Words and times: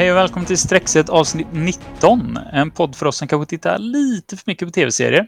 Hej 0.00 0.10
och 0.10 0.16
välkommen 0.16 0.46
till 0.46 0.58
Streckset 0.58 1.08
avsnitt 1.08 1.46
19. 1.52 2.36
En 2.52 2.70
podd 2.70 2.96
för 2.96 3.06
oss 3.06 3.16
som 3.16 3.28
kanske 3.28 3.50
tittar 3.50 3.78
lite 3.78 4.36
för 4.36 4.44
mycket 4.46 4.68
på 4.68 4.72
tv-serier. 4.72 5.26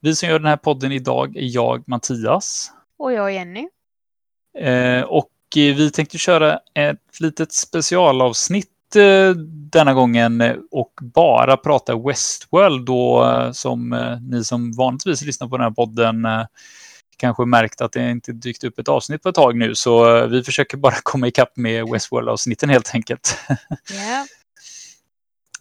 Vi 0.00 0.14
som 0.14 0.28
gör 0.28 0.38
den 0.38 0.48
här 0.48 0.56
podden 0.56 0.92
idag 0.92 1.36
är 1.36 1.54
jag, 1.54 1.88
Mattias. 1.88 2.72
Och 2.98 3.12
jag, 3.12 3.32
Jenny. 3.32 3.68
Eh, 4.58 5.02
och 5.02 5.30
vi 5.54 5.90
tänkte 5.90 6.18
köra 6.18 6.58
ett 6.74 7.20
litet 7.20 7.52
specialavsnitt 7.52 8.96
eh, 8.96 9.30
denna 9.72 9.94
gången 9.94 10.40
eh, 10.40 10.56
och 10.70 10.92
bara 11.02 11.56
prata 11.56 11.96
Westworld 11.96 12.86
då 12.86 13.24
eh, 13.24 13.52
som 13.52 13.92
eh, 13.92 14.20
ni 14.20 14.44
som 14.44 14.72
vanligtvis 14.72 15.22
lyssnar 15.22 15.48
på 15.48 15.56
den 15.56 15.64
här 15.64 15.70
podden 15.70 16.24
eh, 16.24 16.46
kanske 17.20 17.44
märkt 17.44 17.80
att 17.80 17.92
det 17.92 18.10
inte 18.10 18.32
dykt 18.32 18.64
upp 18.64 18.78
ett 18.78 18.88
avsnitt 18.88 19.22
på 19.22 19.28
ett 19.28 19.34
tag 19.34 19.56
nu, 19.56 19.74
så 19.74 20.16
eh, 20.16 20.26
vi 20.26 20.42
försöker 20.42 20.76
bara 20.76 20.94
komma 21.02 21.26
ikapp 21.28 21.56
med 21.56 21.88
Westworld-avsnitten 21.88 22.68
helt 22.70 22.94
enkelt. 22.94 23.38
Yeah. 23.92 24.24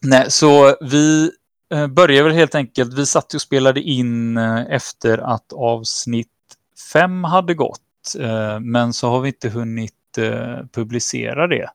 Nej, 0.01 0.31
så 0.31 0.75
vi 0.81 1.31
eh, 1.73 1.87
börjar 1.87 2.23
väl 2.23 2.33
helt 2.33 2.55
enkelt, 2.55 2.93
vi 2.93 3.05
satt 3.05 3.33
och 3.33 3.41
spelade 3.41 3.81
in 3.81 4.37
eh, 4.37 4.61
efter 4.69 5.17
att 5.17 5.53
avsnitt 5.53 6.27
fem 6.93 7.23
hade 7.23 7.53
gått, 7.53 7.81
men 8.61 8.93
så 8.93 9.09
har 9.09 9.19
vi 9.21 9.27
inte 9.27 9.49
hunnit 9.49 9.93
publicera 10.73 11.47
det. 11.47 11.69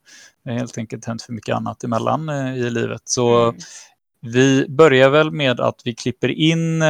Det 0.45 0.51
har 0.51 0.59
helt 0.59 0.79
enkelt 0.79 1.05
hänt 1.05 1.23
för 1.23 1.33
mycket 1.33 1.55
annat 1.55 1.85
emellan 1.85 2.29
i 2.57 2.71
livet. 2.71 3.03
Så 3.05 3.43
Mm. 3.43 3.57
vi 4.21 4.67
börjar 4.69 5.09
väl 5.11 5.31
med 5.31 5.61
att 5.61 5.81
vi 5.85 5.95
klipper 5.95 6.29
in 6.29 6.83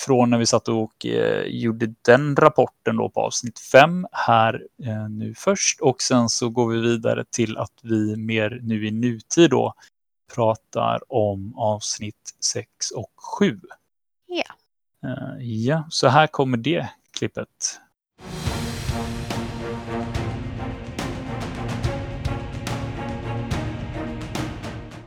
från 0.00 0.30
när 0.30 0.38
vi 0.38 0.46
satt 0.46 0.68
och 0.68 1.06
eh, 1.06 1.42
gjorde 1.46 1.94
den 2.02 2.36
rapporten 2.36 2.96
då 2.96 3.08
på 3.08 3.20
avsnitt 3.20 3.58
5 3.58 4.06
här 4.12 4.62
eh, 4.84 5.08
nu 5.08 5.34
först 5.36 5.80
och 5.80 6.02
sen 6.02 6.28
så 6.28 6.48
går 6.48 6.68
vi 6.68 6.80
vidare 6.80 7.24
till 7.30 7.56
att 7.56 7.72
vi 7.82 8.16
mer 8.16 8.60
nu 8.62 8.86
i 8.86 8.90
nutid 8.90 9.50
då 9.50 9.74
pratar 10.34 11.12
om 11.12 11.54
avsnitt 11.58 12.36
6 12.40 12.90
och 12.90 13.12
7. 13.38 13.60
Ja. 14.26 14.54
Eh, 15.08 15.46
ja, 15.46 15.86
så 15.90 16.08
här 16.08 16.26
kommer 16.26 16.56
det 16.56 16.88
klippet. 17.18 17.80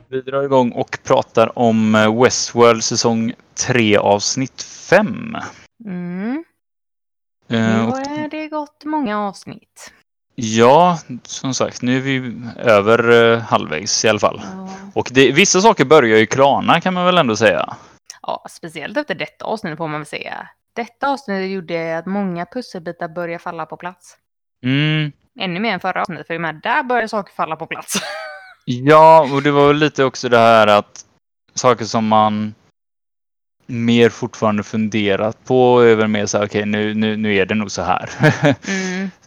Vi 0.09 0.21
drar 0.21 0.43
igång 0.43 0.71
och 0.71 0.99
pratar 1.03 1.59
om 1.59 1.95
eh, 1.95 2.21
Westworld 2.23 2.83
säsong 2.83 3.33
3 3.59 3.97
avsnitt 3.97 4.61
5. 4.61 5.35
Mm. 5.85 6.43
Eh, 7.49 7.59
Nu 7.59 7.81
och 7.83 7.97
har 7.97 8.29
det 8.29 8.47
gått 8.47 8.85
många 8.85 9.19
avsnitt. 9.19 9.93
Ja, 10.35 10.99
som 11.23 11.53
sagt, 11.53 11.81
nu 11.81 11.97
är 11.97 12.01
vi 12.01 12.41
över 12.57 13.31
eh, 13.33 13.39
halvvägs 13.39 14.05
i 14.05 14.09
alla 14.09 14.19
fall. 14.19 14.41
Ja. 14.43 14.69
Och 14.95 15.09
det, 15.13 15.31
vissa 15.31 15.61
saker 15.61 15.85
börjar 15.85 16.17
ju 16.17 16.25
klarna 16.25 16.81
kan 16.81 16.93
man 16.93 17.05
väl 17.05 17.17
ändå 17.17 17.35
säga. 17.35 17.75
ja, 18.21 18.45
speciellt 18.49 18.97
efter 18.97 19.15
detta 19.15 19.45
avsnitt 19.45 19.77
får 19.77 19.87
man 19.87 19.99
väl 19.99 20.05
säga. 20.05 20.49
Detta 20.75 21.07
avsnitt 21.09 21.51
gjorde 21.51 21.97
att 21.97 22.05
många 22.05 22.45
pusselbitar 22.45 23.07
började 23.07 23.43
falla 23.43 23.65
på 23.65 23.77
plats. 23.77 24.17
Mm. 24.63 25.11
Ännu 25.39 25.59
mer 25.59 25.73
än 25.73 25.79
förra 25.79 26.01
avsnittet, 26.01 26.27
för 26.27 26.39
menar, 26.39 26.59
där 26.63 26.83
började 26.83 27.07
saker 27.07 27.33
falla 27.33 27.55
på 27.55 27.67
plats. 27.67 27.93
Ja, 28.69 29.29
och 29.33 29.43
det 29.43 29.51
var 29.51 29.67
väl 29.67 29.75
lite 29.77 30.03
också 30.03 30.29
det 30.29 30.37
här 30.37 30.67
att 30.67 31.05
saker 31.53 31.85
som 31.85 32.07
man 32.07 32.53
mer 33.67 34.09
fortfarande 34.09 34.63
funderat 34.63 35.45
på 35.45 35.79
är 35.79 35.95
väl 35.95 36.07
mer 36.07 36.25
så 36.25 36.37
här, 36.37 36.45
okej 36.45 36.65
nu, 36.65 36.93
nu, 36.93 37.17
nu 37.17 37.35
är 37.35 37.45
det 37.45 37.55
nog 37.55 37.71
så 37.71 37.81
här. 37.81 38.09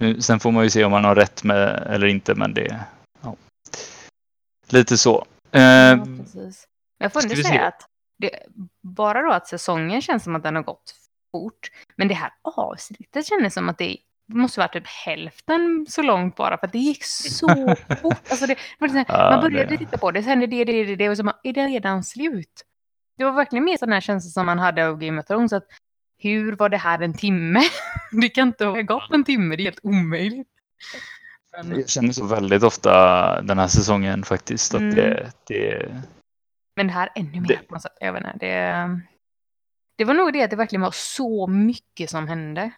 Mm. 0.00 0.22
Sen 0.22 0.40
får 0.40 0.50
man 0.50 0.64
ju 0.64 0.70
se 0.70 0.84
om 0.84 0.90
man 0.90 1.04
har 1.04 1.14
rätt 1.14 1.44
med 1.44 1.86
eller 1.90 2.06
inte, 2.06 2.34
men 2.34 2.54
det... 2.54 2.80
Ja. 3.22 3.36
Lite 4.68 4.98
så. 4.98 5.26
Eh, 5.52 5.60
Ja, 5.62 6.06
precis. 6.18 6.66
Men 6.98 7.04
jag 7.04 7.12
får 7.12 7.22
ändå 7.22 7.34
säga 7.36 7.66
att 7.66 7.82
det, 8.18 8.30
bara 8.82 9.22
då 9.22 9.32
att 9.32 9.48
säsongen 9.48 10.02
känns 10.02 10.24
som 10.24 10.36
att 10.36 10.42
den 10.42 10.56
har 10.56 10.62
gått 10.62 10.94
fort. 11.32 11.70
Men 11.96 12.08
det 12.08 12.14
här 12.14 12.32
avsnittet 12.42 13.26
kändes 13.26 13.54
som 13.54 13.68
att 13.68 13.78
det 13.78 13.96
måste 14.32 14.60
vara 14.60 14.68
typ 14.68 14.86
hälften 14.86 15.86
så 15.88 16.02
långt 16.02 16.36
bara 16.36 16.58
för 16.58 16.66
att 16.66 16.72
det 16.72 16.78
gick 16.78 17.04
så 17.04 17.48
fort. 18.02 18.30
Alltså 18.30 18.46
det, 18.46 18.56
det 18.78 19.04
här, 19.08 19.30
man 19.30 19.40
började 19.40 19.78
titta 19.78 19.98
på 19.98 20.10
det, 20.10 20.22
sen 20.22 20.30
hände 20.30 20.46
det, 20.46 20.64
det, 20.64 20.84
det, 20.84 20.96
det 20.96 21.08
och 21.10 21.16
så 21.16 21.24
man, 21.24 21.34
är 21.42 21.52
det 21.52 21.66
redan 21.66 22.04
slut? 22.04 22.64
Det 23.20 23.24
var 23.24 23.32
verkligen 23.32 23.64
mer 23.64 23.76
sån 23.76 23.92
här 23.92 24.00
känsla 24.00 24.30
som 24.30 24.46
man 24.46 24.58
hade 24.58 24.88
av 24.88 24.98
Game 24.98 25.20
of 25.20 25.26
Thrones. 25.26 25.52
Att 25.52 25.64
hur 26.18 26.56
var 26.56 26.68
det 26.68 26.76
här 26.76 27.02
en 27.02 27.14
timme? 27.14 27.60
Det 28.20 28.28
kan 28.28 28.48
inte 28.48 28.64
ha 28.64 28.82
gått 28.82 29.12
en 29.12 29.24
timme, 29.24 29.56
det 29.56 29.62
är 29.62 29.64
helt 29.64 29.80
omöjligt. 29.82 30.48
Men, 31.56 31.78
Jag 31.80 31.88
känner 31.88 32.12
så 32.12 32.26
väldigt 32.26 32.62
ofta 32.62 33.42
den 33.42 33.58
här 33.58 33.66
säsongen 33.68 34.22
faktiskt. 34.24 34.74
Att 34.74 34.80
Mm. 34.80 34.94
det, 34.94 35.32
det, 35.46 35.88
Men 36.76 36.86
det 36.86 36.92
här 36.92 37.08
ännu 37.14 37.40
mer 37.40 37.48
Det- 37.48 37.66
på 37.68 37.74
något 37.74 37.82
sätt. 37.82 37.92
Jag 38.00 38.12
vet 38.12 38.24
inte, 38.24 38.46
det, 38.46 39.00
det 39.98 40.04
var 40.04 40.14
nog 40.14 40.32
det 40.32 40.42
att 40.42 40.50
det 40.50 40.56
verkligen 40.56 40.80
var 40.82 40.90
så 40.94 41.46
mycket 41.46 42.10
som 42.10 42.28
hände. 42.28 42.70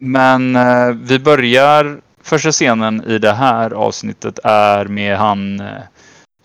Men 0.00 0.56
eh, 0.56 0.88
vi 0.92 1.18
börjar, 1.18 2.00
första 2.20 2.52
scenen 2.52 3.04
i 3.04 3.18
det 3.18 3.32
här 3.32 3.70
avsnittet 3.70 4.38
är 4.44 4.84
med 4.84 5.16
han 5.16 5.60
eh, 5.60 5.82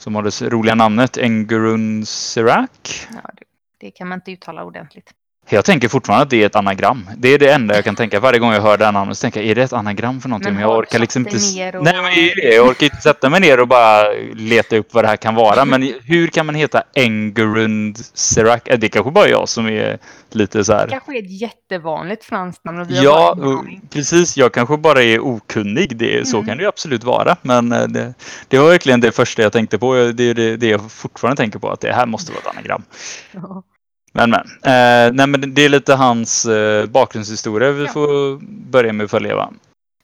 som 0.01 0.15
har 0.15 0.23
det 0.23 0.41
roliga 0.41 0.75
namnet 0.75 1.17
Engurun 1.17 2.05
Sirak. 2.05 3.07
Ja, 3.13 3.29
det, 3.33 3.45
det 3.77 3.91
kan 3.91 4.07
man 4.07 4.17
inte 4.17 4.31
uttala 4.31 4.63
ordentligt. 4.63 5.13
Jag 5.49 5.65
tänker 5.65 5.87
fortfarande 5.87 6.23
att 6.23 6.29
det 6.29 6.41
är 6.41 6.45
ett 6.45 6.55
anagram. 6.55 7.09
Det 7.17 7.29
är 7.29 7.39
det 7.39 7.51
enda 7.53 7.75
jag 7.75 7.83
kan 7.83 7.95
tänka 7.95 8.19
varje 8.19 8.39
gång 8.39 8.53
jag 8.53 8.61
hör 8.61 8.77
det 8.77 8.85
här 8.85 8.91
namnet. 8.91 9.17
Så 9.17 9.21
tänker 9.21 9.39
jag, 9.41 9.49
är 9.49 9.55
det 9.55 9.63
ett 9.63 9.73
anagram 9.73 10.21
för 10.21 10.29
någonting? 10.29 10.53
Men 10.53 10.61
jag 10.61 10.77
orkar 10.77 10.99
liksom 10.99 11.27
inte... 11.27 11.37
och- 11.77 11.83
Nej, 11.83 11.93
men 12.01 12.05
är. 12.05 12.53
Jag 12.55 12.67
orkar 12.67 12.83
inte 12.83 12.97
sätta 13.01 13.29
mig 13.29 13.39
ner 13.41 13.59
och 13.59 13.67
bara 13.67 14.03
leta 14.33 14.77
upp 14.77 14.93
vad 14.93 15.03
det 15.03 15.07
här 15.07 15.17
kan 15.17 15.35
vara. 15.35 15.65
Men 15.65 15.93
hur 16.03 16.27
kan 16.27 16.45
man 16.45 16.55
heta 16.55 16.83
Engurund 16.95 17.97
Sirak? 18.13 18.67
Eh, 18.67 18.79
Det 18.79 18.89
kanske 18.89 19.11
bara 19.11 19.25
är 19.25 19.29
jag 19.29 19.49
som 19.49 19.67
är 19.67 19.97
lite 20.31 20.63
så 20.63 20.73
här... 20.73 20.85
Det 20.85 20.91
kanske 20.91 21.17
är 21.17 21.23
ett 21.23 21.41
jättevanligt 21.41 22.23
franskt 22.25 22.65
namn 22.65 22.85
Ja, 22.89 23.31
aning. 23.31 23.81
precis. 23.93 24.37
Jag 24.37 24.53
kanske 24.53 24.77
bara 24.77 25.03
är 25.03 25.19
okunnig. 25.19 25.97
Det, 25.97 26.27
Så 26.27 26.37
Mm. 26.37 26.47
kan 26.47 26.57
det 26.57 26.63
ju 26.63 26.69
absolut 26.69 27.03
vara. 27.03 27.35
Men 27.41 27.71
eh, 27.71 27.83
det, 27.87 28.13
det 28.47 28.59
var 28.59 28.69
verkligen 28.69 28.99
det 29.01 29.11
första 29.11 29.41
jag 29.41 29.53
tänkte 29.53 29.77
på. 29.79 29.93
Det 29.93 30.23
är 30.23 30.33
det, 30.33 30.57
det 30.57 30.67
jag 30.67 30.91
fortfarande 30.91 31.37
tänker 31.41 31.59
på. 31.59 31.69
Att 31.69 31.81
det 31.81 31.93
här 31.93 32.05
måste 32.05 32.31
vara 32.31 32.41
ett 32.41 32.47
anagram. 32.57 32.83
Ja. 33.31 33.63
Men 34.11 34.29
men. 34.29 34.41
Eh, 34.63 35.13
nej, 35.13 35.27
men 35.27 35.53
det 35.53 35.61
är 35.65 35.69
lite 35.69 35.95
hans 35.95 36.45
eh, 36.45 36.85
bakgrundshistoria 36.85 37.71
vi 37.71 37.83
Ja. 37.85 37.91
får 37.91 38.39
börja 38.71 38.93
med 38.93 39.03
att 39.03 39.11
följa. 39.11 39.35
Va? 39.35 39.53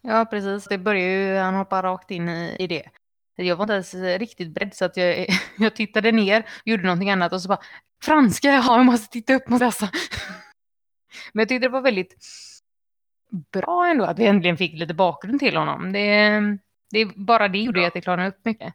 ja, 0.02 0.26
precis. 0.26 0.66
Det 0.70 0.78
börjar 0.78 1.08
ju, 1.10 1.38
han 1.38 1.54
hoppar 1.56 1.84
rakt 1.84 2.12
in 2.12 2.30
i, 2.30 2.56
i 2.60 2.68
det. 2.68 2.84
Jag 3.36 3.56
var 3.56 3.64
inte 3.64 3.74
ens 3.74 3.94
riktigt 4.20 4.54
beredd 4.54 4.74
så 4.74 4.86
att 4.86 4.98
jag, 4.98 5.28
jag 5.58 5.76
tittade 5.76 6.12
ner, 6.12 6.46
gjorde 6.66 6.84
någonting 6.84 7.12
annat 7.12 7.34
och 7.34 7.42
så 7.42 7.48
bara 7.48 7.60
franska, 8.04 8.48
ja, 8.48 8.78
jag 8.78 8.86
måste 8.86 9.08
titta 9.14 9.34
upp 9.34 9.50
mot 9.50 9.60
dessa. 9.60 9.90
Men 11.34 11.42
jag 11.42 11.50
tyckte 11.50 11.68
det 11.68 11.72
var 11.72 11.82
väldigt 11.82 12.16
bra 13.54 13.88
ändå 13.88 14.04
att 14.06 14.20
vi 14.20 14.26
äntligen 14.26 14.58
fick 14.58 14.74
lite 14.74 14.94
bakgrund 14.94 15.40
till 15.40 15.58
honom. 15.58 15.92
Det, 15.92 16.40
det 16.92 17.06
bara 17.16 17.48
det 17.48 17.58
gjorde 17.58 17.88
att 17.88 17.94
det 17.94 18.02
klarade 18.02 18.28
upp 18.28 18.40
mycket. 18.46 18.74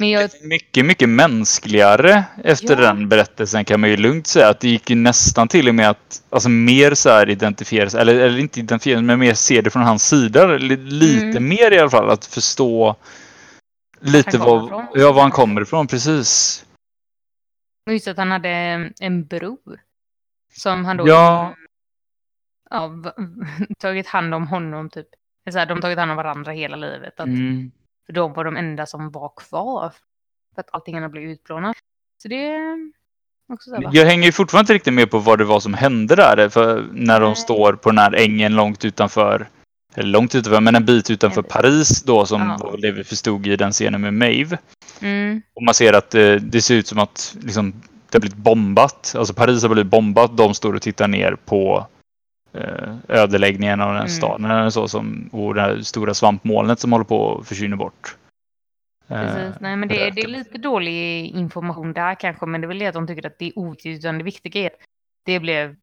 Men 0.00 0.10
jag, 0.10 0.30
Mycket, 0.42 0.84
mycket 0.86 1.08
mänskligare 1.08 2.24
efter 2.44 2.74
Ja. 2.74 2.80
den 2.80 3.08
berättelsen 3.08 3.64
kan 3.64 3.80
man 3.80 3.90
ju 3.90 3.96
lugnt 3.96 4.26
säga. 4.26 4.48
Att 4.48 4.60
det 4.60 4.68
gick 4.68 4.90
ju 4.90 4.96
nästan 4.96 5.48
till 5.48 5.68
och 5.68 5.74
med 5.74 5.90
att 5.90 6.22
alltså, 6.30 6.48
mer 6.48 6.94
så 6.94 7.10
här 7.10 7.28
identifieras, 7.28 7.94
eller, 7.94 8.14
eller 8.14 8.38
inte 8.38 8.60
identifieras, 8.60 9.02
men 9.02 9.18
mer 9.18 9.34
se 9.34 9.60
det 9.60 9.70
från 9.70 9.82
hans 9.82 10.08
sida. 10.08 10.46
Li- 10.46 10.76
Lite 10.76 11.24
Mm. 11.24 11.48
mer 11.48 11.70
i 11.70 11.78
alla 11.78 11.90
fall. 11.90 12.10
Att 12.10 12.26
förstå 12.26 12.96
lite 14.00 14.38
vad, 14.38 14.64
ifrån. 14.66 14.86
ja, 14.94 15.12
var 15.12 15.22
han 15.22 15.30
kommer 15.30 15.60
ifrån. 15.60 15.86
Precis. 15.86 16.64
Och 17.86 17.92
just 17.92 18.08
att 18.08 18.16
han 18.16 18.30
hade 18.30 18.48
en 19.00 19.26
bror. 19.26 19.80
Som 20.52 20.84
han 20.84 20.96
då 20.96 21.08
Ja. 21.08 21.54
ja, 22.70 22.90
tagit 23.78 24.06
hand 24.06 24.34
om 24.34 24.46
honom 24.46 24.90
typ. 24.90 25.06
Så 25.50 25.58
här, 25.58 25.66
de 25.66 25.74
har 25.74 25.80
tagit 25.82 25.98
hand 25.98 26.10
om 26.10 26.16
varandra 26.16 26.52
hela 26.52 26.76
livet. 26.76 27.20
Att 27.20 27.26
Mm. 27.26 27.70
De 28.12 28.32
var 28.32 28.44
de 28.44 28.56
enda 28.56 28.86
som 28.86 29.10
var 29.10 29.32
kvar. 29.36 29.92
För 30.54 30.60
att 30.60 30.68
allting 30.72 30.96
annat 30.96 31.10
blev 31.10 31.24
utplånat. 31.24 31.76
Så 32.22 32.28
det 32.28 32.46
är 32.46 32.92
också 33.52 33.70
så? 33.70 33.90
Jag 33.92 34.06
hänger 34.06 34.24
ju 34.26 34.32
fortfarande 34.32 34.62
inte 34.62 34.74
riktigt 34.74 34.94
med 34.94 35.10
på 35.10 35.18
vad 35.18 35.38
det 35.38 35.44
var 35.44 35.60
som 35.60 35.74
hände 35.74 36.16
där. 36.16 36.48
För 36.48 36.88
när 36.92 37.20
de 37.20 37.34
står 37.34 37.72
på 37.72 37.88
den 37.90 37.98
här 37.98 38.12
ängen 38.14 38.56
långt 38.56 38.84
utanför, 38.84 39.48
eller 39.94 40.08
långt 40.08 40.34
utanför, 40.34 40.60
men 40.60 40.74
en 40.74 40.84
bit 40.84 41.10
utanför. 41.10 41.42
Paris 41.42 42.02
då 42.02 42.26
som 42.26 42.40
Ja. 42.60 42.74
det 42.92 43.04
förstod 43.04 43.46
i 43.46 43.56
den 43.56 43.72
scenen 43.72 44.00
med 44.00 44.14
Maeve. 44.14 44.58
Mm, 45.00 45.42
Och 45.54 45.62
man 45.62 45.74
ser 45.74 45.92
att 45.92 46.14
eh, 46.14 46.32
det 46.34 46.62
ser 46.62 46.74
ut 46.74 46.86
som 46.86 46.98
att 46.98 47.36
liksom, 47.42 47.72
det 48.10 48.14
har 48.16 48.20
blivit 48.20 48.36
bombat. 48.38 49.14
Alltså 49.18 49.34
Paris 49.34 49.62
har 49.62 49.68
blivit 49.68 49.90
bombat. 49.90 50.36
De 50.36 50.54
står 50.54 50.74
och 50.74 50.82
tittar 50.82 51.08
ner 51.08 51.36
på 51.44 51.86
ödeläggningen 53.08 53.80
av 53.80 53.88
den 53.88 53.96
Mm. 53.96 54.08
staden. 54.08 54.50
Eller 54.50 54.70
så, 54.70 54.88
som, 54.88 55.28
och 55.32 55.54
det 55.54 55.60
här 55.60 55.80
stora 55.80 56.14
svampmolnet 56.14 56.80
som 56.80 56.92
håller 56.92 57.04
på 57.04 57.38
att 57.38 57.48
försvinna 57.48 57.76
bort. 57.76 58.16
Eh, 59.08 59.20
precis. 59.34 59.60
Nej, 59.60 59.76
men 59.76 59.88
det, 59.88 60.06
är- 60.06 60.10
det 60.10 60.20
är 60.20 60.28
lite 60.28 60.58
dålig 60.58 61.26
information 61.26 61.92
där 61.92 62.14
kanske. 62.14 62.46
Men 62.46 62.60
det 62.60 62.64
är 62.64 62.68
väl 62.68 62.78
det 62.78 62.86
att 62.86 62.94
de 62.94 63.06
tycker 63.06 63.26
att 63.26 63.38
det 63.38 63.46
är 63.46 63.58
otydligt. 63.58 64.04
Utan 64.04 64.18
det 64.18 64.24
viktiga 64.24 64.62
är 64.62 64.66
att 64.66 64.80
det 65.24 65.40
blev 65.40 65.76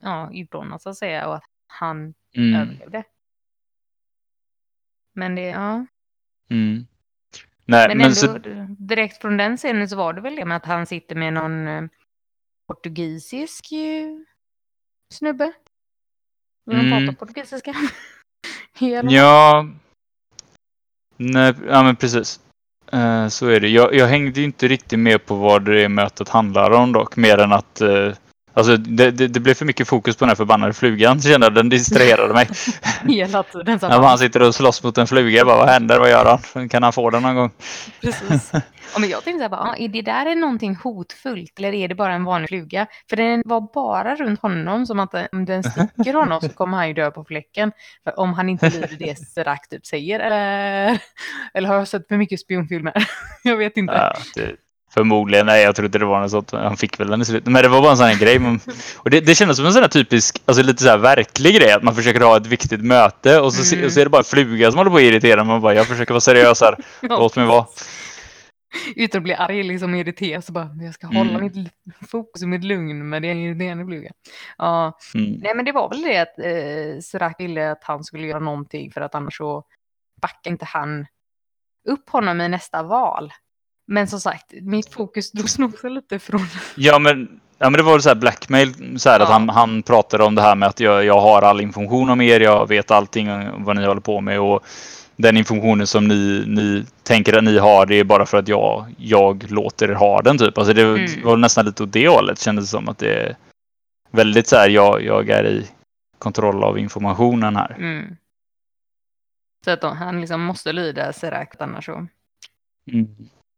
ja, 0.00 0.30
utplånat 0.34 0.82
så 0.82 0.88
att 0.90 0.96
säga. 0.96 1.28
Och 1.28 1.34
att 1.34 1.44
han 1.66 2.14
Mm. 2.36 2.60
överlevde. 2.60 3.04
Men 5.14 5.34
det, 5.34 5.42
ja. 5.42 5.86
Mm. 6.50 6.86
Nej, 7.66 7.88
Men, 7.88 7.98
men, 7.98 8.06
ändå, 8.06 8.14
så, 8.14 8.38
direkt 8.78 9.20
från 9.20 9.36
den 9.36 9.56
scenen 9.56 9.88
så 9.88 9.96
var 9.96 10.12
det 10.12 10.20
väl 10.20 10.36
det 10.36 10.44
med 10.44 10.56
att 10.56 10.64
han 10.66 10.86
sitter 10.86 11.16
med 11.16 11.32
någon 11.32 11.68
eh, 11.68 11.82
portugisisk 12.68 13.72
eh, 13.72 14.08
snubbe. 15.14 15.52
Vill 16.66 16.76
de 16.78 16.86
Mm. 16.92 17.06
prata 17.06 17.18
portugisiska? 17.18 17.74
Ja. 19.02 19.66
Nej, 21.16 21.54
ja 21.68 21.82
men 21.82 21.96
precis. 21.96 22.40
Eh, 22.92 23.28
så 23.28 23.46
är 23.48 23.60
det. 23.60 23.68
Jag, 23.68 23.94
jag 23.94 24.06
hängde 24.06 24.42
inte 24.42 24.68
riktigt 24.68 24.98
med 24.98 25.26
på 25.26 25.34
vad 25.34 25.62
det 25.64 25.88
mötet 25.88 26.28
handlar 26.28 26.70
om 26.70 26.92
dock, 26.92 27.16
mer 27.16 27.38
än 27.38 27.52
att 27.52 27.80
eh, 27.80 28.12
Alltså 28.56 28.76
det, 28.76 29.10
det, 29.10 29.28
det 29.28 29.40
blev 29.40 29.54
för 29.54 29.64
mycket 29.64 29.88
fokus 29.88 30.16
på 30.16 30.24
den 30.24 30.28
här 30.28 30.36
förbannade 30.36 30.72
flugan. 30.72 31.20
Så 31.20 31.28
kände 31.28 31.46
jag 31.46 31.54
den 31.54 31.68
distraherade 31.68 32.34
mig. 32.34 32.48
Hela 33.08 33.42
tiden. 33.42 33.80
Så 33.80 33.88
När 33.88 33.98
han 34.02 34.18
sitter 34.18 34.42
och 34.42 34.54
slåss 34.54 34.82
mot 34.82 34.98
en 34.98 35.06
fluga. 35.06 35.36
Jag 35.38 35.46
bara, 35.46 35.56
vad 35.56 35.68
händer? 35.68 35.98
Vad 35.98 36.10
gör 36.10 36.38
han? 36.54 36.68
Kan 36.68 36.82
han 36.82 36.92
få 36.92 37.10
den 37.10 37.22
någon 37.22 37.34
gång? 37.34 37.50
Precis. 38.00 38.52
Ja, 38.94 39.00
men 39.00 39.08
jag 39.08 39.24
tänkte 39.24 39.38
så 39.38 39.42
här, 39.42 39.48
bara, 39.48 39.60
ah, 39.60 39.76
är 39.78 39.88
det 39.88 40.02
där 40.02 40.26
är 40.26 40.34
någonting 40.36 40.76
hotfullt 40.76 41.58
eller 41.58 41.72
är 41.74 41.88
det 41.88 41.94
bara 41.94 42.14
en 42.14 42.24
vanlig 42.24 42.48
fluga? 42.48 42.86
För 43.10 43.16
den 43.16 43.42
var 43.44 43.60
bara 43.74 44.14
runt 44.16 44.40
honom 44.42 44.86
som 44.86 45.00
att 45.00 45.12
den- 45.12 45.28
om 45.32 45.44
den 45.44 45.62
sticker 45.62 46.14
honom 46.14 46.40
så 46.40 46.48
kommer 46.48 46.76
han 46.76 46.88
ju 46.88 46.94
dö 46.94 47.10
på 47.10 47.24
fläcken. 47.24 47.72
För 48.04 48.20
om 48.20 48.32
han 48.34 48.48
inte 48.48 48.70
lyder 48.70 48.96
det 48.98 49.16
Serac 49.28 49.68
typ 49.70 49.86
säger. 49.86 50.20
Eller, 50.20 50.98
eller 51.54 51.68
har 51.68 51.76
jag 51.76 51.88
sett 51.88 52.08
för 52.08 52.16
mycket 52.16 52.40
spionfilmer? 52.40 52.92
jag 53.42 53.56
vet 53.56 53.76
inte. 53.76 53.92
Ja, 53.94 54.14
det, 54.34 54.56
förmodligen. 54.94 55.46
Nej, 55.46 55.62
jag 55.62 55.76
tror 55.76 55.86
inte 55.86 55.98
det 55.98 56.04
var 56.04 56.20
något 56.20 56.30
sånt. 56.30 56.50
Han 56.52 56.76
fick 56.76 57.00
väl 57.00 57.08
den 57.10 57.20
i 57.20 57.24
slutet. 57.24 57.52
Men 57.52 57.62
det 57.62 57.68
var 57.68 57.80
bara 57.80 57.90
en 57.90 57.96
sån 57.96 58.06
här 58.06 58.18
grej. 58.18 58.38
Man, 58.38 58.60
och 58.98 59.10
det, 59.10 59.20
det 59.20 59.34
kändes 59.34 59.56
som 59.56 59.66
en 59.66 59.72
sån 59.72 59.82
här 59.82 59.88
typisk, 59.88 60.42
alltså 60.44 60.62
lite 60.62 60.82
så 60.82 60.88
här 60.88 60.98
verklig 60.98 61.54
grej. 61.56 61.72
Att 61.72 61.82
man 61.82 61.94
försöker 61.94 62.20
ha 62.20 62.36
ett 62.36 62.46
viktigt 62.46 62.80
möte 62.84 63.40
och 63.40 63.52
så, 63.54 63.74
Mm. 63.74 63.86
och 63.86 63.92
så 63.92 64.00
är 64.00 64.04
det 64.04 64.10
bara 64.10 64.22
fluga 64.24 64.70
som 64.70 64.78
håller 64.78 64.90
på 64.90 64.96
att 64.96 65.02
irritera. 65.02 65.44
Man 65.44 65.60
bara, 65.60 65.74
jag 65.74 65.86
försöker 65.86 66.12
vara 66.14 66.20
seriös 66.20 66.60
här. 66.60 66.76
Låt 67.02 67.36
mig 67.36 67.46
vara. 67.46 67.66
Utan 68.96 69.18
att 69.18 69.22
bli 69.22 69.34
arg 69.34 69.62
liksom 69.62 69.94
irriterad 69.94 70.44
så 70.44 70.52
bara, 70.52 70.68
jag 70.82 70.94
ska 70.94 71.06
hålla 71.06 71.30
Mm. 71.30 71.42
mitt 71.44 71.68
fokus 72.10 72.42
och 72.42 72.48
mitt 72.48 72.64
lugn 72.64 73.08
med 73.08 73.22
det 73.22 73.28
irriterande 73.28 73.84
fluga. 73.86 74.10
Ja, 74.58 74.98
Mm. 75.14 75.32
nej 75.32 75.54
men 75.54 75.64
det 75.64 75.72
var 75.72 75.88
väl 75.88 76.02
det 76.02 76.18
att 76.18 76.38
eh, 76.38 77.00
Serac 77.02 77.34
ville 77.38 77.70
att 77.72 77.84
han 77.84 78.04
skulle 78.04 78.26
göra 78.26 78.38
någonting 78.40 78.90
för 78.92 79.00
att 79.00 79.14
annars 79.14 79.36
så 79.36 79.64
backar 80.22 80.50
inte 80.50 80.64
han 80.64 81.06
upp 81.88 82.10
honom 82.10 82.40
i 82.40 82.48
nästa 82.48 82.82
val. 82.82 83.32
Men 83.86 84.06
som 84.08 84.20
sagt, 84.20 84.52
mitt 84.62 84.92
fokus 84.92 85.32
drogs 85.32 85.58
nog 85.58 85.84
lite 85.84 86.18
från... 86.18 86.40
Ja 86.76 86.98
men, 86.98 87.40
ja, 87.58 87.70
men 87.70 87.72
det 87.78 87.82
var 87.82 87.98
så 87.98 88.08
här 88.08 88.16
blackmail. 88.16 88.98
Så 89.00 89.10
här 89.10 89.20
att 89.20 89.28
Ja. 89.28 89.32
han, 89.32 89.48
han 89.48 89.82
pratade 89.82 90.24
om 90.24 90.34
det 90.34 90.42
här 90.42 90.54
med 90.56 90.68
att 90.68 90.80
jag, 90.80 91.04
jag 91.04 91.20
har 91.20 91.42
all 91.42 91.60
information 91.60 92.10
om 92.10 92.20
er. 92.20 92.40
Jag 92.40 92.68
vet 92.68 92.90
allting 92.90 93.30
om 93.32 93.64
vad 93.64 93.76
ni 93.76 93.84
håller 93.86 94.00
på 94.00 94.20
med. 94.20 94.40
Och 94.40 94.64
den 95.16 95.36
informationen 95.36 95.86
som 95.86 96.08
ni, 96.08 96.44
ni 96.46 96.84
tänker 97.02 97.36
att 97.38 97.44
ni 97.44 97.58
har, 97.58 97.86
det 97.86 97.94
är 97.94 98.04
bara 98.04 98.26
för 98.26 98.38
att 98.38 98.48
jag, 98.48 98.94
jag 98.98 99.50
låter 99.50 99.90
er 99.90 99.94
ha 99.94 100.22
den. 100.22 100.38
Typ. 100.38 100.58
Alltså 100.58 100.72
det 100.74 100.84
var- 100.84 100.98
Mm. 100.98 101.22
var 101.24 101.36
nästan 101.36 101.64
lite 101.64 101.82
åt 101.82 101.92
det 101.92 102.08
hållet. 102.08 102.40
Kändes 102.40 102.70
som 102.70 102.88
att 102.88 102.98
det 102.98 103.14
är 103.14 103.36
väldigt 104.10 104.48
så 104.48 104.56
här, 104.56 104.68
jag, 104.68 105.02
jag 105.04 105.30
är 105.30 105.44
i 105.46 105.66
kontroll 106.18 106.64
av 106.64 106.78
informationen 106.78 107.56
här. 107.56 107.76
Mm. 107.78 108.16
Så 109.64 109.70
att 109.70 109.80
de, 109.80 109.96
han 109.96 110.20
liksom 110.20 110.40
måste 110.40 110.72
lyda 110.72 111.12
Serac 111.12 111.48
annars 111.58 111.84
så 111.86 112.06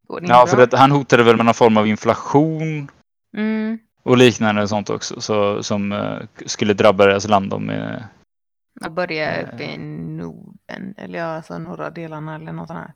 går 0.06 0.20
det 0.20 0.26
Ja, 0.28 0.46
för 0.46 0.62
att 0.62 0.72
han 0.72 0.90
hotade 0.90 1.22
väl 1.22 1.36
med 1.36 1.44
någon 1.44 1.54
form 1.54 1.76
av 1.76 1.86
inflation 1.86 2.90
Mm. 3.36 3.78
och 4.02 4.16
liknande 4.16 4.68
sånt 4.68 4.90
också. 4.90 5.20
Så, 5.20 5.62
som 5.62 5.92
eh, 5.92 6.18
skulle 6.46 6.74
drabba 6.74 7.06
deras 7.06 7.28
land 7.28 7.52
om 7.52 7.70
eh, 7.70 8.00
Jag 8.80 8.92
börjar 8.92 9.42
uppe 9.42 9.64
Eh. 9.64 9.74
i 9.74 9.78
Norden, 9.78 10.94
eller 10.96 11.18
ja, 11.18 11.24
alltså 11.24 11.58
norra 11.58 11.90
delarna 11.90 12.34
eller 12.34 12.52
något 12.52 12.66
sånt 12.68 12.78
här. 12.78 12.92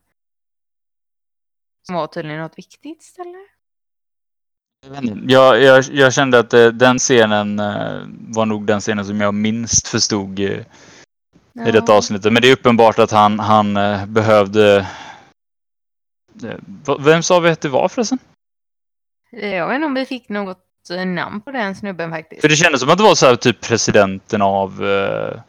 Som 1.86 1.94
var 1.94 2.06
tydligen 2.06 2.40
något 2.40 2.58
viktigt 2.58 3.02
ställe. 3.02 3.38
Jag, 5.26 5.62
jag, 5.62 5.84
jag 5.84 6.12
kände 6.12 6.38
att 6.38 6.54
eh, 6.54 6.66
den 6.66 6.98
scenen 6.98 7.58
eh, 7.58 8.00
var 8.28 8.46
nog 8.46 8.66
den 8.66 8.80
scenen 8.80 9.04
som 9.04 9.20
jag 9.20 9.34
minst 9.34 9.88
förstod 9.88 10.38
eh, 10.40 10.60
i 11.66 11.70
detta 11.72 11.92
avsnittet. 11.92 12.32
Men 12.32 12.42
det 12.42 12.48
är 12.48 12.52
uppenbart 12.52 12.98
att 12.98 13.10
han, 13.10 13.38
han 13.38 13.76
eh, 13.76 14.06
behövde... 14.06 14.86
eh, 16.44 16.56
Vem 17.00 17.22
sa 17.22 17.40
vi 17.40 17.50
att 17.50 17.60
det 17.60 17.68
var 17.68 17.88
förresten? 17.88 18.18
Jag 19.30 19.68
vet 19.68 19.74
inte 19.74 19.86
om 19.86 19.94
vi 19.94 20.06
fick 20.06 20.28
något 20.28 20.66
eh, 20.92 21.06
namn 21.06 21.40
på 21.40 21.50
den 21.50 21.74
snubben 21.74 22.10
faktiskt. 22.10 22.40
För 22.40 22.48
det 22.48 22.56
kändes 22.56 22.80
som 22.80 22.90
att 22.90 22.98
det 22.98 23.04
var 23.04 23.14
så 23.14 23.26
här, 23.26 23.36
typ 23.36 23.60
presidenten 23.60 24.42
av... 24.42 24.84
eh, 24.86 25.40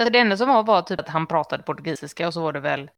Alltså, 0.00 0.12
det 0.12 0.18
enda 0.18 0.36
som 0.36 0.48
var 0.48 0.62
var 0.62 0.82
typ 0.82 1.00
att 1.00 1.08
han 1.08 1.26
pratade 1.26 1.62
portugisiska 1.62 2.26
och 2.26 2.34
så 2.34 2.40
var 2.42 2.52
det 2.52 2.60
väl... 2.60 2.90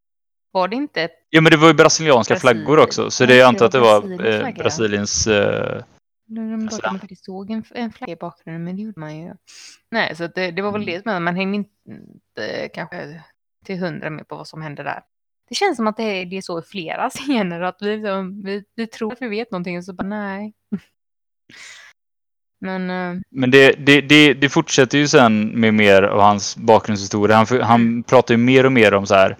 Var 0.52 0.68
det 0.68 0.76
inte... 0.76 1.08
Ja 1.30 1.40
men 1.40 1.50
det 1.52 1.56
var 1.56 1.68
ju 1.68 1.74
brasilianska 1.74 2.34
Brasilien. 2.34 2.64
flaggor 2.64 2.82
också. 2.84 3.10
Så 3.10 3.26
det 3.26 3.36
jag 3.36 3.48
antar 3.48 3.66
att 3.66 3.72
det 3.72 3.78
var 3.80 4.00
Brasiliens 4.00 4.46
eh. 4.46 4.62
Brasiliens... 4.62 5.26
Eh, 5.26 5.82
De 6.26 6.54
Alltså, 6.62 6.80
bara, 6.82 6.90
man 6.90 7.00
faktiskt 7.00 7.24
såg 7.24 7.50
en, 7.50 7.64
en 7.70 7.92
flagga 7.92 8.12
i 8.12 8.16
bakgrunden, 8.16 8.64
men 8.64 8.76
det 8.76 8.82
gjorde 8.82 9.00
man 9.00 9.16
ju. 9.18 9.34
Nej, 9.90 10.16
så 10.16 10.26
det, 10.26 10.50
det 10.50 10.62
var 10.62 10.72
väl 10.72 10.82
Mm. 10.82 10.94
det 11.04 11.12
som. 11.12 11.24
Man 11.24 11.36
hängde 11.36 11.56
inte 11.56 12.68
kanske 12.74 13.22
till 13.64 13.78
hundra 13.78 14.10
med 14.10 14.28
på 14.28 14.36
vad 14.36 14.48
som 14.48 14.62
hände 14.62 14.82
där. 14.82 15.02
Det 15.48 15.54
känns 15.54 15.76
som 15.76 15.86
att 15.86 15.96
det 15.96 16.02
är, 16.02 16.24
det 16.26 16.36
är 16.36 16.42
så 16.42 16.58
i 16.58 16.62
flera 16.62 17.10
scener, 17.14 17.60
att 17.60 17.76
vi, 17.80 17.96
liksom- 17.96 18.42
vi, 18.44 18.64
vi 18.76 18.86
tror 18.86 19.12
att 19.12 19.22
vi 19.22 19.28
vet 19.28 19.50
någonting 19.50 19.78
och 19.78 19.84
så 19.84 19.92
bara 19.92 20.06
nej. 20.08 20.52
Men 22.60 22.90
eh, 22.90 23.20
Men 23.30 23.50
det, 23.50 23.72
det, 23.86 24.00
det, 24.00 24.34
det 24.34 24.48
fortsätter 24.48 24.98
ju 24.98 25.08
sen 25.08 25.60
med 25.60 25.74
mer 25.74 26.02
av 26.02 26.20
hans 26.20 26.56
bakgrundshistoria. 26.56 27.36
Han, 27.36 27.46
Mm. 27.50 27.62
han 27.66 28.02
pratar 28.02 28.34
ju 28.34 28.38
mer 28.38 28.66
och 28.66 28.72
mer 28.72 28.94
om 28.94 29.06
så 29.06 29.14
här 29.14 29.36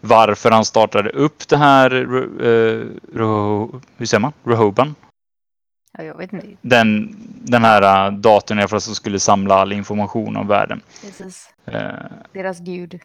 varför 0.00 0.50
han 0.50 0.64
startade 0.64 1.10
upp 1.10 1.48
det 1.48 1.56
här, 1.56 1.94
uh, 2.42 2.90
Ro, 3.14 3.80
hur 3.96 4.06
säger 4.06 4.20
man? 4.20 4.32
Rehoban? 4.44 4.94
ja, 5.98 6.04
jag 6.04 6.18
vet 6.18 6.32
inte. 6.32 6.46
Den, 6.62 7.16
den 7.44 7.64
här 7.64 8.08
uh, 8.10 8.18
datorn 8.18 8.58
i 8.58 8.62
alla 8.62 8.68
fall 8.68 8.80
som 8.80 8.94
skulle 8.94 9.20
samla 9.20 9.54
all 9.54 9.72
information 9.72 10.36
om 10.36 10.48
världen. 10.48 10.80
Precis. 11.02 11.54
Eh, 11.64 11.90
Deras 12.32 12.60
gud. 12.60 13.00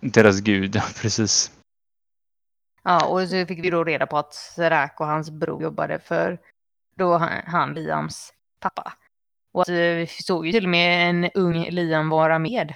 deras 0.00 0.40
gud, 0.40 0.80
precis. 1.02 1.50
Ja, 2.84 3.06
och 3.06 3.28
så 3.28 3.46
fick 3.46 3.64
vi 3.64 3.70
då 3.70 3.84
reda 3.84 4.06
på 4.06 4.18
att 4.18 4.34
Serac 4.34 4.90
och 4.98 5.06
hans 5.06 5.30
bror 5.30 5.62
jobbade 5.62 5.98
för 5.98 6.38
då 6.96 7.18
han, 7.46 7.74
Liams 7.74 8.32
pappa. 8.60 8.92
Och 9.52 9.62
att, 9.62 9.68
eh, 9.68 9.74
vi 9.74 10.06
såg 10.06 10.46
ju 10.46 10.52
till 10.52 10.64
och 10.64 10.70
med 10.70 11.10
en 11.10 11.30
ung 11.34 11.70
Liam 11.70 12.08
vara 12.08 12.38
med. 12.38 12.74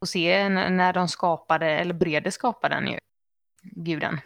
Och 0.00 0.08
se 0.08 0.48
när 0.48 0.92
de 0.92 1.08
skapade, 1.08 1.66
eller 1.66 1.94
Brede 1.94 2.30
skapade 2.30 2.74
den 2.74 2.86
ju, 2.86 2.98
guden. 3.62 4.20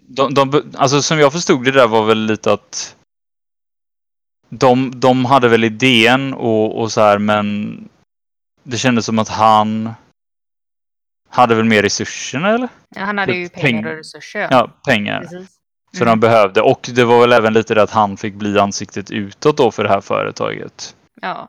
De, 0.00 0.34
de, 0.34 0.72
alltså 0.76 1.02
som 1.02 1.18
jag 1.18 1.32
förstod 1.32 1.64
det 1.64 1.70
där 1.70 1.88
var 1.88 2.06
väl 2.06 2.18
lite 2.18 2.52
att 2.52 2.96
de, 4.48 5.00
de 5.00 5.24
hade 5.24 5.48
väl 5.48 5.64
idén 5.64 6.34
och, 6.34 6.80
och 6.80 6.92
så 6.92 7.00
här 7.00 7.18
men 7.18 7.78
det 8.62 8.76
kändes 8.76 9.06
som 9.06 9.18
att 9.18 9.28
han 9.28 9.94
hade 11.36 11.54
väl 11.54 11.64
mer 11.64 11.82
resurserna 11.82 12.48
eller? 12.54 12.68
Ja, 12.88 13.00
Han 13.04 13.18
hade 13.18 13.32
ju 13.36 13.46
Peng- 13.48 13.60
pengar 13.60 13.90
och 13.90 13.96
resurser. 13.96 14.48
Ja, 14.50 14.70
pengar. 14.86 15.20
Precis. 15.20 15.56
Så 15.92 16.02
Mm. 16.02 16.12
de 16.12 16.20
behövde. 16.20 16.62
Och 16.62 16.88
det 16.94 17.04
var 17.04 17.20
väl 17.20 17.32
även 17.32 17.52
lite 17.52 17.74
det 17.74 17.82
att 17.82 17.90
han 17.90 18.16
fick 18.16 18.34
bli 18.34 18.58
ansiktet 18.58 19.10
utåt 19.10 19.56
då 19.56 19.70
för 19.70 19.82
det 19.82 19.88
här 19.88 20.00
företaget. 20.00 20.96
Ja, 21.22 21.48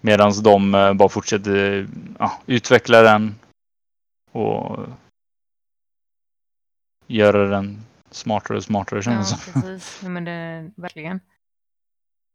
Medan 0.00 0.32
de 0.42 0.74
eh, 0.74 0.94
bara 0.94 1.08
fortsatte 1.08 1.86
ja, 2.18 2.32
utveckla 2.46 3.02
den 3.02 3.34
och 4.32 4.86
göra 7.06 7.46
den 7.48 7.84
smartare 8.10 8.56
och 8.56 8.64
smartare 8.64 8.98
ja 8.98 9.02
kändes 9.02 9.30
det 9.30 9.52
som. 9.52 9.62
precis. 9.62 10.00
Ja, 10.02 10.08
men 10.08 10.24
det, 10.24 10.70
verkligen. 10.76 11.20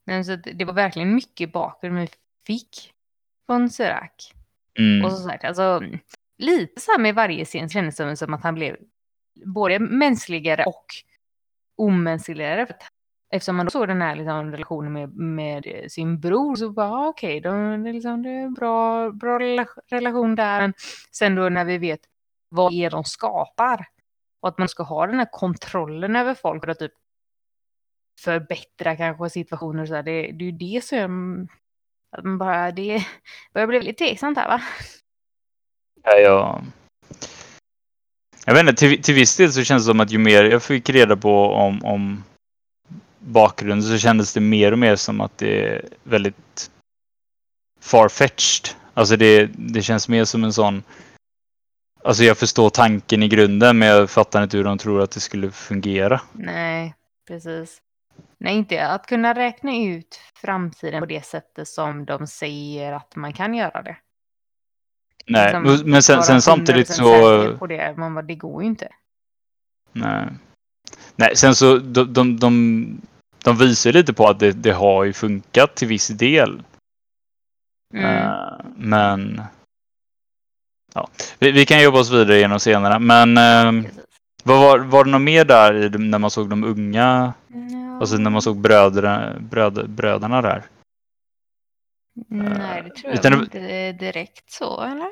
Men 0.05 0.25
så 0.25 0.35
det 0.35 0.65
var 0.65 0.73
verkligen 0.73 1.15
mycket 1.15 1.51
bakgrund 1.53 1.99
vi 1.99 2.07
fick 2.47 2.93
från 3.45 3.69
Serac. 3.69 4.33
Mm. 4.79 5.05
Och 5.05 5.11
så 5.11 5.17
sagt, 5.17 5.43
alltså, 5.43 5.81
lite 6.37 6.81
så 6.81 6.91
här 6.91 6.99
med 6.99 7.15
varje 7.15 7.45
scen 7.45 7.69
kändes 7.69 7.95
det 7.95 8.17
som 8.17 8.33
att 8.33 8.43
han 8.43 8.55
blev 8.55 8.77
både 9.45 9.79
mänskligare 9.79 10.63
och 10.63 10.85
omänskligare. 11.77 12.67
Eftersom 13.29 13.55
man 13.55 13.65
då 13.65 13.69
såg 13.69 13.87
den 13.87 14.01
här 14.01 14.15
liksom, 14.15 14.51
relationen 14.51 14.93
med, 14.93 15.15
med 15.15 15.91
sin 15.91 16.19
bror 16.19 16.55
så 16.55 16.69
bara 16.69 16.91
ah, 16.91 17.07
okej, 17.07 17.29
okej, 17.29 17.41
de- 17.41 17.83
det, 17.83 17.89
är 17.89 17.93
liksom, 17.93 18.23
det 18.23 18.29
är 18.29 18.43
en 18.43 18.53
bra, 18.53 19.11
bra 19.11 19.39
relation 19.89 20.35
där. 20.35 20.61
Men 20.61 20.73
sen 21.11 21.35
då 21.35 21.49
när 21.49 21.65
vi 21.65 21.77
vet 21.77 21.99
vad 22.49 22.71
det 22.71 22.85
är 22.85 22.89
de 22.89 23.03
skapar 23.03 23.85
och 24.39 24.49
att 24.49 24.57
man 24.57 24.69
ska 24.69 24.83
ha 24.83 25.07
den 25.07 25.19
här 25.19 25.27
kontrollen 25.31 26.15
över 26.15 26.33
folk 26.33 26.63
för 26.63 26.71
att 26.71 26.79
typ 26.79 26.93
förbättra 28.19 28.95
kanske 28.95 29.29
situationer 29.29 29.81
och 29.81 29.87
så 29.87 29.95
här, 29.95 30.03
det, 30.03 30.11
det 30.11 30.45
är 30.45 30.51
ju 30.51 30.51
det 30.51 30.83
som 30.83 31.47
att 32.13 32.23
man 32.23 32.37
bara, 32.37 32.71
det 32.71 33.05
börjar 33.53 33.67
bli 33.67 33.81
lite 33.81 34.05
tveksamt 34.05 34.37
här 34.37 34.47
va? 34.47 34.61
Ja, 36.03 36.17
jag... 36.17 36.63
jag 38.45 38.53
vet 38.53 38.61
inte, 38.61 38.75
till, 38.75 39.01
till 39.01 39.15
viss 39.15 39.37
del 39.37 39.53
så 39.53 39.63
känns 39.63 39.83
det 39.83 39.91
som 39.91 39.99
att 39.99 40.11
ju 40.11 40.17
mer 40.17 40.43
jag 40.43 40.63
fick 40.63 40.89
reda 40.89 41.17
på 41.17 41.45
om, 41.45 41.85
om 41.85 42.23
bakgrunden 43.19 43.89
så 43.89 43.97
kändes 43.97 44.33
det 44.33 44.41
mer 44.41 44.71
och 44.71 44.79
mer 44.79 44.95
som 44.95 45.21
att 45.21 45.37
det 45.37 45.67
är 45.67 45.85
väldigt 46.03 46.71
farfetched. 47.81 48.69
Alltså 48.93 49.17
det, 49.17 49.45
det 49.45 49.81
känns 49.81 50.09
mer 50.09 50.25
som 50.25 50.43
en 50.43 50.53
sån 50.53 50.83
Alltså 52.05 52.23
jag 52.23 52.37
förstår 52.37 52.69
tanken 52.69 53.23
i 53.23 53.27
grunden 53.27 53.77
men 53.77 53.87
jag 53.87 54.09
fattar 54.09 54.43
inte 54.43 54.57
hur 54.57 54.63
de 54.63 54.77
tror 54.77 55.01
att 55.01 55.11
det 55.11 55.19
skulle 55.19 55.51
fungera. 55.51 56.21
Nej, 56.33 56.95
precis. 57.27 57.81
Nej, 58.37 58.55
inte 58.55 58.87
att 58.87 59.07
kunna 59.07 59.33
räkna 59.33 59.75
ut 59.77 60.19
framtiden 60.35 60.99
på 60.99 61.05
det 61.05 61.25
sättet 61.25 61.67
som 61.67 62.05
de 62.05 62.27
säger 62.27 62.93
att 62.93 63.15
man 63.15 63.33
kan 63.33 63.53
göra 63.53 63.81
det. 63.81 63.97
Nej, 65.25 65.63
Liksom, 65.63 65.91
men 65.91 66.03
sen, 66.03 66.23
sen 66.23 66.41
samtidigt 66.41 66.89
100% 66.89 66.93
så... 66.93 67.57
På 67.57 67.67
det, 67.67 67.97
man 67.97 68.13
bara, 68.13 68.21
det 68.21 68.35
går 68.35 68.61
ju 68.61 68.67
inte. 68.67 68.87
Nej. 69.91 70.27
Nej, 71.15 71.35
sen 71.35 71.55
så 71.55 71.77
de, 71.77 72.13
de, 72.13 72.39
de, 72.39 73.01
de 73.43 73.57
visar 73.57 73.89
ju 73.89 73.93
lite 73.93 74.13
på 74.13 74.27
att 74.27 74.39
det, 74.39 74.51
det 74.51 74.71
har 74.71 75.03
ju 75.03 75.13
funkat 75.13 75.75
till 75.75 75.87
viss 75.87 76.07
del. 76.07 76.63
Mm. 77.93 78.05
Eh, 78.05 78.33
men... 78.75 79.41
Ja, 80.93 81.07
vi, 81.39 81.51
vi 81.51 81.65
kan 81.65 81.83
jobba 81.83 81.99
oss 81.99 82.11
vidare 82.11 82.39
genom 82.39 82.59
senare. 82.59 82.99
Men 82.99 83.35
Precis. 83.83 83.99
vad 84.43 84.59
var, 84.59 84.79
var 84.79 85.03
det 85.03 85.11
något 85.11 85.21
mer 85.21 85.45
där 85.45 85.89
när 85.97 86.19
man 86.19 86.29
såg 86.29 86.49
de 86.49 86.63
unga? 86.63 87.33
Ja. 87.47 87.82
Alltså 88.03 88.17
när 88.17 88.29
man 88.29 88.41
såg 88.41 88.57
bröderna, 88.57 89.33
bröd, 89.39 89.89
bröderna 89.89 90.41
där? 90.41 90.63
Nej, 92.29 92.81
det 92.83 92.89
tror 92.89 93.11
jag 93.11 93.13
utan 93.19 93.31
det- 93.31 93.37
väl 93.37 93.43
inte 93.45 93.91
direkt 94.05 94.51
så, 94.51 94.81
eller? 94.81 95.07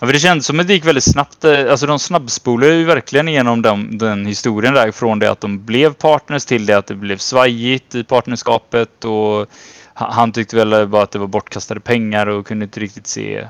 Ja, 0.00 0.06
för 0.06 0.12
det 0.12 0.18
kändes 0.18 0.46
som 0.46 0.60
att 0.60 0.66
det 0.66 0.72
gick 0.74 0.84
väldigt 0.86 1.04
snabbt. 1.04 1.44
Eh, 1.44 1.70
Alltså 1.70 1.86
de 1.86 1.98
snabbspolade 1.98 2.74
ju 2.74 2.84
verkligen 2.84 3.28
igenom 3.28 3.62
den, 3.62 3.98
den 3.98 4.26
historien 4.26 4.74
där. 4.74 4.90
Från 4.90 5.18
det 5.18 5.30
att 5.30 5.40
de 5.40 5.64
blev 5.64 5.94
partners 5.94 6.44
till 6.44 6.66
det 6.66 6.74
att 6.78 6.86
det 6.86 6.94
blev 6.94 7.16
svajigt 7.16 7.94
i 7.94 8.04
partnerskapet. 8.04 9.04
Och 9.04 9.46
ha- 9.94 10.10
han 10.12 10.32
tyckte 10.32 10.56
väl 10.56 10.88
bara 10.88 11.02
att 11.02 11.10
det 11.10 11.18
var 11.18 11.26
bortkastade 11.26 11.80
pengar 11.80 12.26
och 12.26 12.46
kunde 12.46 12.64
inte 12.64 12.80
riktigt 12.80 13.06
se, 13.06 13.48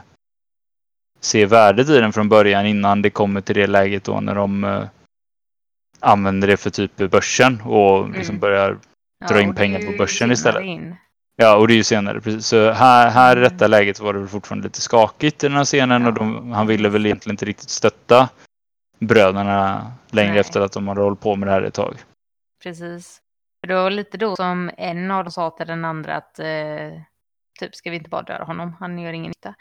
se 1.20 1.46
värdet 1.46 1.88
i 1.88 1.98
den 2.00 2.12
från 2.12 2.28
början 2.28 2.66
innan 2.66 3.02
det 3.02 3.10
kommer 3.10 3.40
till 3.40 3.54
det 3.54 3.66
läget 3.66 4.04
då 4.04 4.20
när 4.20 4.34
de 4.34 4.64
eh, 4.64 4.84
använder 6.00 6.48
det 6.48 6.56
för 6.56 6.70
typ 6.70 6.96
börsen 6.96 7.60
och 7.60 8.10
liksom 8.10 8.34
Mm. 8.34 8.40
börjar 8.40 8.78
Dra 9.28 9.40
in 9.40 9.54
pengar 9.54 9.92
på 9.92 9.98
börsen 9.98 10.30
istället. 10.32 10.62
In. 10.64 10.96
Ja, 11.36 11.56
och 11.56 11.68
det 11.68 11.74
är 11.74 11.76
ju 11.76 11.84
senare. 11.84 12.20
Precis. 12.20 12.46
Så 12.46 12.70
här, 12.70 13.10
här 13.10 13.36
i 13.36 13.40
Mm. 13.40 13.52
detta 13.52 13.66
läget 13.66 14.00
var 14.00 14.14
det 14.14 14.28
fortfarande 14.28 14.66
lite 14.66 14.80
skakigt 14.80 15.44
i 15.44 15.48
den 15.48 15.56
här 15.56 15.64
scenen 15.64 16.06
och 16.06 16.14
de, 16.14 16.52
han 16.52 16.66
ville 16.66 16.88
väl 16.88 17.06
egentligen 17.06 17.34
inte 17.34 17.44
riktigt 17.44 17.70
stötta 17.70 18.28
bröderna 18.98 19.86
längre 20.10 20.30
Nej. 20.30 20.40
efter 20.40 20.60
att 20.60 20.72
de 20.72 20.88
hade 20.88 21.00
hållit 21.00 21.20
på 21.20 21.36
med 21.36 21.48
det 21.48 21.52
här 21.52 21.62
ett 21.62 21.74
tag. 21.74 21.96
Precis. 22.62 23.20
För 23.60 23.68
det 23.68 23.74
var 23.74 23.90
lite 23.90 24.16
då 24.18 24.36
som 24.36 24.70
en 24.76 25.10
av 25.10 25.24
dem 25.24 25.32
sa 25.32 25.50
till 25.50 25.66
den 25.66 25.84
andra 25.84 26.16
att 26.16 26.38
eh, 26.38 27.00
typ 27.60 27.74
ska 27.74 27.90
vi 27.90 27.96
inte 27.96 28.10
bara 28.10 28.22
döda 28.22 28.44
honom, 28.44 28.76
han 28.80 28.98
gör 28.98 29.12
ingen 29.12 29.28
nytta. 29.30 29.54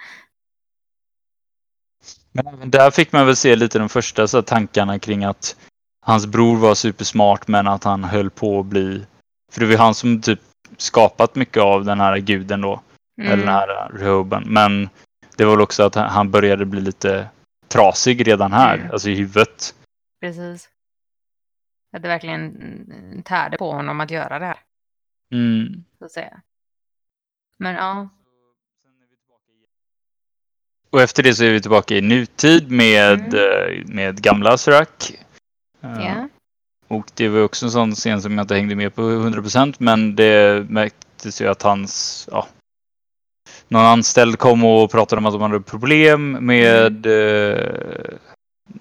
Men 2.31 2.47
även 2.47 2.71
där 2.71 2.91
fick 2.91 3.11
man 3.11 3.25
väl 3.25 3.35
se 3.35 3.55
lite 3.55 3.79
de 3.79 3.89
första 3.89 4.27
så 4.27 4.41
tankarna 4.41 4.99
kring 4.99 5.23
att 5.23 5.55
hans 6.01 6.27
bror 6.27 6.57
var 6.57 6.75
supersmart 6.75 7.47
men 7.47 7.67
att 7.67 7.83
han 7.83 8.03
höll 8.03 8.29
på 8.29 8.59
att 8.59 8.65
bli... 8.65 9.05
För 9.51 9.59
det 9.59 9.65
var 9.67 9.77
han 9.83 9.95
som 9.95 10.21
typ 10.21 10.39
skapat 10.77 11.35
mycket 11.35 11.63
av 11.63 11.85
den 11.85 11.99
här 11.99 12.17
guden 12.17 12.61
då. 12.61 12.81
Mm. 13.21 13.31
Eller 13.31 13.45
den 13.45 13.53
här 13.53 13.89
Rehoben. 13.93 14.43
Men 14.45 14.89
det 15.37 15.45
var 15.45 15.51
väl 15.51 15.61
också 15.61 15.83
att 15.83 15.95
han- 15.95 16.31
började 16.31 16.65
bli 16.65 16.81
lite 16.81 17.27
trasig 17.67 18.27
redan 18.27 18.53
här. 18.53 18.77
Mm. 18.77 18.91
Alltså 18.91 19.09
i 19.09 19.15
huvudet. 19.15 19.75
Precis. 20.21 20.69
Att 21.95 22.01
det 22.01 22.07
verkligen 22.07 23.21
tärde 23.25 23.57
på 23.57 23.71
honom 23.71 24.01
att 24.01 24.11
göra 24.11 24.39
det 24.39 24.45
här, 24.45 24.59
Mm. 25.31 25.83
så 25.99 26.05
att 26.05 26.11
säga. 26.11 26.41
Men 27.57 27.75
ja, 27.75 28.09
Och 30.91 31.01
efter 31.01 31.23
det 31.23 31.33
så 31.35 31.43
är 31.43 31.51
vi 31.51 31.61
tillbaka 31.61 31.95
i 31.95 32.01
nutid 32.01 32.71
med, 32.71 33.33
Mm. 33.33 33.79
eh, 33.79 33.85
med 33.95 34.21
gamla 34.21 34.57
Serac. 34.57 35.11
Ja. 35.81 36.29
Och 36.87 37.11
det 37.13 37.29
var 37.29 37.43
också 37.43 37.65
en 37.65 37.71
sån 37.71 37.95
scen 37.95 38.21
som 38.21 38.33
jag 38.37 38.43
inte 38.43 38.55
hängde 38.55 38.75
med 38.75 38.95
på 38.95 39.01
100% 39.01 39.75
men 39.77 40.15
det 40.15 40.65
märktes 40.69 41.41
ju 41.41 41.47
att 41.47 41.61
hans, 41.61 42.29
ja, 42.31 42.47
någon 43.67 43.85
anställd 43.85 44.39
kom 44.39 44.63
och 44.63 44.91
pratade 44.91 45.19
om 45.19 45.25
att 45.25 45.33
de 45.33 45.41
hade 45.41 45.61
problem 45.61 46.31
med 46.31 47.05
eh, 47.05 48.15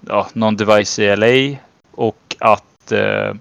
ja, 0.07 0.27
någon 0.33 0.55
device 0.55 0.99
i 0.99 1.15
LA 1.15 1.59
och 1.91 2.35
att 2.39 2.91
eh, 2.91 3.33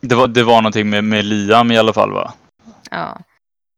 det, 0.00 0.14
var, 0.14 0.28
det 0.28 0.42
var 0.42 0.62
någonting 0.62 0.90
med, 0.90 1.04
med 1.04 1.24
Liam 1.24 1.70
i 1.70 1.78
alla 1.78 1.92
fall 1.92 2.12
va? 2.12 2.32
ja. 2.90 3.18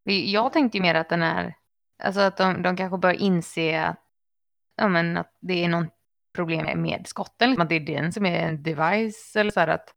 Jag 0.04 0.52
tänkte 0.52 0.78
ju 0.78 0.82
mer 0.82 0.94
att 0.94 1.08
den 1.08 1.22
är, 1.22 1.54
alltså 2.02 2.20
att 2.20 2.36
de, 2.36 2.62
de 2.62 2.76
kanske 2.76 2.98
bör 2.98 3.12
inse 3.12 3.84
att, 3.84 3.96
ja, 4.76 4.88
men 4.88 5.16
att 5.16 5.30
det 5.40 5.64
är 5.64 5.68
någon 5.68 5.88
problem 6.34 6.82
med 6.82 7.06
skotten, 7.06 7.50
liksom 7.50 7.62
att 7.62 7.68
det 7.68 7.74
är 7.74 7.80
den 7.80 8.12
som 8.12 8.26
är 8.26 8.48
en 8.48 8.62
device 8.62 9.36
eller 9.36 9.50
så 9.50 9.60
här 9.60 9.68
att 9.68 9.94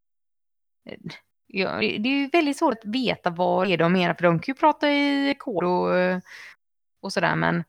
Ja, 1.47 1.69
det 1.77 1.85
är 1.85 2.21
ju 2.21 2.27
väldigt 2.27 2.57
svårt 2.57 2.73
att 2.73 2.85
veta 2.85 3.29
vad 3.29 3.67
det 3.67 3.73
är 3.73 3.77
de 3.77 3.93
menar, 3.93 4.13
för 4.13 4.23
de 4.23 4.39
kan 4.39 4.53
ju 4.53 4.59
prata 4.59 4.91
i 4.91 5.35
kod 5.39 5.63
och, 5.63 6.21
och 7.01 7.13
sådär, 7.13 7.35
men, 7.35 7.63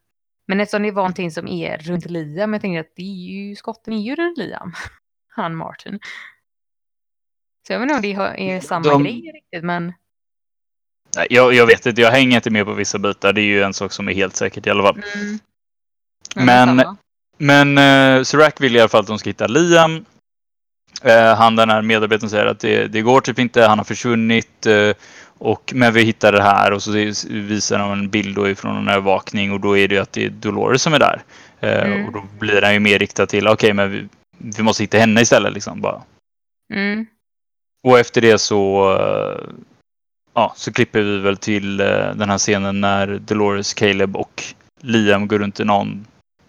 men 0.46 0.60
eftersom 0.60 0.82
det 0.82 0.90
var 0.90 1.02
någonting 1.02 1.30
som 1.30 1.48
är 1.48 1.78
runt 1.78 2.06
Liam, 2.10 2.52
jag 2.52 2.62
tänker 2.62 2.80
att 2.80 2.92
det 2.96 3.02
är 3.02 3.14
ju, 3.14 3.56
skotten 3.56 3.94
är 3.94 4.02
ju 4.02 4.14
runt 4.14 4.38
Liam, 4.38 4.72
han 5.28 5.56
Martin. 5.56 5.98
Så 7.66 7.72
jag 7.72 7.80
vet 7.80 7.84
inte 7.90 7.94
om 7.94 8.02
det 8.02 8.52
är 8.52 8.60
samma 8.60 8.88
De- 8.88 9.02
grej 9.02 9.32
riktigt, 9.34 9.64
men 9.64 9.92
jag, 11.30 11.54
jag 11.54 11.66
vet 11.66 11.86
inte, 11.86 12.00
jag 12.00 12.10
hänger 12.10 12.36
inte 12.36 12.50
med 12.50 12.64
på 12.66 12.72
vissa 12.72 12.98
bitar. 12.98 13.32
Det 13.32 13.40
är 13.40 13.44
ju 13.44 13.62
en 13.62 13.74
sak 13.74 13.92
som 13.92 14.08
är 14.08 14.12
helt 14.14 14.36
säkert 14.36 14.66
i 14.66 14.70
alla 14.70 14.82
fall. 14.82 15.02
Mm. 15.14 15.38
Men- 16.46 16.68
samma. 16.78 16.96
Men 17.38 17.78
eh, 17.78 18.22
Serac 18.22 18.54
vill 18.58 18.76
i 18.76 18.80
alla 18.80 18.88
fall 18.88 19.00
att 19.00 19.06
de 19.06 19.18
ska 19.18 19.30
hitta 19.30 19.46
Liam. 19.46 20.04
Eh, 21.02 21.34
han 21.34 21.56
den 21.56 21.70
här 21.70 21.82
medarbetaren 21.82 22.30
säger 22.30 22.46
att 22.46 22.60
det, 22.60 22.86
det 22.86 23.00
går 23.02 23.20
typ 23.20 23.38
inte, 23.38 23.62
han 23.62 23.78
har 23.78 23.84
försvunnit. 23.84 24.66
Eh, 24.66 24.90
och, 25.38 25.72
men 25.74 25.92
vi 25.92 26.02
hittar 26.02 26.32
det 26.32 26.42
här 26.42 26.72
och 26.72 26.82
så 26.82 26.90
visar 27.28 27.78
de 27.78 27.92
en 27.92 28.10
bild 28.10 28.36
då 28.36 28.48
ifrån 28.48 28.76
en 28.76 28.88
övervakning 28.88 29.52
och 29.52 29.60
då 29.60 29.78
är 29.78 29.88
det 29.88 29.94
ju 29.94 30.00
att 30.00 30.12
det 30.12 30.24
är 30.24 30.30
Dolores 30.30 30.82
som 30.82 30.94
är 30.94 30.98
där. 30.98 31.22
Eh, 31.60 31.82
Mm. 31.86 32.06
Och 32.06 32.12
då 32.12 32.24
blir 32.38 32.60
den 32.60 32.72
ju 32.74 32.80
mer 32.80 32.98
riktad 32.98 33.26
till, 33.26 33.48
okej 33.48 33.72
men 33.72 33.90
vi, 33.90 34.08
vi 34.38 34.62
måste 34.62 34.82
hitta 34.82 34.98
henne 34.98 35.20
istället 35.20 35.52
liksom 35.52 35.80
bara. 35.80 36.02
Mm. 36.74 37.06
Och 37.86 37.98
efter 37.98 38.20
det 38.20 38.38
så, 38.38 38.92
eh, 39.00 39.54
ja, 40.34 40.52
så 40.56 40.72
klipper 40.72 41.00
vi 41.02 41.18
väl 41.18 41.36
till 41.36 41.80
eh, 41.80 42.14
den 42.14 42.30
här 42.30 42.38
scenen 42.38 42.80
när 42.80 43.06
Dolores, 43.18 43.74
Caleb 43.74 44.16
och 44.16 44.42
Liam 44.80 45.28
går 45.28 45.38
runt 45.38 45.60
i 45.60 45.64
någon, 45.64 46.06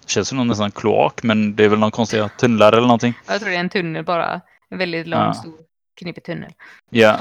känns 0.10 0.28
som 0.28 0.38
någon 0.38 0.48
nästan 0.48 0.72
kloak, 0.72 1.24
men 1.24 1.56
det 1.56 1.64
är 1.66 1.70
väl 1.70 1.80
någon 1.80 1.92
konstiga 1.92 2.30
tunnlar 2.30 2.72
eller 2.74 2.82
någonting. 2.82 3.14
Jag 3.28 3.40
tror 3.40 3.50
det 3.50 3.56
är 3.56 3.60
en 3.60 3.70
tunnel 3.70 4.04
bara, 4.06 4.42
en 4.70 4.78
väldigt 4.78 5.08
lång, 5.08 5.20
Ja. 5.22 5.34
stor, 5.34 5.54
knepig 6.00 6.24
tunnel. 6.24 6.54
Ja, 6.90 7.20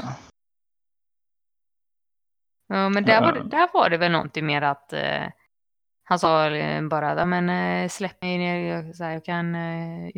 Ja, 2.67 2.89
men 2.89 3.05
där, 3.05 3.21
var 3.21 3.31
det, 3.33 3.49
där 3.49 3.69
var 3.73 3.89
det 3.89 3.97
väl 3.97 4.11
någonting 4.11 4.45
mer 4.45 4.61
att 4.61 4.93
eh, 4.93 5.23
han 6.03 6.19
sa 6.19 6.49
eh, 6.49 6.81
bara, 6.87 7.15
"Ja, 7.19 7.25
men 7.25 7.49
eh, 7.49 7.89
släpp 7.89 8.21
mig 8.21 8.37
ner, 8.37 8.75
jag, 8.75 8.95
så 8.95 9.03
här, 9.03 9.11
jag 9.11 9.25
kan 9.25 9.55
eh, 9.55 10.09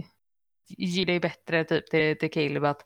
ge 0.67 1.05
dig 1.05 1.19
bättre, 1.19 1.63
typ 1.63 1.89
till, 1.89 2.17
till 2.17 2.31
Caleb 2.31 2.65
att, 2.65 2.81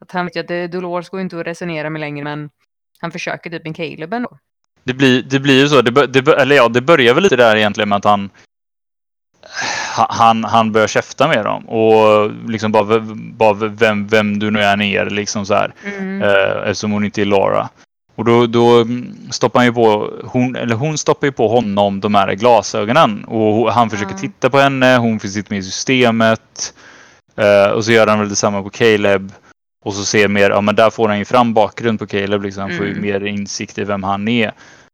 att 0.00 0.10
han 0.12 0.24
vet 0.24 0.36
ju 0.36 0.40
att 0.40 0.48
det, 0.48 0.68
Dolores 0.68 1.08
går 1.08 1.20
inte 1.20 1.40
att 1.40 1.46
resonera 1.46 1.90
med 1.90 2.00
längre, 2.00 2.24
men 2.24 2.50
han 3.00 3.10
försöker 3.12 3.50
typ 3.50 3.66
en 3.66 3.74
Caleb 3.74 4.12
ändå. 4.14 4.38
det 4.84 4.94
blir, 4.94 5.22
det 5.22 5.40
blir 5.40 5.60
ju 5.62 5.68
så. 5.68 5.82
Det, 5.82 6.06
det, 6.06 6.32
eller 6.40 6.56
ja, 6.56 6.68
det 6.68 6.80
börjar 6.82 7.14
väl 7.14 7.22
lite 7.22 7.36
där 7.36 7.56
egentligen 7.56 7.88
med 7.88 7.96
att 7.96 8.04
han 8.04 8.30
han, 9.96 10.44
han 10.44 10.72
börjar 10.72 10.88
käfta 10.88 11.28
med 11.28 11.44
dem 11.44 11.68
och 11.68 12.30
liksom 12.48 12.72
bara, 12.72 13.00
bara 13.36 13.52
vem, 13.54 14.06
vem 14.06 14.38
du 14.38 14.50
nu 14.50 14.62
än 14.62 14.80
är 14.80 15.10
liksom 15.10 15.46
så 15.46 15.54
här. 15.54 15.72
Mm. 15.84 16.22
Eh, 16.22 16.68
eftersom 16.70 16.90
hon 16.92 17.04
inte 17.04 17.20
är 17.20 17.24
Laura. 17.26 17.68
Och 18.14 18.24
då, 18.24 18.46
då 18.46 18.80
mm, 18.80 19.16
stoppar 19.30 19.60
han 19.60 19.66
ju 19.66 19.72
på, 19.72 20.10
hon, 20.24 20.56
eller 20.56 20.74
hon 20.74 20.98
stoppar 20.98 21.26
ju 21.26 21.32
på 21.32 21.48
honom 21.48 22.00
de 22.00 22.14
här 22.14 22.32
glasögonen. 22.34 23.24
Och 23.24 23.72
han 23.72 23.90
försöker 23.90 24.12
Ja. 24.12 24.18
titta 24.18 24.50
på 24.50 24.58
henne, 24.58 24.96
hon 24.96 25.20
finns 25.20 25.36
inte 25.36 25.52
med 25.52 25.58
i 25.58 25.62
systemet. 25.62 26.74
Eh, 27.36 27.70
och 27.72 27.84
så 27.84 27.92
gör 27.92 28.06
han 28.06 28.18
väl 28.18 28.28
detsamma 28.28 28.62
på 28.62 28.70
Caleb. 28.70 29.32
Och 29.84 29.94
så 29.94 30.04
ser 30.04 30.28
mer, 30.28 30.50
ja 30.50 30.60
men 30.60 30.74
där 30.76 30.90
får 30.90 31.08
han 31.08 31.18
ju 31.18 31.24
fram 31.24 31.54
bakgrund 31.54 31.98
på 31.98 32.06
Caleb 32.06 32.42
liksom. 32.42 32.62
Han 32.62 32.76
får 32.76 32.86
ju 32.86 32.92
Mm. 32.92 33.02
mer 33.02 33.26
insikt 33.26 33.78
i 33.78 33.84
vem 33.84 34.02
han 34.02 34.28
är. 34.28 34.52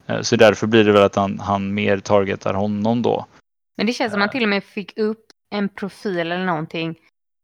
Eh, 0.08 0.20
så 0.20 0.36
därför 0.36 0.66
blir 0.66 0.84
det 0.84 0.92
väl 0.92 1.02
att 1.02 1.16
han, 1.16 1.40
han 1.44 1.74
mer 1.74 1.98
targetar 1.98 2.54
honom 2.54 3.02
då. 3.02 3.26
Men 3.76 3.86
det 3.86 3.92
känns 3.92 4.12
som 4.12 4.22
att 4.22 4.26
han 4.26 4.32
till 4.32 4.42
och 4.42 4.48
med 4.48 4.64
fick 4.64 4.98
upp 4.98 5.24
en 5.54 5.68
profil 5.68 6.18
eller 6.18 6.44
någonting 6.44 6.94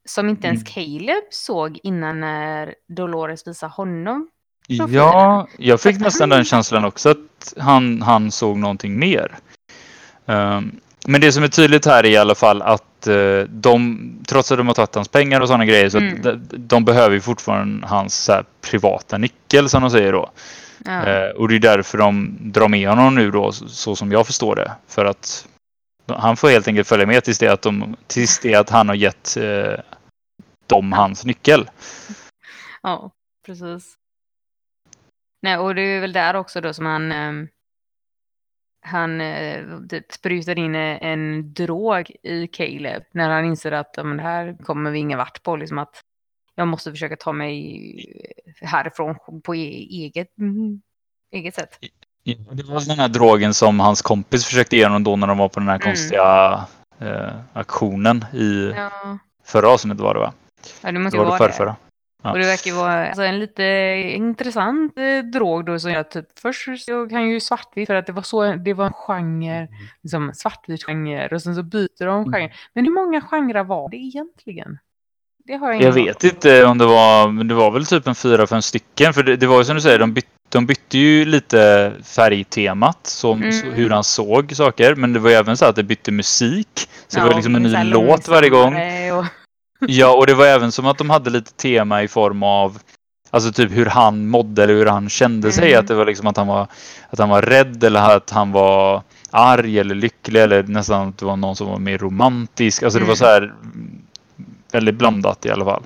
som 0.09 0.29
inte 0.29 0.47
ens 0.47 0.77
Mm. 0.77 0.97
Caleb 0.99 1.23
såg 1.29 1.79
innan 1.83 2.19
när 2.19 2.75
Dolores 2.95 3.47
visade 3.47 3.71
honom. 3.73 4.29
Profilen. 4.67 4.93
Ja, 4.93 5.47
jag 5.57 5.81
fick 5.81 5.99
nästan 5.99 6.29
den 6.29 6.43
känslan 6.43 6.85
också 6.85 7.09
att 7.09 7.53
han, 7.57 8.01
han 8.01 8.31
såg 8.31 8.57
någonting 8.57 8.99
mer. 8.99 9.37
Ehm, 10.25 10.71
men 11.07 11.21
det 11.21 11.31
som 11.31 11.43
är 11.43 11.47
tydligt 11.47 11.85
här 11.85 12.03
är 12.05 12.09
i 12.09 12.17
alla 12.17 12.35
fall 12.35 12.61
att 12.61 13.07
eh, 13.07 13.39
de, 13.49 13.99
trots 14.27 14.51
att 14.51 14.57
de 14.57 14.67
har 14.67 14.73
tagit 14.73 14.95
hans 14.95 15.07
pengar 15.07 15.41
och 15.41 15.47
sådana 15.47 15.65
grejer, 15.65 15.89
så 15.89 15.97
Mm. 15.97 16.21
de, 16.21 16.39
de 16.57 16.85
behöver 16.85 17.15
ju 17.15 17.21
fortfarande 17.21 17.87
hans 17.87 18.15
så 18.23 18.31
här, 18.31 18.45
privata 18.71 19.17
nyckel 19.17 19.69
som 19.69 19.81
de 19.81 19.91
säger 19.91 20.11
då. 20.11 20.31
Ja. 20.85 21.05
Eh, 21.05 21.29
och 21.29 21.47
det 21.47 21.55
är 21.55 21.59
därför 21.59 21.97
de 21.97 22.37
drar 22.41 22.67
med 22.67 22.89
honom 22.89 23.15
nu 23.15 23.31
då, 23.31 23.51
så, 23.51 23.67
så 23.67 23.95
som 23.95 24.11
jag 24.11 24.25
förstår 24.27 24.55
det. 24.55 24.71
För 24.87 25.05
att 25.05 25.47
Han 26.07 26.37
får 26.37 26.49
helt 26.49 26.67
enkelt 26.67 26.87
följa 26.87 27.05
med 27.05 27.23
tills 27.23 27.39
det 27.39 27.47
att, 27.47 27.61
de, 27.61 27.95
tills 28.07 28.39
det 28.39 28.55
att 28.55 28.69
han 28.69 28.87
har 28.87 28.95
gett 28.95 29.37
eh, 29.37 29.79
dem 30.67 30.91
hans 30.91 31.25
nyckel. 31.25 31.69
Ja, 32.81 33.11
precis. 33.45 33.95
Nej, 35.41 35.57
och 35.57 35.75
det 35.75 35.81
är 35.81 36.01
väl 36.01 36.13
där 36.13 36.35
också 36.35 36.61
då 36.61 36.73
som 36.73 36.85
han 36.85 37.11
eh, 37.11 37.47
han 38.81 39.21
eh, 39.21 39.79
typ 39.89 40.11
sprutar 40.11 40.57
in 40.59 40.75
eh, 40.75 41.03
en 41.03 41.53
drog 41.53 42.11
i 42.23 42.47
Caleb 42.47 43.03
när 43.11 43.29
han 43.29 43.45
inser 43.45 43.71
att 43.71 43.97
men, 43.97 44.17
det 44.17 44.23
här 44.23 44.57
kommer 44.63 44.91
vi 44.91 44.99
ingen 44.99 45.17
vart 45.17 45.43
på. 45.43 45.55
Liksom 45.55 45.77
att 45.77 46.01
jag 46.55 46.67
måste 46.67 46.91
försöka 46.91 47.15
ta 47.15 47.31
mig 47.31 48.33
härifrån 48.61 49.41
på 49.43 49.55
e-, 49.55 49.87
eget, 49.89 50.37
mm, 50.37 50.81
eget 51.31 51.55
sätt. 51.55 51.79
Det 52.23 52.63
var 52.63 52.87
den 52.87 52.99
här 52.99 53.07
drogen 53.07 53.53
som 53.53 53.79
hans 53.79 54.01
kompis 54.01 54.45
försökte 54.45 54.77
ge 54.77 54.85
honom 54.85 55.03
då 55.03 55.15
när 55.15 55.27
de 55.27 55.37
var 55.37 55.49
på 55.49 55.59
den 55.59 55.69
här 55.69 55.75
mm. 55.75 55.87
konstiga 55.87 56.65
eh, 56.99 57.33
aktionen 57.53 58.25
i 58.33 58.73
ja. 58.75 59.17
förra 59.45 59.69
avsnittet 59.69 60.01
var 60.01 60.13
det 60.13 60.19
va? 60.19 60.33
Ja, 60.81 60.91
det 60.91 60.99
måste 60.99 61.17
ju 61.17 61.23
vara 61.23 61.47
det. 61.47 61.75
Ja. 62.23 62.31
Och 62.31 62.39
det 62.39 62.45
verkar 62.45 62.73
vara 62.73 63.07
alltså, 63.07 63.23
en 63.23 63.39
lite 63.39 63.63
intressant 64.15 64.97
eh, 64.97 65.25
drog 65.31 65.65
då 65.65 65.79
som 65.79 65.91
jag 65.91 66.11
typ 66.11 66.39
först 66.39 66.85
så 66.85 67.09
kan 67.09 67.29
ju 67.29 67.39
svartvit 67.39 67.87
för 67.87 67.95
att 67.95 68.05
det 68.05 68.13
var 68.13 68.21
så 68.21 68.53
det 68.53 68.73
var 68.73 68.85
en 68.85 68.93
genre, 68.93 69.57
mm. 69.57 69.67
liksom 70.03 70.31
svartvit 70.33 70.83
genre 70.83 71.27
och 71.27 71.41
sen 71.41 71.55
så 71.55 71.63
byter 71.63 72.05
de 72.05 72.21
mm. 72.21 72.33
genre. 72.33 72.53
Men 72.73 72.85
hur 72.85 72.91
många 72.91 73.21
genrer 73.21 73.63
var 73.63 73.89
det 73.89 73.97
egentligen? 73.97 74.77
Det 75.45 75.55
har 75.55 75.73
jag, 75.73 75.81
jag 75.81 75.91
vet 75.91 76.23
inte 76.23 76.65
om 76.65 76.77
det 76.77 76.85
var, 76.85 77.27
men 77.27 77.47
det 77.47 77.53
var 77.53 77.71
väl 77.71 77.85
typ 77.85 78.07
en 78.07 78.15
fyra, 78.15 78.47
fem 78.47 78.61
stycken. 78.61 79.13
För 79.13 79.23
det, 79.23 79.35
det 79.35 79.47
var 79.47 79.57
ju 79.57 79.65
som 79.65 79.75
du 79.75 79.81
säger, 79.81 79.99
de 79.99 80.13
bytte, 80.13 80.29
de 80.51 80.65
bytte 80.65 80.97
ju 80.97 81.25
lite 81.25 81.93
färgtemat, 82.03 83.07
som, 83.07 83.43
mm. 83.43 83.73
hur 83.73 83.89
han 83.89 84.03
såg 84.03 84.55
saker. 84.55 84.95
Men 84.95 85.13
det 85.13 85.19
var 85.19 85.29
ju 85.29 85.35
även 85.35 85.57
så 85.57 85.65
att 85.65 85.75
det 85.75 85.83
bytte 85.83 86.11
musik. 86.11 86.89
Så 87.07 87.19
ja, 87.19 87.23
det 87.23 87.29
var 87.29 87.35
liksom 87.35 87.55
en 87.55 87.63
ny 87.63 87.83
låt 87.83 88.27
varje 88.27 88.49
gång. 88.49 88.75
Och... 89.11 89.25
Ja, 89.87 90.15
och 90.15 90.27
det 90.27 90.33
var 90.33 90.45
även 90.45 90.71
som 90.71 90.85
att 90.85 90.97
de 90.97 91.09
hade 91.09 91.29
lite 91.29 91.53
tema 91.53 92.03
i 92.03 92.07
form 92.07 92.43
av 92.43 92.79
Alltså 93.33 93.51
typ 93.51 93.71
hur 93.71 93.85
han 93.85 94.27
mådde 94.27 94.63
eller 94.63 94.73
hur 94.73 94.85
han 94.85 95.09
kände 95.09 95.47
mm. 95.47 95.51
sig. 95.51 95.75
Att 95.75 95.87
det 95.87 95.95
var 95.95 96.05
liksom 96.05 96.27
att 96.27 96.37
han 96.37 96.47
var, 96.47 96.67
att 97.09 97.19
han 97.19 97.29
var 97.29 97.41
rädd 97.41 97.83
eller 97.83 98.15
att 98.15 98.29
han 98.29 98.51
var 98.51 99.03
arg 99.31 99.79
eller 99.79 99.95
lycklig 99.95 100.41
eller 100.41 100.63
nästan 100.63 101.09
att 101.09 101.17
det 101.17 101.25
var 101.25 101.37
någon 101.37 101.55
som 101.55 101.67
var 101.67 101.77
mer 101.77 101.97
romantisk. 101.97 102.83
Alltså 102.83 102.99
det 102.99 103.05
var 103.05 103.09
mm. 103.09 103.15
så 103.15 103.25
här 103.25 103.53
väldigt 104.71 104.95
blandat 104.95 105.45
i 105.45 105.49
alla 105.49 105.65
fall. 105.65 105.83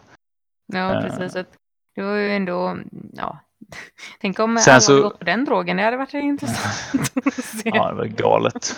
Ja, 0.74 0.96
eh. 0.96 1.02
precis. 1.02 1.36
Uh. 1.36 1.44
Det 1.96 2.02
var 2.02 2.16
ju 2.16 2.36
ändå, 2.36 2.78
ja. 3.14 3.40
Tänk 4.22 4.40
om 4.40 4.58
Sen 4.58 4.74
alla 4.74 4.82
så... 4.82 5.02
gått 5.02 5.20
på 5.20 5.26
den 5.26 5.46
drogen, 5.46 5.78
det 5.78 5.84
hade 5.84 5.98
varit 5.98 6.14
intressant 6.14 7.12
att 7.26 7.34
se. 7.34 7.72
Ja, 7.74 7.90
det 7.90 7.96
var 7.96 8.06
galet. 8.06 8.76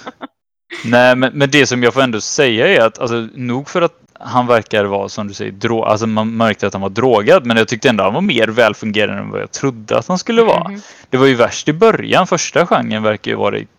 Nej, 0.86 1.16
men, 1.16 1.34
men 1.34 1.52
det 1.52 1.68
som 1.68 1.84
jag 1.84 1.94
får 1.94 2.02
ändå 2.02 2.22
säga 2.22 2.68
är 2.68 2.82
att 2.86 3.00
alltså, 3.00 3.28
nog 3.34 3.70
för 3.70 3.82
att 3.82 3.94
han 4.20 4.48
verkar 4.48 4.86
vara 4.86 5.10
som 5.10 5.28
du 5.28 5.34
säger, 5.34 5.52
drog, 5.52 5.84
alltså 5.84 6.08
man 6.08 6.38
märkte 6.38 6.68
att 6.68 6.74
han 6.74 6.82
var 6.82 6.90
drogad 6.90 7.46
men 7.46 7.58
jag 7.58 7.68
tyckte 7.68 7.90
ändå 7.90 8.04
han 8.04 8.14
var 8.14 8.22
mer 8.22 8.48
välfungerande 8.48 9.22
än 9.22 9.30
vad 9.30 9.42
jag 9.42 9.52
trodde 9.52 9.98
att 9.98 10.08
han 10.08 10.18
skulle 10.18 10.44
vara. 10.44 10.66
Mm. 10.66 10.82
Det 11.10 11.18
var 11.18 11.26
ju 11.26 11.36
värst 11.36 11.68
i 11.68 11.74
början, 11.74 12.28
första 12.28 12.68
genren 12.68 13.04
verkar 13.04 13.32
ju 13.32 13.38
varit 13.38 13.70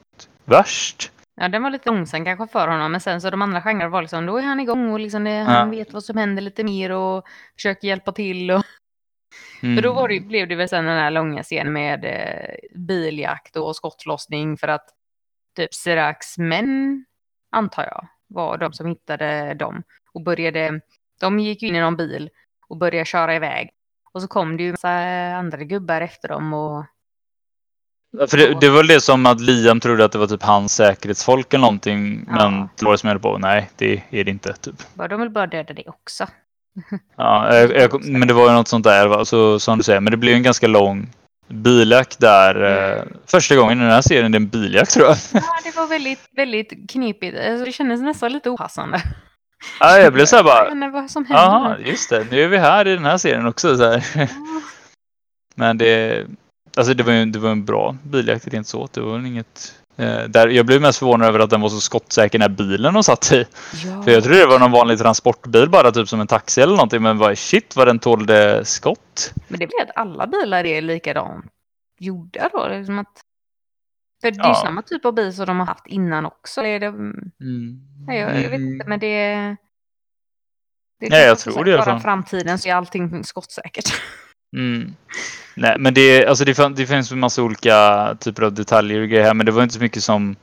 värst. 0.45 1.11
Ja, 1.41 1.49
den 1.49 1.62
var 1.62 1.71
lite 1.71 1.91
långsam 1.91 2.25
kanske 2.25 2.47
för 2.47 2.69
honom, 2.69 2.93
men 2.93 3.00
sen 3.00 3.21
så 3.21 3.31
de 3.31 3.43
andra 3.43 3.62
genrerna 3.62 3.88
var 3.88 4.03
liksom, 4.03 4.27
då 4.27 4.37
är 4.37 4.43
han 4.43 4.61
igång 4.61 4.93
och 4.93 5.00
liksom 5.00 5.25
det, 5.25 5.31
ja. 5.31 5.45
han 5.45 5.71
vet 5.71 5.93
vad 5.93 6.05
som 6.05 6.17
händer 6.17 6.43
lite 6.43 6.65
mer 6.65 6.93
och 6.93 7.25
försöker 7.57 7.88
hjälpa 7.88 8.12
till. 8.12 8.50
Och... 8.50 8.62
Mm. 9.62 9.77
För 9.77 9.83
då 9.83 9.93
var 9.93 10.09
det, 10.09 10.21
blev 10.21 10.49
det 10.49 10.55
väl 10.55 10.69
sen 10.69 10.85
den 10.85 10.99
här 10.99 11.11
långa 11.11 11.43
scenen 11.43 11.73
med 11.73 12.04
eh, 12.04 12.78
biljakt 12.78 13.56
och 13.56 13.76
skottlossning 13.76 14.56
för 14.56 14.69
att 14.69 14.89
typ 15.56 15.75
Sirax 15.75 16.39
män, 16.39 17.04
antar 17.50 17.82
jag, 17.85 18.09
var 18.26 18.59
de 18.59 18.73
som 18.73 18.87
hittade 18.87 19.54
dem 19.54 19.82
och 20.13 20.23
började, 20.23 20.80
de 21.21 21.39
gick 21.39 21.63
in 21.63 21.76
i 21.76 21.80
någon 21.80 21.97
bil 21.97 22.30
och 22.69 22.76
började 22.76 23.04
köra 23.04 23.37
iväg. 23.37 23.71
Och 24.13 24.23
så 24.23 24.28
kom 24.28 24.56
det 24.56 24.63
ju 24.63 24.71
massa 24.71 24.91
andra 25.37 25.59
gubbar 25.59 26.00
efter 26.00 26.28
dem 26.28 26.54
och... 26.54 26.85
För 28.28 28.37
det, 28.37 28.61
det 28.61 28.71
var 28.71 28.85
det 28.85 29.00
som 29.00 29.26
att 29.26 29.41
Liam 29.41 29.80
trodde 29.80 30.04
att 30.04 30.13
det 30.13 30.19
var 30.19 30.26
typ 30.26 30.43
hans 30.43 30.75
säkerhetsfolk 30.75 31.54
eller 31.54 31.61
någonting. 31.61 32.25
Ja. 32.28 32.35
Men 32.35 32.69
Dolores 32.78 33.04
menade 33.04 33.21
på, 33.21 33.39
nej 33.39 33.71
det 33.76 34.02
är 34.11 34.25
det 34.25 34.30
inte. 34.30 34.52
Typ. 34.52 34.75
De 34.95 35.21
vill 35.21 35.30
bara 35.30 35.47
döda 35.47 35.75
det 35.75 35.89
också. 35.89 36.26
Ja, 37.17 37.54
jag, 37.54 37.76
jag, 37.76 38.04
men 38.04 38.28
det 38.28 38.35
var 38.35 38.49
ju 38.49 38.52
något 38.52 38.69
sånt 38.69 38.85
där, 38.85 39.07
va? 39.07 39.25
Så, 39.25 39.61
som 39.61 39.78
du 39.78 39.85
säger. 39.85 40.00
Men 40.00 40.11
det 40.11 40.17
blev 40.17 40.35
en 40.35 40.43
ganska 40.43 40.67
lång 40.67 41.11
biljakt 41.49 42.21
där. 42.21 42.63
Eh, 42.63 43.02
första 43.26 43.57
gången 43.57 43.78
i 43.78 43.83
den 43.83 43.91
här 43.91 44.02
serien 44.02 44.33
det 44.33 44.37
är 44.37 44.41
en 44.41 44.49
biljakt 44.49 44.91
tror 44.91 45.07
jag. 45.07 45.17
Ja, 45.33 45.43
det 45.65 45.76
var 45.76 45.87
väldigt, 45.87 46.28
väldigt 46.37 46.91
knepigt. 46.91 47.39
Alltså, 47.39 47.65
det 47.65 47.73
kändes 47.73 48.00
nästan 48.00 48.33
lite 48.33 48.50
opassande. 48.50 49.02
Ja, 49.81 49.99
jag 49.99 50.13
blev 50.13 50.26
så 50.26 50.37
här 50.37 50.45
bara. 50.45 50.91
vad 50.91 51.11
som 51.11 51.25
händer. 51.25 51.43
Jaha, 51.43 51.76
just 51.78 52.11
det. 52.11 52.26
Nu 52.31 52.43
är 52.43 52.49
vi 52.49 52.57
här 52.57 52.89
i 52.89 52.95
den 52.95 53.04
här 53.04 53.19
serien 53.19 53.47
också. 53.47 53.76
Så 53.76 53.85
här. 53.85 54.04
Men 55.54 55.78
det, 55.78 56.26
alltså 56.76 56.95
det 56.95 57.02
var 57.02 57.13
ju 57.13 57.25
det 57.25 57.39
var 57.39 57.50
en 57.50 57.65
bra 57.65 57.97
biljakt 58.02 58.49
rent 58.49 58.67
så. 58.67 58.89
Det 58.93 59.00
var 59.00 59.13
väl 59.13 59.26
inget. 59.26 59.77
Eh, 59.99 60.25
där, 60.25 60.49
jag 60.49 60.67
blev 60.67 60.80
mest 60.80 60.99
förvånad 60.99 61.28
över 61.28 61.39
att 61.39 61.50
den 61.50 61.61
var 61.61 61.69
så 61.69 61.80
skottsäker 61.80 62.39
när 62.39 62.49
bilen 62.49 62.95
de 62.95 63.04
satt 63.04 63.32
i. 63.32 63.47
Ja. 63.84 64.02
För 64.02 64.11
jag 64.11 64.23
trodde 64.25 64.39
det 64.39 64.47
var 64.47 64.58
någon 64.58 64.71
vanlig 64.71 64.99
transportbil 64.99 65.71
bara 65.71 65.93
typ 65.93 66.08
som 66.08 66.21
en 66.21 66.26
taxi 66.26 66.61
eller 66.61 66.73
någonting. 66.73 67.02
Men 67.02 67.19
vad 67.19 67.39
shit 67.39 67.76
vad 67.76 67.87
den 67.87 67.99
tålde 67.99 68.65
skott. 68.65 69.32
Men 69.49 69.61
det 69.61 69.67
blir 69.67 69.82
att 69.82 69.97
alla 69.97 70.26
bilar 70.26 70.67
är 70.67 70.82
likadant 70.82 71.47
gjorda 71.99 72.49
då. 72.52 72.69
Det 72.69 72.75
är 72.75 72.84
som 72.84 72.99
att 72.99 73.23
för 74.21 74.30
det 74.30 74.41
är 74.41 74.49
ja. 74.49 74.54
samma 74.54 74.82
typ 74.82 75.04
av 75.04 75.15
bil 75.15 75.34
som 75.34 75.47
de 75.47 75.58
har 75.58 75.67
haft 75.67 75.87
innan 75.87 76.26
också. 76.26 76.61
Är 76.61 76.80
det... 76.80 76.87
mm. 76.87 77.25
Nej, 78.06 78.19
jag, 78.19 78.43
jag, 78.43 78.50
vet 78.50 78.61
inte, 78.61 78.89
men 78.89 79.00
det... 79.00 79.06
det 81.00 81.06
är 81.06 81.11
Nej, 81.11 81.26
jag 81.26 81.39
tror 81.39 81.65
det 81.65 81.71
i 81.71 81.75
alla 81.75 81.84
fall. 81.84 82.00
framtiden 82.00 82.58
så 82.58 82.69
är 82.69 82.75
allting 82.75 83.25
skottsäkert. 83.25 84.02
Mm. 84.56 84.95
Nej, 85.54 85.76
men 85.78 85.95
det, 85.95 86.26
alltså 86.26 86.45
det, 86.45 86.69
det 86.76 86.87
finns 86.87 87.13
en 87.13 87.19
massa 87.19 87.43
olika 87.43 88.17
typer 88.21 88.43
av 88.43 88.52
detaljer 88.52 89.00
och 89.00 89.08
grejer 89.08 89.25
här, 89.25 89.34
men 89.34 89.47
det 89.47 89.52
var 89.52 89.63
inte 89.63 89.75
så 89.75 89.80
mycket 89.80 90.04
som... 90.04 90.37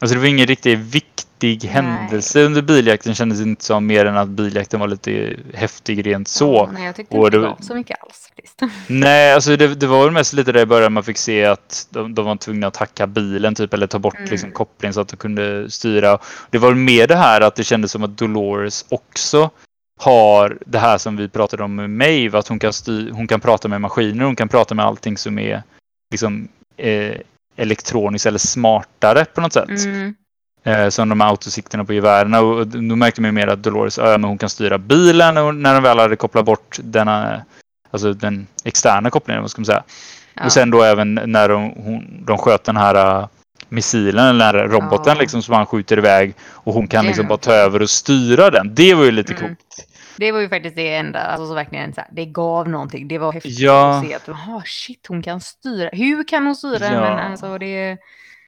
Alltså 0.00 0.14
det 0.14 0.20
var 0.20 0.28
ingen 0.28 0.46
riktigt 0.46 0.78
viktig 0.78 1.60
Nej. 1.64 1.72
händelse 1.72 2.42
under 2.42 2.62
biljakten 2.62 3.14
kändes 3.14 3.38
det 3.38 3.44
inte 3.44 3.64
som 3.64 3.86
mer 3.86 4.06
än 4.06 4.16
att 4.16 4.28
biljakten 4.28 4.80
var 4.80 4.88
lite 4.88 5.36
häftig 5.54 6.06
rent 6.06 6.28
så. 6.28 6.54
Ja, 6.54 6.70
nej, 6.72 6.84
jag 6.84 6.96
tyckte 6.96 7.16
inte 7.16 7.30
det 7.30 7.38
var 7.38 7.56
så 7.60 7.74
mycket 7.74 8.02
alls. 8.02 8.30
Nej, 8.86 9.34
alltså 9.34 9.56
det, 9.56 9.74
det, 9.74 9.86
var 9.86 10.04
väl 10.04 10.12
mest 10.12 10.32
lite 10.32 10.52
där 10.52 10.60
i 10.60 10.66
början 10.66 10.92
man 10.92 11.04
fick 11.04 11.18
se 11.18 11.44
att 11.44 11.86
de, 11.90 12.14
de 12.14 12.24
var 12.24 12.36
tvungna 12.36 12.66
att 12.66 12.76
hacka 12.76 13.06
bilen 13.06 13.54
typ 13.54 13.74
eller 13.74 13.86
ta 13.86 13.98
bort 13.98 14.18
mm. 14.18 14.30
liksom, 14.30 14.50
kopplingen 14.50 14.94
så 14.94 15.00
att 15.00 15.08
de 15.08 15.16
kunde 15.16 15.70
styra. 15.70 16.18
Det 16.50 16.58
var 16.58 16.74
mer 16.74 17.06
det 17.06 17.16
här 17.16 17.40
att 17.40 17.56
det 17.56 17.64
kändes 17.64 17.90
som 17.90 18.04
att 18.04 18.18
Dolores 18.18 18.84
också 18.88 19.50
har 20.00 20.58
det 20.66 20.78
här 20.78 20.98
som 20.98 21.16
vi 21.16 21.28
pratade 21.28 21.62
om 21.62 21.74
med 21.74 21.90
Maeve, 21.90 22.38
att 22.38 22.48
hon 22.48 22.58
kan, 22.58 22.72
styr, 22.72 23.10
hon 23.10 23.26
kan 23.26 23.40
prata 23.40 23.68
med 23.68 23.80
maskiner, 23.80 24.24
hon 24.24 24.36
kan 24.36 24.48
prata 24.48 24.74
med 24.74 24.84
allting 24.84 25.16
som 25.16 25.38
är 25.38 25.62
liksom 26.10 26.48
eh, 26.76 27.16
elektroniskt 27.56 28.26
eller 28.26 28.38
smartare 28.38 29.24
på 29.24 29.40
något 29.40 29.52
sätt. 29.52 29.84
Mm. 29.84 30.14
Eh, 30.66 30.88
som 30.88 31.08
de 31.08 31.20
här 31.20 31.28
autosikterna 31.28 31.84
på 31.84 31.92
gevärerna. 31.92 32.40
Och 32.40 32.66
då 32.66 32.96
märkte 32.96 33.20
man 33.20 33.34
mer 33.34 33.46
att 33.46 33.62
Dolores 33.62 33.98
ja, 33.98 34.04
men 34.04 34.24
hon 34.24 34.38
kan 34.38 34.48
styra 34.48 34.78
bilen 34.78 35.38
och 35.38 35.54
när 35.54 35.74
de 35.74 35.82
väl 35.82 35.98
hade 35.98 36.16
kopplat 36.16 36.44
bort 36.44 36.78
denna, 36.82 37.42
alltså 37.90 38.12
den 38.12 38.46
externa 38.64 39.10
kopplingen, 39.10 39.42
vad 39.42 39.50
ska 39.50 39.60
man 39.60 39.66
säga. 39.66 39.82
Ja. 40.34 40.44
Och 40.44 40.52
sen 40.52 40.70
då 40.70 40.82
även 40.82 41.14
när 41.14 41.48
de, 41.48 41.72
hon, 41.76 42.24
de 42.26 42.38
sköt 42.38 42.64
den 42.64 42.76
här 42.76 43.18
uh, 43.18 43.26
missilen 43.74 44.26
eller 44.26 44.52
den 44.52 44.70
roboten 44.70 45.14
ja. 45.14 45.20
liksom 45.20 45.42
som 45.42 45.54
han 45.54 45.66
skjuter 45.66 45.98
iväg 45.98 46.34
och 46.40 46.74
hon 46.74 46.88
kan 46.88 47.06
liksom 47.06 47.28
bara 47.28 47.38
ta 47.38 47.52
över 47.52 47.82
och 47.82 47.90
styra 47.90 48.50
den. 48.50 48.74
Det 48.74 48.94
var 48.94 49.04
ju 49.04 49.10
lite 49.10 49.32
mm. 49.34 49.42
coolt. 49.42 49.86
Det 50.16 50.32
var 50.32 50.40
ju 50.40 50.48
faktiskt 50.48 50.76
det 50.76 50.94
enda, 50.94 51.20
alltså 51.20 51.46
så 51.46 51.54
verkligen 51.54 51.94
så 51.94 52.00
här, 52.00 52.10
det 52.12 52.26
gav 52.26 52.68
någonting. 52.68 53.08
Det 53.08 53.18
var 53.18 53.32
häftigt 53.32 53.58
ja. 53.58 53.98
att 53.98 54.06
se 54.06 54.14
att, 54.14 54.28
oh, 54.28 54.62
shit, 54.64 55.06
hon 55.08 55.22
kan 55.22 55.40
styra. 55.40 55.90
Hur 55.92 56.28
kan 56.28 56.46
hon 56.46 56.56
styra? 56.56 56.92
Ja. 56.92 57.00
Men 57.00 57.18
alltså 57.18 57.58
det... 57.58 57.98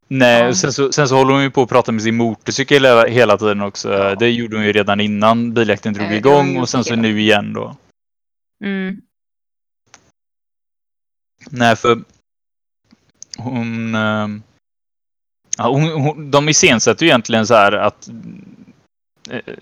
Nej, 0.09 0.43
ja. 0.43 0.55
sen, 0.55 0.73
så, 0.73 0.93
sen 0.93 1.09
så 1.09 1.17
håller 1.17 1.33
hon 1.33 1.43
ju 1.43 1.51
på 1.51 1.63
att 1.63 1.69
prata 1.69 1.93
med 1.93 2.03
sin 2.03 2.17
motorcykel 2.17 2.85
hela, 2.85 3.07
hela 3.07 3.39
tiden 3.39 3.61
också. 3.61 3.93
Ja. 3.93 4.15
Det 4.15 4.31
gjorde 4.31 4.57
hon 4.57 4.65
ju 4.65 4.73
redan 4.73 5.01
innan 5.01 5.55
biljakten 5.55 5.93
drog 5.93 6.07
äh, 6.07 6.17
igång 6.17 6.59
och 6.59 6.69
sen 6.69 6.85
så 6.85 6.97
nu 6.97 7.21
igen 7.21 7.53
då. 7.53 7.77
Mm. 8.65 8.97
Nej, 11.51 11.77
för 11.77 11.99
hon... 13.39 13.95
Äh, 15.59 15.71
hon, 15.71 15.91
hon 15.91 16.31
de 16.31 16.49
iscensätter 16.49 17.03
ju 17.03 17.09
egentligen 17.09 17.47
så 17.47 17.55
här 17.55 17.73
att 17.73 18.09
äh, 19.31 19.55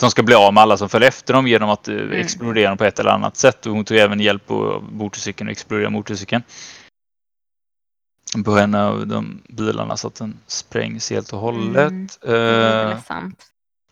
de 0.00 0.10
ska 0.10 0.22
bli 0.22 0.34
av 0.34 0.54
med 0.54 0.62
alla 0.62 0.76
som 0.76 0.88
följer 0.88 1.08
efter 1.08 1.34
dem 1.34 1.46
genom 1.46 1.70
att 1.70 1.88
mm. 1.88 2.12
explodera 2.12 2.68
dem 2.68 2.78
på 2.78 2.84
ett 2.84 2.98
eller 2.98 3.10
annat 3.10 3.36
sätt. 3.36 3.66
Och 3.66 3.72
hon 3.72 3.84
tog 3.84 3.96
även 3.96 4.20
hjälp 4.20 4.46
på 4.46 4.84
motorcykeln 4.92 5.48
och 5.48 5.52
explodera 5.52 5.90
motorcykeln 5.90 6.42
på 8.44 8.58
en 8.58 8.74
av 8.74 9.06
de 9.06 9.42
bilarna 9.48 9.96
så 9.96 10.08
att 10.08 10.14
den 10.14 10.38
sprängs 10.46 11.10
helt 11.10 11.32
och 11.32 11.38
hållet. 11.38 12.18
Mm. 12.26 12.34
Uh, 12.34 12.96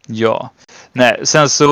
ja. 0.06 0.50
Nej, 0.92 1.20
sen 1.22 1.48
så 1.48 1.66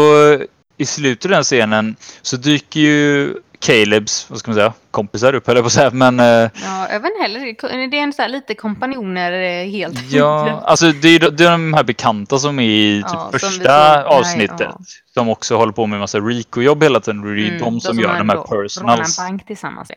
i 0.76 0.86
slutet 0.86 1.24
av 1.24 1.30
den 1.30 1.42
scenen 1.42 1.96
så 2.22 2.36
dyker 2.36 2.80
ju 2.80 3.34
Calebs, 3.60 4.26
vad 4.30 4.38
ska 4.38 4.50
man 4.50 4.54
säga, 4.56 4.72
kompisar 4.90 5.34
upp 5.34 5.46
höll 5.46 5.56
jag 5.56 5.62
på 5.64 5.66
att 5.66 5.72
säga. 5.72 5.90
Men 5.90 6.20
eh, 6.20 6.26
Ja, 6.26 6.88
inte 6.94 7.22
heller. 7.22 7.88
Det 7.90 7.98
är 7.98 8.02
en 8.02 8.12
så 8.12 8.22
här 8.22 8.28
lite 8.28 8.54
kompanjoner 8.54 9.32
eh, 9.32 9.70
helt 9.70 10.12
ja, 10.12 10.60
alltså 10.64 10.92
det 10.92 11.08
är, 11.08 11.30
det 11.30 11.44
är 11.44 11.50
de 11.50 11.74
här 11.74 11.84
bekanta 11.84 12.38
som 12.38 12.58
är 12.58 12.62
i 12.64 13.02
typ 13.02 13.10
Ja, 13.12 13.18
som 13.18 13.30
vi 13.32 13.38
första 13.38 13.52
såg- 13.64 13.64
nej, 13.66 14.04
avsnittet. 14.04 14.60
ja. 14.60 14.78
Som 15.14 15.28
också 15.28 15.56
håller 15.56 15.72
på 15.72 15.86
med 15.86 15.98
massa 15.98 16.18
Rico-jobb 16.20 16.82
hela 16.82 17.00
tiden. 17.00 17.22
Det 17.22 17.42
är 17.42 17.48
Mm, 17.48 17.58
de 17.60 17.80
som 17.80 17.98
gör 18.00 18.18
de 18.18 18.28
här 18.28 18.36
personals. 18.36 19.18
en 19.18 19.24
bank 19.26 19.46
tillsammans. 19.46 19.90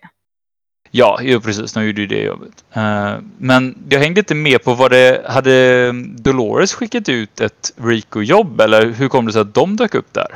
Ja. 0.91 1.19
Ja, 1.21 1.39
precis. 1.43 1.73
De 1.73 1.86
gjorde 1.86 2.02
ju 2.02 2.08
det 2.08 2.23
jobbet. 2.23 2.63
Eh, 2.73 3.13
men 3.38 3.84
jag 3.89 3.99
hängde 3.99 4.19
inte 4.19 4.36
med 4.36 4.63
på 4.63 4.73
vad 4.73 4.91
det... 4.91 5.26
Hade 5.30 5.91
Dolores 6.17 6.73
skickat 6.73 7.10
ut 7.10 7.41
ett 7.41 7.71
Rico-jobb 7.78 8.62
eller 8.62 8.86
hur 8.91 9.10
kom 9.10 9.26
det 9.26 9.32
sig 9.34 9.41
att 9.41 9.54
de 9.54 9.76
dök 9.76 9.95
upp 9.95 10.13
där? 10.13 10.28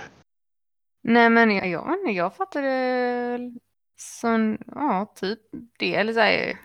Nej, 1.07 1.29
men 1.29 1.51
jag, 1.51 1.67
jag, 1.69 2.11
jag 2.11 2.35
fattade 2.35 3.51
som, 3.99 4.57
ja, 4.75 5.13
typ 5.15 5.39
det. 5.79 5.95
Eller 5.95 6.13
så 6.13 6.19
här, 6.19 6.57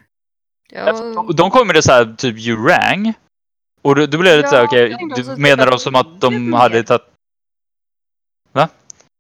jag, 0.71 1.37
De 1.37 1.51
kom 1.51 1.67
med 1.67 1.77
det 1.77 1.83
så 1.83 1.93
här 1.93 2.15
typ 2.19 2.39
you 2.39 2.69
rang. 2.69 3.15
Och 3.83 3.95
då, 3.95 4.07
då 4.07 4.19
blev 4.19 4.33
det 4.33 4.37
lite 4.37 4.47
Ja, 4.47 4.51
så 4.51 4.57
här, 4.57 4.67
okej, 4.67 4.97
tänkte 4.97 5.23
du 5.23 5.37
menar 5.43 5.71
de 5.71 5.79
som 5.79 5.95
att 5.95 6.21
de 6.21 6.53
hade 6.53 6.83
tagit... 6.83 7.03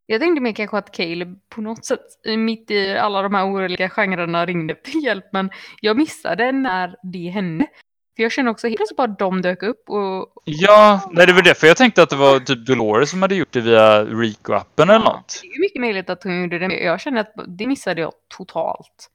jag 0.06 0.20
tänkte 0.20 0.40
mer 0.40 0.52
kanske 0.52 0.78
att 0.78 0.96
Caleb 0.96 1.48
på 1.48 1.60
något 1.60 1.84
sätt 1.84 2.06
mitt 2.36 2.70
i 2.70 2.96
alla 2.96 3.22
de 3.22 3.34
här 3.34 3.44
olika 3.44 3.88
genrerna 3.88 4.46
ringde 4.46 4.74
till 4.74 5.04
hjälp. 5.04 5.24
Men 5.32 5.50
jag 5.80 5.96
missade 5.96 6.52
när 6.52 6.96
det 7.02 7.28
hände. 7.28 7.66
För 8.16 8.22
jag 8.22 8.32
känner 8.32 8.50
också 8.50 8.66
helt 8.66 8.76
plötsligt 8.76 8.96
bara 8.96 9.06
de 9.06 9.42
dök 9.42 9.62
upp 9.62 9.90
och 9.90 10.32
Ja, 10.44 11.10
nej 11.12 11.26
det 11.26 11.32
var 11.32 11.42
därför 11.42 11.66
jag 11.66 11.76
tänkte 11.76 12.02
att 12.02 12.10
det 12.10 12.16
var 12.16 12.40
typ 12.40 12.66
Dolores 12.66 13.10
som 13.10 13.22
hade 13.22 13.34
gjort 13.34 13.52
det 13.52 13.60
via 13.60 14.04
Rico-appen 14.04 14.82
eller 14.82 14.92
Ja, 14.92 14.98
något. 14.98 15.40
Det 15.42 15.48
är 15.48 15.60
mycket 15.60 15.80
möjligt 15.80 16.10
att 16.10 16.22
hon 16.24 16.40
gjorde 16.42 16.58
det. 16.58 16.68
men 16.68 16.84
Jag 16.84 17.00
känner 17.00 17.20
att 17.20 17.32
det 17.46 17.66
missade 17.66 18.00
jag 18.00 18.12
totalt. 18.36 19.08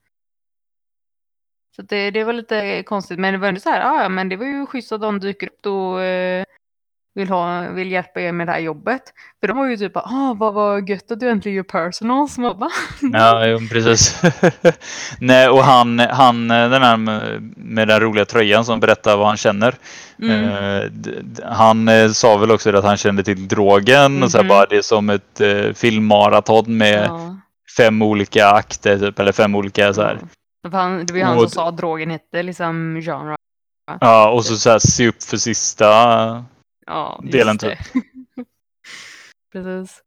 Så 1.76 1.82
det, 1.82 2.10
det 2.10 2.24
var 2.24 2.32
lite 2.32 2.82
konstigt. 2.82 3.18
Men 3.18 3.32
det 3.34 3.38
var 3.38 3.48
ändå 3.48 3.60
så 3.60 3.70
här, 3.70 3.80
"Ah, 3.80 4.02
ja 4.02 4.08
men 4.08 4.28
det 4.28 4.36
var 4.36 4.46
ju 4.46 4.66
schysst 4.66 4.92
att 4.92 5.00
de 5.00 5.20
dyker 5.20 5.46
upp 5.46 5.66
och 5.66 6.02
eh, 6.02 6.44
vill, 7.18 7.28
ha, 7.28 7.68
vill 7.70 7.92
hjälpa 7.92 8.20
er 8.20 8.32
med 8.32 8.46
det 8.46 8.52
här 8.52 8.58
jobbet. 8.60 9.02
För 9.40 9.48
de 9.48 9.56
var 9.56 9.66
ju 9.66 9.76
typ 9.76 9.96
ah 9.96 10.34
vad 10.38 10.54
vad 10.54 10.88
gött 10.88 11.10
att 11.10 11.20
du 11.20 11.28
äntligen 11.30 11.56
gör 11.56 11.62
personals. 11.62 12.38
Man 12.38 12.58
bara, 12.58 12.70
Ja, 13.12 13.46
jo, 13.46 13.58
precis. 13.72 14.22
nej, 15.20 15.48
och 15.48 15.64
han, 15.64 15.98
han 15.98 16.48
den 16.48 16.82
här 16.82 16.96
med, 16.96 17.42
med 17.56 17.88
den 17.88 18.00
roliga 18.00 18.24
tröjan 18.24 18.64
som 18.64 18.80
berättar 18.80 19.16
vad 19.16 19.26
han 19.26 19.36
känner. 19.36 19.74
mm. 20.22 20.48
Eh, 20.48 20.90
han 21.44 21.88
eh, 21.88 22.10
sa 22.10 22.36
väl 22.36 22.50
också 22.50 22.76
att 22.76 22.84
han 22.84 22.96
kände 22.96 23.22
till 23.22 23.48
drogen 23.48 24.22
och 24.22 24.30
så 24.30 24.38
här 24.38 24.44
Mhm. 24.44 24.48
bara 24.48 24.66
det 24.66 24.76
är 24.76 24.82
som 24.82 25.10
ett 25.10 25.40
eh, 25.40 25.72
filmmaraton 25.74 26.76
med 26.76 27.04
ja, 27.04 27.36
fem 27.76 28.02
olika 28.02 28.48
akter 28.48 28.98
typ, 28.98 29.18
eller 29.18 29.32
fem 29.32 29.54
olika 29.54 29.94
så 29.94 30.02
här. 30.02 30.18
ja. 30.62 30.78
Han, 30.78 31.06
det 31.06 31.12
var 31.12 31.18
ju 31.18 31.24
han 31.24 31.38
som 31.38 31.48
sa 31.50 31.68
att 31.68 31.76
drogen 31.76 32.10
hette 32.10 32.42
liksom 32.42 33.00
genre. 33.02 33.36
Ja, 34.00 34.30
och 34.30 34.44
så, 34.44 34.56
så 34.56 34.70
här 34.70 34.78
se 34.78 35.08
upp 35.08 35.22
för 35.22 35.36
sista. 35.36 36.44
Ja, 36.88 37.20
Delen 37.24 37.56
det. 37.56 37.78
Precis. 39.52 40.02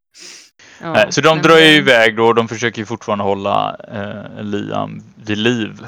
Ja, 0.82 1.12
så 1.12 1.22
de 1.22 1.36
men 1.36 1.44
drar 1.44 1.56
ju 1.58 1.62
det- 1.62 1.76
iväg 1.78 2.16
då 2.18 2.28
och 2.28 2.36
de 2.36 2.48
försöker 2.48 2.80
ju 2.80 2.86
fortfarande 2.86 3.24
hålla 3.24 3.76
eh, 3.76 4.44
Liam 4.44 5.02
vid 5.26 5.38
liv. 5.38 5.88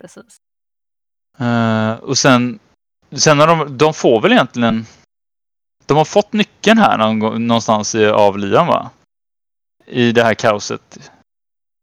Precis. 0.00 0.36
Eh, 1.38 1.92
och 1.94 2.18
sen, 2.18 2.58
sen 3.12 3.38
har 3.38 3.46
de, 3.46 3.78
de 3.78 3.94
får 3.94 4.20
väl 4.20 4.32
egentligen, 4.32 4.84
de 5.86 5.96
har 5.96 6.04
fått 6.04 6.32
nyckeln 6.32 6.78
här 6.78 6.98
någon, 6.98 7.46
någonstans 7.46 7.94
i, 7.94 8.06
av 8.06 8.38
Liam 8.38 8.66
va? 8.66 8.90
I 9.86 10.12
det 10.12 10.22
här 10.22 10.34
kaoset. 10.34 11.12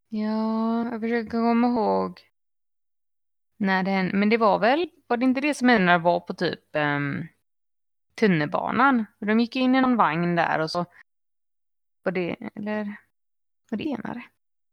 Ja, 0.09 0.83
jag 0.91 1.01
försöker 1.01 1.29
komma 1.29 1.67
ihåg 1.67 2.19
när 3.59 3.83
det 3.83 3.91
hände. 3.91 4.13
Men 4.17 4.29
det 4.29 4.37
var 4.37 4.59
väl, 4.59 4.89
var 5.07 5.17
det 5.17 5.25
inte 5.25 5.41
det 5.41 5.53
som 5.53 5.69
hände 5.69 5.85
när 5.85 5.97
det 5.97 6.03
var 6.03 6.19
på 6.19 6.33
typ 6.33 6.59
um, 6.75 7.27
tunnelbanan? 8.21 9.05
De 9.19 9.39
gick 9.39 9.55
in 9.55 9.75
i 9.75 9.81
någon 9.81 9.95
vagn 9.95 10.35
där 10.35 10.59
och 10.59 10.71
så 10.71 10.85
var 12.03 12.11
det, 12.11 12.35
eller 12.55 12.95
var 13.71 13.77
det 13.77 13.83
senare? 13.83 14.23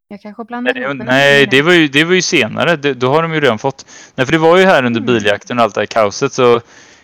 Jag 0.08 0.20
kanske 0.20 0.44
blandar 0.44 0.74
Nej, 0.74 0.82
ihop 0.82 0.96
nej 0.96 1.46
det, 1.46 1.62
var 1.62 1.72
ju, 1.72 1.88
det 1.88 2.04
var 2.04 2.14
ju 2.14 2.22
senare. 2.22 2.76
Det, 2.76 2.94
då 2.94 3.10
har 3.10 3.22
de 3.22 3.34
ju 3.34 3.40
redan 3.40 3.58
fått. 3.58 3.86
Nej, 4.14 4.26
för 4.26 4.32
det 4.32 4.38
var 4.38 4.56
ju 4.56 4.64
här 4.64 4.84
under 4.84 5.00
Mm. 5.00 5.14
biljakten 5.14 5.58
och 5.58 5.64
allt 5.64 5.74
det 5.74 5.80
här 5.80 5.86
kaoset. 5.86 6.32
Så 6.32 6.60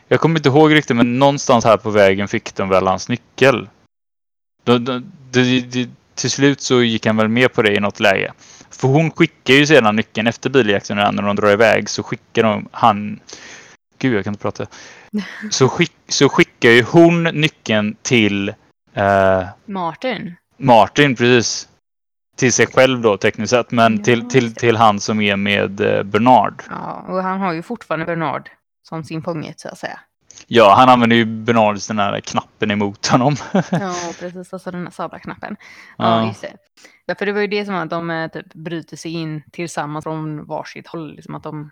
jag 0.08 0.20
kommer 0.20 0.38
inte 0.38 0.48
ihåg 0.48 0.74
riktigt, 0.74 0.96
men 0.96 1.18
någonstans 1.18 1.64
här 1.64 1.76
på 1.76 1.90
vägen 1.90 2.28
fick 2.28 2.54
de 2.54 2.68
väl 2.68 2.86
hans 2.86 3.08
nyckel. 3.08 3.68
Då, 4.64 4.78
då, 4.78 5.02
det, 5.30 5.88
till 6.14 6.30
slut 6.30 6.60
så 6.60 6.82
gick 6.82 7.06
han 7.06 7.16
väl 7.16 7.28
med 7.28 7.52
på 7.52 7.62
det 7.62 7.74
i 7.74 7.80
något 7.80 8.00
läge. 8.00 8.32
För 8.70 8.88
hon 8.88 9.10
skickar 9.10 9.54
ju 9.54 9.66
sedan 9.66 9.96
nyckeln 9.96 10.26
efter 10.26 10.50
biljakten 10.50 10.96
när 10.96 11.22
de 11.22 11.36
drar 11.36 11.52
iväg 11.52 11.88
så 11.88 12.02
skickar 12.02 12.42
de 12.42 12.68
han... 12.72 13.20
Gud, 13.98 14.14
jag 14.16 14.24
kan 14.24 14.32
inte 14.32 14.42
prata. 14.42 14.66
Så, 15.50 15.68
skick, 15.68 15.92
så 16.08 16.28
skickar 16.28 16.70
ju 16.70 16.82
hon 16.82 17.22
nyckeln 17.24 17.96
till 18.02 18.48
eh, 18.94 19.46
Martin. 19.64 20.36
Martin, 20.56 21.16
precis. 21.16 21.68
Till 22.36 22.52
sig 22.52 22.66
själv 22.66 23.00
då 23.00 23.16
tekniskt 23.16 23.50
sett, 23.50 23.70
men 23.70 23.96
Ja, 23.96 24.04
till, 24.04 24.28
till, 24.28 24.54
till 24.54 24.76
han 24.76 25.00
som 25.00 25.20
är 25.20 25.36
med 25.36 25.80
eh, 25.80 26.02
Bernard. 26.02 26.62
Ja, 26.70 27.04
och 27.08 27.22
han 27.22 27.40
har 27.40 27.52
ju 27.52 27.62
fortfarande 27.62 28.06
Bernard 28.06 28.50
som 28.88 29.04
sin 29.04 29.22
fånge 29.22 29.54
så 29.56 29.68
att 29.68 29.78
säga. 29.78 30.00
Ja, 30.46 30.74
han 30.76 30.88
använder 30.88 31.16
ju 31.16 31.24
Bernards 31.24 31.86
den 31.86 31.98
här 31.98 32.20
knappen 32.20 32.70
emot 32.70 33.06
honom. 33.06 33.36
Ja, 33.70 33.94
precis. 34.20 34.52
Alltså 34.52 34.70
den 34.70 34.82
här 34.82 34.90
sablarknappen. 34.90 35.56
Ja, 35.98 36.20
Ja. 36.20 36.26
just 36.28 36.40
det. 36.40 36.56
Ja, 37.06 37.14
för 37.14 37.26
det 37.26 37.32
var 37.32 37.40
ju 37.40 37.46
det 37.46 37.64
som 37.64 37.74
att 37.74 37.90
de 37.90 38.10
eh, 38.10 38.28
typ 38.30 38.54
bryter 38.54 38.96
sig 38.96 39.12
in 39.12 39.42
tillsammans 39.52 40.02
från 40.02 40.44
varsitt 40.46 40.86
håll. 40.86 41.14
Liksom 41.14 41.34
att 41.34 41.42
de 41.42 41.70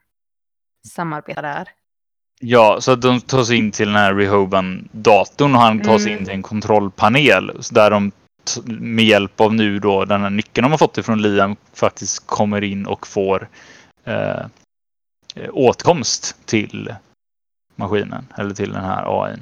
samarbetar 0.89 1.43
där. 1.43 1.69
Ja, 2.45 2.81
så 2.81 2.93
att 2.93 3.03
de 3.03 3.21
tar 3.21 3.45
sig 3.45 3.57
in 3.57 3.71
till 3.73 3.87
den 3.87 3.97
här 3.97 4.15
Rehoban-datorn 4.15 5.55
och 5.55 5.61
han 5.61 5.81
tar 5.83 5.99
sig 5.99 6.11
Mm. 6.11 6.19
in 6.21 6.25
till 6.27 6.35
en 6.35 6.43
kontrollpanel. 6.43 7.61
Där 7.73 7.91
de 7.91 8.13
med 8.67 9.05
hjälp 9.05 9.41
av 9.41 9.55
nu 9.55 9.79
då 9.79 10.05
den 10.05 10.21
här 10.23 10.31
nyckeln 10.31 10.63
de 10.63 10.71
har 10.71 10.79
fått 10.79 10.99
ifrån 10.99 11.23
Liam 11.23 11.57
faktiskt 11.73 12.27
kommer 12.27 12.65
in 12.65 12.87
och 12.87 13.07
får 13.07 13.49
eh, 14.05 14.47
eh, 15.35 15.51
åtkomst 15.53 16.37
till 16.47 16.95
maskinen. 17.77 18.27
Eller 18.39 18.55
till 18.55 18.73
den 18.73 18.85
här 18.85 19.25
AIn. 19.25 19.41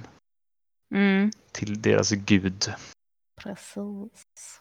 Mm, 0.95 1.31
Till 1.53 1.83
deras 1.83 2.11
gud. 2.11 2.73
precis. 3.43 4.61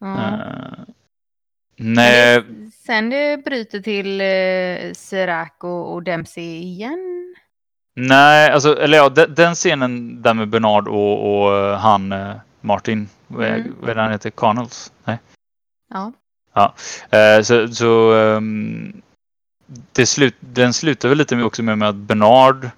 Ja. 0.00 0.16
Eh, 0.16 0.84
nej, 1.76 2.42
Sen 2.86 3.10
det 3.10 3.44
bryter 3.44 3.80
till 3.80 4.20
eh, 4.20 4.92
Serac 4.94 5.50
och, 5.60 5.92
och 5.94 6.02
Dempsey 6.02 6.44
igen. 6.62 7.34
nej, 7.94 8.50
alltså, 8.50 8.78
eller 8.78 8.98
ja, 8.98 9.08
den, 9.08 9.34
den 9.34 9.54
scenen 9.54 10.22
där 10.22 10.34
med 10.34 10.48
Bernard 10.48 10.88
och, 10.88 11.42
och 11.44 11.56
eh, 11.56 11.78
han 11.78 12.12
eh, 12.12 12.34
Martin, 12.60 13.08
är- 13.28 13.34
Mm. 13.54 13.74
vad 13.80 13.96
han 13.96 14.12
heter? 14.12 14.30
Connells? 14.30 14.92
Nej. 15.04 15.18
Ja. 16.54 16.74
Eh, 17.18 17.42
så 17.42 17.68
så 17.68 18.12
ehm, 18.14 19.02
det 19.92 20.06
slut, 20.06 20.34
den 20.40 20.72
slutar 20.72 21.08
väl 21.08 21.18
lite 21.18 21.36
med 21.36 21.44
också 21.44 21.62
med, 21.62 21.78
med 21.78 21.88
att 21.88 21.94
Bernard 21.94 22.70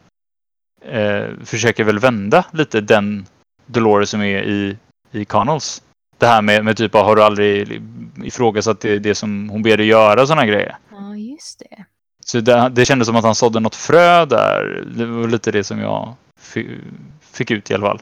eh, 0.84 1.26
försöker 1.44 1.84
väl 1.84 1.98
vända 1.98 2.44
lite 2.52 2.80
den 2.80 3.26
Dolores 3.66 4.11
som 4.11 4.20
är 4.22 4.42
i, 4.42 4.76
i 5.12 5.24
Connells. 5.24 5.82
Det 6.18 6.26
här 6.26 6.42
med, 6.42 6.64
med 6.64 6.76
typ 6.76 6.94
av, 6.94 7.04
har 7.04 7.16
du 7.16 7.22
aldrig 7.22 7.83
ifrågasatt 8.24 8.81
det, 8.81 8.98
det 8.98 9.14
som 9.14 9.48
hon 9.48 9.62
ber 9.62 9.76
dig 9.76 9.87
göra 9.87 10.22
och 10.22 10.28
sådana 10.28 10.46
grejer. 10.46 10.76
ja, 10.90 11.16
just 11.16 11.59
det. 11.59 11.85
Så 12.24 12.40
det, 12.40 12.68
det 12.68 12.85
kändes 12.85 13.07
som 13.07 13.16
att 13.16 13.24
han 13.24 13.35
sådde 13.35 13.61
något 13.61 13.74
frö 13.74 14.24
där. 14.24 14.85
Det 14.96 15.07
var 15.07 15.28
lite 15.28 15.50
det 15.50 15.64
som 15.64 15.78
jag 15.78 16.14
fick, 17.33 17.50
ut 17.50 17.70
i 17.70 17.74
alla 17.74 17.87
fall. 17.87 18.00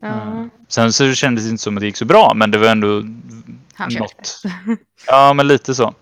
Ja, 0.00 0.22
Mm. 0.22 0.50
Sen 0.68 0.92
så 0.92 1.12
kändes 1.14 1.44
det 1.44 1.50
inte 1.50 1.62
som 1.62 1.76
att 1.76 1.80
det 1.80 1.86
gick 1.86 1.96
så 1.96 2.04
bra, 2.04 2.32
men 2.34 2.50
det 2.50 2.58
var 2.58 2.68
ändå 2.68 3.02
han 3.74 3.92
något. 3.92 4.42
Ja, 5.06 5.32
men 5.32 5.48
lite 5.48 5.74
så. 5.74 5.94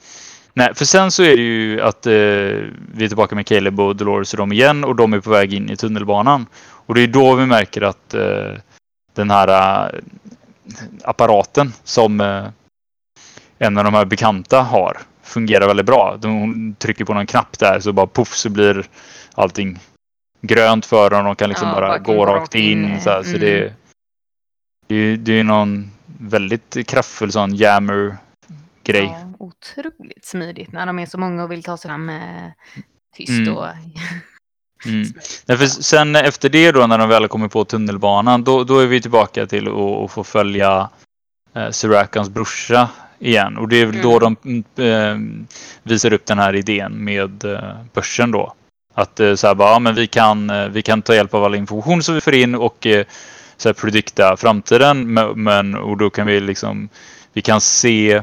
Nej, 0.54 0.74
för 0.74 0.84
sen 0.84 1.10
så 1.10 1.22
är 1.22 1.36
det 1.36 1.42
ju 1.42 1.80
att 1.80 2.06
eh, 2.06 2.12
vi 2.94 3.04
är 3.04 3.08
tillbaka 3.08 3.34
med 3.34 3.46
Caleb 3.46 3.80
och 3.80 3.96
Dolores 3.96 4.32
och 4.32 4.38
dem 4.38 4.52
igen 4.52 4.84
och 4.84 4.96
de 4.96 5.12
är 5.12 5.20
på 5.20 5.30
väg 5.30 5.54
in 5.54 5.70
i 5.70 5.76
tunnelbanan. 5.76 6.46
Och 6.62 6.94
det 6.94 7.00
är 7.00 7.06
då 7.06 7.34
vi 7.34 7.46
märker 7.46 7.82
att 7.82 8.14
eh, 8.14 8.52
den 9.14 9.30
här 9.30 9.48
eh, 9.48 10.00
apparaten 11.04 11.72
som 11.84 12.20
eh, 12.20 12.46
en 13.58 13.78
av 13.78 13.84
de 13.84 13.94
här 13.94 14.04
bekanta 14.04 14.62
har 14.62 14.98
fungerar 15.22 15.66
väldigt 15.66 15.86
bra. 15.86 16.18
Hon 16.22 16.74
trycker 16.78 17.04
på 17.04 17.14
någon 17.14 17.26
knapp 17.26 17.58
där 17.58 17.80
så 17.80 17.92
bara 17.92 18.06
poff 18.06 18.34
så 18.34 18.50
blir 18.50 18.86
allting 19.34 19.78
grönt 20.40 20.86
för 20.86 21.10
dem. 21.10 21.24
De 21.24 21.36
kan 21.36 21.48
liksom 21.48 21.68
Ja, 21.68 21.74
bara 21.74 21.98
gå 21.98 22.26
rakt 22.26 22.54
in. 22.54 22.84
in, 22.84 23.00
Så, 23.00 23.10
här, 23.10 23.22
så 23.22 23.28
mm. 23.28 23.40
det, 23.40 23.74
det, 24.86 24.94
är- 24.96 25.16
det 25.16 25.32
är 25.40 25.44
någon 25.44 25.90
väldigt 26.20 26.86
kraftfull 26.86 27.32
sån 27.32 27.54
jammer 27.54 28.16
grej. 28.84 29.04
Ja, 29.04 29.32
otroligt 29.38 30.24
smidigt 30.24 30.72
när 30.72 30.86
de 30.86 30.98
är 30.98 31.06
så 31.06 31.18
många 31.18 31.44
och 31.44 31.52
vill 31.52 31.62
ta 31.62 31.76
sig 31.76 31.88
fram 31.88 32.08
eh, 32.08 32.50
tyst 33.16 33.30
Mm. 33.30 33.56
och... 33.56 33.66
Mm. 34.86 35.06
Nej, 35.46 35.58
för 35.58 35.66
sen 35.66 36.16
efter 36.16 36.48
det 36.48 36.72
då 36.72 36.86
när 36.86 36.98
de 36.98 37.08
väl 37.08 37.28
kommer 37.28 37.48
på 37.48 37.64
tunnelbanan 37.64 38.44
då, 38.44 38.64
då 38.64 38.78
är 38.78 38.86
vi 38.86 39.00
tillbaka 39.00 39.46
till 39.46 39.68
att, 39.68 40.10
få 40.10 40.24
följa 40.24 40.88
eh, 41.54 41.70
Sirakans 41.70 42.28
brorsa 42.28 42.88
igen. 43.18 43.56
Och 43.56 43.68
det 43.68 43.76
är 43.76 43.86
väl 43.86 44.02
då 44.02 44.18
de 44.18 44.36
eh, 44.84 45.18
visar 45.82 46.12
upp 46.12 46.26
den 46.26 46.38
här 46.38 46.54
idén 46.54 47.04
med 47.04 47.44
eh, 47.44 47.76
börsen 47.92 48.30
då. 48.30 48.54
Att 48.94 49.20
eh, 49.20 49.34
så 49.34 49.46
här 49.46 49.54
bara, 49.54 49.70
ja, 49.70 49.78
men 49.78 49.94
vi 49.94 50.06
kan, 50.06 50.50
eh, 50.50 50.68
vi 50.68 50.82
kan 50.82 51.02
ta 51.02 51.14
hjälp 51.14 51.34
av 51.34 51.44
all 51.44 51.54
information 51.54 52.02
som 52.02 52.14
vi 52.14 52.20
får 52.20 52.34
in 52.34 52.54
och 52.54 52.86
eh, 52.86 53.04
så 53.56 53.68
här 53.68 53.74
predikta 53.74 54.36
framtiden. 54.36 55.12
Men, 55.34 55.74
och 55.74 55.96
då 55.96 56.10
kan 56.10 56.26
vi 56.26 56.40
liksom, 56.40 56.88
vi 57.32 57.42
kan 57.42 57.60
se 57.60 58.22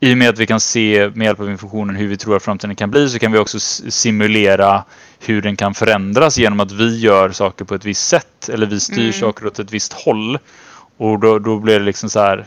i 0.00 0.14
och 0.14 0.18
med 0.18 0.28
att 0.28 0.38
vi 0.38 0.46
kan 0.46 0.60
se 0.60 1.10
med 1.14 1.24
hjälp 1.24 1.40
av 1.40 1.50
informationen 1.50 1.96
hur 1.96 2.08
vi 2.08 2.16
tror 2.16 2.36
att 2.36 2.42
framtiden 2.42 2.76
kan 2.76 2.90
bli 2.90 3.08
så 3.08 3.18
kan 3.18 3.32
vi 3.32 3.38
också 3.38 3.60
simulera 3.90 4.84
hur 5.20 5.42
den 5.42 5.56
kan 5.56 5.74
förändras 5.74 6.38
genom 6.38 6.60
att 6.60 6.72
vi 6.72 6.98
gör 6.98 7.30
saker 7.30 7.64
på 7.64 7.74
ett 7.74 7.84
visst 7.84 8.08
sätt 8.08 8.48
eller 8.48 8.66
vi 8.66 8.80
styr 8.80 9.00
mm. 9.00 9.12
saker 9.12 9.46
åt 9.46 9.58
ett 9.58 9.72
visst 9.72 9.92
håll. 9.92 10.38
Och 10.96 11.18
då, 11.18 11.38
då 11.38 11.58
blir 11.58 11.78
det 11.78 11.84
liksom 11.84 12.10
så 12.10 12.20
här. 12.20 12.46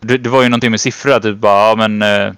Det, 0.00 0.18
det 0.18 0.28
var 0.28 0.42
ju 0.42 0.48
någonting 0.48 0.70
med 0.70 0.80
siffror, 0.80 1.20
typ 1.20 1.36
bara, 1.36 1.68
ja, 1.68 1.76
men 1.76 2.02
eh, 2.02 2.34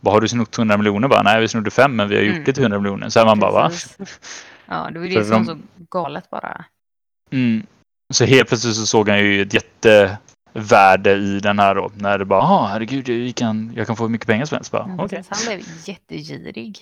vad 0.00 0.14
har 0.14 0.20
du 0.20 0.28
snott 0.28 0.58
100 0.58 0.76
miljoner? 0.76 1.08
Bara, 1.08 1.22
Nej, 1.22 1.40
vi 1.40 1.48
snodde 1.48 1.70
fem 1.70 1.96
men 1.96 2.08
vi 2.08 2.16
har 2.16 2.22
gjort 2.22 2.34
mm. 2.34 2.44
det 2.44 2.52
till 2.52 2.62
100 2.62 2.78
miljoner. 2.78 3.08
Så 3.08 3.18
här 3.18 3.26
man 3.26 3.38
bara, 3.38 3.52
va? 3.52 3.70
Ja, 4.66 4.90
det 4.92 4.98
var 4.98 5.06
ju 5.06 5.14
det 5.14 5.24
som 5.24 5.44
var 5.44 5.54
så 5.54 5.60
galet 5.90 6.30
bara. 6.30 6.64
Mm. 7.30 7.66
Så 8.12 8.24
helt 8.24 8.48
plötsligt 8.48 8.76
så 8.76 8.86
såg 8.86 9.08
han 9.08 9.18
ju 9.18 9.42
ett 9.42 9.86
jättevärde 10.54 11.12
i 11.12 11.40
den 11.40 11.58
här 11.58 11.74
då. 11.74 11.90
När 11.94 12.18
det 12.18 12.24
bara, 12.24 12.40
ja 12.40 12.66
herregud, 12.72 13.08
jag 13.08 13.34
kan, 13.34 13.72
jag 13.76 13.86
kan 13.86 13.96
få 13.96 14.04
hur 14.04 14.10
mycket 14.10 14.26
pengar 14.26 14.44
som 14.44 14.56
helst. 14.56 14.72
Bara, 14.72 14.94
ja, 14.98 15.04
okay. 15.04 15.22
Han 15.28 15.38
blev 15.46 15.60
jättegirig. 15.84 16.78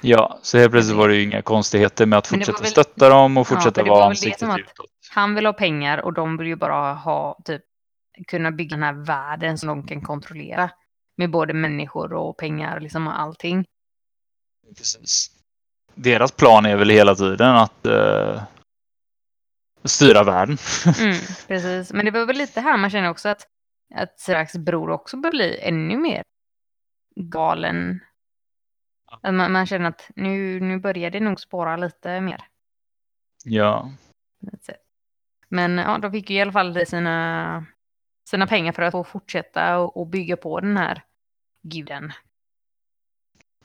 Ja, 0.00 0.38
så 0.42 0.58
helt 0.58 0.72
plötsligt 0.72 0.96
var 0.96 1.08
det 1.08 1.14
ju 1.14 1.22
inga 1.22 1.42
konstigheter 1.42 2.06
med 2.06 2.18
att 2.18 2.26
fortsätta 2.26 2.62
väl... 2.62 2.70
stötta 2.70 3.08
dem 3.08 3.36
och 3.36 3.48
fortsätta 3.48 3.86
ja, 3.86 3.94
vara 3.94 4.04
ansiktet 4.04 4.48
utåt. 4.58 4.86
Han 5.10 5.34
vill 5.34 5.46
ha 5.46 5.52
pengar 5.52 5.98
och 5.98 6.12
de 6.12 6.36
vill 6.36 6.46
ju 6.46 6.56
bara 6.56 6.94
ha 6.94 7.38
typ 7.44 7.62
kunna 8.28 8.50
bygga 8.50 8.76
den 8.76 8.82
här 8.82 9.04
världen 9.04 9.58
som 9.58 9.68
de 9.68 9.86
kan 9.86 10.00
kontrollera. 10.00 10.70
Med 11.16 11.30
både 11.30 11.54
människor 11.54 12.12
och 12.12 12.36
pengar 12.36 12.80
liksom 12.80 13.06
och 13.06 13.20
allting. 13.20 13.64
Precis. 14.76 15.30
Deras 15.94 16.32
plan 16.32 16.66
är 16.66 16.76
väl 16.76 16.90
hela 16.90 17.14
tiden 17.14 17.56
att 17.56 17.86
uh, 17.86 18.42
styra 19.84 20.22
världen. 20.22 20.56
mm, 21.00 21.16
precis, 21.48 21.92
men 21.92 22.04
det 22.04 22.10
var 22.10 22.26
väl 22.26 22.36
lite 22.36 22.60
här 22.60 22.76
man 22.76 22.90
känner 22.90 23.10
också 23.10 23.28
att, 23.28 23.46
att 23.94 24.20
Siraks 24.20 24.56
bror 24.56 24.90
också 24.90 25.16
bör 25.16 25.30
bli 25.30 25.58
ännu 25.60 25.96
mer 25.96 26.22
galen. 27.16 28.00
Att 29.22 29.34
man, 29.34 29.52
man, 29.52 29.66
känner 29.66 29.88
att 29.88 30.10
nu, 30.16 30.60
nu 30.60 30.78
börjar 30.78 31.10
det 31.10 31.20
nog 31.20 31.40
spåra 31.40 31.76
lite 31.76 32.20
mer. 32.20 32.44
Ja. 33.44 33.90
Men 35.48 35.78
ja, 35.78 35.98
de 35.98 36.12
fick 36.12 36.30
ju 36.30 36.36
i 36.36 36.40
alla 36.40 36.52
fall 36.52 36.86
sina, 36.86 37.66
sina 38.30 38.46
pengar 38.46 38.72
för 38.72 38.82
att 38.82 38.92
få 38.92 39.04
fortsätta 39.04 39.78
och, 39.78 39.96
och 39.96 40.06
bygga 40.06 40.36
på 40.36 40.60
den 40.60 40.76
här 40.76 41.02
guden. 41.62 42.12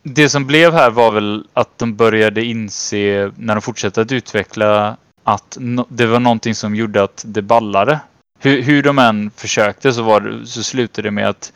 Det 0.02 0.28
som 0.28 0.46
blev 0.46 0.72
här 0.72 0.90
var 0.90 1.12
väl 1.12 1.48
att 1.52 1.78
de 1.78 1.96
började 1.96 2.44
inse 2.44 3.32
när 3.36 3.54
de 3.54 3.60
fortsatte 3.60 4.00
att 4.00 4.12
utveckla 4.12 4.96
att 5.28 5.58
det 5.88 6.06
var 6.06 6.20
någonting 6.20 6.54
som 6.54 6.74
gjorde 6.74 7.02
att 7.02 7.24
det 7.26 7.42
ballade. 7.42 8.00
Hur, 8.38 8.62
hur 8.62 8.82
de 8.82 8.98
än 8.98 9.30
försökte 9.30 9.92
så, 9.92 10.02
var 10.02 10.20
det, 10.20 10.46
så 10.46 10.62
slutade 10.62 11.08
det 11.08 11.10
med 11.10 11.28
att 11.28 11.52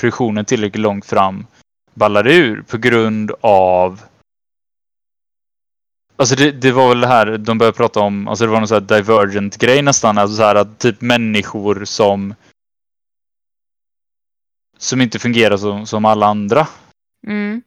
produktionen 0.00 0.44
tillräckligt 0.44 0.82
långt 0.82 1.06
fram 1.06 1.46
ballade 1.94 2.34
ur 2.34 2.62
på 2.62 2.78
grund 2.78 3.32
av 3.40 4.00
Alltså 6.16 6.36
det, 6.36 6.50
det, 6.52 6.72
var 6.72 6.88
väl 6.88 7.00
det 7.00 7.06
här 7.06 7.38
de 7.38 7.58
började 7.58 7.76
prata 7.76 8.00
om, 8.00 8.28
alltså 8.28 8.44
det 8.44 8.50
var 8.50 8.60
någon 8.60 8.68
sån 8.68 8.74
här 8.74 8.96
divergent 8.96 9.56
grej 9.56 9.82
nästan, 9.82 10.18
alltså 10.18 10.36
så 10.36 10.42
här 10.42 10.54
att 10.54 10.78
typ 10.78 11.00
människor 11.00 11.84
som 11.84 12.34
som 14.78 15.00
inte 15.00 15.18
fungerar 15.18 15.56
som, 15.56 15.86
som 15.86 16.04
alla 16.04 16.26
andra. 16.26 16.68
Mm. 17.26 17.62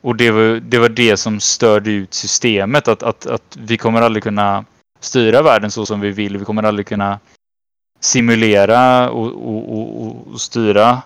Och 0.00 0.16
det 0.16 0.30
var, 0.30 0.60
det 0.60 0.78
var 0.78 0.88
det 0.88 1.16
som 1.16 1.40
störde 1.40 1.90
ut 1.90 2.14
systemet, 2.14 2.88
att, 2.88 3.02
att, 3.02 3.26
att 3.26 3.56
vi 3.60 3.76
kommer 3.76 4.02
aldrig 4.02 4.22
kunna 4.22 4.64
styra 5.04 5.42
världen 5.42 5.70
så 5.70 5.86
som 5.86 6.00
vi 6.00 6.10
vill. 6.10 6.36
Vi 6.36 6.44
kommer 6.44 6.62
aldrig 6.62 6.86
kunna 6.86 7.20
simulera 8.00 9.10
och, 9.10 9.26
och, 9.26 9.78
och, 9.78 10.26
och 10.26 10.40
styra 10.40 11.02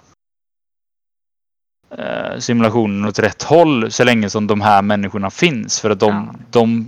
eh, 1.91 2.39
simulationen 2.39 3.05
åt 3.05 3.19
rätt 3.19 3.43
håll 3.43 3.91
så 3.91 4.05
länge 4.05 4.31
som 4.31 4.47
de 4.47 4.61
här 4.61 4.83
människorna 4.83 5.31
finns. 5.31 5.81
För 5.81 5.91
att 5.91 6.01
de, 6.01 6.31
ja. 6.33 6.45
de 6.51 6.87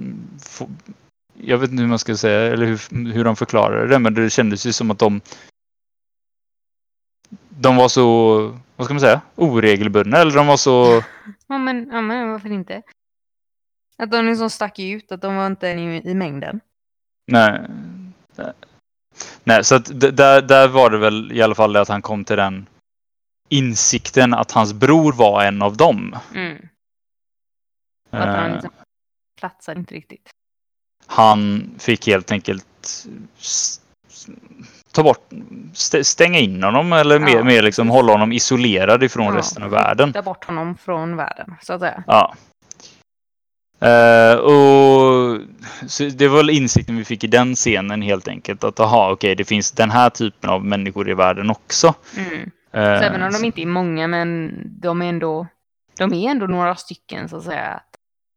jag 1.35 1.59
vet 1.59 1.70
inte 1.70 1.83
hur 1.83 1.88
man 1.88 1.99
ska 1.99 2.16
säga 2.16 2.53
eller 2.53 2.66
hur, 2.66 3.12
hur 3.12 3.25
de 3.25 3.37
förklarar 3.37 3.87
det, 3.87 3.99
men 3.99 4.14
det 4.14 4.31
kändes 4.31 4.66
ju 4.66 4.73
som 4.73 4.90
att 4.90 4.99
de 4.99 5.20
de 7.61 7.77
var 7.77 7.88
så, 7.88 8.05
vad 8.77 8.85
ska 8.85 8.94
man 8.94 9.01
säga, 9.01 9.20
oregelbundna 9.37 10.18
eller 10.18 10.33
de 10.33 10.46
var 10.46 10.57
så... 10.57 11.03
ja, 11.46 11.59
men, 11.59 11.88
ja, 11.92 12.01
men 12.01 12.33
varför 12.33 12.53
inte? 12.53 12.83
Att 13.99 14.11
de 14.11 14.27
liksom 14.27 14.51
stack 14.51 14.79
ut, 14.79 15.12
att 15.12 15.23
de 15.23 15.37
var 15.37 15.46
inte 15.46 15.68
i, 15.68 16.11
i 16.11 16.14
mängden. 16.14 16.61
Nej. 17.31 17.61
Nej, 19.45 19.64
så 19.64 19.79
där, 19.79 20.43
där 20.43 20.69
var 20.69 20.90
det 20.90 20.99
väl 20.99 21.33
i 21.33 21.43
alla 21.43 21.55
fall 21.55 21.77
att 21.77 21.88
han 21.88 22.03
kom 22.03 22.25
till 22.25 22.37
den 22.37 22.66
insikten 23.49 24.35
att 24.35 24.53
hans 24.53 24.73
bror 24.73 25.12
var 25.12 25.45
en 25.45 25.62
av 25.62 25.77
dem. 25.77 26.16
Mm. 26.35 26.69
Och 28.11 28.19
att 28.19 28.37
han 28.37 28.53
liksom 28.53 28.71
platsade 29.40 29.81
inte 29.81 29.95
riktigt. 29.95 30.31
Han 31.07 31.71
fick 31.79 32.07
helt 32.07 32.33
enkelt 32.33 33.07
ta 34.93 35.03
bort, 35.03 35.29
stänga 36.03 36.38
in 36.38 36.62
honom 36.62 36.93
eller 36.93 37.19
mer, 37.19 37.37
ja. 37.37 37.45
mer 37.45 37.62
liksom 37.62 37.88
hålla 37.88 38.12
honom 38.12 38.33
isolerad 38.33 39.03
ifrån 39.03 39.27
ja, 39.27 39.38
resten 39.38 39.62
av 39.62 39.71
världen. 39.71 40.12
Ta 40.12 40.23
bort 40.23 40.45
honom 40.45 40.77
från 40.77 41.16
världen, 41.16 41.55
så 41.62 41.73
att 41.73 41.81
säga. 41.81 42.05
Ja. 42.07 42.35
Uh, 43.83 44.37
och 44.38 45.40
det 46.12 46.29
var 46.29 46.37
väl 46.37 46.51
insikten 46.51 46.97
vi 46.97 47.05
fick 47.05 47.25
i 47.25 47.27
den 47.27 47.55
scenen 47.55 48.03
helt 48.03 48.29
enkelt. 48.29 48.64
Att 48.64 48.81
aha, 48.81 49.05
okej, 49.05 49.12
okay, 49.12 49.35
det 49.35 49.45
finns 49.45 49.73
den 49.73 49.90
här 49.90 50.11
typen 50.11 50.51
av 50.51 50.64
människor 50.64 51.11
i 51.11 51.14
världen 51.14 51.51
också. 51.51 51.95
Mm. 52.16 52.40
Uh, 52.43 52.51
så 52.73 53.05
även 53.05 53.23
om 53.23 53.33
de 53.33 53.45
inte 53.45 53.62
är 53.62 53.66
många, 53.66 54.07
men 54.09 54.62
de 54.81 55.03
är 55.03 55.09
ändå, 55.09 55.47
de 55.99 56.14
är 56.14 56.31
ändå 56.31 56.47
några 56.47 56.77
stycken 56.77 57.29
så 57.29 57.37
att 57.37 57.45
säga. 57.45 57.83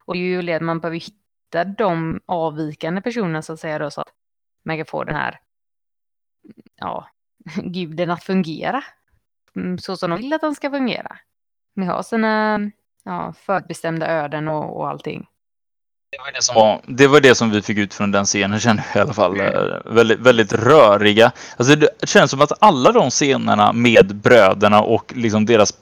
Och 0.05 0.13
det 0.13 0.19
är 0.19 0.23
ju 0.23 0.41
det 0.41 0.53
att 0.53 0.61
man 0.61 0.79
behöver 0.79 0.99
hitta 0.99 1.63
de 1.63 2.19
avvikande 2.25 3.01
personerna 3.01 3.41
så 3.41 3.53
att 3.53 3.59
säga 3.59 3.79
då, 3.79 3.91
så 3.91 4.01
att 4.01 4.11
man 4.65 4.77
kan 4.77 4.85
få 4.85 5.03
den 5.03 5.15
här 5.15 5.39
ja, 6.75 7.07
guden 7.63 8.11
att 8.11 8.23
fungera. 8.23 8.83
Mm, 9.55 9.77
så 9.77 9.97
som 9.97 10.09
de 10.09 10.19
vill 10.19 10.33
att 10.33 10.41
den 10.41 10.55
ska 10.55 10.69
fungera. 10.69 11.17
Med 11.75 11.87
har 11.87 12.03
sina 12.03 12.59
ja, 13.03 13.33
förbestämda 13.33 14.07
öden 14.07 14.47
och, 14.47 14.77
och 14.77 14.89
allting. 14.89 15.27
Det 16.13 16.19
var 16.19 16.31
det, 16.31 16.41
som 16.41 16.55
var, 16.55 16.81
det 16.87 17.07
var 17.07 17.21
det 17.21 17.35
som 17.35 17.49
vi 17.49 17.61
fick 17.61 17.77
ut 17.77 17.93
från 17.93 18.11
den 18.11 18.25
scenen 18.25 18.59
känner 18.59 18.83
jag 18.93 18.99
i 18.99 19.03
alla 19.03 19.13
fall. 19.13 19.39
Mm. 19.39 19.81
Väldigt, 19.85 20.19
väldigt 20.19 20.53
röriga. 20.53 21.31
Alltså 21.57 21.75
det 21.75 21.89
känns 22.03 22.31
som 22.31 22.41
att 22.41 22.51
alla 22.59 22.91
de 22.91 23.09
scenerna 23.09 23.73
med 23.73 24.15
bröderna 24.15 24.81
och 24.81 25.13
liksom 25.15 25.45
deras 25.45 25.73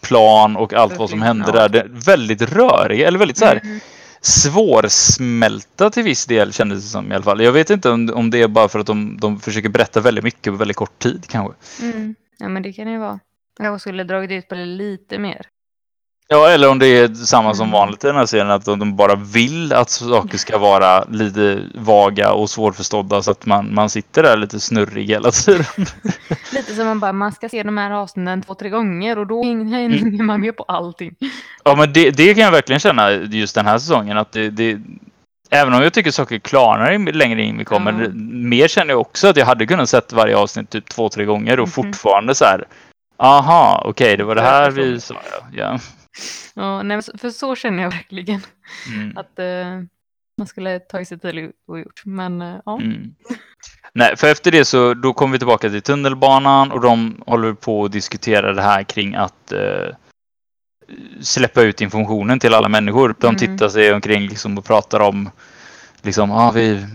plan 0.00 0.56
och 0.56 0.72
allt 0.74 0.98
vad 0.98 1.10
som 1.10 1.22
hände 1.22 1.44
ja. 1.46 1.52
där. 1.52 1.68
Det 1.68 1.80
är 1.80 1.88
väldigt 1.88 2.42
röriga, 2.42 3.08
eller 3.08 3.18
väldigt 3.18 3.38
så 3.38 3.44
här 3.44 3.60
mm 3.62 3.80
svårsmälta 4.20 5.90
till 5.90 6.02
viss 6.02 6.26
del 6.26 6.52
kändes 6.52 6.82
det 6.82 6.88
som 6.88 7.12
i 7.12 7.14
alla 7.14 7.24
fall. 7.24 7.40
Jag 7.40 7.52
vet 7.52 7.70
inte 7.70 7.90
om, 7.90 8.10
om 8.14 8.30
det 8.30 8.42
är 8.42 8.48
bara 8.48 8.68
för 8.68 8.78
att 8.78 8.86
de, 8.86 9.18
de 9.20 9.40
försöker 9.40 9.68
berätta 9.68 10.00
väldigt 10.00 10.24
mycket 10.24 10.52
på 10.52 10.56
väldigt 10.56 10.76
kort 10.76 10.98
tid 10.98 11.26
kanske. 11.28 11.54
Mm. 11.82 12.14
Ja 12.38 12.48
men 12.48 12.62
det 12.62 12.72
kan 12.72 12.86
det 12.86 12.92
ju 12.92 12.98
vara. 12.98 13.20
Jag 13.58 13.80
skulle 13.80 14.04
dragit 14.04 14.30
ut 14.30 14.48
på 14.48 14.54
det 14.54 14.64
lite 14.64 15.18
mer. 15.18 15.46
Ja, 16.30 16.48
eller 16.48 16.70
om 16.70 16.78
det 16.78 16.86
är 16.86 17.14
samma 17.14 17.54
som 17.54 17.64
mm. 17.64 17.72
vanligt 17.72 18.04
i 18.04 18.06
den 18.06 18.16
här 18.16 18.26
serien, 18.26 18.50
att 18.50 18.64
de 18.64 18.96
bara 18.96 19.14
vill 19.14 19.72
att 19.72 19.90
saker 19.90 20.38
ska 20.38 20.58
vara 20.58 21.04
lite 21.04 21.62
vaga 21.74 22.32
och 22.32 22.50
svårförstådda 22.50 23.22
så 23.22 23.30
att 23.30 23.46
man, 23.46 23.74
man 23.74 23.90
sitter 23.90 24.22
där 24.22 24.36
lite 24.36 24.60
snurrig 24.60 25.08
hela 25.08 25.30
tiden. 25.30 25.64
lite 26.52 26.74
som 26.74 26.86
man 26.86 27.00
bara, 27.00 27.12
man 27.12 27.32
ska 27.32 27.48
se 27.48 27.62
de 27.62 27.78
här 27.78 27.90
avsnitten 27.90 28.42
två, 28.42 28.54
tre 28.54 28.68
gånger 28.68 29.18
och 29.18 29.26
då 29.26 29.44
hänger 29.44 30.02
mm. 30.02 30.26
man 30.26 30.40
med 30.40 30.56
på 30.56 30.62
allting. 30.62 31.14
Ja, 31.64 31.76
men 31.76 31.92
det, 31.92 32.10
det 32.10 32.34
kan 32.34 32.44
jag 32.44 32.50
verkligen 32.50 32.80
känna 32.80 33.12
just 33.12 33.54
den 33.54 33.66
här 33.66 33.78
säsongen, 33.78 34.18
att 34.18 34.32
det, 34.32 34.50
det 34.50 34.80
Även 35.50 35.74
om 35.74 35.82
jag 35.82 35.92
tycker 35.92 36.10
saker 36.10 36.38
klarnar 36.38 37.12
längre 37.12 37.42
in 37.42 37.58
vi 37.58 37.64
kommer, 37.64 37.92
mm. 37.92 38.48
mer 38.48 38.68
känner 38.68 38.92
jag 38.92 39.00
också 39.00 39.28
att 39.28 39.36
jag 39.36 39.46
hade 39.46 39.66
kunnat 39.66 39.88
sett 39.88 40.12
varje 40.12 40.36
avsnitt 40.36 40.70
typ 40.70 40.88
två, 40.88 41.08
tre 41.08 41.24
gånger 41.24 41.52
och 41.52 41.68
mm. 41.68 41.70
fortfarande 41.70 42.34
så 42.34 42.44
här, 42.44 42.64
aha, 43.16 43.82
okej, 43.84 43.90
okay, 43.90 44.16
det 44.16 44.24
var 44.24 44.34
det 44.34 44.42
här 44.42 44.70
vi 44.70 45.00
sa. 45.00 45.14
Ja. 45.52 45.78
Ja, 46.54 46.82
nej, 46.82 47.00
för 47.18 47.30
så 47.30 47.54
känner 47.56 47.82
jag 47.82 47.90
verkligen. 47.90 48.40
Mm. 48.88 49.16
Att 49.16 49.38
uh, 49.38 49.84
man 50.38 50.46
skulle 50.46 50.78
tagit 50.78 51.08
sig 51.08 51.18
tid 51.18 51.52
och 51.68 51.78
gjort. 51.78 52.02
Men 52.04 52.42
uh, 52.42 52.60
ja. 52.64 52.80
Mm. 52.80 53.14
Nej, 53.92 54.16
för 54.16 54.26
efter 54.30 54.50
det 54.50 54.64
så 54.64 54.94
då 54.94 55.12
kommer 55.12 55.32
vi 55.32 55.38
tillbaka 55.38 55.70
till 55.70 55.82
tunnelbanan 55.82 56.72
och 56.72 56.80
de 56.80 57.22
håller 57.26 57.52
på 57.52 57.84
att 57.84 57.92
diskutera 57.92 58.52
det 58.52 58.62
här 58.62 58.82
kring 58.82 59.14
att 59.14 59.52
uh, 59.52 59.94
släppa 61.20 61.62
ut 61.62 61.80
informationen 61.80 62.38
till 62.40 62.54
alla 62.54 62.68
människor. 62.68 63.14
De 63.20 63.26
mm. 63.26 63.38
tittar 63.38 63.68
sig 63.68 63.92
omkring 63.92 64.28
liksom 64.28 64.58
och 64.58 64.64
pratar 64.64 65.00
om 65.00 65.30
liksom, 66.02 66.30
ah, 66.32 66.50
vi, 66.50 66.86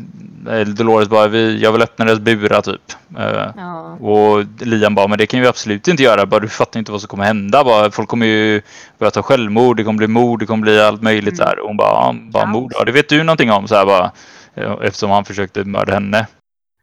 Dolores 0.68 1.10
bara, 1.10 1.28
vi, 1.28 1.62
jag 1.62 1.72
vill 1.72 1.82
öppna 1.82 2.06
deras 2.06 2.20
burar 2.20 2.62
typ. 2.62 2.82
Uh, 3.18 3.52
Ja. 3.56 3.98
och 4.02 4.46
Liam 4.60 4.96
bara, 4.96 5.08
men 5.08 5.18
det 5.18 5.26
kan 5.26 5.42
vi 5.42 5.48
absolut 5.48 5.88
inte 5.88 6.04
göra. 6.04 6.26
Bara, 6.26 6.40
du 6.40 6.50
fattar 6.50 6.80
inte 6.80 6.92
vad 6.92 7.02
som 7.02 7.08
kommer 7.08 7.24
hända. 7.24 7.64
Bara, 7.64 7.92
folk 7.92 8.10
kommer 8.10 8.26
ju 8.26 8.62
börja 9.00 9.12
ta 9.12 9.22
självmord, 9.22 9.78
det 9.78 9.84
kommer 9.84 9.98
bli 9.98 10.08
mord, 10.08 10.40
det 10.40 10.46
kommer 10.46 10.62
bli 10.62 10.82
allt 10.82 11.02
möjligt. 11.02 11.34
Mm. 11.40 11.48
Här. 11.48 11.60
Och 11.60 11.68
hon 11.68 11.78
bara, 11.78 11.90
ah, 11.92 12.14
bara 12.14 12.44
Ja. 12.44 12.48
mord, 12.50 12.72
ja, 12.76 12.84
det 12.86 12.92
vet 12.92 13.10
du 13.10 13.24
någonting 13.24 13.52
om. 13.52 13.68
Så 13.68 13.76
här, 13.76 13.86
bara, 13.86 14.12
eh, 14.56 14.72
eftersom 14.82 15.12
han 15.12 15.26
försökte 15.26 15.64
mörda 15.64 15.94
henne. 15.94 16.28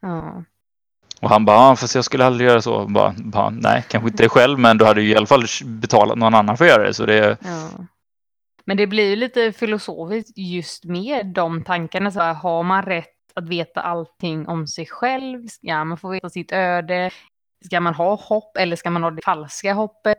Ja. 0.02 0.32
Och 1.22 1.30
han 1.30 1.44
bara, 1.44 1.58
ah, 1.58 1.76
fast 1.76 1.94
jag 1.94 2.04
skulle 2.04 2.26
aldrig 2.26 2.48
göra 2.48 2.62
så. 2.62 2.86
Bara, 2.86 3.14
bara, 3.16 3.50
Nej, 3.50 3.84
kanske 3.88 4.08
inte 4.10 4.28
själv, 4.28 4.58
men 4.58 4.78
du 4.78 4.84
hade 4.84 5.02
ju 5.02 5.08
i 5.12 5.16
alla 5.16 5.26
fall 5.26 5.44
betalat 5.64 6.18
någon 6.18 6.34
annan 6.34 6.56
för 6.56 6.64
att 6.64 6.70
göra 6.70 6.82
det. 6.86 6.94
Så 6.94 7.06
det 7.06 7.36
Ja. 7.44 7.68
Men 8.70 8.76
det 8.76 8.86
blir 8.86 9.10
ju 9.10 9.16
lite 9.16 9.52
filosofiskt 9.52 10.38
just 10.38 10.84
med 10.84 11.26
de 11.26 11.64
tankarna. 11.64 12.10
Så 12.10 12.20
här, 12.20 12.34
har 12.34 12.62
man 12.62 12.82
rätt 12.82 13.06
att 13.34 13.48
veta 13.48 13.80
allting 13.80 14.48
om 14.48 14.66
sig 14.66 14.86
själv? 14.86 15.46
Ska 15.48 15.84
man 15.84 15.98
få 15.98 16.08
veta 16.08 16.30
sitt 16.30 16.52
öde? 16.52 17.10
Ska 17.64 17.80
man 17.80 17.94
ha 17.94 18.14
hopp 18.14 18.56
eller 18.56 18.76
ska 18.76 18.90
man 18.90 19.02
ha 19.02 19.10
det 19.10 19.22
falska 19.24 19.72
hoppet? 19.74 20.18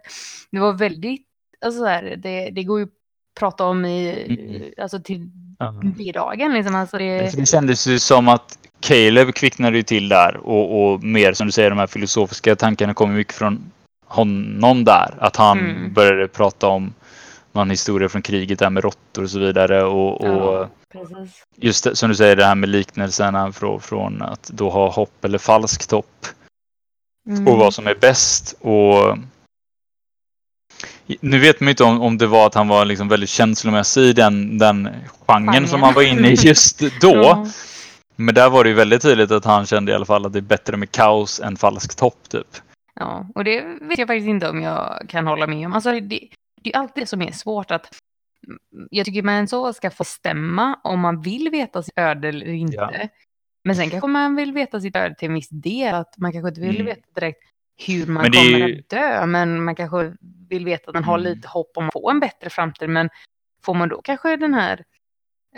Det 0.52 0.60
var 0.60 0.74
väldigt, 0.74 1.26
alltså 1.66 1.80
så 1.80 1.86
här, 1.86 2.16
det, 2.18 2.50
det 2.50 2.64
går 2.64 2.80
ju 2.80 2.86
att 2.86 2.92
prata 3.40 3.66
om 3.66 3.86
i, 3.86 4.26
Mm. 4.30 4.72
alltså 4.82 5.00
till 5.00 5.30
Ja. 5.60 5.72
middagen 5.98 6.54
liksom. 6.54 6.76
Alltså 6.76 6.98
det, 6.98 7.36
det 7.38 7.46
kändes 7.46 7.88
ju 7.88 8.00
som 8.00 8.28
att 8.28 8.58
Caleb 8.80 9.34
kvicknade 9.34 9.78
ju 9.78 9.84
till 9.84 10.10
där 10.10 10.38
och, 10.38 10.92
och 10.94 11.04
mer 11.04 11.34
som 11.34 11.48
du 11.48 11.52
säger, 11.52 11.70
de 11.70 11.80
här 11.80 11.88
filosofiska 11.88 12.56
tankarna 12.56 12.94
kommer 12.94 13.16
mycket 13.16 13.34
från 13.36 13.72
honom 14.06 14.84
där. 14.84 15.16
Att 15.20 15.36
han 15.36 15.60
Mm. 15.60 15.94
började 15.94 16.28
prata 16.28 16.68
om 16.68 16.94
någon 17.52 17.70
historia 17.70 18.10
från 18.10 18.22
kriget 18.22 18.60
där 18.60 18.70
med 18.70 18.84
råttor 18.84 19.24
och 19.24 19.30
så 19.30 19.40
vidare. 19.40 19.84
Och, 19.84 20.22
och 20.22 20.70
ja, 20.94 21.08
just 21.56 21.84
det, 21.84 21.96
som 21.96 22.10
du 22.10 22.16
säger, 22.16 22.36
det 22.36 22.46
här 22.46 22.56
med 22.56 22.70
liknelserna 22.70 23.52
från, 23.52 23.82
från 23.82 24.22
att 24.22 24.44
då 24.44 24.70
ha 24.70 24.92
hopp 24.92 25.26
eller 25.26 25.38
falskt 25.38 25.92
hopp. 25.92 26.26
Mm. 27.30 27.48
och 27.48 27.58
vad 27.58 27.74
som 27.74 27.88
är 27.88 27.96
bäst. 27.96 28.56
Och 28.60 29.18
nu 31.20 31.40
vet 31.40 31.60
man 31.60 31.70
inte 31.70 31.84
om, 31.84 32.02
om 32.02 32.18
det 32.18 32.28
var 32.28 32.48
att 32.48 32.56
han 32.56 32.68
var 32.68 32.86
liksom 32.86 33.08
väldigt 33.08 33.30
känslomässig 33.30 34.02
i 34.02 34.14
den, 34.14 34.58
den 34.58 34.90
genren 35.28 35.54
Genren. 35.54 35.68
som 35.68 35.84
han 35.84 35.94
var 35.94 36.02
inne 36.02 36.28
i 36.28 36.34
just 36.42 36.80
då. 37.02 37.16
Ja. 37.16 37.48
Men 38.16 38.36
där 38.36 38.50
var 38.50 38.64
det 38.64 38.70
ju 38.70 38.76
väldigt 38.76 39.02
tydligt 39.02 39.32
att 39.32 39.46
han 39.46 39.66
kände 39.66 39.92
i 39.92 39.96
alla 39.96 40.06
fall 40.06 40.26
att 40.26 40.34
det 40.34 40.40
är 40.40 40.42
bättre 40.42 40.78
med 40.78 40.92
kaos 40.92 41.40
än 41.40 41.58
falskt 41.58 42.00
hopp 42.00 42.30
typ. 42.30 42.48
Ja, 42.96 43.26
och 43.36 43.44
det 43.44 43.62
vet 43.82 44.00
jag 44.00 44.08
faktiskt 44.08 44.28
inte 44.28 44.50
om 44.50 44.62
jag 44.62 45.06
kan 45.08 45.28
hålla 45.28 45.48
med 45.48 45.66
om. 45.66 45.74
Alltså, 45.74 46.00
det, 46.00 46.20
det 46.63 46.74
är 46.74 46.78
alltid 46.80 47.04
det 47.04 47.08
som 47.08 47.21
är 47.21 47.32
svårt 47.32 47.71
att 47.71 47.88
jag 48.89 49.06
tycker 49.06 49.24
man 49.24 49.47
så 49.47 49.74
ska 49.74 49.89
få 49.91 50.04
stämma 50.04 50.80
om 50.84 51.00
man 51.00 51.21
vill 51.21 51.50
veta 51.50 51.84
sitt 51.84 51.97
öde 52.00 52.28
eller 52.28 52.45
inte. 52.47 52.76
Ja. 52.76 52.91
Men 53.63 53.76
sen 53.76 53.89
kanske 53.89 54.08
man 54.08 54.36
vill 54.36 54.52
veta 54.54 54.82
sitt 54.82 54.95
öde 54.95 55.15
till 55.15 55.28
en 55.28 55.34
viss 55.34 55.50
del, 55.50 55.95
att 55.95 56.17
man 56.17 56.32
kanske 56.32 56.50
inte 56.50 56.62
vill 56.62 56.76
Mm. 56.76 56.86
veta 56.86 57.08
direkt 57.15 57.39
hur 57.88 58.06
man 58.08 58.24
kommer 58.24 58.67
ju- 58.67 58.80
att 58.80 58.89
dö, 58.89 59.26
men 59.26 59.63
man 59.63 59.76
kanske 59.76 60.13
vill 60.50 60.65
veta 60.65 60.89
att 60.89 60.93
man 60.93 61.04
har 61.04 61.19
Mm. 61.19 61.34
lite 61.34 61.47
hopp 61.47 61.71
om 61.78 61.88
att 61.88 61.93
få 61.93 62.10
en 62.10 62.19
bättre 62.19 62.50
framtid. 62.50 62.89
Men 62.89 63.10
får 63.65 63.74
man 63.74 63.89
då 63.89 64.02
kanske 64.02 64.36
den 64.36 64.54
här, 64.54 64.74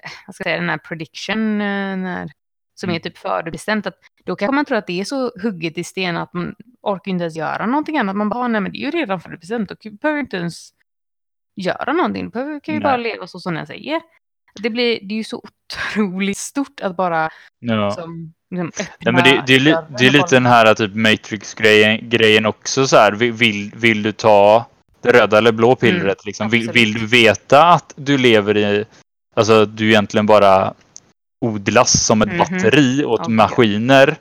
eh, 0.04 0.10
vad 0.28 0.36
ska 0.36 0.42
jag 0.42 0.46
säga, 0.46 0.60
den 0.60 0.70
här 0.70 0.78
prediction, 0.78 1.62
eh, 1.62 1.90
den 1.90 2.06
här, 2.06 2.32
som 2.76 2.90
är 2.90 2.94
Mm. 2.94 3.02
typ 3.02 3.18
förutbestämt, 3.18 3.88
att 3.88 3.98
då 4.26 4.36
kanske 4.36 4.56
man 4.56 4.66
tror 4.66 4.78
att 4.78 4.88
det 4.88 5.00
är 5.00 5.04
så 5.06 5.32
hugget 5.42 5.78
i 5.78 5.84
sten 5.84 6.18
att 6.18 6.34
man 6.34 6.56
orkar 6.82 7.12
inte 7.12 7.24
ens 7.24 7.36
göra 7.36 7.66
någonting 7.66 7.98
annat. 7.98 8.16
Man 8.16 8.30
bara, 8.30 8.48
nej 8.48 8.62
men 8.62 8.72
det 8.72 8.78
är 8.78 8.86
ju 8.86 8.92
redan 8.92 9.20
förutbestämt, 9.22 9.70
då 9.70 9.76
behöver 10.02 10.20
inte 10.20 10.38
ens 10.38 10.70
göra 11.56 11.94
någonting. 11.94 12.30
Behöver- 12.30 12.60
kan 12.60 12.74
ju 12.74 12.80
Nej. 12.80 12.84
bara 12.84 12.98
leva 12.98 13.28
så 13.28 13.40
som 13.40 13.56
jag 13.56 13.68
säger. 13.68 14.02
Det, 14.62 14.70
blir, 14.70 15.00
det 15.04 15.14
är 15.14 15.18
ju 15.18 15.24
så 15.24 15.44
otroligt 15.44 16.38
stort 16.38 16.80
att 16.82 16.98
bara 16.98 17.30
Ja. 17.60 17.92
som, 17.92 18.34
liksom, 18.52 18.68
öppna 18.80 19.12
Nej, 19.12 19.14
men 19.14 19.24
det, 19.24 19.44
det, 19.48 19.56
är, 19.56 19.60
li, 19.60 19.76
det 20.00 20.08
är 20.08 20.12
lite 20.12 20.36
den 20.36 20.46
här 20.46 20.74
typ 20.74 20.96
Matrix-grejen 20.96 22.10
grejen 22.10 22.46
också 22.46 22.88
så 22.88 22.98
här. 22.98 23.12
Vill, 23.12 23.72
vill, 23.76 24.04
du 24.04 24.12
ta 24.12 24.66
det 25.02 25.12
röda 25.12 25.38
eller 25.38 25.52
blå 25.52 25.76
pillret? 25.76 26.04
Mm, 26.04 26.16
liksom? 26.26 26.50
vill, 26.50 26.72
vill 26.72 26.94
du 26.94 27.06
veta 27.06 27.64
att 27.64 27.94
du 27.96 28.18
lever 28.18 28.58
i... 28.58 28.86
Alltså 29.36 29.62
att 29.62 29.78
du 29.78 29.90
egentligen 29.90 30.26
bara 30.26 30.74
odlas 31.42 32.06
som 32.06 32.22
ett 32.22 32.30
Mhm. 32.30 32.38
batteri 32.38 33.06
åt 33.06 33.20
Okej. 33.22 33.34
maskiner. 33.34 34.16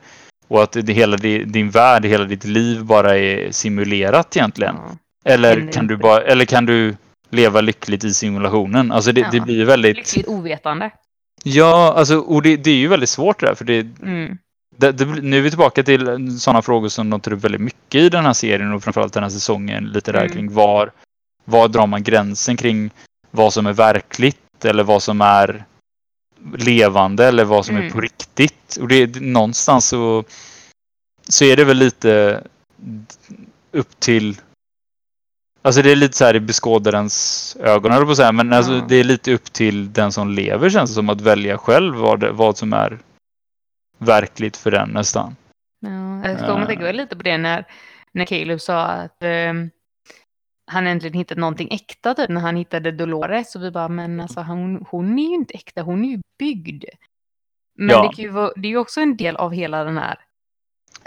Och 0.47 0.63
att 0.63 0.71
det, 0.71 0.93
hela 0.93 1.17
di- 1.17 1.43
din 1.43 1.69
värld, 1.69 2.05
hela 2.05 2.23
ditt 2.25 2.43
liv 2.43 2.83
bara 2.85 3.17
är 3.17 3.51
simulerat 3.51 4.37
egentligen. 4.37 4.75
Ja. 4.75 4.97
Eller, 5.31 5.71
kan 5.71 5.87
du 5.87 5.97
bara, 5.97 6.21
eller 6.21 6.45
kan 6.45 6.65
du 6.65 6.95
leva 7.33 7.61
lyckligt 7.61 8.03
i 8.03 8.13
simulationen? 8.13 8.91
Alltså 8.91 9.11
det, 9.11 9.27
det 9.31 9.37
Ja. 9.37 9.43
blir 9.43 9.65
väldigt... 9.65 9.97
Lyckligt 9.97 10.27
ovetande. 10.27 10.91
Ja, 11.43 11.93
alltså, 11.97 12.17
och 12.17 12.41
det, 12.41 12.57
det 12.57 12.71
är 12.71 12.75
ju 12.75 12.87
väldigt 12.87 13.09
svårt 13.09 13.39
det 13.39 13.45
där. 13.45 13.55
För 13.55 13.65
det, 13.65 13.87
Mm. 14.01 14.37
det, 14.77 14.91
det, 14.91 15.05
nu 15.05 15.37
är 15.37 15.41
vi 15.41 15.49
tillbaka 15.49 15.83
till 15.83 16.39
sådana 16.39 16.61
frågor 16.61 16.89
som 16.89 17.09
de 17.09 17.19
tar 17.19 17.33
upp 17.33 17.43
väldigt 17.43 17.61
mycket 17.61 18.01
i 18.01 18.09
den 18.09 18.25
här 18.25 18.33
serien 18.33 18.73
och 18.73 18.83
framförallt 18.83 19.13
den 19.13 19.23
här 19.23 19.29
säsongen. 19.29 19.85
Lite 19.85 20.11
där 20.11 20.19
Mm. 20.19 20.31
kring 20.33 20.53
var, 20.53 20.91
var 21.45 21.67
drar 21.67 21.87
man 21.87 22.03
gränsen 22.03 22.57
kring 22.57 22.89
vad 23.31 23.53
som 23.53 23.65
är 23.65 23.73
verkligt 23.73 24.65
eller 24.65 24.83
vad 24.83 25.03
som 25.03 25.21
är 25.21 25.65
levande 26.57 27.25
eller 27.27 27.45
vad 27.45 27.65
som 27.65 27.75
är 27.75 27.79
Mm. 27.81 27.91
på 27.93 28.01
riktigt. 28.01 28.77
Och 28.81 28.87
det, 28.87 29.05
det, 29.05 29.19
någonstans 29.19 29.85
så, 29.87 30.23
så 31.29 31.45
är 31.45 31.55
det 31.55 31.63
väl 31.63 31.77
lite 31.77 32.41
upp 33.71 33.99
till 33.99 34.37
Alltså 35.65 35.81
det 35.81 35.91
är 35.91 35.95
lite 35.95 36.17
så 36.17 36.25
här 36.25 36.35
i 36.35 36.39
beskådarens 36.39 37.57
ögon, 37.59 37.91
jag 37.91 38.05
på 38.05 38.11
att 38.11 38.17
säga. 38.17 38.31
Men 38.31 38.53
alltså 38.53 38.73
Ja. 38.73 38.85
det 38.89 38.95
är 38.95 39.03
lite 39.03 39.33
upp 39.33 39.53
till 39.53 39.93
den 39.93 40.11
som 40.11 40.29
lever 40.29 40.69
känns 40.69 40.89
det 40.89 40.93
som 40.93 41.09
att 41.09 41.21
välja 41.21 41.57
själv 41.57 41.95
vad, 41.95 42.19
det, 42.19 42.31
vad 42.31 42.57
som 42.57 42.73
är 42.73 42.99
verkligt 43.97 44.57
för 44.57 44.71
den 44.71 44.89
nästan. 44.89 45.35
Ja, 45.79 46.29
jag 46.29 46.39
kommer 46.39 46.61
Eh. 46.61 46.67
tänka 46.67 46.91
lite 46.91 47.15
på 47.15 47.23
det 47.23 47.37
när, 47.37 47.65
när 48.11 48.25
Caleb 48.25 48.61
sa 48.61 48.81
att 48.83 49.23
ehm, 49.23 49.69
han 50.71 50.87
äntligen 50.87 51.13
hittat 51.17 51.37
någonting 51.37 51.67
äkta 51.71 52.13
typ 52.13 52.29
när 52.29 52.41
han 52.41 52.55
hittade 52.55 52.91
Dolores. 52.91 53.55
Och 53.55 53.63
vi 53.63 53.71
bara, 53.71 53.87
men 53.87 54.19
alltså 54.19 54.41
hon, 54.41 54.85
hon 54.89 55.19
är 55.19 55.23
ju 55.29 55.35
inte 55.35 55.53
äkta, 55.53 55.81
hon 55.81 56.05
är 56.05 56.09
ju 56.09 56.21
byggd. 56.39 56.83
Men 57.77 57.89
Ja. 57.89 58.01
det, 58.01 58.15
kan 58.15 58.23
ju 58.25 58.29
vara, 58.31 58.51
det 58.55 58.67
är 58.67 58.69
ju 58.69 58.77
också 58.77 59.01
en 59.01 59.17
del 59.17 59.35
av 59.35 59.51
hela 59.51 59.83
den 59.83 59.97
här. 59.97 60.19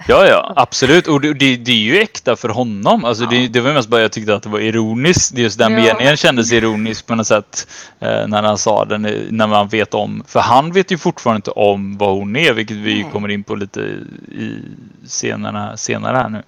Ja, 0.09 0.27
ja, 0.27 0.53
absolut. 0.57 1.07
Och 1.07 1.21
det, 1.21 1.35
det, 1.35 1.57
det 1.57 1.73
är 1.73 1.77
ju 1.77 1.99
äkta 1.99 2.37
för 2.37 2.49
honom. 2.49 3.05
Alltså 3.05 3.25
Ja. 3.25 3.31
det, 3.31 3.49
det 3.49 3.61
var 3.61 3.73
mest 3.73 3.89
bara 3.89 4.01
jag 4.01 4.13
tyckte 4.13 4.35
att 4.35 4.43
det 4.43 4.49
var 4.49 4.61
ironiskt. 4.61 5.39
Just 5.39 5.59
den 5.59 5.73
Ja. 5.73 5.79
meningen 5.95 6.17
kändes 6.17 6.53
ironisk 6.53 7.07
på 7.07 7.15
något 7.15 7.27
sätt. 7.27 7.69
Eh, 8.01 8.27
när 8.29 8.43
han 8.43 8.59
sa 8.59 8.85
den, 8.85 9.05
eh, 9.05 9.21
när 9.31 9.47
man 9.47 9.69
vet 9.69 9.95
om. 9.95 10.25
För 10.29 10.41
han 10.41 10.73
vet 10.73 10.91
ju 10.91 10.99
fortfarande 10.99 11.39
inte 11.39 11.51
om 11.51 11.99
vad 11.99 12.11
hon 12.17 12.37
är, 12.37 12.53
vilket 12.53 12.77
vi 12.77 13.03
Nej. 13.03 13.13
kommer 13.13 13.29
in 13.29 13.45
på 13.45 13.55
lite 13.55 13.81
i 13.81 14.59
scenerna, 15.07 15.77
senare 15.77 16.17
här 16.17 16.29
nu. 16.29 16.43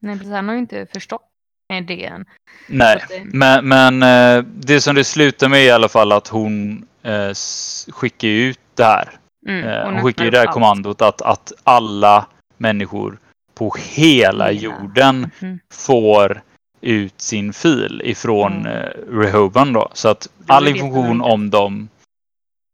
Nej, 0.00 0.16
precis, 0.18 0.32
han 0.32 0.48
har 0.48 0.54
ju 0.54 0.60
inte 0.60 0.86
förstått 0.92 1.22
det 1.88 2.04
än. 2.04 2.24
Nej, 2.68 3.00
men, 3.24 3.68
men 3.68 4.02
eh, 4.02 4.44
det 4.54 4.80
som 4.80 4.94
det 4.94 5.04
slutar 5.04 5.48
med 5.48 5.64
i 5.64 5.70
alla 5.70 5.88
fall 5.88 6.12
att 6.12 6.28
hon 6.28 6.84
eh, 7.02 7.32
skickar 7.92 8.28
ut 8.28 8.58
det 8.74 8.84
här. 8.84 9.08
Mm, 9.48 9.68
Eh, 9.68 9.84
hon 9.84 9.94
hon 9.94 10.02
skickar 10.02 10.24
ju 10.24 10.30
det 10.30 10.38
här 10.38 10.46
upp 10.46 10.52
kommandot 10.52 11.02
att, 11.02 11.22
att 11.22 11.52
alla 11.64 12.26
människor 12.60 13.18
på 13.54 13.74
hela 13.94 14.52
jorden. 14.52 15.30
Mhm. 15.40 15.58
får 15.72 16.42
ut 16.80 17.20
sin 17.20 17.52
fil 17.52 18.02
ifrån 18.04 18.52
Mm. 18.52 18.66
eh, 18.66 19.18
Rehoban 19.18 19.72
då. 19.72 19.88
Så 19.92 20.08
att 20.08 20.28
all 20.46 20.68
information 20.68 21.20
om 21.20 21.50
dem 21.50 21.88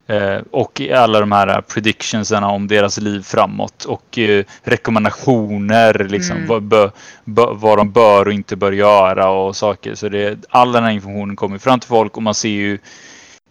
eh, 0.06 0.38
och 0.50 0.80
alla 0.80 1.20
de 1.20 1.32
här 1.32 1.60
predictionsarna 1.60 2.48
om 2.50 2.66
deras 2.68 2.98
liv 3.00 3.22
framåt 3.22 3.84
och 3.84 4.18
eh, 4.18 4.44
rekommendationer 4.62 6.06
liksom 6.10 6.36
Mm. 6.36 6.48
vad, 6.48 6.62
bö, 6.62 6.90
bö, 7.24 7.46
vad 7.52 7.78
de 7.78 7.90
bör 7.92 8.26
och 8.26 8.32
inte 8.32 8.56
bör 8.56 8.72
göra 8.72 9.28
och 9.28 9.56
saker. 9.56 9.94
Så 9.94 10.08
det, 10.08 10.38
all 10.48 10.72
den 10.72 10.84
här 10.84 10.90
informationen 10.90 11.36
kommer 11.36 11.58
fram 11.58 11.80
till 11.80 11.88
folk 11.88 12.16
och 12.16 12.22
man 12.22 12.34
ser 12.34 12.48
ju 12.48 12.78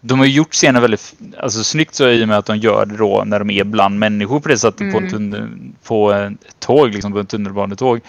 de 0.07 0.19
har 0.19 0.25
gjort 0.25 0.53
scenen 0.53 0.81
väldigt 0.81 1.13
alltså, 1.37 1.63
snyggt 1.63 1.95
så 1.95 2.09
i 2.09 2.23
och 2.23 2.27
med 2.27 2.37
att 2.37 2.45
de 2.45 2.57
gör 2.57 2.85
det 2.85 2.97
då 2.97 3.23
när 3.25 3.39
de 3.39 3.49
är 3.49 3.63
bland 3.63 3.99
människor 3.99 4.39
på 4.39 4.49
det 4.49 4.57
sättet 4.57 4.91
på, 4.91 4.97
en 4.97 5.03
Mm. 5.07 5.09
tunnel, 5.11 5.49
på 5.83 6.11
ett 6.11 6.59
tåg, 6.59 6.89
liksom 6.89 7.11
på 7.11 7.19
en 7.19 7.25
tunnelbanetåg. 7.25 7.99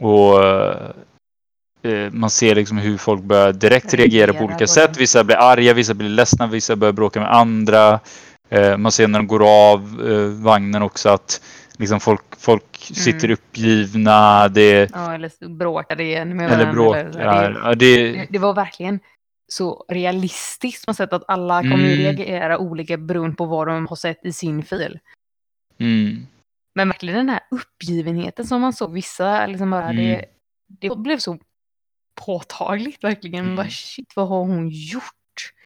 Och 0.00 0.44
eh, 0.44 2.10
man 2.12 2.30
ser 2.30 2.54
liksom 2.54 2.78
hur 2.78 2.96
folk 2.96 3.22
börjar 3.22 3.52
direkt 3.52 3.94
reagera 3.94 4.32
på 4.32 4.44
olika 4.44 4.66
sätt. 4.66 4.96
Vissa 4.96 5.24
blir 5.24 5.36
arga, 5.36 5.72
vissa 5.74 5.94
blir 5.94 6.08
ledsna, 6.08 6.46
vissa 6.46 6.76
börjar 6.76 6.92
bråka 6.92 7.20
med 7.20 7.34
andra. 7.34 8.00
Eh, 8.50 8.76
man 8.76 8.92
ser 8.92 9.08
när 9.08 9.18
de 9.18 9.26
går 9.26 9.72
av 9.72 9.80
eh, 10.10 10.42
vagnen 10.44 10.82
också 10.82 11.08
att 11.08 11.40
liksom 11.76 12.00
folk, 12.00 12.22
folk 12.38 12.76
sitter 12.78 13.24
Mm. 13.24 13.32
uppgivna. 13.32 14.48
Det, 14.48 14.90
Ja, 14.94 15.14
eller 15.14 15.28
så 15.42 15.48
bråkade 15.48 16.02
igen 16.02 16.36
med 16.36 16.52
eller 16.52 16.72
varandra. 16.72 16.98
eller 17.00 17.12
bråkar. 17.12 17.60
Ja, 17.64 17.74
det, 17.74 18.12
det, 18.12 18.26
det 18.30 18.38
var 18.38 18.54
verkligen 18.54 19.00
så 19.48 19.84
realistiskt 19.88 20.86
på 20.86 20.94
sätt 20.94 21.12
att 21.12 21.24
alla 21.28 21.60
kommer 21.60 21.74
Mm. 21.74 21.98
reagera 21.98 22.58
olika 22.58 22.96
beroende 22.96 23.36
på 23.36 23.44
vad 23.44 23.66
de 23.68 23.86
har 23.86 23.96
sett 23.96 24.24
i 24.24 24.32
sin 24.32 24.62
fil. 24.62 24.98
mm, 25.78 26.26
Men 26.74 26.88
verkligen 26.88 27.16
den 27.16 27.28
här 27.28 27.40
uppgivenheten 27.50 28.46
som 28.46 28.60
man 28.60 28.72
såg 28.72 28.92
vissa, 28.92 29.46
liksom 29.46 29.70
bara, 29.70 29.90
Mm. 29.90 29.96
det, 29.96 30.24
det 30.66 30.96
blev 30.96 31.18
så 31.18 31.38
påtagligt 32.26 33.04
verkligen. 33.04 33.44
Mm. 33.44 33.56
Bara, 33.56 33.68
shit, 33.70 34.12
vad 34.16 34.28
har 34.28 34.40
hon 34.44 34.68
gjort? 34.68 35.02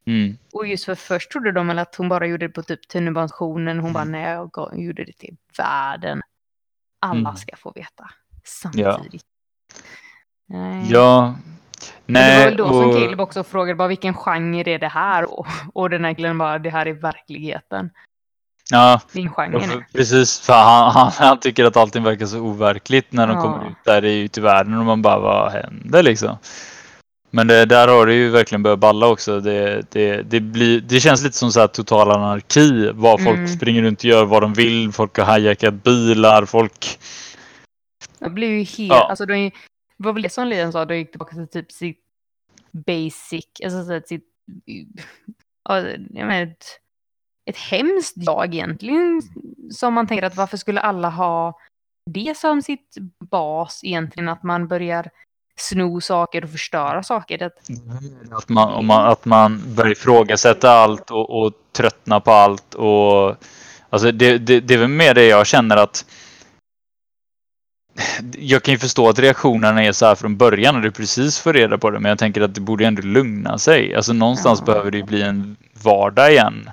Mm. 0.05 0.37
Och 0.53 0.67
just 0.67 0.85
för 0.85 0.95
först 0.95 1.31
trodde 1.31 1.51
de 1.51 1.67
väl 1.67 1.79
att 1.79 1.95
hon 1.95 2.09
bara 2.09 2.27
gjorde 2.27 2.47
det 2.47 2.53
på 2.53 2.63
typ 2.63 2.87
tunnelbanestationen. 2.87 3.79
Hon 3.79 3.93
bara 3.93 4.01
Mm. 4.03 4.11
nej, 4.11 4.31
jag 4.53 4.79
gjorde 4.79 5.03
det 5.05 5.13
till 5.13 5.35
världen. 5.57 6.21
Alla 7.01 7.19
Mm. 7.29 7.35
ska 7.35 7.55
få 7.55 7.71
veta 7.75 8.09
samtidigt. 8.43 9.25
Nej. 10.47 10.85
Ja. 10.91 11.35
Men 12.05 12.13
det 12.13 12.19
var 12.21 12.35
Nej, 12.37 12.45
väl 12.45 12.57
då 12.57 12.67
som 12.67 12.89
och- 12.89 12.95
Caleb 12.95 13.19
också 13.21 13.43
frågade 13.43 13.75
bara 13.75 13.87
vilken 13.87 14.13
genre 14.13 14.73
är 14.73 14.79
det 14.79 14.87
här? 14.87 15.39
Och, 15.39 15.47
och 15.73 15.89
den 15.89 16.05
här 16.05 16.13
killen 16.13 16.37
bara 16.37 16.59
det 16.59 16.69
här 16.69 16.85
är 16.85 16.93
verkligheten. 16.93 17.89
Ja, 18.71 19.01
Ja, 19.13 19.29
genre 19.29 19.59
för, 19.59 19.85
precis. 19.93 20.39
För 20.39 20.53
han, 20.53 20.91
han, 20.91 21.11
han 21.17 21.39
tycker 21.39 21.65
att 21.65 21.77
allting 21.77 22.03
verkar 22.03 22.25
så 22.25 22.39
overkligt 22.39 23.11
när 23.11 23.27
de 23.27 23.35
Ja. 23.35 23.41
kommer 23.41 23.69
ut 23.69 23.77
där 23.85 24.01
ute 24.01 24.39
i 24.39 24.43
världen 24.43 24.77
och 24.77 24.85
man 24.85 25.01
bara, 25.01 25.19
vad 25.19 25.51
händer 25.51 26.03
liksom? 26.03 26.37
Men 27.35 27.47
det, 27.47 27.65
där 27.65 27.87
har 27.87 28.05
det 28.05 28.13
ju 28.13 28.29
verkligen 28.29 28.63
börjat 28.63 28.79
balla 28.79 29.07
också. 29.07 29.39
Det, 29.39 29.85
det, 29.91 30.21
det, 30.21 30.39
blir, 30.39 30.81
det 30.81 30.99
känns 30.99 31.23
lite 31.23 31.37
som 31.37 31.51
så 31.51 31.59
här 31.59 31.67
total 31.67 32.11
anarki. 32.11 32.91
Vad 32.93 33.23
folk 33.23 33.37
Mm. 33.37 33.47
springer 33.47 33.81
runt 33.81 33.99
och 33.99 34.05
gör 34.05 34.25
vad 34.25 34.41
de 34.41 34.53
vill. 34.53 34.91
Folk 34.91 35.17
har 35.17 35.37
hijackat 35.37 35.73
bilar. 35.73 36.45
Folk... 36.45 36.99
Det 38.19 38.29
blir 38.29 38.47
ju 38.47 38.63
helt, 38.63 38.77
Ja. 38.93 39.07
alltså 39.09 39.25
de, 39.25 39.51
det 40.03 40.07
var 40.07 40.13
väl 40.13 40.23
det 40.23 40.29
som 40.29 40.47
Liam 40.47 40.71
sa, 40.71 40.85
då 40.85 40.93
gick 40.93 41.11
tillbaka 41.11 41.35
till 41.35 41.47
typ 41.47 41.71
sitt 41.71 41.99
basic, 42.71 43.45
alltså 43.63 43.85
så 43.85 43.93
att 43.93 44.07
sitt, 44.07 44.25
jag 45.65 45.99
menar, 46.09 46.41
ett, 46.41 46.65
ett 47.45 47.57
hemskt 47.57 48.13
jag 48.15 48.53
egentligen. 48.53 49.21
Som 49.71 49.93
man 49.93 50.07
tänker 50.07 50.25
att 50.25 50.35
varför 50.35 50.57
skulle 50.57 50.81
alla 50.81 51.09
ha 51.09 51.59
det 52.05 52.37
som 52.37 52.61
sitt 52.61 52.97
bas 53.31 53.81
egentligen, 53.83 54.29
att 54.29 54.43
man 54.43 54.67
börjar 54.67 55.09
sno 55.55 56.01
saker 56.01 56.43
och 56.43 56.49
förstöra 56.49 57.03
saker. 57.03 57.43
Att 57.43 57.69
mm, 57.69 58.43
man, 58.47 58.73
om 58.73 58.85
man, 58.85 59.07
att 59.07 59.25
man 59.25 59.75
börjar 59.75 59.91
ifrågasätta 59.91 60.71
allt 60.71 61.11
och, 61.11 61.43
och 61.43 61.53
tröttna 61.71 62.19
på 62.19 62.31
allt. 62.31 62.73
Och, 62.73 63.35
alltså 63.89 64.11
det, 64.11 64.37
det, 64.37 64.59
det 64.59 64.73
är 64.73 64.77
väl 64.77 64.87
mer 64.87 65.13
det 65.13 65.27
jag 65.27 65.47
känner 65.47 65.77
att 65.77 66.05
jag 68.37 68.63
kan 68.63 68.73
ju 68.73 68.77
förstå 68.77 69.09
att 69.09 69.19
reaktionerna 69.19 69.83
är 69.83 69.91
så 69.91 70.05
här 70.05 70.15
från 70.15 70.37
början 70.37 70.75
och 70.75 70.81
du 70.81 70.91
precis 70.91 71.39
får 71.39 71.53
reda 71.53 71.77
på 71.77 71.89
det. 71.89 71.99
Men 71.99 72.09
jag 72.09 72.19
tänker 72.19 72.41
att 72.41 72.55
det 72.55 72.61
borde 72.61 72.85
ändå 72.85 73.01
lugna 73.01 73.57
sig. 73.57 73.95
Alltså 73.95 74.13
någonstans 74.13 74.59
Ja. 74.59 74.65
behöver 74.65 74.91
det 74.91 74.97
ju 74.97 75.03
bli 75.03 75.21
en 75.21 75.55
vardag 75.83 76.31
igen. 76.31 76.69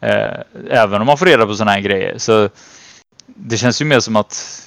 Eh, 0.00 0.38
även 0.70 1.00
om 1.00 1.06
man 1.06 1.18
får 1.18 1.26
reda 1.26 1.46
på 1.46 1.54
sådana 1.54 1.70
här 1.70 1.80
grejer. 1.80 2.18
Så 2.18 2.48
det 3.26 3.56
känns 3.56 3.80
ju 3.80 3.84
mer 3.84 4.00
som 4.00 4.16
att 4.16 4.64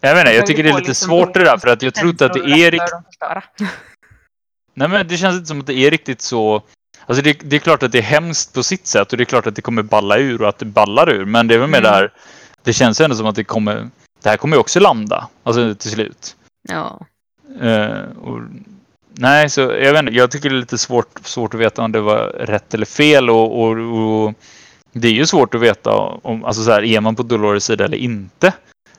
jag 0.00 0.14
vet 0.14 0.20
inte, 0.20 0.36
jag 0.36 0.46
tycker 0.46 0.62
det 0.62 0.70
är 0.70 0.78
lite 0.78 0.94
svårt 0.94 1.34
det 1.34 1.44
där 1.44 1.58
för 1.58 1.68
att 1.68 1.82
jag 1.82 1.94
tror 1.94 2.10
inte 2.10 2.26
att 2.26 2.32
det 2.32 2.40
är 2.40 2.70
riktigt 2.70 2.92
riktigt... 2.92 3.68
Nej 4.74 4.88
men 4.88 5.08
det 5.08 5.16
känns 5.16 5.34
inte 5.34 5.46
som 5.46 5.60
att 5.60 5.66
det 5.66 5.74
är 5.74 5.90
riktigt 5.90 6.20
så. 6.22 6.62
Alltså 7.06 7.22
det, 7.22 7.32
det 7.32 7.56
är 7.56 7.60
klart 7.60 7.82
att 7.82 7.92
det 7.92 7.98
är 7.98 8.02
hemskt 8.02 8.52
på 8.54 8.62
sitt 8.62 8.86
sätt 8.86 9.12
och 9.12 9.16
det 9.18 9.22
är 9.22 9.24
klart 9.26 9.46
att 9.46 9.56
det 9.56 9.62
kommer 9.62 9.82
balla 9.82 10.18
ur 10.18 10.42
och 10.42 10.48
att 10.48 10.58
det 10.58 10.64
ballar 10.66 11.10
ur. 11.10 11.24
Men 11.24 11.46
det 11.48 11.54
är 11.54 11.58
väl 11.58 11.68
mer 11.70 11.78
Mm. 11.78 11.92
där. 11.92 12.12
Det 12.64 12.72
känns 12.72 13.00
ändå 13.00 13.16
som 13.16 13.26
att 13.26 13.34
det 13.34 13.44
kommer. 13.44 13.90
Det 14.22 14.28
här 14.28 14.36
kommer 14.36 14.56
ju 14.56 14.60
också 14.60 14.80
landa. 14.80 15.28
Alltså 15.42 15.74
till 15.74 15.90
slut. 15.90 16.36
Ja. 16.68 17.00
Eh, 17.60 18.02
och, 18.22 18.40
nej, 19.12 19.50
så 19.50 19.60
jag 19.60 19.92
vet 19.92 19.98
inte. 19.98 20.12
Jag 20.12 20.30
tycker 20.30 20.50
det 20.50 20.56
är 20.56 20.60
lite 20.60 20.78
svårt, 20.78 21.18
svårt 21.22 21.54
att 21.54 21.60
veta 21.60 21.82
om 21.82 21.92
det 21.92 22.00
var 22.00 22.26
rätt 22.26 22.74
eller 22.74 22.86
fel 22.86 23.30
och, 23.30 23.62
och, 23.62 23.70
och 23.78 24.34
det 24.92 25.08
är 25.08 25.12
ju 25.12 25.26
svårt 25.26 25.54
att 25.54 25.60
veta 25.60 25.90
om, 25.96 26.44
alltså 26.44 26.64
så 26.64 26.70
här, 26.70 26.82
är 26.82 27.00
man 27.00 27.16
på 27.16 27.22
Dolores 27.22 27.64
sida 27.64 27.84
eller 27.84 27.98
inte. 27.98 28.52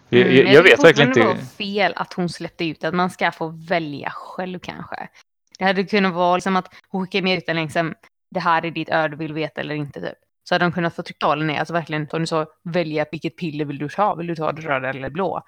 Jag, 0.10 0.22
Mm, 0.22 0.36
jag, 0.36 0.54
jag 0.54 0.64
vet 0.64 0.84
verkligen 0.84 1.10
inte. 1.10 1.20
Det 1.20 1.26
var 1.26 1.36
fel 1.36 1.94
att 1.96 2.14
hon 2.14 2.30
släppte 2.30 2.66
ut 2.66 2.84
att 2.84 2.94
man 2.94 3.10
ska 3.10 3.32
få 3.32 3.48
välja 3.48 4.10
själv 4.10 4.60
kanske. 4.60 5.08
Det 5.60 5.66
hade 5.66 5.84
kunnat 5.84 6.14
vara 6.14 6.36
liksom 6.36 6.56
att 6.56 6.74
hon 6.90 7.06
skickar 7.06 7.22
med 7.22 7.38
ut 7.38 7.50
en 7.50 7.56
liksom, 7.56 7.94
det 8.32 8.40
här 8.40 8.66
är 8.66 8.72
ditt 8.72 8.90
öde, 8.90 9.16
vill 9.16 9.34
veta 9.34 9.62
eller 9.62 9.76
inte 9.76 10.02
typ. 10.02 10.18
Så 10.50 10.56
hade 10.56 10.66
de 10.66 10.72
kunnat 10.72 10.96
få 10.96 11.04
trycka 11.04 11.36
ner, 11.36 11.60
alltså 11.60 11.74
verkligen 11.74 12.08
som 12.08 12.20
du 12.20 12.28
sa, 12.28 12.46
välja 12.64 13.06
vilket 13.12 13.38
piller 13.38 13.66
vill 13.66 13.78
du 13.78 13.90
ta, 13.90 14.16
vill 14.16 14.28
du 14.28 14.36
ta 14.36 14.52
det 14.52 14.62
röda 14.62 14.90
eller 14.90 15.10
blå? 15.10 15.42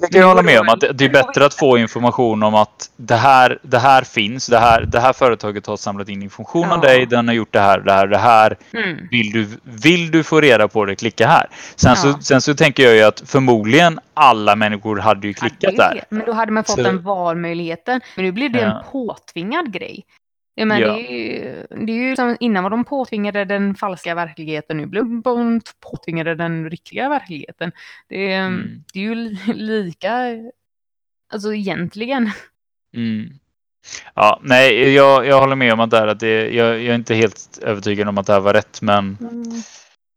Det 0.00 0.06
kan 0.12 0.20
jag 0.20 0.28
hålla 0.28 0.42
med 0.42 0.60
om 0.60 0.68
att 0.68 0.80
det 0.80 1.04
är 1.04 1.08
bättre 1.08 1.44
att 1.46 1.54
få 1.54 1.78
information 1.78 2.42
om 2.42 2.54
att 2.54 2.90
det 2.96 3.14
här, 3.16 3.58
det 3.62 3.78
här 3.78 4.02
finns. 4.02 4.46
Det 4.46 4.58
här, 4.58 4.82
det 4.84 5.00
här 5.00 5.12
företaget 5.12 5.66
har 5.66 5.76
samlat 5.76 6.08
in 6.08 6.22
information 6.22 6.64
om 6.64 6.80
Ja. 6.82 6.88
dig. 6.88 7.06
Den 7.06 7.28
har 7.28 7.34
gjort 7.34 7.52
det 7.52 7.60
här, 7.60 7.80
det 7.80 7.92
här, 7.92 8.06
det 8.06 8.18
här. 8.18 8.56
Mm. 8.74 9.08
Vill 9.10 9.30
du, 9.32 9.48
vill 9.62 10.10
du 10.10 10.24
få 10.24 10.40
reda 10.40 10.68
på 10.68 10.84
det, 10.84 10.96
klicka 10.96 11.26
här. 11.26 11.46
Sen, 11.76 11.90
Ja. 11.90 11.96
så, 11.96 12.18
sen 12.22 12.40
så 12.40 12.54
tänker 12.54 12.82
jag 12.82 12.94
ju 12.96 13.02
att 13.02 13.22
förmodligen 13.26 14.00
alla 14.14 14.56
människor 14.56 14.96
hade 14.98 15.26
ju 15.26 15.32
Ja, 15.36 15.40
klickat 15.40 15.72
ju 15.72 15.76
där. 15.76 16.04
Men 16.08 16.26
då 16.26 16.32
hade 16.32 16.52
man 16.52 16.64
fått 16.64 16.76
Så- 16.76 16.82
den 16.82 17.02
valmöjligheten. 17.02 18.00
Men 18.16 18.24
nu 18.24 18.32
blir 18.32 18.48
det 18.48 18.60
Ja. 18.60 18.66
en 18.78 18.84
påtvingad 18.92 19.72
grej. 19.72 20.04
Ja, 20.54 20.64
men 20.64 20.80
Ja. 20.80 20.86
det, 20.92 21.00
är 21.00 21.10
ju, 21.12 21.66
det 21.86 21.92
är 21.92 21.96
ju 21.96 22.16
som 22.16 22.36
innan 22.40 22.62
var 22.62 22.70
de 22.70 22.84
påtvingade 22.84 23.44
den 23.44 23.74
falska 23.74 24.14
verkligheten, 24.14 24.76
nu 24.76 24.86
blir 24.86 25.00
de 25.22 25.60
påtvingade 25.90 26.34
den 26.34 26.70
riktiga 26.70 27.08
verkligheten. 27.08 27.72
Det, 28.08 28.32
är- 28.32 28.46
Mm. 28.46 28.84
det 28.92 28.98
är 28.98 29.02
ju 29.02 29.14
li- 29.14 29.52
lika, 29.54 30.12
alltså 31.32 31.54
egentligen. 31.54 32.30
Mm. 32.96 33.30
Ja, 34.14 34.40
nej, 34.42 34.92
jag, 34.94 35.26
jag 35.26 35.40
håller 35.40 35.56
med 35.56 35.72
om 35.72 35.80
att, 35.80 35.90
det 35.90 35.98
här, 35.98 36.06
att 36.06 36.20
det, 36.20 36.50
jag, 36.54 36.68
jag 36.68 36.84
är 36.84 36.94
inte 36.94 37.14
helt 37.14 37.58
övertygad 37.62 38.08
om 38.08 38.18
att 38.18 38.26
det 38.26 38.32
här 38.32 38.40
var 38.40 38.54
rätt. 38.54 38.82
Men, 38.82 39.16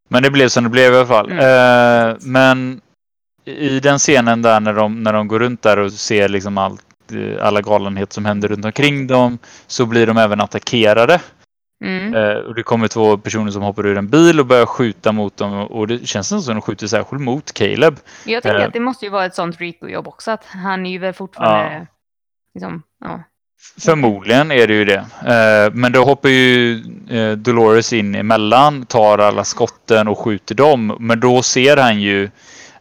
men 0.09 0.23
det 0.23 0.31
blev 0.31 0.47
som 0.47 0.63
det 0.63 0.69
blev 0.69 0.93
i 0.93 0.95
alla 0.97 1.05
fall. 1.07 1.31
Mm. 1.31 2.09
Eh, 2.09 2.17
men 2.21 2.81
i 3.45 3.79
den 3.79 3.97
scenen 3.99 4.41
där 4.41 4.59
när 4.59 4.73
de, 4.73 5.03
när 5.03 5.13
de 5.13 5.27
går 5.27 5.39
runt 5.39 5.61
där 5.61 5.79
och 5.79 5.91
ser 5.93 6.29
liksom 6.29 6.57
allt, 6.57 6.85
alla 7.41 7.61
galenheter 7.61 8.13
som 8.13 8.25
händer 8.25 8.47
runt 8.47 8.65
omkring 8.65 9.07
dem 9.07 9.37
så 9.67 9.85
blir 9.85 10.07
de 10.07 10.17
även 10.17 10.41
attackerade. 10.41 11.21
Mm. 11.83 12.15
Eh, 12.15 12.35
och 12.35 12.55
det 12.55 12.63
kommer 12.63 12.87
två 12.87 13.17
personer 13.17 13.51
som 13.51 13.61
hoppar 13.61 13.85
ur 13.85 13.97
en 13.97 14.07
bil 14.07 14.39
och 14.39 14.45
börjar 14.45 14.65
skjuta 14.65 15.11
mot 15.11 15.37
dem 15.37 15.53
och 15.53 15.87
det 15.87 16.07
känns 16.07 16.27
som 16.27 16.37
att 16.37 16.45
de 16.45 16.61
skjuter 16.61 16.87
särskilt 16.87 17.21
mot 17.21 17.53
Caleb. 17.53 17.95
Jag 18.25 18.43
tänker 18.43 18.59
eh. 18.59 18.67
att 18.67 18.73
det 18.73 18.79
måste 18.79 19.05
ju 19.05 19.11
vara 19.11 19.25
ett 19.25 19.35
sånt 19.35 19.59
Rico-jobb 19.59 20.07
också, 20.07 20.31
att 20.31 20.45
han 20.45 20.85
är 20.85 20.91
ju 20.91 20.97
väl 20.97 21.13
fortfarande, 21.13 21.87
liksom, 22.53 22.83
ja. 22.99 23.23
Förmodligen 23.85 24.51
är 24.51 24.67
det 24.67 24.73
ju 24.73 24.85
det. 24.85 25.05
Eh, 25.25 25.73
men 25.73 25.91
då 25.91 26.03
hoppar 26.03 26.29
ju 26.29 26.83
eh, 27.09 27.31
Dolores 27.31 27.93
in 27.93 28.15
emellan, 28.15 28.85
tar 28.85 29.17
alla 29.17 29.43
skotten 29.43 30.07
och 30.07 30.19
skjuter 30.19 30.55
dem. 30.55 30.97
Men 30.99 31.19
då 31.19 31.41
ser 31.41 31.77
han 31.77 32.01
ju, 32.01 32.29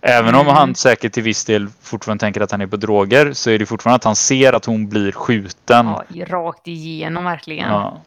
även 0.07 0.35
om 0.35 0.41
Mm. 0.41 0.55
han 0.55 0.75
säkert 0.75 1.13
till 1.13 1.23
viss 1.23 1.45
del 1.45 1.69
fortfarande 1.81 2.21
tänker 2.23 2.41
att 2.41 2.51
han 2.51 2.61
är 2.61 2.67
på 2.67 2.77
droger, 2.77 3.33
så 3.33 3.51
är 3.51 3.59
det 3.59 3.67
fortfarande 3.67 3.97
att 3.97 4.05
han 4.05 4.17
ser 4.17 4.53
att 4.53 4.65
hon 4.65 4.89
blir 4.89 5.13
skjuten. 5.13 5.87
ja, 5.87 6.25
rakt 6.27 6.69
igenom 6.69 7.25
verkligen. 7.25 7.69
Ja. 7.69 8.03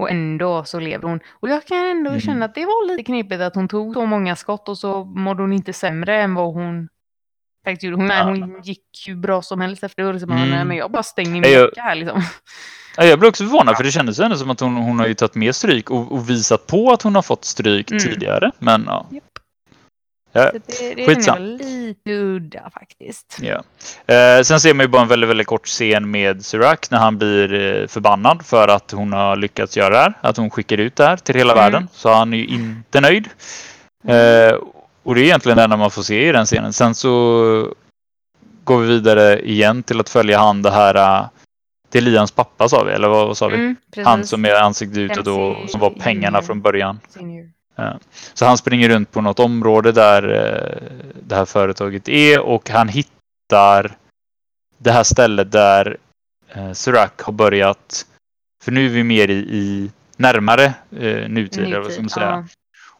Och 0.00 0.10
ändå 0.10 0.64
så 0.64 0.80
lever 0.80 1.08
hon. 1.08 1.20
Och 1.40 1.48
jag 1.48 1.64
kan 1.66 1.78
ändå 1.86 2.10
Mm. 2.10 2.20
känna 2.20 2.44
att 2.44 2.54
det 2.54 2.64
var 2.64 2.86
lite 2.88 3.02
knepigt 3.04 3.40
att 3.40 3.54
hon 3.54 3.68
tog 3.68 3.94
så 3.94 4.06
många 4.06 4.36
skott 4.36 4.68
och 4.68 4.78
så 4.78 5.04
mådde 5.04 5.42
hon 5.42 5.52
inte 5.52 5.72
sämre 5.72 6.22
än 6.22 6.34
vad 6.34 6.54
hon 6.54 6.88
faktiskt 7.64 7.82
gjorde. 7.84 7.96
Hon, 7.96 8.06
Ja. 8.10 8.22
hon 8.24 8.60
gick 8.62 9.08
ju 9.08 9.14
bra 9.16 9.42
som 9.42 9.60
helst 9.60 9.82
efter 9.84 10.02
det. 10.02 10.08
Och 10.08 10.14
liksom, 10.14 10.30
Mm. 10.32 10.50
nej, 10.50 10.64
men 10.64 10.76
jag 10.76 10.90
bara 10.90 11.02
stänger 11.02 11.30
min 11.30 11.52
jag- 11.52 11.70
här 11.76 11.94
liksom. 11.94 12.22
Ja, 12.96 13.04
Jag 13.04 13.18
blev 13.18 13.28
också 13.28 13.44
förvånad 13.44 13.76
för 13.76 13.84
det 13.84 13.90
kändes 13.92 14.18
ändå 14.18 14.36
som 14.36 14.50
att 14.50 14.60
hon, 14.60 14.76
hon 14.76 14.98
har 14.98 15.06
ju 15.06 15.14
tagit 15.14 15.34
mer 15.34 15.52
stryk 15.52 15.90
och, 15.90 16.12
och 16.12 16.30
visat 16.30 16.66
på 16.66 16.92
att 16.92 17.02
hon 17.02 17.14
har 17.14 17.22
fått 17.22 17.44
stryk 17.44 17.90
Mm. 17.90 18.02
tidigare. 18.02 18.50
Men 18.58 18.84
ja. 18.86 19.06
Japp. 19.10 19.24
Ja, 20.36 20.50
det, 20.52 20.94
det 20.94 21.04
är 21.04 21.40
lite 21.58 22.10
udda 22.10 22.70
faktiskt. 22.74 23.38
Ja. 23.40 23.62
Eh, 24.14 24.42
sen 24.42 24.60
ser 24.60 24.74
man 24.74 24.84
ju 24.84 24.88
bara 24.88 25.02
en 25.02 25.08
väldigt, 25.08 25.30
väldigt 25.30 25.46
kort 25.46 25.66
scen 25.66 26.10
med 26.10 26.44
Sirac 26.44 26.78
när 26.90 26.98
han 26.98 27.18
blir 27.18 27.54
eh, 27.54 27.86
förbannad 27.86 28.46
för 28.46 28.68
att 28.68 28.90
hon 28.90 29.12
har 29.12 29.36
lyckats 29.36 29.76
göra 29.76 29.90
det 29.90 29.98
här. 29.98 30.12
Att 30.20 30.36
hon 30.36 30.50
skickar 30.50 30.78
ut 30.78 30.96
det 30.96 31.04
här 31.06 31.16
till 31.16 31.34
hela 31.34 31.52
Mm. 31.52 31.64
världen. 31.64 31.88
Så 31.92 32.12
han 32.12 32.32
är 32.32 32.36
ju 32.36 32.46
inte 32.46 33.00
nöjd. 33.00 33.28
Eh, 34.08 34.54
och 35.02 35.14
det 35.14 35.20
är 35.20 35.24
egentligen 35.24 35.56
det 35.56 35.64
enda 35.64 35.76
man 35.76 35.90
får 35.90 36.02
se 36.02 36.28
i 36.28 36.32
den 36.32 36.46
scenen. 36.46 36.72
Sen 36.72 36.94
så 36.94 37.74
går 38.64 38.78
vi 38.80 38.86
vidare 38.86 39.40
igen 39.50 39.82
till 39.82 40.00
att 40.00 40.08
följa 40.08 40.38
han 40.38 40.62
det 40.62 40.70
här. 40.70 40.94
eh, 40.94 41.26
det 41.90 41.98
är 41.98 42.02
Lians 42.02 42.30
pappa 42.30 42.68
sa 42.68 42.84
vi, 42.84 42.92
eller 42.92 43.08
vad, 43.08 43.26
vad 43.26 43.36
sa 43.36 43.48
vi? 43.48 43.54
Mm. 43.56 43.76
Han 44.04 44.26
som 44.26 44.44
är 44.44 44.54
ansiktet 44.54 44.98
utåt 44.98 45.26
och 45.26 45.70
som 45.70 45.80
var 45.80 45.90
pengarna 45.90 46.42
från 46.42 46.60
början. 46.60 47.00
Senior. 47.08 47.44
Så 48.34 48.46
han 48.46 48.58
springer 48.58 48.88
runt 48.88 49.10
på 49.10 49.20
något 49.20 49.38
område 49.38 49.92
där 49.92 50.22
eh, 50.22 50.98
det 51.22 51.34
här 51.34 51.44
företaget 51.44 52.08
är 52.08 52.40
och 52.40 52.70
han 52.70 52.88
hittar 52.88 53.96
det 54.78 54.92
här 54.92 55.02
stället 55.02 55.52
där 55.52 55.96
eh, 56.48 56.72
Sirac 56.72 57.10
har 57.18 57.32
börjat. 57.32 58.06
För 58.64 58.72
nu 58.72 58.86
är 58.86 58.90
vi 58.90 59.04
mer 59.04 59.30
i, 59.30 59.38
i 59.38 59.90
närmare 60.16 60.64
eh, 60.90 61.28
nutid. 61.28 61.68
säga. 62.10 62.26
ja. 62.26 62.44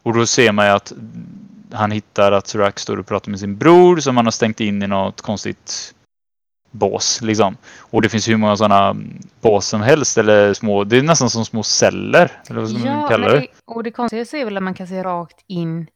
Och 0.03 0.13
då 0.13 0.25
ser 0.25 0.51
man 0.51 0.65
ju 0.65 0.71
att 0.71 0.93
han 1.71 1.91
hittar 1.91 2.31
att 2.31 2.47
Sirac 2.47 2.79
står 2.79 2.99
och 2.99 3.07
pratar 3.07 3.29
med 3.29 3.39
sin 3.39 3.57
bror 3.57 3.97
som 3.97 4.17
han 4.17 4.25
har 4.25 4.31
stängt 4.31 4.59
in 4.59 4.83
i 4.83 4.87
något 4.87 5.21
konstigt 5.21 5.93
bås. 6.77 7.21
Liksom. 7.21 7.57
Och 7.79 8.01
det 8.01 8.09
finns 8.09 8.27
hur 8.27 8.37
många 8.37 8.57
sådana 8.57 8.95
bås 9.41 9.67
som 9.67 9.81
helst. 9.81 10.17
Eller 10.17 10.53
små, 10.53 10.83
det 10.83 10.97
är 10.97 11.03
nästan 11.03 11.29
som 11.29 11.45
små 11.45 11.63
celler. 11.63 12.31
Eller 12.49 12.61
vad 12.61 12.73
man 12.73 12.85
Ja, 12.85 13.07
kalla 13.07 13.25
men 13.25 13.35
det? 13.35 13.39
det, 13.39 13.47
och 13.65 13.83
det 13.83 13.91
konstiga 13.91 14.21
är 14.21 14.45
väl 14.45 14.57
att 14.57 14.63
man 14.63 14.73
kan 14.73 14.87
se 14.87 15.03
rakt 15.03 15.43
in 15.47 15.87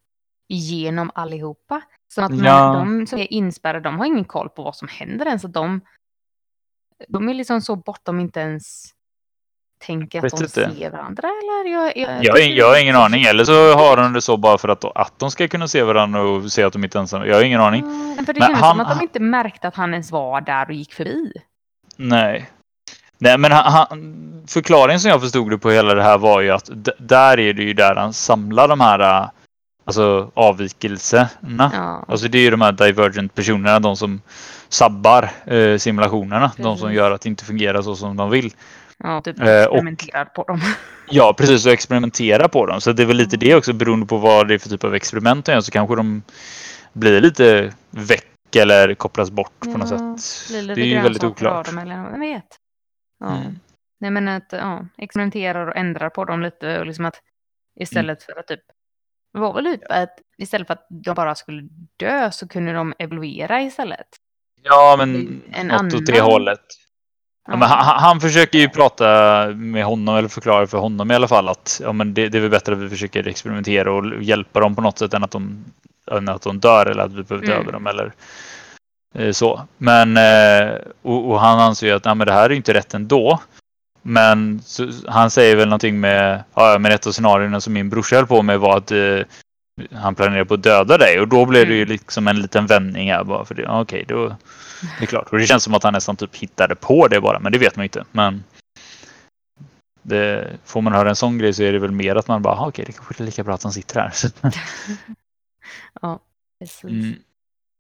igenom 0.50 1.12
allihopa. 1.16 1.82
Som 2.14 2.24
att 2.24 2.32
man, 2.32 2.46
Ja. 2.46 2.74
de 2.74 3.08
som 3.08 3.20
är 3.20 3.34
inspärrade, 3.34 3.80
de 3.80 3.98
har 4.00 4.06
ingen 4.06 4.26
koll 4.26 4.50
på 4.50 4.64
vad 4.64 4.76
som 4.76 4.88
händer 4.88 5.26
ens. 5.26 5.42
De, 5.42 5.82
de 7.08 7.30
är 7.30 7.34
liksom 7.34 7.62
så 7.62 7.76
bortom 7.76 8.20
inte 8.20 8.40
ens 8.40 8.90
tänker 9.82 10.18
att 10.20 10.24
Vet 10.24 10.32
de 10.38 10.44
inte. 10.44 10.72
ser 10.80 10.90
varandra 10.90 11.28
eller? 11.28 11.72
Jag, 11.74 11.98
jag, 11.98 12.24
Jag, 12.26 12.34
har- 12.34 12.40
jag 12.40 12.68
har 12.68 12.82
ingen 12.82 12.96
aning. 12.96 13.24
Eller 13.24 13.44
så 13.44 13.74
har 13.74 13.98
de 13.98 14.14
det 14.14 14.22
så 14.22 14.38
bara 14.38 14.58
för 14.58 14.70
att, 14.70 14.86
att 14.98 15.14
de 15.20 15.32
ska 15.32 15.48
kunna 15.48 15.68
se 15.68 15.84
varandra 15.84 16.22
och 16.22 16.52
se 16.52 16.64
att 16.64 16.74
de 16.74 16.84
inte 16.84 16.98
är 16.98 17.00
ensamma. 17.00 17.28
Jag 17.28 17.36
har 17.36 17.44
ingen 17.44 17.62
aning. 17.62 18.16
Ja, 18.18 18.24
för 18.26 18.34
det 18.34 18.40
Men 18.40 18.50
känns 18.50 18.60
som 18.60 18.80
att 18.80 18.98
de 18.98 19.04
inte 19.04 19.20
märkte 19.20 19.68
att 19.68 19.76
han 19.76 19.92
ens 19.94 20.12
var 20.12 20.42
där 20.42 20.66
och 20.66 20.74
gick 20.74 20.94
förbi. 20.94 21.32
Nej. 21.98 22.50
Nej, 23.18 23.38
men 23.38 23.52
han, 23.52 23.72
han, 23.72 24.44
förklaringen 24.48 25.00
som 25.00 25.12
jag 25.12 25.22
förstod 25.22 25.50
det 25.50 25.58
på 25.58 25.72
hela 25.72 25.94
det 25.94 26.04
här 26.04 26.18
var 26.18 26.42
ju 26.42 26.50
att 26.52 26.70
där 26.98 27.40
är 27.40 27.54
det 27.54 27.64
ju 27.64 27.74
där 27.74 27.96
han 27.96 28.14
samlar 28.14 28.68
de 28.68 28.80
här 28.80 29.00
äh, 29.24 29.30
alltså, 29.86 30.32
avvikelserna. 30.34 31.28
Ja. 31.74 32.06
Alltså 32.08 32.28
det 32.28 32.38
är 32.38 32.42
ju 32.42 32.52
de 32.52 32.62
här 32.62 32.72
divergent 32.72 33.36
personerna, 33.36 33.80
de 33.80 33.96
som 33.98 34.22
sabbar 34.70 35.30
eh, 35.46 35.78
simulationerna. 35.78 36.52
De 36.58 36.64
som 36.64 36.88
Precis. 36.88 36.98
gör 36.98 37.12
att 37.12 37.22
det 37.22 37.30
inte 37.30 37.46
fungerar 37.46 37.82
så 37.82 37.96
som 37.96 38.18
de 38.18 38.30
vill. 38.30 38.54
Ja, 39.04 39.22
typ 39.22 39.40
Eh, 39.40 39.62
experimenterar 39.62 40.26
på 40.26 40.44
dem. 40.44 40.60
Ja, 41.14 41.34
precis. 41.38 41.66
Och 41.66 41.72
experimentera 41.72 42.48
på 42.50 42.66
dem. 42.66 42.82
Så 42.82 42.92
det 42.92 43.04
är 43.04 43.08
väl 43.08 43.18
lite 43.18 43.38
det 43.38 43.56
också 43.56 43.74
beroende 43.74 44.06
på 44.06 44.18
vad 44.18 44.48
det 44.48 44.54
är 44.54 44.60
för 44.60 44.70
typ 44.70 44.84
av 44.84 44.96
experiment 44.96 45.46
de 45.46 45.52
gör 45.52 45.62
så 45.62 45.72
kanske 45.72 45.96
de 45.96 46.24
blir 46.94 47.22
lite 47.22 47.74
väck 47.90 48.56
eller 48.56 48.94
kopplas 48.96 49.32
bort 49.32 49.60
på 49.60 49.78
något 49.78 49.92
Ja, 49.92 50.18
sätt. 50.18 50.76
Det 50.76 50.82
är 50.82 50.86
ju 50.86 51.02
väldigt 51.02 51.24
oklart. 51.24 51.66
Dem, 51.66 51.78
eller, 51.78 51.96
jag 51.96 52.20
vet. 52.20 52.46
Ja. 53.20 53.36
Mm. 53.38 53.60
Nej 54.00 54.12
men 54.12 54.28
att 54.28 54.48
ja, 54.52 54.86
experimenterar 54.98 55.68
och 55.68 55.76
ändrar 55.78 56.10
på 56.10 56.26
dem 56.26 56.42
lite 56.42 56.80
och 56.80 56.86
liksom 56.86 57.06
att 57.06 57.16
istället 57.80 58.24
för 58.24 58.40
att 58.40 58.48
typ 58.48 58.62
var 59.32 59.54
väl 59.54 59.66
typ 59.66 59.82
att 59.90 60.16
istället 60.38 60.68
för 60.68 60.74
att 60.74 60.88
de 61.06 61.14
bara 61.16 61.36
skulle 61.36 61.68
dö 61.98 62.32
så 62.32 62.48
kunde 62.48 62.74
de 62.74 62.94
evoluera 63.00 63.62
istället. 63.62 64.08
Ja, 64.64 64.96
men 64.98 65.42
En 65.52 65.68
något 65.68 65.94
åt 65.94 66.06
det 66.06 66.14
annan- 66.20 66.32
hållet. 66.32 66.60
Ja, 67.48 67.56
men 67.56 67.70
han, 67.70 68.00
han 68.00 68.20
försöker 68.20 68.60
ju 68.60 68.70
prata 68.70 69.06
med 69.56 69.86
honom 69.86 70.16
eller 70.16 70.28
förklara 70.30 70.68
för 70.68 70.78
honom 70.78 71.12
i 71.12 71.16
alla 71.16 71.28
fall 71.28 71.50
att 71.50 71.82
ja, 71.84 71.94
men 71.94 72.14
det, 72.14 72.30
det 72.30 72.38
är 72.38 72.42
väl 72.42 72.50
bättre 72.52 72.74
att 72.74 72.80
vi 72.80 72.90
försöker 72.90 73.28
experimentera 73.28 73.92
och 73.94 74.24
hjälpa 74.24 74.60
dem 74.60 74.76
på 74.76 74.82
något 74.82 74.98
sätt 75.00 75.14
än 75.14 75.24
att 75.24 75.32
de, 75.32 75.66
än 76.12 76.30
att 76.30 76.42
de 76.42 76.60
dör 76.60 76.86
eller 76.86 77.04
att 77.04 77.14
vi 77.14 77.24
behöver 77.24 77.48
döda 77.48 77.60
Mm. 77.60 77.72
dem 77.72 77.88
eller 77.88 78.12
eh, 79.16 79.32
så. 79.32 79.62
Men 79.78 80.18
eh, 80.18 80.74
och, 81.02 81.30
och 81.32 81.40
han 81.40 81.60
anser 81.60 81.88
ju 81.88 81.94
att 81.94 82.06
nej, 82.06 82.16
men 82.16 82.28
det 82.28 82.34
här 82.34 82.50
är 82.50 82.54
inte 82.54 82.74
rätt 82.74 82.94
ändå. 82.94 83.40
Men 84.02 84.62
så, 84.66 84.90
han 85.08 85.32
säger 85.32 85.56
väl 85.56 85.68
någonting 85.68 86.00
med, 86.00 86.44
ja 86.54 86.78
men 86.80 86.92
ett 86.92 87.08
av 87.08 87.12
scenarierna 87.12 87.62
som 87.62 87.74
min 87.74 87.90
brorsa 87.90 88.16
höll 88.16 88.28
på 88.28 88.42
med 88.42 88.60
var 88.60 88.78
att 88.78 88.92
eh, 88.92 89.20
han 89.94 90.16
planerar 90.16 90.44
på 90.44 90.54
att 90.54 90.64
döda 90.64 90.98
dig 90.98 91.20
och 91.20 91.28
då 91.28 91.46
blev 91.46 91.68
det 91.68 91.74
ju 91.74 91.82
Mm. 91.82 91.90
liksom 91.92 92.28
en 92.28 92.42
liten 92.42 92.66
vändning 92.66 93.12
här 93.12 93.24
bara 93.24 93.46
för 93.46 93.56
det. 93.56 93.62
Ja, 93.62 93.82
Okej, 93.82 94.06
då 94.08 94.36
det 95.00 95.04
är 95.06 95.08
klart. 95.08 95.28
Och 95.32 95.38
det 95.38 95.48
känns 95.48 95.64
som 95.64 95.74
att 95.74 95.84
han 95.84 95.94
nästan 95.94 96.16
typ 96.16 96.36
hittade 96.36 96.76
på 96.76 97.08
det 97.08 97.22
bara, 97.22 97.40
men 97.40 97.52
det 97.52 97.58
vet 97.58 97.76
man 97.76 97.84
ju 97.84 97.86
inte. 97.86 98.06
Men 98.12 98.44
det, 100.02 100.58
får 100.66 100.82
man 100.82 100.94
höra 100.94 101.10
en 101.10 101.16
sån 101.16 101.38
grej 101.38 101.54
så 101.54 101.64
är 101.64 101.74
det 101.74 101.80
väl 101.80 101.92
mer 101.92 102.16
att 102.16 102.28
man 102.28 102.42
bara, 102.42 102.56
"Ah, 102.56 102.68
okej, 102.68 102.86
det 102.86 102.92
kanske 102.92 103.24
är 103.24 103.26
lika 103.26 103.44
bra 103.44 103.54
att 103.54 103.64
han 103.64 103.72
sitter 103.74 104.00
här. 104.00 104.14
Ja, 106.02 106.20
precis. 106.60 106.84
mm, 106.84 107.14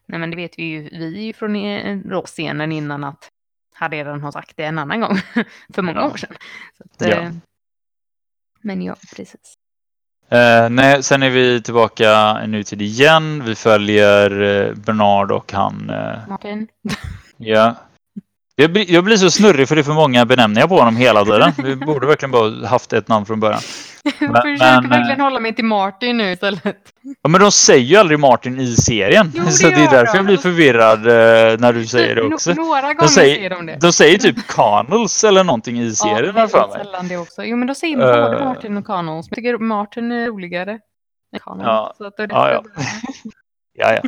Nej 0.05 0.19
men 0.19 0.29
det 0.29 0.35
vet 0.35 0.59
vi 0.59 0.63
ju, 0.63 0.81
vi 0.89 1.17
är 1.17 1.23
ju 1.23 1.33
från 1.33 1.55
eh, 1.55 1.97
då 1.97 2.21
scenen 2.25 2.71
innan 2.71 3.03
att 3.03 3.29
han 3.73 3.91
redan 3.91 4.21
har 4.21 4.31
sagt 4.31 4.57
det 4.57 4.63
en 4.63 4.79
annan 4.79 4.99
gång 5.01 5.17
för 5.73 5.81
många 5.81 5.99
Ja. 5.99 6.09
år 6.11 6.17
sedan. 6.17 6.35
Att, 6.79 7.01
Ja. 7.07 7.07
eh, 7.07 7.31
Men 8.61 8.81
ja, 8.81 8.95
precis. 9.15 9.53
Eh, 10.31 10.69
nej, 10.69 11.03
sen 11.03 11.23
är 11.23 11.29
vi 11.29 11.61
tillbaka 11.61 12.41
i 12.43 12.47
nutid 12.47 12.81
igen. 12.81 13.43
Vi 13.45 13.55
följer 13.55 14.41
eh, 14.41 14.73
Bernard 14.73 15.31
och 15.31 15.51
han. 15.53 15.89
Eh, 15.89 16.29
Martin? 16.29 16.67
ja. 17.37 17.75
Jag, 18.55 18.73
blir, 18.73 18.91
jag 18.91 19.03
blir 19.03 19.17
så 19.17 19.31
snurrig 19.31 19.67
för 19.67 19.75
det 19.75 19.81
är 19.81 19.83
för 19.83 19.93
många 19.93 20.25
benämningar 20.25 20.67
på 20.67 20.77
honom 20.77 20.95
hela 20.95 21.25
tiden. 21.25 21.51
Vi 21.63 21.75
borde 21.75 22.07
verkligen 22.07 22.31
bara 22.31 22.67
haft 22.67 22.93
ett 22.93 23.07
namn 23.07 23.25
från 23.25 23.39
början. 23.39 23.61
Jag 24.03 24.13
försöker 24.13 24.57
men, 24.57 24.83
eh, 24.85 24.89
verkligen 24.89 25.21
hålla 25.21 25.39
mig 25.39 25.55
till 25.55 25.65
Martin 25.65 26.17
nu 26.17 26.31
istället. 26.31 26.63
Ja, 27.21 27.29
men 27.29 27.41
de 27.41 27.51
säger 27.51 27.85
ju 27.85 27.95
aldrig 27.95 28.19
Martin 28.19 28.59
i 28.59 28.67
serien. 28.75 29.31
Jo, 29.35 29.43
det 29.45 29.51
så 29.51 29.67
det 29.67 29.73
är 29.73 29.91
därför 29.91 30.05
de. 30.13 30.17
jag 30.17 30.25
blir 30.25 30.37
förvirrad 30.37 30.99
eh, 31.07 31.59
när 31.59 31.73
du 31.73 31.85
säger 31.85 32.15
det 32.15 32.21
också. 32.33 32.53
Några 32.53 32.93
gånger 32.93 33.07
säger- 33.09 33.35
säger 33.35 33.49
de 33.49 33.65
det. 33.65 33.77
De 33.81 33.93
säger 33.93 34.17
typ 34.17 34.47
Connells 34.47 35.23
eller 35.23 35.43
någonting 35.43 35.79
i 35.79 35.87
Ja, 35.87 35.93
serien 35.93 36.35
det 36.35 36.41
är 36.41 36.47
för 36.47 36.67
mig. 36.67 36.77
sällan 36.85 37.07
det 37.07 37.17
också. 37.17 37.43
Jo, 37.43 37.57
men 37.57 37.67
då 37.67 37.75
säger 37.75 37.97
man 37.97 38.07
både 38.07 38.37
Eh. 38.39 38.45
Martin 38.45 38.77
och 38.77 38.85
Connells. 38.85 39.27
Jag 39.29 39.35
tycker 39.35 39.57
Martin 39.57 40.11
är 40.11 40.27
roligare 40.27 40.71
än 41.33 41.39
Connells. 41.39 41.67
Ja. 41.67 41.93
Så 41.97 42.05
att 42.05 42.17
då 42.17 42.23
är 42.23 42.27
det 42.27 42.33
Ja, 42.35 42.51
ja. 42.51 42.63
Ja, 43.73 43.93
ja. 43.93 44.01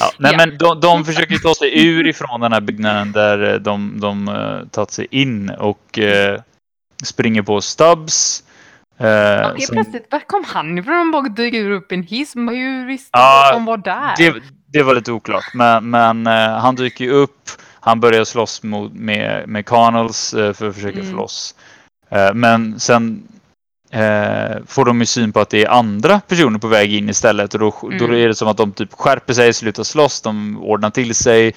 Ja, 0.00 0.10
nej, 0.18 0.32
Ja. 0.32 0.36
men 0.46 0.58
de, 0.58 0.80
de 0.80 1.04
försöker 1.04 1.38
ta 1.38 1.54
sig 1.54 1.86
ur 1.86 2.06
ifrån 2.06 2.40
den 2.40 2.52
här 2.52 2.60
byggnaden 2.60 3.12
där 3.12 3.52
eh, 3.54 3.60
de, 3.60 4.00
de 4.00 4.28
uh, 4.28 4.66
tagit 4.68 4.90
sig 4.90 5.06
in 5.10 5.50
och 5.50 5.98
eh, 5.98 6.40
springer 7.04 7.42
på 7.42 7.60
Stubbs. 7.60 8.44
eh, 8.98 9.06
Ja, 9.08 9.48
helt 9.48 9.62
som- 9.62 9.74
plötsligt, 9.74 10.06
var 10.10 10.20
kom 10.20 10.44
han 10.46 10.78
ifrån? 10.78 10.94
Han 10.94 11.10
bara 11.10 11.28
dyker 11.28 11.70
upp 11.70 11.92
i 11.92 11.94
en 11.94 12.02
hiss. 12.02 12.36
Hur 12.36 12.86
visste 12.86 13.10
Ja, 13.12 13.42
han 13.44 13.48
att 13.48 13.54
de 13.56 13.64
var 13.64 13.76
där? 13.76 14.14
det, 14.16 14.34
det 14.72 14.82
var 14.82 14.94
lite 14.94 15.12
oklart, 15.12 15.44
men, 15.54 15.90
men 15.90 16.26
eh, 16.26 16.58
han 16.58 16.74
dyker 16.74 17.08
upp. 17.08 17.50
Han 17.80 18.00
börjar 18.00 18.24
slåss 18.24 18.62
mot, 18.62 18.92
med, 18.92 19.48
med 19.48 19.66
Connells 19.66 20.34
eh, 20.34 20.52
för 20.52 20.68
att 20.68 20.74
försöka 20.74 20.98
Mm. 21.00 21.10
få 21.10 21.16
loss. 21.16 21.54
Men 22.34 22.80
sen 22.80 23.22
eh, 23.94 24.56
får 24.66 24.84
de 24.84 25.00
ju 25.00 25.06
syn 25.06 25.32
på 25.32 25.40
att 25.40 25.50
det 25.50 25.64
är 25.64 25.68
andra 25.70 26.20
personer 26.28 26.58
på 26.58 26.68
väg 26.68 26.94
in 26.94 27.08
istället 27.08 27.54
och 27.54 27.60
då, 27.60 27.74
då 27.98 28.04
Mm. 28.04 28.16
är 28.16 28.28
det 28.28 28.34
som 28.34 28.48
att 28.48 28.56
de 28.56 28.72
typ 28.72 28.92
skärper 28.92 29.32
sig, 29.34 29.52
slutar 29.52 29.82
slåss, 29.82 30.20
de 30.20 30.58
ordnar 30.62 30.90
till 30.90 31.14
sig. 31.14 31.54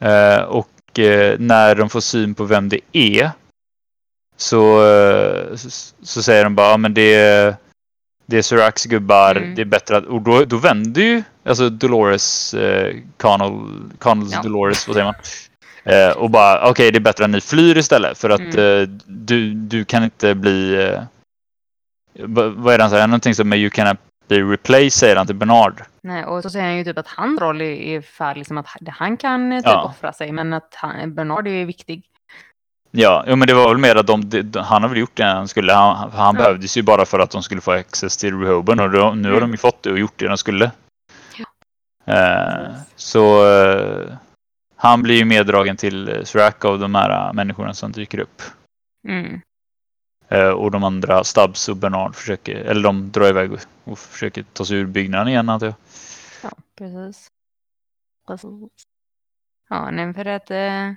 Eh, 0.00 0.38
och 0.42 0.98
eh, 0.98 1.36
när 1.38 1.74
de 1.74 1.88
får 1.88 2.00
syn 2.00 2.34
på 2.34 2.44
vem 2.44 2.68
det 2.68 2.80
är 2.92 3.30
så, 4.36 4.86
eh, 4.86 5.56
så, 5.56 5.70
så 6.02 6.22
säger 6.22 6.44
de 6.44 6.54
bara, 6.54 6.70
ja 6.70 6.76
men 6.76 6.94
det 6.94 7.14
är 7.14 7.54
det 8.26 8.38
är 8.38 8.42
Siracs 8.42 8.84
gubbar, 8.84 9.34
Mm. 9.36 9.54
det 9.54 9.60
är 9.62 9.64
bättre 9.66 9.96
att... 9.96 10.04
Och 10.04 10.22
då, 10.22 10.44
då 10.44 10.56
vänder 10.56 11.02
ju 11.02 11.22
alltså 11.44 11.68
Dolores, 11.70 12.54
eh, 12.54 12.94
Connell, 13.16 13.60
Connells 13.98 14.32
Ja. 14.32 14.42
Dolores, 14.42 14.88
vad 14.88 14.94
säger 14.96 15.04
man? 15.06 15.14
Eh, 15.84 16.16
och 16.16 16.30
bara, 16.30 16.70
okej 16.70 16.90
det 16.92 16.98
är 16.98 17.00
bättre 17.00 17.24
att 17.24 17.30
ni 17.30 17.40
flyr 17.40 17.76
istället 17.78 18.18
för 18.18 18.30
att 18.30 18.40
Mm. 18.40 18.82
eh, 18.82 18.88
du, 19.06 19.54
du 19.54 19.84
kan 19.84 20.04
inte 20.04 20.34
bli... 20.34 20.74
Eh, 20.74 21.02
vad 22.26 22.74
är 22.74 22.78
det 22.78 22.84
han 22.84 22.90
säger? 22.90 23.06
Någonting 23.06 23.34
som 23.34 23.52
you 23.52 23.70
cannot 23.70 23.98
be 24.28 24.36
replaced 24.36 24.92
säger 24.92 25.16
han 25.16 25.26
till 25.26 25.36
Bernard. 25.36 25.82
Nej, 26.02 26.24
och 26.24 26.42
så 26.42 26.50
säger 26.50 26.64
han 26.66 26.76
ju 26.76 26.84
typ 26.84 26.98
att 26.98 27.06
hans 27.08 27.40
roll 27.40 27.60
är, 27.60 28.00
för 28.00 28.34
liksom 28.34 28.58
att 28.58 28.66
han 28.88 29.16
kan 29.16 29.50
typ 29.62 29.66
Ja. 29.66 29.82
offra 29.82 30.12
sig, 30.12 30.32
men 30.32 30.52
att 30.52 30.74
han, 30.74 31.14
Bernard 31.14 31.46
är 31.48 31.64
viktig. 31.64 32.02
Ja, 32.90 33.24
men 33.26 33.40
det 33.40 33.54
var 33.54 33.68
väl 33.68 33.78
mer 33.78 33.96
att 33.96 34.06
de, 34.06 34.30
de, 34.30 34.58
han 34.60 34.82
har 34.82 34.88
väl 34.88 34.98
gjort 34.98 35.16
det 35.16 35.24
han 35.24 35.48
skulle. 35.48 35.72
Han, 35.72 36.10
han 36.12 36.34
Ja. 36.36 36.42
behövdes 36.42 36.76
ju 36.76 36.82
bara 36.82 37.04
för 37.04 37.18
att 37.18 37.30
de 37.30 37.42
skulle 37.42 37.60
få 37.60 37.72
access 37.72 38.16
till 38.16 38.38
Rehoben 38.40 38.80
och 38.80 38.90
då, 38.90 39.10
nu 39.14 39.32
har 39.32 39.40
de 39.40 39.50
ju 39.50 39.56
fått 39.56 39.82
det 39.82 39.92
och 39.92 39.98
gjort 39.98 40.12
det 40.16 40.28
de 40.28 40.36
skulle. 40.38 40.70
Ja. 41.36 41.46
Eh, 42.14 42.70
så 42.96 43.46
eh, 43.46 44.12
han 44.76 45.02
blir 45.02 45.16
ju 45.16 45.24
meddragen 45.24 45.76
till 45.76 46.08
eh, 46.08 46.22
Sirac 46.24 46.54
av 46.64 46.78
de 46.78 46.94
här 46.94 47.28
eh, 47.28 47.32
människorna 47.32 47.74
som 47.74 47.92
dyker 47.92 48.18
upp. 48.18 48.42
Mm. 49.08 49.40
Eh, 50.28 50.50
och 50.50 50.70
de 50.70 50.84
andra, 50.84 51.24
Stubbs 51.24 51.68
och 51.68 51.76
Bernard, 51.76 52.14
försöker, 52.14 52.56
eller 52.56 52.82
de 52.82 53.10
drar 53.10 53.28
iväg 53.28 53.52
och, 53.52 53.60
och 53.84 53.98
försöker 53.98 54.42
ta 54.42 54.64
sig 54.64 54.76
ur 54.76 54.86
byggnaden 54.86 55.28
igen 55.28 55.48
antar 55.48 55.66
jag. 55.66 55.74
Ja, 56.42 56.50
precis. 56.78 57.28
Precis. 58.26 58.70
Ja, 59.68 59.90
nej, 59.90 60.14
för 60.14 60.24
att 60.24 60.50
eh, 60.50 60.92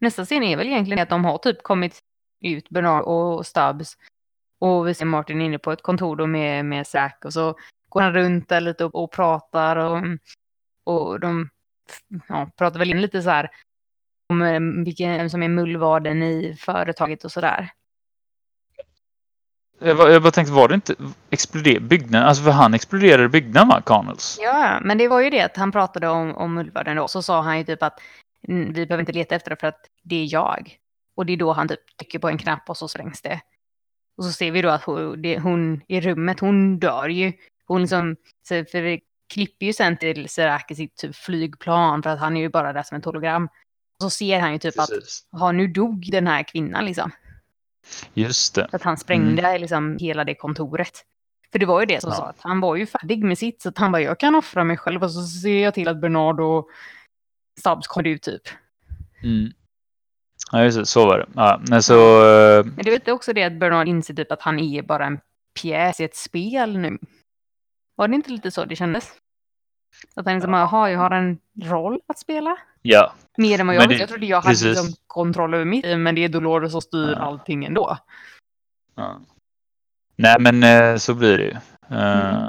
nästa 0.00 0.24
scen 0.24 0.42
är 0.42 0.56
väl 0.56 0.66
egentligen 0.66 1.02
att 1.02 1.08
de 1.08 1.24
har 1.24 1.38
typ 1.38 1.62
kommit 1.62 1.98
ut, 2.40 2.68
Bernard 2.68 3.04
och 3.04 3.46
Stubbs. 3.46 3.96
Och 4.58 4.88
vi 4.88 4.94
ser 4.94 5.04
Martin 5.04 5.40
inne 5.40 5.58
på 5.58 5.72
ett 5.72 5.82
kontor 5.82 6.16
då 6.16 6.26
med, 6.26 6.64
med 6.64 6.86
Zack 6.86 7.24
och 7.24 7.32
så 7.32 7.56
går 7.88 8.00
han 8.00 8.12
runt 8.12 8.48
där 8.48 8.60
lite 8.60 8.84
och, 8.84 8.94
och 8.94 9.12
pratar 9.12 9.76
och, 9.76 10.02
och 10.84 11.20
de 11.20 11.48
ja, 12.28 12.50
pratar 12.56 12.78
väl 12.78 12.90
in 12.90 13.00
lite 13.00 13.22
så 13.22 13.30
här 13.30 13.50
om 14.28 14.42
eh, 14.42 14.84
vilken 14.84 15.30
som 15.30 15.42
är 15.42 15.48
mullvaden 15.48 16.22
i 16.22 16.56
företaget 16.60 17.24
och 17.24 17.32
sådär. 17.32 17.70
Jag, 19.84 19.96
bara- 19.96 20.12
jag 20.12 20.22
bara 20.22 20.30
tänkte, 20.30 20.52
var 20.52 20.68
det 20.68 20.74
inte 20.74 20.94
exploder, 21.30 21.80
byggnaden? 21.80 22.28
Alltså 22.28 22.42
för 22.44 22.50
han 22.50 22.74
exploderade 22.74 23.28
byggnaden 23.28 23.68
va, 23.68 23.80
Connells? 23.84 24.38
Ja, 24.42 24.80
men 24.82 24.98
det 24.98 25.08
var 25.08 25.20
ju 25.20 25.30
det 25.30 25.40
att 25.42 25.56
han 25.56 25.72
pratade 25.72 26.08
om, 26.08 26.34
om 26.34 26.54
mullvaden 26.54 26.96
då. 26.96 27.08
Så 27.08 27.22
sa 27.22 27.42
han 27.42 27.58
ju 27.58 27.64
typ 27.64 27.82
att 27.82 28.00
"Mm, 28.48 28.72
vi 28.72 28.86
behöver 28.86 29.00
inte 29.02 29.12
leta 29.12 29.34
efter 29.34 29.50
det 29.50 29.56
för 29.60 29.66
att 29.66 29.80
det 30.02 30.16
är 30.16 30.32
jag. 30.32 30.76
Och 31.16 31.26
det 31.26 31.32
är 31.32 31.36
då 31.36 31.52
han 31.52 31.68
typ 31.68 31.96
trycker 31.98 32.18
på 32.18 32.28
en 32.28 32.38
knapp 32.38 32.70
och 32.70 32.76
så 32.76 32.88
sprängs 32.88 33.22
det. 33.22 33.40
Och 34.18 34.24
så 34.24 34.32
ser 34.32 34.50
vi 34.50 34.62
då 34.62 34.68
att 34.68 34.82
hon, 34.84 35.22
det, 35.22 35.38
hon 35.38 35.80
i 35.88 36.00
rummet, 36.00 36.40
hon 36.40 36.78
dör 36.78 37.08
ju. 37.08 37.32
Hon 37.66 37.80
liksom, 37.80 38.16
så 38.48 38.64
för 38.64 38.82
det 38.82 39.00
klipper 39.34 39.66
ju 39.66 39.72
sen 39.72 39.96
till 39.96 40.28
Serac 40.28 40.62
i 40.68 40.74
sitt 40.74 40.96
typ 40.96 41.16
flygplan 41.16 42.02
för 42.02 42.10
att 42.10 42.18
han 42.20 42.36
är 42.36 42.40
ju 42.40 42.48
bara 42.48 42.72
där 42.72 42.82
som 42.82 42.98
ett 42.98 43.04
hologram. 43.04 43.44
Och 43.98 44.02
så 44.02 44.10
ser 44.10 44.40
han 44.40 44.52
ju 44.52 44.58
typ 44.58 44.78
att, 44.78 44.88
Precis. 44.88 45.26
ja 45.32 45.52
nu 45.52 45.66
dog 45.66 46.08
den 46.10 46.26
här 46.26 46.42
kvinnan 46.42 46.84
liksom. 46.84 47.10
Just 48.14 48.54
det. 48.54 48.66
Så 48.70 48.76
att 48.76 48.82
han 48.82 48.96
sprängde 48.96 49.58
liksom 49.58 49.96
hela 50.00 50.24
det 50.24 50.34
kontoret. 50.34 51.04
För 51.52 51.58
det 51.58 51.66
var 51.66 51.80
ju 51.80 51.86
det 51.86 52.00
som 52.00 52.10
Ja. 52.10 52.16
sa 52.16 52.24
att 52.28 52.40
han 52.40 52.60
var 52.60 52.76
ju 52.76 52.86
färdig 52.86 53.24
med 53.24 53.38
sitt. 53.38 53.62
Så 53.62 53.68
att 53.68 53.78
han 53.78 53.92
bara, 53.92 54.02
jag 54.02 54.18
kan 54.20 54.34
offra 54.34 54.64
mig 54.64 54.76
själv. 54.76 55.02
Och 55.02 55.10
så 55.10 55.22
ser 55.22 55.62
jag 55.62 55.74
till 55.74 55.88
att 55.88 56.00
Bernard 56.00 56.40
och 56.40 56.68
Stubbs 57.60 57.86
kommer 57.86 58.08
ut 58.08 58.22
typ. 58.22 58.42
Mm. 59.22 59.52
Ja, 60.52 60.64
just 60.64 60.78
det. 60.78 60.86
Så 60.86 61.06
var 61.06 61.18
det. 61.18 61.26
Ja, 61.34 61.60
men 61.68 61.82
så... 61.82 61.94
eh, 62.26 62.64
Men 62.64 62.76
det 62.76 62.94
är 62.94 63.00
väl 63.04 63.14
också 63.14 63.32
det 63.32 63.42
att 63.44 63.52
Bernard 63.58 63.88
inser 63.88 64.14
typ 64.14 64.32
att 64.32 64.42
han 64.42 64.58
är 64.58 64.82
bara 64.82 65.06
en 65.06 65.18
pjäs 65.62 66.00
i 66.00 66.04
ett 66.04 66.16
spel 66.16 66.78
nu. 66.78 66.98
Var 67.96 68.08
det 68.08 68.14
inte 68.14 68.30
lite 68.30 68.50
så 68.50 68.64
det 68.64 68.76
kändes? 68.76 69.12
Att 70.16 70.24
han 70.26 70.34
liksom, 70.34 70.52
jaha, 70.52 70.90
jag 70.90 70.98
har 70.98 71.10
en 71.10 71.38
roll 71.62 72.00
att 72.06 72.18
spela. 72.18 72.56
Ja. 72.86 73.12
Mer 73.36 73.60
än 73.60 73.66
vad 73.66 73.76
jag 73.76 73.88
det- 73.88 73.94
Jag 73.96 74.08
trodde 74.08 74.26
jag 74.26 74.36
hade 74.36 74.48
precis. 74.48 74.66
liksom 74.66 74.92
kontroll 75.06 75.54
över 75.54 75.64
mitt 75.64 75.98
men 75.98 76.14
det 76.14 76.24
är 76.24 76.28
Dolores 76.28 76.72
som 76.72 76.80
styr 76.80 77.12
Ja. 77.12 77.18
allting 77.18 77.64
ändå. 77.64 77.98
ja. 78.94 79.18
Nej, 80.16 80.36
men 80.40 80.62
eh, 80.62 80.96
så 80.96 81.14
blir 81.14 81.38
det 81.38 81.44
ju. 81.44 81.56
Eh, 81.98 82.42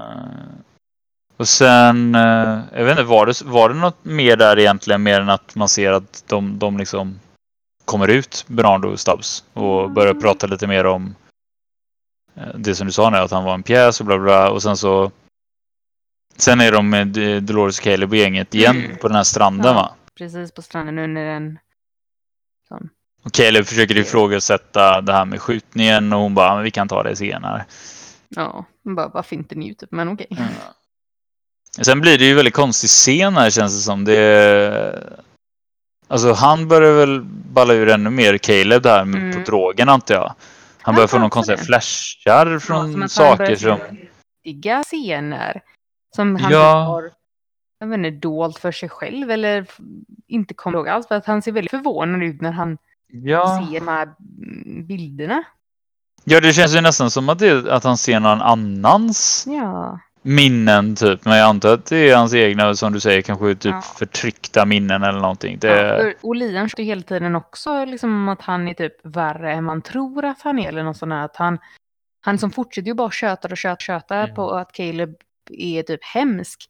Och 1.37 1.47
sen, 1.47 2.15
eh, 2.15 2.59
jag 2.73 2.83
vet 2.85 2.91
inte, 2.91 3.03
var 3.03 3.25
det, 3.25 3.41
var 3.41 3.69
det 3.69 3.75
något 3.75 4.05
mer 4.05 4.35
där 4.37 4.59
egentligen? 4.59 5.03
Mer 5.03 5.21
än 5.21 5.29
att 5.29 5.55
man 5.55 5.69
ser 5.69 5.91
att 5.91 6.23
de, 6.27 6.59
de 6.59 6.77
liksom 6.77 7.19
kommer 7.85 8.07
ut, 8.07 8.45
Bernardo 8.47 8.87
och 8.89 8.99
Stubbs, 8.99 9.43
och 9.53 9.91
börjar 9.91 10.11
Mm. 10.11 10.21
prata 10.21 10.47
lite 10.47 10.67
mer 10.67 10.85
om 10.85 11.15
det 12.55 12.75
som 12.75 12.87
du 12.87 12.93
sa 12.93 13.09
nu, 13.09 13.17
att 13.17 13.31
han 13.31 13.43
var 13.43 13.53
en 13.53 13.63
pjäs 13.63 13.99
och 13.99 14.05
bla 14.05 14.17
bla. 14.19 14.49
Och 14.49 14.61
sen 14.63 14.77
så 14.77 15.11
Sen 16.37 16.61
är 16.61 16.71
de 16.71 16.89
med 16.89 17.07
Dolores 17.43 17.77
och 17.79 17.83
Caleb 17.83 18.09
och 18.09 18.15
gänget 18.15 18.55
igen 18.55 18.75
Mm. 18.85 18.97
på 18.97 19.07
den 19.07 19.15
här 19.17 19.23
stranden 19.23 19.65
Ja. 19.65 19.73
va? 19.73 19.91
Precis 20.17 20.51
på 20.51 20.61
stranden 20.61 20.99
under 20.99 21.25
en 21.25 21.59
sån. 22.67 22.89
Och 23.23 23.31
Caleb 23.33 23.65
försöker 23.65 23.97
ifrågasätta 23.97 25.01
det 25.01 25.13
här 25.13 25.25
med 25.25 25.41
skjutningen 25.41 26.13
och 26.13 26.19
hon 26.19 26.35
bara, 26.35 26.55
men 26.55 26.63
vi 26.63 26.71
kan 26.71 26.87
ta 26.87 27.03
det 27.03 27.15
senare. 27.15 27.65
Ja, 28.29 28.65
bara, 28.83 29.09
bara 29.09 29.23
finter 29.23 29.55
ni 29.55 29.69
ut 29.69 29.77
typ, 29.79 29.91
men 29.91 30.09
okej. 30.09 30.27
Mm. 30.31 30.43
Sen 31.81 32.01
blir 32.01 32.17
det 32.17 32.25
ju 32.25 32.33
väldigt 32.33 32.53
konstig 32.53 32.89
scen 32.89 33.35
här 33.37 33.49
känns 33.49 33.75
det 33.75 33.81
som. 33.81 34.03
Det 34.05 35.15
Alltså 36.07 36.33
han 36.33 36.67
börjar 36.67 36.93
väl 36.93 37.21
balla 37.53 37.73
ur 37.73 37.89
ännu 37.89 38.09
mer 38.09 38.37
Caleb 38.37 38.81
där 38.83 39.01
Mm. 39.01 39.33
på 39.33 39.39
drogen 39.51 39.89
antar 39.89 40.15
jag. 40.15 40.33
Han 40.81 40.95
börjar 40.95 41.03
Ja, 41.03 41.11
få 41.11 41.19
någon 41.19 41.29
konstiga 41.29 41.57
flashar 41.57 42.47
Ja, 42.47 42.59
från 42.59 42.91
som 42.91 42.95
att 42.95 42.99
han 42.99 43.09
saker 43.09 43.55
som... 43.55 43.79
Riktiga 44.45 44.83
scener. 44.83 45.61
Som 46.15 46.35
han 46.35 46.51
Ja. 46.51 46.73
har 46.83 47.11
jag 47.91 47.97
vet 47.97 48.05
inte, 48.07 48.27
dolt 48.27 48.57
för 48.59 48.71
sig 48.71 48.89
själv 48.89 49.31
eller 49.31 49.65
inte 50.27 50.53
kommer 50.53 50.77
ihåg 50.77 50.87
alls. 50.87 51.07
För 51.07 51.15
att 51.15 51.25
han 51.25 51.41
ser 51.41 51.51
väldigt 51.51 51.71
förvånad 51.71 52.23
ut 52.23 52.41
när 52.41 52.51
han 52.51 52.77
Ja. 53.07 53.67
ser 53.71 53.79
de 53.79 53.87
här 53.87 54.03
mm, 54.03 54.85
bilderna. 54.87 55.43
ja, 56.23 56.39
det 56.41 56.53
känns 56.53 56.75
ju 56.75 56.81
nästan 56.81 57.11
som 57.11 57.29
att, 57.29 57.39
det, 57.39 57.71
att 57.73 57.83
han 57.83 57.97
ser 57.97 58.19
någon 58.19 58.41
annans 58.41 59.45
Ja. 59.47 59.99
minnen 60.21 60.95
typ. 60.95 61.25
Men 61.25 61.37
jag 61.37 61.47
antar 61.49 61.73
att 61.73 61.85
det 61.85 62.09
är 62.09 62.15
hans 62.15 62.33
egna, 62.33 62.75
som 62.75 62.93
du 62.93 62.99
säger, 62.99 63.21
kanske 63.21 63.55
typ 63.55 63.71
Ja. 63.71 63.81
förtryckta 63.81 64.65
minnen 64.65 65.03
eller 65.03 65.19
någonting. 65.19 65.57
Det... 65.59 65.67
ja 65.67 65.97
för- 65.97 66.13
och 66.21 66.35
Liam 66.35 66.69
står 66.69 66.83
hela 66.83 67.01
tiden 67.01 67.35
också 67.35 67.85
liksom 67.85 68.09
om 68.15 68.29
att 68.29 68.41
han 68.41 68.67
är 68.67 68.73
typ 68.73 69.05
värre 69.05 69.53
än 69.53 69.63
man 69.63 69.81
tror 69.81 70.25
att 70.25 70.41
han 70.41 70.59
är. 70.59 70.67
Eller 70.67 70.83
något 70.83 70.97
sånt 70.97 71.09
där. 71.09 71.23
Att 71.25 71.35
han, 71.35 71.59
han 72.21 72.37
som 72.37 72.51
fortsätter 72.51 72.87
ju 72.87 72.93
bara 72.93 73.11
köta 73.11 73.47
och 73.47 73.51
och 73.51 73.79
köta 73.81 74.15
Mm. 74.15 74.35
på 74.35 74.51
att 74.51 74.71
Caleb 74.71 75.15
är 75.49 75.83
typ 75.83 76.03
hemsk. 76.03 76.69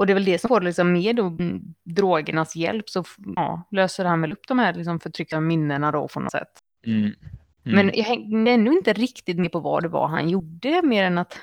Och 0.00 0.06
det 0.06 0.12
är 0.12 0.14
väl 0.14 0.24
det 0.24 0.38
som 0.38 0.48
får 0.48 0.60
liksom 0.60 0.92
med 0.92 1.16
då, 1.16 1.26
mm, 1.26 1.60
drogernas 1.84 2.56
hjälp 2.56 2.90
så 2.90 3.04
ja, 3.36 3.68
löser 3.70 4.04
han 4.04 4.20
väl 4.20 4.32
upp 4.32 4.48
de 4.48 4.58
här 4.58 4.74
liksom 4.74 5.00
förtryckta 5.00 5.40
minnena 5.40 5.92
då 5.92 6.08
på 6.08 6.20
något 6.20 6.32
sätt. 6.32 6.48
Mm. 6.86 6.98
Mm. 7.00 7.14
Men 7.62 7.90
jag 7.94 8.04
hängde 8.04 8.50
ändå 8.50 8.72
inte 8.72 8.92
riktigt 8.92 9.38
med 9.38 9.52
på 9.52 9.60
vad 9.60 9.82
det 9.82 9.88
var 9.88 10.08
han 10.08 10.28
gjorde 10.28 10.82
mer 10.82 11.04
än 11.04 11.18
att 11.18 11.38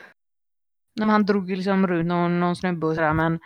när 1.00 1.06
han 1.06 1.26
drog 1.26 1.50
liksom 1.50 1.88
runt 1.88 2.08
någon, 2.08 2.40
någon 2.40 2.56
snubbe 2.56 2.88
och 2.88 2.96
sådär 2.96 3.14
men 3.14 3.40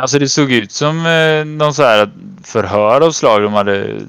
Alltså 0.00 0.18
det 0.18 0.28
såg 0.28 0.52
ut 0.52 0.72
som 0.72 1.06
eh, 1.06 1.44
någon 1.44 1.74
så 1.74 1.82
här 1.82 2.10
förhör 2.44 3.00
av 3.00 3.10
slag. 3.10 3.42
De 3.42 3.52
hade 3.52 4.00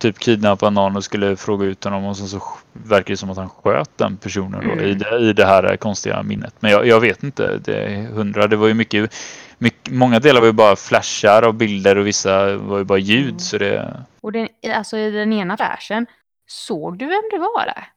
typ 0.00 0.18
kidnappat 0.18 0.72
någon 0.72 0.96
och 0.96 1.04
skulle 1.04 1.36
fråga 1.36 1.66
ut 1.66 1.84
honom 1.84 2.04
och 2.04 2.16
sen 2.16 2.28
så 2.28 2.42
verkar 2.72 3.12
det 3.14 3.16
som 3.16 3.30
att 3.30 3.36
han 3.36 3.48
sköt 3.48 3.98
den 3.98 4.16
personen 4.16 4.64
då, 4.66 4.72
Mm. 4.72 4.84
i, 4.84 4.94
det, 4.94 5.18
i 5.18 5.32
det 5.32 5.46
här 5.46 5.76
konstiga 5.76 6.22
minnet. 6.22 6.54
Men 6.60 6.70
jag, 6.70 6.86
jag 6.86 7.00
vet 7.00 7.22
inte. 7.22 7.58
Det 7.58 7.76
är 7.76 8.02
hundra. 8.06 8.46
Det 8.46 8.56
var 8.56 8.68
ju 8.68 8.74
mycket, 8.74 9.14
mycket 9.58 9.92
många 9.92 10.18
delar 10.18 10.40
var 10.40 10.46
ju 10.46 10.52
bara 10.52 10.76
flashar 10.76 11.42
och 11.42 11.54
bilder 11.54 11.98
och 11.98 12.06
vissa 12.06 12.56
var 12.56 12.78
ju 12.78 12.84
bara 12.84 12.98
ljud. 12.98 13.28
Mm. 13.28 13.38
Så 13.38 13.58
det, 13.58 13.96
och 14.20 14.32
den, 14.32 14.48
alltså 14.74 14.96
i 14.96 15.10
den 15.10 15.32
ena 15.32 15.56
flashen 15.56 16.06
såg 16.46 16.98
du 16.98 17.06
vem 17.06 17.22
det 17.30 17.38
var 17.38 17.64
där? 17.66 17.88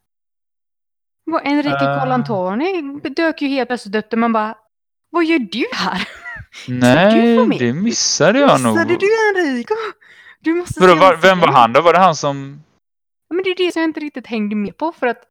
Enrique 1.44 1.86
Eh. 1.86 2.00
Colantoni 2.00 3.00
dök 3.16 3.42
ju 3.42 3.48
helt 3.48 3.70
plötsligt 3.70 3.96
upp 3.96 4.14
och 4.14 4.20
man 4.20 4.34
bara 4.34 4.56
vad 5.10 5.26
gör 5.26 5.40
du 5.40 5.66
här? 5.74 6.08
nej, 6.68 7.58
det 7.60 7.74
missade 7.74 8.40
jag 8.40 8.62
nog. 8.62 8.74
Missade 8.76 8.98
du 8.98 9.08
Enrico? 9.30 9.74
Du 10.44 10.54
måste 10.54 10.80
Vadå, 10.80 10.96
var, 10.96 11.18
vem 11.22 11.40
var 11.40 11.48
han 11.48 11.74
då? 11.74 11.82
Var 11.82 11.94
det 11.94 12.00
han 12.00 12.16
som... 12.16 12.64
Ja, 13.30 13.36
Men 13.36 13.44
det 13.44 13.50
är 13.50 13.56
det 13.56 13.72
som 13.72 13.82
jag 13.82 13.90
inte 13.90 14.00
riktigt 14.00 14.28
hängde 14.28 14.56
med 14.56 14.78
på 14.78 14.92
för 14.92 15.08
att 15.08 15.24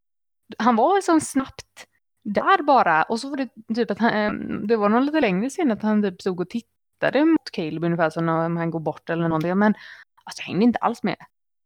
han 0.59 0.77
var 0.77 0.95
liksom 0.95 1.21
snabbt 1.21 1.87
där 2.25 2.63
bara 2.63 3.03
och 3.03 3.21
så 3.21 3.29
var 3.29 3.37
det 3.37 3.49
typ 3.75 3.91
att 3.91 3.99
han, 3.99 4.13
eh, 4.13 4.33
det 4.67 4.77
var 4.77 4.89
någon 4.89 5.07
lite 5.07 5.21
längre 5.21 5.51
scen 5.51 5.71
att 5.71 5.83
han 5.83 6.03
typ 6.03 6.21
stod 6.21 6.41
och 6.41 6.51
tittade 6.51 7.25
mot 7.25 7.51
Caleb 7.53 7.85
ungefär 7.85 8.11
som 8.11 8.27
när 8.27 8.49
han 8.49 8.71
går 8.71 8.81
bort 8.81 9.11
eller 9.11 9.29
någonting 9.29 9.59
men 9.59 9.75
alltså 10.25 10.41
jag 10.41 10.47
hängde 10.47 10.65
inte 10.65 10.79
alls 10.79 11.03
med. 11.03 11.17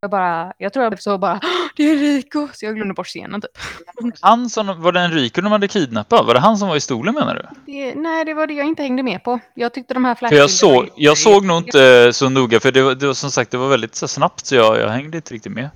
Jag 0.06 0.10
bara, 0.10 0.52
jag 0.58 0.72
tror 0.72 0.84
jag 0.84 1.02
så 1.02 1.18
bara 1.18 1.40
"Åh, 1.42 1.48
det 1.76 1.82
är 1.90 1.96
Rico 1.96 2.48
så 2.52 2.66
jag 2.66 2.74
glömde 2.74 2.94
bort 2.94 3.06
scenen 3.06 3.40
typ. 3.40 3.50
Han 4.20 4.50
som, 4.50 4.82
var 4.82 4.92
det 4.92 5.00
Enrico 5.00 5.40
de 5.40 5.52
hade 5.52 5.68
kidnappat? 5.68 6.26
Var 6.26 6.34
det 6.34 6.40
han 6.40 6.56
som 6.58 6.68
var 6.68 6.76
i 6.76 6.80
stolen 6.80 7.14
menar 7.14 7.34
du? 7.34 7.72
Det, 7.72 7.94
nej, 7.94 8.24
det 8.24 8.34
var 8.34 8.46
det 8.46 8.54
jag 8.54 8.66
inte 8.66 8.82
hängde 8.82 9.02
med 9.02 9.24
på. 9.24 9.40
Jag 9.54 9.72
tyckte 9.74 9.94
de 9.94 10.04
här 10.04 10.14
För 10.14 10.24
jag 10.26 10.30
flashbilderna 10.50 10.86
såg, 10.86 10.90
jag 10.96 11.18
såg 11.18 11.44
nog 11.44 11.58
inte 11.58 12.12
så 12.12 12.28
noga 12.28 12.60
för 12.60 12.72
det 12.72 12.82
var, 12.82 12.94
det 12.94 13.06
var 13.06 13.14
som 13.14 13.30
sagt 13.30 13.50
det 13.50 13.56
var 13.56 13.68
väldigt 13.68 13.94
så 13.94 14.08
snabbt 14.08 14.46
så 14.46 14.54
jag, 14.54 14.80
jag 14.80 14.88
hängde 14.88 15.16
inte 15.16 15.34
riktigt 15.34 15.52
med 15.52 15.70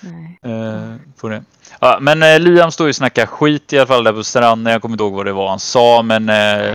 Nej. 0.00 0.38
eh, 0.44 0.96
på 1.20 1.28
det. 1.28 1.42
Ja, 1.80 1.98
men 2.00 2.22
eh, 2.22 2.38
Liam 2.40 2.70
står 2.70 2.86
ju 2.86 2.88
och 2.88 2.96
snackar 2.96 3.26
skit 3.26 3.72
i 3.72 3.78
alla 3.78 3.86
fall 3.86 4.04
där 4.04 4.12
på 4.12 4.24
stranden. 4.24 4.72
Jag 4.72 4.82
kommer 4.82 4.94
inte 4.94 5.04
ihåg 5.04 5.12
vad 5.14 5.26
det 5.26 5.32
var 5.32 5.48
han 5.48 5.60
sa 5.60 6.02
men 6.02 6.28
eh, 6.28 6.74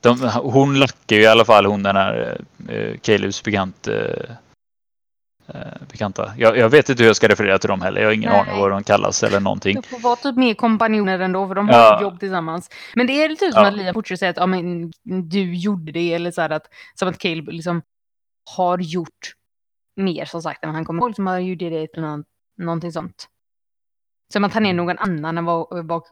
de, 0.00 0.20
hon 0.42 0.78
lackar 0.78 1.16
ju 1.16 1.22
i 1.22 1.26
alla 1.26 1.44
fall 1.44 1.66
hon 1.66 1.82
den 1.82 1.96
här 1.96 2.38
eh, 2.68 2.98
Calebs 3.02 3.42
bekant, 3.42 3.88
eh, 3.88 3.94
eh, 3.94 4.10
bekanta. 5.88 6.32
Jag, 6.38 6.56
jag 6.56 6.68
vet 6.68 6.88
inte 6.88 7.02
hur 7.02 7.08
jag 7.08 7.16
ska 7.16 7.28
referera 7.28 7.58
till 7.58 7.68
dem 7.68 7.82
heller. 7.82 8.00
Jag 8.00 8.08
har 8.08 8.12
ingen 8.14 8.30
Nej. 8.30 8.40
aning 8.40 8.60
vad 8.60 8.70
de 8.70 8.84
kallas 8.84 9.22
eller 9.22 9.40
någonting. 9.40 9.74
De 9.74 9.82
får 9.82 10.00
vara 10.00 10.16
typ 10.16 10.36
mer 10.36 10.54
kompanjoner 10.54 11.18
ändå 11.18 11.48
för 11.48 11.54
de 11.54 11.68
har 11.68 11.74
Ja. 11.74 12.02
jobb 12.02 12.20
tillsammans. 12.20 12.70
Men 12.94 13.06
det 13.06 13.12
är 13.12 13.28
typ 13.28 13.52
som 13.52 13.62
Ja. 13.62 13.68
att 13.68 13.74
Liam 13.74 13.94
fortsätter 13.94 14.18
säga 14.18 14.30
att 14.30 14.36
ja, 14.36 14.46
men, 14.46 14.92
du 15.30 15.54
gjorde 15.54 15.92
det 15.92 16.14
eller 16.14 16.30
så 16.30 16.40
här 16.40 16.50
att 16.50 16.66
som 16.94 17.08
att 17.08 17.18
Caleb 17.18 17.48
liksom 17.48 17.82
har 18.56 18.78
gjort 18.78 19.34
mer 19.96 20.24
som 20.24 20.42
sagt 20.42 20.64
än 20.64 20.74
han 20.74 20.84
kommer 20.84 21.02
ihåg. 21.02 21.14
Som 21.14 21.26
har 21.26 21.38
gjort 21.38 21.58
det 21.58 21.96
någon, 21.96 22.24
någonting 22.58 22.92
sånt. 22.92 23.28
Som 24.32 24.44
att 24.44 24.54
han 24.54 24.66
är 24.66 24.74
någon 24.74 24.98
annan 24.98 25.38
än 25.38 25.44
vad, 25.44 25.86
vad 25.86 26.02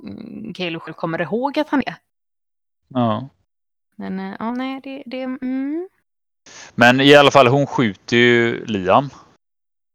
Caleb 0.54 0.82
själv 0.82 0.94
kommer 0.94 1.20
ihåg 1.20 1.58
att 1.58 1.68
han 1.68 1.82
är. 1.86 1.96
Ja. 2.88 3.28
Men 3.96 4.20
eh, 4.20 4.36
ja, 4.38 4.50
nej, 4.50 4.80
det... 4.84 5.02
det 5.06 5.22
mm. 5.22 5.88
Men 6.74 7.00
i 7.00 7.14
alla 7.14 7.30
fall 7.30 7.46
hon 7.46 7.66
skjuter 7.66 8.16
ju 8.16 8.64
Liam. 8.66 9.10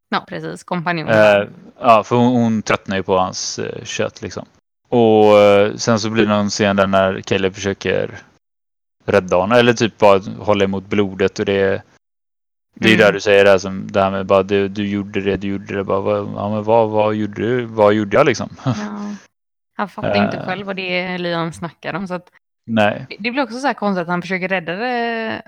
Ja, 0.09 0.25
precis. 0.27 0.63
Kompanjoner. 0.63 1.41
Eh, 1.41 1.47
ja, 1.79 2.03
för 2.03 2.15
hon, 2.15 2.27
hon 2.27 2.61
tröttnar 2.61 2.97
ju 2.97 3.03
på 3.03 3.17
hans 3.17 3.59
eh, 3.59 3.83
kött 3.83 4.21
liksom. 4.21 4.45
Och 4.89 5.37
eh, 5.39 5.75
sen 5.75 5.99
så 5.99 6.09
blir 6.09 6.23
det 6.25 6.29
någon 6.35 6.49
scen 6.49 6.75
där 6.75 6.87
när 6.87 7.21
Caleb 7.21 7.55
försöker 7.55 8.17
rädda 9.05 9.35
honom. 9.35 9.57
Eller 9.57 9.73
typ 9.73 9.97
bara 9.97 10.19
hålla 10.39 10.63
emot 10.63 10.85
blodet 10.85 11.39
och 11.39 11.45
det 11.45 11.81
det 12.79 12.89
är 12.89 12.93
Mm. 12.93 13.05
där 13.05 13.13
du 13.13 13.19
säger 13.19 13.43
det 13.43 13.49
här, 13.51 13.57
som, 13.57 13.87
det 13.91 14.01
här 14.01 14.11
med 14.11 14.25
bara 14.25 14.43
du, 14.43 14.67
du 14.67 14.87
gjorde 14.87 15.21
det, 15.21 15.37
du 15.37 15.47
gjorde 15.47 15.75
det. 15.75 15.83
Bara, 15.83 15.99
vad, 15.99 16.17
ja, 16.35 16.49
men 16.49 16.63
vad, 16.63 16.89
vad, 16.89 17.15
gjorde 17.15 17.41
du? 17.41 17.65
vad 17.65 17.93
gjorde 17.93 18.17
jag 18.17 18.25
liksom? 18.25 18.49
Ja. 18.65 18.73
Han 19.77 19.89
fattar 19.89 20.25
inte 20.25 20.37
Eh. 20.37 20.45
själv 20.45 20.65
vad 20.65 20.75
det 20.75 20.99
är 20.99 21.17
Liam 21.17 21.53
snackar 21.53 21.93
om. 21.93 22.07
Så 22.07 22.13
att 22.13 22.29
Nej. 22.67 23.05
det- 23.09 23.15
det 23.19 23.31
blir 23.31 23.43
också 23.43 23.59
så 23.59 23.67
här 23.67 23.73
konstigt 23.73 24.01
att 24.01 24.07
han 24.07 24.21
försöker 24.21 24.47
rädda 24.47 24.87
eh, 24.87 25.39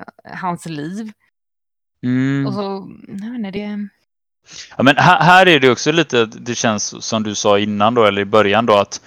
hans 0.41 0.65
liv. 0.65 1.11
Mm. 2.05 2.47
Och 2.47 2.53
så, 2.53 2.79
vet 3.07 3.23
inte, 3.23 3.51
det... 3.51 3.87
Ja, 4.77 4.83
men 4.83 4.97
här, 4.97 5.19
här 5.19 5.45
är 5.47 5.59
det 5.59 5.69
också 5.71 5.91
lite, 5.91 6.25
det 6.25 6.55
känns 6.55 7.03
som 7.05 7.23
du 7.23 7.35
sa 7.35 7.59
innan 7.59 7.93
då, 7.93 8.05
eller 8.05 8.21
i 8.21 8.25
början 8.25 8.65
då, 8.65 8.73
att 8.77 9.01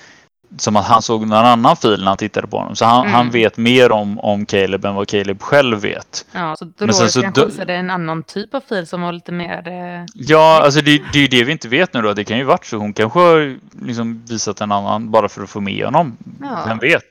som 0.57 0.77
att 0.77 0.85
han 0.87 1.03
såg 1.03 1.21
någon 1.27 1.33
annan 1.47 1.77
fil 1.77 2.01
när 2.01 2.07
han 2.09 2.17
tittade 2.17 2.47
på 2.47 2.59
honom. 2.59 2.77
Så 2.77 2.85
han, 2.85 3.01
Mm. 3.01 3.13
han 3.13 3.31
vet 3.31 3.57
mer 3.57 3.93
om, 3.93 4.19
om 4.21 4.47
Caleb 4.47 4.85
än 4.85 4.95
vad 4.95 5.09
Caleb 5.09 5.43
själv 5.43 5.79
vet. 5.81 6.27
Ja, 6.33 6.57
så 6.57 6.65
Men 6.65 6.75
Dolores 6.79 6.97
sen 6.99 7.09
så 7.11 7.23
kanske 7.23 7.41
dö- 7.41 7.47
visade 7.47 7.75
en 7.75 7.91
annan 7.91 8.23
typ 8.23 8.55
av 8.55 8.61
fil 8.69 8.87
som 8.87 9.03
var 9.03 9.13
lite 9.13 9.33
mer... 9.33 9.69
Eh, 9.69 10.05
Ja, 10.15 10.63
alltså 10.65 10.81
det, 10.81 11.03
det 11.13 11.19
är 11.19 11.23
ju 11.23 11.29
det 11.29 11.45
vi 11.45 11.53
inte 11.53 11.69
vet 11.69 11.95
nu 11.95 12.03
då. 12.03 12.13
Det 12.15 12.25
kan 12.25 12.39
ju 12.39 12.45
varit 12.45 12.67
så. 12.67 12.77
Hon 12.77 12.93
kanske 12.93 13.19
har 13.19 13.57
liksom 13.87 14.25
visat 14.29 14.61
en 14.61 14.73
annan 14.73 15.11
bara 15.11 15.29
för 15.29 15.43
att 15.43 15.51
få 15.51 15.61
med 15.61 15.85
honom. 15.85 16.17
Ja. 16.41 16.65
Vem 16.67 16.79
vet? 16.79 17.03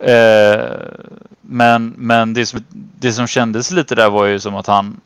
Eh, 0.00 0.76
men 1.40 1.94
men 1.96 2.34
det, 2.34 2.46
som, 2.46 2.60
det 2.98 3.12
som 3.12 3.26
kändes 3.26 3.70
lite 3.70 3.94
där 3.94 4.10
var 4.10 4.26
ju 4.26 4.40
som 4.40 4.54
att 4.54 4.66
han 4.66 5.00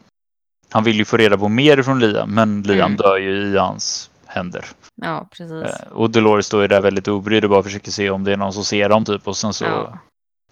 han 0.72 0.84
vill 0.84 0.97
ju 0.97 1.05
få 1.05 1.16
reda 1.16 1.38
på 1.38 1.49
mer 1.49 1.82
från 1.82 1.99
Liam, 2.01 2.30
men 2.34 2.62
Liam 2.62 2.86
Mm. 2.86 2.97
dör 2.97 3.16
ju 3.18 3.36
i 3.55 3.57
hans 3.59 4.11
händer. 4.26 4.64
ja, 5.03 5.28
precis. 5.30 5.80
Eh, 5.80 5.88
och 5.93 6.11
Dolores 6.11 6.47
står 6.47 6.62
ju 6.62 6.68
där 6.68 6.80
väldigt 6.80 7.09
obrydd 7.09 7.45
och 7.45 7.51
bara 7.51 7.62
försöker 7.62 7.91
se 7.91 8.11
om 8.11 8.24
det 8.24 8.32
är 8.32 8.36
någon 8.36 8.53
som 8.53 8.64
ser 8.64 8.88
dem 8.88 9.05
typ 9.05 9.28
och 9.28 9.36
sen 9.36 9.53
så, 9.53 9.64
Ja. 9.64 9.99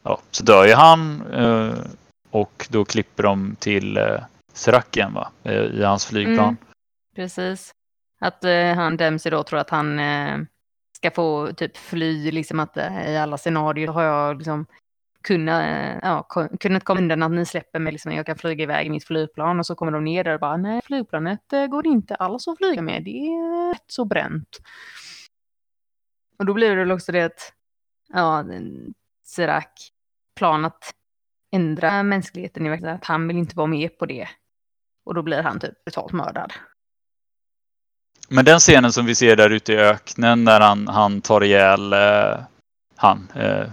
ja. 0.02 0.20
så 0.30 0.44
dör 0.44 0.66
ju 0.66 0.74
han 0.74 1.22
eh, 1.32 1.72
och 2.30 2.66
då 2.70 2.84
klipper 2.84 3.22
de 3.22 3.56
till 3.58 3.96
eh, 3.96 4.04
Serac 4.52 4.84
va? 5.14 5.30
I 5.72 5.82
hans 5.82 6.06
flygplan. 6.06 6.38
Mm. 6.38 6.56
Precis. 7.16 7.70
Att 8.20 8.44
eh, 8.44 8.74
han 8.74 8.96
Dempsey 8.96 9.30
då 9.30 9.42
tror 9.42 9.58
att 9.58 9.70
han 9.70 9.98
eh, 9.98 10.38
ska 10.98 11.10
få 11.10 11.52
typ 11.52 11.76
fly, 11.76 12.30
liksom 12.30 12.60
att 12.60 12.76
eh, 12.76 13.10
i 13.10 13.16
alla 13.16 13.38
scenarier 13.38 13.88
har 13.88 14.02
jag 14.02 14.38
liksom 14.38 14.66
kunnat, 15.22 15.62
eh, 15.62 15.98
ja, 16.02 16.22
kunnat 16.60 16.84
komma 16.84 17.00
undan 17.00 17.22
att 17.22 17.30
ni 17.30 17.46
släpper 17.46 17.78
mig, 17.78 17.92
liksom, 17.92 18.12
jag 18.12 18.26
kan 18.26 18.38
flyga 18.38 18.62
iväg 18.62 18.86
i 18.86 18.90
mitt 18.90 19.06
flygplan 19.06 19.58
och 19.58 19.66
så 19.66 19.74
kommer 19.74 19.92
de 19.92 20.04
ner 20.04 20.24
där 20.24 20.34
och 20.34 20.40
bara 20.40 20.56
nej, 20.56 20.80
flygplanet 20.84 21.52
eh, 21.52 21.66
går 21.66 21.86
inte 21.86 22.14
alls 22.14 22.48
att 22.48 22.58
flyga 22.58 22.82
med, 22.82 23.04
det 23.04 23.10
är 23.10 23.72
rätt 23.72 23.84
så 23.86 24.04
bränt. 24.04 24.58
Och 26.38 26.46
då 26.46 26.54
blir 26.54 26.70
det 26.70 26.76
väl 26.76 26.92
också 26.92 27.12
det 27.12 27.22
att, 27.22 27.52
ja, 28.08 28.44
Sirak, 29.24 29.92
plan 30.36 30.64
att 30.64 30.94
ändra 31.52 32.02
mänskligheten 32.02 32.66
i 32.66 32.68
verkligheten, 32.68 32.96
att 32.96 33.04
han 33.04 33.28
vill 33.28 33.36
inte 33.36 33.56
vara 33.56 33.66
med 33.66 33.98
på 33.98 34.06
det. 34.06 34.28
Och 35.04 35.14
då 35.14 35.22
blir 35.22 35.42
han 35.42 35.60
typ 35.60 35.84
brutalt 35.84 36.12
mördad. 36.12 36.52
Men 38.28 38.44
den 38.44 38.58
scenen 38.58 38.92
som 38.92 39.06
vi 39.06 39.14
ser 39.14 39.36
där 39.36 39.50
ute 39.50 39.72
i 39.72 39.76
öknen 39.76 40.44
när 40.44 40.60
han, 40.60 40.88
han 40.88 41.20
tar 41.20 41.44
ihjäl 41.44 41.92
eh, 41.92 42.38
han, 42.96 43.28
eh, 43.34 43.66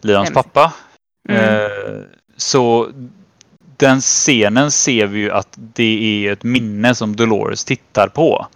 Lians 0.00 0.32
pappa. 0.32 0.72
Mm. 1.28 1.44
Eh, 1.44 2.02
så 2.36 2.90
den 3.76 4.00
scenen 4.00 4.70
ser 4.70 5.06
vi 5.06 5.18
ju 5.18 5.30
att 5.30 5.48
det 5.56 6.26
är 6.26 6.32
ett 6.32 6.42
minne 6.42 6.94
som 6.94 7.16
Dolores 7.16 7.64
tittar 7.64 8.08
på. 8.08 8.46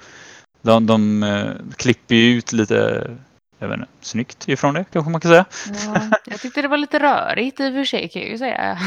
De, 0.62 0.86
de 0.86 1.22
eh, 1.22 1.51
klipper 1.76 2.14
ju 2.14 2.39
ut 2.39 2.53
lite, 2.53 3.11
jag 3.59 3.68
vet 3.68 3.78
inte, 3.78 3.91
snyggt 4.01 4.49
ifrån 4.49 4.74
det 4.74 4.84
kanske 4.93 5.11
man 5.11 5.20
kan 5.20 5.30
säga. 5.30 5.45
Ja, 5.84 6.18
jag 6.24 6.41
tyckte 6.41 6.62
det 6.62 6.68
var 6.68 6.76
lite 6.76 6.99
rörigt 6.99 7.61
i 7.61 7.68
och 7.68 7.74
för 7.74 7.84
sig 7.84 8.09
kan 8.09 8.22
jag 8.22 8.30
ju 8.30 8.39
säga. 8.39 8.78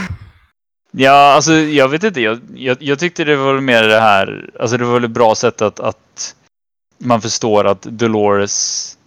Ja, 0.91 1.33
alltså 1.33 1.53
jag 1.53 1.89
vet 1.89 2.03
inte. 2.03 2.21
Jag, 2.21 2.39
jag, 2.55 2.77
jag 2.79 2.99
tyckte 2.99 3.23
det 3.23 3.35
var 3.35 3.59
mer 3.59 3.83
det 3.83 3.99
här, 3.99 4.49
alltså 4.59 4.77
det 4.77 4.85
var 4.85 4.93
väl 4.93 5.03
ett 5.03 5.11
bra 5.11 5.35
sätt 5.35 5.61
att, 5.61 5.79
att 5.79 5.97
man 7.01 7.21
förstår 7.21 7.65
att 7.67 7.81
Dolores 7.81 8.97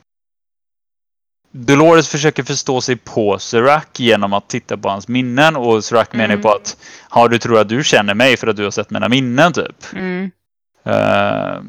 Dolores 1.50 2.08
försöker 2.08 2.42
förstå 2.42 2.80
sig 2.80 2.96
på 2.96 3.38
Serac 3.38 3.84
genom 3.96 4.32
att 4.32 4.48
titta 4.48 4.76
på 4.76 4.88
hans 4.88 5.08
minnen 5.08 5.56
och 5.56 5.84
Serac 5.84 6.12
menar 6.12 6.34
Mm. 6.34 6.42
på 6.42 6.48
att 6.50 6.76
ja, 7.10 7.28
du 7.28 7.38
tror 7.38 7.58
att 7.60 7.68
du 7.68 7.84
känner 7.84 8.14
mig 8.14 8.36
för 8.36 8.46
att 8.46 8.56
du 8.56 8.64
har 8.64 8.70
sett 8.70 8.90
mina 8.90 9.08
minnen 9.08 9.52
typ. 9.52 9.84
Mm. 9.92 10.30
Eh, 10.84 11.62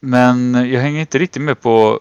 men 0.00 0.54
jag 0.70 0.80
hänger 0.80 1.00
inte 1.00 1.18
riktigt 1.18 1.42
med 1.42 1.60
på 1.60 2.00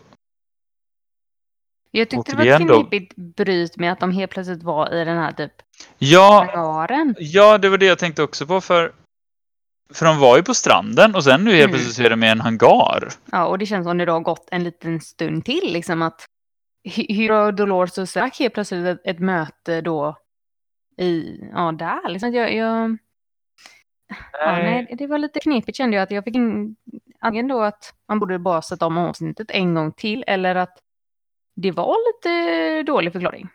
Jag 1.91 2.09
tyckte 2.09 2.35
det 2.35 2.59
var 2.59 2.67
då. 2.67 2.79
knepigt 2.83 3.15
bryt 3.15 3.77
med 3.77 3.91
att 3.91 3.99
de 3.99 4.11
helt 4.11 4.31
plötsligt 4.31 4.63
var 4.63 4.93
i 4.93 5.05
den 5.05 5.17
här 5.17 5.31
typ 5.31 5.51
Ja, 5.97 6.49
hangaren. 6.55 7.15
ja, 7.19 7.57
det 7.57 7.69
var 7.69 7.77
det 7.77 7.85
jag 7.85 7.99
tänkte 7.99 8.23
också 8.23 8.45
på 8.47 8.61
för 8.61 8.93
för 9.93 10.05
de 10.05 10.19
var 10.19 10.37
ju 10.37 10.43
på 10.43 10.53
stranden 10.53 11.15
och 11.15 11.23
sen 11.23 11.43
nu 11.43 11.51
helt 11.51 11.59
Mm. 11.63 11.71
plötsligt 11.71 11.95
så 11.95 12.03
är 12.03 12.09
de 12.09 12.23
i 12.23 12.27
en 12.27 12.41
hangar. 12.41 13.07
Ja, 13.31 13.45
och 13.45 13.57
det 13.57 13.65
känns 13.65 13.85
som 13.85 13.97
det 13.97 14.05
då 14.05 14.11
har 14.13 14.19
gått 14.19 14.47
en 14.51 14.63
liten 14.63 15.01
stund 15.01 15.45
till 15.45 15.73
liksom 15.73 16.01
att 16.01 16.25
hu- 16.89 17.13
hur 17.15 17.29
har 17.29 17.51
Dolores 17.51 17.97
och 17.97 18.09
Serac 18.09 18.39
helt 18.39 18.53
plötsligt 18.53 18.85
ett, 18.85 19.01
ett 19.05 19.19
möte 19.19 19.81
då 19.81 20.17
i, 20.97 21.39
ja 21.53 21.71
där 21.71 22.09
liksom. 22.09 22.33
Jag, 22.33 22.55
jag, 22.55 22.97
ja, 24.33 24.51
nej, 24.51 24.95
det 24.97 25.07
var 25.07 25.17
lite 25.17 25.39
knepigt 25.39 25.77
kände 25.77 25.95
jag 25.97 26.03
att 26.03 26.11
jag 26.11 26.23
fick 26.23 26.35
in, 26.35 26.75
antingen 27.19 27.47
då 27.47 27.61
att 27.61 27.93
man 28.07 28.19
borde 28.19 28.39
bara 28.39 28.61
sätta 28.61 28.85
om 28.85 28.97
avsnittet 28.97 29.51
en 29.51 29.73
gång 29.73 29.91
till 29.91 30.23
eller 30.27 30.55
att 30.55 30.77
det 31.55 31.71
var 31.71 31.95
lite 32.13 32.83
dålig 32.91 33.13
förklaring. 33.13 33.49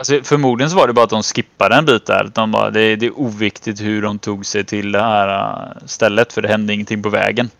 Alltså, 0.00 0.22
förmodligen 0.24 0.70
så 0.70 0.76
var 0.76 0.86
det 0.86 0.92
bara 0.92 1.04
att 1.04 1.10
de 1.10 1.22
skippade 1.22 1.74
en 1.76 1.84
bit 1.84 2.06
där. 2.06 2.30
De 2.34 2.52
bara, 2.52 2.70
det, 2.70 2.96
det 2.96 3.06
är 3.06 3.18
oviktigt 3.20 3.80
hur 3.80 4.02
de 4.02 4.18
tog 4.18 4.46
sig 4.46 4.64
till 4.64 4.92
det 4.92 5.02
här 5.02 5.28
äh, 5.76 5.86
stället 5.86 6.32
för 6.32 6.42
det 6.42 6.48
hände 6.48 6.74
ingenting 6.74 7.02
på 7.02 7.08
vägen. 7.08 7.50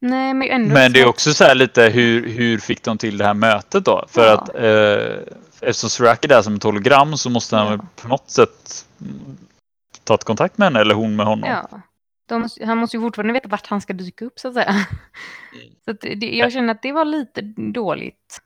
Nej, 0.00 0.34
men 0.34 0.48
ändå. 0.50 0.74
Men 0.74 0.92
det 0.92 1.00
är 1.00 1.04
så- 1.04 1.10
också 1.10 1.34
så 1.34 1.44
här 1.44 1.54
lite 1.54 1.82
hur, 1.82 2.28
hur 2.28 2.58
fick 2.58 2.82
de 2.82 2.98
till 2.98 3.18
det 3.18 3.24
här 3.24 3.34
mötet 3.34 3.84
då? 3.84 4.04
För 4.08 4.26
Ja. 4.26 4.32
att 4.32 4.48
eh, 4.54 5.34
eftersom 5.68 5.90
Serac 5.90 6.18
är 6.22 6.28
där 6.28 6.42
som 6.42 6.54
ett 6.56 6.62
hologram 6.62 7.16
så 7.16 7.30
måste 7.30 7.56
han 7.56 7.72
Ja. 7.72 7.86
på 8.02 8.08
något 8.08 8.30
sätt 8.30 8.86
mm, 9.00 9.36
tagit 10.04 10.24
kontakt 10.24 10.58
med 10.58 10.66
henne 10.66 10.80
eller 10.80 10.94
hon 10.94 11.16
med 11.16 11.26
honom. 11.26 11.50
Ja. 11.50 12.38
Måste, 12.38 12.64
han 12.66 12.78
måste 12.78 12.96
ju 12.96 13.00
fortfarande 13.02 13.32
veta 13.32 13.48
vart 13.48 13.66
han 13.66 13.80
ska 13.80 13.92
dyka 13.92 14.24
upp 14.24 14.38
så 14.38 14.48
att 14.48 14.54
säga. 14.54 14.68
Mm. 14.68 14.82
Så 15.84 15.90
att 15.90 16.00
det, 16.00 16.26
jag 16.36 16.52
känner 16.52 16.74
att 16.74 16.82
det 16.82 16.92
var 16.92 17.04
lite 17.04 17.40
dåligt. 17.74 18.40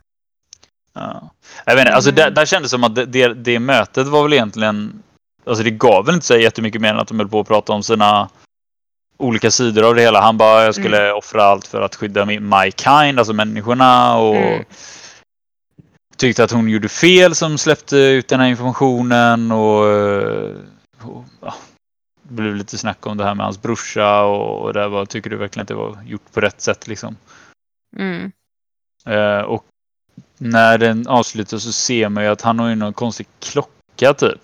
Ja. 0.97 1.31
Jag 1.65 1.75
vet 1.75 1.83
inte, 1.83 1.95
alltså 1.95 2.11
Mm. 2.11 2.17
där, 2.17 2.31
där 2.31 2.47
kändes 2.47 2.71
det 2.71 2.75
som 2.75 2.85
att 2.85 2.95
det, 2.95 3.07
det, 3.07 3.35
det 3.35 3.59
mötet 3.59 4.07
var 4.07 4.23
väl 4.23 4.33
egentligen... 4.33 5.03
Alltså 5.47 5.65
det 5.65 5.71
gav 5.71 6.07
väl 6.07 6.15
inte 6.15 6.27
så 6.27 6.37
jättemycket 6.37 6.81
mer 6.81 6.91
än 6.91 6.99
att 6.99 7.09
de 7.09 7.19
höll 7.19 7.29
på 7.29 7.41
att 7.41 7.49
prata 7.49 7.73
om 7.73 7.83
sina 7.83 8.29
olika 9.19 9.51
sidor 9.51 9.83
av 9.89 9.95
det 9.95 10.03
hela. 10.03 10.21
Han 10.21 10.39
bara, 10.39 10.65
jag 10.65 10.75
skulle 10.75 11.13
offra 11.13 11.45
allt 11.45 11.67
för 11.67 11.83
att 11.83 11.95
skydda 11.97 12.25
my 12.27 12.73
kind, 12.77 13.19
alltså 13.19 13.33
människorna 13.33 14.17
och 14.19 14.37
Mm. 14.37 14.65
tyckte 16.17 16.45
att 16.45 16.51
hon 16.51 16.69
gjorde 16.69 16.89
fel 16.89 17.35
som 17.35 17.59
släppte 17.59 17.97
ut 17.97 18.29
den 18.29 18.41
här 18.41 18.49
informationen 18.49 19.53
och, 19.53 19.85
och 21.03 21.25
ja, 21.41 21.55
det 22.23 22.35
blev 22.35 22.55
lite 22.55 22.79
snack 22.79 23.07
om 23.07 23.17
det 23.17 23.25
här 23.25 23.35
med 23.35 23.47
hans 23.47 23.63
brorsa 23.63 24.23
och, 24.23 24.63
och 24.63 24.73
där 24.73 24.89
var, 24.89 25.07
tycker 25.07 25.31
du 25.31 25.37
verkligen 25.37 25.63
att 25.63 25.69
det 25.69 25.75
var 25.75 26.03
gjort 26.07 26.33
på 26.33 26.41
rätt 26.41 26.61
sätt 26.61 26.87
liksom. 26.87 27.17
Mm. 27.97 28.33
Eh, 29.07 29.41
och 29.41 29.65
när 30.39 30.79
den 30.79 31.07
avslutas 31.09 31.63
så 31.63 31.73
ser 31.73 32.09
man 32.09 32.25
ju 32.25 32.31
att 32.31 32.41
han 32.43 32.59
har 32.59 32.69
ju 32.69 32.75
någon 32.75 32.93
konstig 32.93 33.27
klocka 33.41 34.15
typ. 34.15 34.41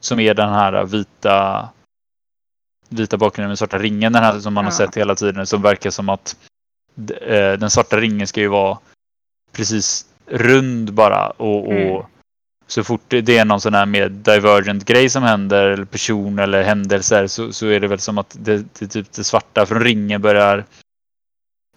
Som 0.00 0.20
är 0.20 0.34
den 0.34 0.48
här 0.48 0.84
vita 0.84 1.68
vita 2.88 3.16
bakgrunden 3.16 3.48
med 3.48 3.58
svarta 3.58 3.78
ringen. 3.78 4.12
Den 4.12 4.22
här 4.22 4.40
som 4.40 4.54
man 4.54 4.64
har 4.64 4.72
Ja. 4.72 4.76
sett 4.76 4.96
hela 4.96 5.14
tiden. 5.14 5.46
Som 5.46 5.62
verkar 5.62 5.90
som 5.90 6.08
att 6.08 6.36
eh, 7.20 7.52
den 7.52 7.70
svarta 7.70 7.96
ringen 8.00 8.26
ska 8.26 8.40
ju 8.40 8.48
vara 8.48 8.78
precis 9.52 10.06
rund 10.26 10.92
bara. 10.92 11.30
Och, 11.30 11.66
och 11.66 11.72
Mm. 11.72 12.02
så 12.66 12.84
fort 12.84 13.00
det 13.08 13.20
det 13.20 13.38
är 13.38 13.44
någon 13.44 13.60
sån 13.60 13.74
här 13.74 13.86
mer 13.86 14.08
divergent 14.08 14.84
grej 14.84 15.08
som 15.10 15.22
händer, 15.22 15.66
eller 15.68 15.84
person 15.84 16.38
eller 16.38 16.62
händelser, 16.62 17.26
så, 17.26 17.52
så 17.52 17.66
är 17.66 17.80
det 17.80 17.88
väl 17.88 17.98
som 17.98 18.18
att 18.18 18.36
det, 18.40 18.64
det, 18.78 18.86
typ 18.88 19.12
det 19.12 19.24
svarta 19.24 19.66
från 19.66 19.80
ringen 19.80 20.22
börjar, 20.22 20.64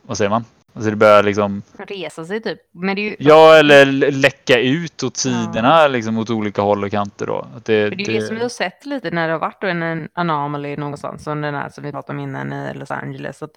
vad 0.02 0.18
säger 0.18 0.30
man? 0.30 0.46
Alltså 0.76 0.90
det 0.90 0.96
börjar 0.96 1.24
liksom 1.24 1.62
Resa 1.78 2.26
sig 2.26 2.42
typ. 2.42 2.60
Men 2.74 2.96
det 2.96 3.02
är 3.02 3.10
ju, 3.10 3.16
Ja, 3.20 3.56
eller 3.58 3.86
lä- 3.86 4.12
läcka 4.12 4.60
ut 4.60 5.04
åt 5.04 5.18
sidorna 5.18 5.88
liksom 5.88 6.18
åt 6.18 6.30
olika 6.30 6.62
håll 6.62 6.84
och 6.84 6.92
kanter 6.92 7.26
då. 7.26 7.48
Att 7.56 7.66
det, 7.66 7.90
för 7.90 7.96
det 7.96 8.04
är 8.04 8.08
ju 8.10 8.20
det 8.20 8.22
som 8.28 8.36
vi 8.36 8.42
har 8.42 8.50
sett 8.50 8.86
lite 8.86 9.12
när 9.12 9.28
det 9.28 9.34
har 9.34 9.40
varit 9.40 9.62
då 9.62 9.68
en, 9.68 10.10
anomaly 10.14 10.78
någonstans. 10.78 11.24
Som 11.24 11.42
den 11.42 11.56
här 11.56 11.70
som 11.70 11.84
vi 11.84 11.92
pratade 11.92 12.18
om 12.20 12.24
innan 12.24 12.54
i 12.54 12.74
Los 12.74 12.92
Angeles. 12.92 13.44
Att 13.44 13.52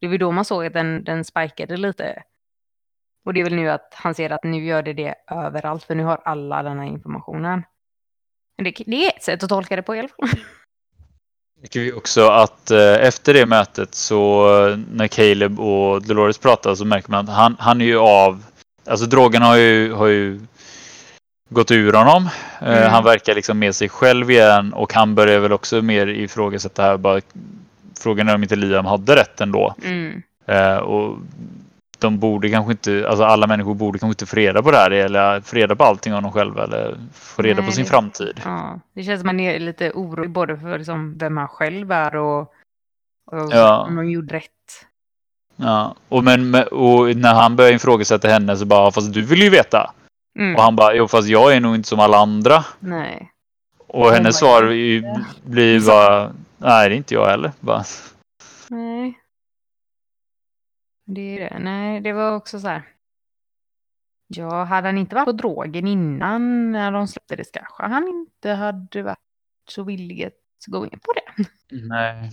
det 0.00 0.08
var 0.08 0.18
då 0.18 0.32
man 0.32 0.44
såg 0.44 0.66
att 0.66 0.72
den, 0.72 1.04
den 1.04 1.24
spikade 1.24 1.76
lite. 1.76 2.22
Och 3.26 3.34
det 3.34 3.40
är 3.40 3.44
väl 3.44 3.54
nu 3.54 3.70
att 3.70 3.94
han 3.94 4.14
ser 4.14 4.30
att 4.32 4.44
nu 4.44 4.64
gör 4.64 4.82
det 4.82 4.92
det 4.92 5.14
överallt. 5.30 5.84
För 5.84 5.94
nu 5.94 6.04
har 6.04 6.20
alla 6.24 6.62
den 6.62 6.78
här 6.78 6.86
informationen. 6.86 7.62
Det, 8.62 8.74
det 8.86 9.04
är 9.06 9.16
ett 9.16 9.22
sätt 9.22 9.42
att 9.42 9.48
tolka 9.48 9.76
det 9.76 9.82
på 9.82 9.96
i 9.96 9.98
alla 9.98 10.08
fall. 10.08 10.28
Tycker 11.62 11.80
vi 11.80 11.92
också 11.92 12.28
att 12.28 12.70
eh, 12.70 12.94
efter 12.94 13.34
det 13.34 13.46
mötet 13.46 13.94
så 13.94 14.48
eh, 14.68 14.78
när 14.92 15.08
Caleb 15.08 15.60
och 15.60 16.02
Dolores 16.02 16.38
pratar 16.38 16.74
så 16.74 16.84
märker 16.84 17.10
man 17.10 17.28
att 17.28 17.36
han, 17.36 17.56
han 17.58 17.80
är 17.80 17.84
ju 17.84 17.98
av, 17.98 18.44
alltså 18.86 19.06
drogen 19.06 19.42
har 19.42 19.56
ju, 19.56 19.92
har 19.92 20.06
ju 20.06 20.40
gått 21.48 21.70
ur 21.70 21.92
honom. 21.92 22.28
Eh, 22.60 22.68
Mm. 22.68 22.90
Han 22.90 23.04
verkar 23.04 23.34
liksom 23.34 23.58
med 23.58 23.74
sig 23.74 23.88
själv 23.88 24.30
igen 24.30 24.72
och 24.72 24.92
han 24.92 25.14
börjar 25.14 25.38
väl 25.38 25.52
också 25.52 25.82
mer 25.82 26.06
ifrågasätta 26.06 26.82
här 26.82 26.96
bara 26.96 27.20
Frågan 27.98 28.28
är 28.28 28.34
om 28.34 28.42
inte 28.42 28.56
Liam 28.56 28.86
hade 28.86 29.16
rätt 29.16 29.40
ändå. 29.40 29.74
Mm. 29.84 30.22
Och 30.82 31.18
de 31.98 32.18
borde 32.18 32.50
kanske 32.50 32.72
inte, 32.72 33.06
alltså 33.08 33.24
alla 33.24 33.46
människor 33.46 33.74
borde 33.74 33.98
kanske 33.98 34.12
inte 34.12 34.26
få 34.26 34.36
reda 34.36 34.62
på 34.62 34.70
det 34.70 34.76
här 34.76 34.90
eller 34.90 35.40
få 35.40 35.56
reda 35.56 35.76
på 35.76 35.84
allting 35.84 36.14
om 36.14 36.22
dem 36.22 36.32
själva 36.32 36.64
eller 36.64 36.96
få 37.12 37.42
reda 37.42 37.60
Nej, 37.60 37.66
på 37.70 37.72
sin 37.74 37.84
det- 37.84 37.90
framtid. 37.90 38.40
Ja, 38.44 38.80
det 38.94 39.02
känns 39.02 39.20
som 39.20 39.26
man 39.26 39.40
är 39.40 39.58
lite 39.58 39.90
orolig 39.90 40.30
både 40.30 40.56
för 40.56 40.78
liksom 40.78 41.18
vem 41.18 41.36
han 41.36 41.48
själv 41.48 41.92
är 41.92 42.16
och, 42.16 42.40
och 42.40 43.50
Ja. 43.50 43.78
om 43.88 43.96
de 43.96 44.10
gjorde 44.10 44.34
rätt. 44.36 44.50
Ja, 45.56 45.94
och, 46.08 46.24
men, 46.24 46.54
och 46.54 47.16
när 47.16 47.34
han 47.34 47.56
börjar 47.56 47.72
ifrågasätta 47.72 48.28
henne 48.28 48.56
så 48.56 48.64
bara, 48.64 48.90
fast 48.92 49.12
du 49.12 49.22
vill 49.22 49.42
ju 49.42 49.50
veta. 49.50 49.90
Mm. 50.38 50.56
Och 50.56 50.62
han 50.62 50.76
bara, 50.76 50.94
jo 50.94 51.08
fast 51.08 51.28
jag 51.28 51.52
är 51.56 51.60
nog 51.60 51.74
inte 51.74 51.88
som 51.88 52.00
alla 52.00 52.18
andra. 52.18 52.64
Nej. 52.80 53.30
Och 53.86 54.10
hennes 54.10 54.38
svar 54.38 54.62
ju- 54.62 55.04
blir 55.44 55.86
bara, 55.86 56.32
nej 56.58 56.88
det 56.88 56.94
är 56.94 56.96
inte 56.96 57.14
jag 57.14 57.26
heller. 57.26 57.52
Bara, 57.60 57.84
Nej. 58.68 59.18
Det 61.04 61.20
är 61.20 61.40
det. 61.40 61.58
Nej, 61.58 62.00
det 62.00 62.12
var 62.12 62.36
också 62.36 62.60
så 62.60 62.68
här. 62.68 62.82
Ja, 64.26 64.64
hade 64.64 64.88
han 64.88 64.98
inte 64.98 65.14
varit 65.14 65.24
på 65.24 65.32
drogen 65.32 65.86
innan 65.86 66.72
när 66.72 66.92
de 66.92 67.08
släppte 67.08 67.36
det 67.36 67.52
kanske 67.52 67.82
han 67.82 68.08
inte 68.08 68.50
hade 68.50 69.02
varit 69.02 69.18
så 69.68 69.82
villig 69.82 70.24
att 70.24 70.32
gå 70.66 70.84
in 70.84 70.98
på 71.02 71.12
det. 71.12 71.44
nej. 71.70 72.30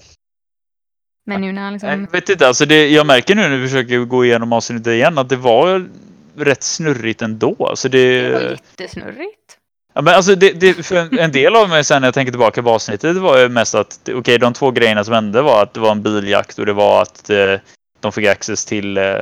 Men 1.26 1.42
nu 1.42 1.52
när 1.52 1.62
han 1.62 1.74
liksom... 1.74 1.90
Jag 1.90 2.12
vet 2.12 2.30
inte, 2.30 2.48
alltså 2.48 2.66
det, 2.66 2.90
jag 2.90 3.08
märker 3.08 3.36
nu 3.36 3.42
när 3.42 3.58
vi 3.58 3.68
försöker 3.68 4.00
gå 4.00 4.26
igenom 4.26 4.54
avsnittet 4.54 4.88
igen 4.88 5.18
att 5.18 5.30
det 5.30 5.36
var 5.36 5.90
rätt 6.36 6.64
snurrigt 6.64 7.22
ändå. 7.22 7.68
Alltså 7.70 7.90
det, 7.90 8.22
Det 8.22 8.32
var 8.32 8.42
jättesnurrigt. 8.42 9.58
Ja, 9.94 10.02
men 10.02 10.14
alltså 10.14 10.36
det, 10.36 10.52
det, 10.52 10.74
för 10.74 11.20
en 11.20 11.32
del 11.32 11.56
av 11.56 11.70
mig 11.70 11.84
sen 11.84 12.02
när 12.02 12.08
jag 12.08 12.14
tänker 12.14 12.32
tillbaka 12.32 12.64
på 12.64 12.70
avsnittet 12.70 13.16
var 13.16 13.38
ju 13.38 13.50
mest 13.50 13.76
att 13.76 14.00
okej, 14.02 14.16
okay, 14.16 14.38
de 14.38 14.54
två 14.54 14.72
grejerna 14.72 15.04
som 15.04 15.14
hände 15.14 15.42
var 15.42 15.64
att 15.64 15.74
det 15.74 15.80
var 15.80 15.92
en 15.92 16.04
biljakt 16.04 16.60
och 16.60 16.66
det 16.66 16.74
var 16.74 17.02
att 17.02 17.30
eh, 17.30 17.60
de 18.02 18.12
fick 18.12 18.28
access 18.28 18.66
till 18.66 18.97
eh, 18.97 19.20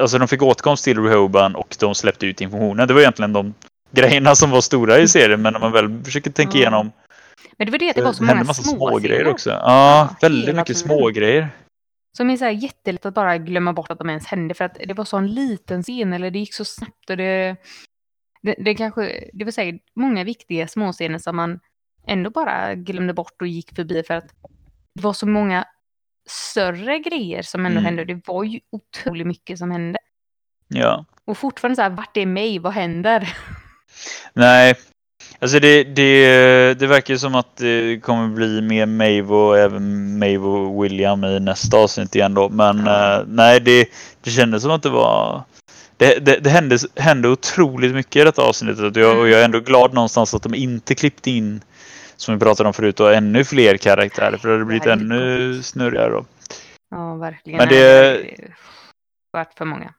Alltså 0.00 0.18
de 0.18 0.28
fick 0.28 0.42
åtkomst 0.42 0.84
till 0.84 1.02
Rehoban 1.02 1.54
och 1.54 1.76
de 1.80 1.94
släppte 1.94 2.26
ut 2.26 2.40
informationen. 2.40 2.88
Det 2.88 2.94
var 2.94 3.00
egentligen 3.00 3.32
de 3.32 3.54
grejerna 3.90 4.34
som 4.34 4.50
var 4.50 4.60
stora 4.60 4.98
i 4.98 5.08
serien 5.08 5.42
men 5.42 5.52
när 5.52 5.60
man 5.60 5.72
väl 5.72 6.04
försöker 6.04 6.30
tänka 6.30 6.50
mm. 6.50 6.60
igenom 6.60 6.92
men 7.58 7.66
det 7.66 7.70
var 7.70 7.78
det, 7.78 7.92
det 7.92 8.02
var 8.02 8.12
så 8.12 8.24
många 8.24 8.44
massa 8.44 8.62
små, 8.62 8.88
små 8.88 8.98
grejer 8.98 9.28
också. 9.28 9.50
Ja, 9.50 9.60
ja 9.64 10.16
väldigt 10.20 10.56
mycket 10.56 10.76
små 10.76 11.08
grejer. 11.08 11.48
Som 12.16 12.30
är 12.30 12.36
så 12.36 12.44
här 12.44 12.52
jättelätt 12.52 13.06
att 13.06 13.14
bara 13.14 13.38
glömma 13.38 13.72
bort 13.72 13.90
att 13.90 13.98
de 13.98 14.08
ens 14.10 14.26
hände 14.26 14.54
för 14.54 14.64
att 14.64 14.74
det 14.86 14.94
var 14.94 15.04
så 15.04 15.16
en 15.16 15.34
liten 15.34 15.82
scen 15.82 16.12
eller 16.12 16.30
det 16.30 16.38
gick 16.38 16.54
så 16.54 16.64
snabbt 16.64 17.10
och 17.10 17.16
det... 17.16 17.56
Det, 18.42 18.54
det 18.58 18.74
kanske, 18.74 19.30
det 19.32 19.44
vill 19.44 19.54
säga 19.54 19.78
många 19.96 20.24
viktiga 20.24 20.68
småscener 20.68 21.18
som 21.18 21.36
man 21.36 21.60
ändå 22.06 22.30
bara 22.30 22.74
glömde 22.74 23.14
bort 23.14 23.42
och 23.42 23.46
gick 23.46 23.74
förbi 23.76 24.02
för 24.02 24.14
att 24.14 24.28
det 24.94 25.02
var 25.02 25.12
så 25.12 25.26
många 25.26 25.64
större 26.26 26.98
grejer 26.98 27.42
som 27.42 27.66
ändå 27.66 27.78
mm. 27.78 27.84
hände. 27.84 28.04
Det 28.04 28.20
var 28.26 28.44
ju 28.44 28.60
otroligt 28.70 29.26
mycket 29.26 29.58
som 29.58 29.70
hände. 29.70 29.98
Ja. 30.68 31.04
Och 31.24 31.38
fortfarande 31.38 31.76
så 31.76 31.82
här, 31.82 31.90
vart 31.90 32.16
är 32.16 32.26
mig? 32.26 32.58
Vad 32.58 32.72
händer? 32.72 33.36
Nej, 34.32 34.74
alltså 35.38 35.60
det, 35.60 35.84
det, 35.84 36.74
det 36.74 36.86
verkar 36.86 37.16
som 37.16 37.34
att 37.34 37.56
det 37.56 38.00
kommer 38.02 38.28
bli 38.28 38.62
mer 38.62 38.86
Maeve 38.86 39.34
och 39.34 39.58
även 39.58 40.18
Maeve 40.18 40.46
och 40.46 40.84
William 40.84 41.24
i 41.24 41.40
nästa 41.40 41.76
avsnitt 41.76 42.14
igen 42.14 42.34
då. 42.34 42.48
Men 42.48 42.78
uh, 42.78 43.24
nej, 43.26 43.60
det, 43.60 43.88
det 44.22 44.30
kändes 44.30 44.62
som 44.62 44.70
att 44.70 44.82
det 44.82 44.90
var 44.90 45.44
det, 45.96 46.18
det, 46.24 46.38
det 46.38 46.50
hände, 46.50 46.78
hände 46.96 47.28
otroligt 47.28 47.94
mycket 47.94 48.16
i 48.16 48.24
detta 48.24 48.42
avsnittet 48.42 48.96
och 48.96 49.02
jag, 49.02 49.18
och 49.18 49.28
jag 49.28 49.40
är 49.40 49.44
ändå 49.44 49.60
glad 49.60 49.94
någonstans 49.94 50.34
att 50.34 50.42
de 50.42 50.54
inte 50.54 50.94
klippte 50.94 51.30
in 51.30 51.60
som 52.16 52.34
vi 52.34 52.40
pratade 52.40 52.66
om 52.66 52.72
förut 52.72 53.00
och 53.00 53.14
ännu 53.14 53.44
fler 53.44 53.76
karaktärer 53.76 54.36
för 54.36 54.48
det 54.48 54.54
hade 54.54 54.64
blivit 54.64 54.86
ännu 54.86 55.62
snurrigare 55.62 56.10
då. 56.10 56.24
Ja, 56.90 57.14
verkligen. 57.14 57.58
Men 57.58 57.68
det... 57.68 57.78
det 57.78 58.50
varit 59.32 59.54
för 59.54 59.64
många. 59.64 59.94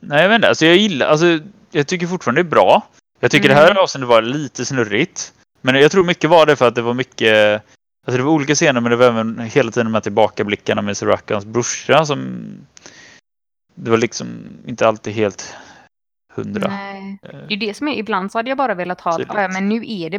Nej, 0.00 0.22
jag 0.22 0.28
vet 0.28 0.36
inte. 0.36 0.48
Alltså 0.48 0.66
jag 0.66 0.76
gillar, 0.76 1.06
alltså 1.06 1.38
jag 1.70 1.86
tycker 1.86 2.06
fortfarande 2.06 2.42
det 2.42 2.46
är 2.46 2.50
bra. 2.50 2.82
Jag 3.20 3.30
tycker 3.30 3.46
mm. 3.46 3.56
det 3.56 3.62
här 3.62 3.70
mm. 3.70 3.82
avsnittet 3.82 4.08
var 4.08 4.22
lite 4.22 4.64
snurrigt. 4.64 5.32
Men 5.60 5.74
jag 5.74 5.90
tror 5.90 6.04
mycket 6.04 6.30
var 6.30 6.46
det 6.46 6.56
för 6.56 6.68
att 6.68 6.74
det 6.74 6.82
var 6.82 6.94
mycket 6.94 7.62
Alltså 8.06 8.18
det 8.18 8.24
var 8.24 8.32
olika 8.32 8.54
scener 8.54 8.80
men 8.80 8.90
det 8.90 8.96
var 8.96 9.06
även 9.06 9.38
hela 9.38 9.70
tiden 9.70 9.86
de 9.86 9.94
här 9.94 10.00
tillbakablickarna 10.00 10.82
med 10.82 10.96
Sirakans 10.96 11.44
brorsa 11.44 12.06
som 12.06 12.46
det 13.74 13.90
var 13.90 13.98
liksom 13.98 14.26
inte 14.66 14.88
alltid 14.88 15.12
helt 15.14 15.54
hundra. 16.32 16.68
Nej. 16.68 17.18
Eh, 17.22 17.38
det 17.48 17.54
är 17.54 17.58
det 17.58 17.74
som 17.74 17.88
är, 17.88 17.94
ibland 17.94 18.32
så 18.32 18.38
hade 18.38 18.48
jag 18.50 18.58
bara 18.58 18.74
velat 18.74 19.00
ha, 19.00 19.20
ja, 19.20 19.48
men 19.48 19.68
nu 19.68 19.82
är 19.86 20.10
det 20.10 20.18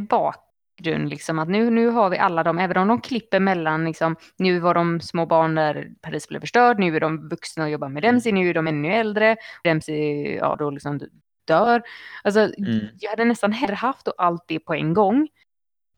bakgrund 0.77 1.09
liksom, 1.09 1.39
att 1.39 1.49
nu, 1.49 1.69
nu 1.69 1.87
har 1.87 2.09
vi 2.09 2.17
alla 2.17 2.43
dem, 2.43 2.59
även 2.59 2.77
om 2.77 2.87
de 2.87 3.01
klipper 3.01 3.39
mellan 3.39 3.85
liksom, 3.85 4.15
nu 4.37 4.59
var 4.59 4.73
de 4.73 5.01
små 5.01 5.25
barn 5.25 5.55
när 5.55 5.91
Paris 6.01 6.27
blev 6.27 6.39
förstörd, 6.39 6.79
nu 6.79 6.95
är 6.95 6.99
de 6.99 7.29
vuxna 7.29 7.63
och 7.63 7.69
jobbar 7.69 7.89
med 7.89 8.03
Dempsey, 8.03 8.31
nu 8.31 8.49
är 8.49 8.53
de 8.53 8.67
ännu 8.67 8.93
äldre, 8.93 9.37
Dempsey, 9.63 10.35
ja 10.35 10.55
då 10.59 10.69
liksom 10.69 10.99
dör. 11.47 11.81
Alltså, 12.23 12.39
mm. 12.39 12.87
jag 12.99 13.09
hade 13.09 13.25
nästan 13.25 13.51
hellre 13.51 13.75
haft 13.75 14.07
allt 14.17 14.43
det 14.47 14.59
på 14.59 14.73
en 14.73 14.93
gång. 14.93 15.27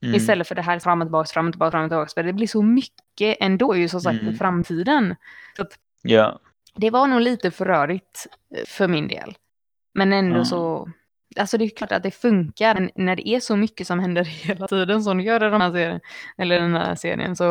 Mm. 0.02 0.16
Istället 0.16 0.48
för 0.48 0.56
det 0.56 0.62
här 0.62 0.80
fram 0.80 1.02
och 1.02 1.08
tillbaka, 1.08 1.28
fram 1.28 1.48
och 1.48 1.54
tillbaka, 1.54 1.72
fram 1.72 1.84
och 1.84 1.90
tillbaka. 1.90 2.12
För 2.16 2.24
det 2.24 2.34
blir 2.34 2.48
så 2.48 2.62
mycket 2.62 3.38
ändå 3.40 3.76
ju 3.76 3.90
som 3.90 4.02
sagt 4.02 4.22
mm. 4.22 4.34
i 4.34 4.38
framtiden. 4.38 5.16
Så 5.56 5.62
att, 5.62 5.72
ja 6.02 6.40
det 6.78 6.90
var 6.90 7.08
nog 7.08 7.22
lite 7.22 7.52
för 7.52 7.66
rörigt 7.66 8.28
eh, 8.56 8.64
för 8.68 8.88
min 8.88 9.08
del. 9.08 9.38
Men 9.94 10.14
ändå 10.14 10.36
mm. 10.36 10.46
så, 10.46 10.90
alltså 11.36 11.58
det 11.58 11.66
är 11.66 11.70
klart 11.70 11.92
att 11.92 12.04
det 12.04 12.12
funkar, 12.12 12.74
men 12.74 12.92
när 12.96 13.16
det 13.16 13.30
är 13.30 13.40
så 13.40 13.56
mycket 13.56 13.88
som 13.88 14.00
händer 14.00 14.24
hela 14.46 14.68
tiden 14.68 15.04
som 15.04 15.18
det 15.18 15.24
gör 15.24 15.48
i 15.48 15.50
den 15.50 15.62
här 15.62 15.72
serien, 15.72 16.00
eller 16.38 16.60
den 16.60 16.76
här 16.76 16.96
serien 16.96 17.36
så, 17.36 17.44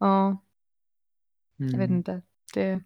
ja, 0.00 0.26
mm. 1.60 1.72
jag 1.72 1.78
vet 1.78 1.88
mm. 1.88 1.96
inte. 1.96 2.22
Det, 2.54 2.80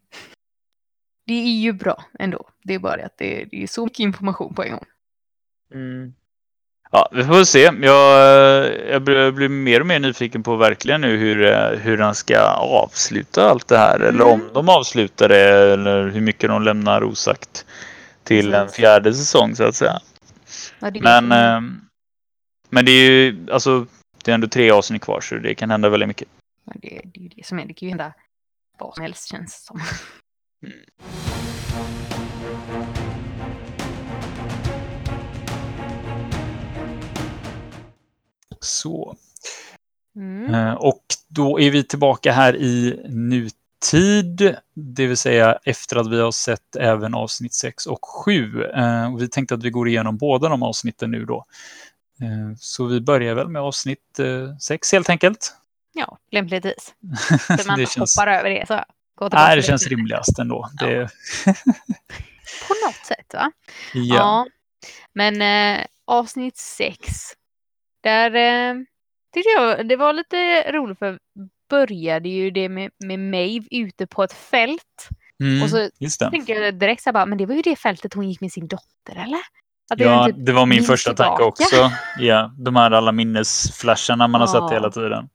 det 1.26 1.34
är 1.34 1.60
ju 1.60 1.72
bra 1.72 2.04
ändå. 2.18 2.48
Det 2.64 2.74
är 2.74 2.78
bara 2.78 2.96
det 2.96 3.04
att 3.04 3.18
det, 3.18 3.44
det 3.50 3.62
är 3.62 3.66
så 3.66 3.84
mycket 3.84 4.00
information 4.00 4.54
på 4.54 4.62
en 4.62 4.70
gång. 4.70 4.84
Mm. 5.74 6.14
Ja, 6.90 7.08
vi 7.12 7.24
får 7.24 7.44
se. 7.44 7.70
Jag, 7.82 8.88
jag 8.88 9.02
blir 9.02 9.48
mer 9.48 9.80
och 9.80 9.86
mer 9.86 10.00
nyfiken 10.00 10.42
på 10.42 10.56
verkligen 10.56 11.00
nu 11.00 11.16
hur, 11.16 11.76
hur 11.76 11.98
han 11.98 12.14
ska 12.14 12.40
avsluta 12.56 13.50
allt 13.50 13.68
det 13.68 13.78
här. 13.78 13.96
Mm. 13.96 14.08
Eller 14.08 14.24
om 14.24 14.50
de 14.54 14.68
avslutar 14.68 15.28
det 15.28 15.72
eller 15.72 16.08
hur 16.08 16.20
mycket 16.20 16.50
de 16.50 16.62
lämnar 16.62 17.04
osagt 17.04 17.66
till 18.28 18.54
en 18.54 18.68
fjärde 18.68 19.14
säsong 19.14 19.56
så 19.56 19.64
att 19.64 19.76
säga. 19.76 20.00
Ja, 20.80 20.90
men, 21.00 21.32
äh, 21.32 21.60
men 22.70 22.84
det 22.84 22.90
är 22.90 23.10
ju 23.10 23.46
alltså 23.50 23.86
det 24.24 24.30
är 24.30 24.34
ändå 24.34 24.48
tre 24.48 24.70
avsnitt 24.70 25.02
kvar 25.02 25.20
så 25.20 25.34
det 25.34 25.54
kan 25.54 25.70
hända 25.70 25.88
väldigt 25.88 26.06
mycket. 26.06 26.28
Ja, 26.64 26.72
det, 26.74 26.88
det 27.04 27.20
är 27.20 27.22
ju 27.22 27.28
det 27.28 27.46
som 27.46 27.58
är. 27.58 27.66
Det 27.66 27.74
kan 27.74 27.86
ju 27.86 27.90
hända 27.90 28.14
vad 28.78 28.94
som 28.94 29.02
helst 29.02 29.28
känns 29.28 29.64
som. 29.64 29.80
Mm. 30.62 30.78
Så. 38.60 39.16
Mm. 40.16 40.54
Eh, 40.54 40.74
och 40.74 41.04
då 41.28 41.60
är 41.60 41.70
vi 41.70 41.84
tillbaka 41.84 42.32
här 42.32 42.56
i 42.56 43.02
nutid, 43.08 43.52
det 44.74 45.06
vill 45.06 45.16
säga 45.16 45.58
efter 45.64 45.96
att 45.96 46.10
vi 46.10 46.20
har 46.20 46.32
sett 46.32 46.76
även 46.76 47.14
avsnitt 47.14 47.54
6 47.54 47.86
och 47.86 48.04
7. 48.04 48.64
Eh, 48.64 49.14
och 49.14 49.22
vi 49.22 49.28
tänkte 49.28 49.54
att 49.54 49.62
vi 49.62 49.70
går 49.70 49.88
igenom 49.88 50.16
båda 50.16 50.48
de 50.48 50.62
avsnitten 50.62 51.10
nu 51.10 51.24
då. 51.24 51.44
Eh, 52.20 52.56
så 52.58 52.86
vi 52.86 53.00
börjar 53.00 53.34
väl 53.34 53.48
med 53.48 53.62
avsnitt 53.62 54.20
6 54.60 54.92
helt 54.92 55.10
enkelt. 55.10 55.54
Ja, 55.92 56.18
lämpligtvis. 56.30 56.94
Så 57.62 57.68
man 57.68 57.78
det 57.78 57.90
känns... 57.90 58.16
hoppar 58.16 58.32
över 58.32 58.50
det. 58.50 58.66
Så 58.66 58.84
Nej, 59.32 59.56
det 59.56 59.62
känns 59.62 59.86
rimligast 59.86 60.38
ändå. 60.38 60.70
Ja. 60.80 60.86
Det... 60.86 61.08
På 62.68 62.74
något 62.86 63.06
sätt, 63.06 63.34
va? 63.34 63.52
Ja. 63.94 64.16
ja. 64.16 64.46
Men 65.12 65.42
eh, 65.42 65.86
avsnitt 66.04 66.56
6 66.56 66.98
där 68.00 68.34
eh, 68.34 68.74
tyckte 69.34 69.50
jag 69.50 69.88
det 69.88 69.96
var 69.96 70.12
lite 70.12 70.72
roligt 70.72 70.98
för 70.98 71.18
började 71.68 72.28
ju 72.28 72.50
det 72.50 72.68
med, 72.68 72.90
med 73.04 73.18
Maeve 73.18 73.66
ute 73.70 74.06
på 74.06 74.22
ett 74.22 74.32
fält. 74.32 75.08
Mm, 75.42 75.62
och 75.62 75.70
så 75.70 75.90
tänkte 76.30 76.52
jag 76.52 76.78
direkt 76.78 77.02
så 77.02 77.08
här 77.08 77.12
bara, 77.12 77.26
men 77.26 77.38
det 77.38 77.46
var 77.46 77.54
ju 77.54 77.62
det 77.62 77.76
fältet 77.76 78.14
hon 78.14 78.28
gick 78.28 78.40
med 78.40 78.52
sin 78.52 78.66
dotter 78.66 79.12
eller? 79.12 79.40
Det 79.96 80.04
ja, 80.04 80.26
typ 80.26 80.36
det 80.38 80.52
var 80.52 80.66
min 80.66 80.82
första 80.82 81.10
tillbaka. 81.10 81.28
tanke 81.28 81.44
också. 81.44 81.90
Ja, 82.18 82.54
de 82.58 82.76
här 82.76 82.90
alla 82.90 83.12
minnesflasharna 83.12 84.28
man 84.28 84.40
ja. 84.40 84.46
har 84.46 84.68
sett 84.68 84.76
hela 84.76 84.90
tiden. 84.90 85.28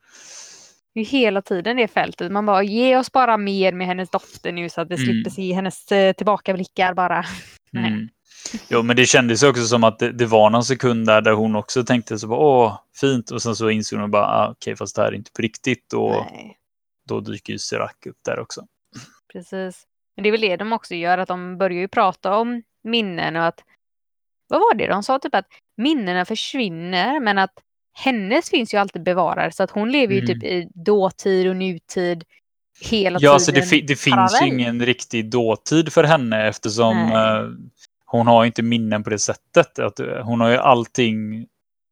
Hela 0.95 1.41
tiden 1.41 1.77
det 1.77 1.87
fältet. 1.87 2.31
Man 2.31 2.45
bara, 2.45 2.63
ge 2.63 2.97
oss 2.97 3.11
bara 3.11 3.37
mer 3.37 3.73
med 3.73 3.87
hennes 3.87 4.09
dotter 4.09 4.51
nu 4.51 4.69
så 4.69 4.81
att 4.81 4.91
vi 4.91 4.95
mm. 4.95 5.05
slipper 5.05 5.29
se 5.29 5.53
hennes 5.53 5.91
eh, 5.91 6.13
tillbakablickar 6.13 6.93
bara. 6.93 7.25
Mm. 7.77 8.09
Jo, 8.69 8.83
men 8.83 8.95
det 8.95 9.05
kändes 9.05 9.43
också 9.43 9.65
som 9.65 9.83
att 9.83 9.99
det, 9.99 10.11
det, 10.11 10.25
var 10.25 10.49
någon 10.49 10.63
sekund 10.63 11.05
där, 11.05 11.21
där 11.21 11.31
hon 11.31 11.55
också 11.55 11.83
tänkte 11.83 12.19
så 12.19 12.27
bara, 12.27 12.39
åh, 12.39 12.79
fint. 12.95 13.31
Och 13.31 13.41
sen 13.41 13.55
så 13.55 13.69
insåg 13.69 13.99
hon 13.99 14.11
bara, 14.11 14.25
ah, 14.25 14.43
okej, 14.43 14.71
okay, 14.71 14.75
fast 14.75 14.95
det 14.95 15.01
här 15.01 15.09
är 15.09 15.15
inte 15.15 15.31
på 15.31 15.41
riktigt. 15.41 15.93
Och 15.93 16.11
Nej. 16.11 16.57
då 17.07 17.19
dyker 17.19 17.53
ju 17.53 17.59
Serac 17.59 17.91
upp 18.05 18.17
där 18.25 18.39
också. 18.39 18.65
Precis. 19.33 19.83
Men 20.15 20.23
det 20.23 20.29
är 20.29 20.31
väl 20.31 20.41
det 20.41 20.55
de 20.55 20.73
också 20.73 20.95
gör, 20.95 21.17
att 21.17 21.27
de 21.27 21.57
börjar 21.57 21.79
ju 21.79 21.87
prata 21.87 22.37
om 22.37 22.63
minnen 22.83 23.35
och 23.35 23.45
att, 23.45 23.63
vad 24.47 24.59
var 24.59 24.75
det 24.75 24.87
de 24.87 25.03
sa? 25.03 25.19
Typ 25.19 25.35
att 25.35 25.47
minnena 25.77 26.25
försvinner, 26.25 27.19
men 27.19 27.37
att 27.37 27.53
hennes 27.93 28.49
finns 28.49 28.73
ju 28.73 28.77
alltid 28.77 29.03
bevarade, 29.03 29.51
så 29.51 29.63
att 29.63 29.71
hon 29.71 29.91
lever 29.91 30.13
ju 30.13 30.19
mm. 30.19 30.27
typ 30.27 30.43
i 30.43 30.69
dåtid 30.73 31.47
och 31.49 31.55
nutid 31.55 32.23
hela 32.81 33.19
ja, 33.21 33.39
tiden. 33.39 33.55
Ja, 33.61 33.65
så 33.65 33.75
det, 33.75 33.81
det 33.81 33.95
finns 33.95 34.41
ju 34.41 34.47
ingen 34.47 34.85
riktig 34.85 35.29
dåtid 35.29 35.93
för 35.93 36.03
henne 36.03 36.47
eftersom 36.47 36.97
Nej 36.97 37.49
hon 38.17 38.27
har 38.27 38.45
inte 38.45 38.61
minnen 38.61 39.03
på 39.03 39.09
det 39.09 39.19
sättet. 39.19 39.79
Att 39.79 39.99
hon 40.23 40.41
har 40.41 40.49
ju 40.49 40.57
allting 40.57 41.47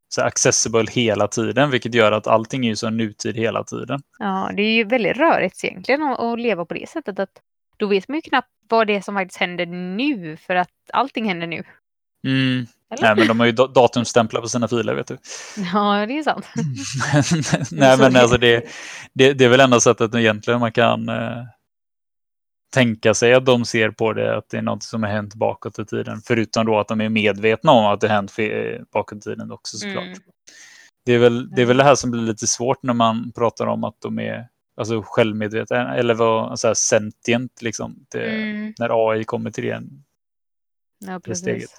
så 0.09 0.22
accessible 0.22 0.86
hela 0.91 1.28
tiden, 1.28 1.72
vilket 1.72 1.93
gör 1.93 2.11
att 2.11 2.28
allting 2.28 2.67
är 2.67 2.76
så 2.76 2.89
nutid 2.89 3.36
hela 3.36 3.63
tiden. 3.63 4.01
Ja, 4.19 4.51
det 4.55 4.61
är 4.61 4.74
ju 4.74 4.84
väldigt 4.84 5.17
rörigt 5.17 5.63
egentligen 5.63 6.03
att, 6.03 6.19
att 6.19 6.39
leva 6.39 6.65
på 6.65 6.74
det 6.74 6.89
sättet. 6.89 7.19
att 7.19 7.41
Då 7.78 7.88
vet 7.88 8.07
man 8.07 8.17
ju 8.17 8.22
knappt 8.22 8.49
vad 8.69 8.88
det 8.88 8.95
är 8.95 9.01
som 9.01 9.15
faktiskt 9.15 9.39
händer 9.39 9.65
nu, 9.65 10.38
för 10.38 10.55
att 10.55 10.69
allting 10.93 11.26
händer 11.26 11.47
nu. 11.47 11.63
Mm. 12.28 12.65
Nej, 13.01 13.15
men 13.15 13.28
de 13.28 13.39
har 13.39 13.47
ju 13.47 13.51
datumstämplar 13.51 14.41
på 14.41 14.49
sina 14.49 14.67
filer, 14.67 14.93
vet 14.93 15.07
du. 15.07 15.17
Ja, 15.74 16.05
det 16.05 16.17
är 16.17 16.24
sant. 16.24 16.45
Nej, 17.72 17.97
men 17.97 18.15
alltså 18.15 18.38
det, 18.38 18.65
det, 19.13 19.34
det 19.34 19.45
är 19.45 19.49
väl 19.49 19.59
enda 19.59 19.80
sättet 19.80 20.15
egentligen 20.15 20.59
man 20.59 20.72
kan 20.72 21.09
eh, 21.09 21.43
tänka 22.72 23.13
sig 23.13 23.34
att 23.34 23.45
de 23.45 23.65
ser 23.65 23.91
på 23.91 24.13
det, 24.13 24.38
att 24.38 24.49
det 24.49 24.57
är 24.57 24.61
något 24.61 24.84
som 24.84 25.03
har 25.03 25.09
hänt 25.09 25.36
bakåt 25.36 25.80
i 25.80 25.86
tiden. 25.86 26.22
Förutom 26.26 26.65
då 26.65 26.80
att 26.80 26.88
de 26.88 27.01
är 27.01 27.09
medvetna 27.09 27.72
om 27.72 27.86
att 27.86 28.01
det 28.01 28.07
har 28.07 28.15
hänt 28.15 28.91
bakåt 28.91 29.17
i 29.17 29.22
tiden 29.22 29.51
också 29.51 29.78
såklart. 29.78 30.03
Mm. 30.03 30.19
Det, 31.05 31.13
är 31.13 31.19
väl, 31.19 31.49
det 31.49 31.61
är 31.61 31.65
väl 31.65 31.78
det 31.78 31.84
här 31.84 31.95
som 31.95 32.11
blir 32.11 32.22
lite 32.22 32.47
svårt 32.47 32.84
när 32.84 32.93
man 32.93 33.32
pratar 33.32 33.67
om 33.67 33.84
att 33.84 34.01
de 34.01 34.19
är 34.19 34.47
alltså, 34.78 35.03
självmedvetna 35.05 35.95
eller 35.95 36.13
vad, 36.13 36.59
så 36.59 36.67
här, 36.67 36.74
sentient, 36.74 37.61
liksom, 37.61 38.05
det, 38.09 38.26
mm. 38.26 38.74
när 38.80 39.11
AI 39.11 39.24
kommer 39.24 39.51
till 39.51 39.63
det, 39.63 39.84
ja, 40.99 41.19
det 41.24 41.36
steget. 41.36 41.69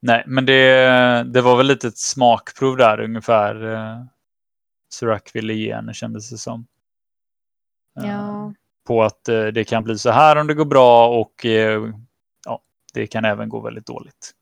Nej, 0.00 0.24
men 0.26 0.46
det, 0.46 1.26
det 1.32 1.40
var 1.40 1.56
väl 1.56 1.66
lite 1.66 1.88
ett 1.88 1.98
smakprov 1.98 2.76
där 2.76 3.00
ungefär. 3.00 3.74
Eh, 3.74 4.04
Serac 4.94 5.22
ville 5.34 5.54
ge 5.54 5.74
henne 5.74 5.94
kändes 5.94 6.30
det 6.30 6.38
som. 6.38 6.66
Eh, 8.00 8.06
Ja. 8.06 8.52
På 8.86 9.02
att 9.02 9.28
eh, 9.28 9.44
det 9.46 9.64
kan 9.64 9.84
bli 9.84 9.98
så 9.98 10.10
här 10.10 10.36
om 10.36 10.46
det 10.46 10.54
går 10.54 10.64
bra 10.64 11.08
och 11.20 11.46
eh, 11.46 11.82
ja, 12.44 12.62
det 12.94 13.06
kan 13.06 13.24
även 13.24 13.48
gå 13.48 13.60
väldigt 13.60 13.86
dåligt. 13.86 14.32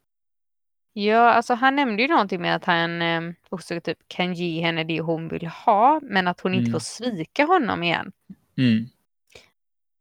Ja, 0.92 1.32
alltså 1.32 1.54
han 1.54 1.76
nämnde 1.76 2.02
ju 2.02 2.08
någonting 2.08 2.40
med 2.42 2.56
att 2.56 2.64
han 2.64 3.02
eh, 3.02 3.20
också 3.48 3.80
typ 3.80 3.98
kan 4.08 4.34
ge 4.34 4.60
henne 4.60 4.84
det 4.84 5.00
hon 5.00 5.28
vill 5.28 5.46
ha, 5.46 6.00
men 6.02 6.28
att 6.28 6.40
hon 6.40 6.54
inte 6.54 6.62
Mm. 6.68 6.72
får 6.72 6.80
svika 6.80 7.44
honom 7.44 7.82
igen. 7.82 8.12
Mm. 8.58 8.86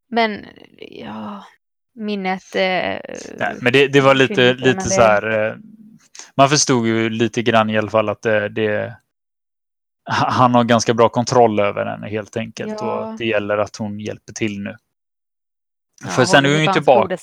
Men 0.08 0.46
ja, 0.78 1.44
minnet... 1.94 2.54
Eh, 2.54 2.60
Nej, 3.38 3.56
men 3.60 3.72
det, 3.72 3.88
det 3.88 4.00
var 4.00 4.14
lite, 4.14 4.32
inte, 4.32 4.54
lite 4.54 4.80
så 4.80 5.02
här. 5.02 5.48
eh, 5.48 5.56
Man 6.34 6.48
förstod 6.48 6.86
ju 6.86 7.10
lite 7.10 7.42
grann 7.42 7.70
i 7.70 7.78
alla 7.78 7.90
fall 7.90 8.08
att 8.08 8.22
det, 8.22 8.48
det 8.48 8.96
han 10.04 10.54
har 10.54 10.64
ganska 10.64 10.94
bra 10.94 11.08
kontroll 11.08 11.60
över 11.60 11.86
henne 11.86 12.08
helt 12.08 12.36
enkelt. 12.36 12.74
Ja. 12.80 12.98
Och 12.98 13.18
det 13.18 13.24
gäller 13.24 13.58
att 13.58 13.76
hon 13.76 14.00
hjälper 14.00 14.32
till 14.32 14.60
nu. 14.60 14.76
ja, 16.04 16.10
För 16.10 16.24
sen 16.24 16.44
är 16.44 16.48
hon 16.50 16.60
ju 16.64 16.72
tillbaka. 16.72 17.18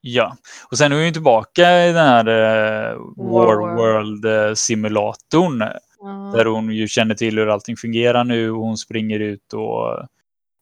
Ja, 0.00 0.36
och 0.70 0.78
sen 0.78 0.92
är 0.92 0.96
hon 0.96 1.04
ju 1.04 1.10
tillbaka 1.12 1.84
i 1.86 1.92
den 1.92 2.06
här 2.06 2.28
eh, 2.28 2.96
War 3.16 3.56
Warworld-simulatorn. 3.56 5.60
Ja. 6.00 6.32
Där 6.34 6.44
hon 6.44 6.70
ju 6.70 6.88
känner 6.88 7.14
till 7.14 7.38
hur 7.38 7.48
allting 7.48 7.76
fungerar 7.76 8.24
nu 8.24 8.50
och 8.50 8.62
hon 8.62 8.76
springer 8.76 9.20
ut 9.20 9.52
och... 9.52 10.06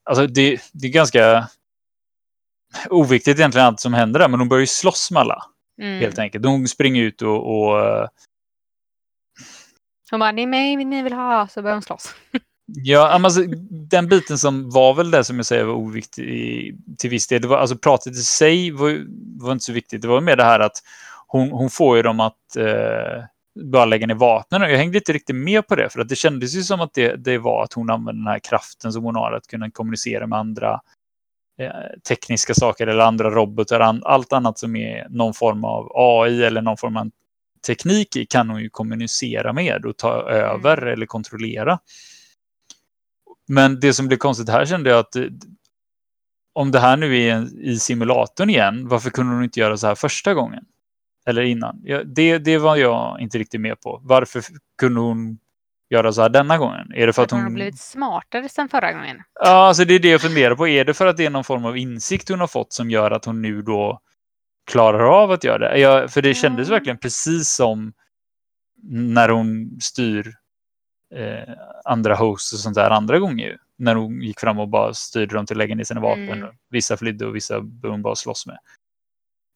Alltså 0.05 0.26
det, 0.26 0.61
det 0.72 0.86
är 0.86 0.91
ganska 0.93 1.49
oviktigt 2.91 3.38
egentligen 3.38 3.66
allt 3.66 3.80
som 3.80 3.95
händer 3.95 4.20
där, 4.20 4.28
men 4.28 4.41
hon 4.41 4.49
börjar 4.49 4.61
ju 4.61 4.66
slåss 4.66 5.11
med 5.11 5.20
alla. 5.20 5.43
Mm. 5.82 6.01
Helt 6.01 6.18
enkelt. 6.18 6.47
Hon 6.47 6.68
springer 6.68 7.03
ut 7.03 7.22
och, 7.22 7.61
och 7.61 7.80
eh, 7.80 8.09
hon 10.11 10.20
bara, 10.20 10.32
det 10.32 10.42
är 10.42 10.46
mig 10.46 10.76
ni 10.76 11.02
vill 11.02 11.12
ha, 11.12 11.48
så 11.48 11.62
börjar 11.62 11.74
hon 11.74 11.82
slåss. 11.82 12.14
Ja, 12.66 13.08
alltså, 13.08 13.40
den 13.70 14.08
biten 14.08 14.38
som 14.38 14.70
var 14.70 14.94
väl 14.94 15.11
det 15.11 15.24
som 15.24 15.36
jag 15.36 15.46
säger 15.46 15.64
var 15.64 15.74
oviktig 15.74 16.24
i- 16.24 16.76
till 16.98 17.11
viss 17.11 17.26
del. 17.28 17.42
Det 17.42 17.48
var, 17.48 17.58
alltså 17.58 17.76
pratet 17.76 18.12
i 18.12 18.16
sig 18.22 18.70
var, 18.70 19.04
var 19.44 19.52
inte 19.52 19.64
så 19.64 19.72
viktigt. 19.72 20.02
Det 20.02 20.08
var 20.08 20.20
mer 20.20 20.36
det 20.36 20.44
här 20.44 20.61
att 20.61 20.76
hon, 21.26 21.50
hon 21.50 21.70
får 21.70 21.96
ju 21.96 22.02
dem 22.02 22.20
att 22.20 22.56
eh, 22.58 23.24
bara 23.72 23.84
lägga 23.84 24.06
ner 24.06 24.14
vapnen. 24.14 24.62
Jag 24.62 24.78
hängde 24.78 24.98
inte 24.98 25.12
riktigt 25.12 25.36
med 25.36 25.66
på 25.66 25.74
det, 25.74 25.88
för 25.88 26.00
att 26.00 26.08
det 26.08 26.16
kändes 26.16 26.54
ju 26.54 26.62
som 26.62 26.80
att 26.80 26.94
det, 26.94 27.16
det 27.16 27.38
var 27.38 27.64
att 27.64 27.72
hon 27.72 27.90
använde 27.90 28.20
den 28.22 28.26
här 28.26 28.38
kraften 28.38 28.92
som 28.92 29.04
hon 29.04 29.16
har 29.16 29.32
att 29.32 29.46
kunna 29.46 29.70
kommunicera 29.70 30.26
med 30.26 30.38
andra 30.38 30.80
eh, 31.61 31.70
tekniska 32.08 32.54
saker 32.54 32.86
eller 32.86 33.04
andra 33.04 33.30
robotar. 33.30 33.80
An, 33.80 34.02
allt 34.04 34.32
annat 34.32 34.58
som 34.58 34.76
är 34.76 35.06
någon 35.11 35.34
form 35.34 35.64
av 35.64 35.92
AI 35.94 36.44
eller 36.44 36.62
någon 36.62 36.76
form 36.76 36.96
av 36.96 37.11
teknik 37.66 38.30
kan 38.30 38.50
hon 38.50 38.62
ju 38.62 38.70
kommunicera 38.70 39.52
med 39.52 39.84
och 39.86 39.96
ta 39.96 40.22
över 40.30 40.82
eller 40.86 41.06
kontrollera. 41.06 41.78
Men 43.48 43.80
det 43.80 43.92
som 43.92 44.08
blev 44.08 44.18
konstigt 44.18 44.48
här 44.48 44.66
kände 44.66 44.90
jag 44.90 44.98
att 44.98 45.16
eh, 45.16 45.24
om 46.52 46.70
det 46.70 46.80
här 46.80 46.96
nu 46.96 47.16
är 47.22 47.61
i 47.61 47.78
simulatorn 47.78 48.50
igen, 48.50 48.88
varför 48.88 49.11
kunde 49.11 49.34
hon 49.34 49.44
inte 49.44 49.61
göra 49.61 49.76
så 49.76 49.86
här 49.86 49.94
första 49.94 50.34
gången? 50.34 50.64
Eller 51.26 51.42
innan? 51.42 51.82
Det, 52.04 52.38
det 52.38 52.58
var 52.58 52.76
jag 52.76 53.20
inte 53.20 53.38
riktigt 53.38 53.61
med 53.61 53.80
på. 53.80 54.00
Varför 54.04 54.42
kunde 54.78 55.00
hon 55.00 55.38
göra 55.90 56.12
så 56.12 56.22
här 56.22 56.28
denna 56.28 56.58
gången? 56.58 56.92
Är 56.94 57.06
det 57.06 57.12
för 57.12 57.12
För 57.12 57.22
att 57.22 57.26
att 57.26 57.30
hon 57.30 57.40
hon... 57.40 57.52
har 57.52 57.54
blivit 57.54 57.80
smartare 57.80 58.48
sen 58.48 58.68
förra 58.68 58.92
gången. 58.92 59.16
Ja, 59.40 59.66
alltså 59.68 59.84
det 59.84 59.94
är 59.94 59.98
det 59.98 60.08
jag 60.08 60.20
funderar 60.20 60.54
på. 60.54 60.68
Är 60.68 60.84
det 60.84 60.94
för 60.94 61.06
att 61.06 61.16
det 61.16 61.26
är 61.26 61.30
någon 61.30 61.44
form 61.44 61.64
av 61.64 61.76
insikt 61.76 62.28
hon 62.28 62.40
har 62.40 62.46
fått 62.46 62.72
som 62.72 62.90
gör 62.90 63.11
att 63.11 63.24
hon 63.24 63.42
nu 63.42 63.62
då 63.62 64.00
klarar 64.71 65.23
av 65.23 65.31
att 65.31 65.45
göra 65.45 65.59
det? 65.59 65.79
Ja, 65.79 66.09
för 66.09 66.23
det 66.23 66.35
kändes 66.35 66.68
Ja. 66.68 66.75
verkligen 66.75 66.99
precis 66.99 67.49
som 67.55 67.93
när 68.93 69.29
hon 69.29 69.79
styr 69.81 70.35
eh, 71.14 71.55
andra 71.85 72.14
hosts 72.14 72.53
och 72.53 72.59
sånt 72.59 72.75
där 72.75 72.91
andra 72.91 73.18
gånger. 73.18 73.59
När 73.77 73.95
hon 73.95 74.23
gick 74.23 74.41
fram 74.41 74.59
och 74.59 74.68
bara 74.68 74.95
styrde 74.95 75.35
dem 75.35 75.47
till 75.47 75.55
att 75.55 75.59
lägga 75.59 75.75
ner 75.75 75.85
sina 75.85 76.01
vapen. 76.01 76.29
Mm. 76.29 76.55
Vissa 76.68 76.97
flydde 76.97 77.27
och 77.27 77.37
vissa 77.37 77.61
började 77.61 77.95
hon 77.95 78.03
bara 78.03 78.14
slåss 78.14 78.47
med. 78.47 78.59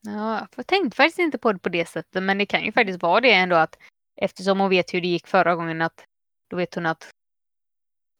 Ja, 0.07 0.47
jag 0.57 0.67
tänkte 0.67 0.97
faktiskt 0.97 1.19
inte 1.19 1.39
på 1.39 1.53
det 1.53 1.59
på 1.59 1.69
det 1.69 1.89
sättet, 1.89 2.23
men 2.23 2.39
det 2.39 2.47
kan 2.47 2.65
ju 2.65 2.73
faktiskt 2.73 3.03
vara 3.03 3.21
det 3.21 3.33
ändå 3.33 3.57
att 3.57 3.79
eftersom 4.17 4.61
hon 4.61 4.71
vet 4.71 4.95
hur 4.95 5.01
det 5.01 5.09
gick 5.09 5.27
förra 5.27 5.55
gången 5.55 5.83
att 5.83 6.05
då 6.51 6.57
vet 6.57 6.75
hon 6.75 6.87
att 6.87 7.11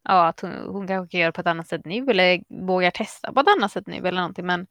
ja, 0.03 0.27
att 0.27 0.39
hon, 0.39 0.51
hon 0.51 0.87
kanske 0.87 1.11
kan 1.11 1.19
göra 1.19 1.31
på 1.31 1.41
ett 1.41 1.47
annat 1.47 1.67
sätt 1.67 1.85
nu 1.85 2.05
eller 2.09 2.43
vågar 2.65 2.91
testa 2.91 3.33
på 3.33 3.39
ett 3.39 3.47
annat 3.57 3.71
sätt 3.71 3.87
nu 3.87 3.95
eller 3.95 4.11
någonting. 4.11 4.45
Men 4.45 4.67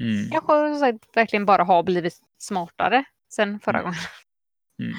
Mm. 0.00 0.30
kanske 0.30 0.52
som 0.52 0.78
sagt, 0.80 0.98
verkligen 1.16 1.46
bara 1.46 1.64
har 1.64 1.82
blivit 1.82 2.14
smartare 2.38 3.04
sen 3.32 3.60
förra 3.60 3.78
Mm. 3.78 3.84
gången. 3.84 4.00
Mm. 4.82 4.96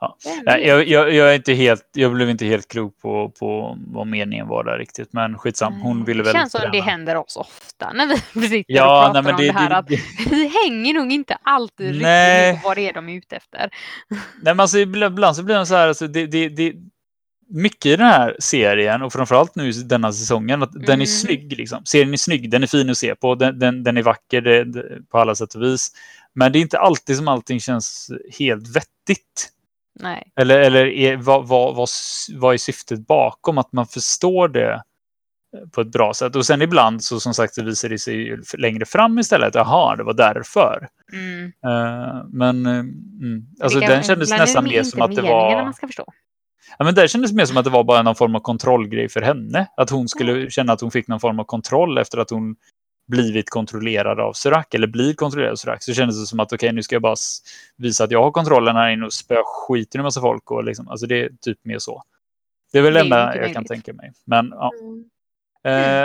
Ja. 0.00 0.16
Jag, 0.44 0.88
jag, 0.88 1.12
jag, 1.12 1.30
är 1.30 1.34
inte 1.34 1.52
helt, 1.52 1.90
jag 1.92 2.12
blev 2.14 2.30
inte 2.30 2.46
helt 2.46 2.68
klok 2.68 3.00
på, 3.00 3.30
på 3.38 3.78
vad 3.86 4.06
meningen 4.06 4.48
var 4.48 4.64
där 4.64 4.78
riktigt. 4.78 5.12
Men 5.12 5.38
skitsam, 5.38 5.80
hon 5.80 6.04
ville 6.04 6.22
det 6.22 6.24
väl 6.24 6.34
känns 6.34 6.52
som 6.52 6.60
det 6.72 6.80
händer 6.80 7.16
oss 7.16 7.36
ofta 7.36 7.92
när 7.92 8.06
vi 8.06 8.16
sitter 8.48 8.64
Ja, 8.74 8.98
och 9.08 9.14
pratar 9.14 9.22
nej, 9.22 9.32
om 9.32 9.38
det, 9.40 9.46
det 9.46 9.52
här. 9.52 9.68
det, 9.68 9.76
att 9.76 9.86
det, 9.88 10.00
vi 10.30 10.52
hänger 10.64 10.94
nog 10.94 11.12
inte 11.12 11.38
alltid 11.42 11.86
riktigt 11.86 12.02
Nej. 12.02 12.52
med 12.52 12.62
på 12.62 12.68
vad 12.68 12.76
det 12.76 12.88
är 12.88 12.92
de 12.92 13.08
är 13.08 13.14
ute 13.16 13.36
efter. 13.36 13.70
Nej, 14.08 14.20
men 14.54 14.60
alltså, 14.60 14.78
ibland 14.78 15.36
så 15.36 15.42
blir 15.42 15.56
det 15.58 15.66
så 15.66 15.74
här, 15.74 15.88
alltså, 15.88 16.06
det, 16.06 16.26
det, 16.26 16.48
det, 16.48 16.72
mycket 17.54 17.86
i 17.86 17.96
den 17.96 18.06
här 18.06 18.36
serien 18.38 19.02
och 19.02 19.12
framförallt 19.12 19.54
nu 19.54 19.68
i 19.68 19.72
denna 19.72 20.12
säsongen, 20.12 20.62
att 20.62 20.72
den 20.72 20.82
är 20.88 20.94
Mm. 20.94 21.06
snygg. 21.06 21.52
Liksom. 21.58 21.84
Serien 21.84 22.12
är 22.12 22.16
snygg, 22.16 22.50
den 22.50 22.62
är 22.62 22.66
fin 22.66 22.90
att 22.90 22.96
se 22.98 23.14
på, 23.14 23.34
den, 23.34 23.58
den, 23.58 23.82
den 23.82 23.96
är 23.96 24.02
vacker 24.02 24.40
det, 24.40 24.64
det, 24.64 25.08
på 25.10 25.18
alla 25.18 25.34
sätt 25.34 25.54
och 25.54 25.62
vis. 25.62 25.90
Men 26.34 26.52
det 26.52 26.58
är 26.58 26.60
inte 26.60 26.78
alltid 26.78 27.16
som 27.16 27.28
allting 27.28 27.60
känns 27.60 28.10
helt 28.38 28.76
vettigt. 28.76 29.50
Nej. 30.00 30.32
Eller, 30.36 30.58
eller 30.60 30.86
är, 30.86 31.16
vad, 31.16 31.48
vad, 31.48 31.74
vad, 31.74 31.88
vad 32.34 32.54
är 32.54 32.58
syftet 32.58 33.06
bakom? 33.06 33.58
Att 33.58 33.72
man 33.72 33.86
förstår 33.86 34.48
det 34.48 34.82
på 35.72 35.80
ett 35.80 35.92
bra 35.92 36.14
sätt. 36.14 36.36
Och 36.36 36.46
sen 36.46 36.62
ibland 36.62 37.04
så 37.04 37.20
som 37.20 37.34
sagt 37.34 37.54
så 37.54 37.62
visar 37.62 37.88
det 37.88 37.98
sig 37.98 38.38
längre 38.58 38.84
fram 38.86 39.18
istället. 39.18 39.54
Jaha, 39.54 39.96
det 39.96 40.02
var 40.04 40.14
därför. 40.14 40.88
Mm. 41.12 41.44
Eh, 41.44 42.24
men 42.28 42.66
eh, 42.66 42.72
mm, 42.72 43.46
alltså, 43.60 43.80
Det 43.80 43.86
den 43.86 44.02
kändes 44.02 44.30
nästan 44.30 44.64
det 44.64 44.70
mer 44.70 44.82
som 44.82 45.02
att 45.02 45.14
det 45.14 45.22
var... 45.22 45.64
man 45.64 45.74
ska 45.74 45.86
förstå. 45.86 46.12
Ja, 46.78 46.84
men 46.84 46.94
där 46.94 47.06
kändes 47.06 47.30
det 47.30 47.36
mer 47.36 47.44
som 47.44 47.56
att 47.56 47.64
det 47.64 47.70
var 47.70 47.84
bara 47.84 48.02
någon 48.02 48.14
form 48.14 48.34
av 48.34 48.40
kontrollgrej 48.40 49.08
för 49.08 49.22
henne. 49.22 49.66
Att 49.76 49.90
hon 49.90 50.08
skulle 50.08 50.50
känna 50.50 50.72
att 50.72 50.80
hon 50.80 50.90
fick 50.90 51.08
någon 51.08 51.20
form 51.20 51.40
av 51.40 51.44
kontroll 51.44 51.98
efter 51.98 52.18
att 52.18 52.30
hon 52.30 52.56
blivit 53.08 53.50
kontrollerad 53.50 54.20
av 54.20 54.32
Serac 54.32 54.66
eller 54.74 54.86
blir 54.86 55.14
kontrollerad 55.14 55.52
av 55.52 55.56
Serac. 55.56 55.84
Så 55.84 55.94
kändes 55.94 56.20
det 56.20 56.26
som 56.26 56.40
att 56.40 56.52
okej, 56.52 56.72
nu 56.72 56.82
ska 56.82 56.94
jag 56.94 57.02
bara 57.02 57.16
visa 57.76 58.04
att 58.04 58.10
jag 58.10 58.22
har 58.22 58.30
kontrollen 58.30 58.76
här 58.76 58.90
inne 58.90 59.06
och 59.06 59.12
spöa 59.12 59.42
skiten 59.44 59.98
en 59.98 60.02
massa 60.02 60.20
folk. 60.20 60.50
Och 60.50 60.64
liksom, 60.64 60.88
alltså 60.88 61.06
det 61.06 61.22
är 61.24 61.30
typ 61.40 61.58
mer 61.64 61.78
så. 61.78 62.02
Det 62.72 62.78
är 62.78 62.82
väl 62.82 62.94
Det 62.94 63.00
enda 63.00 63.16
jag 63.18 63.34
kan 63.34 63.42
möjligt. 63.52 63.68
tänka 63.68 63.92
mig. 63.92 64.12
Men, 64.24 64.48
ja. 64.50 64.70
Mm. 64.80 65.04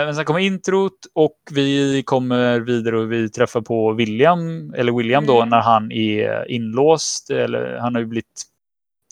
eh, 0.00 0.06
men 0.06 0.14
sen 0.14 0.24
kommer 0.24 0.40
introt 0.40 0.98
och 1.14 1.38
vi 1.50 2.02
kommer 2.06 2.60
vidare 2.60 2.98
och 2.98 3.12
vi 3.12 3.28
träffar 3.30 3.60
på 3.60 3.92
William, 3.92 4.74
eller 4.74 4.92
William 4.92 5.26
då, 5.26 5.36
Mm. 5.36 5.48
när 5.48 5.60
han 5.60 5.92
är 5.92 6.50
inlåst. 6.50 7.30
Eller 7.30 7.78
han 7.78 7.94
har 7.94 8.00
ju 8.02 8.06
blivit 8.06 8.42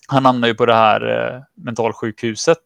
han 0.08 0.24
hamnar 0.24 0.48
ju 0.48 0.54
på 0.54 0.66
det 0.66 0.74
här 0.74 1.34
eh, 1.34 1.42
mentalsjukhuset. 1.54 2.58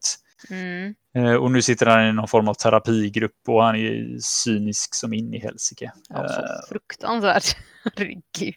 Mm. 0.49 0.95
Eh, 1.15 1.33
och 1.33 1.51
nu 1.51 1.61
sitter 1.61 1.85
han 1.85 2.05
i 2.09 2.13
någon 2.13 2.27
form 2.27 2.47
av 2.47 2.53
terapigrupp 2.53 3.35
och 3.47 3.63
han 3.63 3.75
är 3.75 4.17
cynisk 4.21 4.95
som 4.95 5.13
in 5.13 5.33
i 5.33 5.39
helsike. 5.39 5.91
Ja, 6.09 6.23
Eh, 6.25 6.69
fruktansvärt. 6.69 7.57
Herregud. 7.83 8.55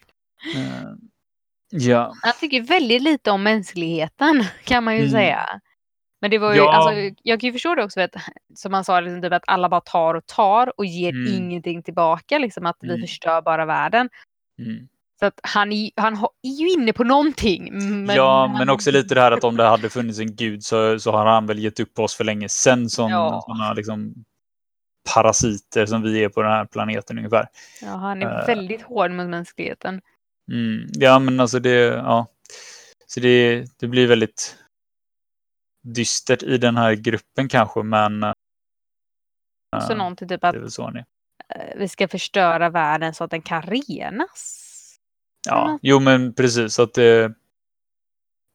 eh, 0.55 0.89
ja, 1.69 2.13
Han 2.23 2.33
tycker 2.39 2.61
väldigt 2.61 3.01
lite 3.01 3.31
om 3.31 3.43
mänskligheten 3.43 4.43
kan 4.63 4.83
man 4.83 4.93
ju 4.95 4.99
Mm. 5.01 5.11
säga. 5.11 5.59
Men 6.21 6.31
det 6.31 6.37
var 6.37 6.51
ju, 6.53 6.57
Ja. 6.59 6.73
alltså, 6.73 7.15
jag 7.23 7.39
kan 7.41 7.47
ju 7.47 7.53
förstå 7.53 7.75
det 7.75 7.83
också, 7.83 7.99
vet, 7.99 8.11
som 8.55 8.71
man 8.71 8.83
sa, 8.85 8.99
liksom, 8.99 9.21
typ 9.21 9.33
att 9.33 9.43
alla 9.47 9.69
bara 9.69 9.81
tar 9.81 10.13
och 10.15 10.25
tar 10.25 10.79
och 10.79 10.85
ger 10.85 11.09
Mm. 11.13 11.33
ingenting 11.33 11.83
tillbaka, 11.83 12.37
liksom 12.37 12.65
att 12.65 12.77
vi 12.81 12.87
Mm. 12.89 13.01
förstör 13.01 13.41
bara 13.41 13.65
världen. 13.65 14.09
mm. 14.59 14.87
Så 15.19 15.25
att 15.25 15.39
han, 15.43 15.71
han 15.95 16.13
är 16.43 16.49
ju 16.59 16.69
inne 16.69 16.93
på 16.93 17.03
någonting. 17.03 17.69
Men 18.05 18.15
ja, 18.15 18.55
men 18.59 18.69
också 18.69 18.91
lite 18.91 19.15
det 19.15 19.21
här 19.21 19.31
att 19.31 19.43
om 19.43 19.57
det 19.57 19.63
hade 19.63 19.89
funnits 19.89 20.19
en 20.19 20.35
gud 20.35 20.63
så, 20.63 20.99
så 20.99 21.11
har 21.11 21.25
han 21.25 21.45
väl 21.47 21.59
gett 21.59 21.79
upp 21.79 21.99
oss 21.99 22.15
för 22.15 22.23
länge 22.23 22.49
sedan 22.49 22.89
som 22.89 23.09
Ja. 23.11 23.43
såna 23.47 23.73
liksom 23.73 24.13
parasiter 25.13 25.85
som 25.85 26.01
vi 26.01 26.23
är 26.23 26.29
på 26.29 26.41
den 26.41 26.51
här 26.51 26.65
planeten 26.65 27.17
ungefär. 27.17 27.47
Ja, 27.81 27.87
han 27.95 28.21
är 28.21 28.39
Eh. 28.41 28.47
väldigt 28.47 28.81
hård 28.81 29.11
mot 29.11 29.27
mänskligheten. 29.27 30.01
Mm. 30.51 30.87
Ja, 30.93 31.19
men 31.19 31.39
alltså 31.39 31.59
det, 31.59 31.71
ja. 31.85 32.27
Så 33.07 33.19
det, 33.19 33.65
det 33.79 33.87
blir 33.87 34.07
väldigt 34.07 34.57
dystert 35.83 36.43
i 36.43 36.57
den 36.57 36.77
här 36.77 36.93
gruppen 36.93 37.49
kanske, 37.49 37.83
men 37.83 38.23
eh, 38.23 38.33
Så 39.87 39.91
eh, 39.91 39.97
någonting 39.97 40.27
typ 40.27 40.43
att 40.43 40.55
eh, 40.55 41.01
vi 41.77 41.87
ska 41.87 42.07
förstöra 42.07 42.69
världen 42.69 43.13
så 43.13 43.23
att 43.23 43.31
den 43.31 43.41
kan 43.41 43.61
renas. 43.61 44.63
Ja, 45.47 45.79
jo 45.81 45.99
men 45.99 46.33
precis. 46.33 46.79
Att 46.79 46.93
det, 46.93 47.33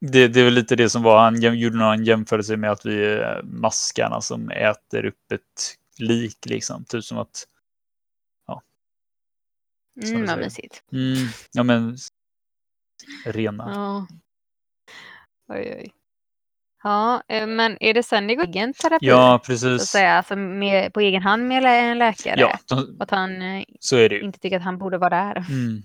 det, 0.00 0.28
det 0.28 0.40
är 0.40 0.44
väl 0.44 0.54
lite 0.54 0.76
det 0.76 0.90
som 0.90 1.02
var, 1.02 1.18
han 1.22 1.58
gjorde 1.58 1.76
någon 1.76 2.04
jämförelse 2.04 2.56
med 2.56 2.70
att 2.70 2.86
vi 2.86 3.04
är 3.04 3.42
maskarna 3.42 4.20
som 4.20 4.50
äter 4.50 5.04
upp 5.06 5.32
ett 5.32 5.76
lik 5.98 6.38
liksom. 6.46 6.84
Typ 6.84 7.04
som 7.04 7.18
att, 7.18 7.46
Som 10.00 10.14
Mm, 10.16 10.26
vad 10.26 10.38
mysigt. 10.38 10.82
mm, 10.92 11.16
ja 11.52 11.62
men 11.62 11.96
rena. 13.26 13.64
Ja. 13.74 14.06
Oj, 15.48 15.74
oj. 15.78 15.92
Ja, 16.82 17.22
eh, 17.28 17.46
men 17.46 17.76
är 17.80 17.94
det 17.94 18.02
sen 18.02 18.26
det 18.26 18.34
går 18.34 18.44
egen 18.46 18.74
terapi? 18.74 19.06
Ja, 19.06 19.28
Så 19.28 19.34
att 19.34 19.46
precis. 19.46 19.88
säga, 19.88 20.12
alltså 20.14 20.36
med, 20.36 20.92
på 20.92 21.00
egen 21.00 21.22
hand 21.22 21.48
med 21.48 21.64
en 21.64 21.98
läkare? 21.98 22.40
Ja, 22.40 22.58
de, 22.68 22.96
Att 23.00 23.10
han 23.10 23.42
eh, 23.42 23.64
så 23.80 23.96
är 23.96 24.08
det 24.08 24.14
ju. 24.14 24.20
inte 24.22 24.38
tycker 24.38 24.56
att 24.56 24.62
han 24.62 24.78
borde 24.78 24.98
vara 24.98 25.10
där? 25.10 25.36
Mm. 25.36 25.82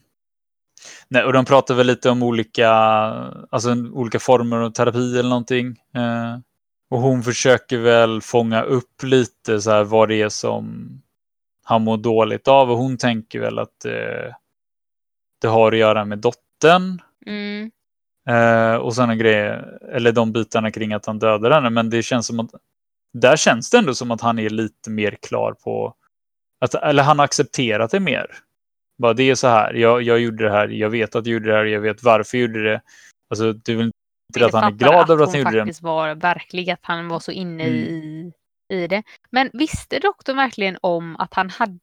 Nej, 1.07 1.23
och 1.23 1.33
de 1.33 1.45
pratar 1.45 1.75
väl 1.75 1.87
lite 1.87 2.09
om 2.09 2.23
olika, 2.23 2.69
alltså, 3.49 3.75
olika 3.93 4.19
former 4.19 4.57
av 4.57 4.69
terapi 4.69 5.19
eller 5.19 5.29
någonting. 5.29 5.67
Eh, 5.95 6.37
och 6.89 7.01
hon 7.01 7.23
försöker 7.23 7.77
väl 7.77 8.21
fånga 8.21 8.61
upp 8.61 9.03
lite 9.03 9.61
så 9.61 9.71
här 9.71 9.83
vad 9.83 10.09
det 10.09 10.21
är 10.21 10.29
som 10.29 10.89
han 11.63 11.83
mår 11.83 11.97
dåligt 11.97 12.47
av. 12.47 12.71
Och 12.71 12.77
hon 12.77 12.97
tänker 12.97 13.39
väl 13.39 13.59
att 13.59 13.85
eh, 13.85 14.33
det 15.41 15.47
har 15.47 15.71
att 15.71 15.77
göra 15.77 16.05
med 16.05 16.19
dottern. 16.19 17.01
Mm. 17.25 17.71
Eh, 18.29 18.75
och 18.75 18.95
sådana 18.95 19.15
grejer, 19.15 19.79
eller 19.93 20.11
de 20.11 20.31
bitarna 20.31 20.71
kring 20.71 20.93
att 20.93 21.05
han 21.05 21.19
dödar 21.19 21.51
henne. 21.51 21.69
Men 21.69 21.89
det 21.89 22.03
känns 22.03 22.27
som 22.27 22.39
att, 22.39 22.49
där 23.13 23.35
känns 23.35 23.69
det 23.69 23.77
ändå 23.77 23.93
som 23.93 24.11
att 24.11 24.21
han 24.21 24.39
är 24.39 24.49
lite 24.49 24.89
mer 24.89 25.17
klar 25.21 25.53
på, 25.53 25.93
att, 26.59 26.75
eller 26.75 27.03
han 27.03 27.19
har 27.19 27.25
accepterat 27.25 27.91
det 27.91 27.99
mer. 27.99 28.27
Bara 28.97 29.13
det 29.13 29.23
är 29.23 29.35
så 29.35 29.47
här, 29.47 29.73
jag, 29.73 30.01
jag 30.01 30.19
gjorde 30.19 30.43
det 30.43 30.51
här, 30.51 30.67
jag 30.67 30.89
vet 30.89 31.15
att 31.15 31.25
jag 31.25 31.33
gjorde 31.33 31.49
det 31.51 31.57
här, 31.57 31.65
jag 31.65 31.81
vet 31.81 32.03
varför 32.03 32.37
jag 32.37 32.47
gjorde 32.47 32.63
det. 32.63 32.81
Alltså 33.29 33.45
är 33.45 33.75
väl 33.75 33.91
inte 34.35 34.45
att 34.45 34.53
han 34.53 34.73
är 34.73 34.77
glad 34.77 35.09
över 35.09 35.23
att 35.23 35.29
han 35.29 35.39
gjorde 35.39 35.51
det. 35.51 35.59
faktiskt 35.61 35.81
var 35.81 36.15
verklig, 36.15 36.69
att 36.69 36.79
han 36.85 37.07
var 37.07 37.19
så 37.19 37.31
inne 37.31 37.63
Mm. 37.63 37.75
i, 37.75 38.31
i 38.73 38.87
det. 38.87 39.03
Men 39.29 39.49
visste 39.53 39.99
doktorn 39.99 40.35
verkligen 40.35 40.77
om 40.81 41.15
att 41.15 41.33
han 41.33 41.49
hade 41.49 41.79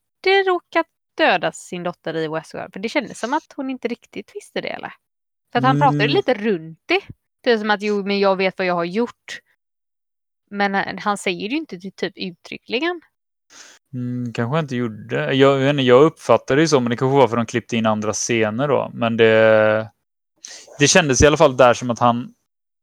råkat 0.46 0.86
döda 1.16 1.52
sin 1.52 1.82
dotter 1.82 2.16
i 2.16 2.28
Westworld? 2.28 2.72
För 2.72 2.80
det 2.80 2.88
kändes 2.88 3.20
som 3.20 3.34
att 3.34 3.52
hon 3.56 3.70
inte 3.70 3.88
riktigt 3.88 4.30
visste 4.34 4.60
det, 4.60 4.68
eller? 4.68 4.92
För 5.52 5.58
att 5.58 5.64
han 5.64 5.80
pratade 5.80 6.04
Mm. 6.04 6.14
lite 6.16 6.34
runt 6.34 6.78
det. 6.86 7.00
Det 7.40 7.50
är 7.50 7.58
som 7.58 7.70
att 7.70 7.82
jo, 7.82 8.06
men 8.06 8.18
jag 8.20 8.36
vet 8.36 8.58
vad 8.58 8.66
jag 8.66 8.74
har 8.74 8.84
gjort. 8.84 9.40
Men 10.50 10.74
han- 10.74 10.98
han 10.98 11.18
säger 11.18 11.48
ju 11.48 11.56
inte 11.56 11.78
typ 11.78 12.12
uttryckligen. 12.18 13.00
Mm, 13.94 14.32
kanske 14.32 14.56
jag 14.56 14.64
inte 14.64 14.76
gjorde. 14.76 15.34
Jag, 15.34 15.70
inte, 15.70 15.82
jag 15.82 16.02
uppfattade 16.02 16.60
det 16.60 16.68
så, 16.68 16.80
men 16.80 16.90
det 16.90 16.96
kanske 16.96 17.16
var 17.18 17.28
för 17.28 17.36
att 17.36 17.46
de 17.46 17.50
klippte 17.50 17.76
in 17.76 17.86
andra 17.86 18.12
scener 18.12 18.68
då. 18.68 18.90
Men 18.94 19.16
det, 19.16 19.90
det 20.78 20.88
kändes 20.88 21.22
i 21.22 21.26
alla 21.26 21.36
fall 21.36 21.56
där 21.56 21.74
som 21.74 21.90
att 21.90 21.98
han, 21.98 22.34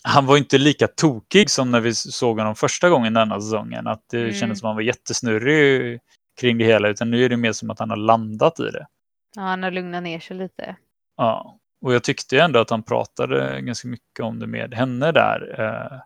han 0.03 0.25
var 0.25 0.37
inte 0.37 0.57
lika 0.57 0.87
tokig 0.87 1.49
som 1.49 1.71
när 1.71 1.79
vi 1.79 1.95
såg 1.95 2.37
honom 2.39 2.55
första 2.55 2.89
gången 2.89 3.13
denna 3.13 3.41
säsongen. 3.41 3.87
Att 3.87 4.01
det 4.11 4.19
Mm. 4.21 4.33
kändes 4.33 4.59
som 4.59 4.67
att 4.67 4.69
han 4.69 4.75
var 4.75 4.81
jättesnurrig 4.83 5.99
kring 6.39 6.57
det 6.57 6.65
hela, 6.65 6.87
utan 6.89 7.11
nu 7.11 7.25
är 7.25 7.29
det 7.29 7.37
mer 7.37 7.51
som 7.51 7.69
att 7.69 7.79
han 7.79 7.89
har 7.89 7.97
landat 7.97 8.59
i 8.59 8.63
det. 8.71 8.87
Ja, 9.35 9.41
han 9.41 9.63
har 9.63 9.71
lugnat 9.71 10.03
ner 10.03 10.19
sig 10.19 10.37
lite. 10.37 10.75
Ja, 11.17 11.57
och 11.81 11.93
jag 11.93 12.03
tyckte 12.03 12.41
ändå 12.41 12.59
att 12.59 12.69
han 12.69 12.83
pratade 12.83 13.61
ganska 13.61 13.87
mycket 13.87 14.19
om 14.19 14.39
det 14.39 14.47
med 14.47 14.73
henne 14.73 15.11
där. 15.11 15.55
eh, 15.61 15.99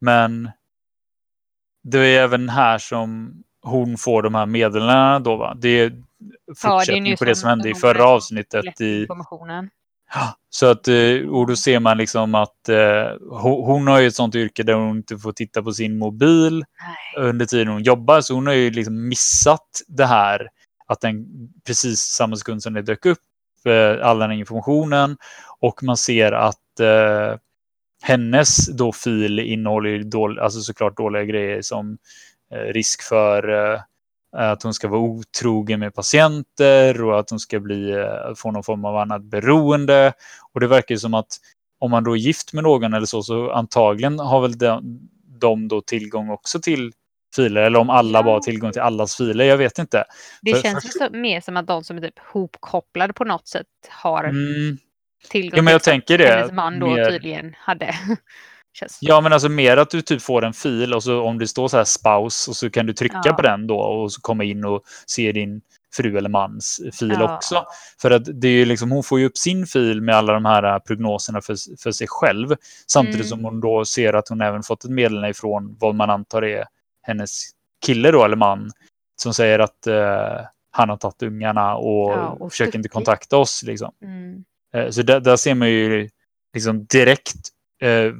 Men 0.00 0.50
det 1.82 1.98
är 1.98 2.22
även 2.22 2.48
här 2.48 2.78
som 2.78 3.34
hon 3.66 3.96
får 3.98 4.22
de 4.22 4.34
här 4.34 4.46
meddelandena 4.46 5.18
då 5.18 5.36
va? 5.36 5.54
Det 5.60 5.68
är 5.68 5.92
fortsättning 6.56 7.02
nu 7.04 7.16
på 7.16 7.24
det 7.24 7.34
som 7.34 7.48
hände 7.48 7.70
i 7.70 7.74
förra 7.74 8.06
avsnittet. 8.06 8.80
I, 8.80 9.00
informationen. 9.00 9.70
Ja, 10.14 10.36
så 10.50 10.66
att, 10.66 10.88
eh, 10.88 11.28
och 11.30 11.46
då 11.46 11.56
ser 11.56 11.80
man 11.80 11.98
liksom 11.98 12.34
att 12.34 12.68
eh, 12.68 12.74
ho- 13.30 13.66
hon 13.66 13.86
har 13.86 14.00
ju 14.00 14.06
ett 14.06 14.14
sånt 14.14 14.34
yrke 14.34 14.62
där 14.62 14.74
hon 14.74 14.96
inte 14.96 15.18
får 15.18 15.32
titta 15.32 15.62
på 15.62 15.72
sin 15.72 15.98
mobil 15.98 16.54
Nej. 17.14 17.24
under 17.28 17.46
tiden 17.46 17.68
hon 17.68 17.82
jobbar. 17.82 18.20
Så 18.20 18.34
hon 18.34 18.46
har 18.46 18.54
ju 18.54 18.70
liksom 18.70 19.08
missat 19.08 19.66
det 19.88 20.06
här 20.06 20.48
att 20.86 21.00
den 21.00 21.26
precis 21.66 22.00
samma 22.00 22.36
sekund 22.36 22.62
som 22.62 22.74
det 22.74 22.82
dök 22.82 23.06
upp, 23.06 23.18
eh, 23.64 24.06
all 24.08 24.18
den 24.18 24.32
informationen. 24.32 25.16
Och 25.60 25.82
man 25.82 25.96
ser 25.96 26.32
att 26.32 26.80
eh, 26.80 27.38
hennes 28.02 28.66
då 28.66 28.92
fil 28.92 29.38
innehåller 29.38 29.90
ju 29.90 30.02
dål, 30.02 30.38
alltså 30.38 30.60
såklart 30.60 30.96
dåliga 30.96 31.24
grejer 31.24 31.62
som 31.62 31.98
risk 32.50 33.02
för 33.02 33.48
eh, 33.74 33.80
att 34.36 34.62
hon 34.62 34.74
ska 34.74 34.88
vara 34.88 35.00
otrogen 35.00 35.80
med 35.80 35.94
patienter 35.94 37.04
och 37.04 37.18
att 37.18 37.30
hon 37.30 37.40
ska 37.40 37.60
bli, 37.60 37.90
eh, 37.90 38.34
få 38.36 38.50
någon 38.50 38.62
form 38.62 38.84
av 38.84 38.96
annat 38.96 39.22
beroende. 39.24 40.12
Och 40.52 40.60
det 40.60 40.66
verkar 40.66 40.94
ju 40.94 40.98
som 40.98 41.14
att 41.14 41.28
om 41.80 41.90
man 41.90 42.04
då 42.04 42.12
är 42.12 42.16
gift 42.16 42.52
med 42.52 42.64
någon 42.64 42.94
eller 42.94 43.06
så, 43.06 43.22
så 43.22 43.50
antagligen 43.50 44.18
har 44.18 44.40
väl 44.40 44.58
de, 44.58 45.00
de 45.40 45.68
då 45.68 45.80
tillgång 45.80 46.30
också 46.30 46.60
till 46.60 46.92
filer. 47.36 47.62
Eller 47.62 47.78
om 47.78 47.90
alla 47.90 48.18
Ja. 48.18 48.22
bara 48.22 48.34
har 48.34 48.40
tillgång 48.40 48.72
till 48.72 48.80
allas 48.82 49.16
filer, 49.16 49.44
jag 49.44 49.56
vet 49.56 49.78
inte. 49.78 50.04
Det 50.42 50.54
För- 50.54 50.62
känns 50.62 50.92
så, 50.98 51.08
mer 51.12 51.40
som 51.40 51.56
att 51.56 51.66
de 51.66 51.84
som 51.84 51.96
är 51.96 52.00
typ 52.00 52.18
hopkopplade 52.18 53.12
på 53.12 53.24
något 53.24 53.48
sätt 53.48 53.66
har 53.88 54.24
Mm. 54.24 54.78
tillgång 55.28 55.56
Ja, 55.56 55.62
men 55.62 55.72
jag 55.72 55.82
till 55.82 55.90
tänker 55.90 56.18
det. 56.18 56.28
hennes 56.28 56.52
man 56.52 56.78
då 56.80 56.86
mer- 56.86 57.10
tydligen 57.10 57.54
hade. 57.58 57.94
Känns 58.78 58.98
Ja, 59.00 59.20
men 59.20 59.32
alltså 59.32 59.48
mer 59.48 59.76
att 59.76 59.90
du 59.90 60.02
typ 60.02 60.22
får 60.22 60.44
en 60.44 60.52
fil 60.52 60.94
och 60.94 61.02
så 61.02 61.20
om 61.22 61.38
det 61.38 61.48
står 61.48 61.68
så 61.68 61.76
här 61.76 61.84
spouse 61.84 62.50
och 62.50 62.56
så 62.56 62.70
kan 62.70 62.86
du 62.86 62.92
trycka 62.92 63.20
Ja. 63.24 63.32
på 63.32 63.42
den 63.42 63.66
då 63.66 63.78
och 63.78 64.12
så 64.12 64.20
komma 64.20 64.44
in 64.44 64.64
och 64.64 64.82
se 65.06 65.32
din 65.32 65.60
fru 65.96 66.18
eller 66.18 66.28
mans 66.28 66.80
fil 66.98 67.16
Ja. 67.20 67.36
också. 67.36 67.64
För 68.02 68.10
att 68.10 68.22
det 68.40 68.48
är 68.48 68.52
ju 68.52 68.64
liksom, 68.64 68.90
hon 68.90 69.02
får 69.02 69.20
ju 69.20 69.26
upp 69.26 69.36
sin 69.38 69.66
fil 69.66 70.02
med 70.02 70.14
alla 70.16 70.32
de 70.32 70.44
här 70.44 70.62
äh, 70.74 70.78
prognoserna 70.78 71.40
för, 71.40 71.56
för 71.82 71.92
sig 71.92 72.06
själv. 72.10 72.56
Samtidigt 72.86 73.16
Mm. 73.20 73.28
som 73.28 73.44
hon 73.44 73.60
då 73.60 73.84
ser 73.84 74.12
att 74.12 74.28
hon 74.28 74.40
även 74.40 74.62
fått 74.62 74.84
ett 74.84 74.90
meddelande 74.90 75.28
ifrån 75.28 75.76
vad 75.80 75.94
man 75.94 76.10
antar 76.10 76.42
är 76.44 76.64
hennes 77.02 77.42
kille 77.86 78.10
då, 78.10 78.24
eller 78.24 78.36
man, 78.36 78.70
som 79.22 79.34
säger 79.34 79.58
att 79.58 79.86
eh, 79.86 80.40
han 80.70 80.88
har 80.88 80.96
tagit 80.96 81.22
ungarna 81.22 81.76
och, 81.76 82.12
Ja, 82.12 82.26
och 82.40 82.50
försöker 82.50 82.78
inte 82.78 82.88
kontakta 82.88 83.36
oss. 83.36 83.62
Liksom. 83.62 83.92
Mm. 84.02 84.44
Eh, 84.74 84.90
Så 84.90 85.02
där, 85.02 85.20
där 85.20 85.36
ser 85.36 85.54
man 85.54 85.68
ju 85.70 86.08
liksom 86.54 86.84
direkt 86.86 87.36
eh, 87.82 88.12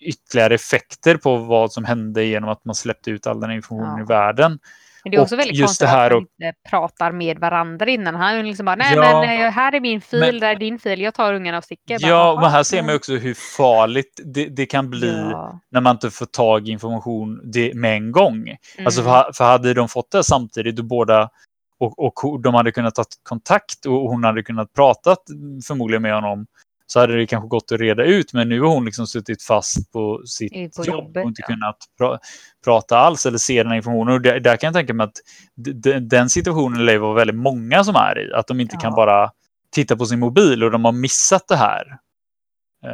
ytterligare 0.00 0.54
effekter 0.54 1.16
på 1.16 1.36
vad 1.36 1.72
som 1.72 1.84
hände 1.84 2.24
genom 2.24 2.50
att 2.50 2.64
man 2.64 2.74
släppte 2.74 3.10
ut 3.10 3.26
all 3.26 3.40
den 3.40 3.50
informationen 3.50 3.96
Ja. 3.98 4.02
i 4.02 4.06
världen. 4.06 4.58
Men 5.04 5.10
det 5.10 5.16
är 5.16 5.20
också 5.20 5.34
Och 5.34 5.38
väldigt 5.40 5.60
konstigt 5.60 5.88
att 5.88 5.94
man 5.94 6.12
och- 6.12 6.18
inte 6.18 6.52
pratar 6.70 7.12
med 7.12 7.38
varandra 7.38 7.86
innan. 7.86 8.14
Han 8.14 8.34
är 8.34 8.42
liksom 8.42 8.66
bara, 8.66 8.76
nej 8.76 8.94
Ja. 8.96 9.20
men 9.26 9.46
eh, 9.46 9.50
här 9.52 9.74
är 9.74 9.80
min 9.80 10.00
fil, 10.00 10.20
Men- 10.20 10.40
där 10.40 10.48
är 10.50 10.56
din 10.56 10.78
fil, 10.78 11.00
jag 11.00 11.14
tar 11.14 11.34
ungarna 11.34 11.58
och 11.58 11.64
sticker. 11.64 11.98
Bara, 12.02 12.08
Ja, 12.08 12.16
"Jaha, 12.34 12.40
men 12.40 12.50
här 12.50 12.62
ser 12.62 12.82
man 12.82 12.94
också 12.96 13.12
hur 13.16 13.34
farligt 13.56 14.20
det, 14.24 14.46
det 14.48 14.66
kan 14.66 14.90
bli 14.90 15.28
Ja. 15.30 15.60
när 15.70 15.80
man 15.80 15.96
inte 15.96 16.10
får 16.10 16.26
tag 16.26 16.68
i 16.68 16.70
information 16.70 17.40
det, 17.52 17.74
med 17.74 17.96
en 17.96 18.12
gång. 18.12 18.56
Alltså 18.84 19.00
Mm. 19.00 19.12
för, 19.12 19.32
för 19.32 19.44
hade 19.44 19.74
de 19.74 19.88
fått 19.88 20.10
det 20.10 20.24
samtidigt 20.24 20.78
och 20.78 20.84
båda 20.84 21.30
och, 21.80 22.22
och 22.24 22.40
de 22.42 22.54
hade 22.54 22.72
kunnat 22.72 22.94
ta 22.94 23.04
kontakt 23.22 23.86
och 23.86 23.92
hon 24.10 24.24
hade 24.24 24.42
kunnat 24.42 24.72
prata 24.72 25.16
förmodligen 25.66 26.02
med 26.02 26.14
honom 26.14 26.46
så 26.94 27.00
hade 27.00 27.16
det 27.16 27.26
kanske 27.26 27.48
gått 27.48 27.72
att 27.72 27.80
reda 27.80 28.04
ut. 28.04 28.32
Men 28.32 28.48
nu 28.48 28.60
har 28.60 28.68
hon 28.68 28.84
liksom 28.84 29.06
suttit 29.06 29.42
fast 29.42 29.92
på 29.92 30.22
sitt 30.26 30.76
på 30.76 30.84
jobb 30.84 30.96
jobbet, 30.96 31.22
och 31.24 31.28
inte 31.28 31.42
ja. 31.42 31.46
kunnat 31.46 31.76
pra, 31.98 32.18
prata 32.64 32.98
alls 32.98 33.26
eller 33.26 33.38
se 33.38 33.62
den 33.62 33.68
här 33.70 33.76
informationen. 33.76 34.14
Och 34.14 34.20
där, 34.20 34.40
där 34.40 34.56
kan 34.56 34.66
jag 34.68 34.74
tänka 34.74 34.94
mig 34.94 35.04
att 35.04 35.16
den 36.10 36.30
situationen 36.30 37.00
vara 37.00 37.14
väldigt 37.14 37.36
många 37.36 37.84
som 37.84 37.96
är 37.96 38.18
i. 38.28 38.32
Att 38.32 38.46
de 38.46 38.60
inte 38.60 38.76
kan 38.76 38.90
Ja. 38.90 38.96
bara 38.96 39.30
titta 39.72 39.96
på 39.96 40.06
sin 40.06 40.18
mobil 40.18 40.64
och 40.64 40.70
de 40.70 40.84
har 40.84 40.92
missat 40.92 41.48
det 41.48 41.56
här. 41.56 41.86
Eh, 42.84 42.90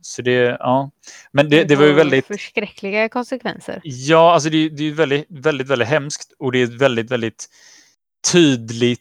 Så 0.00 0.22
det, 0.22 0.32
ja. 0.60 0.90
Men 1.32 1.50
det, 1.50 1.64
det 1.64 1.76
var 1.76 1.86
ju 1.86 1.92
väldigt... 1.92 2.26
Förskräckliga 2.26 3.08
konsekvenser. 3.08 3.80
Ja, 3.84 4.32
alltså 4.34 4.50
det, 4.50 4.56
är- 4.56 4.70
det 4.70 4.88
är 4.88 4.92
väldigt, 4.92 5.26
väldigt, 5.28 5.66
väldigt 5.68 5.88
hemskt 5.88 6.32
och 6.38 6.52
det 6.52 6.58
är 6.58 6.64
ett 6.64 6.80
väldigt, 6.82 7.10
väldigt 7.10 7.46
tydligt, 8.32 9.00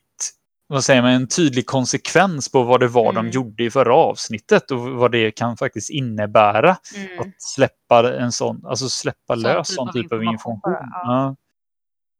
vad 0.71 0.83
säger 0.83 1.01
man, 1.01 1.11
en 1.11 1.27
tydlig 1.27 1.65
konsekvens 1.65 2.51
på 2.51 2.63
vad 2.63 2.79
det 2.79 2.87
var 2.87 3.13
de 3.13 3.19
Mm. 3.19 3.31
gjorde 3.31 3.63
i 3.63 3.71
förra 3.71 3.95
avsnittet 3.95 4.71
och 4.71 4.79
vad 4.79 5.11
det 5.11 5.31
kan 5.31 5.57
faktiskt 5.57 5.89
innebära 5.89 6.77
Mm. 6.95 7.19
att 7.19 7.41
släppa 7.41 8.17
en 8.19 8.31
sån, 8.31 8.65
alltså 8.65 8.89
släppa 8.89 9.33
Sån 9.35 9.41
lös 9.43 9.67
typ 9.67 9.75
sån 9.75 9.91
typ 9.93 10.11
av 10.11 10.23
information 10.23 10.53
information. 10.53 10.59
bara, 10.61 10.89
Ja. 11.03 11.35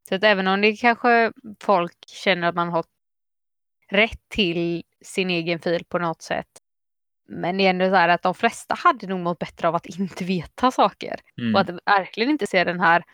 Så 0.08 0.14
att 0.14 0.24
även 0.24 0.46
om 0.48 0.60
det 0.60 0.76
kanske 0.76 1.32
folk 1.62 1.92
känner 2.06 2.48
att 2.48 2.54
man 2.54 2.68
har 2.68 2.84
rätt 3.90 4.20
till 4.28 4.82
sin 5.04 5.30
egen 5.30 5.58
fil 5.60 5.84
på 5.88 5.98
något 5.98 6.22
sätt. 6.22 6.46
Men 7.28 7.56
det 7.58 7.66
är 7.66 7.70
ändå 7.70 7.88
så 7.88 7.94
här 7.94 8.08
att 8.08 8.22
de 8.22 8.34
flesta 8.34 8.74
hade 8.78 9.06
nog 9.06 9.20
mått 9.20 9.38
bättre 9.38 9.68
av 9.68 9.74
att 9.74 9.86
inte 9.86 10.24
veta 10.24 10.70
saker. 10.70 11.20
Mm. 11.40 11.54
Och 11.54 11.60
att 11.60 11.68
verkligen 11.86 12.30
inte 12.30 12.46
se 12.46 12.64
den 12.64 12.80
här 12.80 13.04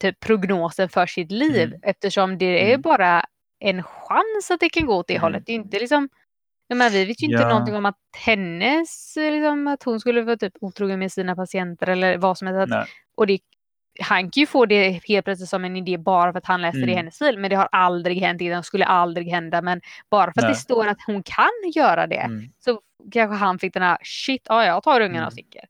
typ, 0.00 0.20
prognosen 0.20 0.88
för 0.88 1.06
sitt 1.06 1.30
liv. 1.32 1.68
Mm. 1.68 1.80
Eftersom 1.82 2.38
det 2.38 2.44
är 2.64 2.68
Mm. 2.68 2.80
bara 2.80 3.24
en 3.60 3.82
chans 3.82 4.50
att 4.50 4.60
det 4.60 4.68
kan 4.68 4.86
gå 4.86 4.94
åt 4.94 5.06
det 5.06 5.14
Mm. 5.14 5.22
hållet. 5.22 5.42
Det 5.46 5.52
är 5.52 5.56
inte 5.56 5.78
liksom 5.78 6.08
jag 6.68 6.76
menar, 6.76 6.90
vi 6.90 7.04
vet 7.04 7.22
ju 7.22 7.26
inte 7.26 7.42
Ja. 7.42 7.48
någonting 7.48 7.74
om 7.74 7.86
att 7.86 7.98
hennes, 8.16 9.16
liksom, 9.16 9.66
att 9.66 9.82
hon 9.82 10.00
skulle 10.00 10.22
vara 10.22 10.36
typ 10.36 10.52
otrogen 10.60 10.98
med 10.98 11.12
sina 11.12 11.36
patienter 11.36 11.86
eller 11.86 12.18
vad 12.18 12.38
som 12.38 12.48
helst. 12.48 12.72
Och 13.16 13.26
det, 13.26 13.38
han 14.00 14.22
kan 14.30 14.40
ju 14.40 14.46
få 14.46 14.66
det 14.66 15.00
helt 15.08 15.24
plötsligt 15.24 15.48
som 15.50 15.64
en 15.64 15.76
idé 15.76 15.98
bara 15.98 16.32
för 16.32 16.38
att 16.38 16.46
han 16.46 16.62
läste 16.62 16.78
det 16.78 16.86
i 16.86 16.92
Mm. 16.92 16.96
hennes 16.96 17.18
fil. 17.18 17.38
Men 17.38 17.50
det 17.50 17.56
har 17.56 17.68
aldrig 17.72 18.18
hänt 18.18 18.40
innan, 18.40 18.62
skulle 18.64 18.84
aldrig 18.84 19.28
hända. 19.28 19.62
Men 19.62 19.80
bara 20.10 20.32
för 20.32 20.40
att 20.40 20.44
Nej. 20.44 20.52
det 20.52 20.58
står 20.58 20.86
att 20.86 20.98
hon 21.06 21.22
kan 21.22 21.48
göra 21.74 22.06
det 22.06 22.16
Mm. 22.16 22.52
så 22.58 22.80
kanske 23.12 23.36
han 23.36 23.58
fick 23.58 23.74
den 23.74 23.82
här 23.82 23.98
shit, 24.02 24.42
ja 24.48 24.64
jag 24.64 24.82
tar 24.82 25.00
ungarna 25.00 25.26
och 25.26 25.32
Mm. 25.32 25.44
sticker. 25.44 25.64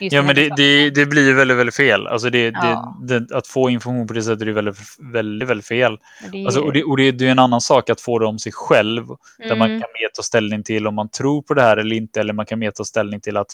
Just 0.00 0.12
Ja, 0.14 0.22
men 0.22 0.34
det, 0.34 0.48
det, 0.56 0.90
det 0.90 1.06
blir 1.06 1.34
väldigt, 1.34 1.56
väldigt 1.56 1.74
fel. 1.74 2.06
Alltså 2.06 2.30
det, 2.30 2.46
Ja. 2.54 2.96
det, 3.02 3.32
att 3.32 3.46
få 3.46 3.70
information 3.70 4.06
på 4.06 4.14
det 4.14 4.22
sättet 4.22 4.48
är 4.48 4.52
väldigt, 4.52 4.78
väldigt, 4.98 5.48
väldigt 5.48 5.66
fel. 5.66 5.98
Det 6.32 6.44
Alltså, 6.44 6.60
och 6.60 6.72
det, 6.72 6.84
och 6.84 6.96
det, 6.96 7.08
är 7.08 7.22
en 7.22 7.38
annan 7.38 7.60
sak 7.60 7.90
att 7.90 8.00
få 8.00 8.18
det 8.18 8.26
om 8.26 8.38
sig 8.38 8.52
själv, 8.52 9.06
där 9.38 9.56
man 9.56 9.70
Mm. 9.70 9.80
kan 9.80 9.88
mer 10.00 10.08
ta 10.14 10.22
ställning 10.22 10.62
till 10.62 10.86
om 10.86 10.94
man 10.94 11.08
tror 11.08 11.42
på 11.42 11.54
det 11.54 11.62
här 11.62 11.76
eller 11.76 11.96
inte, 11.96 12.20
eller 12.20 12.32
man 12.32 12.46
kan 12.46 12.58
mer 12.58 12.70
ta 12.70 12.84
ställning 12.84 13.20
till 13.20 13.36
att 13.36 13.48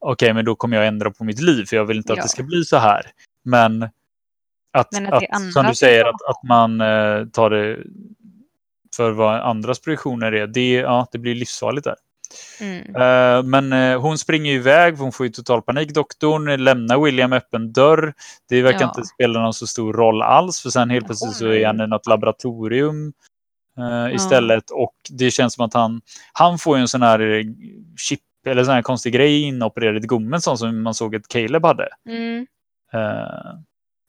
okej, 0.00 0.34
men 0.34 0.44
då 0.44 0.54
kommer 0.56 0.76
jag 0.76 0.86
ändra 0.86 1.10
på 1.10 1.24
mitt 1.24 1.40
liv, 1.40 1.64
för 1.64 1.76
jag 1.76 1.84
vill 1.84 1.96
inte 1.96 2.12
att 2.12 2.16
Ja. 2.16 2.22
det 2.22 2.28
ska 2.28 2.42
bli 2.42 2.64
så 2.64 2.76
här. 2.76 3.02
Men 3.44 3.82
att, 4.72 4.92
Men 4.92 5.06
att 5.06 5.22
att, 5.30 5.52
som 5.52 5.66
du 5.66 5.74
säger, 5.74 6.04
att, 6.04 6.22
att 6.28 6.42
man 6.48 6.80
eh, 6.80 7.24
tar 7.32 7.50
det 7.50 7.78
för 8.96 9.10
vad 9.10 9.40
andras 9.40 9.80
projektioner 9.80 10.32
är, 10.32 10.46
det, 10.46 10.72
ja, 10.72 11.06
det 11.12 11.18
blir 11.18 11.34
livsfarligt 11.34 11.84
där. 11.84 11.96
Mm. 12.60 12.96
Eh, 12.96 13.42
men 13.42 13.72
eh, 13.72 14.00
hon 14.00 14.18
springer 14.18 14.52
iväg, 14.52 14.96
hon 14.98 15.12
får 15.12 15.26
ju 15.26 15.32
total 15.32 15.62
panik. 15.62 15.94
Doktorn 15.94 16.64
lämnar 16.64 16.98
William 17.04 17.32
öppen 17.32 17.72
dörr. 17.72 18.14
Det 18.48 18.62
verkar 18.62 18.80
Ja. 18.80 18.88
inte 18.88 19.04
spela 19.04 19.40
någon 19.40 19.54
så 19.54 19.66
stor 19.66 19.92
roll 19.92 20.22
alls, 20.22 20.60
för 20.62 20.70
sen 20.70 20.90
helt 20.90 21.06
plötsligt 21.06 21.34
så 21.34 21.46
är 21.46 21.66
han 21.66 21.80
i 21.80 21.86
något 21.86 22.06
laboratorium 22.06 23.12
eh, 23.78 24.14
istället. 24.14 24.70
Och 24.70 24.94
det 25.10 25.30
känns 25.30 25.54
som 25.54 25.64
att 25.64 25.74
han, 25.74 26.00
han 26.32 26.58
får 26.58 26.76
ju 26.76 26.80
en 26.80 26.88
sån 26.88 27.02
här 27.02 27.44
chip, 27.96 28.20
eller 28.46 28.64
sån 28.64 28.74
här 28.74 28.82
konstig 28.82 29.12
grej 29.12 29.42
inopererad 29.42 30.04
i 30.04 30.06
gommen, 30.06 30.40
sån 30.40 30.58
som 30.58 30.82
man 30.82 30.94
såg 30.94 31.16
att 31.16 31.28
Caleb 31.28 31.64
hade. 31.64 31.88
Mm. 32.08 32.46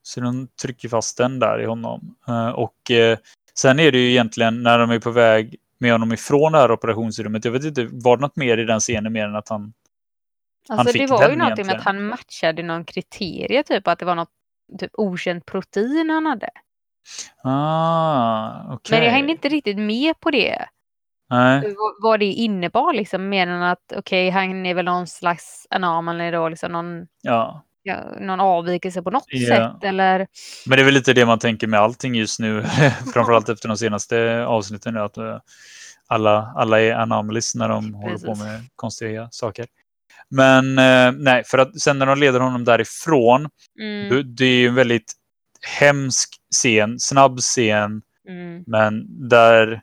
Så 0.04 0.22
de 0.22 0.48
trycker 0.62 0.90
fast 0.90 1.18
den 1.18 1.40
där 1.40 1.62
i 1.62 1.66
honom. 1.66 2.16
Och 2.56 2.92
sen 3.60 3.80
är 3.80 3.92
det 3.92 3.98
ju 3.98 4.10
egentligen 4.10 4.64
när 4.64 4.80
de 4.80 4.92
är 4.92 5.00
på 5.00 5.12
väg 5.12 5.56
med 5.80 5.92
honom 5.92 6.14
ifrån 6.14 6.52
det 6.52 6.58
här 6.58 6.72
operationsrummet. 6.72 7.46
Jag 7.46 7.52
vet 7.52 7.64
inte, 7.64 7.88
var 7.92 8.18
det 8.18 8.22
något 8.22 8.36
mer 8.36 8.58
i 8.58 8.64
den 8.64 8.80
scenen 8.80 9.14
mer 9.14 9.26
än 9.26 9.36
att 9.36 9.50
han... 9.50 9.74
Alltså 10.70 10.94
fick 10.94 11.02
det 11.02 11.08
var 11.08 11.30
ju 11.30 11.36
någonting 11.36 11.66
med 11.66 11.76
att 11.76 11.84
han 11.84 12.04
matchade 12.08 12.64
någon 12.64 12.86
kriterie, 12.86 13.64
typ 13.64 13.88
att 13.88 14.00
det 14.00 14.06
var 14.06 14.16
något 14.16 14.32
typ 14.80 14.92
okänt 14.94 15.46
protein 15.46 16.10
han 16.10 16.26
hade. 16.26 16.50
Ah, 17.44 18.74
okej. 18.74 18.98
Men 18.98 19.06
jag 19.06 19.12
hängde 19.12 19.32
inte 19.32 19.50
riktigt 19.50 19.78
med 19.78 20.20
på 20.20 20.32
det. 20.32 20.68
Nej, 21.30 21.76
vad- 22.02 22.20
det 22.20 22.26
innebar 22.26 22.94
liksom, 22.94 23.30
mer 23.30 23.48
än 23.48 23.64
att 23.64 23.94
okej, 23.96 24.30
han 24.30 24.66
är 24.66 24.74
väl 24.74 24.86
någon 24.86 25.08
slags 25.08 25.68
anomaly 25.70 26.32
då, 26.32 26.50
liksom 26.50 26.72
någon, 26.72 27.08
ja. 27.22 27.64
Ja, 27.88 28.20
någon 28.20 28.40
avvikelse 28.40 29.02
på 29.02 29.12
något 29.12 29.26
Ja. 29.28 29.48
sätt 29.48 29.84
eller 29.84 30.28
Men 30.66 30.76
det 30.78 30.82
är 30.82 30.86
väl 30.86 30.94
lite 30.94 31.14
det 31.14 31.26
man 31.26 31.40
tänker 31.40 31.68
med 31.68 31.80
allting 31.80 32.16
just 32.16 32.40
nu, 32.40 32.64
framförallt 33.14 33.50
efter 33.50 33.68
de 33.68 33.78
senaste 33.78 34.46
avsnitten 34.46 34.98
att 34.98 35.18
eh, 35.18 35.40
alla, 36.08 36.54
alla 36.56 36.82
är 36.82 36.94
anomalies 36.94 37.56
när 37.56 37.70
de 37.70 37.94
håller 37.94 38.18
på 38.18 38.26
Precis. 38.26 38.44
med 38.44 38.62
konstiga 38.76 39.28
saker. 39.32 39.66
Men 40.30 40.78
eh, 40.78 41.12
nej, 41.12 41.44
för 41.46 41.58
att 41.58 41.80
sen 41.80 42.00
när 42.00 42.06
de 42.06 42.20
leder 42.20 42.40
honom 42.40 42.64
därifrån, 42.64 43.50
mm, 43.80 44.36
det, 44.36 44.46
är 44.46 44.60
ju 44.60 44.68
en 44.68 44.76
väldigt 44.76 45.14
hemsk 45.80 46.30
scen, 46.56 47.00
snabb 47.00 47.40
scen, 47.40 48.02
mm, 48.30 48.64
men 48.68 49.06
där 49.30 49.82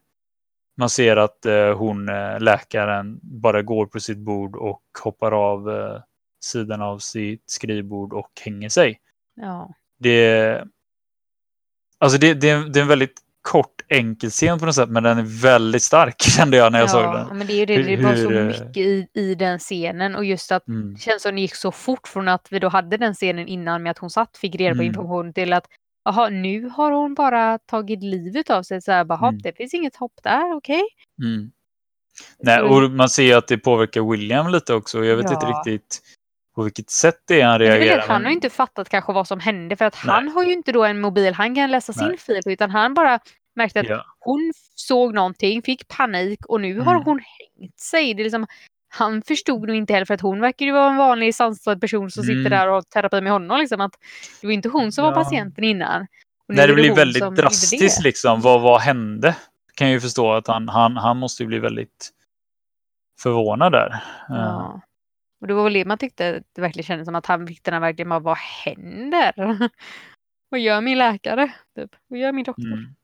man 0.77 0.91
ser 0.91 1.17
att 1.17 1.47
eh, 1.47 1.77
hon, 1.77 2.09
eh, 2.09 2.41
läkaren, 2.41 3.19
bara 3.23 3.63
går 3.63 3.87
på 3.87 4.01
sitt 4.01 4.19
bord 4.19 4.57
och 4.57 4.83
hoppar 5.05 5.33
av 5.33 5.71
eh, 5.71 6.01
sidan 6.45 6.83
av 6.83 6.99
sitt 6.99 7.43
skrivbord 7.51 8.13
och 8.13 8.31
hänger 8.45 8.69
sig. 8.69 9.01
ja. 9.41 9.75
Det, 9.99 10.65
alltså 11.99 12.19
det, 12.19 12.35
det, 12.35 12.51
är, 12.51 12.59
det 12.65 12.79
är 12.79 12.83
en 12.83 12.89
väldigt 12.89 13.21
kort, 13.43 13.83
enkel 13.89 14.31
scen 14.31 14.59
på 14.59 14.67
något 14.67 14.75
sätt, 14.75 14.89
men 14.89 15.03
den 15.03 15.19
är 15.19 15.43
väldigt 15.43 15.83
stark 15.83 16.23
kände 16.37 16.57
jag 16.57 16.73
när 16.73 16.79
jag 16.81 16.91
såg 16.91 17.03
ja, 17.03 17.17
den. 17.29 17.39
men 17.39 17.47
det 17.47 17.53
är 17.53 17.67
det, 17.67 17.77
Hur- 17.77 17.97
det 17.97 18.03
var 18.03 18.17
så 18.17 18.31
mycket 18.31 18.77
i, 18.77 19.07
i 19.15 19.35
den 19.35 19.59
scenen 19.59 20.15
och 20.17 20.25
just 20.25 20.53
att 20.53 20.69
Mm. 20.69 20.95
det 20.95 21.01
känns 21.01 21.23
som 21.23 21.35
det 21.35 21.41
gick 21.41 21.55
så 21.55 21.73
fort 21.73 22.09
från 22.09 22.29
att 22.29 22.47
vi 22.51 22.59
då 22.59 22.69
hade 22.69 22.97
den 22.97 23.15
scenen 23.15 23.49
innan 23.49 23.83
med 23.83 23.91
att 23.91 23.99
hon 23.99 24.11
satt, 24.11 24.37
fick 24.37 24.55
reda 24.55 24.71
på 24.75 24.81
Mm. 24.83 24.87
information 24.87 25.33
till 25.33 25.53
att 25.53 25.67
jaha, 26.05 26.29
nu 26.29 26.69
har 26.69 26.93
hon 26.93 27.15
bara 27.15 27.59
tagit 27.59 28.03
livet 28.03 28.51
av 28.51 28.63
sig. 28.63 28.83
Så 28.83 28.93
här, 28.93 29.05
bara, 29.05 29.19
"Hopp, 29.19 29.31
Mm. 29.31 29.43
det 29.43 29.53
finns 29.57 29.75
inget 29.75 29.97
hopp 29.97 30.15
där, 30.23 30.55
okej? 30.57 30.83
Mm. 31.23 31.51
Nej, 32.39 32.59
Så- 32.59 32.67
och 32.85 32.91
man 32.91 33.09
ser 33.09 33.37
att 33.37 33.49
det 33.49 33.59
påverkar 33.59 34.11
William 34.11 34.49
lite 34.53 34.75
också. 34.75 35.05
Jag 35.05 35.17
vet 35.17 35.31
inte 35.31 35.47
Ja. 35.47 35.63
riktigt 35.67 36.01
på 36.55 36.63
vilket 36.63 36.91
sätt 36.91 37.19
det 37.29 37.41
är 37.41 37.45
han 37.47 37.55
är 37.55 37.59
reagerar. 37.59 38.05
han 38.09 38.23
har 38.25 38.31
ju 38.31 38.35
inte 38.35 38.51
fattat 38.51 38.89
kanske 38.89 39.13
vad 39.13 39.29
som 39.29 39.41
hände 39.41 39.77
för 39.77 39.85
att 39.85 39.97
Nej. 40.05 40.15
han 40.15 40.29
har 40.29 40.45
ju 40.45 40.53
inte 40.53 40.73
då 40.73 40.85
en 40.85 41.01
mobil 41.01 41.35
han 41.35 41.55
kan 41.55 41.71
läsa 41.71 41.93
sin 41.93 42.09
Nej. 42.09 42.19
fil 42.19 42.41
på 42.45 42.51
utan 42.51 42.71
han 42.71 42.95
bara 42.95 43.19
märkte 43.57 43.81
att 43.81 43.89
Ja. 43.89 44.05
hon 44.21 44.53
såg 44.75 45.15
någonting, 45.15 45.63
fick 45.63 45.89
panik 45.89 46.47
och 46.47 46.61
nu 46.61 46.81
har 46.81 46.93
Mm. 46.93 47.05
hon 47.05 47.21
hängt 47.59 47.81
sig. 47.81 48.15
Det 48.15 48.23
är 48.23 48.25
liksom, 48.25 48.47
han 48.89 49.23
förstod 49.23 49.67
nog 49.67 49.77
inte 49.77 49.93
heller 49.93 50.07
för 50.07 50.15
att 50.15 50.21
hon 50.21 50.41
verkar 50.41 50.67
ju 50.67 50.73
vara 50.73 50.91
en 50.91 50.97
vanlig 50.97 51.35
sansad 51.35 51.81
person 51.81 52.11
som 52.11 52.25
Mm. 52.25 52.37
sitter 52.37 52.51
där 52.51 52.69
och 52.69 52.75
har 52.75 52.83
terapi 52.83 53.21
med 53.21 53.33
honom. 53.33 53.59
Liksom, 53.61 53.81
att 53.81 53.93
det 54.41 54.47
var 54.47 54.55
inte 54.55 54.69
hon 54.69 54.93
som 54.93 55.05
var 55.05 55.11
Ja. 55.13 55.15
patienten 55.25 55.65
innan. 55.65 56.07
Nej, 56.49 56.67
det 56.67 56.75
blir 56.75 56.95
väldigt 56.95 57.37
drastiskt 57.37 58.03
liksom. 58.03 58.41
Vad, 58.41 58.61
vad 58.63 58.81
hände? 58.81 59.37
Kan 59.75 59.87
jag 59.87 59.93
ju 59.95 60.01
förstå 60.01 60.33
att 60.33 60.47
han, 60.47 60.69
han, 60.69 60.97
han 60.97 61.17
måste 61.17 61.43
ju 61.43 61.47
bli 61.47 61.59
väldigt 61.59 62.11
förvånad 63.21 63.73
där. 63.73 63.87
Eh, 64.31 64.37
Ja. 64.37 64.81
Och 65.45 65.49
det 65.49 65.55
var 65.55 65.65
väl 65.65 65.73
det 65.73 65.85
man 65.85 65.99
tyckte 65.99 66.43
det 66.53 66.61
verkligen 66.61 66.85
kändes 66.85 67.07
som 67.07 67.15
att 67.15 67.27
han 67.27 67.47
fick 67.47 67.65
den 67.65 67.75
här 67.75 67.81
verkligen 67.81 68.09
bara, 68.09 68.21
vad 68.21 68.37
händer? 68.37 69.33
vad 70.49 70.61
gör 70.61 70.81
min 70.81 70.99
läkare? 70.99 71.53
Typ. 71.77 71.91
Vad 72.09 72.19
gör 72.19 72.33
min 72.33 72.45
doktor? 72.45 72.67
Mm. 72.67 72.95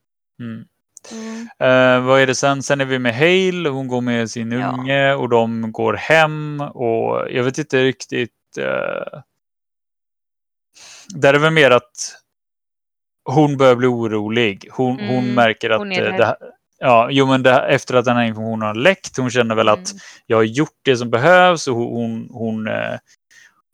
Mm. 0.40 0.64
Mm. 1.12 1.48
Eh, 1.58 2.06
vad 2.06 2.20
är 2.20 2.26
det 2.26 2.34
sen? 2.34 2.62
Sen 2.62 2.80
är 2.80 2.84
vi 2.84 2.98
med 2.98 3.14
Hale. 3.14 3.68
Hon 3.68 3.88
går 3.88 4.00
med 4.00 4.30
sin 4.30 4.52
Ja. 4.52 4.70
unge 4.72 5.14
och 5.14 5.28
de 5.28 5.72
går 5.72 5.94
hem. 5.94 6.60
Och 6.60 7.30
jag 7.30 7.44
vet 7.44 7.58
inte 7.58 7.84
riktigt. 7.84 8.32
Uh, 8.58 9.20
där 11.14 11.34
är 11.34 11.38
väl 11.38 11.52
mer 11.52 11.70
att 11.70 12.16
hon 13.24 13.56
börjar 13.56 13.76
bli 13.76 13.86
orolig. 13.86 14.68
Hon, 14.72 15.00
hon 15.00 15.24
Mm, 15.24 15.34
märker 15.34 15.70
att 15.70 15.78
hon 15.78 15.92
eh, 15.92 16.16
det 16.16 16.24
här, 16.24 16.36
ja, 16.80 17.08
jo, 17.10 17.26
men 17.26 17.42
det 17.42 17.60
efter 17.60 17.94
att 17.94 18.04
den 18.04 18.16
här 18.16 18.24
informationen 18.24 18.62
har 18.66 18.74
läckt. 18.74 19.16
Hon 19.16 19.30
känner 19.30 19.54
väl 19.54 19.68
att 19.68 19.78
Mm. 19.90 20.00
jag 20.26 20.36
har 20.36 20.44
gjort 20.44 20.78
det 20.84 20.96
som 20.96 21.10
behövs 21.10 21.68
och 21.68 21.74
hon, 21.76 21.90
hon, 21.92 22.28
hon, 22.32 22.68
eh, 22.68 22.98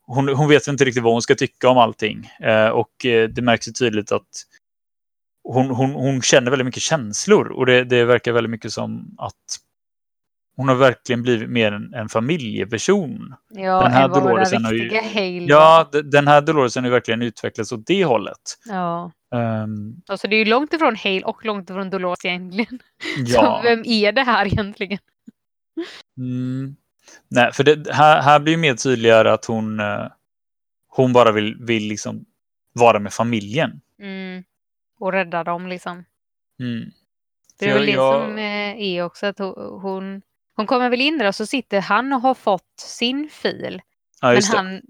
hon, 0.07 0.29
hon 0.29 0.49
vet 0.49 0.67
inte 0.67 0.85
riktigt 0.85 1.03
vad 1.03 1.13
hon 1.13 1.21
ska 1.21 1.35
tycka 1.35 1.69
om 1.69 1.77
allting. 1.77 2.29
Eh, 2.39 2.67
och 2.69 3.05
eh, 3.05 3.29
det 3.29 3.41
märks 3.41 3.67
ju 3.67 3.71
tydligt 3.71 4.11
att 4.11 4.27
hon, 5.43 5.69
hon, 5.69 5.91
hon 5.91 6.21
känner 6.21 6.51
väldigt 6.51 6.65
mycket 6.65 6.83
känslor 6.83 7.47
och 7.51 7.65
det, 7.65 7.83
det 7.83 8.05
verkar 8.05 8.31
väldigt 8.31 8.51
mycket 8.51 8.71
som 8.73 9.15
att 9.17 9.33
hon 10.57 10.67
har 10.69 10.75
verkligen 10.75 11.21
blivit 11.23 11.49
mer 11.49 11.71
en, 11.71 11.93
en 11.93 12.09
familjeperson. 12.09 13.35
Ja, 13.49 13.81
Den 13.83 13.91
här 13.91 14.07
Doloresen 14.07 14.65
har 14.65 14.73
ju- 14.73 14.89
Ja, 15.49 15.89
den 16.03 16.27
här 16.27 16.41
Doloresen 16.41 16.83
har 16.83 16.91
verkligen 16.91 17.21
utvecklats 17.21 17.71
åt 17.71 17.85
det 17.87 18.05
hållet. 18.05 18.37
Ja. 18.65 19.11
Ehm, 19.35 19.95
Alltså 20.07 20.27
det 20.27 20.35
är 20.35 20.37
ju 20.37 20.45
långt 20.45 20.73
ifrån 20.73 20.95
Hale 20.95 21.21
och 21.21 21.45
långt 21.45 21.69
ifrån 21.69 21.89
Dolores 21.89 22.25
egentligen. 22.25 22.79
ja. 23.17 23.41
Så 23.41 23.69
vem 23.69 23.83
är 23.85 24.11
det 24.11 24.21
här 24.23 24.45
egentligen? 24.45 24.99
Mm. 26.17 26.75
Nej, 27.29 27.51
för 27.53 27.63
det 27.63 27.93
här, 27.93 28.21
här 28.21 28.39
blir 28.39 28.53
ju 28.53 28.57
mer 28.59 28.73
tydligare 28.75 29.31
att 29.33 29.45
hon, 29.45 29.79
eh, 29.79 30.07
hon 30.87 31.13
bara 31.13 31.31
vill, 31.31 31.55
vill 31.59 31.87
liksom 31.87 32.25
vara 32.73 32.99
med 32.99 33.13
familjen. 33.13 33.81
Mm. 34.01 34.43
Och 34.99 35.11
rädda 35.11 35.43
dem 35.43 35.67
liksom. 35.67 36.05
Mm. 36.59 36.89
Det 37.59 37.65
är 37.69 37.73
väl 37.73 37.85
det 37.85 37.93
som 37.95 38.37
eh, 38.37 38.81
är 38.97 39.03
också 39.03 39.25
att 39.25 39.37
ho- 39.39 39.79
hon, 39.81 40.21
hon 40.57 40.67
kommer 40.67 40.89
väl 40.89 41.01
in 41.01 41.17
där 41.17 41.27
och 41.27 41.35
så 41.35 41.45
sitter 41.45 41.81
han 41.81 42.13
och 42.13 42.21
har 42.21 42.33
fått 42.33 42.79
sin 42.79 43.29
fil. 43.29 43.81
Ja, 44.21 44.27
Men 44.27 44.35
det. 44.41 44.57
han 44.57 44.81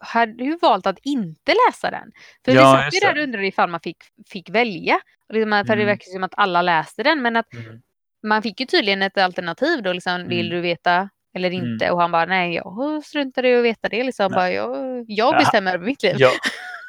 hade 0.00 0.44
ju 0.44 0.56
valt 0.58 0.86
att 0.86 0.98
inte 1.02 1.54
läsa 1.68 1.90
den. 1.90 2.12
För 2.44 2.52
Ja, 2.52 2.72
vi 2.76 2.82
satt 2.82 2.94
ju 2.94 2.98
där 3.06 3.14
det. 3.14 3.20
och 3.20 3.24
undrade 3.24 3.46
ifall 3.46 3.70
man 3.70 3.80
fick, 3.80 3.96
fick 4.28 4.50
välja. 4.50 5.00
Och 5.28 5.34
liksom, 5.34 5.50
För 5.50 5.64
det 5.76 5.82
Mm. 5.82 5.86
verkar 5.86 6.12
som 6.12 6.24
att 6.24 6.34
alla 6.36 6.62
läste 6.62 7.02
den. 7.02 7.22
Men 7.22 7.36
att 7.36 7.54
Mm. 7.54 7.80
man 8.22 8.42
fick 8.42 8.60
ju 8.60 8.66
tydligen 8.66 9.02
ett 9.02 9.18
alternativ 9.18 9.82
då. 9.82 9.92
Liksom, 9.92 10.28
Vill 10.28 10.46
Mm. 10.46 10.56
du 10.56 10.60
veta 10.60 11.08
eller 11.34 11.50
Mm. 11.50 11.64
inte? 11.72 11.90
Och 11.90 12.00
han 12.00 12.12
bara, 12.12 12.24
nej 12.26 12.54
jag 12.54 13.04
struntar 13.04 13.44
i 13.44 13.56
att 13.58 13.64
veta 13.64 13.88
det. 13.88 14.04
Liksom. 14.04 14.32
Bara, 14.32 14.50
jag, 14.50 14.76
jag 15.08 15.34
Ja, 15.34 15.38
bestämmer 15.38 15.74
över 15.74 15.84
mitt 15.86 16.02
liv. 16.02 16.16
Ja. 16.18 16.30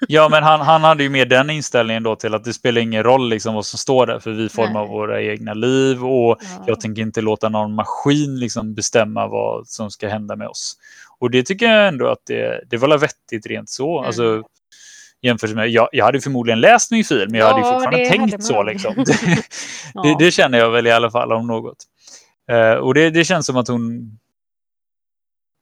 ja, 0.07 0.29
men 0.29 0.43
han, 0.43 0.61
han 0.61 0.83
hade 0.83 1.03
ju 1.03 1.09
mer 1.09 1.25
den 1.25 1.49
inställningen 1.49 2.03
då 2.03 2.15
till 2.15 2.33
att 2.33 2.43
det 2.43 2.53
spelar 2.53 2.81
ingen 2.81 3.03
roll 3.03 3.29
liksom 3.29 3.55
vad 3.55 3.65
som 3.65 3.79
står 3.79 4.05
där, 4.05 4.19
för 4.19 4.31
vi 4.31 4.49
formar 4.49 4.81
Nej. 4.81 4.89
våra 4.89 5.21
egna 5.21 5.53
liv 5.53 6.05
och 6.05 6.37
Ja. 6.41 6.63
jag 6.67 6.81
tänker 6.81 7.01
inte 7.01 7.21
låta 7.21 7.49
någon 7.49 7.75
maskin 7.75 8.39
liksom 8.39 8.73
bestämma 8.73 9.27
vad 9.27 9.67
som 9.67 9.91
ska 9.91 10.07
hända 10.07 10.35
med 10.35 10.47
oss. 10.47 10.75
Och 11.19 11.31
det 11.31 11.43
tycker 11.43 11.65
jag 11.65 11.87
ändå 11.87 12.07
att 12.07 12.21
det, 12.27 12.61
det 12.69 12.77
var 12.77 12.97
vettigt 12.97 13.45
rent 13.47 13.69
så. 13.69 13.97
Mm. 13.97 14.07
Alltså, 14.07 14.43
jämfört 15.21 15.49
med, 15.55 15.69
jag, 15.69 15.89
jag 15.91 16.05
hade 16.05 16.21
förmodligen 16.21 16.59
läst 16.61 16.91
min 16.91 17.03
fil, 17.03 17.27
men 17.29 17.39
jag 17.39 17.47
hade 17.47 17.59
ju 17.59 17.65
Ja, 17.65 17.73
fortfarande 17.73 17.97
hade 17.97 18.09
tänkt 18.09 18.31
man 18.31 18.41
så. 18.41 18.63
Liksom. 18.63 18.93
Det, 19.05 19.43
Ja. 19.93 20.01
det, 20.03 20.25
det 20.25 20.31
känner 20.31 20.57
jag 20.57 20.71
väl 20.71 20.87
i 20.87 20.91
alla 20.91 21.11
fall 21.11 21.31
om 21.31 21.47
något. 21.47 21.77
Eh, 22.51 22.73
och 22.73 22.93
det, 22.93 23.09
det 23.09 23.23
känns 23.25 23.45
som 23.45 23.57
att 23.57 23.67
hon... 23.67 24.11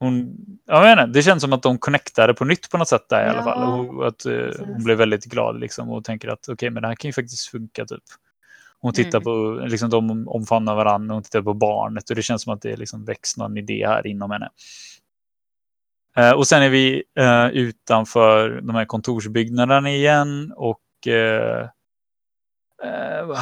hon 0.06 0.36
jag 0.68 0.82
menar, 0.84 1.08
det 1.08 1.24
känns 1.24 1.42
som 1.44 1.54
att 1.54 1.64
de 1.64 1.78
connectade 1.78 2.34
på 2.34 2.46
nytt 2.46 2.70
på 2.72 2.78
något 2.78 2.88
sätt 2.88 3.10
där 3.10 3.26
i 3.26 3.30
alla 3.30 3.38
Ja, 3.40 3.44
fall. 3.44 3.80
Och 3.90 4.08
att 4.08 4.26
eh, 4.26 4.66
hon 4.68 4.84
blev 4.84 4.98
väldigt 4.98 5.26
glad 5.26 5.60
liksom, 5.60 5.90
och 5.90 6.04
tänker 6.04 6.28
att 6.28 6.50
okej, 6.50 6.70
men 6.70 6.82
det 6.82 6.88
här 6.88 6.96
kan 6.96 7.10
ju 7.10 7.14
faktiskt 7.14 7.48
funka. 7.50 7.86
Typ. 7.86 8.04
Hon 8.82 8.94
tittar 8.94 9.18
Mm. 9.18 9.24
på, 9.24 9.66
liksom, 9.68 9.90
de 9.90 10.28
omfamnar 10.28 10.76
varandra 10.76 11.14
och 11.14 11.16
hon 11.16 11.24
tittar 11.24 11.42
på 11.42 11.54
barnet 11.54 12.10
och 12.10 12.16
det 12.16 12.22
känns 12.22 12.42
som 12.44 12.54
att 12.54 12.62
det 12.62 12.76
liksom 12.76 13.06
väcks 13.06 13.38
någon 13.38 13.58
idé 13.58 13.88
här 13.88 14.08
inom 14.08 14.32
henne. 14.32 14.50
Eh, 16.18 16.32
och 16.32 16.48
sen 16.48 16.62
är 16.64 16.70
vi 16.70 17.04
eh, 17.20 17.48
utanför 17.48 18.62
de 18.62 18.76
här 18.76 18.86
kontorsbyggnaderna 18.86 19.90
igen 19.90 20.54
och 20.56 20.80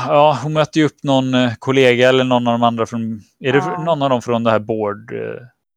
ja, 0.07 0.39
hon 0.43 0.53
möter 0.53 0.79
ju 0.79 0.85
upp 0.85 1.03
någon 1.03 1.33
kollega 1.59 2.09
eller 2.09 2.23
någon 2.23 2.47
av 2.47 2.53
de 2.53 2.63
andra 2.63 2.85
från, 2.85 3.21
är 3.39 3.53
det 3.53 3.57
Ja. 3.57 3.83
någon 3.83 4.01
av 4.01 4.09
dem 4.09 4.21
från 4.21 4.43
det 4.43 4.51
här 4.51 4.59
board, 4.59 5.13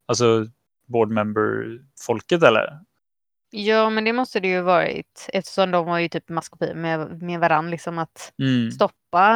alltså 0.09 0.47
board 0.87 1.11
member-folket 1.11 2.43
eller? 2.43 2.79
Ja, 3.51 3.91
men 3.91 4.05
det 4.05 4.13
måste 4.13 4.41
det 4.41 4.49
ju 4.49 4.61
varit 4.61 5.29
eftersom 5.33 5.71
de 5.71 5.87
var 5.87 5.99
ju 5.99 6.09
typ 6.09 6.29
maskopi 6.29 6.75
med, 6.75 7.23
med 7.23 7.41
varandra 7.41 7.71
liksom 7.71 7.99
att 7.99 8.33
Mm. 8.39 8.71
stoppa 8.71 9.29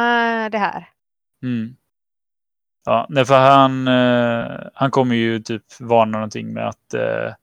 det 0.51 0.57
här. 0.57 0.89
Mm. 1.43 1.75
Ja, 2.85 3.05
nej, 3.09 3.25
för 3.25 3.39
han, 3.39 3.87
eh, 3.87 4.67
han 4.73 4.91
kommer 4.91 5.15
ju 5.15 5.39
typ 5.39 5.63
varna 5.79 6.11
någonting 6.11 6.53
med 6.53 6.67
att 6.67 6.93
eh, 6.93 7.33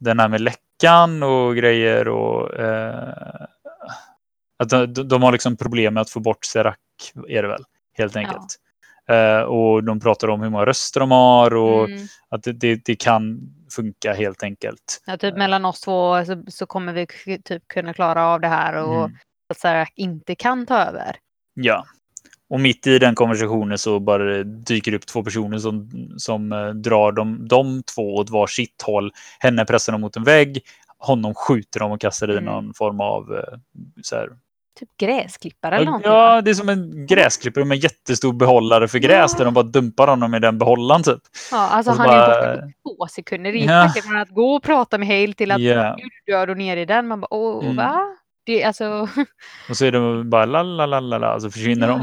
den 0.00 0.18
här 0.20 0.28
med 0.28 0.40
läckan 0.40 1.22
och 1.22 1.56
grejer 1.56 2.08
och 2.08 2.54
eh, 2.54 3.46
att 4.58 4.68
de, 4.68 4.86
de 5.08 5.22
har 5.22 5.32
liksom 5.32 5.56
problem 5.56 5.94
med 5.94 6.00
att 6.00 6.10
få 6.10 6.20
bort 6.20 6.44
Serac 6.44 6.76
är 7.28 7.42
det 7.42 7.48
väl, 7.48 7.64
helt 7.98 8.16
enkelt. 8.16 8.56
Eh, 9.10 9.40
och 9.40 9.84
de 9.84 10.00
pratar 10.00 10.28
om 10.28 10.40
hur 10.42 10.50
många 10.50 10.64
röster 10.66 11.00
de 11.00 11.10
har 11.10 11.54
och 11.54 11.84
Mm. 11.90 12.06
att 12.28 12.42
det, 12.42 12.52
det, 12.52 12.84
det 12.84 12.96
kan 12.96 13.40
funka 13.76 14.12
helt 14.12 14.42
enkelt. 14.42 15.02
Ja, 15.06 15.16
typ 15.16 15.36
mellan 15.36 15.64
oss 15.64 15.80
två 15.80 16.24
så, 16.24 16.42
så 16.48 16.66
kommer 16.66 16.92
vi 16.92 17.06
typ 17.44 17.68
kunna 17.68 17.94
klara 17.94 18.26
av 18.26 18.40
det 18.40 18.48
här 18.48 18.74
och 18.84 19.04
Mm. 19.04 19.16
att 19.48 19.58
Sarah 19.58 19.88
inte 19.96 20.34
kan 20.34 20.66
ta 20.66 20.78
över. 20.78 21.16
Ja. 21.54 21.84
Och 22.50 22.60
mitt 22.60 22.86
i 22.86 22.98
den 22.98 23.14
konversationen 23.14 23.78
så 23.78 24.00
bara 24.00 24.42
dyker 24.44 24.94
upp 24.94 25.06
två 25.06 25.22
personer 25.24 25.58
som, 25.58 25.90
som 26.16 26.52
eh, 26.52 26.68
drar 26.68 27.12
de, 27.12 27.48
de 27.48 27.82
två 27.94 28.14
åt 28.14 28.30
var 28.30 28.46
sitt 28.46 28.82
håll. 28.82 29.12
Henne 29.38 29.64
pressar 29.64 29.92
de 29.92 30.00
mot 30.00 30.16
en 30.16 30.24
vägg, 30.24 30.60
honom 30.98 31.34
skjuter 31.34 31.80
de 31.80 31.92
och 31.92 32.00
kastar 32.00 32.28
i 32.30 32.32
Mm. 32.32 32.44
någon 32.44 32.74
form 32.74 33.00
av 33.00 33.34
eh, 33.34 33.58
så 34.02 34.16
här, 34.16 34.28
Typ 34.80 34.96
gräsklippare 34.96 35.74
eller 35.76 35.84
någonting. 35.86 36.10
Ja, 36.12 36.40
det 36.40 36.50
är 36.50 36.54
som 36.54 36.68
en 36.68 37.06
gräsklippare 37.06 37.64
med 37.64 37.78
jättestor 37.78 38.32
behållare 38.32 38.88
för 38.88 38.98
gräs 38.98 39.32
Ja. 39.32 39.38
där 39.38 39.44
de 39.44 39.54
bara 39.54 39.64
dumpar 39.64 40.06
honom 40.08 40.34
i 40.34 40.38
den 40.38 40.58
behållaren 40.58 41.02
typ. 41.02 41.18
ja 41.50 41.68
alltså 41.68 41.92
han 41.92 42.00
är 42.00 42.04
bara- 42.12 42.56
borta 42.56 42.62
på 42.82 42.94
två 42.96 43.06
sekunder. 43.06 43.52
Det 43.52 43.58
gick 43.58 43.70
Ja. 43.70 43.92
från 44.04 44.16
att 44.16 44.28
gå 44.30 44.54
och 44.56 44.62
prata 44.62 44.98
med 44.98 45.08
Hale 45.08 45.32
till 45.32 45.50
att 45.50 45.60
Ja. 45.60 45.72
är 45.84 45.96
du 46.26 46.32
död 46.32 46.50
och 46.50 46.56
ner 46.56 46.76
i 46.76 46.84
den. 46.84 47.08
Man 47.08 47.20
bara, 47.20 47.34
åh, 47.34 47.64
Mm. 47.64 47.76
va? 47.76 48.00
Det, 48.46 48.62
är 48.62 48.66
alltså, 48.66 49.08
Och 49.68 49.76
så 49.76 49.84
är 49.84 49.92
de 49.92 50.30
bara 50.30 50.44
la 50.44 50.62
la 50.62 50.86
la 50.86 51.00
la 51.00 51.18
la 51.18 51.40
så 51.40 51.50
försvinner 51.50 51.88
de. 51.88 51.94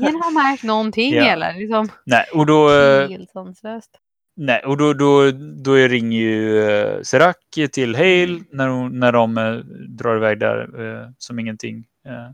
ingen 0.00 0.14
har 0.22 0.50
märkt 0.50 0.62
någonting 0.62 1.14
Ja. 1.14 1.22
heller. 1.24 1.54
Liksom, 1.58 1.88
Nej, 2.06 2.24
och 2.34 2.46
då, 2.46 2.70
eh, 2.72 3.08
helt 3.08 3.30
sanslöst. 3.30 3.90
nej, 4.36 4.62
och 4.64 4.76
då, 4.76 4.92
då, 4.92 5.30
då 5.64 5.74
ringer 5.74 6.18
ju 6.20 6.52
uh, 6.60 7.02
Serac 7.02 7.36
till 7.72 7.94
Hale 7.94 8.24
Mm. 8.24 8.44
när, 8.52 8.68
hon, 8.68 8.98
när 9.00 9.12
de 9.12 9.38
eh, 9.38 9.52
drar 9.98 10.16
iväg 10.16 10.38
där 10.40 10.58
eh, 11.02 11.08
som 11.18 11.38
ingenting. 11.38 11.84
Eh, 12.06 12.30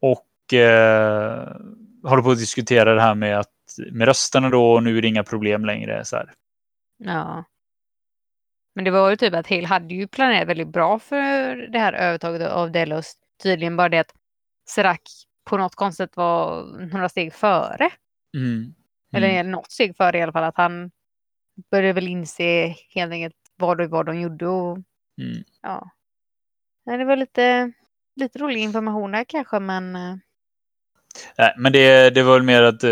och 0.00 0.54
eh, 0.54 1.56
håller 2.02 2.22
på 2.22 2.30
att 2.30 2.38
diskutera 2.38 2.94
det 2.94 3.00
här 3.00 3.14
med, 3.14 3.38
att, 3.38 3.52
med 3.92 4.08
rösterna 4.08 4.50
då 4.50 4.72
och 4.72 4.82
nu 4.82 4.98
är 4.98 5.02
det 5.02 5.08
inga 5.08 5.24
problem 5.24 5.64
längre. 5.64 6.04
Så 6.04 6.16
här. 6.16 6.32
Ja. 6.98 7.44
Men 8.74 8.84
det 8.84 8.90
var 8.90 9.10
ju 9.10 9.16
typ 9.16 9.34
att 9.34 9.48
Hale 9.50 9.66
hade 9.66 9.94
ju 9.94 10.06
planerat 10.08 10.48
väldigt 10.48 10.68
bra 10.68 10.98
för 10.98 11.56
det 11.56 11.78
här 11.78 11.92
övertaget 11.92 12.48
av 12.50 12.70
Delos. 12.72 13.14
Tydligen 13.42 13.76
bara 13.76 13.88
det 13.88 13.98
att 13.98 14.14
Serac 14.68 15.26
på 15.44 15.56
något 15.58 15.74
konstigt 15.74 16.16
var 16.16 16.64
några 16.92 17.08
steg 17.08 17.32
före. 17.34 17.90
Mm. 18.36 18.74
Eller 19.14 19.28
Mm. 19.28 19.50
något 19.50 19.70
steg 19.72 19.96
före 19.96 20.18
i 20.18 20.22
alla 20.22 20.32
fall. 20.32 20.44
Att 20.44 20.56
han 20.56 20.90
började 21.70 21.92
väl 21.92 22.08
inse 22.08 22.74
helt 22.94 23.12
enkelt 23.12 23.34
vad 23.56 23.78
det 23.78 23.86
var 23.86 24.04
de 24.04 24.20
gjorde. 24.20 24.46
Och, 24.48 24.78
Mm. 25.22 25.44
ja. 25.62 25.90
Nej, 26.86 26.98
det 26.98 27.04
var 27.04 27.16
lite, 27.16 27.72
lite 28.16 28.38
rolig 28.38 28.60
information 28.60 29.10
där 29.12 29.24
kanske 29.28 29.58
men 29.58 29.96
eh, 29.96 30.14
Nej, 31.38 31.54
men 31.58 31.72
det, 31.72 32.10
det 32.10 32.22
var 32.22 32.34
väl 32.34 32.42
mer 32.42 32.62
att 32.62 32.84
eh, 32.84 32.88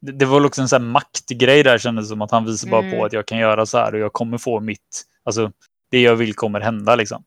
det, 0.00 0.12
det 0.12 0.24
var 0.24 0.34
väl 0.38 0.46
också 0.46 0.62
en 0.62 0.68
sån 0.68 0.82
här 0.82 0.88
maktgrej 0.90 1.62
där 1.62 1.78
kändes 1.78 2.08
som 2.08 2.22
att 2.22 2.30
han 2.30 2.44
visar 2.44 2.70
bara 2.70 2.82
Mm. 2.82 2.98
på 2.98 3.04
att 3.04 3.12
jag 3.12 3.26
kan 3.26 3.38
göra 3.38 3.66
så 3.66 3.78
här 3.78 3.92
och 3.94 4.00
jag 4.00 4.12
kommer 4.12 4.38
få 4.38 4.60
mitt, 4.60 5.02
alltså 5.24 5.52
det 5.90 6.00
jag 6.02 6.16
vill 6.16 6.34
kommer 6.34 6.60
hända 6.60 6.96
liksom. 6.96 7.24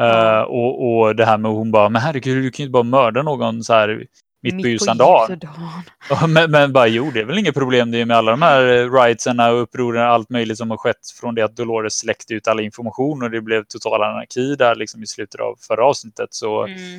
Eh, 0.00 0.40
och, 0.40 0.98
och 0.98 1.16
det 1.16 1.24
här 1.24 1.38
med 1.38 1.50
hon 1.50 1.70
bara, 1.70 1.88
men 1.88 2.02
herregud 2.02 2.42
du 2.42 2.50
kan 2.50 2.62
ju 2.62 2.66
inte 2.66 2.72
bara 2.72 2.82
mörda 2.82 3.22
någon 3.22 3.64
så 3.64 3.72
här 3.72 4.06
mitt, 4.42 4.62
på 4.62 4.68
ljusan 4.68 4.96
ljus 4.96 4.98
dag. 4.98 5.40
Ja, 6.10 6.26
men, 6.26 6.50
men 6.50 6.72
bara 6.72 6.86
jo, 6.86 7.10
det 7.10 7.20
är 7.20 7.24
väl 7.24 7.38
inget 7.38 7.54
problem 7.54 7.90
det 7.90 7.98
är 8.00 8.04
med 8.04 8.16
alla 8.16 8.30
de 8.30 8.42
här 8.42 8.66
eh, 8.66 8.92
rightserna 8.92 9.50
och 9.50 9.62
upproren 9.62 10.02
och 10.02 10.08
allt 10.08 10.30
möjligt 10.30 10.58
som 10.58 10.70
har 10.70 10.76
skett 10.76 11.10
från 11.20 11.34
det 11.34 11.42
att 11.42 11.56
Dolores 11.56 11.98
släckte 11.98 12.34
ut 12.34 12.48
all 12.48 12.60
information 12.60 13.22
och 13.22 13.30
det 13.30 13.40
blev 13.40 13.64
total 13.64 14.02
anarki 14.02 14.56
där 14.56 14.74
liksom 14.74 15.02
i 15.02 15.06
slutet 15.06 15.40
av 15.40 15.56
förra 15.60 15.84
avsnittet. 15.84 16.28
Så 16.34 16.66
Mm. 16.66 16.96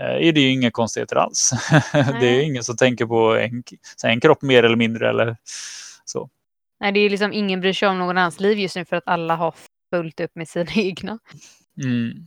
eh, 0.00 0.28
är 0.28 0.32
det 0.32 0.40
ju 0.40 0.50
inga 0.50 0.70
konstigheter 0.70 1.16
alls. 1.16 1.50
det 1.92 2.26
är 2.26 2.40
ingen 2.42 2.64
som 2.64 2.76
tänker 2.76 3.06
på 3.06 3.36
en, 3.36 3.62
en 4.04 4.20
kropp 4.20 4.42
mer 4.42 4.62
eller 4.62 4.76
mindre 4.76 5.08
eller 5.08 5.36
så. 6.04 6.28
Nej, 6.80 6.92
det 6.92 7.00
är 7.00 7.10
liksom 7.10 7.32
ingen 7.32 7.60
bryr 7.60 7.72
sig 7.72 7.88
om 7.88 7.98
någon 7.98 8.18
annans 8.18 8.40
liv 8.40 8.58
just 8.58 8.76
nu 8.76 8.84
för 8.84 8.96
att 8.96 9.02
alla 9.06 9.36
har 9.36 9.54
fullt 9.94 10.20
upp 10.20 10.30
med 10.34 10.48
sina 10.48 10.70
egna. 10.74 11.18
Mm. 11.84 12.26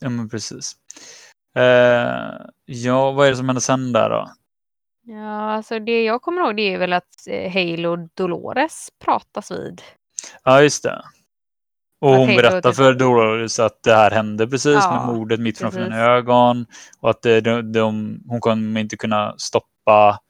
Ja, 0.00 0.08
men 0.08 0.28
precis. 0.28 0.76
Eh, 1.54 2.46
ja, 2.64 3.10
vad 3.12 3.26
är 3.26 3.30
det 3.30 3.36
som 3.36 3.48
händer 3.48 3.60
sen 3.60 3.92
där 3.92 4.10
då? 4.10 4.30
Ja, 5.04 5.40
alltså 5.50 5.78
det 5.78 6.04
jag 6.04 6.22
kommer 6.22 6.42
ihåg 6.42 6.56
det 6.56 6.74
är 6.74 6.78
väl 6.78 6.92
att 6.92 7.26
eh, 7.26 7.52
Hale 7.52 7.88
och 7.88 7.98
Dolores 8.14 8.88
pratas 9.04 9.50
vid. 9.50 9.82
Ja, 10.44 10.62
just 10.62 10.82
det. 10.82 11.02
Och 12.00 12.10
hon 12.10 12.28
Halo 12.28 12.36
berättar 12.36 12.70
typ- 12.70 12.76
för 12.76 12.94
Dolores 12.94 13.58
att 13.60 13.82
det 13.82 13.94
här 13.94 14.10
hände 14.10 14.48
precis 14.48 14.74
Ja, 14.84 15.06
med 15.06 15.16
mordet 15.16 15.40
mitt 15.40 15.58
framför 15.58 15.78
precis. 15.78 15.92
hennes 15.94 16.08
ögon. 16.08 16.66
Och 17.00 17.10
att 17.10 17.22
det, 17.22 17.40
de, 17.40 17.72
de, 17.72 18.20
hon 18.28 18.40
kommer 18.40 18.80
inte 18.80 18.96
kunna 18.96 19.34
stoppa 19.38 20.20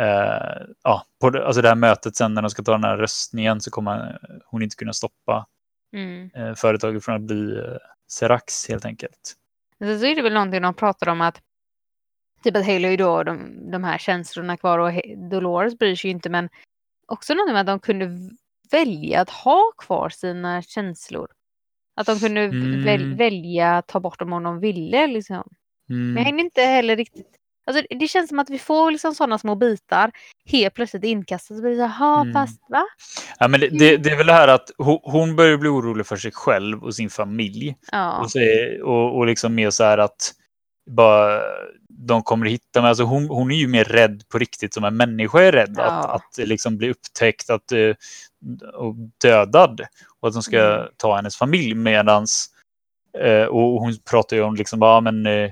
eh, 0.00 0.62
ja, 0.84 1.02
på 1.20 1.26
alltså 1.26 1.62
det 1.62 1.68
här 1.68 1.74
mötet 1.74 2.16
sen 2.16 2.34
när 2.34 2.42
de 2.42 2.50
ska 2.50 2.62
ta 2.62 2.72
den 2.72 2.84
här 2.84 2.96
röstningen 2.96 3.60
så 3.60 3.70
kommer 3.70 4.18
hon 4.46 4.62
inte 4.62 4.76
kunna 4.76 4.92
stoppa 4.92 5.46
Mm. 5.94 6.30
eh, 6.34 6.54
företaget 6.54 7.04
från 7.04 7.14
att 7.14 7.22
bli 7.22 7.58
eh, 7.58 7.64
Serax 8.12 8.68
helt 8.68 8.84
enkelt. 8.84 9.34
Sen 9.82 10.00
så 10.00 10.06
är 10.06 10.16
det 10.16 10.22
väl 10.22 10.32
någonting 10.34 10.62
de 10.62 10.74
pratar 10.74 11.08
om 11.08 11.20
att 11.20 11.42
typ 12.44 12.56
att 12.56 12.64
har 12.64 12.72
ju 12.72 12.96
då 12.96 13.22
de, 13.22 13.70
de 13.70 13.84
här 13.84 13.98
känslorna 13.98 14.56
kvar 14.56 14.78
och 14.78 14.92
Dolores 15.30 15.78
bryr 15.78 15.96
sig 15.96 16.08
ju 16.10 16.14
inte 16.14 16.30
men 16.30 16.48
också 17.06 17.34
någonting 17.34 17.52
med 17.52 17.60
att 17.60 17.66
de 17.66 17.80
kunde 17.80 18.08
välja 18.70 19.20
att 19.20 19.30
ha 19.30 19.72
kvar 19.78 20.08
sina 20.08 20.62
känslor. 20.62 21.28
Att 21.96 22.06
de 22.06 22.18
kunde 22.18 22.40
Mm. 22.40 22.84
väl, 22.84 23.14
välja 23.14 23.76
att 23.78 23.86
ta 23.88 24.00
bort 24.00 24.18
dem 24.18 24.32
om 24.32 24.42
de 24.42 24.60
ville 24.60 25.06
liksom. 25.06 25.48
Men 25.88 25.98
jag 25.98 26.10
Mm. 26.10 26.24
hänger 26.24 26.44
inte 26.44 26.62
heller 26.62 26.96
riktigt... 26.96 27.36
Alltså 27.66 27.82
det 27.90 28.08
känns 28.08 28.28
som 28.28 28.38
att 28.38 28.50
vi 28.50 28.58
får 28.58 28.90
liksom 28.90 29.14
sådana 29.14 29.38
små 29.38 29.54
bitar 29.54 30.10
helt 30.46 30.74
plötsligt 30.74 31.04
inkastat. 31.04 31.56
Så 31.56 31.62
blir 31.62 31.70
det 31.70 31.76
så 31.76 31.82
här, 31.86 31.98
"Ha, 31.98 32.20
Mm. 32.20 32.32
fast 32.32 32.60
va? 32.68 32.84
Ja, 33.38 33.48
men 33.48 33.60
det, 33.60 33.68
det, 33.68 33.96
det 33.96 34.10
är 34.10 34.16
väl 34.16 34.26
det 34.26 34.32
här 34.32 34.48
att 34.48 34.70
hon, 34.78 34.98
hon 35.02 35.36
börjar 35.36 35.56
bli 35.56 35.68
orolig 35.68 36.06
för 36.06 36.16
sig 36.16 36.32
själv 36.32 36.84
och 36.84 36.94
sin 36.94 37.10
familj. 37.10 37.76
Ja. 37.92 38.18
Och, 38.18 38.30
så 38.30 38.38
är, 38.38 38.82
och, 38.82 39.16
och 39.16 39.26
liksom 39.26 39.54
mer 39.54 39.70
så 39.70 39.84
här 39.84 39.98
att 39.98 40.32
bara, 40.90 41.40
de 41.88 42.22
kommer 42.22 42.46
hitta 42.46 42.80
mig. 42.80 42.88
Alltså 42.88 43.04
hon, 43.04 43.28
hon 43.28 43.50
är 43.50 43.56
ju 43.56 43.68
mer 43.68 43.84
rädd 43.84 44.22
på 44.28 44.38
riktigt 44.38 44.74
som 44.74 44.84
en 44.84 44.96
människa 44.96 45.40
är 45.42 45.52
rädd. 45.52 45.74
Ja. 45.76 45.82
Att, 45.84 46.10
att 46.40 46.48
liksom 46.48 46.76
bli 46.78 46.90
upptäckt 46.90 47.50
att, 47.50 47.72
eh, 47.72 47.94
och 48.74 48.94
dödad. 49.22 49.80
Och 50.20 50.28
att 50.28 50.34
de 50.34 50.42
ska 50.42 50.58
Mm. 50.74 50.86
ta 50.96 51.16
hennes 51.16 51.36
familj. 51.36 51.74
Medans, 51.74 52.46
eh, 53.18 53.44
och 53.44 53.80
hon 53.80 53.94
pratar 54.10 54.36
ju 54.36 54.42
om 54.42 54.54
liksom 54.54 54.78
bara, 54.80 55.00
men 55.00 55.26
eh, 55.26 55.50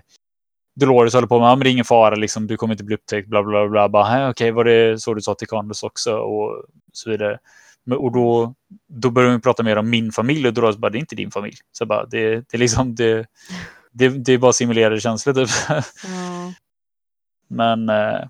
Dolores 0.77 1.15
håller 1.15 1.29
på 1.29 1.39
med, 1.41 1.47
ja, 1.49 1.55
men 1.57 1.65
det 1.65 1.71
är 1.71 1.73
ingen 1.73 1.85
fara, 1.85 2.15
liksom, 2.15 2.47
du 2.47 2.57
kommer 2.57 2.75
inte 2.75 2.85
bli 2.85 2.95
upptäckt, 2.95 3.29
bla 3.29 3.43
bla 3.43 3.69
bla. 3.69 3.89
Bara, 3.89 4.05
"Hä, 4.05 4.29
Okej, 4.31 4.51
var 4.51 4.65
det 4.65 5.01
så 5.03 5.15
du 5.15 5.21
sa 5.21 5.35
till 5.35 5.49
Candace 5.49 5.87
också? 5.87 6.17
Och 6.17 6.65
så 6.93 7.11
vidare. 7.11 7.39
Men, 7.85 7.99
och 7.99 8.13
då, 8.13 8.55
då 8.89 9.11
börjar 9.11 9.31
vi 9.31 9.41
prata 9.41 9.63
mer 9.63 9.77
om 9.77 9.91
min 9.91 10.13
familj 10.13 10.47
och 10.49 10.55
Dolores 10.55 10.77
bara, 10.77 10.91
det 10.91 10.99
är 10.99 11.01
inte 11.01 11.15
din 11.17 11.31
familj. 11.31 11.57
Så 11.73 11.87
bara, 11.87 12.07
det, 12.07 12.35
det 12.35 12.55
är 12.55 12.59
liksom, 12.59 12.95
det, 12.95 13.27
det, 13.93 14.09
det 14.09 14.33
är 14.33 14.39
bara 14.39 14.53
simulerade 14.53 15.01
känslor 15.01 15.35
typ. 15.35 15.49
Ja. 15.69 15.83
Men 17.49 17.89
eh, 17.89 18.21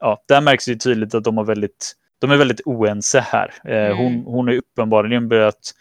ja, 0.00 0.22
där 0.28 0.40
märks 0.40 0.64
det 0.66 0.76
tydligt 0.76 1.14
att 1.14 1.24
de, 1.24 1.36
har 1.36 1.44
väldigt, 1.44 1.92
de 2.18 2.30
är 2.30 2.36
väldigt 2.36 2.60
oense 2.64 3.20
här. 3.20 3.54
Eh, 3.64 3.96
hon, 3.96 4.12
Mm. 4.12 4.24
hon 4.24 4.48
har 4.48 4.54
uppenbarligen 4.54 5.28
börjat 5.28 5.74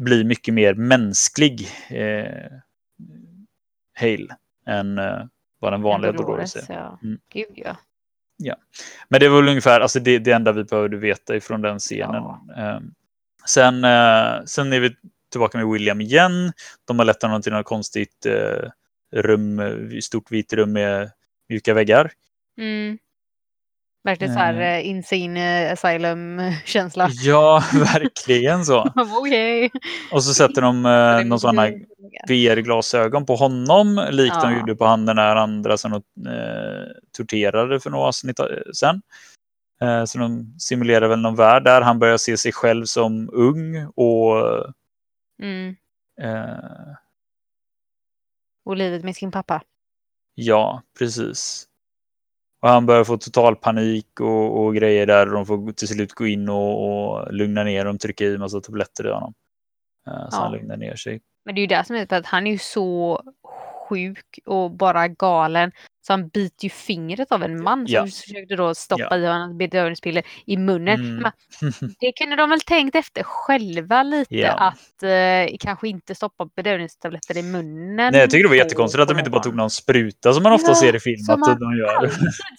bli 0.00 0.24
mycket 0.24 0.54
mer 0.54 0.74
mänsklig, 0.74 1.68
eh, 1.90 2.50
Hale, 4.00 4.36
än 4.66 4.98
eh, 4.98 5.22
vad 5.60 5.72
den 5.72 5.82
vanliga 5.82 6.12
Dolores 6.12 6.56
är. 6.56 6.74
ja. 6.74 6.98
Mm. 7.02 7.18
Gud 7.32 7.62
ja. 8.36 8.56
Men 9.08 9.20
det 9.20 9.28
var 9.28 9.36
väl 9.40 9.48
ungefär 9.48 9.80
alltså 9.80 10.00
det, 10.00 10.18
det 10.18 10.32
enda 10.32 10.52
vi 10.52 10.64
behövde 10.64 10.96
veta 10.96 11.36
ifrån 11.36 11.62
den 11.62 11.78
scenen. 11.78 12.24
Eh, 12.56 12.80
sen, 13.46 13.84
eh, 13.84 14.44
sen 14.44 14.72
är 14.72 14.80
vi 14.80 14.96
tillbaka 15.30 15.58
med 15.58 15.66
William 15.66 16.00
igen. 16.00 16.52
De 16.84 16.98
har 16.98 17.06
lett 17.06 17.22
honom 17.22 17.42
till 17.42 17.52
något 17.52 17.66
konstigt 17.66 18.26
eh, 18.26 18.70
rum, 19.12 19.60
stort 20.02 20.30
vitt 20.30 20.52
rum 20.52 20.72
med 20.72 21.10
mjuka 21.48 21.74
väggar. 21.74 22.12
Mm. 22.58 22.98
Verkligen 24.04 24.34
så 24.34 24.38
här 24.40 24.54
Eh. 24.54 24.68
eh, 24.78 24.86
insane 24.88 25.66
eh, 25.66 25.72
asylum-känsla. 25.72 27.08
Ja, 27.24 27.62
verkligen 27.72 28.64
så. 28.64 28.80
Okej. 29.20 29.70
Och 30.12 30.24
så 30.24 30.34
sätter 30.34 30.62
de 30.62 30.86
eh, 30.86 31.24
någon 31.26 31.40
sån 31.40 31.58
här 31.58 31.80
VR-glasögon 32.28 33.26
på 33.26 33.34
honom, 33.36 34.06
likt 34.10 34.34
de 34.42 34.52
Ja. 34.52 34.58
gjorde 34.58 34.76
på 34.76 34.84
han 34.84 35.06
den 35.06 35.16
där 35.16 35.36
andra 35.36 35.76
som 35.76 35.90
de 35.90 36.26
eh, 36.30 36.86
torterade 37.16 37.80
för 37.80 37.90
några 37.90 38.04
avsnitt 38.06 38.38
eh, 38.40 38.46
sen. 38.74 39.02
Eh, 39.82 40.04
så 40.04 40.18
de 40.18 40.54
simulerar 40.58 41.08
väl 41.08 41.20
någon 41.20 41.36
värld 41.36 41.64
där 41.64 41.80
han 41.80 41.98
börjar 41.98 42.16
se 42.16 42.36
sig 42.36 42.52
själv 42.52 42.84
som 42.84 43.30
ung 43.32 43.86
och 43.86 44.34
Mm. 45.42 45.76
eh, 46.20 46.94
Och 48.64 48.76
livet 48.76 49.04
med 49.04 49.16
sin 49.16 49.30
pappa. 49.30 49.62
ja, 50.34 50.82
precis. 50.98 51.66
Och 52.64 52.70
han 52.70 52.86
börjar 52.86 53.04
få 53.04 53.16
total 53.16 53.56
panik 53.56 54.20
och, 54.20 54.64
och 54.64 54.74
grejer 54.74 55.06
där 55.06 55.26
de 55.26 55.46
får 55.46 55.72
till 55.72 55.88
slut 55.88 56.12
gå 56.12 56.26
in 56.26 56.48
och, 56.48 56.88
och 56.88 57.32
lugna 57.34 57.64
ner 57.64 57.84
dem, 57.84 57.98
trycka 57.98 58.24
i 58.24 58.38
massa 58.38 58.60
tabletter 58.60 59.06
i 59.06 59.10
honom. 59.10 59.34
Eh, 60.06 60.12
så 60.12 60.36
Ja. 60.36 60.42
han 60.42 60.52
lugnar 60.52 60.76
ner 60.76 60.96
sig. 60.96 61.20
Men 61.44 61.54
det 61.54 61.58
är 61.58 61.62
ju 61.62 61.66
det 61.66 61.84
som 61.84 61.96
är 61.96 62.06
för 62.06 62.16
att 62.16 62.26
han 62.26 62.46
är 62.46 62.50
ju 62.50 62.58
så 62.58 63.22
sjuk 63.88 64.38
och 64.44 64.70
bara 64.70 65.08
galen. 65.08 65.72
Så 66.06 66.12
han 66.12 66.28
biter 66.28 66.64
ju 66.64 66.70
fingret 66.70 67.32
av 67.32 67.42
en 67.42 67.62
man 67.62 67.84
Ja. 67.88 68.00
som 68.00 68.10
försökte 68.10 68.56
då 68.56 68.74
stoppa 68.74 69.08
Ja. 69.10 69.16
i 69.16 69.26
honom 69.26 69.58
bedövningspiller 69.58 70.22
i 70.46 70.56
munnen. 70.56 71.00
Mm. 71.00 71.16
Men 71.22 71.32
Det 72.00 72.12
kunde 72.12 72.36
de 72.36 72.50
väl 72.50 72.60
tänkt 72.60 72.94
efter 72.96 73.22
själva 73.22 74.02
lite 74.02 74.34
Ja. 74.34 74.52
att 74.52 75.02
eh, 75.02 75.56
kanske 75.60 75.88
inte 75.88 76.14
stoppa 76.14 76.46
bedövningstabletter 76.56 77.36
i 77.36 77.42
munnen. 77.42 78.12
Nej, 78.12 78.20
jag 78.20 78.30
tycker 78.30 78.42
det 78.44 78.48
var 78.48 78.56
jättekonstigt 78.56 79.02
att 79.02 79.08
de 79.08 79.18
inte 79.18 79.30
bara 79.30 79.42
tog 79.42 79.54
någon. 79.54 79.70
spruta 79.70 80.32
som 80.34 80.42
man 80.42 80.52
ofta 80.52 80.70
Ja, 80.70 80.74
ser 80.74 80.96
i 80.96 81.00
film 81.00 81.18
som 81.18 81.34
att 81.34 81.40
man 81.40 81.58
de 81.60 81.76
gör. 81.78 82.08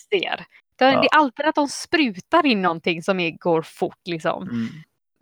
Ser. 0.10 0.46
Det, 0.78 0.86
Ja. 0.86 1.04
är 1.04 1.08
alltid 1.18 1.46
att 1.46 1.56
de 1.56 1.68
sprutar 1.68 2.46
in 2.46 2.62
någonting 2.62 3.04
som 3.04 3.20
är, 3.20 3.32
går 3.32 3.62
fort 3.62 4.02
liksom. 4.06 4.44
Mm. 4.50 4.68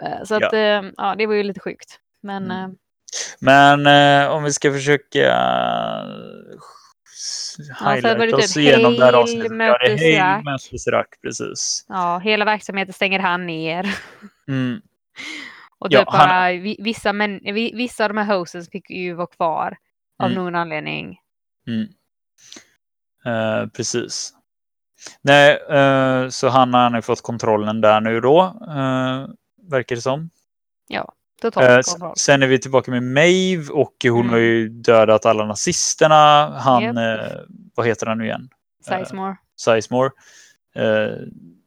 Eh, 0.04 0.24
Så 0.26 0.36
att, 0.36 0.54
eh, 0.54 0.92
ja, 0.98 1.16
det 1.18 1.26
var 1.28 1.34
ju 1.34 1.44
lite 1.44 1.60
sjukt. 1.60 2.00
Men 2.24 2.44
Mm. 2.52 2.64
eh, 2.64 2.70
Men 3.40 3.88
eh, 3.88 4.30
om 4.32 4.44
vi 4.44 4.54
ska 4.54 4.72
försöka 4.74 5.36
uh, 7.60 7.66
sen 7.66 7.76
var 7.86 7.96
det 7.96 8.10
highlighta 8.10 8.38
oss 8.38 8.54
typ 8.54 8.62
igenom 8.62 8.96
det 8.96 9.06
här 9.06 9.14
avsnittet. 9.14 9.52
Ja, 9.52 9.78
det 9.78 9.92
är 9.94 10.78
Sirac, 10.78 11.06
precis. 11.22 11.86
ja, 11.90 12.20
hela 12.20 12.46
verksamheten 12.46 12.94
stänger 12.94 13.20
han 13.20 13.46
ner. 13.46 13.96
Mm. 14.48 14.82
Och 15.80 15.88
Ja, 15.90 16.00
typ 16.00 16.08
han- 16.10 16.28
bara, 16.30 16.52
vi- 16.52 16.78
vissa, 16.80 17.14
vi- 17.42 17.72
vissa 17.76 18.04
av 18.06 18.10
de 18.14 18.18
här 18.18 18.38
hosts 18.38 18.70
fick 18.72 18.90
ju 18.90 19.14
vara 19.14 19.28
kvar 19.28 19.78
av 20.20 20.30
Mm. 20.32 20.44
någon 20.44 20.56
anledning. 20.56 21.18
Mm. 21.68 21.88
Eh, 23.26 23.68
precis. 23.70 24.34
Nej, 25.22 25.52
eh, 25.70 26.30
så 26.30 26.50
han 26.50 26.74
har 26.74 26.90
nu 26.90 27.02
fått 27.02 27.22
kontrollen 27.22 27.82
där 27.82 28.02
nu 28.02 28.20
då, 28.22 28.42
uh, 28.68 29.28
verkar 29.72 29.96
det 29.96 30.02
som. 30.02 30.30
Totalt 31.52 31.88
Eh, 32.02 32.12
sen 32.16 32.44
är 32.44 32.48
vi 32.48 32.60
tillbaka 32.60 32.92
med 32.92 33.04
Maeve 33.04 33.70
och 33.72 33.94
hon 34.04 34.20
Mm. 34.20 34.30
har 34.30 34.38
ju 34.38 34.70
dödat 34.70 35.26
alla 35.26 35.46
nazisterna. 35.46 36.50
Han, 36.60 36.84
Japp. 36.84 36.96
eh, 36.98 37.38
vad 37.76 37.86
heter 37.88 38.06
han 38.06 38.18
nu 38.18 38.26
igen? 38.26 38.50
Sizemore. 38.90 39.36
Sizemore. 39.60 40.10
Eh, 40.76 40.84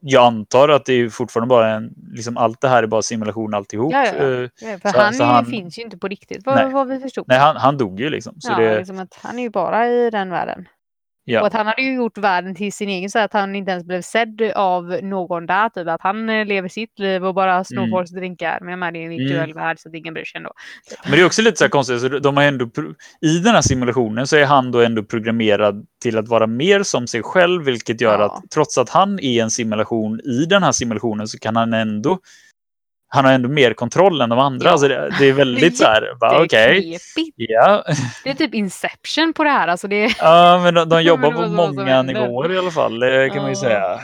jag 0.00 0.24
antar 0.26 0.68
att 0.68 0.84
det 0.84 0.92
är 0.92 1.08
fortfarande 1.08 1.48
bara 1.48 1.70
en, 1.70 1.90
liksom 2.12 2.36
allt 2.36 2.60
det 2.60 2.68
här 2.68 2.82
är 2.82 2.86
bara 2.86 3.02
simulation 3.02 3.54
alltihop. 3.54 3.92
Ja, 3.92 4.06
ja, 4.06 4.12
ja. 4.14 4.42
Eh, 4.42 4.48
för 4.80 4.88
så- 4.88 4.98
han, 4.98 5.14
så 5.14 5.24
han- 5.24 5.46
finns 5.46 5.78
ju 5.78 5.82
inte 5.82 5.98
på 5.98 6.08
riktigt 6.08 6.46
vad, 6.46 6.54
Nej. 6.54 6.72
vad 6.72 6.88
vi 6.88 6.98
förstod. 7.00 7.24
nej, 7.28 7.38
han, 7.38 7.56
han 7.56 7.78
dog 7.78 8.00
ju 8.00 8.10
liksom. 8.10 8.40
Så 8.40 8.52
ja, 8.52 8.58
det, 8.58 8.78
liksom 8.78 8.98
att 8.98 9.18
han 9.22 9.38
är 9.38 9.42
ju 9.42 9.50
bara 9.50 9.88
i 9.88 10.10
den 10.10 10.30
världen. 10.30 10.68
Ja. 11.26 11.40
Och 11.40 11.46
att 11.46 11.52
han 11.52 11.66
hade 11.66 11.82
ju 11.82 11.94
gjort 11.94 12.18
världen 12.18 12.54
till 12.54 12.72
sin 12.72 12.88
egen 12.88 13.10
så 13.10 13.18
att 13.18 13.32
han 13.32 13.54
inte 13.54 13.70
ens 13.70 13.84
blev 13.84 14.02
sedd 14.02 14.42
av 14.54 14.84
någon 15.02 15.46
där. 15.46 15.68
Typ 15.68 15.88
att 15.88 16.00
han 16.02 16.28
eh, 16.30 16.46
lever 16.46 16.68
sitt 16.68 16.98
liv 16.98 17.24
och 17.26 17.34
bara 17.34 17.64
snor 17.64 17.78
Mm. 17.82 17.90
folks 17.90 18.10
drinkar. 18.10 18.58
Men 18.60 18.68
jag 18.70 18.78
menar, 18.78 18.92
det 18.92 18.98
är 18.98 19.02
en 19.04 19.10
virtuell 19.10 19.54
värld 19.54 19.78
så 19.78 19.88
att 19.88 19.94
ingen 19.94 20.14
bryr 20.14 20.24
sig 20.24 20.38
ändå. 20.38 20.52
Men 21.02 21.12
det 21.12 21.20
är 21.20 21.26
också 21.26 21.42
lite 21.42 21.56
så 21.56 21.64
här 21.64 21.68
konstigt, 21.70 22.00
så 22.00 22.08
de 22.08 22.36
har 22.36 22.44
ändå, 22.44 22.64
i 23.20 23.38
den 23.38 23.54
här 23.54 23.62
simulationen 23.62 24.26
så 24.26 24.36
är 24.36 24.44
han 24.46 24.72
då 24.72 24.80
ändå 24.80 25.02
programmerad 25.02 25.86
till 26.02 26.18
att 26.18 26.28
vara 26.28 26.46
mer 26.46 26.82
som 26.82 27.06
sig 27.06 27.22
själv, 27.22 27.62
vilket 27.64 28.00
gör 28.00 28.18
Ja. 28.20 28.24
att 28.26 28.50
trots 28.50 28.78
att 28.78 28.88
han 28.90 29.20
är 29.20 29.42
en 29.42 29.50
simulation 29.50 30.20
i 30.20 30.44
den 30.44 30.62
här 30.62 30.72
simulationen 30.72 31.28
så 31.28 31.38
kan 31.38 31.56
han 31.56 31.74
ändå 31.74 32.18
han 33.08 33.24
har 33.24 33.32
ändå 33.32 33.48
mer 33.48 33.74
kontroll 33.74 34.20
än 34.20 34.28
de 34.30 34.38
andra. 34.38 34.66
Ja. 34.66 34.72
Alltså 34.72 34.88
det, 34.88 35.10
det 35.18 35.26
är 35.26 35.32
väldigt 35.32 35.76
så 35.78 35.84
här, 35.84 36.10
okej, 36.20 36.80
Knepigt. 36.82 37.34
ja. 37.36 37.84
Det 38.24 38.30
är 38.30 38.34
typ 38.34 38.54
Inception 38.54 39.32
på 39.32 39.44
det 39.44 39.50
här. 39.50 39.68
Alltså 39.68 39.88
det 39.88 40.04
är... 40.04 40.16
ja, 40.18 40.60
men 40.64 40.74
de, 40.74 40.88
de 40.88 41.02
jobbar 41.02 41.30
det 41.30 41.36
på 41.36 41.48
många 41.48 42.02
nivåer 42.02 42.52
i 42.52 42.58
alla 42.58 42.70
fall, 42.70 43.00
det 43.00 43.28
kan 43.30 43.42
man 43.42 43.46
ju 43.46 43.56
Ja. 43.56 43.60
säga. 43.60 44.00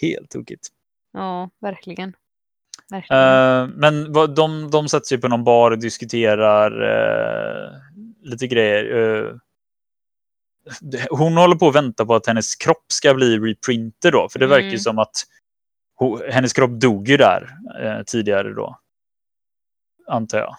Helt 0.00 0.30
tokigt. 0.30 0.68
Ja, 1.12 1.50
verkligen. 1.60 2.12
verkligen. 2.90 3.22
Eh, 3.22 3.68
men 3.76 4.12
de, 4.34 4.70
de 4.70 4.88
sätter 4.88 5.06
sig 5.06 5.18
på 5.20 5.28
någon 5.28 5.44
bar 5.44 5.70
och 5.70 5.78
diskuterar 5.78 6.70
eh, 6.82 7.70
lite 8.22 8.46
grejer. 8.46 8.84
Det- 10.80 11.06
hon 11.10 11.36
håller 11.36 11.56
på 11.56 11.68
att 11.68 11.74
vänta 11.74 12.06
på 12.06 12.14
att 12.14 12.26
hennes 12.26 12.56
kropp 12.56 12.84
ska 12.92 13.14
bli 13.14 13.38
reprinted 13.38 14.12
då. 14.12 14.28
För 14.32 14.38
det 14.38 14.46
verkar 14.46 14.62
ju 14.64 14.68
Mm. 14.68 14.78
som 14.78 14.98
att 14.98 15.12
hennes 16.32 16.52
kropp 16.52 16.70
dog 16.70 17.08
ju 17.08 17.16
där 17.16 17.48
eh, 17.82 18.02
tidigare 18.06 18.52
då. 18.54 18.78
Antar 20.06 20.38
jag. 20.38 20.56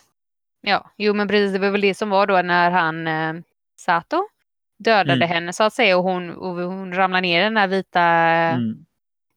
Ja, 0.62 0.92
jo 0.98 1.14
men 1.14 1.28
precis. 1.28 1.54
Det 1.54 1.60
var 1.60 1.70
väl 1.70 1.82
det 1.82 1.94
som 1.94 2.10
var 2.10 2.28
då 2.28 2.42
när 2.42 2.72
han 2.72 3.08
eh, 3.08 3.34
Sato 3.80 4.28
dödade 4.84 5.14
Mm. 5.14 5.30
henne 5.30 5.54
så 5.54 5.64
att 5.64 5.74
säga 5.74 5.98
och 5.98 6.04
hon, 6.04 6.30
och 6.30 6.56
hon 6.56 6.94
ramlade 6.94 7.22
ner 7.22 7.42
i 7.42 7.44
den 7.44 7.54
där 7.54 7.68
vita 7.68 8.02
Mm. 8.02 8.86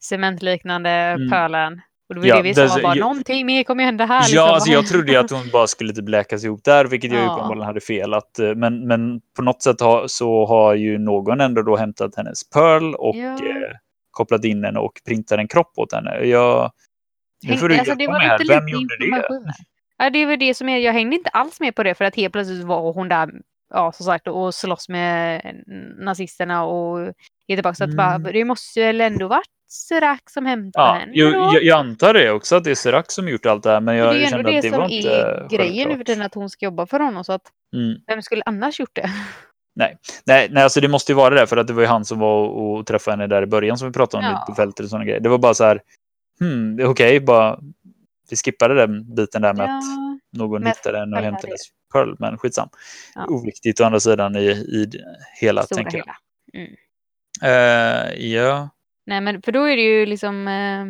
cementliknande 0.03 0.91
Mm. 0.91 1.31
pölen. 1.31 1.81
Och 2.09 2.15
det 2.15 2.21
var 2.21 2.29
Ja, 2.29 2.37
det 2.37 2.43
vi 2.43 2.55
sa, 2.55 2.69
bara, 2.83 2.97
jag- 2.97 2.99
någonting 3.05 3.47
mer 3.47 3.65
kommer 3.65 3.85
hända 3.85 4.05
här. 4.07 4.21
liksom. 4.21 4.37
Ja, 4.37 4.55
alltså 4.55 4.71
jag 4.71 4.87
trodde 4.87 5.13
ju 5.13 5.19
att 5.19 5.31
hon 5.31 5.51
bara 5.53 5.67
skulle 5.67 5.93
typ 5.93 6.09
läkas 6.09 6.45
ihop 6.45 6.65
där, 6.65 6.85
vilket 6.85 7.13
jag 7.13 7.23
Ja. 7.23 7.35
uppenbarligen 7.35 7.67
hade 7.67 7.81
fel. 7.81 8.15
Att, 8.15 8.39
eh, 8.39 8.55
men, 8.55 8.87
men 8.87 9.21
på 9.37 9.43
något 9.43 9.63
sätt 9.63 9.81
har, 9.81 10.07
så 10.07 10.47
har 10.47 10.75
ju 10.75 10.99
någon 10.99 11.41
ändå 11.41 11.63
då 11.63 11.77
hämtat 11.77 12.17
hennes 12.17 12.51
Pearl 12.51 12.95
och 12.95 13.17
Ja. 13.17 13.33
eh, 13.33 13.77
kopplat 14.13 14.45
in 14.45 14.65
henne 14.65 14.79
och 14.79 14.93
printat 15.07 15.39
en 15.39 15.49
kropp 15.49 15.73
åt 15.77 15.93
henne. 15.93 16.25
Jag, 16.25 16.73
nu 17.47 17.57
får 17.57 17.69
du 17.69 17.79
alltså, 17.79 17.95
hjälpa 17.99 18.13
mig 18.13 18.27
här. 18.29 18.49
Vem 18.49 18.69
gjorde 18.69 18.97
det? 18.99 19.25
Ja, 19.99 20.11
det 20.11 20.27
var 20.27 20.37
det 20.37 20.55
som 20.55 20.69
är, 20.69 20.79
jag 20.79 20.93
hängde 20.93 21.17
inte 21.17 21.31
alls 21.31 21.61
med 21.61 21.75
på 21.75 21.83
det 21.83 21.95
för 21.95 22.05
att 22.05 22.17
helt 22.17 22.33
plötsligt 22.33 22.65
var 22.65 22.93
hon 22.93 23.09
där, 23.09 23.31
ja 23.75 23.93
som 23.93 24.07
sagt, 24.07 24.29
och 24.29 24.55
slåss 24.55 24.89
med 24.89 25.43
nazisterna 25.99 26.65
och 26.65 26.99
är 27.47 27.57
tillbaka. 27.57 27.75
Så 27.75 27.85
att 27.85 27.97
bara, 27.97 28.15
Mm. 28.15 28.33
det 28.33 28.45
måste 28.45 28.81
väl 28.81 29.01
ändå 29.01 29.29
varit 29.29 29.47
Serac 29.89 30.21
som 30.27 30.47
hämtade 30.47 30.87
Ja, 30.87 30.93
henne 30.95 31.13
jag, 31.15 31.33
jag, 31.55 31.63
jag 31.63 31.79
antar 31.79 32.15
det 32.15 32.31
också, 32.31 32.57
att 32.57 32.65
det 32.65 32.71
är 32.71 32.75
Serac 32.75 33.05
som 33.09 33.29
gjort 33.29 33.47
allt 33.47 33.63
det 33.63 33.71
här. 33.71 33.81
Men 33.81 33.97
jag 33.97 34.15
det 34.15 34.17
är 34.17 34.19
ju 34.19 34.25
ändå 34.25 34.37
kände 34.37 34.51
det 34.51 34.57
att 34.59 34.63
det 34.63 34.71
som 34.71 34.81
var 34.81 34.89
inte 34.89 35.11
är 35.11 35.49
grejen 35.49 35.89
nu 35.89 36.05
för 36.05 36.21
att 36.25 36.35
hon 36.35 36.51
ska 36.51 36.65
jobba 36.65 36.87
för 36.87 37.01
honom. 37.01 37.25
Så 37.25 37.33
att 37.33 37.43
Mm. 37.77 37.95
vem 38.07 38.23
skulle 38.23 38.43
annars 38.47 38.81
gjort 38.81 38.95
det? 38.95 39.11
Nej, 39.75 39.97
nej, 40.27 40.63
alltså 40.63 40.81
det 40.81 40.89
måste 40.89 41.13
ju 41.13 41.17
vara 41.17 41.35
det, 41.35 41.47
för 41.47 41.57
att 41.57 41.67
det 41.67 41.73
var 41.73 41.83
ju 41.83 41.89
han 41.89 42.05
som 42.05 42.19
var 42.19 42.49
och, 42.49 42.79
och 42.79 42.87
träffade 42.87 43.13
henne 43.17 43.27
där 43.27 43.43
i 43.43 43.47
början 43.47 43.79
som 43.79 43.89
vi 43.89 43.93
pratade 43.93 44.27
om 44.27 44.33
Ja. 44.33 44.45
på 44.49 44.55
fältet 44.55 44.85
och 44.85 44.91
sådana 44.91 45.05
grejer. 45.05 45.21
Det 45.21 45.29
var 45.29 45.39
bara 45.39 45.55
så 45.55 45.65
här, 45.65 45.81
hmm, 46.41 46.79
okej, 46.91 47.21
bara 47.21 47.59
vi 48.31 48.37
skippade 48.37 48.75
den 48.75 49.15
biten 49.15 49.43
där 49.43 49.55
med 49.55 49.65
att 49.77 49.85
någon 50.33 50.67
hittade 50.67 50.99
den 50.99 51.15
och 51.15 51.21
hämtade 51.21 51.53
Pearl, 51.93 52.17
men 52.19 52.39
skitsam. 52.39 52.69
Ja. 53.15 53.27
Oviktigt 53.29 53.81
å 53.81 53.85
andra 53.85 54.01
sidan 54.01 54.37
i, 54.37 54.45
i 54.49 54.91
hela, 55.41 55.63
Stora 55.63 55.77
tänker 55.83 55.99
jag. 55.99 56.05
hela. 56.05 56.17
Mm. 56.67 56.77
Eh, 57.43 58.27
ja, 58.27 58.69
Nej, 59.07 59.21
men 59.21 59.43
för 59.43 59.53
då 59.53 59.65
är 59.65 59.77
det 59.77 59.83
ju 59.83 60.07
liksom 60.07 60.49
eh, 60.49 60.85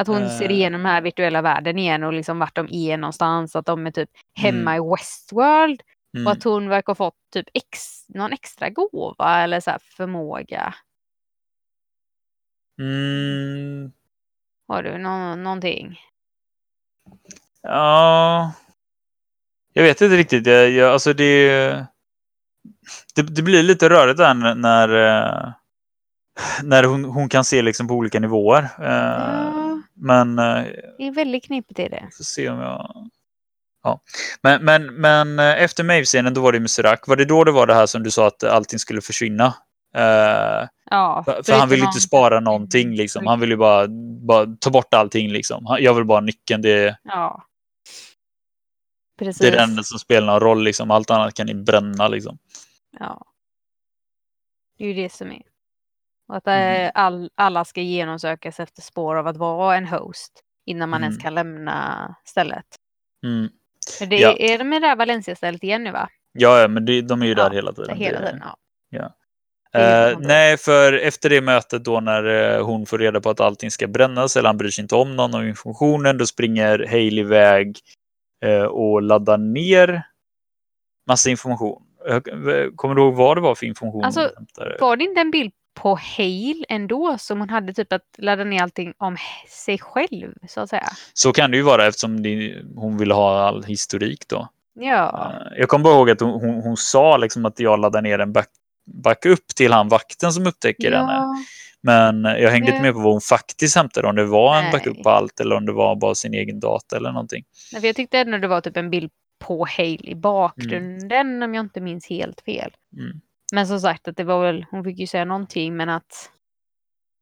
att 0.00 0.06
hon 0.06 0.28
ser 0.30 0.44
Eh. 0.44 0.50
igenom 0.50 0.82
den 0.82 0.90
här 0.92 1.02
virtuella 1.02 1.42
världen 1.42 1.78
igen 1.78 2.02
och 2.04 2.12
liksom 2.12 2.38
vart 2.38 2.56
de 2.56 2.68
är 2.70 2.96
någonstans. 2.96 3.56
Att 3.56 3.66
de 3.66 3.86
är 3.86 3.90
typ 3.90 4.10
hemma 4.40 4.74
Mm. 4.74 4.84
i 4.86 4.90
Westworld. 4.90 5.80
Mm. 6.14 6.26
Och 6.26 6.32
att 6.32 6.44
hon 6.44 6.68
verkar 6.68 6.90
ha 6.90 6.94
fått 6.94 7.16
typ 7.32 7.46
ex, 7.54 8.08
någon 8.08 8.32
extra 8.32 8.70
gåva 8.70 9.40
eller 9.42 9.60
så 9.60 9.70
här 9.70 9.78
förmåga. 9.96 10.74
Mm, 12.78 13.92
Har 14.68 14.82
du 14.82 14.98
nå 14.98 15.36
någonting? 15.36 15.98
ja, 17.62 18.52
jag 19.72 19.82
vet 19.82 20.00
inte 20.00 20.16
riktigt. 20.16 20.46
Jag, 20.46 20.70
jag, 20.70 20.92
alltså 20.92 21.12
det, 21.12 21.48
det, 23.14 23.22
det 23.22 23.42
blir 23.42 23.62
lite 23.62 23.88
rörigt 23.90 24.18
där 24.18 24.34
när, 24.34 24.54
när, 24.54 24.88
eh, 24.88 25.52
när 26.62 26.84
hon, 26.84 27.04
hon 27.04 27.28
kan 27.28 27.44
se 27.44 27.62
liksom 27.62 27.88
på 27.88 27.94
olika 27.94 28.20
nivåer. 28.20 28.62
Eh, 28.62 28.84
Ja, 28.84 29.82
Men 29.94 30.38
eh, 30.38 30.64
det 30.98 31.06
är 31.06 31.12
väldigt 31.14 31.44
knepigt 31.44 31.78
är 31.80 31.88
det. 31.90 32.08
får 32.16 32.24
se 32.24 32.48
om 32.48 32.58
jag... 32.58 33.10
Ja. 33.82 34.00
Men, 34.42 34.64
men, 34.64 34.94
men 34.94 35.38
eh, 35.38 35.62
efter 35.62 35.84
Maeve-scenen, 35.84 36.34
då 36.34 36.40
var 36.40 36.52
det 36.52 36.60
med 36.60 36.70
Serac. 36.70 37.00
Var 37.06 37.16
det 37.16 37.24
då 37.24 37.44
det 37.44 37.52
var 37.52 37.66
det 37.66 37.74
här 37.74 37.86
som 37.86 38.02
du 38.02 38.10
sa 38.10 38.26
att 38.26 38.44
allting 38.44 38.78
skulle 38.78 39.00
försvinna? 39.00 39.46
Eh, 39.96 40.68
Ja, 40.90 41.22
för 41.24 41.32
han 41.32 41.44
förutom 41.44 41.68
vill 41.68 41.82
inte 41.82 42.00
spara 42.00 42.40
någonting 42.40 42.94
liksom. 42.94 43.26
Han 43.26 43.40
vill 43.40 43.50
ju 43.50 43.56
bara, 43.56 43.86
bara 44.26 44.46
ta 44.60 44.70
bort 44.70 44.94
allting 44.94 45.30
liksom. 45.32 45.66
Han- 45.66 45.82
Jag 45.82 45.94
vill 45.94 46.04
bara 46.04 46.20
nyckeln. 46.20 46.62
Det, 46.62 46.98
Ja. 47.02 47.44
Precis. 49.18 49.38
det 49.38 49.48
är 49.48 49.52
det 49.52 49.62
enda 49.62 49.82
som 49.82 49.98
spelar 49.98 50.26
någon 50.26 50.40
roll 50.40 50.62
liksom. 50.64 50.90
Allt 50.90 51.10
annat 51.10 51.34
kan 51.34 51.46
ni 51.46 51.54
bränna 51.54 52.08
liksom. 52.08 52.38
Ja. 52.98 53.24
Det 54.78 54.84
är 54.84 54.88
ju 54.88 54.94
det 54.94 55.12
som 55.12 55.32
är. 55.32 55.42
Och 56.28 56.36
att 56.36 56.46
eh, 56.46 56.90
all, 56.94 57.30
alla 57.34 57.64
ska 57.64 57.80
genomsökas 57.80 58.60
efter 58.60 58.82
spår 58.82 59.16
av 59.16 59.26
att 59.26 59.36
vara 59.36 59.76
en 59.76 59.86
host 59.86 60.32
innan 60.66 60.88
man 60.90 61.02
ens 61.02 61.14
Mm. 61.16 61.22
kan 61.22 61.34
lämna 61.34 62.14
stället. 62.24 62.66
Mm. 63.26 63.48
För 63.98 64.06
Det 64.06 64.16
Ja. 64.16 64.36
är 64.38 64.58
de 64.58 64.72
i 64.72 64.80
det 64.80 64.86
där 64.86 64.96
Valencia-stället 64.96 65.64
igen 65.64 65.84
nu 65.84 65.90
va? 65.92 66.08
Ja, 66.32 66.60
ja, 66.60 66.68
men 66.68 66.84
det, 66.84 67.00
de 67.02 67.22
är 67.22 67.26
ju 67.26 67.32
Ja, 67.32 67.36
där 67.48 67.50
hela 67.50 67.72
tiden. 67.72 67.96
Hela 67.96 68.18
tiden, 68.18 68.42
ja. 68.90 69.14
Är 69.74 70.12
sant. 70.12 70.26
nej, 70.26 70.56
för 70.58 70.92
efter 70.92 71.30
det 71.30 71.40
mötet 71.40 71.84
då 71.84 72.00
när 72.00 72.24
eh, 72.56 72.64
hon 72.64 72.86
får 72.86 72.98
reda 72.98 73.20
på 73.20 73.30
att 73.30 73.40
allting 73.40 73.70
ska 73.70 73.86
brännas 73.86 74.36
eller 74.36 74.48
han 74.48 74.56
bryr 74.58 74.70
sig 74.70 74.82
inte 74.82 74.94
om 74.94 75.16
någon 75.16 75.34
av 75.34 75.46
informationen, 75.48 76.18
då 76.18 76.26
springer 76.26 76.86
Hailey 76.90 77.20
iväg 77.24 77.78
eh, 78.44 78.62
och 78.62 79.02
laddar 79.02 79.38
ner 79.38 80.02
massa 81.06 81.30
information. 81.30 81.82
Kommer 82.76 82.94
du 82.94 83.02
ihåg 83.02 83.14
vad 83.14 83.36
det 83.36 83.40
var 83.40 83.54
för 83.54 83.66
information? 83.66 84.04
Alltså? 84.04 84.30
Var 84.80 84.96
det 84.96 85.04
inte 85.04 85.20
en 85.20 85.30
bild 85.30 85.52
på 85.74 85.98
Hale 86.16 86.64
ändå 86.68 87.16
som 87.18 87.40
hon 87.40 87.50
hade 87.50 87.72
typ 87.74 87.92
att 87.92 88.02
ladda 88.18 88.44
ner 88.44 88.62
allting 88.62 88.94
om 88.98 89.16
sig 89.48 89.78
själv 89.78 90.32
så 90.48 90.60
att 90.60 90.70
säga? 90.70 90.88
Så 91.14 91.32
kan 91.32 91.50
det 91.50 91.56
ju 91.56 91.62
vara 91.62 91.86
eftersom 91.86 92.22
det, 92.22 92.62
hon 92.76 92.96
ville 92.98 93.14
ha 93.14 93.40
all 93.48 93.64
historik 93.64 94.28
då. 94.28 94.48
Ja. 94.74 95.32
Eh, 95.52 95.58
Jag 95.58 95.68
kommer 95.68 95.82
bara 95.84 95.94
ihåg 95.94 96.10
att 96.10 96.20
hon, 96.20 96.30
hon, 96.40 96.62
hon 96.62 96.76
sa 96.76 97.16
liksom 97.16 97.44
att 97.44 97.60
jag 97.60 97.80
laddar 97.80 98.02
ner 98.02 98.18
en 98.18 98.32
back, 98.32 98.48
backup 99.04 99.46
till 99.56 99.72
han 99.72 99.88
vakten 99.88 100.32
som 100.32 100.46
upptäcker 100.46 100.92
henne. 100.92 101.12
ja. 101.12 101.36
Men 101.84 102.24
jag 102.24 102.50
hängde 102.50 102.70
inte 102.70 102.82
med 102.82 102.92
på 102.92 103.00
vad 103.00 103.12
hon 103.12 103.20
faktiskt 103.20 103.76
hämtade, 103.76 104.08
om 104.08 104.16
det 104.16 104.24
var 104.24 104.56
en 104.56 104.62
Nej. 104.62 104.72
backup 104.72 105.02
på 105.02 105.10
allt 105.10 105.40
eller 105.40 105.56
om 105.56 105.66
det 105.66 105.72
var 105.72 105.96
bara 105.96 106.14
sin 106.14 106.34
egen 106.34 106.60
data 106.60 106.96
eller 106.96 107.12
någonting. 107.12 107.44
Nej, 107.72 107.80
för 107.80 107.88
Jag 107.88 107.96
tyckte 107.96 108.18
ändå 108.18 108.38
det 108.38 108.48
var 108.48 108.60
typ 108.60 108.76
en 108.76 108.90
bild 108.90 109.10
på 109.38 109.66
Hale 109.76 109.98
i 110.02 110.14
bakgrunden 110.14 111.42
om 111.42 111.54
jag 111.54 111.64
inte 111.64 111.80
minns 111.80 112.06
helt 112.08 112.40
fel. 112.40 112.70
Mm. 112.98 113.20
Men 113.52 113.66
som 113.66 113.80
sagt 113.80 114.08
att 114.08 114.16
det 114.16 114.24
var 114.24 114.42
väl, 114.42 114.66
hon 114.70 114.84
fick 114.84 114.98
ju 114.98 115.06
säga 115.06 115.24
någonting 115.24 115.76
men 115.76 115.88
att 115.88 116.30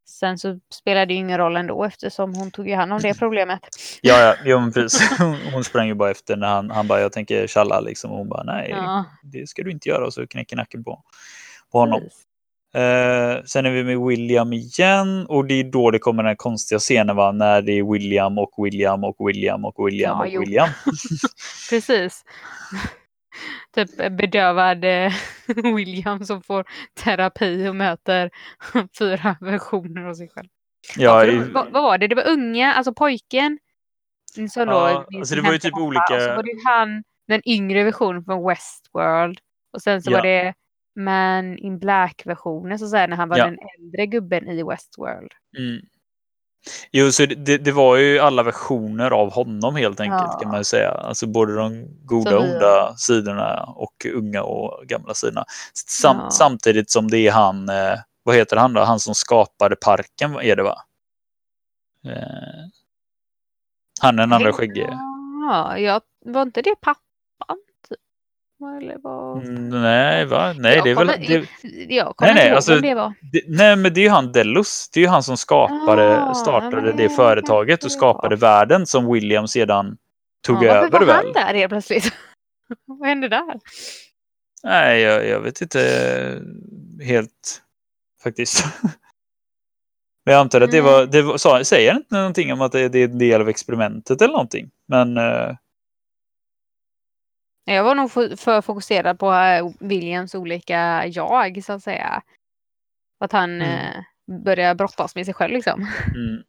sen 0.08 0.38
så 0.38 0.58
spelade 0.74 1.06
det 1.06 1.12
ju 1.12 1.18
ingen 1.20 1.38
roll 1.38 1.56
ändå 1.56 1.84
eftersom 1.84 2.34
hon 2.34 2.50
tog 2.50 2.68
ju 2.68 2.74
hand 2.74 2.92
om 2.92 3.00
det 3.00 3.14
problemet. 3.18 3.60
Ja, 4.02 4.18
ja, 4.18 4.34
jo, 4.44 4.60
men 4.60 4.72
precis. 4.72 5.10
Hon, 5.18 5.36
hon 5.52 5.64
sprang 5.64 5.86
ju 5.86 5.94
bara 5.94 6.10
efter 6.10 6.36
när 6.36 6.48
han, 6.48 6.70
han 6.70 6.88
bara, 6.88 7.00
jag 7.00 7.12
tänker 7.12 7.46
tjalla 7.46 7.80
liksom. 7.80 8.10
Och 8.10 8.18
hon 8.18 8.28
bara, 8.28 8.42
nej, 8.42 8.70
Ja, 8.70 9.04
det 9.22 9.48
ska 9.48 9.62
du 9.62 9.70
inte 9.70 9.88
göra. 9.88 10.06
Och 10.06 10.14
så 10.14 10.26
knäcker 10.26 10.56
nacken 10.56 10.84
på, 10.84 11.02
på 11.72 11.78
honom. 11.78 12.02
Eh, 12.74 13.44
sen 13.44 13.66
är 13.66 13.70
vi 13.70 13.84
med 13.84 13.98
William 13.98 14.52
igen 14.52 15.26
och 15.26 15.46
det 15.46 15.54
är 15.54 15.64
då 15.64 15.90
det 15.90 15.98
kommer 15.98 16.22
den 16.22 16.30
här 16.30 16.36
konstiga 16.36 16.78
scenen 16.78 17.16
va? 17.16 17.32
när 17.32 17.62
det 17.62 17.72
är 17.72 17.92
William 17.92 18.38
och 18.38 18.66
William 18.66 19.04
och 19.04 19.16
William 19.28 19.64
och 19.64 19.86
William 19.86 20.18
Ja, 20.18 20.38
och. 20.38 20.42
William. 20.42 20.68
Precis. 21.70 22.24
Typ 23.74 23.96
bedövad 23.96 24.84
eh, 24.84 25.12
William 25.76 26.24
som 26.24 26.42
får 26.42 26.64
terapi 27.04 27.68
och 27.68 27.76
möter 27.76 28.30
fyra 28.98 29.36
versioner 29.40 30.02
av 30.04 30.14
sig 30.14 30.28
själv. 30.28 30.48
Ja, 30.96 31.24
i- 31.26 31.38
vad, 31.38 31.72
vad 31.72 31.82
var 31.82 31.98
det? 31.98 32.06
Det 32.08 32.14
var 32.14 32.28
unga, 32.28 32.72
alltså 32.74 32.94
pojken. 32.94 33.58
Som 34.50 34.66
då, 34.66 34.72
Ja, 34.72 35.06
min 35.10 35.20
alltså 35.20 35.34
det 35.34 35.40
var 35.42 35.52
ju 35.52 35.58
typ 35.58 35.72
pappa, 35.72 35.82
olika- 35.84 36.14
Och 36.16 36.22
så 36.22 36.34
var 36.34 36.42
det 36.42 36.60
han, 36.64 37.04
den 37.28 37.42
yngre 37.48 37.84
versionen 37.84 38.24
från 38.24 38.48
Westworld. 38.48 39.38
Och 39.72 39.82
sen 39.82 40.02
så 40.02 40.10
Ja. 40.10 40.16
var 40.16 40.22
det 40.22 40.54
Man 40.96 41.58
in 41.58 41.78
Black-versionen, 41.78 42.78
så 42.78 42.84
att 42.84 42.90
säga, 42.90 43.06
när 43.06 43.16
han 43.16 43.28
var 43.28 43.38
Ja. 43.38 43.44
den 43.44 43.58
äldre 43.78 44.06
gubben 44.06 44.48
i 44.48 44.62
Westworld. 44.62 45.30
Mm. 45.58 45.80
Jo, 46.92 47.12
så 47.12 47.26
det, 47.26 47.58
det 47.58 47.72
var 47.72 47.96
ju 47.96 48.18
alla 48.18 48.42
versioner 48.42 49.10
av 49.10 49.32
honom 49.32 49.76
helt 49.76 50.00
enkelt 50.00 50.22
Ja. 50.32 50.38
kan 50.42 50.50
man 50.50 50.60
ju 50.60 50.64
säga. 50.64 50.90
Alltså 50.90 51.26
både 51.26 51.54
de 51.54 51.86
goda 52.04 52.36
och 52.38 52.44
onda 52.44 52.94
sidorna 52.96 53.62
och 53.62 54.06
unga 54.14 54.42
och 54.42 54.86
gamla 54.86 55.14
sidorna. 55.14 55.44
Sam, 55.74 56.16
Ja. 56.20 56.30
Samtidigt 56.30 56.90
som 56.90 57.08
det 57.10 57.18
är 57.18 57.32
han, 57.32 57.68
eh, 57.68 57.98
vad 58.22 58.36
heter 58.36 58.56
han 58.56 58.72
då? 58.72 58.80
Han 58.80 59.00
som 59.00 59.14
skapade 59.14 59.76
parken 59.76 60.34
är 60.34 60.56
det 60.56 60.62
va? 60.62 60.76
Eh, 62.06 62.12
han 64.00 64.16
den 64.16 64.32
andra 64.32 64.52
skäggige. 64.52 64.98
Ja, 65.48 65.78
jag, 65.78 66.00
var 66.24 66.42
inte 66.42 66.62
det 66.62 66.74
pappan? 66.80 67.58
Eller 68.60 68.96
vad? 69.02 69.42
Mm, 69.44 69.68
Nej, 69.82 70.24
va? 70.26 70.54
Nej, 70.58 70.76
jag 70.76 70.84
det 70.84 70.90
är 70.90 70.94
väl... 70.94 71.06
Det, 71.06 71.94
jag 71.94 72.16
kommer 72.16 72.32
Nej, 72.32 72.34
nej, 72.34 72.44
inte 72.46 72.56
alltså- 72.56 72.80
det 72.80 72.94
var. 72.94 73.14
det, 73.32 73.42
nej, 73.48 73.76
men 73.76 73.94
det 73.94 74.00
är 74.00 74.02
ju 74.02 74.08
han 74.08 74.32
Delos. 74.32 74.90
Det 74.92 75.00
är 75.00 75.02
ju 75.02 75.08
han 75.08 75.22
som 75.22 75.36
skapade, 75.36 76.22
Ah, 76.22 76.34
startade 76.34 76.82
men 76.82 76.96
det 76.96 77.08
företaget 77.08 77.84
och 77.84 77.92
skapade 77.92 78.36
världen 78.36 78.86
som 78.86 79.12
William 79.12 79.48
sedan 79.48 79.96
tog 80.46 80.56
ja, 80.64 80.70
över 80.70 80.90
varför 80.90 81.06
var 81.06 81.14
väl? 81.14 81.24
han 81.24 81.32
där 81.32 81.54
helt 81.54 81.70
plötsligt? 81.70 82.12
vad 82.86 83.08
hände 83.08 83.28
där? 83.28 83.60
Nej, 84.62 85.00
jag, 85.00 85.26
jag 85.28 85.40
vet 85.40 85.60
inte 85.60 85.80
helt 87.02 87.62
faktiskt. 88.22 88.64
Men 90.24 90.32
jag 90.34 90.40
antar 90.40 90.60
att 90.60 90.70
det 90.70 90.80
var, 90.80 91.06
det 91.06 91.22
var 91.22 91.36
sa, 91.36 91.64
säger 91.64 91.94
inte 91.94 92.14
någonting 92.14 92.52
om 92.52 92.60
att 92.60 92.72
det, 92.72 92.88
det 92.88 92.98
är 92.98 93.04
en 93.08 93.18
del 93.18 93.40
av 93.40 93.48
experimentet 93.48 94.22
eller 94.22 94.32
någonting. 94.32 94.70
Men 94.88 95.16
eh, 95.16 95.56
Jag 97.74 97.84
var 97.84 97.94
nog 97.94 98.10
för, 98.12 98.60
fokuserad 98.60 99.18
på 99.18 99.32
eh, 99.32 99.70
Williams 99.80 100.34
olika 100.34 101.06
jag, 101.06 101.64
så 101.64 101.72
att 101.72 101.82
säga. 101.82 102.22
Att 103.20 103.32
han 103.32 103.62
Mm. 103.62 103.70
eh, 103.70 104.02
börjar 104.44 104.74
brottas 104.74 105.14
med 105.14 105.24
sig 105.24 105.34
själv 105.34 105.52
liksom. 105.54 105.80
mm. 106.14 106.42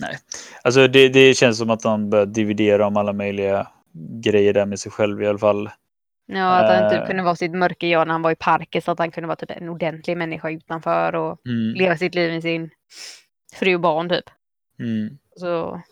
Nej, 0.00 0.18
alltså 0.62 0.88
det, 0.88 1.08
det 1.08 1.34
känns 1.34 1.58
som 1.58 1.70
att 1.70 1.84
han 1.84 2.10
börjar 2.10 2.26
dividera 2.26 2.86
om 2.86 2.96
alla 2.96 3.12
möjliga 3.12 3.68
grejer 4.22 4.52
där 4.52 4.66
med 4.66 4.80
sig 4.80 4.92
själv 4.92 5.22
i 5.22 5.26
alla 5.26 5.38
fall. 5.38 5.70
Ja, 6.26 6.46
att 6.50 6.74
han 6.74 6.84
Eh. 6.84 6.90
typ 6.90 7.06
kunde 7.06 7.22
vara 7.22 7.36
sitt 7.36 7.52
mörka 7.52 7.86
jag 7.86 8.06
när 8.06 8.12
han 8.14 8.22
var 8.22 8.30
i 8.30 8.36
parken 8.36 8.82
så 8.82 8.90
att 8.90 8.98
han 8.98 9.10
kunde 9.10 9.26
vara 9.26 9.36
typ 9.36 9.50
en 9.50 9.68
ordentlig 9.68 10.16
människa 10.16 10.50
utanför 10.50 11.14
och 11.14 11.40
Mm. 11.46 11.74
leva 11.74 11.96
sitt 11.96 12.14
liv 12.14 12.32
med 12.32 12.42
sin 12.42 12.70
fru 13.54 13.74
och 13.74 13.80
barn 13.80 14.08
typ. 14.08 14.24
Mm. 14.78 15.18
Så... 15.36 15.82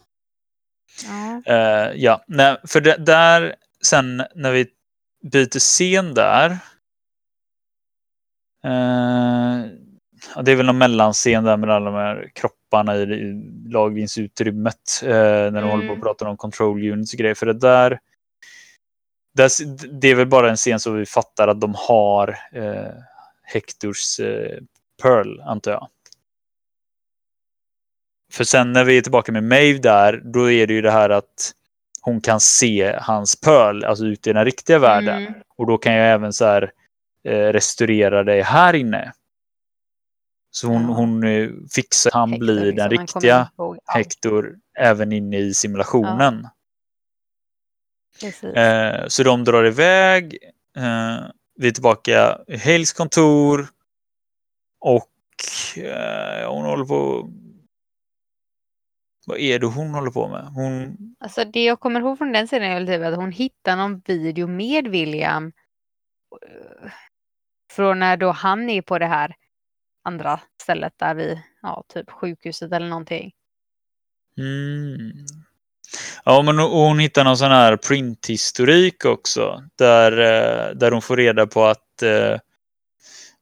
Ja. 1.09 1.43
Eh, 1.55 1.93
ja, 1.97 2.25
nej, 2.27 2.57
för 2.69 2.81
det, 2.81 2.97
där 2.97 3.55
sen 3.87 4.23
när 4.35 4.53
vi 4.53 4.67
byter 5.23 5.59
scen 5.59 6.15
där. 6.15 6.51
Eh, 8.65 9.61
det 10.43 10.53
är 10.53 10.57
väl 10.57 10.67
någon 10.67 10.79
mellanscen 10.79 11.45
där 11.45 11.57
med 11.57 11.71
alla 11.71 11.91
de 11.91 11.95
här 11.97 12.31
kropparna 12.35 12.97
i, 12.97 13.03
i 13.03 13.33
lagringsutrymmet. 13.69 15.01
Eh, 15.03 15.09
när 15.09 15.51
de 15.51 15.59
Mm. 15.59 15.71
håller 15.71 15.89
på 15.89 15.95
och 15.95 16.03
pratar 16.03 16.27
om 16.27 16.37
control 16.37 16.91
units 16.93 17.13
och 17.13 17.19
grejer. 17.19 17.35
För 17.35 17.47
det 17.47 17.53
där. 17.53 17.99
där 19.35 19.51
det 20.01 20.09
är 20.09 20.15
väl 20.15 20.27
bara 20.27 20.51
en 20.51 20.57
scen 20.57 20.81
så 20.81 20.91
vi 20.93 21.07
fattar 21.07 21.49
att 21.49 21.61
de 21.61 21.75
har 21.77 22.39
eh, 22.53 22.93
Hectors 23.43 24.21
eh, 24.21 24.59
Pearl 25.03 25.41
antar 25.41 25.73
jag. 25.73 25.89
För 28.33 28.45
sen 28.45 28.73
när 28.73 28.85
vi 28.85 28.99
är 28.99 29.03
tillbaka 29.03 29.33
med 29.33 29.45
Maeve 29.45 29.79
där, 29.79 30.23
då 30.25 30.51
är 30.51 30.67
det 30.67 30.75
ju 30.75 30.83
det 30.83 30.91
här 30.91 31.11
att 31.11 31.53
hon 32.05 32.21
kan 32.21 32.41
se 32.41 32.99
hans 33.01 33.41
Pearl, 33.41 33.85
alltså 33.85 34.05
ute 34.05 34.31
i 34.31 34.33
den 34.33 34.45
riktiga 34.45 34.79
världen. 34.79 35.23
Mm. 35.23 35.35
Och 35.57 35.67
då 35.67 35.79
kan 35.79 35.93
jag 35.93 36.13
även 36.13 36.33
så 36.33 36.45
här 36.45 36.73
eh, 37.25 37.53
restaurera 37.53 38.25
det 38.25 38.43
här 38.43 38.75
inne. 38.75 39.13
Så 40.51 40.69
hon, 40.69 40.83
Ja. 40.83 40.89
hon 40.89 41.25
eh, 41.25 41.49
fixar, 41.75 42.11
han 42.15 42.31
Hector, 42.31 42.45
blir 42.47 42.55
liksom, 42.65 42.77
den 42.77 42.91
riktiga 42.91 43.51
allt. 43.57 43.79
Hector 43.87 44.55
även 44.79 45.13
inne 45.13 45.39
i 45.39 45.55
simulationen. 45.55 46.49
Precis. 48.21 48.45
Eh, 48.45 49.05
så 49.09 49.23
de 49.23 49.45
drar 49.45 49.65
iväg. 49.65 50.39
Eh, 50.77 51.27
vi 51.57 51.69
är 51.69 51.73
tillbaka 51.73 52.39
i 52.47 52.57
Hales 52.57 52.93
kontor. 52.93 53.67
Och 54.81 55.11
eh, 55.77 56.51
hon 56.53 56.65
håller 56.65 56.85
på... 56.85 57.31
Vad 59.27 59.39
är 59.39 59.59
det 59.59 59.67
hon 59.67 59.91
håller 59.95 60.11
på 60.11 60.29
med? 60.29 60.45
Hon... 60.47 60.97
Alltså 61.21 61.45
det 61.45 61.65
jag 61.65 61.81
kommer 61.81 62.01
ihåg 62.01 62.19
från 62.19 62.33
den 62.33 62.47
scenen 62.47 62.71
är 62.73 62.87
typ 62.87 63.07
att 63.07 63.17
hon 63.17 63.33
hittar 63.33 63.77
någon 63.77 64.03
video 64.05 64.47
med 64.47 64.89
William. 64.89 65.53
eh, 66.49 66.91
Från 67.73 67.99
när 67.99 68.17
då 68.17 68.31
han 68.31 68.71
är 68.71 68.83
på 68.83 68.99
det 68.99 69.07
här 69.07 69.35
andra 70.05 70.41
stället 70.63 70.93
där 70.97 71.15
vi, 71.15 71.43
ja 71.63 71.85
typ 71.89 72.11
sjukhuset 72.11 72.73
eller 72.73 72.89
någonting. 72.89 73.33
Mm. 74.39 75.13
Ja, 76.25 76.43
men 76.43 76.59
hon- 76.59 76.71
hon 76.71 76.99
hittar 76.99 77.25
någon 77.25 77.37
sån 77.37 77.51
här 77.51 77.77
printhistorik 77.77 79.05
också. 79.05 79.65
Där, 79.77 80.13
eh, 80.13 80.75
där 80.75 80.91
hon 80.93 81.03
får 81.03 81.17
reda 81.17 81.47
på 81.47 81.65
att, 81.65 82.03
eh, 82.03 82.39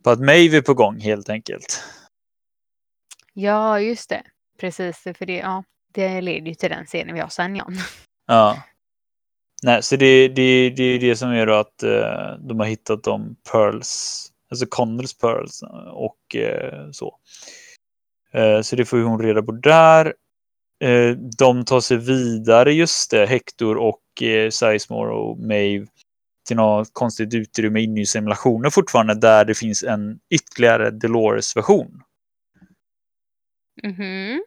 på 0.05 0.11
att 0.11 0.21
Maeve 0.21 0.57
är 0.57 0.63
på 0.63 0.75
gång 0.75 1.01
helt 1.01 1.29
enkelt. 1.29 1.85
Ja, 3.33 3.81
just 3.81 4.09
det. 4.09 4.23
Precis, 4.61 5.03
för 5.03 5.27
det, 5.27 5.37
ja, 5.37 5.65
det 5.95 6.21
leder 6.21 6.49
ju 6.49 6.55
till 6.55 6.71
den 6.71 6.87
scenen 6.87 7.15
vi 7.15 7.21
har 7.21 7.29
sen 7.29 7.57
Jan. 7.57 7.77
Ja. 8.27 8.63
Nej, 9.63 9.83
så 9.83 9.97
det, 9.97 10.29
det, 10.29 10.71
det 10.71 10.83
är 10.83 10.99
det 10.99 11.17
som 11.17 11.35
gör 11.35 11.47
att 11.47 11.83
eh, 11.83 12.39
de 12.49 12.59
har 12.59 12.67
hittat 12.67 13.05
de 13.05 13.37
pearls, 13.53 14.27
alltså 14.51 14.67
Connells 14.67 15.19
pearls 15.19 15.63
eh, 15.63 15.91
och 15.91 16.37
eh, 16.37 16.91
så. 16.93 17.17
Eh, 18.33 18.61
så 18.61 18.77
det 18.77 18.85
får 18.85 18.99
hon 18.99 19.23
reda 19.23 19.43
på 19.43 19.53
där. 19.53 20.15
Eh, 20.85 21.17
de 21.39 21.65
tar 21.65 21.81
sig 21.81 21.97
vidare, 21.97 22.73
just 22.73 23.11
det, 23.11 23.27
Hector 23.27 23.77
och 23.77 24.23
eh, 24.23 24.51
Sizemore 24.51 25.13
och 25.13 25.39
Maeve 25.39 25.87
till 26.47 26.57
något 26.57 26.89
konstigt 26.93 27.35
utrymme 27.35 27.81
inne 27.81 28.01
i 28.01 28.07
simulationen 28.07 28.71
fortfarande 28.71 29.15
där 29.15 29.45
det 29.45 29.55
finns 29.55 29.83
en 29.83 30.19
ytterligare 30.31 30.91
Delores-version. 30.91 32.03
Mhm. 33.85 34.43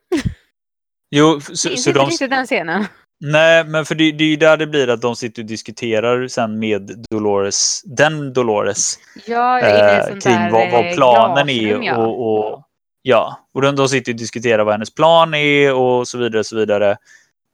Jo, 1.11 1.39
så, 1.41 1.69
Minns 1.69 1.83
så 1.83 1.89
inte 1.89 1.99
de, 1.99 2.09
riktigt 2.09 2.29
den 2.29 2.45
scenen. 2.45 2.85
nej, 3.19 3.63
men 3.63 3.85
för 3.85 3.95
det, 3.95 4.11
det 4.11 4.23
är 4.23 4.27
ju 4.27 4.35
där 4.35 4.57
det 4.57 4.67
blir 4.67 4.89
att 4.89 5.01
de 5.01 5.15
sitter 5.15 5.41
och 5.41 5.45
diskuterar 5.47 6.27
sen 6.27 6.59
med 6.59 7.05
Dolores, 7.09 7.81
den 7.85 8.33
Dolores, 8.33 8.99
Ja, 9.25 9.59
eh, 9.61 10.05
kring 10.05 10.51
vad, 10.51 10.71
vad 10.71 10.85
eh, 10.85 10.93
planen 10.93 11.49
är 11.49 11.53
glasrum, 11.61 11.83
ja. 11.83 11.97
och, 11.97 12.51
och 12.53 12.63
ja, 13.01 13.39
och 13.53 13.61
de, 13.61 13.75
de 13.75 13.89
sitter 13.89 14.11
och 14.11 14.17
diskuterar 14.17 14.63
vad 14.63 14.73
hennes 14.73 14.95
plan 14.95 15.33
är 15.33 15.73
och 15.73 16.07
så 16.07 16.17
vidare. 16.17 16.43
Så 16.43 16.55
vidare. 16.55 16.97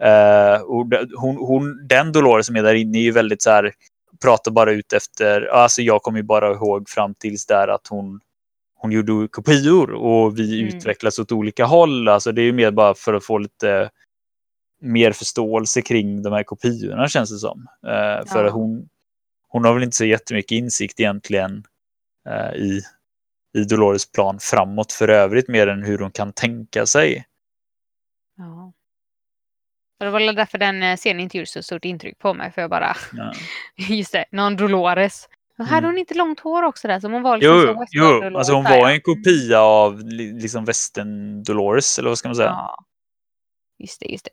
Eh, 0.03 0.61
och 0.61 0.87
hon, 1.15 1.35
hon, 1.37 1.87
den 1.87 2.11
Dolores 2.11 2.45
som 2.45 2.55
är 2.55 2.63
där 2.63 2.73
inne 2.73 2.97
är 2.97 3.01
ju 3.01 3.11
väldigt 3.11 3.41
så 3.41 3.49
här, 3.49 3.71
pratar 4.23 4.51
bara 4.51 4.71
ut 4.71 4.93
efter, 4.93 5.41
alltså 5.41 5.81
jag 5.81 6.01
kommer 6.01 6.19
ju 6.19 6.23
bara 6.23 6.51
ihåg 6.51 6.89
fram 6.89 7.13
tills 7.15 7.45
där 7.45 7.67
att 7.67 7.87
hon, 7.89 8.19
hon 8.81 8.91
gjorde 8.91 9.27
kopior 9.27 9.91
och 9.91 10.39
vi 10.39 10.61
Mm. 10.61 10.75
utvecklas 10.77 11.19
åt 11.19 11.31
olika 11.31 11.65
håll. 11.65 12.07
Alltså 12.07 12.31
det 12.31 12.41
är 12.41 12.45
ju 12.45 12.53
mer 12.53 12.71
bara 12.71 12.93
för 12.95 13.13
att 13.13 13.25
få 13.25 13.37
lite 13.37 13.89
mer 14.81 15.11
förståelse 15.11 15.81
kring 15.81 16.21
de 16.23 16.33
här 16.33 16.43
kopiorna 16.43 17.07
känns 17.07 17.31
det 17.31 17.37
som. 17.37 17.67
För 18.27 18.45
Ja. 18.45 18.49
hon, 18.49 18.89
hon 19.47 19.65
har 19.65 19.73
väl 19.73 19.83
inte 19.83 19.97
så 19.97 20.05
jättemycket 20.05 20.51
insikt 20.51 20.99
egentligen 20.99 21.63
eh, 22.29 22.53
i, 22.55 22.81
i 23.57 23.63
Dolores 23.63 24.11
plan 24.11 24.37
framåt 24.41 24.91
för 24.91 25.07
övrigt 25.07 25.47
mer 25.47 25.67
än 25.67 25.83
hur 25.83 25.97
hon 25.99 26.11
kan 26.11 26.33
tänka 26.33 26.85
sig. 26.85 27.25
Ja. 28.37 28.73
Och 29.99 30.05
det 30.05 30.11
var 30.11 30.19
väl 30.19 30.35
därför 30.35 30.57
den 30.57 30.83
eh, 30.83 30.95
scenen 30.97 31.19
inte 31.19 31.37
gjorde 31.37 31.47
så 31.47 31.63
stort 31.63 31.85
intryck 31.85 32.19
på 32.19 32.33
mig. 32.33 32.51
För 32.51 32.61
jag 32.61 32.69
bara, 32.69 32.95
Ja. 33.13 33.33
just 33.89 34.11
det, 34.11 34.25
någon 34.31 34.55
Dolores. 34.55 35.27
Och 35.59 35.65
hade 35.65 35.77
Mm. 35.77 35.89
hon 35.89 35.97
inte 35.97 36.13
långt 36.13 36.39
hår 36.39 36.63
också 36.63 36.87
där? 36.87 36.99
Som 36.99 37.13
hon 37.13 37.21
var 37.23 37.37
liksom 37.37 37.87
Jo, 37.91 38.21
jo, 38.23 38.37
alltså 38.37 38.53
hon 38.53 38.63
var 38.63 38.89
en 38.89 39.01
kopia 39.01 39.61
av 39.61 39.99
li- 39.99 40.33
liksom 40.41 40.65
västern 40.65 41.43
Dolores, 41.43 41.99
eller 41.99 42.09
vad 42.09 42.17
ska 42.17 42.27
man 42.29 42.35
säga? 42.35 42.49
Ja. 42.49 42.75
Just 43.79 43.99
det, 43.99 44.05
just 44.07 44.25
det. 44.25 44.31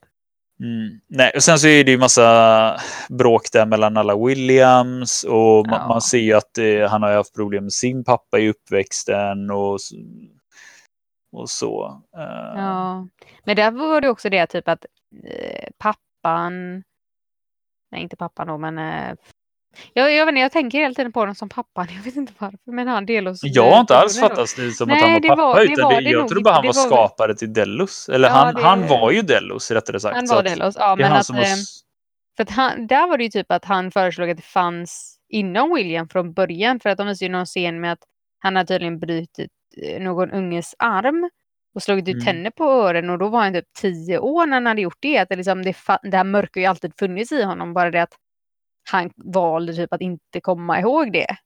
Mm. 0.64 1.00
Nej, 1.08 1.32
och 1.36 1.42
sen 1.42 1.58
så 1.58 1.68
är 1.68 1.84
det 1.84 1.90
ju 1.90 1.98
massa 1.98 2.76
bråk 3.08 3.42
där 3.52 3.66
mellan 3.66 3.96
alla 3.96 4.16
Williams 4.26 5.24
och 5.24 5.66
Ja. 5.68 5.88
man 5.88 6.00
ser 6.02 6.18
ju 6.18 6.32
att 6.32 6.58
eh, 6.58 6.88
han 6.90 7.02
har 7.02 7.12
haft 7.12 7.34
problem 7.34 7.64
med 7.64 7.72
sin 7.72 8.04
pappa 8.04 8.38
i 8.38 8.48
uppväxten 8.48 9.50
och, 9.50 9.78
och 11.32 11.50
så. 11.50 12.02
Eh, 12.16 12.22
Ja. 12.60 13.08
Men 13.44 13.56
där 13.56 13.70
var 13.70 14.00
det 14.00 14.08
också 14.08 14.28
det 14.30 14.46
typ 14.46 14.68
att 14.68 14.84
eh, 15.24 15.68
pappan... 15.78 16.82
Nej, 17.92 18.02
inte 18.02 18.16
pappan 18.16 18.46
då, 18.46 18.58
men... 18.58 18.78
Eh, 18.78 19.16
jag, 19.92 20.12
jag, 20.14 20.26
vet 20.26 20.32
inte, 20.32 20.40
jag 20.40 20.52
tänker 20.52 20.78
hela 20.78 20.94
tiden 20.94 21.12
på 21.12 21.20
honom 21.20 21.34
som 21.34 21.48
pappan. 21.48 21.86
Jag 21.96 22.02
vet 22.02 22.16
inte 22.16 22.32
varför, 22.38 22.58
men 22.72 22.88
han 22.88 23.06
Delos... 23.06 23.40
Jag 23.42 23.70
har 23.70 23.80
inte 23.80 23.96
alls 23.96 24.20
fattat 24.20 24.54
det 24.56 24.70
som 24.72 24.88
Nej, 24.88 24.96
att 24.96 25.02
han 25.02 25.12
var 25.12 25.20
pappa, 25.28 25.42
var- 25.42 25.60
utan 25.60 25.90
det, 25.94 26.00
det 26.00 26.10
jag 26.10 26.28
trodde 26.28 26.42
bara 26.42 26.54
han 26.54 26.66
var 26.66 26.72
skapare 26.72 27.34
till 27.34 27.52
Delos. 27.52 28.08
Eller 28.08 28.28
Ja, 28.28 28.34
han, 28.34 28.54
det- 28.54 28.62
han 28.62 28.86
var 28.88 29.10
ju 29.10 29.22
Delos, 29.22 29.70
rättare 29.70 30.00
sagt. 30.00 30.16
Han 30.16 30.26
var 30.26 30.42
Delos, 30.42 30.76
ja. 30.78 30.96
Men 30.96 31.12
att, 31.12 31.28
har 31.28 31.36
eh, 31.40 31.46
för 32.36 32.42
att 32.42 32.50
han, 32.50 32.86
där 32.86 33.08
var 33.08 33.18
det 33.18 33.24
ju 33.24 33.30
typ 33.30 33.52
att 33.52 33.64
han 33.64 33.90
föreslog 33.90 34.30
att 34.30 34.36
det 34.36 34.42
fanns 34.42 35.18
inom 35.28 35.74
William 35.74 36.08
från 36.08 36.32
början. 36.32 36.80
För 36.80 36.90
att 36.90 36.98
de 36.98 37.06
visade 37.06 37.24
ju 37.26 37.32
någon 37.32 37.46
scen 37.46 37.80
med 37.80 37.92
att 37.92 38.02
han 38.38 38.56
hade 38.56 38.66
tydligen 38.68 38.98
brutit 38.98 39.50
eh, 39.82 40.02
någon 40.02 40.30
unges 40.30 40.74
arm 40.78 41.30
och 41.74 41.82
slagit 41.82 42.08
ut 42.08 42.14
Mm. 42.14 42.24
tänder 42.24 42.50
på 42.50 42.64
öronen 42.64 43.10
och 43.10 43.18
då 43.18 43.28
var 43.28 43.40
han 43.42 43.52
typ 43.52 43.64
tio 43.80 44.18
år 44.18 44.46
när 44.46 44.56
han 44.56 44.66
hade 44.66 44.80
gjort 44.80 44.96
det. 45.00 45.18
Att 45.18 45.28
det, 45.28 45.36
liksom, 45.36 45.62
det, 45.62 45.76
det 46.02 46.16
här 46.16 46.24
mörka 46.24 46.50
har 46.54 46.62
ju 46.62 46.66
alltid 46.66 46.92
funnits 46.98 47.32
i 47.32 47.42
honom, 47.42 47.74
bara 47.74 47.90
det 47.90 48.02
att 48.02 48.12
han 48.90 49.10
valde 49.16 49.74
typ 49.74 49.92
att 49.92 50.00
inte 50.00 50.40
komma 50.40 50.80
ihåg 50.80 51.12
det. 51.12 51.36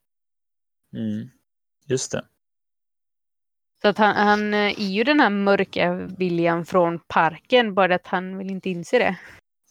Mm. 0.97 1.31
Just 1.87 2.13
det. 2.13 2.25
Så 3.83 3.89
att 3.89 3.99
han, 3.99 4.17
han 4.17 4.55
eh, 4.55 4.61
är 4.61 4.91
ju 4.91 5.05
den 5.05 5.21
här 5.21 5.31
mörka 5.31 5.93
William 5.95 6.65
från 6.65 6.99
parken, 6.99 7.75
bara 7.75 7.95
att 7.95 8.07
han 8.07 8.39
vill 8.39 8.51
inte 8.51 8.71
inse 8.71 8.99
det. 8.99 9.17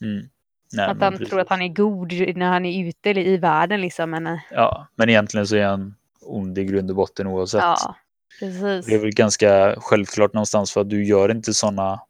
Mm. 0.02 0.30
Nej, 0.74 0.88
att 0.88 1.02
han 1.02 1.14
precis. 1.14 1.30
tror 1.30 1.40
att 1.40 1.50
han 1.50 1.62
är 1.62 1.68
god 1.68 2.14
när 2.38 2.48
han 2.48 2.66
är 2.66 2.88
ute 2.88 3.10
i 3.10 3.38
världen 3.38 3.82
liksom. 3.82 4.10
Men, 4.10 4.28
eh, 4.28 4.40
Ja, 4.52 4.88
men 4.96 5.10
egentligen 5.10 5.48
så 5.48 5.56
är 5.56 5.66
han 5.66 5.96
ond 6.22 6.58
i 6.58 6.64
grund 6.66 6.90
och 6.90 6.96
botten 6.96 7.28
oavsett. 7.28 7.62
ja, 7.62 7.96
precis. 8.40 8.86
Det 8.86 8.96
är 8.96 9.00
väl 9.00 9.14
ganska 9.14 9.76
självklart 9.78 10.34
någonstans 10.34 10.72
för 10.72 10.82
att 10.82 10.90
du 10.90 11.06
gör 11.06 11.32
inte 11.32 11.54
sådana 11.54 12.02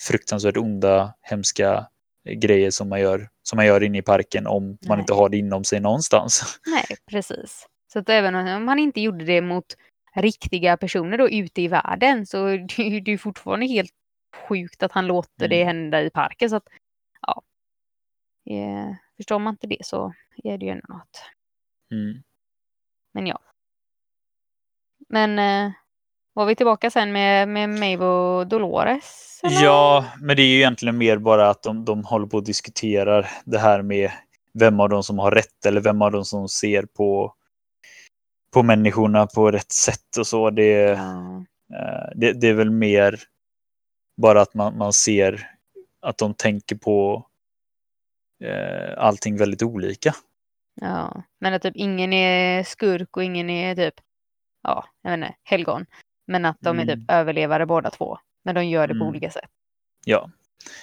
fruktansvärt 0.00 0.56
onda, 0.56 1.14
hemska 1.22 1.86
grejer 2.34 2.70
som 2.70 2.88
man 2.88 3.00
gör, 3.00 3.28
som 3.42 3.56
man 3.56 3.66
gör 3.66 3.82
inne 3.82 3.98
i 3.98 4.02
parken 4.02 4.46
om 4.46 4.64
man 4.66 4.78
Nej. 4.88 5.00
inte 5.00 5.14
har 5.14 5.28
det 5.28 5.36
inom 5.36 5.64
sig 5.64 5.80
någonstans. 5.80 6.60
Nej, 6.66 6.96
precis. 7.10 7.66
Så 7.92 7.98
att 7.98 8.08
även 8.08 8.34
om 8.34 8.68
han 8.68 8.78
inte 8.78 9.00
gjorde 9.00 9.24
det 9.24 9.40
mot 9.40 9.76
riktiga 10.14 10.76
personer 10.76 11.18
då 11.18 11.30
ute 11.30 11.62
i 11.62 11.68
världen 11.68 12.26
så 12.26 12.46
är 12.46 12.58
det 12.58 13.00
det 13.00 13.10
är 13.10 13.12
ju 13.12 13.18
fortfarande 13.18 13.66
helt 13.66 13.90
sjukt 14.48 14.82
att 14.82 14.92
han 14.92 15.06
låter 15.06 15.48
det 15.48 15.62
Mm. 15.62 15.66
hända 15.66 16.02
i 16.02 16.10
parken. 16.10 16.50
Så 16.50 16.56
att, 16.56 16.68
ja. 17.20 17.42
Eh, 18.50 18.94
förstår 19.16 19.38
man 19.38 19.54
inte 19.54 19.66
det 19.66 19.86
så 19.86 20.14
är 20.44 20.58
det 20.58 20.66
ju 20.66 20.72
ändå 20.72 20.86
något. 20.88 21.22
Mm. 21.92 22.22
Men 23.12 23.26
ja. 23.26 23.40
Men 25.08 25.38
eh, 25.38 25.72
var 26.36 26.46
vi 26.46 26.56
tillbaka 26.56 26.90
sen 26.90 27.12
med, 27.12 27.48
med 27.48 27.68
Maeve 27.70 28.04
och 28.04 28.46
Dolores? 28.46 29.40
eller? 29.42 29.64
Ja, 29.64 30.04
men 30.20 30.36
det 30.36 30.42
är 30.42 30.46
ju 30.46 30.56
egentligen 30.56 30.98
mer 30.98 31.18
bara 31.18 31.50
att 31.50 31.62
de, 31.62 31.84
de 31.84 32.04
håller 32.04 32.26
på 32.26 32.36
och 32.36 32.44
diskuterar 32.44 33.30
det 33.44 33.58
här 33.58 33.82
med 33.82 34.10
vem 34.54 34.80
av 34.80 34.88
dem 34.88 35.02
som 35.02 35.18
har 35.18 35.30
rätt 35.30 35.66
eller 35.66 35.80
vem 35.80 36.02
av 36.02 36.12
dem 36.12 36.24
som 36.24 36.48
ser 36.48 36.82
på, 36.82 37.34
på 38.52 38.62
människorna 38.62 39.26
på 39.26 39.50
rätt 39.50 39.72
sätt 39.72 40.16
och 40.18 40.26
så. 40.26 40.50
Det, 40.50 40.90
eh, 40.90 41.40
det, 42.14 42.32
det 42.32 42.48
är 42.48 42.54
väl 42.54 42.70
mer 42.70 43.20
bara 44.16 44.40
att 44.40 44.54
man, 44.54 44.78
man 44.78 44.92
ser 44.92 45.50
att 46.02 46.18
de 46.18 46.34
tänker 46.34 46.76
på 46.76 47.26
eh, 48.44 48.98
allting 48.98 49.36
väldigt 49.36 49.62
olika. 49.62 50.14
Ja, 50.80 51.22
men 51.40 51.54
att 51.54 51.62
typ 51.62 51.76
ingen 51.76 52.12
är 52.12 52.62
skurk 52.62 53.16
och 53.16 53.24
ingen 53.24 53.50
är 53.50 53.74
typ, 53.74 53.94
ja, 54.62 54.84
jag 55.02 55.10
vet 55.10 55.18
inte, 55.18 55.34
helgon. 55.42 55.86
Men 56.26 56.44
att 56.44 56.56
de 56.60 56.78
är 56.78 56.82
Mm. 56.82 57.00
typ 57.00 57.10
överlevare 57.10 57.66
båda 57.66 57.90
två. 57.90 58.18
Men 58.44 58.54
de 58.54 58.64
gör 58.64 58.86
det 58.86 58.94
på 58.94 58.96
Mm. 59.04 59.08
olika 59.08 59.30
sätt. 59.30 59.50
Ja, 60.04 60.30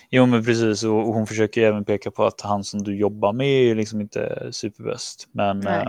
jo 0.10 0.26
men 0.26 0.46
precis 0.46 0.84
och 0.84 1.08
och 1.08 1.14
hon 1.14 1.28
försöker 1.28 1.62
även 1.68 1.86
peka 1.86 2.12
på 2.12 2.26
att 2.26 2.42
han 2.42 2.64
som 2.64 2.84
du 2.84 2.96
jobbar 2.96 3.34
med 3.34 3.48
är 3.48 3.76
liksom 3.76 4.02
inte 4.02 4.50
superbäst. 4.52 5.28
Men 5.32 5.68
eh, 5.68 5.88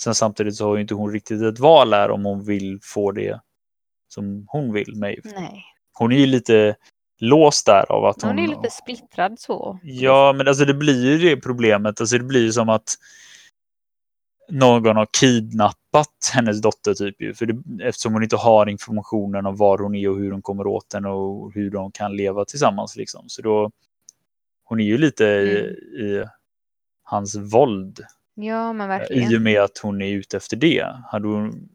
sen 0.00 0.14
samtidigt 0.14 0.56
så 0.56 0.68
har 0.68 0.74
ju 0.76 0.82
inte 0.82 0.94
hon 0.94 1.12
riktigt 1.12 1.42
ett 1.42 1.58
val 1.58 1.92
här 1.92 2.10
om 2.10 2.24
hon 2.24 2.44
vill 2.44 2.78
få 2.82 3.12
det 3.12 3.40
som 4.08 4.46
hon 4.48 4.72
vill. 4.72 4.96
Maeve. 4.96 5.20
Nej. 5.24 5.64
Hon 5.92 6.12
är 6.12 6.16
ju 6.16 6.26
lite 6.26 6.76
låst 7.20 7.66
där 7.66 7.92
av 7.92 8.04
att 8.04 8.22
hon... 8.22 8.30
Hon 8.30 8.38
är 8.38 8.48
lite 8.48 8.70
splittrad 8.70 9.38
så. 9.38 9.78
Ja, 9.82 10.32
men 10.36 10.48
alltså 10.48 10.64
det 10.64 10.74
blir 10.74 11.06
ju 11.06 11.18
det 11.18 11.40
problemet. 11.40 12.00
Alltså 12.00 12.18
det 12.18 12.24
blir 12.24 12.42
ju 12.42 12.52
som 12.52 12.68
att 12.68 12.94
någon 14.48 14.96
har 14.96 15.06
kidnappat 15.20 16.30
hennes 16.34 16.60
dotter 16.60 16.94
typ 16.94 17.20
ju. 17.20 17.34
För 17.34 17.46
det, 17.46 17.84
eftersom 17.84 18.12
hon 18.12 18.22
inte 18.22 18.36
har 18.36 18.68
informationen 18.68 19.46
om 19.46 19.56
var 19.56 19.78
hon 19.78 19.94
är 19.94 20.08
och 20.08 20.18
hur 20.18 20.32
hon 20.32 20.42
kommer 20.42 20.66
åt 20.66 20.90
den 20.90 21.04
och 21.04 21.52
hur 21.54 21.70
de 21.70 21.92
kan 21.92 22.16
leva 22.16 22.44
tillsammans 22.44 22.96
liksom. 22.96 23.24
Så 23.28 23.42
då 23.42 23.70
hon 24.64 24.80
är 24.80 24.84
ju 24.84 24.98
lite 24.98 25.24
i, 25.24 25.58
i 26.02 26.24
hans 27.02 27.36
våld 27.36 28.00
Ja, 28.34 28.72
men 28.72 28.90
eh, 28.90 28.96
i 28.96 28.98
verkligen. 28.98 29.36
och 29.36 29.42
med 29.42 29.60
att 29.62 29.78
hon 29.78 30.02
är 30.02 30.08
ute 30.12 30.36
efter 30.36 30.56
det. 30.56 30.86
Hade 31.06 31.28
hon, 31.28 31.68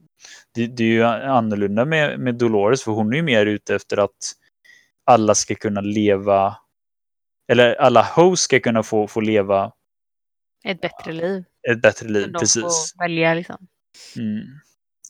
det, 0.56 0.68
det 0.68 0.84
är 0.84 0.88
ju 0.88 1.04
annorlunda 1.04 1.86
med, 1.86 2.20
med 2.20 2.36
Dolores 2.36 2.84
för 2.84 2.92
hon 2.92 3.14
är 3.14 3.18
ju 3.18 3.24
mer 3.24 3.46
ute 3.46 3.76
efter 3.76 3.98
att 3.98 4.34
alla 5.06 5.36
ska 5.36 5.56
kunna 5.56 5.82
leva 5.82 6.58
eller 7.52 7.76
alla 7.76 8.02
hosts 8.02 8.46
ska 8.46 8.60
kunna 8.60 8.84
få, 8.84 9.08
få 9.08 9.22
leva 9.22 9.72
Ett 10.64 10.82
bättre 10.82 11.12
liv. 11.12 11.44
ett 11.72 11.82
bättre 11.82 12.08
liv. 12.08 12.32
de 12.32 12.40
Precis. 12.40 12.64
får 12.64 13.04
välja 13.04 13.34
liksom. 13.34 13.68
Mm. 14.18 14.44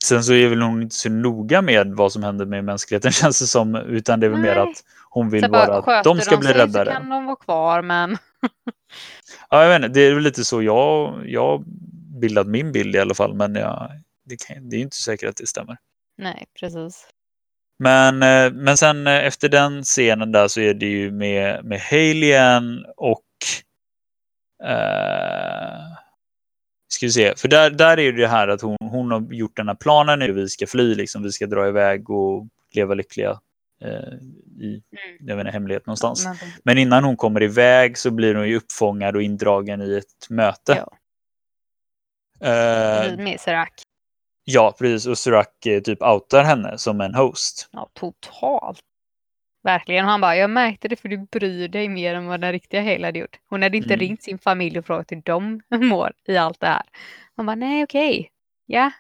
Sen 0.04 0.24
så 0.24 0.34
är 0.34 0.48
väl 0.48 0.62
hon 0.62 0.82
inte 0.82 0.96
så 0.96 1.10
noga 1.10 1.62
med 1.62 1.88
vad 1.88 2.12
som 2.12 2.24
händer 2.24 2.46
med 2.46 2.64
mänskligheten 2.64 3.12
känns 3.22 3.40
det 3.40 3.48
som. 3.48 3.76
Utan 3.76 4.20
det 4.20 4.26
är 4.26 4.30
väl 4.30 4.40
mer 4.40 4.56
Nej. 4.56 4.64
att 4.64 4.84
hon 5.10 5.30
vill 5.30 5.52
bara 5.52 5.82
bara, 5.82 5.98
att 5.98 6.04
de 6.04 6.20
ska 6.22 6.38
bli 6.38 6.48
sig 6.48 6.58
räddare. 6.58 6.86
Så 6.86 6.92
kan 6.92 7.10
de 7.10 7.26
vara 7.26 7.36
kvar, 7.36 7.82
men 7.82 8.18
Ja, 9.50 9.62
jag 9.64 9.70
vet 9.70 9.76
inte, 9.76 10.00
det 10.00 10.06
är 10.08 10.14
väl 10.14 10.24
lite 10.24 10.46
så 10.46 10.62
jag, 10.64 11.24
jag 11.30 11.42
har 11.48 11.64
bildat 12.22 12.48
min 12.48 12.72
bild 12.72 12.96
i 12.96 13.00
alla 13.00 13.14
fall. 13.14 13.34
Men 13.34 13.56
jag, 13.56 13.92
det, 14.26 14.36
kan, 14.48 14.70
det 14.70 14.76
är 14.76 14.80
inte 14.80 14.96
säkert 14.96 15.30
att 15.30 15.38
det 15.38 15.48
stämmer. 15.48 15.78
nej, 16.18 16.46
precis. 16.60 17.08
Men, 17.80 18.24
eh, 18.24 18.52
men 18.54 18.78
sen 18.78 19.08
eh, 19.08 19.26
efter 19.26 19.50
den 19.50 19.84
scenen 19.84 20.32
där 20.32 20.48
så 20.48 20.60
är 20.60 20.74
det 20.74 20.86
ju 20.86 21.12
med, 21.12 21.66
med 21.66 21.80
Hailey 21.80 22.30
igen 22.30 22.86
och 22.98 23.24
eh, 24.64 25.80
ska 26.88 27.06
vi 27.06 27.12
se, 27.12 27.36
för 27.36 27.48
där, 27.48 27.70
där 27.70 28.00
är 28.00 28.12
det 28.14 28.28
här 28.28 28.48
att 28.48 28.62
hon, 28.62 28.78
hon 28.80 29.12
har 29.12 29.34
gjort 29.34 29.56
den 29.58 29.68
här 29.68 29.76
planen 29.76 30.20
nu, 30.20 30.32
vi 30.32 30.50
ska 30.50 30.68
fly 30.68 30.96
liksom, 30.96 31.24
vi 31.24 31.32
ska 31.32 31.48
dra 31.48 31.68
iväg 31.68 32.10
och 32.10 32.48
leva 32.76 32.94
lyckliga 32.94 33.40
eh, 33.82 34.14
i 34.60 34.84
jag 35.20 35.36
vet 35.36 35.46
inte, 35.46 35.52
hemlighet 35.52 35.86
någonstans. 35.86 36.26
Men, 36.26 36.36
Men 36.64 36.78
innan 36.78 37.04
hon 37.04 37.18
kommer 37.18 37.44
iväg 37.44 37.98
så 37.98 38.12
blir 38.12 38.36
hon 38.36 38.48
ju 38.50 38.58
uppfångad 38.58 39.16
och 39.16 39.22
indragen 39.22 39.82
i 39.82 39.98
ett 39.98 40.30
möte. 40.30 40.78
Ja. 40.78 40.98
Eh, 42.48 43.18
Med 43.18 43.40
Serac. 43.40 43.70
ja, 44.44 44.76
precis. 44.80 45.08
Och 45.08 45.18
Surak 45.18 45.66
eh, 45.66 45.82
typ 45.82 46.02
outar 46.02 46.44
henne 46.44 46.78
som 46.78 47.02
en 47.02 47.16
host. 47.16 47.70
Ja, 47.72 47.90
totalt. 47.94 48.80
Verkligen. 49.64 50.06
Och 50.06 50.12
han 50.12 50.22
bara, 50.22 50.36
jag 50.36 50.50
märkte 50.50 50.88
det 50.88 50.96
för 50.96 51.10
du 51.10 51.18
bryr 51.18 51.68
dig 51.68 51.90
mer 51.90 52.16
än 52.16 52.26
vad 52.26 52.42
den 52.42 52.52
riktiga 52.52 52.82
Hale 52.82 53.06
hade 53.08 53.20
gjort. 53.20 53.40
Hon 53.50 53.62
hade 53.62 53.78
inte 53.78 53.94
Mm. 53.94 54.00
ringt 54.00 54.24
sin 54.24 54.40
familj 54.40 54.80
och 54.80 54.86
frågat 54.86 55.12
hur 55.12 55.22
de 55.26 55.62
mår 55.90 56.14
i 56.28 56.38
allt 56.38 56.60
det 56.60 56.68
här. 56.68 56.84
Han 57.36 57.46
bara, 57.46 57.56
nej 57.56 57.84
okej. 57.84 58.32
Ja. 58.66 58.92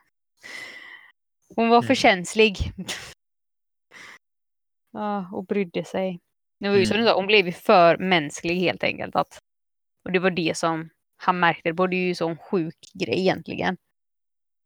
Hon 1.55 1.69
var 1.69 1.81
för 1.81 1.87
Mm. 1.87 1.95
känslig. 1.95 2.57
Ja, 4.95 5.29
och 5.33 5.45
brydde 5.45 5.83
sig. 5.85 6.19
Det 6.59 6.69
var 6.69 6.75
ju 6.75 6.85
som 6.85 6.93
Mm. 6.95 7.05
du 7.05 7.09
sa, 7.11 7.15
hon 7.15 7.27
blev 7.27 7.45
ju 7.45 7.51
för 7.51 7.97
mänsklig 7.97 8.55
helt 8.55 8.83
enkelt. 8.83 9.15
Att, 9.15 9.39
och 10.05 10.11
det 10.11 10.19
var 10.19 10.31
det 10.31 10.57
som 10.57 10.89
han 11.17 11.39
märkte. 11.39 11.69
Det 11.69 11.73
var 11.73 11.91
ju 11.93 12.09
en 12.09 12.15
sån 12.15 12.37
sjuk 12.37 12.75
grej 12.93 13.19
egentligen. 13.19 13.77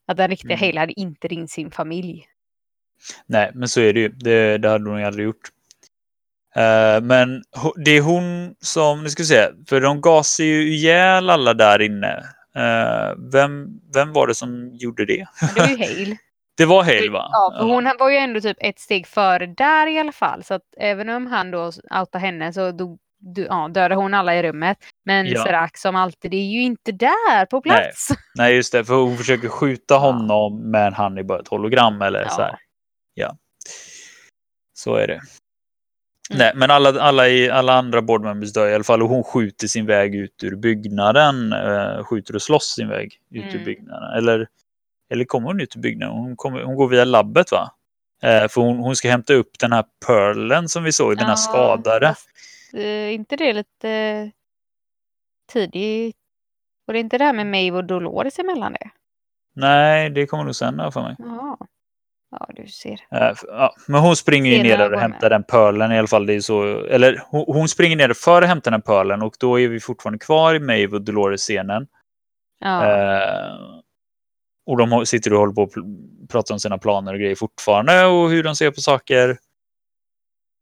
Att 0.07 0.17
den 0.17 0.29
riktiga 0.29 0.55
Mm. 0.57 0.65
Hale 0.67 0.79
hade 0.79 0.99
inte 0.99 1.27
ringt 1.27 1.51
sin 1.51 1.71
familj. 1.71 2.27
Nej, 3.25 3.51
men 3.55 3.67
så 3.67 3.81
är 3.81 3.93
det 3.93 3.99
ju. 3.99 4.09
Det, 4.09 4.57
det 4.57 4.69
hade 4.69 4.89
hon 4.89 4.99
ju 4.99 5.05
aldrig 5.05 5.25
gjort. 5.25 5.49
Eh, 6.57 7.01
men 7.01 7.43
det 7.85 7.91
är 7.91 8.01
hon 8.01 8.55
som, 8.61 9.03
nu 9.03 9.09
ska 9.09 9.23
vi 9.23 9.27
se, 9.27 9.47
för 9.69 9.81
de 9.81 10.01
gasar 10.01 10.43
ju 10.43 10.73
ihjäl 10.73 11.29
alla 11.29 11.53
där 11.53 11.81
inne. 11.81 12.17
Eh, 12.55 13.15
vem, 13.31 13.67
vem 13.93 14.13
var 14.13 14.27
det 14.27 14.35
som 14.35 14.71
gjorde 14.73 15.05
det? 15.05 15.25
Det 15.55 15.59
var 15.61 15.67
ju 15.67 15.77
Hale. 15.77 16.17
Det 16.57 16.65
var 16.65 16.83
Hale 16.83 17.09
va? 17.09 17.29
Ja, 17.31 17.55
för 17.59 17.65
hon 17.65 17.91
var 17.99 18.09
ju 18.09 18.17
ändå 18.17 18.41
typ 18.41 18.57
ett 18.59 18.79
steg 18.79 19.07
före 19.07 19.45
där 19.45 19.87
i 19.87 19.99
alla 19.99 20.11
fall. 20.11 20.43
Så 20.43 20.53
att 20.53 20.61
även 20.77 21.09
om 21.09 21.27
han 21.27 21.51
då 21.51 21.71
outade 21.99 22.19
henne 22.19 22.53
så 22.53 22.71
dog, 22.71 22.99
ja, 23.49 23.67
dödade 23.67 23.95
hon 23.95 24.13
alla 24.13 24.35
i 24.35 24.43
rummet. 24.43 24.77
Men 25.05 25.25
Ja. 25.25 25.43
Serac 25.43 25.71
som 25.75 25.95
alltid 25.95 26.33
är 26.33 26.37
ju 26.43 26.61
inte 26.61 26.91
där 26.91 27.45
på 27.45 27.61
plats. 27.61 28.07
Nej, 28.35 28.55
just 28.55 28.71
det. 28.71 28.85
För 28.85 28.93
hon 28.93 29.17
försöker 29.17 29.47
skjuta 29.49 29.95
honom, 29.97 30.71
men 30.71 30.93
han 30.93 31.17
är 31.17 31.23
bara 31.23 31.39
ett 31.39 31.47
hologram 31.47 32.01
eller 32.01 32.21
Ja. 32.21 32.29
så 32.29 32.41
här. 32.41 32.55
Ja. 33.13 33.37
Så 34.73 34.95
är 34.95 35.07
det. 35.07 35.21
Mm. 36.29 36.37
Nej, 36.39 36.51
men 36.55 36.71
alla, 36.71 37.01
alla, 37.01 37.27
i, 37.29 37.49
alla 37.49 37.73
andra 37.73 38.01
boardmembers 38.01 38.53
dör 38.53 38.67
i 38.69 38.73
alla 38.75 38.83
fall 38.83 39.03
och 39.03 39.09
hon 39.09 39.23
skjuter 39.23 39.67
sin 39.67 39.85
väg 39.85 40.15
ut 40.15 40.43
ur 40.43 40.55
byggnaden. 40.55 41.53
Eh, 41.53 42.03
skjuter 42.03 42.35
och 42.35 42.41
slåss 42.41 42.63
sin 42.75 42.89
väg 42.89 43.19
ut 43.31 43.43
ur 43.45 43.49
Mm. 43.51 43.63
byggnaden. 43.65 44.17
Eller, 44.17 44.47
eller 45.09 45.25
kommer 45.25 45.47
hon 45.47 45.61
ut 45.61 45.75
ur 45.75 45.79
byggnaden? 45.79 46.15
Hon, 46.15 46.35
kommer, 46.35 46.63
hon 46.63 46.75
går 46.75 46.87
via 46.87 47.05
labbet 47.05 47.51
va? 47.51 47.71
Eh, 48.23 48.47
för 48.47 48.61
hon, 48.61 48.77
hon 48.77 48.95
ska 48.95 49.09
hämta 49.09 49.33
upp 49.33 49.59
den 49.59 49.71
här 49.71 49.85
pearlen 50.07 50.69
som 50.69 50.83
vi 50.83 50.91
såg, 50.91 51.17
den 51.17 51.25
här 51.25 51.31
Ja, 51.31 51.35
skadade. 51.35 52.07
fast, 52.07 52.27
eh, 52.73 53.13
inte 53.13 53.35
det 53.35 53.53
lite 53.53 54.31
tidigt? 55.51 56.15
Och 56.87 56.93
det 56.93 56.99
är 56.99 57.01
inte 57.01 57.17
det 57.17 57.23
här 57.23 57.33
med 57.33 57.47
Maeve 57.47 57.77
och 57.77 57.83
Dolores 57.85 58.39
emellan 58.39 58.73
det? 58.73 58.89
Nej, 59.53 60.09
det 60.09 60.25
kommer 60.25 60.43
nog 60.43 60.55
sen 60.55 60.91
för 60.91 61.01
mig. 61.01 61.15
Jaha. 61.19 61.57
Ja, 62.31 62.49
du 62.55 62.67
ser. 62.67 62.99
Eh, 63.11 63.33
Ja, 63.47 63.75
men 63.87 64.01
hon 64.01 64.15
springer 64.15 64.51
ju 64.51 64.63
ner 64.63 64.93
och 64.93 64.99
hämtar 64.99 65.29
den 65.29 65.43
pölen 65.43 65.91
i 65.91 65.97
alla 65.97 66.07
fall. 66.07 66.25
Det 66.25 66.33
är 66.33 66.39
så, 66.39 66.85
eller 66.85 67.21
hon, 67.29 67.67
springer 67.67 67.95
ner 67.95 68.13
för 68.13 68.41
att 68.41 68.47
hämta 68.47 68.69
den 68.69 68.81
pölen 68.81 69.21
och 69.21 69.35
då 69.39 69.59
är 69.59 69.67
vi 69.67 69.79
fortfarande 69.79 70.19
kvar 70.19 70.55
i 70.55 70.59
Maeve 70.59 70.95
och 70.95 71.01
Dolores-scenen. 71.01 71.87
Ja. 72.59 72.85
Eh, 72.85 73.55
och 74.65 74.77
de 74.77 75.05
sitter 75.05 75.33
och 75.33 75.39
håller 75.39 75.53
på 75.53 75.61
och 75.61 75.71
pratar 76.29 76.55
om 76.55 76.59
sina 76.59 76.77
planer 76.77 77.13
och 77.13 77.19
grejer 77.19 77.35
fortfarande 77.35 78.05
och 78.05 78.29
hur 78.29 78.43
de 78.43 78.55
ser 78.55 78.71
på 78.71 78.81
saker. 78.81 79.37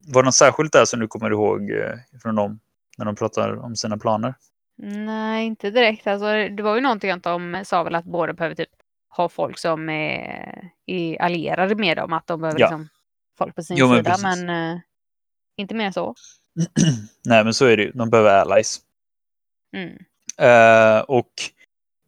Var 0.06 0.22
det 0.22 0.26
något 0.26 0.34
särskilt 0.34 0.72
där 0.72 0.84
som 0.84 1.00
du 1.00 1.06
kommer 1.08 1.30
ihåg 1.30 1.70
eh, 1.70 1.92
från 2.22 2.34
dem 2.34 2.60
när 2.98 3.04
de 3.04 3.16
pratar 3.16 3.64
om 3.64 3.76
sina 3.76 3.98
planer? 3.98 4.34
Nej, 4.82 5.46
inte 5.46 5.70
direkt. 5.70 6.06
Alltså, 6.06 6.26
det 6.26 6.62
var 6.62 6.74
ju 6.74 6.80
någonting 6.80 7.10
att 7.10 7.22
de 7.22 7.62
sa 7.64 7.82
väl 7.82 7.94
att 7.94 8.04
båda 8.04 8.32
behöver 8.32 8.54
typ 8.54 8.68
ha 9.16 9.28
folk 9.28 9.58
som 9.58 9.88
är, 9.88 10.70
är 10.86 11.22
allierade 11.22 11.74
med 11.74 11.96
dem. 11.96 12.12
Att 12.12 12.26
de 12.26 12.40
behöver 12.40 12.60
Ja. 12.60 12.66
liksom 12.66 12.88
folk 13.38 13.54
på 13.54 13.62
sin 13.62 13.76
Jo, 13.76 13.88
men 13.88 13.96
sida. 13.96 14.10
precis. 14.10 14.24
Men 14.24 14.72
eh, 14.74 14.80
inte 15.56 15.74
mer 15.74 15.90
så. 15.90 16.14
Nej, 17.24 17.44
men 17.44 17.54
så 17.54 17.64
är 17.66 17.76
det 17.76 17.82
ju. 17.82 17.90
De 17.92 18.10
behöver 18.10 18.30
allies. 18.36 18.78
Mm. 19.76 19.96
Eh, 20.38 21.00
och 21.00 21.30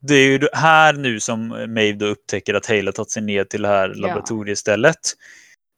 det 0.01 0.14
är 0.14 0.28
ju 0.28 0.48
här 0.52 0.93
nu 0.93 1.20
som 1.20 1.48
Maeve 1.48 1.93
då 1.98 2.06
upptäcker 2.06 2.55
att 2.55 2.66
Hale 2.66 2.85
har 2.85 2.93
tagit 2.93 3.10
sig 3.10 3.22
ner 3.22 3.44
till 3.44 3.62
det 3.62 3.68
här 3.68 3.89
laboratoriestället. 3.89 4.98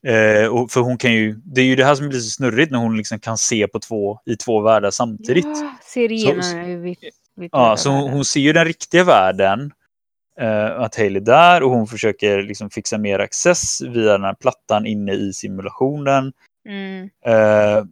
Eh, 0.06 0.46
och 0.46 0.70
för 0.70 0.80
hon 0.80 0.98
kan 0.98 1.12
ju, 1.12 1.32
det 1.44 1.60
är 1.60 1.64
ju 1.64 1.76
det 1.76 1.84
här 1.84 1.94
som 1.94 2.08
blir 2.08 2.18
så 2.18 2.30
snurrigt 2.30 2.70
när 2.72 2.78
hon 2.78 2.96
liksom 2.96 3.20
kan 3.20 3.38
se 3.38 3.68
på 3.68 3.78
två, 3.80 4.20
i 4.26 4.36
två 4.36 4.60
världar 4.60 4.90
samtidigt. 4.90 5.44
Ja, 5.44 5.74
ser 5.84 6.12
igenom 6.12 6.94
Ja, 7.52 7.76
så 7.76 7.90
hon, 7.90 8.10
hon 8.10 8.24
ser 8.24 8.40
ju 8.40 8.52
den 8.52 8.64
riktiga 8.64 9.04
världen. 9.04 9.72
Eh, 10.40 10.80
att 10.80 10.96
Hale 10.96 11.18
är 11.18 11.20
där 11.20 11.62
och 11.62 11.70
hon 11.70 11.86
försöker 11.86 12.42
liksom 12.42 12.70
fixa 12.70 12.98
mer 12.98 13.18
access 13.18 13.80
via 13.80 14.12
den 14.12 14.24
här 14.24 14.34
plattan 14.34 14.86
inne 14.86 15.12
i 15.12 15.32
simulationen. 15.32 16.32
Mm. 16.68 17.02
Uh, 17.04 17.84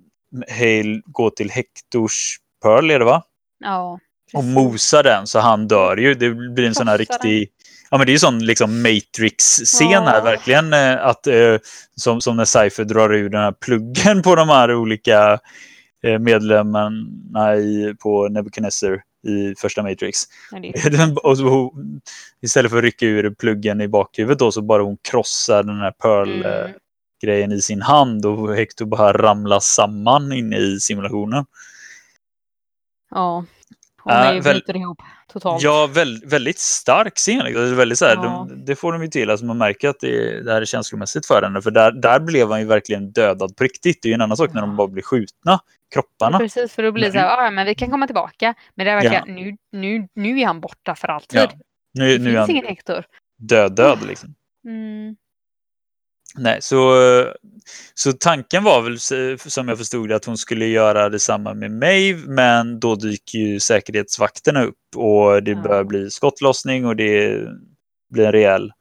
Hale 0.49 1.03
går 1.05 1.31
till 1.31 1.51
Hectors 1.51 2.37
Pearl 2.63 2.91
är 2.91 2.99
det 2.99 3.05
va? 3.05 3.23
Ja. 3.65 3.99
och 4.35 4.41
precis. 4.41 4.55
mosar 4.55 5.03
den 5.03 5.27
så 5.27 5.39
han 5.39 5.69
dör 5.69 5.97
ju. 5.97 6.15
Det 6.15 6.31
blir 6.31 6.67
en 6.67 6.75
sån 6.75 6.89
här 6.89 6.99
riktig... 6.99 7.49
Ja 7.91 7.99
men 7.99 8.07
det 8.07 8.11
är 8.11 8.15
ju 8.15 8.19
sån 8.19 8.39
liksom 8.39 8.83
Matrix-scen 8.83 9.91
Ja. 9.91 10.01
här 10.01 10.23
verkligen. 10.23 10.73
eh, 10.73 11.07
Att, 11.07 11.27
eh, 11.27 11.57
som, 11.97 12.21
som 12.21 12.37
när 12.37 12.45
Cypher 12.45 12.85
drar 12.85 13.15
ur 13.15 13.29
den 13.29 13.41
här 13.41 13.53
pluggen 13.53 14.23
på 14.25 14.35
de 14.35 14.49
här 14.49 14.75
olika 14.75 15.39
eh, 16.05 16.19
medlemmarna 16.19 17.57
i, 17.57 17.95
på 18.03 18.29
Nebuchadnezzar 18.29 19.01
i 19.27 19.55
första 19.59 19.83
Matrix. 19.83 20.19
Och 21.23 21.73
istället 22.43 22.71
för 22.71 22.79
att 22.79 22.85
rycka 22.85 23.07
ur 23.07 23.31
pluggen 23.35 23.81
i 23.81 23.89
bakhuvudet 23.89 24.39
då 24.39 24.53
så 24.53 24.63
bara 24.63 24.83
hon 24.83 24.97
krossar 25.11 25.63
den 25.63 25.77
här 25.79 25.91
Pearl-grejen 25.91 27.45
Mm. 27.45 27.59
i 27.59 27.63
sin 27.63 27.83
hand 27.83 28.27
och 28.27 28.55
Hector 28.55 28.87
bara 28.87 29.13
ramlar 29.13 29.61
samman 29.61 30.33
inne 30.33 30.57
i 30.59 30.81
simulationen. 30.81 31.45
Ja. 33.11 33.45
Hon 34.03 34.13
Äh, 34.13 34.19
är 34.19 34.35
ju 34.35 34.41
väl- 34.41 34.55
bryter 34.55 34.77
ihop 34.77 34.99
totalt. 35.29 35.63
Ja, 35.63 35.87
väl, 35.93 36.23
väldigt 36.27 36.59
stark 36.59 37.17
scen. 37.17 37.41
är 37.41 37.75
väldigt 37.75 37.99
så 37.99 38.05
här, 38.05 38.15
Ja. 38.15 38.47
de, 38.49 38.65
det 38.65 38.77
får 38.77 38.93
de 38.93 39.03
ju 39.03 39.09
till. 39.09 39.31
Alltså 39.31 39.47
man 39.47 39.59
märker 39.59 39.89
att 39.89 40.01
det, 40.01 40.43
det 40.45 40.53
här 40.53 40.61
är 40.61 40.65
känslomässigt 40.65 41.27
för 41.27 41.43
henne. 41.43 41.63
För 41.63 41.71
där, 41.71 41.93
där 41.93 42.21
blev 42.21 42.51
han 42.51 42.61
ju 42.61 42.67
verkligen 42.67 43.13
dödad 43.13 43.57
på 43.57 43.65
riktigt. 43.65 44.03
Det 44.03 44.07
är 44.09 44.11
ju 44.11 44.15
en 44.15 44.21
annan 44.21 44.37
sak 44.37 44.53
när 44.55 44.61
de 44.61 44.71
Ja. 44.71 44.77
bara 44.77 44.89
blir 44.89 45.03
skjutna, 45.03 45.29
Ja, 45.45 45.61
kropparna. 45.95 46.39
precis, 46.39 46.73
för 46.73 46.83
då 46.83 46.93
blir 46.93 47.05
det 47.07 47.13
så 47.13 47.19
här, 47.19 47.39
"Ah, 47.39 47.45
ja 47.45 47.51
men 47.51 47.67
vi 47.67 47.75
kan 47.75 47.91
komma 47.91 48.07
tillbaka. 48.07 48.55
Men 48.75 48.87
det 48.87 48.93
är 48.93 48.97
verkligen, 49.03 49.35
nu, 49.35 49.57
nu, 49.73 50.09
nu 50.15 50.41
är 50.41 50.47
han 50.47 50.61
borta 50.61 50.95
för 50.95 51.09
alltid. 51.09 51.41
Ja, 51.41 51.51
Nu, 51.95 52.19
det 52.19 52.25
nu 52.25 52.31
är 52.31 52.35
finns 52.35 52.39
han 52.39 52.51
ingen 52.51 52.67
Hector. 52.67 53.05
död, 53.39 53.75
död 53.77 53.99
liksom. 54.09 54.35
Mm. 54.65 55.17
Nej, 56.35 56.59
så, 56.63 56.95
så 57.95 58.13
tanken 58.13 58.65
var 58.65 58.83
väl 58.83 58.99
som 59.51 59.69
jag 59.69 59.79
förstod 59.79 60.09
det 60.09 60.17
att 60.17 60.25
hon 60.25 60.37
skulle 60.39 60.67
göra 60.67 61.09
detsamma 61.09 61.55
med 61.55 61.71
Maeve. 61.71 62.21
Men 62.27 62.81
då 62.81 62.95
dyker 62.95 63.39
ju 63.39 63.61
säkerhetsvakterna 63.61 64.63
upp 64.65 64.75
och 64.97 65.43
det 65.43 65.51
Ja. 65.51 65.63
börjar 65.63 65.85
bli 65.85 66.11
skottlossning 66.11 66.87
och 66.87 66.97
det 66.97 67.47
blir 68.11 68.27
en 68.27 68.33
rejäl 68.33 68.73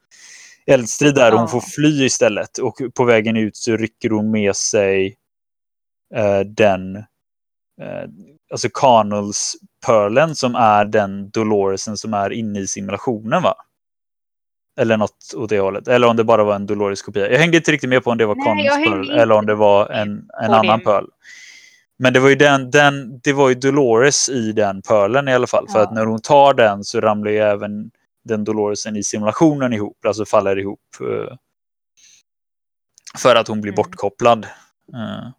eldstrid 0.68 1.16
där. 1.16 1.32
Hon 1.32 1.48
får 1.50 1.62
fly 1.62 2.06
istället 2.06 2.58
och 2.58 2.76
på 2.96 3.04
vägen 3.04 3.38
ut 3.38 3.56
så 3.58 3.78
rycker 3.78 4.10
hon 4.10 4.32
med 4.32 4.56
sig 4.56 5.16
eh, 6.16 6.40
den, 6.40 6.96
eh, 7.82 8.04
alltså 8.52 8.70
Carnels 8.74 9.56
Pearlen 9.86 10.36
som 10.36 10.56
är 10.56 10.86
den 10.86 11.30
Doloresen 11.30 11.98
som 11.98 12.14
är 12.14 12.30
inne 12.30 12.60
i 12.60 12.68
simulationen 12.68 13.44
va? 13.44 13.56
Eller 14.78 14.98
något 14.98 15.34
åt 15.36 15.50
det 15.50 15.60
hållet. 15.60 15.88
Eller 15.88 16.08
om 16.08 16.16
det 16.16 16.24
bara 16.24 16.44
var 16.44 16.56
en 16.56 16.66
Dolores-kopia. 16.66 17.32
Jag 17.32 17.40
hängde 17.40 17.58
inte 17.58 17.72
riktigt 17.72 17.90
med 17.90 18.04
på 18.04 18.12
om 18.12 18.18
det 18.18 18.26
var 18.26 18.36
Pearl 18.36 18.60
inte 19.00 19.14
eller 19.14 19.36
om 19.36 19.46
det 19.46 19.56
var 19.56 19.90
en, 19.90 20.30
en 20.44 20.54
annan. 20.54 20.82
Pearl. 20.82 21.06
Men 22.00 22.14
det 22.14 22.20
var 22.20 22.30
ju 22.30 22.36
den, 22.36 22.72
den, 22.72 23.20
det 23.24 23.34
var 23.34 23.50
ju 23.50 23.56
Dolores 23.56 24.30
i 24.30 24.52
den 24.52 24.82
Pearlen 24.82 25.28
i 25.28 25.34
alla 25.34 25.48
fall. 25.48 25.68
För 25.70 25.80
Ja. 25.80 25.84
att 25.86 25.94
när 25.94 26.06
hon 26.06 26.22
tar 26.22 26.54
den 26.54 26.84
så 26.84 27.02
ramlar 27.02 27.32
ju 27.32 27.38
även 27.38 27.92
den 28.24 28.44
Doloresen 28.44 28.96
i 28.96 29.04
simulationen 29.04 29.74
ihop. 29.74 30.06
Alltså 30.06 30.26
faller 30.26 30.60
ihop. 30.60 30.80
eh, 31.02 31.36
För 33.18 33.36
att 33.36 33.48
hon 33.48 33.62
blir 33.62 33.72
Mm. 33.72 33.76
bortkopplad. 33.76 34.46
Eh, 34.94 35.30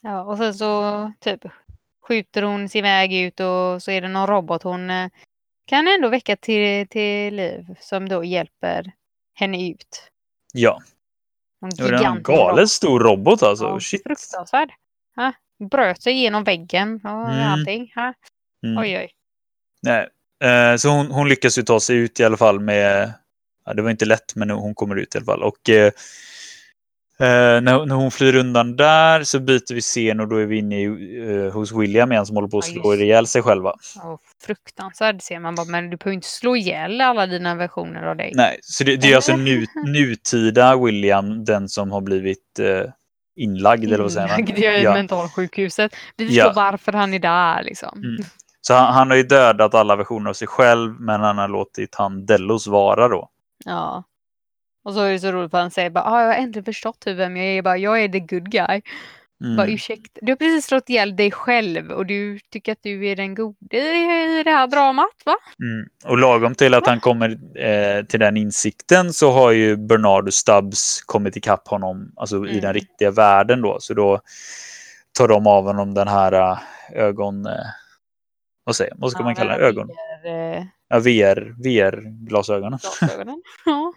Ja, 0.00 0.22
och 0.22 0.38
sen 0.38 0.54
så 0.54 1.12
typ 1.20 1.40
skjuter 2.08 2.42
hon 2.42 2.68
sin 2.68 2.82
väg 2.82 3.14
ut 3.14 3.40
och 3.40 3.82
så 3.82 3.90
är 3.90 4.00
det 4.00 4.08
någon 4.08 4.26
robot 4.26 4.62
hon 4.62 4.90
eh, 4.90 5.08
kan 5.66 5.88
ändå 5.88 6.08
väcka 6.08 6.36
till, 6.36 6.88
till 6.88 7.34
liv 7.36 7.66
som 7.80 8.08
då 8.08 8.24
hjälper 8.24 8.92
henne 9.34 9.70
ut. 9.70 10.10
Ja, 10.52 10.80
det 11.76 11.82
var 11.82 11.92
en 11.92 12.22
galet 12.22 12.56
robot. 12.58 12.70
stor 12.70 13.00
robot 13.00 13.42
alltså. 13.42 13.64
Ja, 13.64 13.80
Shit. 13.80 14.02
fruktansvärd. 14.02 14.70
Ha? 15.16 15.32
Bröt 15.70 16.02
sig 16.02 16.12
igenom 16.12 16.44
väggen 16.44 17.00
och 17.04 17.30
Mm. 17.30 17.52
allting. 17.52 17.92
Ha? 17.94 18.14
Mm. 18.66 18.78
Oj, 18.82 18.98
oj. 18.98 19.10
Nej. 19.82 20.08
Eh, 20.44 20.76
så 20.76 20.88
hon, 20.88 21.06
hon 21.10 21.28
lyckas 21.28 21.58
ju 21.58 21.62
ta 21.62 21.80
sig 21.80 21.96
ut 21.96 22.20
i 22.20 22.24
alla 22.24 22.36
fall 22.36 22.60
med... 22.60 23.12
Ja, 23.64 23.74
det 23.74 23.82
var 23.82 23.90
inte 23.90 24.04
lätt, 24.04 24.34
men 24.34 24.50
hon 24.50 24.74
kommer 24.74 24.96
ut 24.96 25.14
i 25.14 25.18
alla 25.18 25.24
fall. 25.24 25.42
Och 25.42 25.70
eh, 25.70 25.92
Eh, 27.20 27.26
när, 27.60 27.86
när 27.86 27.94
hon 27.94 28.10
flyr 28.10 28.36
undan 28.36 28.76
där 28.76 29.24
så 29.24 29.40
byter 29.40 29.74
vi 29.74 29.80
scen 29.80 30.20
och 30.20 30.28
då 30.28 30.36
är 30.36 30.46
vi 30.46 30.58
inne 30.58 30.80
i, 30.82 30.84
eh, 31.46 31.52
hos 31.52 31.72
William 31.72 32.12
igen 32.12 32.26
som 32.26 32.36
håller 32.36 32.48
på 32.48 32.58
att 32.58 32.68
Ja, 32.68 32.80
slå 32.82 32.92
just 32.92 33.02
ihjäl 33.02 33.26
sig 33.26 33.42
själva. 33.42 33.70
Oh, 34.04 34.16
fruktansvärd 34.46 35.22
ser 35.22 35.38
man 35.40 35.54
bara, 35.54 35.66
men 35.66 35.90
du 35.90 35.96
behöver 35.96 36.14
inte 36.14 36.28
slå 36.28 36.56
ihjäl 36.56 37.00
alla 37.00 37.26
dina 37.26 37.54
versioner 37.54 38.02
av 38.02 38.16
dig. 38.16 38.32
Nej, 38.34 38.58
så 38.62 38.84
det, 38.84 38.96
det 38.96 39.12
är 39.12 39.16
alltså 39.16 39.36
nu, 39.36 39.64
nutida 39.86 40.76
William, 40.76 41.44
den 41.44 41.68
som 41.68 41.92
har 41.92 42.00
blivit 42.00 42.58
eh, 42.58 42.90
inlagd, 43.36 43.84
eller 43.84 43.98
vad 43.98 44.12
säger 44.12 44.28
man? 44.28 44.40
Inlagd 44.40 44.58
i 44.58 44.82
Ja. 44.82 44.92
mentalsjukhuset. 44.94 45.94
Vi 46.16 46.26
förstår 46.26 46.44
Ja. 46.46 46.52
varför 46.56 46.92
han 46.92 47.14
är 47.14 47.18
där 47.18 47.62
liksom. 47.62 47.98
Mm. 47.98 48.24
Så 48.60 48.74
han, 48.74 48.94
han 48.94 49.10
har 49.10 49.16
ju 49.16 49.22
dödat 49.22 49.74
alla 49.74 49.96
versioner 49.96 50.30
av 50.30 50.34
sig 50.34 50.48
själv, 50.48 51.00
men 51.00 51.20
han 51.20 51.38
har 51.38 51.48
låtit 51.48 51.94
han 51.94 52.26
Delos 52.26 52.66
vara 52.66 53.08
då. 53.08 53.28
Ja. 53.64 54.04
Och 54.84 54.94
så 54.94 55.00
är 55.00 55.12
det 55.12 55.18
så 55.18 55.32
roligt 55.32 55.50
för 55.50 55.58
han 55.58 55.70
säger 55.70 55.90
bara, 55.90 56.04
ah, 56.04 56.20
jag 56.20 56.28
har 56.28 56.34
äntligen 56.34 56.64
förstått 56.64 57.02
hur 57.06 57.14
vem 57.14 57.36
jag 57.36 57.46
är. 57.46 57.54
Jag, 57.54 57.64
bara, 57.64 57.76
jag 57.76 58.02
är 58.04 58.08
the 58.08 58.20
good 58.20 58.50
guy. 58.50 58.82
Mm. 59.44 59.56
Bara, 59.56 59.66
ursäkta, 59.66 60.20
du 60.22 60.32
har 60.32 60.36
precis 60.36 60.66
slått 60.66 60.88
ihjäl 60.90 61.16
dig 61.16 61.30
själv 61.30 61.90
och 61.90 62.06
du 62.06 62.38
tycker 62.50 62.72
att 62.72 62.78
du 62.82 63.06
är 63.08 63.16
den 63.16 63.34
gode 63.34 63.76
i 63.76 64.42
det 64.44 64.50
här 64.50 64.66
dramat 64.66 65.22
va? 65.24 65.34
Mm. 65.60 65.88
Och 66.04 66.18
lagom 66.18 66.54
till 66.54 66.74
att 66.74 66.86
han 66.86 67.00
kommer 67.00 67.30
eh, 67.58 68.04
till 68.04 68.20
den 68.20 68.36
insikten 68.36 69.12
så 69.12 69.30
har 69.32 69.50
ju 69.50 69.76
Bernard 69.76 70.26
och 70.26 70.34
Stubbs 70.34 71.02
kommit 71.06 71.36
ikapp 71.36 71.68
honom 71.68 72.12
alltså 72.16 72.36
i 72.36 72.50
Mm. 72.50 72.60
den 72.60 72.74
riktiga 72.74 73.10
världen 73.10 73.62
då. 73.62 73.76
Så 73.80 73.94
då 73.94 74.20
tar 75.18 75.28
de 75.28 75.46
av 75.46 75.64
honom 75.64 75.94
den 75.94 76.08
här 76.08 76.32
eh, 76.32 76.58
ögon... 76.92 77.46
Eh, 77.46 77.52
vad 78.64 78.76
säger 78.76 78.92
Vad 78.96 79.10
ska 79.10 79.22
man 79.22 79.34
kalla 79.34 79.58
det? 79.58 79.64
Ögon? 79.66 79.88
Eh, 80.24 80.64
Ja, 80.88 80.98
VR, 80.98 81.54
VR-glasögonen. 81.62 82.78
glasögonen. 82.98 83.42
ja. 83.64 83.92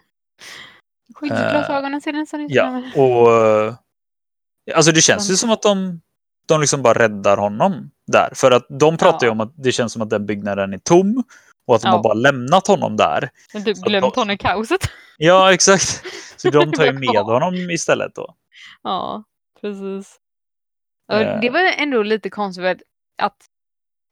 Skyddsglasögonen 1.14 2.00
ser 2.00 2.12
nästan 2.12 2.40
ut 2.40 2.46
Ja, 2.50 2.82
och... 2.96 3.32
eh, 3.46 3.74
Alltså 4.74 4.92
det 4.92 5.00
känns 5.00 5.30
ju 5.30 5.34
som 5.34 5.50
att 5.50 5.62
de, 5.62 6.00
de 6.48 6.60
liksom 6.60 6.82
bara 6.82 6.98
räddar 6.98 7.36
honom 7.36 7.90
där. 8.06 8.30
För 8.34 8.50
att 8.50 8.66
de 8.68 8.96
pratar 8.96 9.26
ju 9.26 9.28
Ja. 9.28 9.32
om 9.32 9.40
att 9.40 9.52
det 9.56 9.72
känns 9.72 9.92
som 9.92 10.02
att 10.02 10.10
den 10.10 10.26
byggnaden 10.26 10.72
är 10.72 10.78
tom. 10.78 11.24
Och 11.66 11.74
att 11.76 11.82
de 11.82 11.88
Ja. 11.88 11.92
har 11.96 12.02
bara 12.02 12.14
lämnat 12.14 12.66
honom 12.66 12.96
där. 12.96 13.30
Men 13.52 13.64
typ 13.64 13.76
glömt 13.76 14.14
de- 14.14 14.20
honom 14.20 14.30
i 14.30 14.38
kaoset. 14.38 14.80
Ja, 15.20 15.52
exakt. 15.52 16.02
Så 16.36 16.50
de 16.50 16.72
tar 16.76 16.84
ju 16.84 16.92
med 16.92 17.08
honom 17.24 17.54
istället 17.70 18.14
då. 18.14 18.34
Ja, 18.82 19.24
precis. 19.60 20.16
Och 21.08 21.14
Eh. 21.20 21.40
det 21.40 21.50
var 21.50 21.60
ändå 21.60 22.02
lite 22.02 22.30
konstigt 22.30 22.82
att 23.22 23.36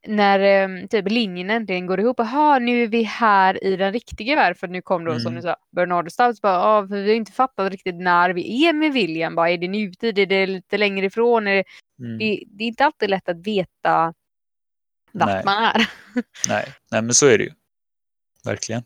när 0.09 0.41
eh, 0.41 0.87
typ 0.87 1.11
linjen 1.11 1.51
äntligen 1.51 1.87
går 1.87 2.01
ihop, 2.01 2.21
aha 2.21 2.59
nu 2.59 2.83
är 2.83 2.87
vi 2.87 3.03
här 3.03 3.65
i 3.65 3.77
den 3.77 3.93
riktiga 3.93 4.37
världen, 4.37 4.55
för 4.55 4.69
nu 4.69 4.83
kom 4.83 5.05
då 5.05 5.13
som 5.13 5.21
Mm. 5.33 5.35
du 5.35 5.43
sa, 5.43 5.57
Bernard 5.77 6.07
och 6.07 6.13
Stubbs 6.13 6.41
bara, 6.41 6.59
ah, 6.63 6.81
vi 6.81 7.09
har 7.09 7.15
inte 7.15 7.33
fattat 7.33 7.73
riktigt 7.73 7.95
när 7.95 8.31
vi 8.31 8.67
är 8.67 8.73
med 8.73 8.93
William, 8.93 9.35
bara, 9.35 9.51
är 9.51 9.59
det 9.59 9.69
nutid, 9.69 10.19
är 10.19 10.27
det 10.27 10.47
lite 10.47 10.79
längre 10.79 11.07
ifrån, 11.07 11.47
är 11.47 11.55
det, 11.55 11.65
Mm. 12.01 12.19
det, 12.19 12.43
det 12.47 12.65
är 12.65 12.69
inte 12.69 12.85
alltid 12.85 13.11
lätt 13.11 13.29
att 13.29 13.47
veta 13.47 14.15
vart 15.13 15.29
Nej. 15.29 15.43
man 15.45 15.63
är. 15.65 15.87
Nej. 16.49 16.65
Nej, 16.91 17.03
men 17.03 17.15
så 17.15 17.27
är 17.27 17.39
det 17.39 17.45
ju. 17.45 17.51
Verkligen. 18.45 18.83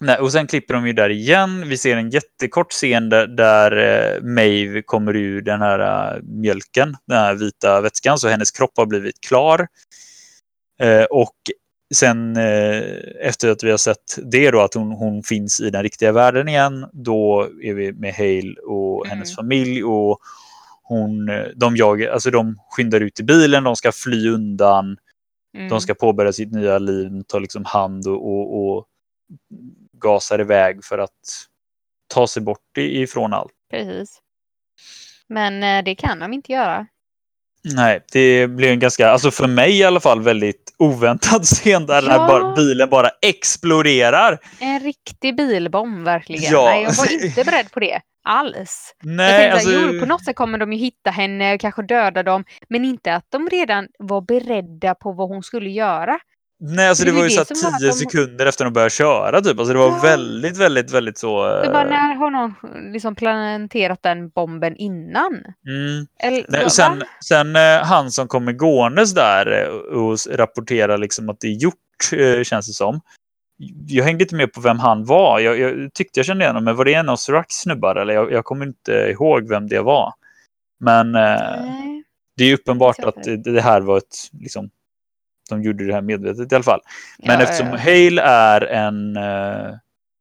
Nej, 0.00 0.18
och 0.18 0.32
sen 0.32 0.46
klipper 0.46 0.74
de 0.74 0.86
ju 0.86 0.92
där 0.92 1.10
igen. 1.10 1.68
Vi 1.68 1.78
ser 1.78 1.96
en 1.96 2.10
jättekort 2.10 2.72
scen 2.72 3.08
där, 3.08 3.26
där 3.26 3.72
eh, 4.16 4.22
Maeve 4.22 4.82
kommer 4.82 5.16
ur 5.16 5.42
den 5.42 5.60
här 5.60 5.78
eh, 6.16 6.22
mjölken, 6.22 6.96
den 7.06 7.18
här 7.18 7.34
vita 7.34 7.80
vätskan, 7.80 8.18
så 8.18 8.28
hennes 8.28 8.50
kropp 8.50 8.72
har 8.76 8.86
blivit 8.86 9.20
klar. 9.20 9.66
Eh, 10.80 11.04
och 11.04 11.34
sen 11.94 12.36
eh, 12.36 12.82
efter 13.20 13.50
att 13.50 13.62
vi 13.62 13.70
har 13.70 13.78
sett 13.78 14.18
det 14.32 14.50
då, 14.50 14.60
att 14.60 14.74
hon, 14.74 14.92
hon 14.92 15.22
finns 15.22 15.60
i 15.60 15.70
den 15.70 15.82
riktiga 15.82 16.12
världen 16.12 16.48
igen, 16.48 16.86
då 16.92 17.48
är 17.62 17.74
vi 17.74 17.92
med 17.92 18.14
Hale 18.14 18.54
och 18.66 19.06
Mm. 19.06 19.10
hennes 19.16 19.36
familj 19.36 19.84
och 19.84 20.18
hon, 20.82 21.28
eh, 21.28 21.44
de, 21.56 21.76
jagar, 21.76 22.10
alltså 22.12 22.30
de 22.30 22.58
skyndar 22.70 23.00
ut 23.00 23.20
i 23.20 23.22
bilen, 23.22 23.64
de 23.64 23.76
ska 23.76 23.92
fly 23.92 24.28
undan. 24.28 24.96
Mm. 25.56 25.68
De 25.68 25.80
ska 25.80 25.94
påbörja 25.94 26.32
sitt 26.32 26.52
nya 26.52 26.78
liv, 26.78 27.22
ta 27.26 27.38
liksom 27.38 27.64
hand 27.64 28.06
och, 28.06 28.28
och, 28.28 28.76
och 28.76 28.86
gasar 29.92 30.40
iväg 30.40 30.84
för 30.84 30.98
att 30.98 31.10
ta 32.14 32.26
sig 32.26 32.42
bort 32.42 32.78
ifrån 32.78 33.32
allt. 33.32 33.52
Precis. 33.70 34.18
Men 35.28 35.84
det 35.84 35.94
kan 35.94 36.18
de 36.18 36.32
inte 36.32 36.52
göra. 36.52 36.86
Nej, 37.64 38.00
det 38.12 38.46
blir 38.46 38.70
en 38.70 38.78
ganska, 38.78 39.08
alltså 39.10 39.30
för 39.30 39.46
mig 39.46 39.78
i 39.78 39.84
alla 39.84 40.00
fall, 40.00 40.22
väldigt 40.22 40.74
oväntad 40.78 41.42
scen 41.44 41.86
där 41.86 42.02
den 42.02 42.10
här 42.10 42.18
Ja. 42.18 42.26
bara, 42.28 42.54
bilen 42.54 42.90
bara 42.90 43.10
exploderar. 43.22 44.38
En 44.58 44.80
riktig 44.80 45.36
bilbomb 45.36 46.04
verkligen. 46.04 46.52
Ja. 46.52 46.64
Nej, 46.64 46.82
jag 46.82 46.92
var 46.94 47.12
inte 47.24 47.44
beredd 47.44 47.70
på 47.72 47.80
det 47.80 48.00
alls. 48.24 48.94
jag 49.02 49.10
Nej, 49.12 49.40
tänkte 49.40 49.52
alltså, 49.52 49.92
jo, 49.94 50.00
på 50.00 50.06
något 50.06 50.24
sätt 50.24 50.36
kommer 50.36 50.58
de 50.58 50.72
ju 50.72 50.78
hitta 50.78 51.10
henne, 51.10 51.58
kanske 51.58 51.82
döda 51.82 52.22
dem, 52.22 52.44
men 52.68 52.84
inte 52.84 53.14
att 53.14 53.24
de 53.28 53.48
redan 53.48 53.86
var 53.98 54.20
beredda 54.20 54.94
på 54.94 55.12
vad 55.12 55.28
hon 55.28 55.42
skulle 55.42 55.70
göra. 55.70 56.18
Nej, 56.60 56.88
alltså 56.88 57.04
det 57.04 57.10
det 57.10 57.16
var 57.16 57.24
ju 57.24 57.30
så 57.30 57.40
här 57.40 57.72
var 57.72 57.86
de- 57.86 57.92
sekunder 57.92 58.46
efter 58.46 58.64
de 58.64 58.72
började 58.72 58.90
köra 58.90 59.40
typ. 59.40 59.58
Alltså 59.58 59.72
det 59.72 59.78
var 59.78 59.88
Ja. 59.88 60.00
väldigt, 60.02 60.56
väldigt, 60.56 60.90
väldigt 60.92 61.18
så. 61.18 61.44
Det 61.44 61.70
bara, 61.72 61.82
eh, 61.82 61.88
när 61.90 62.14
har 62.14 62.30
någon 62.30 62.54
liksom 62.92 63.14
planterat 63.14 64.02
den 64.02 64.28
bomben 64.28 64.76
innan? 64.76 65.32
mm. 65.68 66.06
Eller, 66.18 66.44
Nej, 66.48 66.64
och 66.64 66.72
sen, 66.72 67.02
sen 67.24 67.56
eh, 67.56 67.82
han 67.82 68.10
som 68.10 68.28
kommer 68.28 68.52
gåendes 68.52 69.14
där 69.14 69.62
eh, 69.62 69.68
och 69.98 70.18
rapporterar 70.30 70.98
liksom 70.98 71.28
att 71.28 71.40
det 71.40 71.46
är 71.48 71.52
gjort, 71.62 72.44
känns 72.46 72.66
det 72.66 72.72
som. 72.72 73.00
Jag 73.86 74.04
hängde 74.04 74.24
inte 74.24 74.34
med 74.34 74.52
på 74.52 74.60
vem 74.60 74.78
han 74.78 75.04
var. 75.04 75.40
Jag, 75.40 75.58
jag 75.58 75.94
tyckte 75.94 76.18
jag 76.18 76.26
kände 76.26 76.44
igen 76.44 76.54
honom, 76.54 76.64
men 76.64 76.76
var 76.76 76.84
det 76.84 76.94
en 76.94 77.08
av 77.08 77.16
Sraks 77.16 77.54
snubbar? 77.54 77.96
Eller 77.96 78.14
jag, 78.14 78.32
jag 78.32 78.44
kommer 78.44 78.66
inte 78.66 78.92
ihåg 78.92 79.48
vem 79.48 79.68
det 79.68 79.80
var. 79.80 80.12
Men 80.80 81.12
Nej. 81.12 82.02
det 82.36 82.44
är 82.44 82.54
uppenbart 82.54 82.98
att 82.98 83.22
det 83.44 83.60
här 83.60 83.80
var 83.80 83.98
ett, 83.98 84.16
liksom, 84.40 84.70
de 85.48 85.62
gjorde 85.62 85.86
det 85.86 85.94
här 85.94 86.00
medvetet 86.02 86.52
i 86.52 86.54
alla 86.54 86.64
fall. 86.64 86.80
Men 87.18 87.40
Ja, 87.40 87.42
eftersom 87.42 87.66
ja. 87.66 87.76
Hale 87.76 88.22
är 88.22 88.60
en 88.60 89.16
eh, 89.16 89.74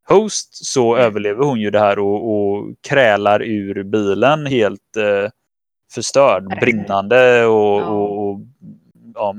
host 0.08 0.66
så 0.66 0.94
Mm. 0.96 1.06
överlever 1.06 1.44
hon 1.46 1.60
ju 1.62 1.70
det 1.72 1.80
här 1.80 2.00
och, 2.00 2.32
och 2.34 2.74
krälar 2.82 3.44
ur 3.44 3.84
bilen 3.84 4.46
helt 4.46 4.98
eh, 4.98 5.30
förstörd, 5.94 6.44
Bränd. 6.48 6.62
brinnande 6.62 7.46
och, 7.46 7.82
Ja. 7.82 7.86
och, 7.86 8.30
och 8.30 8.40
ja, 9.16 9.36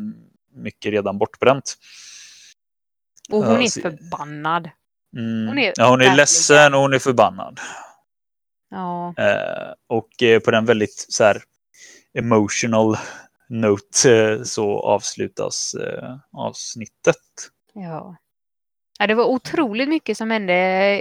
mycket 0.54 0.92
redan 0.92 1.18
bortbränt. 1.18 1.74
Och 3.30 3.44
hon 3.44 3.60
är 3.62 3.66
så- 3.66 3.80
förbannad. 3.80 4.70
Mm. 5.16 5.48
Hon 5.48 5.58
är 5.58 5.72
ja, 5.76 5.88
hon 5.90 6.00
är 6.00 6.16
ledsen 6.16 6.74
och 6.74 6.80
hon 6.80 6.94
är 6.94 6.98
förbannad. 6.98 7.60
Ja. 8.70 9.14
Eh, 9.18 9.72
och 9.86 10.22
eh, 10.22 10.40
på 10.40 10.50
den 10.50 10.64
väldigt 10.64 11.06
så 11.08 11.24
här, 11.24 11.42
emotional 12.18 12.96
note 13.48 14.12
eh, 14.16 14.42
så 14.42 14.80
avslutas 14.80 15.74
eh, 15.74 16.16
avsnittet. 16.32 17.16
ja. 17.74 18.16
Ja, 18.98 19.06
det 19.06 19.14
var 19.14 19.24
otroligt 19.24 19.88
mycket 19.88 20.16
som 20.18 20.30
hände 20.30 20.54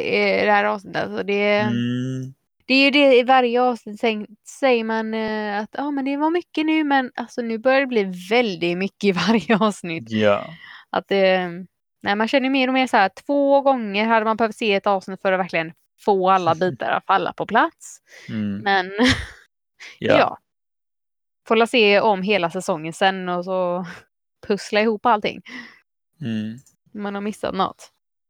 i 0.04 0.46
det 0.46 0.52
här 0.52 0.64
avsnittet. 0.66 1.04
Alltså 1.04 1.24
det, 1.24 1.60
Mm. 1.60 2.34
det 2.66 2.74
är 2.74 2.86
ju 2.86 2.92
det 2.92 3.18
i 3.20 3.24
varje 3.24 3.62
avsnitt 3.62 4.00
säg- 4.00 4.28
säger 4.60 4.84
man 4.84 5.14
eh, 5.14 5.60
att 5.60 5.70
ja, 5.74 5.92
men 5.92 6.06
det 6.06 6.18
var 6.18 6.30
mycket 6.30 6.66
nu, 6.66 6.84
men 6.84 7.12
alltså 7.16 7.42
nu 7.42 7.58
börjar 7.58 7.80
det 7.80 7.88
bli 7.88 8.04
väldigt 8.30 8.78
mycket 8.78 9.04
i 9.04 9.12
varje 9.28 9.58
avsnitt. 9.58 10.12
Ja. 10.12 10.46
Att 10.90 11.10
nej, 12.02 12.16
man 12.16 12.28
känner 12.28 12.50
mer 12.50 12.68
och 12.68 12.74
mer 12.74 12.88
så 12.88 12.98
här, 12.98 13.10
två 13.26 13.62
gånger 13.62 14.06
hade 14.06 14.26
man 14.26 14.38
behövt 14.38 14.56
se 14.56 14.74
ett 14.74 14.88
avsnitt 14.88 15.22
för 15.22 15.32
att 15.34 15.40
verkligen 15.40 15.72
få 16.06 16.30
alla 16.30 16.56
bitar 16.60 16.92
att 16.92 17.06
falla 17.06 17.34
på 17.34 17.46
plats. 17.46 17.98
Mm. 18.30 18.58
Men 18.58 18.92
Ja. 20.00 20.18
ja. 20.18 20.38
Får 21.48 21.56
la 21.56 21.68
se 21.68 22.00
om 22.00 22.22
hela 22.22 22.50
säsongen 22.50 22.94
sen 22.94 23.30
och 23.30 23.46
så 23.46 23.86
pussla 24.48 24.82
ihop 24.82 25.06
allting. 25.06 25.42
Mm. 26.22 26.58
Man 26.94 27.16
har 27.16 27.22
missat 27.22 27.56
något. 27.56 27.90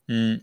Mm. 0.10 0.40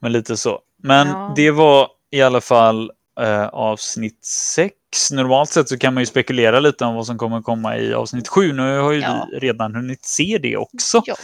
Men 0.00 0.12
lite 0.12 0.36
så. 0.36 0.60
Men 0.82 1.06
Ja. 1.08 1.32
det 1.36 1.50
var 1.50 1.88
i 2.10 2.22
alla 2.22 2.40
fall 2.40 2.92
eh, 3.20 3.46
avsnitt 3.46 4.24
6. 4.24 4.74
Normalt 5.12 5.48
sett 5.50 5.68
så 5.68 5.78
kan 5.78 5.94
man 5.94 6.02
ju 6.02 6.06
spekulera 6.06 6.60
lite 6.60 6.84
om 6.84 6.94
vad 6.94 7.06
som 7.06 7.18
kommer 7.18 7.42
komma 7.42 7.78
i 7.78 7.94
avsnitt 7.94 8.28
7. 8.28 8.52
Nu 8.52 8.78
har 8.78 8.92
ju 8.92 9.00
Ja. 9.00 9.28
vi 9.32 9.38
redan 9.38 9.74
hunnit 9.74 10.04
se 10.04 10.38
det 10.42 10.56
också. 10.56 11.02
Ja, 11.06 11.16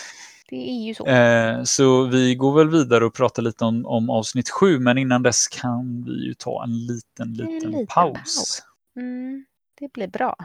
så. 0.96 1.06
Eh, 1.06 1.62
så 1.64 2.04
vi 2.04 2.34
går 2.34 2.58
väl 2.58 2.68
vidare 2.70 3.04
och 3.04 3.14
pratar 3.14 3.42
lite 3.42 3.64
om, 3.64 3.86
om 3.86 4.10
avsnitt 4.10 4.50
7. 4.50 4.78
Men 4.78 4.98
innan 4.98 5.22
dess 5.22 5.48
kan 5.48 6.04
vi 6.06 6.26
ju 6.26 6.34
ta 6.34 6.64
en 6.64 6.86
liten, 6.86 7.34
liten, 7.34 7.70
liten 7.70 7.86
paus. 7.86 8.12
paus. 8.14 8.62
Mm, 8.96 9.44
det 9.82 9.92
blir 9.92 10.06
bra. 10.08 10.36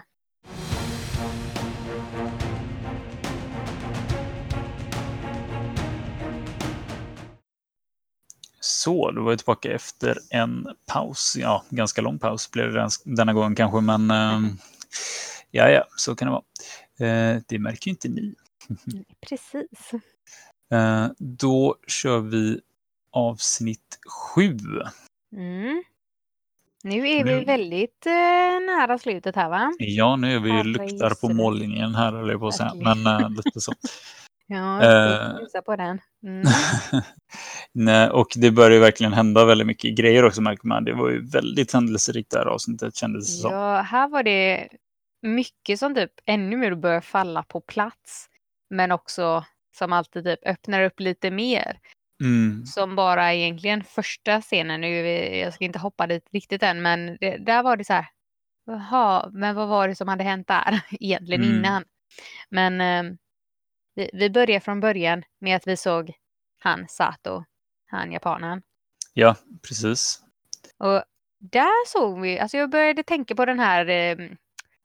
Så, 8.59 9.11
då 9.11 9.23
var 9.23 9.31
jag 9.31 9.39
tillbaka 9.39 9.71
efter 9.71 10.17
en 10.29 10.67
paus. 10.85 11.35
Ja, 11.39 11.63
ganska 11.69 12.01
lång 12.01 12.19
paus 12.19 12.51
blev 12.51 12.71
det 12.73 12.79
den- 12.79 13.15
denna 13.15 13.33
gången 13.33 13.55
kanske, 13.55 13.81
men 13.81 14.11
eh, 14.11 14.39
ja, 15.51 15.69
ja, 15.69 15.83
så 15.97 16.15
kan 16.15 16.27
det 16.27 16.31
vara. 16.31 16.43
Eh, 17.09 17.41
det 17.47 17.59
märker 17.59 17.87
ju 17.87 17.91
inte 17.91 18.09
ni. 18.09 18.35
Precis. 19.29 19.91
Eh, 20.71 21.07
då 21.19 21.75
kör 21.87 22.19
vi 22.19 22.61
avsnitt 23.11 23.99
sju. 24.07 24.57
Mm. 25.35 25.83
Nu 26.87 27.09
är 27.09 27.23
vi 27.23 27.33
Nu- 27.35 27.43
väldigt 27.45 28.05
eh, 28.05 28.11
nära 28.65 28.97
slutet 28.97 29.35
här 29.35 29.49
va? 29.49 29.73
Ja, 29.79 30.15
nu 30.15 30.35
är 30.35 30.39
vi 30.39 30.49
ju 30.49 30.63
luktar 30.63 31.09
på 31.21 31.33
mållinjen 31.33 31.95
här, 31.95 32.13
jag 32.31 32.39
på 32.39 32.51
att. 32.51 32.73
Men 32.75 33.07
äh, 33.07 33.29
lite 33.29 33.61
så. 33.61 33.73
Ja, 34.49 34.81
Eh. 34.83 35.39
gissa 35.41 35.61
på 35.61 35.75
den. 35.75 35.99
Mm. 36.23 36.43
Nej, 37.73 38.09
och 38.09 38.27
det 38.35 38.51
börjar 38.51 38.79
verkligen 38.79 39.13
hända 39.13 39.45
väldigt 39.45 39.67
mycket 39.67 39.95
grejer 39.97 40.25
också 40.25 40.41
märker 40.41 40.67
man. 40.67 40.83
Det 40.85 40.93
var 40.93 41.09
ju 41.09 41.29
väldigt 41.29 41.73
händelserikt 41.73 42.31
det 42.31 42.37
här 42.39 42.45
avsnittet 42.45 42.95
kändes 42.95 43.25
det 43.35 43.41
som. 43.41 43.51
Ja, 43.51 43.81
här 43.81 44.07
var 44.07 44.23
det 44.23 44.67
mycket 45.21 45.79
som 45.79 45.95
typ 45.95 46.11
ännu 46.25 46.57
mer 46.57 46.75
börjar 46.75 47.01
falla 47.01 47.43
på 47.43 47.61
plats. 47.61 48.27
Men 48.69 48.91
också 48.91 49.45
som 49.77 49.93
alltid 49.93 50.23
typ 50.23 50.39
öppnar 50.47 50.83
upp 50.83 50.99
lite 50.99 51.31
mer. 51.31 51.77
Mm. 52.21 52.65
Som 52.65 52.95
bara 52.95 53.33
egentligen 53.33 53.83
första 53.83 54.41
scenen, 54.41 54.81
nu, 54.81 54.89
jag 55.37 55.53
ska 55.53 55.65
inte 55.65 55.79
hoppa 55.79 56.07
dit 56.07 56.29
riktigt 56.31 56.63
än, 56.63 56.81
men 56.81 57.17
det, 57.19 57.37
där 57.37 57.63
var 57.63 57.77
det 57.77 57.83
så 57.85 57.93
här. 57.93 58.07
Jaha, 58.65 59.29
men 59.33 59.55
vad 59.55 59.67
var 59.67 59.87
det 59.87 59.95
som 59.95 60.07
hade 60.07 60.23
hänt 60.23 60.47
där 60.47 60.81
egentligen 60.99 61.41
Mm. 61.43 61.55
innan? 61.55 61.83
Men 62.49 62.81
eh, 62.81 63.13
vi, 63.95 64.09
vi 64.13 64.29
börjar 64.29 64.59
från 64.59 64.79
början 64.79 65.23
med 65.39 65.55
att 65.55 65.67
vi 65.67 65.77
såg 65.77 66.13
han 66.59 66.85
Sato, 66.89 67.43
han 67.85 68.11
japanen. 68.11 68.61
Ja, 69.13 69.35
precis. 69.67 70.21
Och 70.77 71.03
där 71.39 71.87
såg 71.87 72.21
vi, 72.21 72.39
alltså 72.39 72.57
jag 72.57 72.69
började 72.69 73.03
tänka 73.03 73.35
på 73.35 73.45
den 73.45 73.59
här 73.59 73.85
eh, 73.89 74.17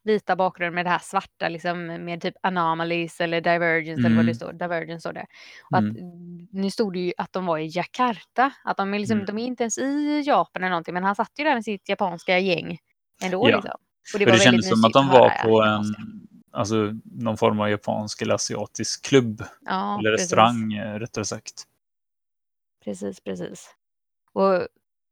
vita 0.04 0.36
bakgrunden 0.36 0.74
med 0.74 0.86
det 0.86 0.90
här 0.90 0.98
svarta 0.98 1.48
liksom 1.48 1.86
med 1.86 2.22
typ 2.22 2.34
anomalies 2.42 3.20
eller 3.20 3.40
divergence 3.40 4.00
eller 4.00 4.08
vad 4.08 4.12
Mm. 4.12 4.26
det 4.26 4.34
står, 4.34 4.52
divergence 4.52 5.00
står 5.00 5.12
det. 5.12 5.26
Och 5.70 5.76
att, 5.78 5.84
Mm. 5.84 6.48
nu 6.52 6.70
stod 6.70 6.92
det 6.92 6.98
ju 6.98 7.12
att 7.16 7.32
de 7.32 7.46
var 7.46 7.58
i 7.58 7.66
Jakarta, 7.74 8.52
att 8.64 8.76
de 8.76 8.94
är 8.94 8.98
liksom, 8.98 9.16
Mm. 9.16 9.26
de 9.26 9.38
är 9.38 9.46
inte 9.46 9.62
ens 9.62 9.78
i 9.78 10.22
Japan 10.26 10.62
eller 10.62 10.70
någonting 10.70 10.94
men 10.94 11.04
han 11.04 11.16
satt 11.16 11.30
ju 11.38 11.44
där 11.44 11.54
med 11.54 11.64
sitt 11.64 11.88
japanska 11.88 12.38
gäng 12.38 12.78
ändå 13.24 13.50
Ja. 13.50 13.56
liksom. 13.56 13.74
Och 14.14 14.18
det 14.18 14.24
väldigt 14.24 14.42
kändes 14.42 14.68
som 14.68 14.84
att 14.84 14.92
de 14.92 15.08
var 15.08 15.30
på 15.44 15.62
en, 15.62 15.84
alltså 16.52 16.76
någon 17.04 17.36
form 17.36 17.60
av 17.60 17.70
japansk 17.70 18.22
eller 18.22 18.34
asiatisk 18.34 19.04
klubb. 19.04 19.42
ja, 19.60 19.98
eller 19.98 20.10
precis. 20.10 20.24
restaurang 20.24 20.72
eh, 20.72 20.98
rättare 20.98 21.24
sagt. 21.24 21.64
Precis, 22.84 23.20
precis. 23.20 23.74
Och 24.32 24.66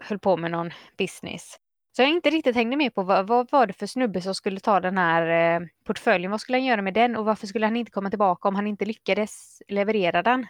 höll 0.04 0.18
på 0.18 0.36
med 0.36 0.50
någon 0.50 0.70
business. 0.98 1.56
Så 2.00 2.04
jag 2.04 2.10
inte 2.10 2.30
riktigt 2.30 2.54
hängde 2.54 2.76
med 2.76 2.94
på 2.94 3.02
vad, 3.02 3.26
vad 3.26 3.50
var 3.50 3.66
det 3.66 3.72
för 3.72 3.86
snubbe 3.86 4.20
som 4.20 4.34
skulle 4.34 4.60
ta 4.60 4.80
den 4.80 4.98
här 4.98 5.56
eh, 5.56 5.66
portföljen. 5.84 6.30
Vad 6.30 6.40
skulle 6.40 6.58
han 6.58 6.64
göra 6.64 6.82
med 6.82 6.94
den 6.94 7.16
och 7.16 7.24
varför 7.24 7.46
skulle 7.46 7.66
han 7.66 7.76
inte 7.76 7.90
komma 7.90 8.10
tillbaka 8.10 8.48
om 8.48 8.54
han 8.54 8.66
inte 8.66 8.84
lyckades 8.84 9.62
leverera 9.68 10.22
den? 10.22 10.46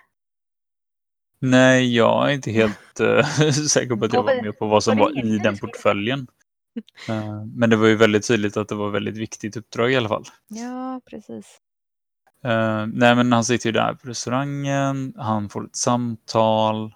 Nej, 1.38 1.96
jag 1.96 2.28
är 2.30 2.34
inte 2.34 2.50
helt 2.50 3.00
eh, 3.00 3.50
säker 3.68 3.96
på 3.96 4.04
att 4.04 4.12
jag 4.12 4.22
var 4.22 4.42
med 4.42 4.58
på 4.58 4.66
vad 4.66 4.84
som 4.84 4.98
var 4.98 5.26
i 5.26 5.38
den 5.38 5.58
portföljen. 5.58 6.26
Eh, 7.08 7.44
Men 7.44 7.70
det 7.70 7.76
var 7.76 7.86
ju 7.86 7.96
väldigt 7.96 8.26
tydligt 8.26 8.56
att 8.56 8.68
det 8.68 8.74
var 8.74 8.90
väldigt 8.90 9.16
viktigt 9.16 9.56
uppdrag 9.56 9.92
i 9.92 9.96
alla 9.96 10.08
fall. 10.08 10.24
Ja, 10.48 11.00
precis. 11.10 11.60
Eh, 12.44 12.86
nej, 12.86 13.14
men 13.14 13.32
han 13.32 13.44
sitter 13.44 13.68
ju 13.68 13.72
där 13.72 13.94
på 13.94 14.08
restaurangen, 14.08 15.14
han 15.16 15.48
får 15.48 15.64
ett 15.64 15.76
samtal. 15.76 16.94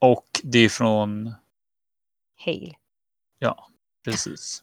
och 0.00 0.26
det 0.42 0.58
är 0.58 0.68
från, 0.68 1.34
Hale. 2.46 2.74
precis. 4.04 4.62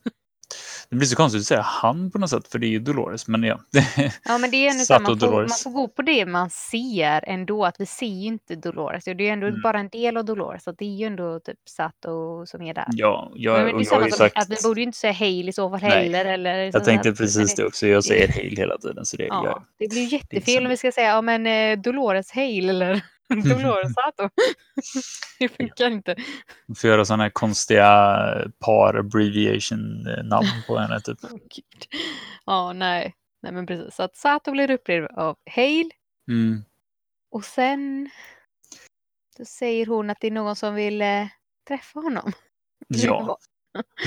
Det 0.90 0.96
blir 0.96 1.08
så 1.08 1.16
konstigt 1.16 1.40
att 1.42 1.46
säga 1.46 1.62
han 1.62 2.12
på 2.12 2.20
något 2.20 2.30
sätt, 2.30 2.48
för 2.48 2.60
det 2.60 2.68
är 2.68 2.70
ju 2.70 2.80
Dolores, 2.80 3.28
men 3.28 3.44
ja. 3.44 3.60
Ja, 4.26 4.38
men 4.38 4.52
det 4.52 4.58
är 4.58 4.72
ändå 4.72 4.84
så 4.84 4.94
här, 4.94 5.00
man, 5.00 5.20
får, 5.20 5.32
man 5.32 5.50
får 5.64 5.70
gå 5.72 5.88
på 5.88 6.02
det 6.02 6.26
man 6.26 6.50
ser 6.50 7.24
ändå. 7.30 7.66
Att 7.66 7.76
vi 7.80 7.86
ser 7.86 8.06
ju 8.06 8.28
inte 8.28 8.56
Dolores. 8.56 9.04
Det 9.04 9.12
är 9.12 9.22
ju 9.22 9.28
ändå 9.28 9.48
Mm. 9.48 9.62
bara 9.62 9.80
en 9.80 9.90
del 9.90 10.18
av 10.18 10.26
Dolores. 10.26 10.64
Så 10.64 10.72
det 10.72 10.86
är 10.86 10.96
ju 10.96 11.06
ändå 11.06 11.40
typ 11.40 11.58
Sato 11.70 12.46
som 12.46 12.62
är 12.62 12.74
där. 12.74 12.86
ja, 12.92 13.32
jag, 13.36 13.66
men 13.66 13.76
det 13.78 13.84
är 13.84 13.86
samma 13.86 14.10
sagt, 14.10 14.38
att 14.38 14.50
vi 14.50 14.56
borde 14.64 14.80
ju 14.82 14.86
inte 14.86 14.98
säga 14.98 15.14
Hale 15.14 15.50
i 15.50 15.54
så 15.54 15.70
fall 15.70 15.80
heller. 15.80 16.26
Eller 16.26 16.56
jag 16.74 16.84
tänkte 16.86 17.10
där. 17.10 17.16
precis 17.16 17.38
Men 17.38 17.56
det 17.58 17.66
också, 17.68 17.88
jag 17.88 18.04
säger 18.04 18.28
Hale 18.28 18.56
hela 18.58 18.78
tiden, 18.78 19.06
så 19.06 19.18
det 19.18 19.26
Ja, 19.26 19.46
jag. 19.46 19.64
det 19.80 19.88
blir 19.88 20.02
ju 20.02 20.08
jättefel 20.08 20.64
om 20.64 20.70
vi 20.70 20.78
ska 20.78 20.92
säga 20.92 21.08
ja, 21.08 21.22
men 21.22 21.48
eh, 21.48 21.80
Dolores 21.82 22.32
Hale 22.32 22.70
eller 22.70 23.02
Dolores 23.50 23.94
Sato. 23.94 24.30
det 25.40 25.50
funkar 25.50 25.92
inte. 25.92 26.16
Man 26.68 26.76
får 26.76 26.90
göra 26.90 27.06
sådana 27.06 27.24
här 27.24 27.30
konstiga 27.30 27.88
par 28.60 28.94
abbreviation 28.96 30.08
eh, 30.08 30.24
namn 30.24 30.48
på 30.68 30.78
henne 30.78 31.00
typ. 31.02 31.20
Gud. 31.32 31.86
Ja, 32.46 32.74
nej. 32.74 33.16
Nej, 33.44 33.52
men 33.52 33.66
precis. 33.66 33.96
Så 33.96 34.04
att 34.04 34.16
Sato 34.16 34.52
blir 34.52 34.72
uppredd 34.72 35.06
av 35.06 35.38
Hale 35.56 35.90
Mm. 36.28 36.64
och 37.32 37.46
sen 37.46 38.10
så 39.38 39.46
säger 39.46 39.86
hon 39.86 40.10
att 40.10 40.18
det 40.22 40.28
är 40.28 40.32
någon 40.32 40.56
som 40.56 40.76
vill 40.76 41.02
eh, 41.02 41.28
träffa 41.68 42.00
honom. 42.00 42.32
Ja, 42.88 43.38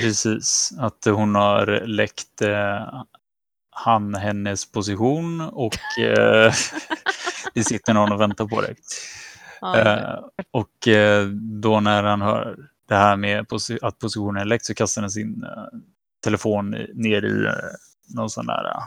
precis. 0.01 0.71
Att 0.79 1.05
hon 1.05 1.35
har 1.35 1.85
läckt 1.87 2.41
eh, 2.41 3.03
han 3.75 4.15
hennes 4.15 4.71
position 4.71 5.41
och 5.41 5.99
eh, 5.99 6.53
det 7.53 7.63
sitter 7.63 7.93
någon 7.93 8.11
och 8.11 8.21
väntar 8.21 8.47
på 8.47 8.61
det. 8.61 8.75
Ja, 9.61 9.77
Eh, 9.77 10.19
och 10.51 10.87
eh, 10.87 11.25
då 11.61 11.79
när 11.79 12.03
han 12.03 12.21
hör 12.21 12.57
det 12.87 12.95
här 12.95 13.17
med 13.17 13.49
posi 13.49 13.79
att 13.81 13.99
positionen 13.99 14.41
är 14.41 14.45
läckt 14.45 14.65
så 14.65 14.73
kastar 14.73 15.01
han 15.01 15.09
sin 15.11 15.43
eh, 15.43 15.79
telefon 16.23 16.69
ner 16.93 17.25
i 17.25 17.45
eh, 17.45 17.53
någon 18.15 18.29
sån 18.29 18.45
där 18.45 18.65
eh, 18.65 18.83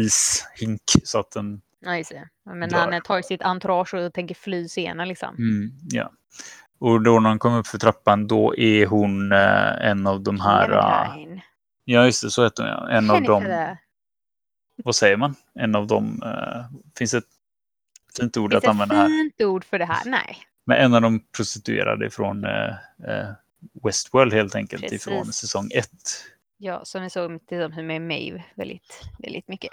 ishink 0.00 0.82
så 1.04 1.18
att 1.18 1.30
den 1.30 1.60
ja, 1.80 1.96
just 1.96 2.10
det. 2.10 2.28
Men 2.54 2.68
dör. 2.68 2.78
han 2.78 3.02
tar 3.02 3.22
sitt 3.22 3.42
entourage 3.42 3.94
och 3.94 4.14
tänker 4.14 4.34
fly 4.34 4.68
senare 4.68 5.06
liksom. 5.06 5.34
Mm, 5.38 5.70
ja. 5.90 6.12
Och 6.78 7.02
då 7.02 7.20
när 7.20 7.28
han 7.28 7.38
kommer 7.38 7.58
upp 7.58 7.66
för 7.66 7.78
trappan 7.78 8.26
då 8.26 8.56
är 8.56 8.86
hon 8.86 9.32
en 9.32 10.06
av 10.06 10.22
de 10.22 10.40
här... 10.40 10.70
ja, 11.84 12.04
just 12.04 12.22
det, 12.22 12.30
så 12.30 12.44
heter 12.44 12.62
hon 12.62 12.72
ja. 12.72 12.90
En 12.90 13.10
av 13.10 13.22
dem, 13.22 13.42
Jennifer. 13.42 13.78
Vad 14.76 14.96
säger 14.96 15.16
man? 15.16 15.34
En 15.54 15.74
av 15.74 15.86
dem, 15.86 16.22
eh, 16.24 16.64
finns 16.98 17.14
ett 17.14 17.24
fint 18.16 18.36
ord 18.36 18.50
Finns 18.52 18.56
att 18.58 18.62
det 18.64 18.70
använda 18.70 18.94
ett 18.94 19.00
här. 19.00 19.08
fint 19.08 19.42
ord 19.42 19.64
för 19.64 19.78
det 19.78 19.84
här? 19.84 20.02
Nej. 20.04 20.36
Men 20.66 20.76
en 20.78 20.94
av 20.94 21.02
de 21.02 21.20
prostituerade 21.36 22.10
från 22.10 22.44
eh, 22.44 22.68
eh, 23.08 23.28
Westworld 23.84 24.32
helt 24.32 24.54
enkelt 24.54 24.82
Precis. 24.82 25.06
ifrån 25.06 25.26
säsong 25.32 25.70
ett. 25.74 26.24
Ja, 26.58 26.84
som 26.84 27.02
vi 27.02 27.10
såg 27.10 27.46
tillsammans 27.46 27.76
med 27.76 28.02
Maeve 28.02 28.44
väldigt, 28.54 29.00
väldigt 29.18 29.48
mycket. 29.48 29.70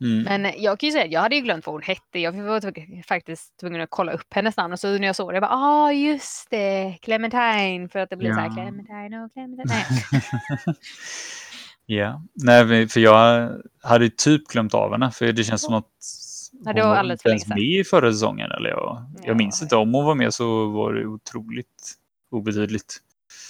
Mm. 0.00 0.22
Men 0.42 0.52
jag 0.62 0.78
kan 0.80 0.86
ju 0.86 0.92
säga 0.92 1.04
att 1.04 1.10
jag 1.12 1.20
hade 1.20 1.34
ju 1.36 1.40
glömt 1.42 1.66
vad 1.66 1.74
hon 1.74 1.82
hette. 1.82 2.18
Jag 2.18 2.32
var 2.32 2.60
tvungen- 2.60 3.02
faktiskt 3.02 3.56
tvungen 3.60 3.80
att 3.80 3.90
kolla 3.90 4.12
upp 4.12 4.26
hennes 4.34 4.56
namn. 4.56 4.72
Och 4.72 4.80
så 4.80 4.98
när 4.98 5.06
jag 5.06 5.16
såg 5.16 5.30
det, 5.30 5.34
jag 5.34 5.42
bara 5.42 5.50
ah 5.52 5.92
just 5.92 6.50
det, 6.50 6.98
Clementine. 7.02 7.88
För 7.88 7.98
att 7.98 8.10
det 8.10 8.16
blir 8.16 8.32
så 8.34 8.40
här 8.40 8.46
Ja. 8.46 8.54
Clementine 8.54 9.24
och 9.24 9.32
Clementine. 9.32 9.64
Nej. 9.64 9.86
Ja, 11.90 12.22
nej, 12.34 12.64
men- 12.66 12.88
för 12.88 13.00
jag 13.00 13.50
hade 13.82 14.10
typ 14.10 14.46
glömt 14.48 14.74
av 14.74 14.92
henne. 14.92 15.10
För 15.10 15.32
det 15.32 15.44
känns 15.44 15.62
som 15.62 15.74
att 15.74 15.84
Ja, 16.64 16.72
det 16.72 16.80
hon 16.80 16.88
var 16.88 16.94
var 16.94 16.96
alldeles 16.96 17.20
inte 17.20 17.28
ens 17.28 17.46
med 17.48 17.58
i 17.58 17.84
förra 17.84 18.12
säsongen. 18.12 18.50
Eller 18.52 18.70
jag, 18.70 18.78
Ja. 18.78 19.06
jag 19.24 19.36
minns 19.36 19.62
inte. 19.62 19.76
Om 19.76 19.94
hon 19.94 20.04
var 20.04 20.14
med 20.14 20.34
så 20.34 20.66
var 20.68 20.92
det 20.92 21.06
otroligt 21.06 21.94
obetydligt. 22.30 22.98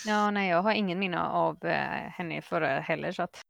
Ja, 0.06 0.30
nej, 0.30 0.50
jag 0.50 0.62
har 0.62 0.72
ingen 0.72 0.98
minne 0.98 1.20
av 1.22 1.64
eh, 1.64 2.10
henne 2.10 2.42
förra 2.42 2.80
heller. 2.80 3.12
Så 3.12 3.22
att 3.22 3.40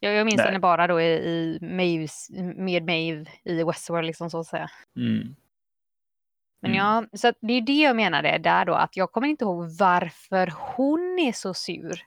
jag, 0.00 0.14
jag 0.14 0.24
minns 0.24 0.36
Nej. 0.36 0.46
henne 0.46 0.58
bara 0.58 0.86
då 0.86 1.00
i, 1.00 1.04
i 1.14 1.58
Maeves, 1.62 2.30
med 2.56 2.84
Maeve 2.86 3.24
i 3.44 3.64
Westworld 3.64 4.06
liksom 4.06 4.30
så 4.30 4.38
att 4.40 4.46
säga. 4.46 4.70
Mm. 4.96 5.36
Men 6.62 6.70
Mm. 6.70 6.76
ja, 6.76 7.04
så 7.18 7.32
det 7.40 7.52
är 7.52 7.60
det 7.62 7.72
jag 7.80 7.96
menade 7.96 8.38
där 8.38 8.64
då, 8.64 8.74
att 8.74 8.96
jag 8.96 9.12
kommer 9.12 9.28
inte 9.28 9.44
ihåg 9.44 9.70
varför 9.78 10.52
hon 10.76 11.18
är 11.18 11.32
så 11.32 11.54
sur. 11.54 12.02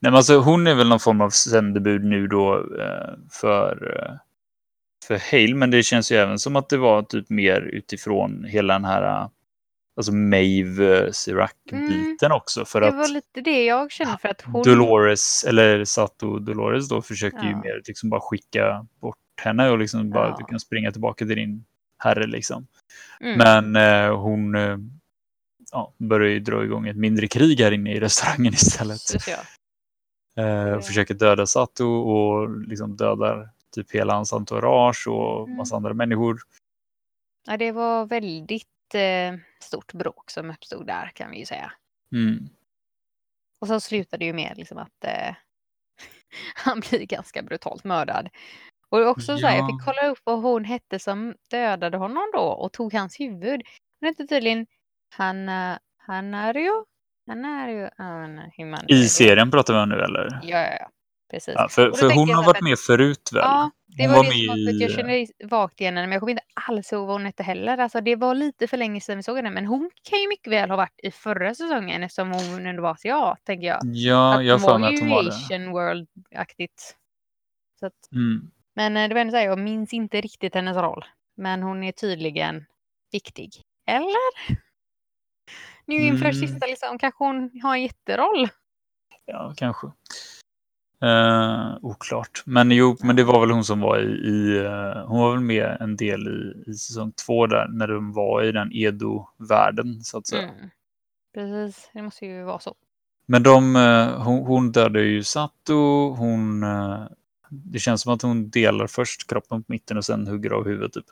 Nej, 0.00 0.10
men 0.12 0.14
alltså, 0.14 0.38
hon 0.38 0.66
är 0.66 0.74
väl 0.74 0.88
någon 0.88 1.00
form 1.00 1.20
av 1.20 1.30
sändebud 1.30 2.04
nu 2.04 2.26
då 2.26 2.54
eh, 2.80 3.14
för, 3.30 3.96
eh, 3.98 4.14
för 5.08 5.18
Hale, 5.32 5.54
men 5.54 5.70
det 5.70 5.82
känns 5.82 6.12
ju 6.12 6.16
även 6.16 6.38
som 6.38 6.56
att 6.56 6.68
det 6.68 6.76
var 6.76 7.02
typ 7.02 7.30
mer 7.30 7.60
utifrån 7.60 8.44
hela 8.44 8.72
den 8.74 8.84
här 8.84 9.02
eh, 9.22 9.28
alltså 9.96 10.12
Maeve 10.12 11.12
Sirac-biten 11.12 12.32
också. 12.32 12.64
För 12.64 12.82
Mm. 12.82 12.94
Det 12.94 13.02
att 13.02 13.08
var 13.08 13.14
lite 13.14 13.40
det 13.40 13.64
jag 13.64 13.90
kände 13.90 14.18
för 14.20 14.28
att 14.28 14.42
hon... 14.42 14.62
Dolores, 14.62 15.44
eller 15.48 15.84
Sato 15.84 16.38
Dolores 16.38 16.88
då, 16.88 17.02
försöker 17.02 17.42
ju 17.42 17.50
Ja. 17.50 17.56
mer 17.56 17.82
liksom 17.86 18.10
bara 18.10 18.20
skicka 18.20 18.86
bort 19.00 19.16
henne 19.42 19.70
och 19.70 19.78
liksom 19.78 20.10
bara 20.10 20.28
Ja. 20.28 20.36
du 20.38 20.44
kan 20.44 20.60
springa 20.60 20.92
tillbaka 20.92 21.26
till 21.26 21.36
din 21.36 21.64
herre 21.98 22.26
liksom. 22.26 22.66
Mm. 23.20 23.38
Men 23.38 23.76
eh, 24.06 24.16
hon 24.18 24.54
eh, 24.54 24.76
ja, 25.72 25.94
börjar 25.98 26.28
ju 26.30 26.40
dra 26.40 26.64
igång 26.64 26.88
ett 26.88 26.96
mindre 26.96 27.26
krig 27.28 27.60
här 27.60 27.72
inne 27.72 27.92
i 27.94 28.00
restaurangen 28.00 28.52
istället. 28.54 29.00
Ja. 29.26 29.38
Eh, 30.42 30.80
försöker 30.80 31.14
döda 31.14 31.46
Sato 31.46 31.84
och 31.86 32.50
liksom 32.68 32.96
dödar 32.96 33.50
typ 33.74 33.90
hela 33.94 34.14
hans 34.14 34.32
entourage 34.32 35.08
och 35.08 35.44
Mm. 35.44 35.56
massa 35.56 35.76
andra 35.76 35.94
människor. 35.94 36.40
ja, 37.46 37.56
det 37.56 37.72
var 37.72 38.06
väldigt 38.06 38.68
eh, 38.94 39.34
stort 39.62 39.92
bråk 39.92 40.30
som 40.30 40.50
uppstod 40.50 40.86
där 40.86 41.10
kan 41.14 41.30
vi 41.30 41.38
ju 41.38 41.44
säga. 41.46 41.72
Mm. 42.12 42.48
Och 43.60 43.68
så 43.68 43.80
slutade 43.80 44.18
det 44.18 44.26
ju 44.26 44.32
med 44.32 44.52
liksom 44.56 44.78
att 44.78 45.04
eh, 45.04 45.34
han 46.54 46.80
blir 46.80 47.06
ganska 47.06 47.42
brutalt 47.42 47.84
mördad. 47.84 48.28
Och 48.88 49.06
också 49.08 49.38
så 49.38 49.46
här, 49.46 49.56
jag 49.56 49.62
Ja. 49.64 49.66
fick 49.78 49.84
kolla 49.86 50.08
upp 50.08 50.18
vad 50.24 50.42
hon 50.42 50.64
hette 50.64 50.98
som 50.98 51.34
dödade 51.50 51.96
honom 51.96 52.30
då 52.34 52.40
och 52.42 52.72
tog 52.72 52.94
hans 52.94 53.20
huvud. 53.20 53.62
Hon 54.00 54.06
hette 54.08 54.26
tydligen 54.26 54.66
Hanna, 55.16 55.78
Hannario. 55.98 56.84
Han 57.26 57.44
är 57.44 57.68
ju 57.68 57.88
human. 58.56 58.80
I 58.88 59.04
serien 59.08 59.50
pratar 59.50 59.74
vi 59.74 59.80
om 59.80 59.88
nu 59.88 59.94
eller? 59.94 60.40
Ja, 60.42 60.58
ja, 60.58 60.76
ja. 60.80 60.88
Precis. 61.30 61.54
Ja, 61.56 61.68
för 61.68 61.92
för 61.92 62.14
hon 62.14 62.30
har 62.30 62.44
varit 62.44 62.62
med 62.62 62.78
förut 62.78 63.30
väl? 63.32 63.40
Ja, 63.44 63.70
det 63.86 64.06
Hon 64.06 64.12
var, 64.12 64.16
var 64.16 64.24
det 64.24 64.28
med 64.30 64.46
som 64.46 64.64
för 64.64 64.74
att 64.74 64.80
jag 64.80 64.90
känner 64.90 65.48
vagt 65.48 65.80
igen 65.80 65.96
henne, 65.96 66.06
men 66.06 66.12
jag 66.12 66.20
kommer 66.20 66.30
inte 66.30 66.42
alls 66.68 66.92
ihåg 66.92 67.06
vad 67.06 67.14
hon 67.14 67.24
hette 67.26 67.42
heller. 67.42 67.78
Alltså, 67.78 68.00
det 68.00 68.16
var 68.16 68.34
lite 68.34 68.66
för 68.66 68.76
länge 68.76 69.00
sedan 69.00 69.16
vi 69.16 69.22
såg 69.22 69.36
henne, 69.36 69.50
men 69.50 69.66
hon 69.66 69.90
kan 70.10 70.18
ju 70.20 70.28
mycket 70.28 70.52
väl 70.52 70.70
ha 70.70 70.76
varit 70.76 71.00
i 71.02 71.10
förra 71.10 71.54
säsongen 71.54 72.02
eftersom 72.02 72.32
hon 72.32 72.66
ändå 72.66 72.82
var 72.82 72.90
asiat, 72.90 73.44
tänker 73.44 73.66
jag. 73.66 73.80
Ja, 73.82 74.34
att 74.38 74.44
jag 74.44 74.58
har 74.58 74.68
för 74.68 74.78
mig 74.78 74.94
att 74.94 75.00
hon 75.00 75.10
var 75.10 75.22
det. 75.22 75.28
Asian 75.28 75.70
World-aktigt. 75.72 76.96
Att, 77.82 78.12
Mm. 78.12 78.50
men 78.74 78.96
eh, 78.96 79.08
det 79.08 79.14
var 79.14 79.20
ändå 79.20 79.30
så 79.30 79.36
här, 79.36 79.44
jag 79.44 79.58
minns 79.58 79.92
inte 79.92 80.20
riktigt 80.20 80.54
hennes 80.54 80.76
roll. 80.76 81.04
Men 81.36 81.62
hon 81.62 81.82
är 81.84 81.92
tydligen 81.92 82.64
viktig. 83.12 83.50
Eller? 83.86 84.32
Nu 85.86 85.94
inför 85.94 86.24
Mm. 86.24 86.34
sista, 86.34 86.66
liksom, 86.66 86.98
kanske 86.98 87.24
hon 87.24 87.50
har 87.62 87.74
en 87.74 87.82
jätteroll. 87.82 88.48
Ja, 89.26 89.54
kanske. 89.56 89.86
Eh, 91.02 91.76
oklart. 91.82 92.42
Men 92.46 92.70
jo, 92.70 92.96
men 93.00 93.16
det 93.16 93.24
var 93.24 93.40
väl 93.40 93.50
hon 93.50 93.64
som 93.64 93.80
var 93.80 93.98
i, 93.98 94.12
i 94.12 94.58
eh, 94.64 95.06
hon 95.06 95.20
var 95.20 95.30
väl 95.30 95.40
med 95.40 95.76
en 95.80 95.96
del 95.96 96.28
i, 96.28 96.70
i 96.70 96.74
säsong 96.74 97.12
två 97.26 97.46
där 97.46 97.68
när 97.68 97.86
de 97.86 98.12
var 98.12 98.42
i 98.42 98.52
den 98.52 98.70
Edo-världen 98.72 100.00
så 100.04 100.18
att 100.18 100.26
säga. 100.26 100.42
Mm. 100.48 100.70
Precis, 101.34 101.90
det 101.92 102.02
måste 102.02 102.26
ju 102.26 102.42
vara 102.42 102.58
så. 102.58 102.74
Men 103.26 103.42
de, 103.42 103.76
eh, 103.76 104.22
hon, 104.22 104.46
hon 104.46 104.72
dödade 104.72 105.02
ju 105.02 105.22
Sato, 105.22 106.10
hon, 106.18 106.62
eh, 106.62 107.02
det 107.54 107.78
känns 107.78 108.02
som 108.02 108.12
att 108.14 108.22
hon 108.22 108.50
delar 108.50 108.86
först 108.86 109.28
kroppen 109.30 109.62
på 109.64 109.72
mitten 109.72 109.96
och 109.96 110.04
sen 110.04 110.26
hugger 110.26 110.50
av 110.50 110.64
huvudet 110.64 110.92
typ. 110.92 111.04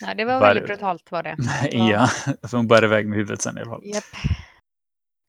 Ja, 0.00 0.14
det 0.14 0.24
var 0.24 0.40
väldigt 0.40 0.66
brutalt 0.66 1.10
var 1.12 1.22
det. 1.22 1.36
Ja. 1.72 2.06
för 2.48 2.56
hon 2.56 2.68
bär 2.68 2.84
iväg 2.84 3.06
med 3.08 3.18
huvudet 3.18 3.42
sen 3.42 3.58
i 3.58 3.60
alla 3.60 3.70
fall. 3.70 3.80
Japp. 3.84 4.04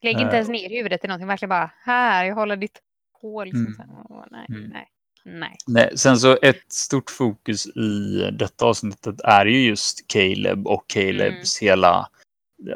Lägg 0.04 0.14
inte 0.16 0.26
Eh. 0.28 0.34
ens 0.34 0.50
ner 0.50 0.70
huvudet 0.70 1.04
i 1.04 1.08
någonting, 1.08 1.28
verkligen 1.28 1.50
bara 1.50 1.72
här, 1.84 2.26
jag 2.26 2.36
håller 2.36 2.56
ditt 2.56 2.80
hår. 3.22 3.46
Liksom. 3.46 3.76
Mm. 3.80 3.90
Åh, 4.10 4.26
nej, 4.32 4.46
Mm. 4.50 4.70
nej, 4.70 4.88
nej. 5.26 5.56
Nej, 5.68 5.98
sen 5.98 6.18
så 6.18 6.38
ett 6.42 6.72
stort 6.72 7.10
fokus 7.10 7.68
i 7.68 8.20
detta 8.34 8.66
avsnittet 8.66 9.22
är 9.22 9.46
ju 9.46 9.68
just 9.68 10.08
Caleb 10.08 10.68
och 10.68 10.84
Calebs 10.88 11.60
hela, 11.62 12.10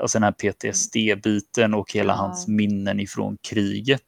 alltså 0.02 0.20
den 0.20 0.24
här 0.24 0.32
PTSD-biten 0.32 1.74
och 1.74 1.91
hela 1.94 2.14
Ja. 2.14 2.18
hans 2.18 2.48
minnen 2.48 2.99
ifrån 2.99 3.38
kriget. 3.49 4.02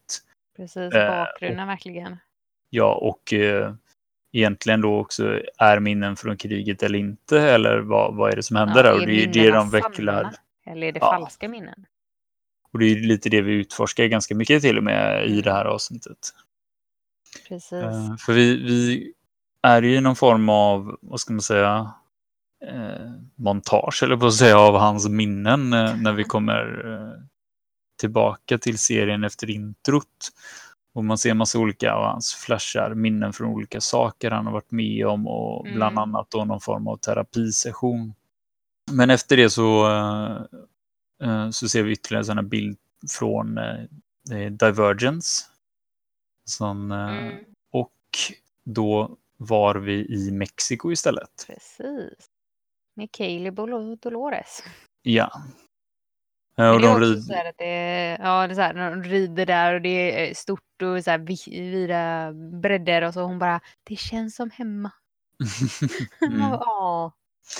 Precis, 0.57 0.93
Eh, 0.93 1.07
bakgrunden 1.25 1.67
verkligen. 1.67 2.17
Ja, 2.73 2.93
och 2.95 3.33
eh, 3.33 3.73
egentligen 4.31 4.81
då 4.81 4.99
också 4.99 5.39
är 5.57 5.79
minnen 5.79 6.15
från 6.15 6.37
kriget 6.37 6.83
eller 6.83 6.99
inte, 6.99 7.39
eller 7.41 7.79
vad, 7.79 8.15
vad 8.15 8.31
är 8.31 8.35
det 8.35 8.43
som 8.43 8.55
händer 8.55 8.75
Ja, 8.75 8.83
där? 8.83 8.93
Och 8.93 9.05
det 9.07 9.23
är 9.23 9.27
det 9.27 9.51
de 9.51 9.69
vecklar. 9.69 10.23
sanna? 10.23 10.33
Eller 10.65 10.87
är 10.87 10.91
det 10.91 10.99
Ja. 11.01 11.11
falska 11.11 11.47
minnen? 11.49 11.85
Och 12.73 12.79
det 12.79 12.85
är 12.85 12.95
lite 12.95 13.29
det 13.29 13.41
vi 13.41 13.53
utforskar 13.53 14.05
ganska 14.05 14.35
mycket 14.35 14.61
till 14.61 14.77
och 14.77 14.83
med 14.83 15.27
i 15.27 15.41
det 15.41 15.51
här 15.51 15.65
avsnittet. 15.65 16.17
Precis. 17.47 17.73
Eh, 17.73 18.15
för 18.17 18.33
vi, 18.33 18.63
vi 18.63 19.13
är 19.61 19.81
ju 19.81 20.01
någon 20.01 20.15
form 20.15 20.49
av, 20.49 20.97
vad 21.01 21.19
ska 21.19 21.33
man 21.33 21.41
säga, 21.41 21.93
eh, 22.67 23.11
montage 23.35 24.03
eller 24.03 24.17
på 24.17 24.25
att 24.25 24.33
säga 24.33 24.57
av 24.59 24.77
hans 24.77 25.09
minnen 25.09 25.73
eh, 25.73 25.95
när 25.97 26.13
vi 26.13 26.23
kommer 26.23 26.93
eh, 26.93 27.23
tillbaka 27.99 28.57
till 28.57 28.77
serien 28.77 29.23
efter 29.23 29.49
introt. 29.49 30.29
Och 30.93 31.03
man 31.03 31.17
ser 31.17 31.33
massa 31.33 31.59
olika 31.59 31.93
av 31.93 32.03
hans 32.05 32.33
flashar, 32.33 32.93
minnen 32.93 33.33
från 33.33 33.47
olika 33.49 33.81
saker 33.81 34.31
han 34.31 34.45
har 34.45 34.53
varit 34.53 34.71
med 34.71 35.07
om 35.07 35.27
och 35.27 35.63
bland 35.63 35.97
Mm. 35.97 35.97
annat 35.97 36.31
då 36.31 36.45
någon 36.45 36.61
form 36.61 36.87
av 36.87 36.97
terapisession. 36.97 38.13
Men 38.91 39.09
efter 39.09 39.37
det 39.37 39.49
så, 39.49 39.87
eh, 39.89 40.41
eh, 41.29 41.49
så 41.49 41.69
ser 41.69 41.83
vi 41.83 41.91
ytterligare 41.91 42.21
en 42.21 42.25
sån 42.25 42.37
här 42.37 42.43
bild 42.43 42.77
från 43.11 43.57
eh, 43.57 44.51
Divergence. 44.51 45.45
Eh, 46.61 46.67
Mm, 46.71 47.35
och 47.71 47.93
då 48.65 49.17
var 49.37 49.75
vi 49.75 49.93
i 50.05 50.31
Mexiko 50.31 50.91
istället. 50.91 51.45
precis. 51.47 52.25
Med 52.95 53.11
Caleb 53.11 53.59
och 53.59 53.67
Lo- 53.69 53.95
Dolores. 53.95 54.63
Ja. 55.01 55.31
Eh, 56.57 56.63
Men 56.65 56.73
Och 56.73 56.81
de 56.81 56.99
rid... 56.99 57.23
så 57.23 57.33
att 57.33 57.57
det 57.57 58.17
ja, 58.21 58.47
det 58.47 58.53
är 58.53 58.55
så 58.55 58.61
här, 58.61 58.73
de 58.73 59.03
rider 59.03 59.45
där 59.45 59.73
och 59.73 59.81
det 59.81 60.29
är 60.29 60.33
stort 60.33 60.81
och 60.81 61.03
så 61.03 61.11
här 61.11 61.17
vi- 61.17 61.71
vida 61.71 62.31
bredder 62.61 63.01
och 63.01 63.13
så 63.13 63.21
hon 63.21 63.39
bara, 63.39 63.59
det 63.83 63.95
känns 63.95 64.35
som 64.35 64.49
hemma. 64.49 64.91
mm. 66.21 66.39
Ja, 66.49 67.13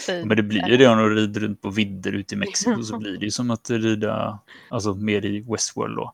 fint. 0.06 0.28
Men 0.28 0.38
det 0.38 0.44
blir 0.44 0.68
ju 0.68 0.78
det 0.78 0.88
om 0.88 0.98
de 0.98 1.10
rider 1.10 1.42
runt 1.42 1.62
på 1.62 1.70
vidder 1.70 2.12
ute 2.14 2.36
i 2.36 2.38
Mexiko 2.38 2.84
så 2.84 2.98
blir 3.00 3.18
det 3.18 3.26
ju 3.26 3.32
som 3.32 3.52
att 3.52 3.70
rida 3.70 4.40
alltså 4.70 4.94
mer 4.94 5.26
i 5.26 5.42
Westworld 5.42 5.96
då. 5.98 6.14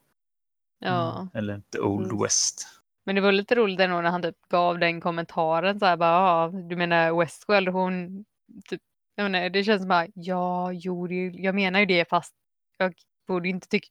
Ja. 0.79 1.15
Mm. 1.19 1.29
Eller 1.33 1.61
The 1.73 1.79
Old. 1.79 2.21
West. 2.21 2.67
Men 3.05 3.15
det 3.15 3.21
var 3.21 3.31
lite 3.31 3.55
roligt 3.55 3.79
ändå 3.79 4.01
när 4.01 4.09
han 4.09 4.21
typ 4.21 4.35
gav 4.49 4.79
den 4.79 5.01
kommentaren 5.01 5.79
så 5.79 5.85
här 5.85 5.97
bara, 5.97 6.09
ja, 6.09 6.51
du 6.69 6.75
menar 6.75 7.19
Westworld, 7.19 7.69
hon 7.69 8.25
typ, 8.69 8.81
jag 9.15 9.31
menar, 9.31 9.49
det 9.49 9.63
känns 9.63 9.81
som 9.81 9.89
bara, 9.89 10.07
ja, 10.13 10.71
jo, 10.71 11.07
det, 11.07 11.15
jag 11.27 11.55
menar 11.55 11.79
ju 11.79 11.85
det 11.85 12.09
fast 12.09 12.33
jag 12.77 12.93
borde 13.27 13.49
inte 13.49 13.67
tyck, 13.67 13.87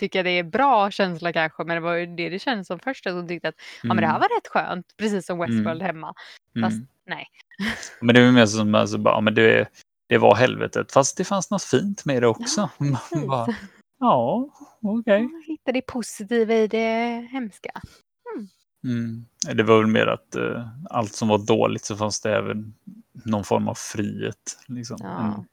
tycka 0.00 0.22
det 0.22 0.30
är 0.30 0.42
bra 0.42 0.90
känsla 0.90 1.32
kanske, 1.32 1.64
men 1.64 1.74
det 1.74 1.80
var 1.80 1.94
ju 1.94 2.06
det 2.06 2.28
det 2.28 2.38
kändes 2.38 2.66
som 2.66 2.78
först 2.78 3.06
att 3.06 3.14
hon 3.14 3.28
tyckte 3.28 3.48
att, 3.48 3.54
ja 3.82 3.88
men 3.88 3.96
det 3.96 4.06
här 4.06 4.18
var 4.18 4.28
rätt 4.36 4.48
skönt, 4.48 4.86
precis 4.96 5.26
som 5.26 5.38
Westworld 5.38 5.82
hemma. 5.82 6.14
Fast 6.62 6.74
Mm. 6.76 6.86
nej. 7.06 7.26
Men 8.00 8.14
det 8.14 8.20
är 8.20 8.32
mer 8.32 8.46
som 8.46 8.74
alltså, 8.74 8.98
bara, 8.98 9.14
ja, 9.14 9.20
men 9.20 9.34
det, 9.34 9.68
det 10.08 10.18
var 10.18 10.34
helvetet, 10.34 10.92
fast 10.92 11.16
det 11.16 11.24
fanns 11.24 11.50
något 11.50 11.62
fint 11.64 12.04
med 12.04 12.22
det 12.22 12.26
också. 12.26 12.70
Precis. 12.78 13.26
bara, 13.28 13.46
ja, 14.00 14.48
okej. 14.82 15.22
Ja, 15.32 15.42
Hitta 15.46 15.72
det 15.72 15.82
positiva 15.82 16.54
i 16.54 16.66
det 16.66 17.28
hemska. 17.32 17.70
Mm. 18.84 19.26
Det 19.56 19.62
var 19.62 19.78
väl 19.78 19.86
mer 19.86 20.06
att 20.06 20.34
eh, 20.36 20.68
allt 20.90 21.14
som 21.14 21.28
var 21.28 21.38
dåligt 21.46 21.84
så 21.84 21.96
fanns 21.96 22.20
det 22.20 22.36
även 22.36 22.74
någon 23.24 23.44
form 23.44 23.68
av 23.68 23.74
frihet. 23.74 24.58
Liksom. 24.68 24.96
Ja. 25.00 25.44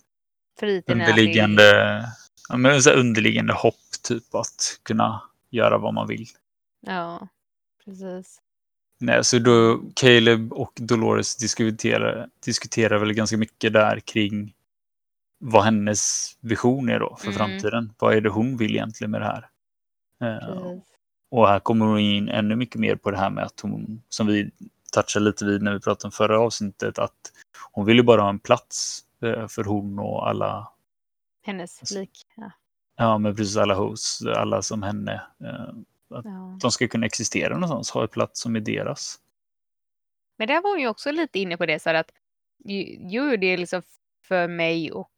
Alltid- 0.61 0.91
underliggande, 0.91 2.05
ja, 2.49 2.57
men 2.57 2.83
så 2.83 2.91
underliggande 2.91 3.53
hopp, 3.53 3.75
typ 4.03 4.35
att 4.35 4.79
kunna 4.83 5.21
göra 5.49 5.77
vad 5.77 5.93
man 5.93 6.07
vill. 6.07 6.27
Ja, 6.81 7.27
precis. 7.85 8.39
Nej, 8.99 9.23
så 9.23 9.39
då 9.39 9.81
Caleb 9.95 10.53
och 10.53 10.73
Dolores 10.75 11.35
diskuterar, 11.35 12.29
diskuterar 12.45 12.97
väl 12.97 13.13
ganska 13.13 13.37
mycket 13.37 13.73
där 13.73 13.99
kring 13.99 14.53
vad 15.39 15.63
hennes 15.63 16.31
vision 16.39 16.89
är 16.89 16.99
då 16.99 17.15
för 17.15 17.27
Mm. 17.27 17.37
framtiden. 17.37 17.93
Vad 17.99 18.13
är 18.13 18.21
det 18.21 18.29
hon 18.29 18.57
vill 18.57 18.71
egentligen 18.71 19.11
med 19.11 19.21
det 19.21 19.25
här? 19.25 19.49
Precis. 20.19 20.83
och 21.31 21.47
här 21.47 21.59
kommer 21.59 21.85
hon 21.85 21.99
in 21.99 22.29
ännu 22.29 22.55
mycket 22.55 22.79
mer 22.81 22.95
på 22.95 23.11
det 23.11 23.17
här 23.17 23.29
med 23.29 23.43
att 23.43 23.59
hon, 23.59 24.01
som 24.09 24.27
vi 24.27 24.51
touchade 24.91 25.25
lite 25.25 25.45
vid 25.45 25.61
när 25.61 25.73
vi 25.73 25.79
pratade 25.79 26.07
om 26.07 26.11
förra 26.11 26.39
avsnittet, 26.39 26.99
att 26.99 27.31
hon 27.71 27.85
vill 27.85 27.97
ju 27.97 28.03
bara 28.03 28.21
ha 28.21 28.29
en 28.29 28.39
plats 28.39 29.01
eh, 29.21 29.47
för 29.47 29.63
hon 29.63 29.99
och 29.99 30.29
alla, 30.29 30.67
Hennes 31.43 31.79
Alltså- 31.79 31.99
lik. 31.99 32.23
Ja. 32.35 32.51
ja 32.97 33.17
men 33.17 33.35
precis 33.35 33.57
alla 33.57 33.73
hosts, 33.75 34.21
alla 34.25 34.61
som 34.61 34.83
henne. 34.83 35.13
eh, 35.43 35.73
Ja. 36.09 36.57
De 36.61 36.71
ska 36.71 36.87
kunna 36.87 37.05
existera 37.05 37.53
någonstans, 37.53 37.91
ha 37.91 38.01
en 38.01 38.07
plats 38.07 38.41
som 38.41 38.55
är 38.55 38.59
deras. 38.59 39.19
Men 40.37 40.47
där 40.47 40.61
var 40.61 40.69
hon 40.69 40.79
ju 40.79 40.87
också 40.87 41.11
lite 41.11 41.39
inne 41.39 41.57
på 41.57 41.65
det 41.65 41.79
så 41.81 41.89
att 41.89 42.11
ju- 43.09 43.37
det 43.37 43.47
är 43.47 43.57
liksom 43.57 43.81
för 44.25 44.47
mig 44.47 44.91
och 44.91 45.13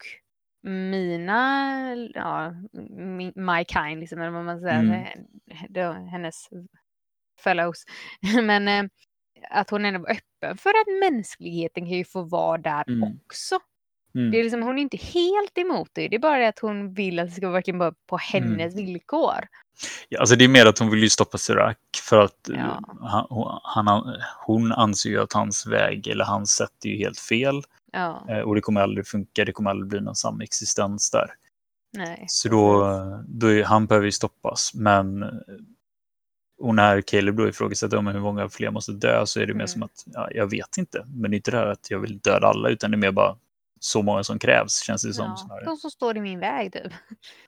mina, 0.61 1.95
ja, 2.14 2.53
my 3.35 3.65
kind, 3.65 3.99
liksom, 3.99 4.22
eller 4.22 4.31
vad 4.31 4.45
man 4.45 4.60
säger, 4.60 4.80
Mm. 4.80 4.91
eh, 5.52 5.65
då, 5.69 5.91
hennes 5.91 6.49
fellows. 7.43 7.85
Men 8.43 8.68
eh, 8.68 8.84
att 9.49 9.69
hon 9.69 9.85
ändå 9.85 9.99
var 9.99 10.10
öppen 10.11 10.57
för 10.57 10.69
att 10.69 11.11
mänskligheten 11.11 11.84
kan 11.84 11.97
ju 11.97 12.06
få 12.06 12.22
vara 12.22 12.57
där 12.57 12.84
Mm. 12.88 13.19
också. 13.26 13.60
Mm. 14.15 14.31
Det 14.31 14.39
är 14.39 14.43
liksom, 14.43 14.61
hon 14.61 14.77
är 14.77 14.81
inte 14.81 14.97
helt 14.97 15.57
emot 15.57 15.89
det, 15.93 16.07
det 16.07 16.15
är 16.15 16.19
bara 16.19 16.37
det 16.39 16.47
att 16.47 16.59
hon 16.59 16.93
vill 16.93 17.19
att 17.19 17.25
det 17.27 17.31
ska 17.31 17.41
vara 17.45 17.53
verkligen 17.53 17.77
bara 17.79 17.93
på 18.07 18.19
Mm. 18.33 18.49
hennes 18.49 18.75
villkor. 18.75 19.47
Ja, 20.09 20.19
alltså 20.19 20.35
det 20.35 20.43
är 20.45 20.49
mer 20.49 20.65
att 20.65 20.79
hon 20.79 20.89
vill 20.89 21.03
ju 21.03 21.09
stoppa 21.09 21.37
Sirac 21.37 21.75
för 22.09 22.19
att 22.21 22.49
eh, 22.49 22.55
Ja. 22.59 22.79
han, 23.63 23.87
han, 23.87 24.15
hon 24.45 24.71
anser 24.71 25.09
ju 25.09 25.21
att 25.21 25.33
hans 25.33 25.67
väg 25.67 26.07
eller 26.07 26.25
hans 26.25 26.51
sätt 26.51 26.71
är 26.85 26.89
ju 26.89 26.97
helt 26.97 27.19
fel. 27.19 27.61
Ja, 27.91 28.25
eh, 28.29 28.39
Och 28.39 28.55
det 28.55 28.61
kommer 28.61 28.81
aldrig 28.81 29.07
funka, 29.07 29.45
det 29.45 29.51
kommer 29.51 29.69
aldrig 29.69 29.87
bli 29.89 30.01
någon 30.01 30.15
samexistens 30.15 31.11
där. 31.11 31.29
nej. 31.93 32.25
Så 32.27 32.49
då, 32.49 32.83
då 33.27 33.47
är, 33.47 33.63
han 33.63 33.85
behöver 33.85 34.05
ju 34.05 34.11
stoppas. 34.11 34.71
Men 34.73 35.23
eh, 35.23 35.29
och 36.59 36.75
när 36.75 37.01
Caleb 37.01 37.35
då 37.37 37.47
ifrågasätter 37.47 37.97
om 37.97 38.07
hur 38.07 38.19
många 38.19 38.49
fler 38.49 38.71
måste 38.71 38.91
dö 38.91 39.25
så 39.25 39.39
är 39.39 39.45
det 39.45 39.53
mer 39.53 39.59
Mm. 39.59 39.67
som 39.67 39.83
att 39.83 40.03
ja, 40.05 40.27
jag 40.31 40.49
vet 40.49 40.77
inte. 40.77 41.05
Men 41.07 41.31
det 41.31 41.35
är 41.35 41.37
inte 41.37 41.51
det 41.51 41.57
här 41.57 41.67
att 41.67 41.91
jag 41.91 41.99
vill 41.99 42.19
döda 42.19 42.47
alla 42.47 42.69
utan 42.69 42.91
det 42.91 42.95
är 42.95 42.99
mer 42.99 43.11
bara 43.11 43.35
så 43.86 44.02
många 44.02 44.24
som 44.24 44.40
krävs 44.40 44.84
känns 44.84 45.03
det 45.03 45.14
som. 45.14 45.26
Ja, 45.26 45.36
snarare. 45.36 45.66
de 45.66 45.78
som 45.78 45.91
står 45.91 46.18
i 46.18 46.22
min 46.22 46.40
väg 46.40 46.74
typ. 46.74 46.94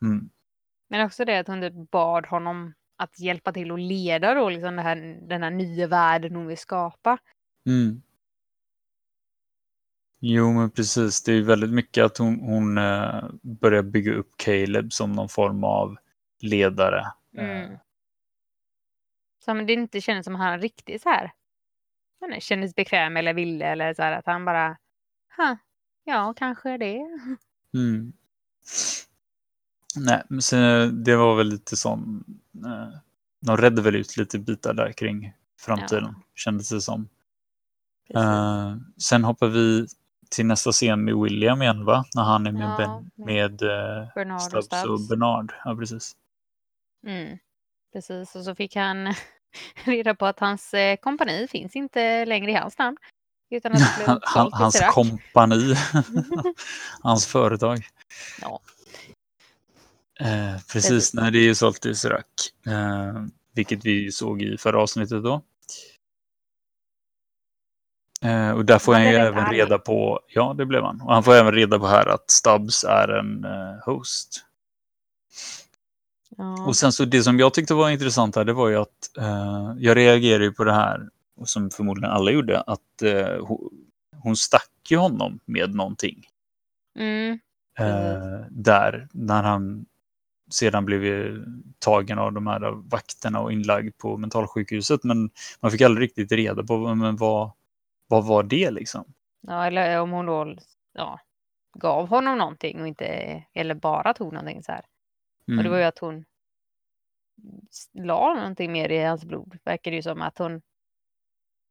Mm. 0.02 0.30
Men 0.90 1.06
också 1.06 1.26
det 1.26 1.40
att 1.40 1.48
hon 1.48 1.62
typ 1.62 1.92
bad 1.92 2.26
honom 2.26 2.74
att 2.98 3.20
hjälpa 3.20 3.54
till 3.54 3.72
att 3.72 3.80
leda 3.80 4.34
då 4.34 4.50
liksom 4.50 4.76
det 4.76 4.82
här, 4.82 5.20
den 5.28 5.44
här 5.44 5.52
nya 5.52 5.88
världen 5.88 6.36
hon 6.36 6.48
vill 6.48 6.58
skapa. 6.58 7.18
Mm. 7.66 8.02
Jo, 10.20 10.54
men 10.54 10.72
precis. 10.72 11.24
Det 11.24 11.34
är 11.34 11.42
väldigt 11.42 11.74
mycket 11.74 12.04
att 12.04 12.18
hon, 12.18 12.40
hon 12.40 12.78
eh, 12.78 13.24
börjar 13.42 13.84
bygga 13.84 14.14
upp 14.14 14.30
Caleb 14.38 14.94
som 14.94 15.12
någon 15.12 15.30
form 15.30 15.64
av 15.64 15.98
ledare. 16.42 17.06
Mm. 17.38 17.78
Som 19.46 19.66
det 19.66 19.74
inte 19.74 20.02
kändes 20.02 20.26
som 20.26 20.36
han 20.36 20.60
riktigt 20.60 21.02
så 21.02 21.10
här 21.10 21.32
kändes 22.40 22.76
bekväm 22.76 23.18
eller 23.18 23.34
ville 23.34 23.66
eller 23.66 23.94
så 23.94 24.02
här 24.02 24.12
att 24.12 24.26
han 24.26 24.46
bara, 24.46 24.78
ja, 26.08 26.34
kanske 26.38 26.78
det. 26.78 27.08
Mm. 27.74 28.14
Nej, 29.96 30.24
men 30.30 30.42
sen, 30.42 31.04
det 31.04 31.16
var 31.16 31.36
väl 31.36 31.48
lite 31.48 31.78
som, 31.78 32.24
eh, 32.66 33.00
de 33.40 33.58
redde 33.58 33.82
väl 33.82 33.96
ut 33.96 34.18
lite 34.18 34.40
bitar 34.40 34.74
där 34.74 34.92
kring 34.92 35.34
framtiden, 35.60 36.14
ja. 36.18 36.22
kändes 36.36 36.70
det 36.70 36.82
som. 36.82 37.10
Uh, 38.16 38.76
sen 38.98 39.24
hoppar 39.24 39.48
vi 39.48 39.88
till 40.30 40.46
nästa 40.46 40.72
scen 40.72 41.04
med 41.04 41.16
William 41.16 41.62
igen 41.62 41.86
va? 41.86 42.06
När 42.16 42.24
han 42.24 42.48
är 42.48 42.52
med, 42.52 42.62
ja, 42.64 42.78
ben, 42.78 43.26
med, 43.26 43.62
uh, 43.62 44.14
Bernard 44.16 44.42
Stubbs, 44.42 44.56
och, 44.56 44.64
Stubbs. 44.64 44.90
och 44.90 45.08
Bernard. 45.10 45.54
Ja, 45.66 45.76
precis. 45.76 46.16
Mm. 47.08 47.38
Precis, 47.94 48.36
och 48.36 48.44
så 48.44 48.56
fick 48.56 48.76
han 48.76 49.14
reda 49.86 50.16
på 50.16 50.26
att 50.26 50.40
hans 50.40 50.74
eh, 50.74 50.96
kompani 50.96 51.48
finns 51.48 51.76
inte 51.76 52.26
längre 52.26 52.52
i 52.52 52.56
hans 52.56 52.78
namn. 52.78 52.98
Utan 53.50 53.72
att 53.72 53.80
det 53.98 54.20
han, 54.24 54.50
hans 54.54 54.82
kompani, 54.92 55.76
hans 57.02 57.26
företag. 57.26 57.88
Ja. 58.42 58.60
Eh, 60.20 60.62
precis, 60.74 61.14
nej, 61.14 61.32
det 61.32 61.40
är 61.40 61.44
ju 61.44 61.56
sålt 61.56 61.82
till 61.82 61.96
Serac. 61.96 62.24
Eh, 62.66 63.24
vilket 63.56 63.86
vi 63.86 64.12
såg 64.12 64.42
i 64.42 64.58
förra 64.58 64.82
avsnittet 64.82 65.24
då. 65.24 65.42
Eh, 68.22 68.52
och 68.52 68.66
där 68.66 68.80
får 68.80 68.94
han, 68.94 69.02
han 69.02 69.12
ju 69.12 69.18
även 69.18 69.44
arg. 69.44 69.58
reda 69.58 69.78
på, 69.78 70.20
ja 70.28 70.56
det 70.58 70.66
blev 70.66 70.84
han. 70.84 71.02
Och 71.02 71.14
han 71.14 71.24
får 71.24 71.34
även 71.34 71.54
reda 71.54 71.80
på 71.80 71.88
här 71.88 72.06
att 72.06 72.32
Stubbs 72.32 72.84
är 72.84 73.08
en 73.08 73.46
eh, 73.46 73.84
host. 73.86 74.44
Ja. 76.38 76.66
Och 76.66 76.76
sen 76.76 76.92
så 76.92 77.06
det 77.06 77.24
som 77.24 77.40
jag 77.40 77.54
tyckte 77.54 77.74
var 77.74 77.90
intressant 77.90 78.36
här, 78.36 78.44
det 78.44 78.54
var 78.54 78.70
ju 78.70 78.76
att 78.76 79.18
eh, 79.18 79.74
jag 79.78 79.98
reagerade 79.98 80.44
ju 80.44 80.52
på 80.54 80.64
det 80.64 80.74
här, 80.74 81.10
som 81.44 81.70
förmodligen 81.70 82.12
alla 82.12 82.32
gjorde, 82.32 82.62
att 82.62 83.02
eh, 83.02 83.48
hon, 84.24 84.36
stack 84.36 84.72
ju 84.90 84.98
honom 84.98 85.40
med 85.46 85.76
någonting. 85.76 86.24
Mm. 87.00 87.40
Eh, 87.80 88.46
där, 88.50 89.08
när 89.12 89.44
han 89.44 89.86
sedan 90.52 90.86
blev 90.86 91.34
tagen 91.80 92.20
av 92.20 92.34
de 92.34 92.48
här 92.48 92.90
vakterna 92.90 93.40
och 93.40 93.52
inlagd 93.52 93.98
på 93.98 94.18
mentalsjukhuset. 94.18 95.04
Men 95.04 95.30
man 95.60 95.72
fick 95.72 95.82
aldrig 95.82 96.06
riktigt 96.06 96.32
reda 96.32 96.64
på 96.64 96.96
men 96.96 97.16
vad, 97.16 97.52
vad 98.08 98.28
var 98.28 98.44
det 98.44 98.72
liksom. 98.72 99.14
Ja, 99.42 99.66
eller 99.66 100.00
om 100.00 100.12
hon 100.12 100.26
då 100.26 100.56
ja, 100.94 101.20
gav 101.74 102.08
honom 102.08 102.38
någonting 102.38 102.82
och 102.82 102.88
inte, 102.88 103.06
eller 103.54 103.76
bara 103.76 104.14
tog 104.14 104.34
någonting 104.34 104.64
så 104.64 104.72
här. 104.72 104.86
Mm. 105.48 105.58
Och 105.58 105.64
det 105.64 105.70
var 105.70 105.78
ju 105.78 105.84
mm. 105.84 105.90
att 105.90 106.00
hon 106.00 106.26
la 107.94 108.34
någonting 108.34 108.72
mer 108.72 108.90
i 108.90 109.04
hans 109.04 109.26
blod. 109.26 109.58
Verkar 109.64 109.92
det 109.92 109.98
ju 109.98 110.04
som 110.04 110.22
att 110.22 110.38
hon 110.38 110.62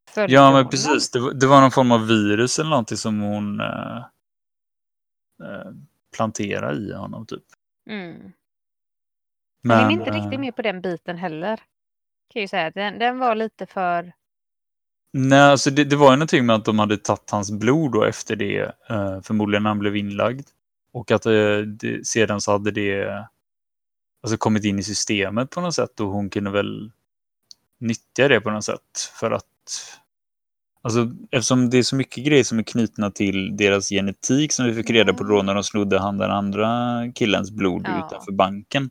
följde 0.09 0.33
Ja, 0.35 0.51
men 0.51 0.69
precis. 0.69 1.11
Det 1.11 1.19
var, 1.19 1.33
det 1.33 1.47
var 1.47 1.61
någon 1.61 1.71
form 1.71 1.91
av 1.91 2.07
virus 2.07 2.59
eller 2.59 2.69
någonting 2.69 2.97
som 2.97 3.19
hon 3.19 3.59
äh, 3.59 3.97
äh, 5.43 5.71
planterade 6.15 6.77
i 6.77 6.93
honom 6.93 7.25
typ. 7.25 7.43
Mm. 7.89 8.31
Men, 9.61 9.79
jag 9.79 9.87
är 9.87 9.91
inte 9.91 10.11
riktigt 10.11 10.39
med 10.39 10.55
på 10.55 10.61
den 10.61 10.81
biten 10.81 11.17
heller. 11.17 11.61
Kan 12.33 12.41
ju 12.41 12.47
säga. 12.47 12.71
Den, 12.71 12.99
den 12.99 13.19
var 13.19 13.35
lite 13.35 13.65
för... 13.65 14.13
Nej, 15.11 15.39
alltså 15.39 15.71
det, 15.71 15.83
det 15.83 15.95
var 15.95 16.11
ju 16.11 16.15
någonting 16.15 16.45
med 16.45 16.55
att 16.55 16.65
de 16.65 16.79
hade 16.79 16.97
tagit 16.97 17.29
hans 17.31 17.51
blod 17.51 17.91
då 17.91 18.03
efter 18.03 18.35
det, 18.35 18.71
förmodligen 19.23 19.63
när 19.63 19.69
han 19.69 19.79
blev 19.79 19.95
inlagd. 19.95 20.47
Och 20.91 21.11
att 21.11 21.21
det, 21.21 22.07
sedan 22.07 22.41
så 22.41 22.51
hade 22.51 22.71
det 22.71 23.27
alltså 24.21 24.37
kommit 24.37 24.65
in 24.65 24.79
i 24.79 24.83
systemet 24.83 25.49
på 25.49 25.61
något 25.61 25.75
sätt 25.75 25.99
och 25.99 26.07
hon 26.07 26.29
kunde 26.29 26.51
väl 26.51 26.91
nyttja 27.77 28.27
det 28.27 28.41
på 28.41 28.51
något 28.51 28.65
sätt 28.65 29.11
för 29.19 29.31
att 29.31 29.45
Alltså, 30.81 31.11
eftersom 31.31 31.69
det 31.69 31.77
är 31.77 31.83
så 31.83 31.95
mycket 31.95 32.25
grejer 32.25 32.43
som 32.43 32.59
är 32.59 32.63
knutna 32.63 33.11
till 33.11 33.57
deras 33.57 33.89
genetik 33.89 34.51
som 34.51 34.65
vi 34.65 34.73
fick 34.73 34.89
reda 34.89 35.13
på 35.13 35.23
då 35.23 35.33
mm. 35.33 35.45
när 35.45 35.53
de 35.53 35.63
snodde 35.63 35.99
han 35.99 36.17
den 36.17 36.31
andra 36.31 36.97
killens 37.15 37.51
blod 37.51 37.81
ja. 37.85 38.05
utanför 38.05 38.31
banken. 38.31 38.89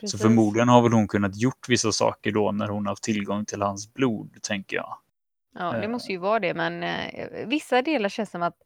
Precis. 0.00 0.10
Så 0.10 0.18
förmodligen 0.18 0.68
har 0.68 0.82
väl 0.82 0.92
hon 0.92 1.08
kunnat 1.08 1.36
gjort 1.36 1.68
vissa 1.68 1.92
saker 1.92 2.32
då 2.32 2.52
när 2.52 2.68
hon 2.68 2.86
haft 2.86 3.02
tillgång 3.02 3.44
till 3.44 3.62
hans 3.62 3.94
blod, 3.94 4.42
tänker 4.42 4.76
jag. 4.76 4.98
Ja, 5.58 5.72
det 5.72 5.88
måste 5.88 6.12
ju 6.12 6.18
vara 6.18 6.40
det, 6.40 6.54
men 6.54 6.82
eh, 6.82 7.46
vissa 7.46 7.82
delar 7.82 8.08
känns 8.08 8.30
som 8.30 8.42
att 8.42 8.56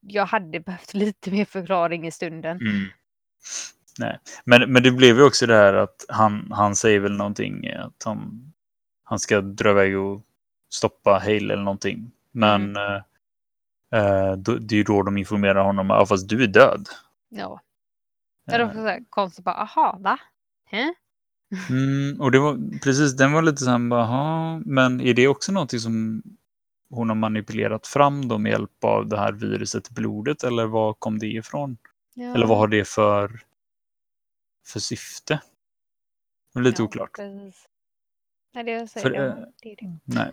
jag 0.00 0.26
hade 0.26 0.60
behövt 0.60 0.94
lite 0.94 1.30
mer 1.30 1.44
förklaring 1.44 2.06
i 2.06 2.10
stunden. 2.10 2.56
Mm. 2.60 2.88
Nej, 3.98 4.18
men, 4.44 4.72
men 4.72 4.82
det 4.82 4.90
blev 4.90 5.16
ju 5.16 5.22
också 5.22 5.46
det 5.46 5.54
här 5.54 5.74
att 5.74 6.04
han, 6.08 6.52
han 6.52 6.76
säger 6.76 7.00
väl 7.00 7.16
någonting 7.16 7.70
att 7.70 8.02
han, 8.04 8.52
han 9.04 9.18
ska 9.18 9.40
dra 9.40 9.70
iväg 9.70 9.98
och 9.98 10.22
stoppa 10.72 11.10
Hale 11.10 11.52
eller 11.52 11.62
någonting. 11.62 12.12
Men 12.32 12.76
mm. 12.76 13.02
eh, 13.92 14.32
då, 14.32 14.54
det 14.54 14.74
är 14.74 14.76
ju 14.76 14.84
då 14.84 15.02
de 15.02 15.16
informerar 15.16 15.64
honom 15.64 15.90
att 15.90 16.08
fast 16.08 16.28
du 16.28 16.42
är 16.42 16.46
död. 16.46 16.88
Ja. 17.28 17.60
Det 18.46 18.52
är 18.52 18.64
också 18.64 18.78
så 18.78 18.86
här 18.86 19.04
konstigt 19.10 19.44
bara, 19.44 19.54
aha, 19.54 19.98
va? 20.00 20.18
Hä? 20.64 20.94
Mm, 21.70 22.20
och 22.20 22.30
det 22.30 22.38
var 22.38 22.78
precis, 22.78 23.16
den 23.16 23.32
var 23.32 23.42
lite 23.42 23.64
så 23.64 23.70
här, 23.70 23.88
bara, 23.88 24.62
men 24.64 25.00
är 25.00 25.14
det 25.14 25.28
också 25.28 25.52
någonting 25.52 25.80
som 25.80 26.22
hon 26.90 27.08
har 27.08 27.16
manipulerat 27.16 27.86
fram 27.86 28.28
då 28.28 28.38
med 28.38 28.50
hjälp 28.50 28.84
av 28.84 29.08
det 29.08 29.18
här 29.18 29.32
viruset 29.32 29.90
i 29.90 29.94
blodet 29.94 30.44
eller 30.44 30.66
var 30.66 30.94
kom 30.94 31.18
det 31.18 31.26
ifrån? 31.26 31.76
Ja. 32.14 32.34
Eller 32.34 32.46
vad 32.46 32.58
har 32.58 32.68
det 32.68 32.88
för 32.88 33.40
för 34.66 34.80
syfte? 34.80 35.40
Det 36.52 36.60
är 36.60 36.62
lite 36.62 36.82
ja, 36.82 36.86
oklart. 36.86 37.16
Precis. 37.16 37.66
Nej, 38.54 38.64
det, 38.64 38.86
säger 38.86 39.06
för, 39.06 39.14
äh, 39.14 39.34
det 39.62 39.72
är 39.72 39.76
det. 39.76 39.98
Nej. 40.04 40.32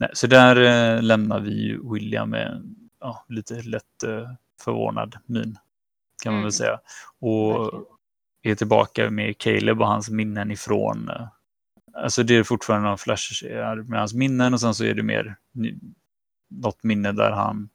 Nej. 0.00 0.10
Så 0.12 0.26
där 0.26 0.56
äh, 0.56 1.02
lämnar 1.02 1.40
vi 1.40 1.78
William 1.92 2.30
med 2.30 2.74
ja, 3.00 3.24
lite 3.28 3.62
lätt 3.62 4.02
äh, 4.04 4.30
förvånad 4.60 5.16
min. 5.26 5.58
Kan 6.22 6.32
man 6.32 6.42
väl 6.42 6.44
mm. 6.44 6.52
säga. 6.52 6.80
Och 7.20 7.64
Verkligen. 7.64 7.84
är 8.42 8.54
tillbaka 8.54 9.10
med 9.10 9.38
Caleb 9.38 9.80
och 9.80 9.86
hans 9.86 10.10
minnen 10.10 10.50
ifrån 10.50 11.10
Alltså 11.94 12.22
det 12.22 12.36
är 12.36 12.42
fortfarande 12.42 12.88
någon 12.88 12.98
flash 12.98 13.44
med 13.84 13.98
hans 13.98 14.14
minnen 14.14 14.54
och 14.54 14.60
sen 14.60 14.74
så 14.74 14.84
är 14.84 14.94
det 14.94 15.02
mer 15.02 15.36
något 16.50 16.82
minne 16.82 17.12
där 17.12 17.30
han 17.30 17.68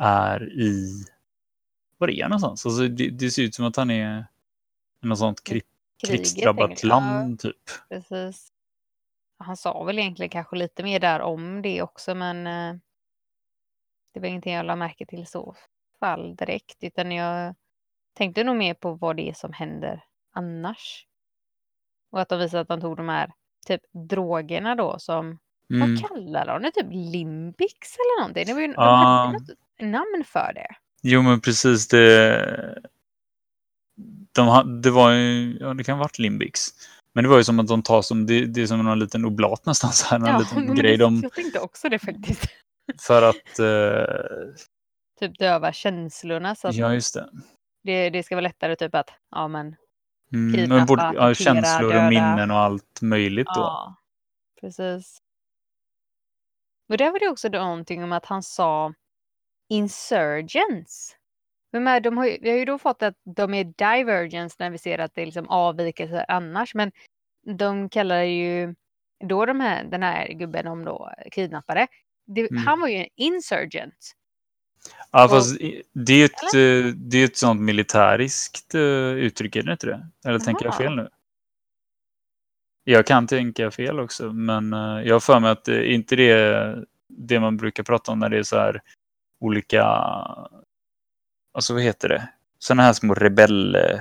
är 0.00 0.52
i, 0.60 1.04
var 1.98 2.10
är 2.10 2.22
han 2.22 2.30
någonstans? 2.30 2.66
Alltså 2.66 2.88
det, 2.88 3.10
det 3.10 3.30
ser 3.30 3.42
ut 3.42 3.54
som 3.54 3.64
att 3.64 3.76
han 3.76 3.90
är 3.90 4.26
något 5.02 5.18
sånt 5.18 5.44
krig, 5.44 5.62
krigsdrabbat 6.06 6.84
land 6.84 7.40
typ. 7.40 7.56
Precis. 7.88 8.51
Han 9.42 9.56
sa 9.56 9.84
väl 9.84 9.98
egentligen 9.98 10.30
kanske 10.30 10.56
lite 10.56 10.82
mer 10.82 11.00
där 11.00 11.20
om 11.20 11.62
det 11.62 11.82
också 11.82 12.14
men 12.14 12.46
eh, 12.46 12.80
det 14.14 14.20
var 14.20 14.28
ingenting 14.28 14.54
jag 14.54 14.66
lade 14.66 14.78
märke 14.78 15.06
till 15.06 15.26
så 15.26 15.56
fall 16.00 16.36
direkt 16.36 16.76
utan 16.84 17.12
jag 17.12 17.54
tänkte 18.14 18.44
nog 18.44 18.56
mer 18.56 18.74
på 18.74 18.94
vad 18.94 19.16
det 19.16 19.28
är 19.28 19.34
som 19.34 19.52
händer 19.52 20.04
annars. 20.32 21.06
Och 22.10 22.20
att 22.20 22.28
de 22.28 22.38
visar 22.38 22.58
att 22.58 22.68
de 22.68 22.80
tog 22.80 22.96
de 22.96 23.08
här 23.08 23.32
typ 23.66 23.82
drogerna 24.08 24.74
då 24.74 24.98
som, 24.98 25.38
mm. 25.70 25.80
vad 25.80 26.10
kallar 26.10 26.46
de 26.46 26.62
det? 26.62 26.70
Typ 26.70 26.86
Limbix 26.90 27.96
eller 27.96 28.20
någonting? 28.20 28.46
Det 28.46 28.54
var 28.54 28.60
ju, 28.60 28.66
de 28.66 28.74
hade 28.76 29.32
något 29.32 29.50
namn 29.80 30.24
för 30.26 30.52
det. 30.54 30.68
Jo 31.02 31.22
men 31.22 31.40
precis 31.40 31.88
det 31.88 32.82
de, 34.32 34.80
det 34.82 34.90
var 34.90 35.12
ju, 35.12 35.56
ja 35.60 35.74
det 35.74 35.84
kan 35.84 35.96
ha 35.96 36.04
varit 36.04 36.18
Limbix. 36.18 36.68
Men 37.14 37.24
det 37.24 37.30
var 37.30 37.36
ju 37.36 37.44
som 37.44 37.60
att 37.60 37.66
de 37.66 37.82
tar 37.82 38.02
som, 38.02 38.26
det, 38.26 38.46
det 38.46 38.62
är 38.62 38.66
som 38.66 38.86
en 38.86 38.98
liten 38.98 39.24
oblat 39.24 39.66
nästan 39.66 39.92
så 39.92 40.06
här, 40.06 40.16
en 40.16 40.26
ja, 40.26 40.38
liten 40.38 40.74
grej. 40.74 40.96
De, 40.96 41.20
jag 41.22 41.32
tänkte 41.32 41.60
också 41.60 41.88
det 41.88 41.98
faktiskt. 41.98 42.46
För 43.00 43.22
att... 43.22 43.58
Eh, 43.58 44.54
typ 45.20 45.38
döva 45.38 45.72
känslorna. 45.72 46.54
Så 46.54 46.68
att 46.68 46.74
ja, 46.74 46.94
just 46.94 47.14
det. 47.14 47.28
det. 47.84 48.10
Det 48.10 48.22
ska 48.22 48.34
vara 48.34 48.42
lättare 48.42 48.76
typ 48.76 48.94
att, 48.94 49.10
ja 49.30 49.48
men... 49.48 49.76
Mm, 50.32 50.68
men 50.68 50.86
borde, 50.86 51.12
ja, 51.14 51.34
känslor 51.34 51.90
döda. 51.90 52.04
och 52.04 52.08
minnen 52.12 52.50
och 52.50 52.58
allt 52.58 53.02
möjligt 53.02 53.46
då. 53.46 53.60
Ja, 53.60 53.96
precis. 54.60 55.18
Och 56.88 56.96
där 56.96 57.10
var 57.10 57.18
det 57.18 57.28
också 57.28 57.48
någonting 57.48 58.04
om 58.04 58.12
att 58.12 58.26
han 58.26 58.42
sa 58.42 58.94
insurgents. 59.68 61.16
Men 61.72 62.02
de 62.02 62.16
har 62.16 62.26
ju, 62.26 62.38
vi 62.40 62.50
har 62.50 62.56
ju 62.56 62.64
då 62.64 62.78
fått 62.78 63.02
att 63.02 63.14
de 63.36 63.54
är 63.54 63.64
divergence 63.64 64.56
när 64.58 64.70
vi 64.70 64.78
ser 64.78 64.98
att 64.98 65.14
det 65.14 65.22
är 65.22 65.26
liksom 65.26 65.48
avvikelser 65.48 66.24
annars. 66.28 66.74
Men 66.74 66.92
de 67.56 67.88
kallar 67.88 68.22
ju 68.22 68.74
då 69.24 69.46
de 69.46 69.60
här, 69.60 69.84
den 69.84 70.02
här 70.02 70.28
gubben 70.28 70.66
om 70.66 70.84
då 70.84 71.12
kidnappare. 71.32 71.86
Det, 72.26 72.50
mm. 72.50 72.66
Han 72.66 72.80
var 72.80 72.88
ju 72.88 72.96
en 72.96 73.08
insurgent. 73.16 74.12
Ja, 75.10 75.24
och, 75.24 75.30
fast 75.30 75.58
det 75.92 76.12
är 76.12 76.24
ett, 76.24 76.54
eh, 76.54 76.94
det 76.94 77.18
är 77.18 77.24
ett 77.24 77.36
sånt 77.36 77.60
militäriskt 77.60 78.74
eh, 78.74 78.80
uttryck, 79.12 79.56
är 79.56 79.62
det 79.62 79.72
inte 79.72 79.86
det? 79.86 80.08
Eller 80.24 80.38
Aha. 80.38 80.44
tänker 80.44 80.64
jag 80.64 80.76
fel 80.76 80.96
nu? 80.96 81.08
Jag 82.84 83.06
kan 83.06 83.26
tänka 83.26 83.70
fel 83.70 84.00
också, 84.00 84.32
men 84.32 84.72
eh, 84.72 85.02
jag 85.06 85.14
har 85.14 85.20
för 85.20 85.40
mig 85.40 85.50
att 85.50 85.68
inte 85.68 86.16
det 86.16 86.84
det 87.18 87.40
man 87.40 87.56
brukar 87.56 87.82
prata 87.82 88.12
om 88.12 88.18
när 88.18 88.28
det 88.28 88.38
är 88.38 88.42
så 88.42 88.56
här 88.56 88.82
olika 89.40 89.84
alltså 91.52 91.74
vad 91.74 91.82
heter 91.82 92.08
det? 92.08 92.28
Sådana 92.58 92.82
här 92.82 92.92
små 92.92 93.14
rebellgrejer. 93.14 93.94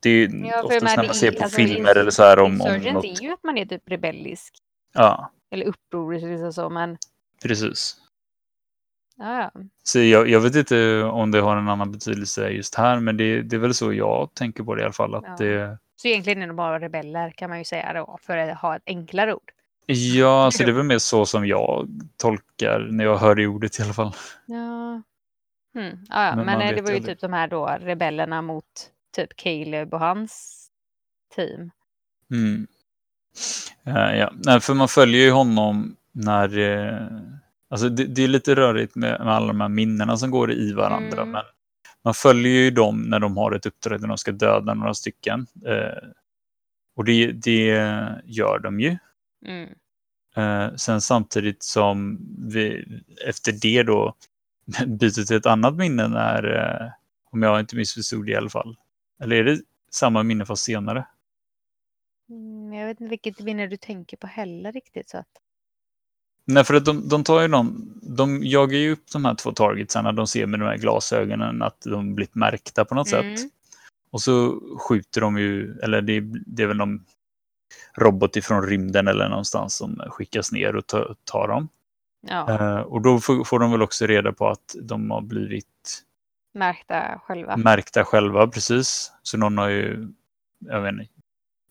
Det 0.00 0.10
är 0.10 0.14
ju 0.14 0.46
Ja, 0.46 0.62
oftast 0.62 0.96
när 0.96 1.06
man 1.06 1.14
ser 1.14 1.32
på 1.32 1.42
alltså, 1.42 1.56
filmer 1.56 1.96
eller 1.98 2.10
så 2.10 2.22
här 2.22 2.38
om, 2.38 2.60
om 2.60 2.76
något. 2.92 3.04
är 3.04 3.22
ju 3.22 3.32
att 3.32 3.42
man 3.44 3.58
är 3.58 3.66
typ 3.66 3.82
rebellisk. 3.86 4.54
Ja, 4.94 5.30
Eller 5.50 5.66
upprorisk 5.66 6.24
liksom 6.26 6.52
så, 6.52 6.70
men 6.70 6.98
precis. 7.42 7.96
ja, 9.16 9.40
ja. 9.54 9.60
Så 9.82 9.98
jag, 10.00 10.28
jag 10.28 10.40
vet 10.40 10.54
inte 10.56 11.02
om 11.02 11.30
det 11.30 11.40
har 11.40 11.56
en 11.56 11.68
annan 11.68 11.92
betydelse 11.92 12.48
just 12.50 12.74
här, 12.74 13.00
men 13.00 13.16
det, 13.16 13.42
det 13.42 13.56
är 13.56 13.60
väl 13.60 13.74
så 13.74 13.92
jag 13.92 14.34
tänker 14.34 14.62
på 14.64 14.74
det 14.74 14.80
i 14.80 14.84
alla 14.84 14.92
fall. 14.92 15.14
Att 15.14 15.24
Ja. 15.26 15.36
det, 15.46 15.78
Så 15.96 16.08
egentligen 16.08 16.42
är 16.42 16.46
det 16.46 16.52
bara 16.52 16.80
rebeller 16.80 17.30
kan 17.30 17.48
man 17.50 17.58
ju 17.58 17.64
säga 17.64 17.92
då, 17.92 18.18
för 18.22 18.36
att 18.36 18.58
ha 18.58 18.76
ett 18.76 18.82
enklare 18.86 19.34
ord. 19.34 19.50
ja, 19.86 20.44
alltså 20.44 20.64
det 20.64 20.70
är 20.70 20.74
väl 20.74 20.82
mer 20.84 20.98
så 20.98 21.26
som 21.26 21.46
jag 21.46 21.88
tolkar 22.16 22.88
när 22.90 23.04
jag 23.04 23.16
hör 23.16 23.34
det 23.34 23.46
ordet 23.46 23.78
i 23.78 23.82
alla 23.82 23.92
fall. 23.92 24.12
Ja. 24.46 25.02
Mm. 25.76 25.98
Ja, 26.08 26.24
ja. 26.24 26.36
Men 26.36 26.46
Men, 26.46 26.58
man 26.58 26.68
eh, 26.68 26.74
det 26.74 26.82
var 26.82 26.90
ju 26.90 27.00
typ 27.00 27.20
de 27.20 27.32
här 27.32 27.48
då 27.48 27.66
rebellerna 27.80 28.42
mot 28.42 28.64
typ 29.16 29.36
Caleb 29.36 29.94
och 29.94 30.00
hans 30.00 30.62
team. 31.36 31.70
Mm. 32.30 32.66
Eh, 33.84 34.18
ja. 34.18 34.32
Nej, 34.34 34.60
för 34.60 34.74
man 34.74 34.88
följer 34.88 35.20
ju 35.20 35.30
honom 35.30 35.96
när... 36.12 36.58
eh, 36.58 37.06
alltså 37.70 37.88
det, 37.88 38.04
det 38.04 38.24
är 38.24 38.28
lite 38.28 38.54
rörigt 38.54 38.94
med, 38.94 39.20
med 39.20 39.34
alla 39.34 39.46
de 39.46 39.60
här 39.60 39.68
minnena 39.68 40.16
som 40.16 40.30
går 40.30 40.52
i 40.52 40.72
varandra. 40.72 41.22
Mm. 41.22 41.30
Men 41.30 41.42
man 42.04 42.14
följer 42.14 42.52
ju 42.52 42.70
dem 42.70 43.02
när 43.02 43.20
de 43.20 43.36
har 43.36 43.52
ett 43.52 43.66
uppdrag 43.66 44.00
där 44.00 44.08
de 44.08 44.18
ska 44.18 44.32
döda 44.32 44.74
några 44.74 44.94
stycken. 44.94 45.46
Eh, 45.66 46.08
och 46.96 47.04
det, 47.04 47.32
det 47.32 47.66
gör 48.24 48.58
de 48.58 48.80
ju. 48.80 48.96
Mm. 49.46 49.68
Sen 50.76 51.00
samtidigt 51.00 51.62
som 51.62 52.18
vi 52.38 52.84
efter 53.26 53.52
det 53.52 53.82
då 53.82 54.14
byter 54.86 55.24
till 55.26 55.36
ett 55.36 55.46
annat 55.46 55.74
minne 55.76 56.08
när, 56.08 56.54
eh, 56.56 56.90
om 57.30 57.42
jag 57.42 57.60
inte 57.60 57.76
missförstod 57.76 58.26
det 58.26 58.32
i 58.32 58.36
alla 58.36 58.50
fall. 58.50 58.76
Eller 59.22 59.36
är 59.36 59.44
det 59.44 59.60
samma 59.90 60.22
minne 60.22 60.46
fast 60.46 60.64
senare? 60.64 61.06
Mm, 62.30 62.72
Jag 62.72 62.86
vet 62.86 63.00
inte 63.00 63.10
vilket 63.10 63.40
minne 63.40 63.66
du 63.66 63.76
tänker 63.76 64.16
på 64.16 64.26
heller 64.26 64.72
riktigt. 64.72 65.08
Så 65.10 65.18
att... 65.18 65.28
Nej, 66.44 66.64
för 66.64 66.74
att 66.74 66.84
de, 66.84 67.08
de 67.08 67.24
tar 67.24 67.40
ju 67.42 67.48
någon, 67.48 68.00
de 68.16 68.44
jagar 68.44 68.78
ju 68.78 68.92
upp 68.92 69.12
de 69.12 69.24
här 69.24 69.34
två 69.34 69.52
targetsarna, 69.52 70.12
de 70.12 70.26
ser 70.26 70.46
med 70.46 70.60
de 70.60 70.66
här 70.66 70.76
glasögonen 70.78 71.62
att 71.62 71.80
de 71.80 72.14
blivit 72.14 72.34
märkta 72.34 72.84
på 72.84 72.94
något 72.94 73.12
Mm. 73.12 73.36
sätt. 73.36 73.50
Och 74.10 74.22
så 74.22 74.60
skjuter 74.78 75.20
de 75.20 75.38
ju, 75.38 75.78
eller 75.78 76.02
det, 76.02 76.20
det 76.46 76.62
är 76.62 76.66
väl 76.66 76.76
någon 76.76 77.04
robot 77.94 78.36
ifrån 78.36 78.62
rymden 78.62 79.08
eller 79.08 79.28
någonstans 79.28 79.76
som 79.76 80.02
skickas 80.08 80.52
ner 80.52 80.76
och 80.76 80.86
tar, 80.86 81.16
tar 81.24 81.48
dem. 81.48 81.68
Ja, 82.28 82.50
Eh, 82.50 82.80
och 82.80 83.02
då 83.02 83.20
får, 83.20 83.44
får 83.44 83.58
de 83.58 83.70
väl 83.70 83.82
också 83.82 84.06
reda 84.06 84.32
på 84.32 84.48
att 84.48 84.76
de 84.82 85.10
har 85.10 85.20
blivit 85.20 86.02
märkta 86.54 87.20
själva. 87.22 87.56
märkta 87.56 88.04
själva, 88.04 88.46
precis. 88.46 89.12
Så 89.22 89.38
någon 89.38 89.58
har 89.58 89.68
ju, 89.68 90.08
jag 90.58 90.80
vet 90.80 90.92
inte, 90.92 91.06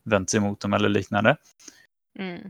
vänt 0.03 0.30
sig 0.30 0.38
emot 0.38 0.60
dem 0.60 0.73
eller 0.73 0.90
liknande. 0.90 1.38
Mm. 2.19 2.49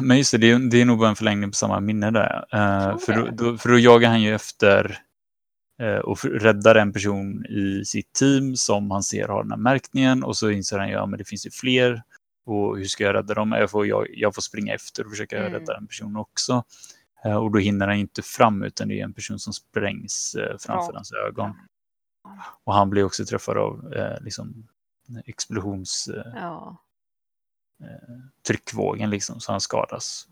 Men 0.00 0.18
just 0.18 0.32
det, 0.32 0.38
det 0.38 0.50
är, 0.50 0.70
det 0.70 0.80
är 0.80 0.84
nog 0.84 0.98
bara 0.98 1.08
en 1.08 1.16
förlängning 1.16 1.50
på 1.50 1.54
samma 1.54 1.80
minne 1.80 2.10
där. 2.10 2.44
Tror 2.50 2.98
för, 2.98 3.12
då, 3.12 3.30
då, 3.30 3.58
för 3.58 3.68
då 3.68 3.78
jagar 3.78 4.08
han 4.08 4.22
ju 4.22 4.34
efter 4.34 4.98
eh, 5.82 5.96
och 5.96 6.24
räddar 6.24 6.74
en 6.74 6.92
person 6.92 7.46
i 7.46 7.84
sitt 7.84 8.12
team 8.12 8.56
som 8.56 8.90
han 8.90 9.02
ser 9.02 9.28
har 9.28 9.42
den 9.42 9.50
här 9.50 9.58
märkningen 9.58 10.24
och 10.24 10.36
så 10.36 10.50
inser 10.50 10.78
han 10.78 10.88
ju 10.88 10.94
ja, 10.94 11.06
men 11.06 11.18
det 11.18 11.24
finns 11.24 11.46
ju 11.46 11.50
fler. 11.50 12.02
Och 12.44 12.78
hur 12.78 12.84
ska 12.84 13.04
jag 13.04 13.14
rädda 13.14 13.34
dem? 13.34 13.52
Jag 13.52 13.70
får, 13.70 13.86
jag, 13.86 14.06
jag 14.10 14.34
får 14.34 14.42
springa 14.42 14.74
efter 14.74 15.04
och 15.04 15.10
försöka 15.10 15.38
Mm. 15.38 15.52
rädda 15.52 15.76
en 15.76 15.86
person 15.86 16.16
också. 16.16 16.64
Eh, 17.24 17.36
och 17.36 17.50
då 17.52 17.58
hinner 17.58 17.86
han 17.88 17.96
inte 17.96 18.22
fram 18.22 18.62
utan 18.62 18.88
det 18.88 19.00
är 19.00 19.04
en 19.04 19.14
person 19.14 19.38
som 19.38 19.52
sprängs 19.52 20.34
eh, 20.34 20.56
framför 20.58 20.92
Ja. 20.92 20.94
hans 20.94 21.12
ögon. 21.12 21.50
Och 22.64 22.74
han 22.74 22.90
blir 22.90 23.04
också 23.04 23.24
träffad 23.24 23.56
av 23.58 23.92
eh, 23.94 24.20
liksom, 24.20 24.68
explosions... 25.26 26.08
Eh, 26.08 26.32
Ja. 26.34 26.76
tryckvågen 28.46 29.10
liksom, 29.10 29.40
så 29.40 29.52
han 29.52 29.60
skadas 29.60 30.28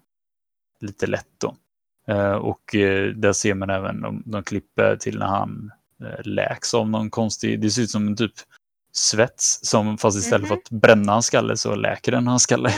lite 0.81 1.07
lätt 1.07 1.29
då. 1.39 1.57
Eh, 2.07 2.33
och 2.35 2.75
eh, 2.75 3.15
där 3.15 3.33
ser 3.33 3.55
man 3.55 3.71
även, 3.71 4.01
de, 4.01 4.23
de 4.27 4.43
klipper 4.43 4.97
till 4.97 5.19
när 5.19 5.27
han 5.27 5.73
eh, 6.01 6.21
läks 6.25 6.75
av 6.75 6.89
någon 6.91 7.11
konstig, 7.11 7.61
det 7.61 7.71
ser 7.71 7.83
ut 7.83 7.91
som 7.91 8.07
en 8.07 8.17
typ 8.17 8.33
svets, 8.93 9.61
som 9.67 9.99
fast 9.99 10.19
istället 10.19 10.49
för 10.49 10.55
Mhm. 10.55 10.63
att 10.65 10.71
bränna 10.81 11.13
hans 11.13 11.27
skalle 11.27 11.57
så 11.57 11.75
läker 11.75 12.13
den 12.13 12.27
hans 12.27 12.43
skalle. 12.43 12.71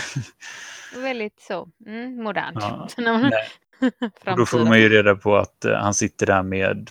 Väldigt 0.95 1.41
så 1.41 1.69
mm, 1.87 2.23
modernt. 2.23 2.59
Ja, 2.61 2.89
då 4.37 4.47
får 4.47 4.65
man 4.65 4.79
ju 4.81 4.89
reda 4.89 5.17
på 5.17 5.37
att 5.37 5.65
eh, 5.65 5.75
han 5.77 5.95
sitter 5.95 6.27
där 6.27 6.43
med 6.43 6.91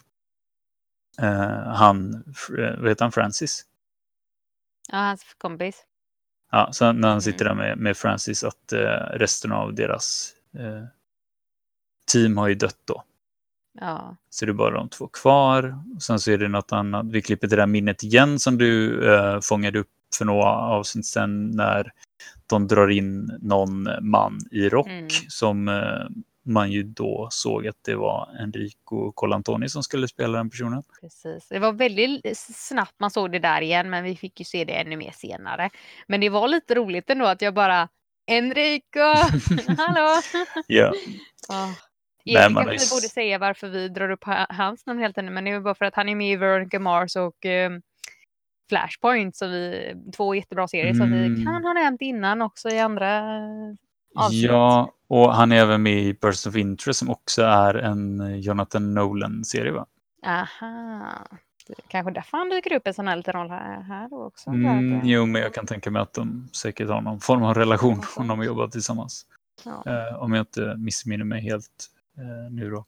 eh, 1.19 1.67
han, 1.67 2.13
eh, 2.59 2.79
vad 2.79 2.89
heter 2.89 3.05
han, 3.05 3.11
Francis? 3.11 3.65
Ja, 4.91 4.97
hans 4.97 5.23
kompis. 5.37 5.85
Ja, 6.51 6.69
så 6.71 6.85
när 6.85 7.07
han 7.07 7.11
Mm. 7.11 7.21
sitter 7.21 7.45
där 7.45 7.53
med, 7.53 7.77
med 7.77 7.97
Francis 7.97 8.43
att 8.43 8.73
eh, 8.73 8.79
resten 9.13 9.51
av 9.51 9.73
deras 9.75 10.33
team 12.11 12.37
har 12.37 12.47
ju 12.47 12.55
dött 12.55 12.79
då. 12.85 13.03
Ja. 13.79 14.15
Så 14.29 14.45
det 14.45 14.51
är 14.51 14.53
bara 14.53 14.71
de 14.75 14.89
två 14.89 15.07
kvar. 15.07 15.75
Och 15.95 16.03
sen 16.03 16.19
så 16.19 16.31
är 16.31 16.37
det 16.37 16.47
något 16.47 16.71
annat. 16.71 17.05
Vi 17.11 17.21
klipper 17.21 17.47
till 17.47 17.55
det 17.55 17.61
här 17.61 17.67
minnet 17.67 18.03
igen 18.03 18.39
som 18.39 18.57
du 18.57 19.05
eh, 19.13 19.39
fångade 19.41 19.79
upp 19.79 19.87
för 20.17 20.25
några 20.25 20.49
avsnitt 20.49 21.05
sedan 21.05 21.51
när 21.51 21.91
de 22.47 22.67
drar 22.67 22.87
in 22.89 23.37
någon 23.41 23.87
man 24.01 24.39
i 24.51 24.69
rock 24.69 24.87
Mm. 24.87 25.07
som 25.27 25.67
eh, 25.67 26.21
man 26.45 26.71
ju 26.71 26.83
då 26.83 27.27
såg 27.31 27.67
att 27.67 27.75
det 27.85 27.95
var 27.95 28.29
Enrico 28.39 29.11
Colantoni 29.11 29.69
som 29.69 29.83
skulle 29.83 30.07
spela 30.07 30.37
den 30.37 30.49
personen. 30.49 30.83
Precis. 31.01 31.47
Det 31.49 31.59
var 31.59 31.71
väldigt 31.71 32.37
snabbt 32.37 32.99
man 32.99 33.11
såg 33.11 33.31
det 33.31 33.39
där 33.39 33.61
igen, 33.61 33.89
men 33.89 34.03
vi 34.03 34.15
fick 34.15 34.39
ju 34.39 34.45
se 34.45 34.65
det 34.65 34.73
ännu 34.73 34.97
mer 34.97 35.11
senare. 35.11 35.69
Men 36.07 36.21
det 36.21 36.29
var 36.29 36.47
lite 36.47 36.75
roligt 36.75 37.09
ändå 37.09 37.25
att 37.25 37.41
jag 37.41 37.53
bara 37.53 37.87
Enrico, 38.27 38.99
hallå! 39.77 40.21
Ja, 40.67 40.93
Ja. 41.47 41.73
Egentligen 42.25 42.53
kanske 42.67 42.85
vi 42.95 42.95
borde 42.95 43.09
säga 43.09 43.37
varför 43.37 43.67
vi 43.67 43.87
drar 43.89 44.09
upp 44.11 44.23
ha- 44.23 44.47
hans 44.49 44.85
namn 44.85 44.99
helt 44.99 45.17
ännu, 45.17 45.31
men 45.31 45.43
det 45.43 45.51
är 45.51 45.59
bara 45.59 45.75
för 45.75 45.85
att 45.85 45.95
han 45.95 46.09
är 46.09 46.15
med 46.15 46.31
i 46.31 46.35
Veronica 46.35 46.79
Mars 46.79 47.15
och 47.15 47.45
eh, 47.45 47.71
Flashpoint, 48.69 49.35
så 49.35 49.47
vi, 49.47 49.93
två 50.17 50.35
jättebra 50.35 50.67
serier 50.67 50.93
som 50.93 51.11
vi 51.11 51.25
Mm. 51.25 51.45
kan 51.45 51.63
ha 51.65 51.73
nämnt 51.73 52.01
innan 52.01 52.41
också 52.41 52.69
i 52.69 52.79
andra 52.79 53.17
eh, 53.17 53.75
avsnitt. 54.15 54.41
ja, 54.43 54.91
och 55.07 55.33
han 55.33 55.51
är 55.51 55.55
även 55.55 55.83
med 55.83 55.93
i 56.03 56.13
Person 56.13 56.49
of 56.49 56.55
Interest 56.55 56.99
som 56.99 57.09
också 57.09 57.41
är 57.43 57.73
en 57.75 58.39
Jonathan 58.41 58.93
Nolan-serie 58.93 59.71
va? 59.71 59.85
Aha. 60.25 61.07
Kanske 61.87 62.11
därför 62.11 62.37
han 62.37 62.49
dyker 62.49 62.73
upp 62.75 62.87
en 62.87 62.93
sån 62.93 63.07
här 63.07 63.15
liten 63.15 63.33
roll 63.33 63.49
här, 63.49 63.81
här 63.81 64.09
då 64.09 64.23
också. 64.25 64.49
Mm, 64.49 64.97
att, 64.99 65.05
jo, 65.05 65.25
men 65.25 65.41
jag 65.41 65.53
kan 65.53 65.65
tänka 65.65 65.91
mig 65.91 66.01
att 66.01 66.13
de 66.13 66.49
säkert 66.53 66.89
har 66.89 67.01
någon 67.01 67.19
form 67.19 67.43
av 67.43 67.53
relation 67.53 68.01
om 68.15 68.27
de 68.27 68.43
jobbar 68.43 68.67
tillsammans. 68.67 69.25
ja. 69.65 69.83
Eh, 69.85 70.21
om 70.23 70.33
jag 70.33 70.41
inte 70.41 70.75
missminner 70.77 71.25
mig 71.25 71.41
helt 71.41 71.67
eh, 71.67 72.00
nu 72.51 72.69
då. 72.69 72.85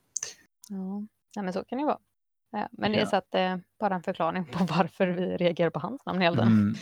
Ja, 1.35 1.41
men 1.41 1.53
så 1.53 1.63
kan 1.63 1.77
det 1.77 1.85
vara. 1.85 1.99
Ja, 2.51 2.67
men 2.71 2.91
det 2.91 2.99
är 2.99 3.05
så 3.05 3.15
att 3.15 3.35
eh, 3.35 3.57
bara 3.79 3.95
en 3.95 4.03
förklaring 4.03 4.45
på 4.45 4.65
varför 4.69 5.07
vi 5.07 5.37
reagerar 5.37 5.69
på 5.69 5.79
hans 5.79 6.05
namn 6.05 6.21
hela 6.21 6.35
tiden. 6.35 6.47
Mm. 6.47 6.75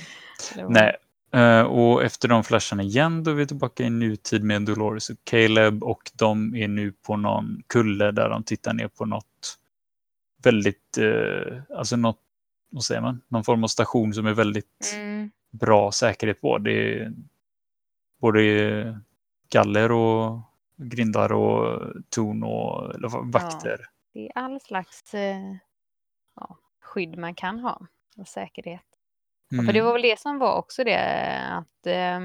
Det 0.55 0.69
Nej, 0.69 0.95
eh, 1.31 1.61
och 1.61 2.03
efter 2.03 2.27
de 2.27 2.43
flasharna 2.43 2.83
igen 2.83 3.23
då 3.23 3.31
är 3.31 3.35
vi 3.35 3.47
tillbaka 3.47 3.83
i 3.83 3.89
nutid 3.89 4.43
med 4.43 4.61
Dolores 4.61 5.09
och 5.09 5.17
Caleb 5.23 5.83
och 5.83 6.11
de 6.13 6.55
är 6.55 6.67
nu 6.67 6.91
på 6.91 7.17
någon 7.17 7.63
kulle 7.67 8.11
där 8.11 8.29
de 8.29 8.43
tittar 8.43 8.73
ner 8.73 8.87
på 8.87 9.05
något 9.05 9.57
väldigt, 10.43 10.97
eh, 10.97 11.77
alltså 11.77 11.95
något, 11.95 12.19
vad 12.69 12.83
säger 12.83 13.01
man, 13.01 13.21
någon 13.27 13.43
form 13.43 13.63
av 13.63 13.67
station 13.67 14.13
som 14.13 14.25
är 14.25 14.33
väldigt 14.33 14.93
Mm, 14.95 15.31
bra 15.51 15.91
säkerhet 15.91 16.41
på. 16.41 16.57
Det 16.57 16.99
är 16.99 17.13
både 18.21 19.01
galler 19.49 19.91
och 19.91 20.39
grindar 20.81 21.31
och 21.31 21.93
torn 22.09 22.43
och 22.43 22.95
eller 22.95 23.31
vakter. 23.31 23.85
det 24.13 24.27
är 24.27 24.31
all 24.35 24.61
slags 24.61 25.13
eh, 25.13 25.55
ja, 26.35 26.57
skydd 26.81 27.17
man 27.17 27.35
kan 27.35 27.59
ha 27.59 27.87
och 28.17 28.27
säkerhet. 28.27 28.85
Mm. 29.51 29.65
För 29.65 29.73
det 29.73 29.81
var 29.81 29.93
väl 29.93 30.01
det 30.01 30.19
som 30.19 30.39
var 30.39 30.55
också 30.57 30.83
det 30.83 30.99
att 31.51 31.87
eh, 31.87 32.19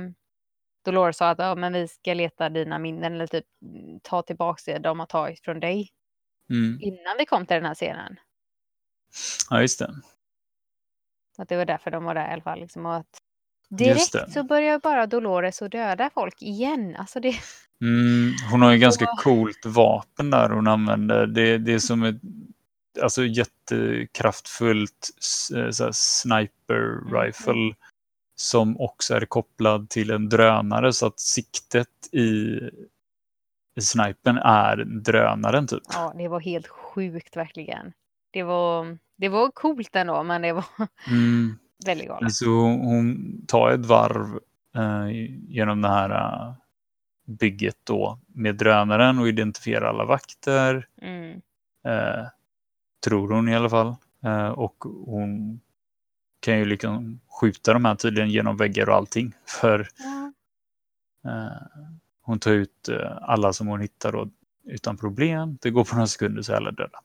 Dolores 0.84 1.16
sa 1.16 1.30
att 1.30 1.38
ja, 1.38 1.54
men 1.54 1.72
vi 1.72 1.88
ska 1.88 2.14
leta 2.14 2.48
dina 2.48 2.78
minnen 2.78 3.14
eller 3.14 3.26
typ 3.26 3.46
mm, 3.62 4.00
ta 4.00 4.22
tillbaka 4.22 4.72
det 4.72 4.78
de 4.78 4.98
har 5.00 5.06
tagit 5.06 5.40
från 5.44 5.60
dig 5.60 5.90
Mm. 6.50 6.78
innan 6.80 7.16
vi 7.18 7.26
kom 7.26 7.46
till 7.46 7.54
den 7.54 7.64
här 7.64 7.74
scenen. 7.74 8.16
Ja, 9.50 9.60
just 9.60 9.78
det. 9.78 9.94
Att 11.38 11.48
det 11.48 11.56
var 11.56 11.64
därför 11.64 11.90
de 11.90 12.04
var 12.04 12.14
där 12.14 12.28
i 12.30 12.32
alla 12.32 12.42
fall. 12.42 12.60
Liksom, 12.60 12.86
och 12.86 12.96
att 12.96 13.18
direkt 13.68 14.32
så 14.32 14.44
börjar 14.44 14.78
bara 14.78 15.06
Dolores 15.06 15.62
att 15.62 15.70
döda 15.70 16.10
folk 16.14 16.42
igen. 16.42 16.96
Alltså 16.96 17.20
det, 17.20 17.34
Mm, 17.82 18.32
hon 18.50 18.62
har 18.62 18.72
ju 18.72 18.78
ganska 18.78 19.04
Och- 19.04 19.18
coolt 19.18 19.66
vapen 19.66 20.30
där 20.30 20.50
hon 20.50 20.66
använder. 20.66 21.26
Det, 21.26 21.58
det 21.58 21.72
är 21.74 21.78
som 21.78 22.02
ett 22.02 22.20
alltså 23.02 23.24
jättekraftfullt 23.24 25.10
eh, 25.56 25.70
så 25.70 25.88
sniper 25.92 26.98
Mm. 27.08 27.14
rifle 27.22 27.74
som 28.34 28.80
också 28.80 29.14
är 29.14 29.24
kopplad 29.26 29.88
till 29.90 30.10
en 30.10 30.28
drönare 30.28 30.92
så 30.92 31.06
att 31.06 31.20
siktet 31.20 31.88
i, 32.12 32.60
i 33.76 33.80
snipern 33.80 34.36
är 34.36 34.76
drönaren 34.84 35.66
typ. 35.66 35.82
ja, 35.92 36.14
det 36.18 36.28
var 36.28 36.40
helt 36.40 36.66
sjukt 36.68 37.36
verkligen. 37.36 37.92
Det 38.32 38.42
var, 38.42 38.98
det 39.18 39.28
var 39.28 39.50
coolt 39.50 39.96
ändå, 39.96 40.22
men 40.22 40.42
det 40.42 40.52
var... 40.52 40.64
Mm, 41.08 41.58
Väldigt 41.86 42.08
galet. 42.08 42.34
Så 42.34 42.46
hon 42.60 43.16
tar 43.48 43.70
ett 43.70 43.86
varv 43.86 44.38
eh, 44.76 45.08
genom 45.48 45.82
det 45.82 45.88
här 45.88 46.10
eh, 46.10 46.54
bygget 47.26 47.76
då 47.84 48.18
med 48.26 48.54
drönaren 48.56 49.18
och 49.18 49.28
identifierar 49.28 49.86
alla 49.88 50.04
vakter. 50.04 50.88
Mm. 51.02 51.40
Eh, 51.84 52.26
tror 53.04 53.32
hon 53.32 53.48
i 53.48 53.56
alla 53.56 53.70
fall. 53.70 53.94
Eh, 54.24 54.48
och 54.48 54.76
hon 55.06 55.60
kan 56.40 56.58
ju 56.58 56.64
liksom 56.64 57.20
skjuta 57.40 57.72
de 57.72 57.84
här 57.84 57.94
tydligen 57.94 58.30
genom 58.30 58.56
väggar 58.56 58.88
och 58.88 58.94
allting. 58.96 59.32
För 59.60 59.88
Ja. 59.98 60.32
eh, 61.30 61.62
hon 62.22 62.38
tar 62.38 62.52
ut 62.52 62.88
eh, 62.88 63.18
alla 63.22 63.52
som 63.52 63.66
hon 63.66 63.80
hittar 63.80 64.12
då, 64.12 64.30
utan 64.64 64.96
problem. 64.96 65.58
Det 65.60 65.70
går 65.70 65.84
på 65.84 65.94
några 65.94 66.06
sekunder 66.06 66.42
så 66.42 66.52
är 66.52 66.56
alla 66.56 66.70
döda. 66.70 67.00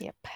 Japp. 0.00 0.26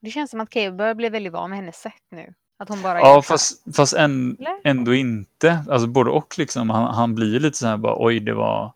Det 0.00 0.10
känns 0.10 0.30
som 0.30 0.40
att 0.40 0.50
Caleb 0.50 0.76
börjar 0.76 0.94
bli 0.94 1.08
väldigt 1.08 1.32
van 1.32 1.50
med 1.50 1.58
hennes 1.58 1.76
sätt 1.80 2.02
nu. 2.10 2.34
Att 2.58 2.68
hon 2.68 2.82
bara 2.82 2.98
Ja, 3.00 3.22
fast, 3.22 3.76
fast 3.76 3.92
Eller? 3.94 4.60
ändå 4.64 4.94
inte. 4.94 5.64
Alltså 5.70 5.86
både 5.86 6.10
och 6.10 6.38
liksom. 6.38 6.70
Han, 6.70 6.94
han 6.94 7.14
blir 7.14 7.40
lite 7.40 7.58
så 7.58 7.66
här 7.66 7.76
bara 7.76 7.96
oj, 8.06 8.20
det 8.20 8.34
var 8.34 8.72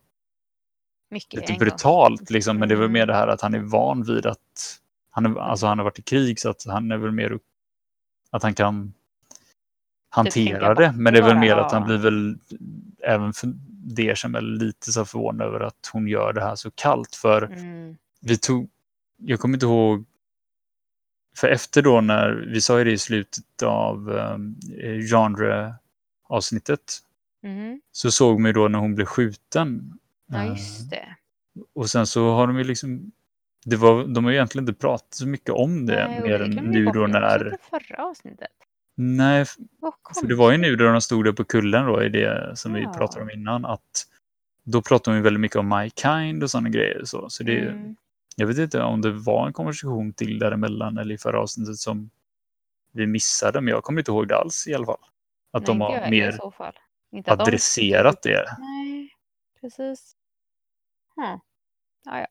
mycket 1.11 1.39
lite 1.39 1.53
en 1.53 1.59
brutalt 1.59 2.29
liksom. 2.29 2.57
Men 2.57 2.69
det 2.69 2.75
är 2.75 2.77
väl 2.77 2.85
Mm. 2.85 2.93
mer 2.93 3.05
det 3.05 3.13
här 3.15 3.27
att 3.27 3.41
han 3.41 3.53
är 3.53 3.59
van 3.59 4.03
vid 4.03 4.25
att 4.25 4.79
han, 5.11 5.25
är, 5.25 5.39
alltså, 5.39 5.67
han 5.67 5.77
har 5.77 5.83
varit 5.85 5.99
i 5.99 6.01
krig 6.01 6.39
så 6.39 6.49
att 6.49 6.65
han 6.65 6.91
är 6.91 6.97
väl 6.97 7.11
mer 7.11 7.39
att 8.31 8.43
han 8.43 8.53
kan 8.53 8.93
hantera 10.09 10.73
det. 10.73 10.91
Men 10.95 11.13
det 11.13 11.19
är 11.19 11.23
väl 11.23 11.37
mer 11.37 11.55
att 11.55 11.71
han 11.71 11.83
blir 11.83 11.97
väl 11.97 12.37
även 13.03 13.33
för 13.33 13.53
det 13.95 14.17
som 14.17 14.35
är 14.35 14.41
lite 14.41 14.91
så 14.91 15.05
förvånad 15.05 15.47
över 15.47 15.59
att 15.59 15.89
hon 15.93 16.07
gör 16.07 16.33
det 16.33 16.41
här 16.41 16.55
så 16.55 16.71
kallt. 16.71 17.15
För 17.15 17.41
Mm. 17.41 17.97
vi 18.21 18.37
tog, 18.37 18.69
jag 19.17 19.39
kommer 19.39 19.53
inte 19.55 19.65
ihåg, 19.65 20.05
för 21.39 21.47
efter 21.47 21.81
då 21.81 22.01
när, 22.01 22.31
vi 22.31 22.61
sa 22.61 22.77
ju 22.77 22.83
det 22.83 22.91
i 22.91 22.97
slutet 22.97 23.63
av 23.63 24.09
um, 24.09 24.55
genre-avsnittet, 25.11 26.99
Mhm. 27.43 27.81
så 27.91 28.11
såg 28.11 28.39
man 28.39 28.49
ju 28.49 28.53
då 28.53 28.67
när 28.67 28.79
hon 28.79 28.95
blev 28.95 29.05
skjuten. 29.05 29.93
Ja, 30.31 30.37
Eh, 30.43 30.47
just 30.49 30.89
det. 30.89 31.05
Och 31.75 31.89
sen 31.89 32.07
så 32.07 32.31
har 32.33 32.47
de 32.47 32.57
ju 32.57 32.63
liksom, 32.63 33.11
det 33.65 33.75
var, 33.75 34.03
de 34.07 34.23
har 34.23 34.31
ju 34.31 34.37
egentligen 34.37 34.67
inte 34.69 34.79
pratat 34.79 35.13
så 35.13 35.27
mycket 35.27 35.49
om 35.49 35.85
det, 35.85 36.07
Nej, 36.07 36.21
mer 36.21 36.39
det 36.39 36.45
än 36.45 36.51
vi 36.51 36.61
nu 36.61 36.85
då 36.85 37.07
när, 37.07 37.55
förra 37.69 38.03
avsnittet. 38.05 38.47
nej, 38.95 39.45
för 40.19 40.27
det 40.27 40.35
var 40.35 40.51
ju 40.51 40.57
nu 40.57 40.75
då 40.75 40.91
de 40.91 41.01
stod 41.01 41.25
där 41.25 41.31
på 41.31 41.43
kullen 41.43 41.85
då 41.85 42.03
i 42.03 42.09
det 42.09 42.51
som 42.55 42.73
vi 42.73 42.81
Ja. 42.81 42.93
pratade 42.93 43.21
om 43.23 43.29
innan, 43.31 43.65
att 43.65 44.05
då 44.63 44.81
pratade 44.81 45.15
de 45.15 45.17
ju 45.17 45.23
väldigt 45.23 45.41
mycket 45.41 45.57
om 45.57 45.69
My 45.69 45.89
Kind 45.89 46.43
och 46.43 46.51
sådana 46.51 46.69
grejer. 46.69 47.01
Så, 47.05 47.29
så 47.29 47.43
det, 47.43 47.59
Mm. 47.59 47.95
Jag 48.39 48.47
vet 48.47 48.57
inte 48.57 48.81
om 48.81 49.01
det 49.01 49.11
var 49.11 49.47
en 49.47 49.53
konversation 49.53 50.13
till 50.13 50.39
däremellan 50.39 50.97
eller 50.97 51.15
i 51.15 51.17
förra 51.17 51.41
avsnittet 51.41 51.77
som 51.77 52.09
vi 52.91 53.07
missade, 53.07 53.61
men 53.61 53.71
jag 53.71 53.83
kommer 53.83 54.01
inte 54.01 54.11
ihåg 54.11 54.27
det 54.27 54.37
alls 54.37 54.67
i 54.67 54.73
alla 54.73 54.85
fall. 54.85 54.99
Att 55.51 55.61
Nej, 55.61 55.65
de 55.67 55.81
har 55.81 56.09
mer 56.09 56.29
att 56.29 57.25
de- 57.25 57.31
adresserat 57.31 58.21
det. 58.21 58.55
Nej, 58.59 59.15
precis. 59.61 60.15
Hmm. 61.15 61.39
Ja, 62.05 62.19
ja. 62.19 62.27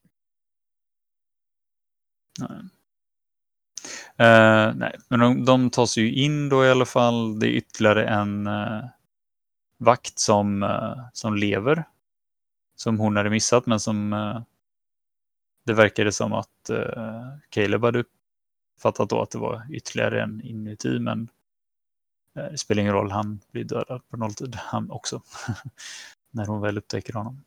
Nej. 2.40 2.58
Eh, 4.16 4.74
nej, 4.74 4.96
men 5.08 5.20
de, 5.20 5.44
de 5.44 5.70
tar 5.70 5.86
sig 5.86 6.02
ju 6.02 6.12
in 6.12 6.48
då 6.48 6.64
i 6.64 6.70
alla 6.70 6.86
fall. 6.86 7.38
Det 7.38 7.46
är 7.46 7.50
ytterligare 7.50 8.06
en 8.06 8.46
eh, 8.46 8.84
vakt 9.78 10.18
som, 10.18 10.62
eh, 10.62 10.98
som 11.12 11.34
lever. 11.36 11.84
Som 12.76 12.98
hon 12.98 13.16
hade 13.16 13.30
missat, 13.30 13.66
men 13.66 13.80
som 13.80 14.12
det 15.68 15.74
verkade 15.74 16.12
som 16.12 16.32
att 16.32 16.70
eh, 16.70 17.28
Caleb 17.50 17.84
hade 17.84 18.04
uppfattat 18.76 19.10
då 19.10 19.22
att 19.22 19.30
det 19.30 19.38
var 19.38 19.66
ytterligare 19.70 20.22
en 20.22 20.40
inuti, 20.40 20.98
men 20.98 21.28
eh, 22.36 22.44
det 22.44 22.58
spelar 22.58 22.80
ingen 22.80 22.92
roll, 22.94 23.10
han 23.10 23.40
blir 23.52 23.64
dödad 23.64 24.08
på 24.08 24.16
nolltid 24.16 24.54
han 24.54 24.90
också. 24.90 25.22
När 26.30 26.46
hon 26.46 26.60
väl 26.60 26.78
upptäcker 26.78 27.12
honom. 27.12 27.44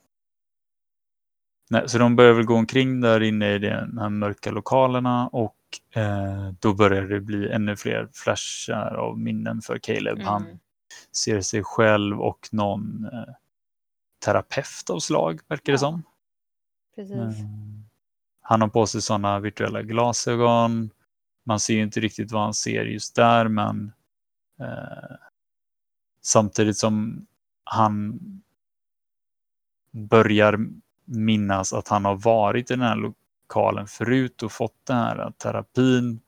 Nej, 1.70 1.90
så 1.90 1.98
de 1.98 2.16
börjar 2.16 2.34
väl 2.34 2.46
gå 2.46 2.56
omkring 2.56 3.02
där 3.02 3.22
inne 3.24 3.54
i 3.54 3.60
de 3.60 3.98
här 3.98 4.10
mörka 4.10 4.52
lokalerna 4.52 5.28
och 5.28 5.58
eh, 5.96 6.52
då 6.60 6.74
börjar 6.74 7.04
det 7.04 7.20
bli 7.22 7.52
ännu 7.52 7.76
fler 7.76 8.10
flashar 8.14 8.96
av 8.96 9.20
minnen 9.20 9.62
för 9.62 9.78
Caleb. 9.78 10.16
Mm. 10.16 10.28
Han 10.28 10.60
ser 11.12 11.42
sig 11.42 11.64
själv 11.64 12.22
och 12.22 12.50
någon 12.52 13.06
eh, 13.14 13.34
terapeut 14.26 14.90
av 14.90 15.00
slag, 15.00 15.40
verkar 15.48 15.74
det 15.74 15.78
Ja. 15.78 15.78
som. 15.78 16.04
Precis. 16.96 17.16
Mm. 17.16 17.81
Han 18.42 18.62
har 18.62 18.68
på 18.68 18.88
sig 18.88 19.02
sådana 19.02 19.40
virtuella 19.40 19.82
glasögon. 19.82 20.90
Man 21.44 21.60
ser 21.60 21.74
ju 21.74 21.84
inte 21.84 22.00
riktigt 22.00 22.32
vad 22.32 22.42
han 22.42 22.54
ser 22.54 22.86
just 22.86 23.16
där, 23.16 23.48
men 23.48 23.92
eh, 24.60 25.16
samtidigt 26.22 26.78
som 26.78 27.26
han 27.64 28.20
börjar 29.92 30.60
minnas 31.06 31.74
att 31.74 31.88
han 31.88 32.06
har 32.06 32.16
varit 32.16 32.72
i 32.72 32.74
den 32.74 32.84
här 32.84 32.96
lokalen 32.96 33.88
förut 33.88 34.44
och 34.44 34.52
fått 34.52 34.86
den 34.86 34.98
här 34.98 35.32
terapin 35.32 36.22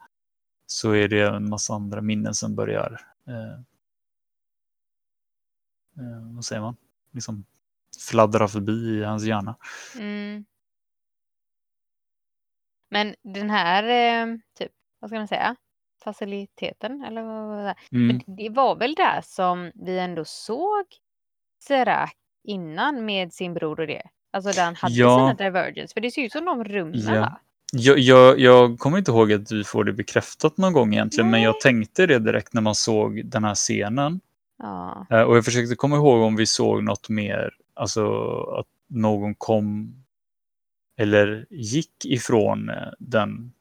så 0.65 0.91
är 0.91 1.07
det 1.07 1.27
en 1.27 1.49
massa 1.49 1.73
andra 1.73 2.01
minnen 2.01 2.33
som 2.33 2.55
börjar 2.55 3.01
eh, 3.27 3.53
eh, 5.97 6.33
vad 6.35 6.45
säger 6.45 6.61
man? 6.61 6.75
Liksom 7.11 7.45
fladdra 8.09 8.47
förbi 8.47 8.71
i 8.71 9.03
hans 9.03 9.23
hjärna. 9.23 9.55
Mm. 9.99 10.45
Men 12.93 13.15
den 13.23 13.49
här, 13.49 13.83
eh, 13.83 14.35
typ, 14.59 14.71
vad 14.99 15.09
ska 15.09 15.17
man 15.17 15.27
säga, 15.27 15.55
faciliteten 16.03 17.03
eller 17.03 17.21
vad 17.23 17.75
Mm. 17.91 18.21
Det 18.27 18.49
var 18.49 18.75
väl 18.75 18.95
där 18.95 19.21
som 19.23 19.71
vi 19.75 19.99
ändå 19.99 20.25
såg 20.25 20.85
Serac 21.67 22.11
innan 22.43 23.05
med 23.05 23.33
sin 23.33 23.53
bror 23.53 23.79
och 23.79 23.87
det. 23.87 24.01
Alltså 24.33 24.51
där 24.51 24.65
han 24.65 24.75
hade 24.75 24.93
Ja. 24.93 25.17
sina 25.35 25.49
divergence. 25.49 25.93
För 25.93 26.01
det 26.01 26.11
ser 26.11 26.21
ut 26.21 26.31
som 26.31 26.45
de 26.45 26.63
rummen 26.63 26.99
Ja. 26.99 27.39
Jag, 27.75 27.99
jag, 27.99 28.39
jag 28.39 28.79
kommer 28.79 28.97
inte 28.97 29.11
ihåg 29.11 29.33
att 29.33 29.51
vi 29.51 29.63
får 29.63 29.83
det 29.83 29.93
bekräftat 29.93 30.57
någon 30.57 30.73
gång 30.73 30.93
egentligen, 30.93 31.29
men 31.29 31.41
jag 31.41 31.51
Nej. 31.53 31.61
tänkte 31.61 32.05
det 32.05 32.19
direkt 32.19 32.53
när 32.53 32.61
man 32.61 32.75
såg 32.75 33.25
den 33.25 33.43
här 33.43 33.55
scenen. 33.55 34.19
Ja. 34.57 35.07
Eh, 35.09 35.21
Och 35.21 35.37
jag 35.37 35.45
försökte 35.45 35.75
komma 35.75 35.95
ihåg 35.95 36.21
om 36.21 36.35
vi 36.35 36.45
såg 36.45 36.83
något 36.83 37.09
mer, 37.09 37.49
alltså 37.73 38.13
att 38.59 38.65
någon 38.89 39.35
kom 39.35 39.95
eller 40.97 41.45
gick 41.49 42.05
ifrån 42.05 42.69
eh, 42.69 42.87
den 42.99 43.53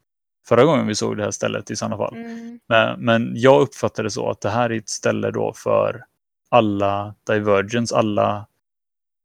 förra 0.48 0.64
gången 0.64 0.86
vi 0.86 0.94
såg 0.94 1.16
det 1.16 1.24
här 1.24 1.30
stället 1.30 1.70
i 1.70 1.76
sådana 1.76 1.96
fall. 1.96 2.16
Mm. 2.16 2.60
Men, 2.68 3.00
men 3.04 3.32
jag 3.36 3.60
uppfattade 3.62 4.10
så 4.10 4.30
att 4.30 4.40
det 4.40 4.50
här 4.50 4.70
är 4.70 4.76
ett 4.78 4.88
ställe 4.88 5.30
då 5.30 5.52
för 5.56 6.04
alla 6.48 7.14
divergence, 7.26 7.96
alla, 7.96 8.46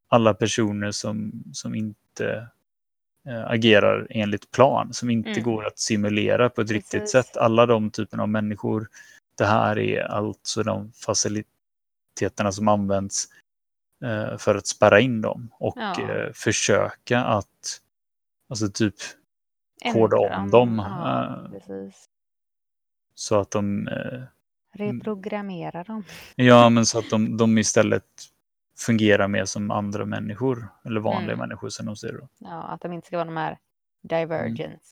alla 0.09 0.33
personer 0.33 0.91
som, 0.91 1.43
som 1.53 1.75
inte 1.75 2.47
eh, 3.27 3.45
agerar 3.51 4.07
enligt 4.09 4.51
plan, 4.51 4.93
som 4.93 5.09
inte 5.09 5.29
Mm. 5.29 5.43
går 5.43 5.65
att 5.67 5.79
simulera 5.79 6.49
på 6.49 6.61
ett 6.61 6.71
riktigt 6.71 6.91
Precis. 7.01 7.11
sätt. 7.11 7.37
Alla 7.37 7.65
de 7.65 7.89
typerna 7.91 8.23
av 8.23 8.29
människor. 8.29 8.87
Det 9.37 9.45
här 9.45 9.79
är 9.79 10.01
alltså 10.03 10.63
de 10.63 10.91
faciliteterna 10.91 12.51
som 12.51 12.67
används 12.67 13.25
eh, 14.05 14.37
för 14.37 14.55
att 14.55 14.67
spärra 14.67 14.99
in 14.99 15.21
dem 15.21 15.49
och 15.59 15.77
Ja. 15.77 16.01
eh, 16.11 16.31
försöka 16.33 17.19
att 17.23 17.81
alltså 18.49 18.69
typ 18.69 18.95
koda 19.93 20.17
om 20.17 20.49
dem. 20.51 20.79
Ja, 20.85 21.49
eh, 21.55 21.89
så 23.15 23.39
att 23.39 23.51
de 23.51 23.87
eh, 23.87 24.21
Reprogrammera 24.73 25.83
dem. 25.83 26.03
Ja, 26.35 26.69
men 26.69 26.85
så 26.85 26.99
att 26.99 27.09
de, 27.09 27.37
de 27.37 27.57
istället 27.57 28.03
fungerar 28.77 29.27
mer 29.27 29.45
som 29.45 29.71
andra 29.71 30.05
människor. 30.05 30.67
Eller 30.85 30.99
vanliga 30.99 31.33
Mm. 31.33 31.39
människor 31.39 31.69
som 31.69 31.85
de 31.85 31.95
ser 31.95 32.13
det. 32.13 32.27
Ja, 32.37 32.63
att 32.63 32.81
de 32.81 32.93
inte 32.93 33.07
ska 33.07 33.17
vara 33.17 33.25
de 33.25 33.37
här 33.37 33.57
divergence 34.03 34.85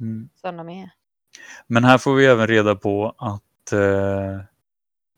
Mm. 0.00 0.28
som 0.34 0.56
de 0.56 0.68
är. 0.68 0.90
Men 1.66 1.84
här 1.84 1.98
får 1.98 2.14
vi 2.14 2.26
även 2.26 2.46
reda 2.46 2.74
på 2.76 3.14
att 3.18 3.72
eh, 3.72 4.40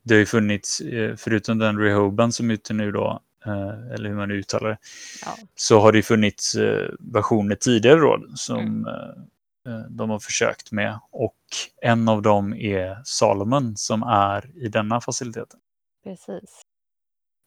det 0.02 0.14
har 0.14 0.18
ju 0.18 0.26
funnits, 0.26 0.80
eh, 0.80 1.16
förutom 1.16 1.58
den 1.58 1.78
Rehoban 1.78 2.32
som 2.32 2.50
är 2.50 2.54
ute 2.54 2.74
nu 2.74 2.92
då, 2.92 3.20
eller 3.52 4.08
hur 4.08 4.16
man 4.16 4.28
nu 4.28 4.34
uttalar 4.34 4.68
det, 4.70 4.78
Ja. 5.24 5.36
så 5.54 5.80
har 5.80 5.92
det 5.92 6.02
funnits 6.02 6.54
eh, 6.54 6.88
versioner 7.00 7.54
tidigare 7.56 8.00
då 8.00 8.24
som 8.34 8.58
Mm. 8.58 8.86
eh, 8.86 9.74
eh, 9.74 9.80
de 9.90 10.10
har 10.10 10.18
försökt 10.18 10.72
med. 10.72 10.98
Och 11.10 11.36
en 11.82 12.08
av 12.08 12.22
dem 12.22 12.54
är 12.54 12.98
Salomon 13.04 13.76
som 13.76 14.02
är 14.02 14.50
i 14.56 14.68
denna 14.68 15.00
faciliteten. 15.00 15.60
Precis. 16.04 16.62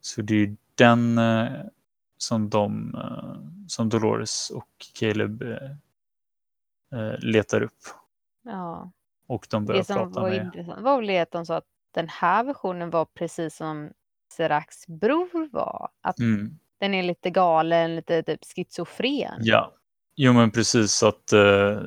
Så 0.02 0.22
det 0.22 0.36
är 0.44 0.56
den 0.76 1.18
eh, 1.18 1.52
som 2.18 2.50
de, 2.50 2.96
eh, 2.96 3.36
som 3.68 3.90
Dolores 3.90 4.50
och 4.50 4.70
Caleb 5.00 5.42
eh, 5.42 5.72
eh, 7.00 7.20
letar 7.20 7.62
upp. 7.62 7.80
Ja. 8.44 8.92
Och 9.28 9.48
de 9.50 9.66
börjar 9.66 9.80
Det 9.82 9.86
som 9.86 9.96
prata 9.96 10.22
var 10.22 10.30
med... 10.30 10.46
intressant 10.46 10.82
var 10.82 11.02
väl 11.02 11.22
att 11.22 11.32
de 11.32 11.46
sa 11.46 11.56
att 11.58 11.66
den 11.92 12.10
här 12.10 12.44
versionen 12.44 12.90
var 12.90 13.06
precis 13.06 13.56
som 13.56 13.90
Seracs 14.38 14.88
bror 14.88 15.50
var. 15.52 15.90
Att 16.02 16.20
Mm, 16.20 16.60
den 16.80 16.94
är 16.94 17.04
lite 17.04 17.30
galen, 17.30 17.96
lite 17.96 18.24
typ 18.24 18.40
schizofren. 18.56 19.38
ja, 19.40 19.74
jo 20.16 20.34
men 20.34 20.52
precis 20.52 21.04
att 21.04 21.34
eh, 21.34 21.82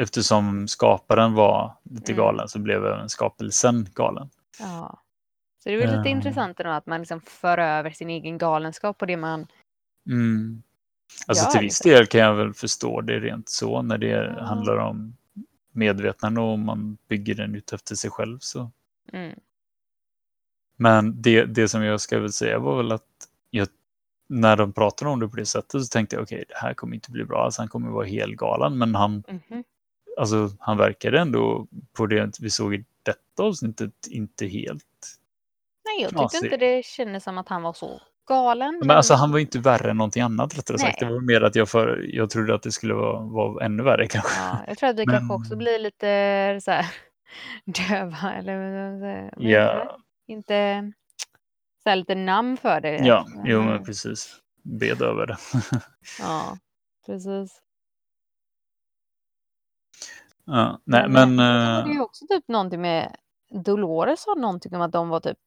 eftersom 0.00 0.68
skaparen 0.68 1.34
var 1.34 1.76
lite 1.82 2.12
Mm. 2.12 2.24
galen 2.24 2.48
så 2.48 2.58
blev 2.58 2.86
även 2.86 3.08
skapelsen 3.08 3.86
galen. 3.94 4.30
Ja. 4.60 5.02
Så 5.62 5.68
det 5.68 5.74
är 5.74 5.78
väl 5.78 5.96
lite 5.96 6.08
Eh. 6.08 6.16
intressant 6.16 6.60
ändå 6.60 6.72
att 6.72 6.86
man 6.86 7.00
liksom 7.00 7.20
för 7.20 7.58
över 7.58 7.90
sin 7.90 8.10
egen 8.10 8.38
galenskap 8.38 8.98
på 8.98 9.06
det 9.06 9.16
man... 9.16 9.46
Mm. 10.10 10.62
Alltså 11.26 11.44
Ja, 11.44 11.50
till 11.50 11.60
viss 11.60 11.84
liksom. 11.84 11.90
del 11.90 12.06
kan 12.06 12.20
jag 12.20 12.34
väl 12.34 12.54
förstå 12.54 13.00
det 13.00 13.20
rent 13.20 13.48
så 13.48 13.82
när 13.82 13.98
det 13.98 14.06
Ja. 14.08 14.44
handlar 14.44 14.76
om 14.76 15.16
medvetande 15.72 16.40
och 16.40 16.58
man 16.58 16.98
bygger 17.08 17.34
den 17.34 17.54
ut 17.54 17.72
efter 17.72 17.94
sig 17.94 18.10
själv. 18.10 18.38
Så. 18.40 18.70
Mm. 19.12 19.38
Men 20.78 21.22
det, 21.22 21.44
det 21.44 21.68
som 21.68 21.82
jag 21.84 22.00
ska 22.00 22.18
väl 22.18 22.32
säga 22.32 22.58
var 22.58 22.76
väl 22.76 22.92
att 22.92 23.02
jag, 23.50 23.68
när 24.28 24.56
de 24.56 24.72
pratade 24.72 25.10
om 25.10 25.20
det 25.20 25.28
på 25.28 25.36
det 25.36 25.46
sättet 25.46 25.70
så 25.82 25.86
tänkte 25.92 26.16
jag 26.16 26.22
okej, 26.22 26.44
det 26.48 26.54
här 26.58 26.74
kommer 26.74 26.94
inte 26.94 27.10
bli 27.10 27.24
bra. 27.24 27.44
Alltså, 27.44 27.62
han 27.62 27.68
kommer 27.68 27.90
vara 27.90 28.06
helt 28.06 28.36
galen. 28.36 28.78
Men 28.78 28.94
han, 28.94 29.22
Mhm. 29.28 29.64
alltså, 30.18 30.50
han 30.58 30.76
verkade 30.76 31.20
ändå 31.20 31.66
på 31.96 32.06
det 32.06 32.38
vi 32.40 32.50
såg 32.50 32.74
i 32.74 32.84
detta 33.02 33.42
avsnittet 33.42 33.92
inte 34.10 34.46
helt... 34.46 34.84
Nej, 35.84 36.02
jag 36.02 36.12
Ja, 36.14 36.28
tyckte 36.28 36.46
inte 36.46 36.56
det 36.56 36.84
kändes 36.84 37.24
som 37.24 37.38
att 37.38 37.48
han 37.48 37.62
var 37.62 37.72
så 37.72 38.00
galen. 38.28 38.78
Men 38.84 38.96
alltså 38.96 39.14
han 39.14 39.32
var 39.32 39.38
inte 39.38 39.58
värre 39.58 39.90
än 39.90 39.96
någonting 39.96 40.22
annat 40.22 40.58
rättare 40.58 40.78
sagt. 40.78 41.00
Det 41.00 41.06
Nej. 41.06 41.14
var 41.14 41.20
mer 41.20 41.40
att 41.40 41.54
jag, 41.56 41.68
för, 41.68 42.04
jag 42.08 42.30
trodde 42.30 42.54
att 42.54 42.62
det 42.62 42.72
skulle 42.72 42.94
vara, 42.94 43.20
vara 43.20 43.64
ännu 43.64 43.82
värre 43.82 44.06
kanske. 44.06 44.40
Ja, 44.40 44.58
jag 44.68 44.78
tror 44.78 44.88
att 44.90 44.98
vi 44.98 45.06
Men- 45.06 45.14
kanske 45.18 45.34
också 45.34 45.56
blir 45.56 45.78
lite 45.78 46.60
så 46.64 46.70
här 46.70 46.86
döva 47.64 48.32
eller 48.34 48.56
vad 48.58 48.90
man 48.90 49.00
säger. 49.00 49.32
Men 49.36 49.48
Ja, 49.50 49.98
inte 50.28 50.92
så 51.82 51.88
här 51.88 51.96
lite 51.96 52.14
namn 52.14 52.56
för 52.56 52.80
det. 52.80 52.96
ja 52.96 53.26
jo 53.44 53.62
men 53.62 53.84
precis. 53.84 54.40
Bed 54.62 55.02
över 55.02 55.26
det. 55.26 55.36
Ja, 56.20 56.58
precis. 57.06 57.62
ja, 60.44 60.80
nej, 60.84 61.08
Men, 61.08 61.34
men... 61.36 61.78
eh, 61.80 61.84
det 61.84 61.90
är 61.90 61.94
ju 61.94 62.00
också 62.00 62.26
typ 62.26 62.48
någonting 62.48 62.80
med 62.80 63.16
Dolores 63.64 64.22
sa 64.22 64.34
någonting 64.34 64.74
om 64.74 64.80
att 64.80 64.92
de 64.92 65.08
var 65.08 65.20
typ 65.20 65.38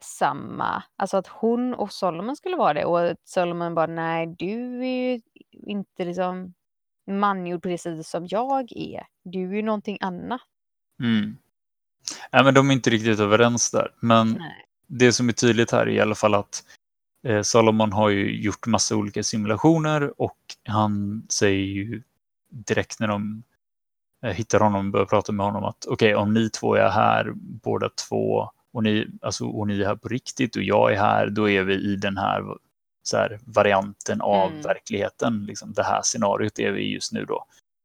samma. 0.00 0.82
Alltså 0.96 1.16
att 1.16 1.26
hon 1.26 1.74
och 1.74 1.92
Solomon 1.92 2.36
skulle 2.36 2.56
vara 2.56 2.74
det 2.74 2.84
och 2.84 3.16
Solomon 3.24 3.74
bara 3.74 3.86
nej 3.86 4.26
du 4.26 4.86
är 4.86 5.12
ju 5.12 5.20
inte 5.52 6.04
liksom 6.04 6.54
mangjord 7.06 7.62
sättet 7.62 8.06
som 8.06 8.26
jag 8.30 8.72
är. 8.72 9.06
Du 9.24 9.50
är 9.50 9.54
ju 9.56 9.62
någonting 9.62 9.98
annat. 10.00 10.40
mm. 11.00 11.36
Nej, 12.32 12.44
men 12.44 12.54
de 12.54 12.68
är 12.70 12.74
inte 12.74 12.90
riktigt 12.90 13.20
överens 13.20 13.70
där. 13.70 13.92
Men 14.00 14.32
Nej. 14.32 14.66
det 14.86 15.12
som 15.12 15.28
är 15.28 15.32
tydligt 15.32 15.70
här 15.70 15.80
är 15.80 15.88
i 15.90 16.00
alla 16.00 16.14
fall 16.14 16.34
att 16.34 16.64
eh, 17.26 17.42
Salomon 17.42 17.92
har 17.92 18.08
ju 18.08 18.40
gjort 18.42 18.66
massa 18.66 18.96
olika 18.96 19.22
simulationer 19.22 20.20
och 20.22 20.38
han 20.68 21.26
säger 21.28 21.64
ju 21.64 22.02
direkt 22.50 23.00
när 23.00 23.08
de 23.08 23.42
eh, 24.24 24.30
hittar 24.32 24.60
honom 24.60 24.86
och 24.86 24.92
börjar 24.92 25.06
prata 25.06 25.32
med 25.32 25.46
honom 25.46 25.64
att 25.64 25.86
okej, 25.86 26.14
om 26.14 26.34
ni 26.34 26.50
två 26.50 26.74
är 26.74 26.88
här 26.88 27.32
båda 27.36 27.88
två 28.08 28.50
och 28.72 28.82
ni, 28.82 29.06
alltså, 29.22 29.46
och 29.46 29.66
ni 29.66 29.80
är 29.80 29.86
här 29.86 29.96
på 29.96 30.08
riktigt 30.08 30.56
och 30.56 30.62
jag 30.62 30.92
är 30.92 30.96
här, 30.98 31.26
då 31.30 31.48
är 31.50 31.62
vi 31.62 31.74
i 31.74 31.96
den 31.96 32.16
här, 32.16 32.42
så 33.02 33.16
här 33.16 33.38
varianten 33.44 34.20
av 34.20 34.50
Mm. 34.50 34.62
verkligheten. 34.62 35.44
Liksom, 35.44 35.72
det 35.72 35.82
här 35.82 36.02
scenariot 36.02 36.58
är 36.58 36.70
vi 36.72 36.92
just 36.92 37.12
nu 37.12 37.24
då. 37.24 37.44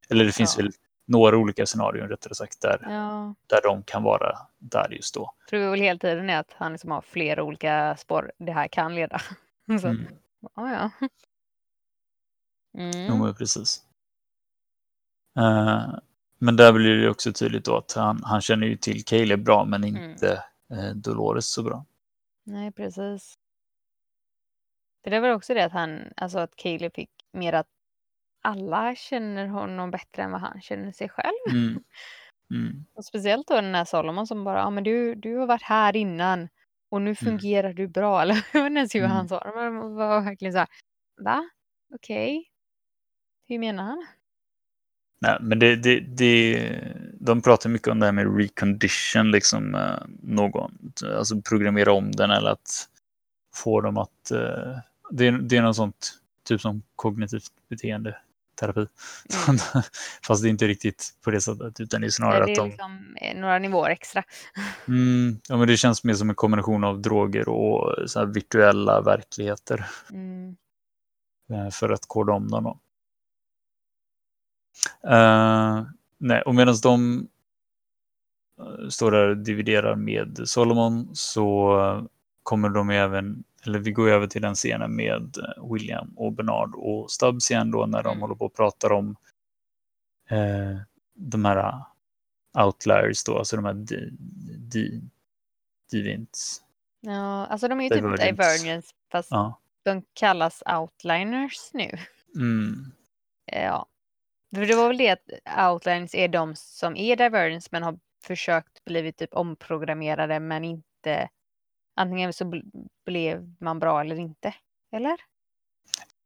Eller 0.09 0.25
det 0.25 0.31
finns 0.31 0.57
Ja. 0.57 0.63
väl 0.63 0.71
några 1.05 1.37
olika 1.37 1.65
scenarion 1.65 2.09
rättare 2.09 2.35
sagt 2.35 2.61
där, 2.61 2.77
Ja, 2.89 3.35
där 3.47 3.61
de 3.63 3.83
kan 3.83 4.03
vara 4.03 4.37
där 4.59 4.89
just 4.91 5.13
då. 5.13 5.33
tror 5.49 5.59
vi 5.59 5.65
väl 5.69 5.79
hela 5.79 5.99
tiden 5.99 6.29
är 6.29 6.39
att 6.39 6.53
han 6.53 6.71
liksom 6.71 6.91
har 6.91 7.01
flera 7.01 7.43
olika 7.43 7.95
spår 7.97 8.31
det 8.37 8.51
här 8.51 8.67
kan 8.67 8.95
leda. 8.95 9.21
Så, 9.81 9.87
Mm. 9.87 10.05
ja, 10.55 10.71
ja. 10.73 11.07
Jo, 12.77 12.81
Mm. 12.81 13.19
men 13.19 13.35
precis. 13.35 13.83
Eh, 15.39 15.93
men 16.37 16.55
där 16.55 16.73
blir 16.73 16.95
det 16.97 17.09
också 17.09 17.33
tydligt 17.33 17.65
då 17.65 17.77
att 17.77 17.91
han, 17.93 18.23
han 18.23 18.41
känner 18.41 18.67
ju 18.67 18.77
till 18.77 19.05
Caleb 19.05 19.43
bra 19.43 19.65
men 19.65 19.83
Mm. 19.83 20.11
inte 20.11 20.43
eh, 20.71 20.89
Dolores 20.95 21.45
så 21.47 21.63
bra. 21.63 21.85
Nej, 22.43 22.71
precis. 22.71 23.33
För 25.03 25.11
det 25.11 25.19
var 25.19 25.29
också 25.29 25.53
det 25.53 25.65
att 25.65 25.71
han, 25.71 26.13
alltså 26.17 26.39
att 26.39 26.55
Caleb 26.55 26.93
fick 26.95 27.09
mer 27.31 27.53
att 27.53 27.67
alla 28.43 28.95
känner 28.95 29.47
honom 29.47 29.91
bättre 29.91 30.23
än 30.23 30.31
vad 30.31 30.41
han 30.41 30.61
känner 30.61 30.91
sig 30.91 31.09
själv. 31.09 31.33
Mm. 31.57 31.83
Mm. 32.51 32.85
Och 32.93 33.05
speciellt 33.05 33.47
då 33.47 33.55
den 33.55 33.75
här 33.75 33.85
Solomon 33.85 34.27
som 34.27 34.43
bara, 34.43 34.59
ja 34.59 34.69
men 34.69 34.83
du, 34.83 35.15
du 35.15 35.35
har 35.37 35.47
varit 35.47 35.61
här 35.63 35.95
innan 35.95 36.49
och 36.89 37.01
nu 37.01 37.15
fungerar 37.15 37.73
du 37.73 37.87
bra. 37.87 38.21
Eller 38.21 38.35
jag 38.53 38.61
vet 38.61 38.69
inte 38.69 38.77
ens 38.79 38.95
hur 38.95 38.99
Mm. 38.99 39.11
han 39.11 39.27
sa 39.29 39.39
det, 39.39 39.51
men 39.55 39.95
var 39.95 40.21
verkligen 40.21 40.53
så 40.53 40.59
här, 40.59 40.67
va? 41.21 41.49
Okej. 41.95 42.49
Hur 43.47 43.59
menar 43.59 43.83
han? 43.83 44.05
Nej, 45.21 45.37
men 45.41 45.59
det, 45.59 45.75
det, 45.75 45.99
det, 45.99 46.93
de 47.19 47.41
pratar 47.41 47.69
mycket 47.69 47.87
om 47.87 47.99
det 47.99 48.05
här 48.05 48.13
med 48.13 48.37
recondition, 48.37 49.31
liksom 49.31 49.75
eh, 49.75 49.99
någon, 50.21 50.91
alltså 51.17 51.41
programmera 51.41 51.93
om 51.93 52.11
den 52.11 52.31
eller 52.31 52.49
att 52.49 52.89
få 53.55 53.81
dem 53.81 53.97
att, 53.97 54.31
eh, 54.31 54.77
det, 55.11 55.27
är- 55.27 55.31
det 55.41 55.57
är 55.57 55.61
något 55.61 55.75
sånt, 55.75 56.19
typ 56.43 56.61
som 56.61 56.81
kognitivt 56.95 57.51
beteendeterapi. 58.55 58.87
Mm. 59.47 59.59
Fast 60.27 60.41
det 60.43 60.47
är 60.47 60.49
inte 60.49 60.67
riktigt 60.67 61.09
på 61.23 61.31
det 61.31 61.41
sättet, 61.41 61.79
utan 61.79 62.01
det 62.01 62.05
är 62.05 62.07
Det 62.07 62.11
snarare 62.11 62.43
att 62.43 62.49
är 62.49 62.55
de 62.55 62.67
liksom 62.69 63.15
eh, 63.21 63.37
några 63.37 63.59
nivåer 63.59 63.89
extra. 63.89 64.23
Mm, 64.87 65.39
ja, 65.49 65.57
men 65.57 65.67
det 65.67 65.77
känns 65.77 66.03
mer 66.03 66.13
som 66.13 66.29
en 66.29 66.35
kombination 66.35 66.83
av 66.83 67.01
droger 67.01 67.49
och 67.49 68.09
så 68.09 68.25
virtuella 68.25 69.01
verkligheter 69.01 69.85
Mm. 70.11 70.55
eh, 71.51 71.69
för 71.69 71.89
att 71.89 72.05
koda 72.07 72.33
om 72.33 72.49
dem. 72.51 72.63
Då. 72.63 72.79
Eh, 75.09 75.83
nej, 76.17 76.41
och 76.41 76.55
medan 76.55 76.75
de 76.83 77.27
står 78.89 79.11
där 79.11 79.27
och 79.29 79.37
dividerar 79.37 79.95
med 79.95 80.39
Solomon 80.45 81.09
så 81.13 82.09
kommer 82.43 82.69
de 82.69 82.89
även, 82.89 83.43
eller 83.65 83.79
vi 83.79 83.91
går 83.91 84.09
över 84.09 84.27
till 84.27 84.41
den 84.41 84.55
scenen 84.55 84.95
med 84.95 85.37
eh, 85.37 85.71
William 85.73 86.13
och 86.17 86.33
Bernard 86.33 86.75
och 86.75 87.11
Stubbs 87.11 87.51
igen 87.51 87.71
då 87.71 87.85
när 87.85 88.03
de 88.03 88.09
Mm. 88.09 88.21
håller 88.21 88.35
på 88.35 88.45
och 88.45 88.55
pratar 88.55 88.91
om 88.91 89.15
eh, 90.29 90.77
de 91.13 91.45
här 91.45 91.73
outliers 92.65 93.23
då, 93.23 93.37
alltså 93.37 93.55
de 93.55 93.65
här 93.65 93.73
di, 93.73 94.09
di, 94.57 95.01
divins. 95.91 96.63
Ja, 97.01 97.45
alltså 97.45 97.67
de 97.67 97.79
är 97.79 97.83
ju 97.83 97.89
typ 97.89 97.97
Divergence. 97.97 98.25
divergence 98.31 98.93
fast 99.11 99.31
Ja. 99.31 99.59
de 99.83 100.03
kallas 100.13 100.63
outliners 100.65 101.73
nu. 101.73 101.89
Mm. 102.35 102.91
Ja. 103.45 103.85
För 104.55 104.65
det 104.65 104.75
var 104.75 104.87
väl 104.87 104.97
det 104.97 105.09
att 105.09 105.73
outliners 105.73 106.15
är 106.15 106.27
de 106.27 106.55
som 106.55 106.95
är 106.97 107.15
divergence 107.15 107.69
men 107.71 107.83
har 107.83 107.99
försökt 108.23 108.85
blivit 108.85 109.17
typ 109.17 109.33
omprogrammerade 109.33 110.39
men 110.39 110.63
inte 110.63 111.29
antingen 111.95 112.33
så 112.33 112.43
bl- 112.43 112.87
blev 113.05 113.55
man 113.59 113.79
bra 113.79 114.01
eller 114.01 114.19
inte. 114.19 114.55
Eller? 114.91 115.17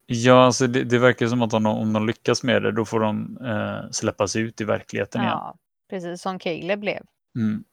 Ja, 0.06 0.46
alltså 0.46 0.68
det, 0.68 0.84
det 0.84 1.00
verkar 1.00 1.28
som 1.28 1.42
att 1.42 1.54
om 1.54 1.64
de, 1.64 1.78
om 1.78 1.94
de 1.94 2.08
lyckas 2.08 2.44
med 2.44 2.64
det, 2.64 2.72
då 2.72 2.86
får 2.86 3.00
de 3.00 3.38
eh, 3.38 3.92
släppas 3.92 4.36
ut 4.36 4.62
i 4.62 4.64
verkligheten 4.64 5.22
igen. 5.22 5.34
Ja, 5.34 5.58
precis 5.90 6.22
som 6.22 6.40
Caleb 6.40 6.80
blev. 6.80 7.02
Mm. 7.36 7.64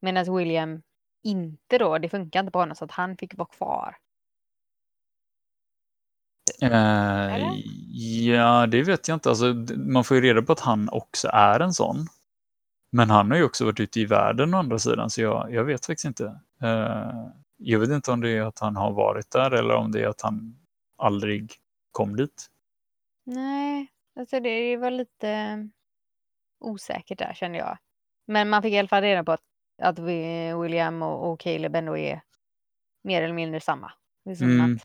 Medan 0.00 0.36
William 0.36 0.82
inte 1.22 1.78
då, 1.78 1.98
det 1.98 2.08
funkar 2.08 2.40
inte 2.40 2.52
på 2.52 2.58
honom 2.58 2.76
så 2.76 2.84
att 2.84 2.90
han 2.90 3.16
fick 3.16 3.38
vara 3.38 3.48
kvar. 3.48 3.96
Eh, 6.62 7.52
ja, 8.26 8.66
det 8.66 8.82
vet 8.82 9.08
jag 9.08 9.16
inte. 9.16 9.28
Alltså, 9.28 9.54
man 9.76 10.04
får 10.04 10.16
ju 10.16 10.22
reda 10.22 10.42
på 10.42 10.52
att 10.52 10.60
han 10.60 10.88
också 10.88 11.28
är 11.32 11.60
en 11.60 11.72
sån. 11.72 12.06
Men 12.90 13.10
han 13.10 13.30
har 13.30 13.38
ju 13.38 13.44
också 13.44 13.64
varit 13.64 13.80
ute 13.80 14.00
i 14.00 14.04
världen 14.04 14.54
å 14.54 14.58
andra 14.58 14.78
sidan, 14.78 15.10
så 15.10 15.20
jag, 15.20 15.54
jag 15.54 15.64
vet 15.64 15.86
faktiskt 15.86 16.04
inte. 16.04 16.40
Eh, 16.62 17.28
jag 17.56 17.78
vet 17.78 17.90
inte 17.90 18.10
om 18.12 18.20
det 18.20 18.30
är 18.30 18.42
att 18.42 18.58
han 18.58 18.76
har 18.76 18.92
varit 18.92 19.30
där 19.30 19.50
eller 19.50 19.74
om 19.74 19.92
det 19.92 20.02
är 20.02 20.08
att 20.08 20.20
han 20.20 20.58
aldrig 20.96 21.52
kom 21.92 22.16
dit. 22.16 22.46
Nej, 23.26 23.86
alltså 24.20 24.40
det 24.40 24.76
var 24.76 24.90
lite 24.90 25.68
osäkert 26.60 27.18
där 27.18 27.34
kände 27.34 27.58
jag. 27.58 27.78
Men 28.26 28.48
man 28.48 28.62
fick 28.62 28.72
i 28.72 28.78
alla 28.78 28.88
fall 28.88 29.02
reda 29.02 29.24
på 29.24 29.32
att, 29.32 29.44
att 29.82 29.98
vi, 29.98 30.52
William 30.62 31.02
och, 31.02 31.32
och 31.32 31.40
Caleb 31.40 31.76
ändå 31.76 31.96
är 31.96 32.22
mer 33.04 33.22
eller 33.22 33.34
mindre 33.34 33.60
samma. 33.60 33.92
Mm. 34.40 34.74
att, 34.74 34.82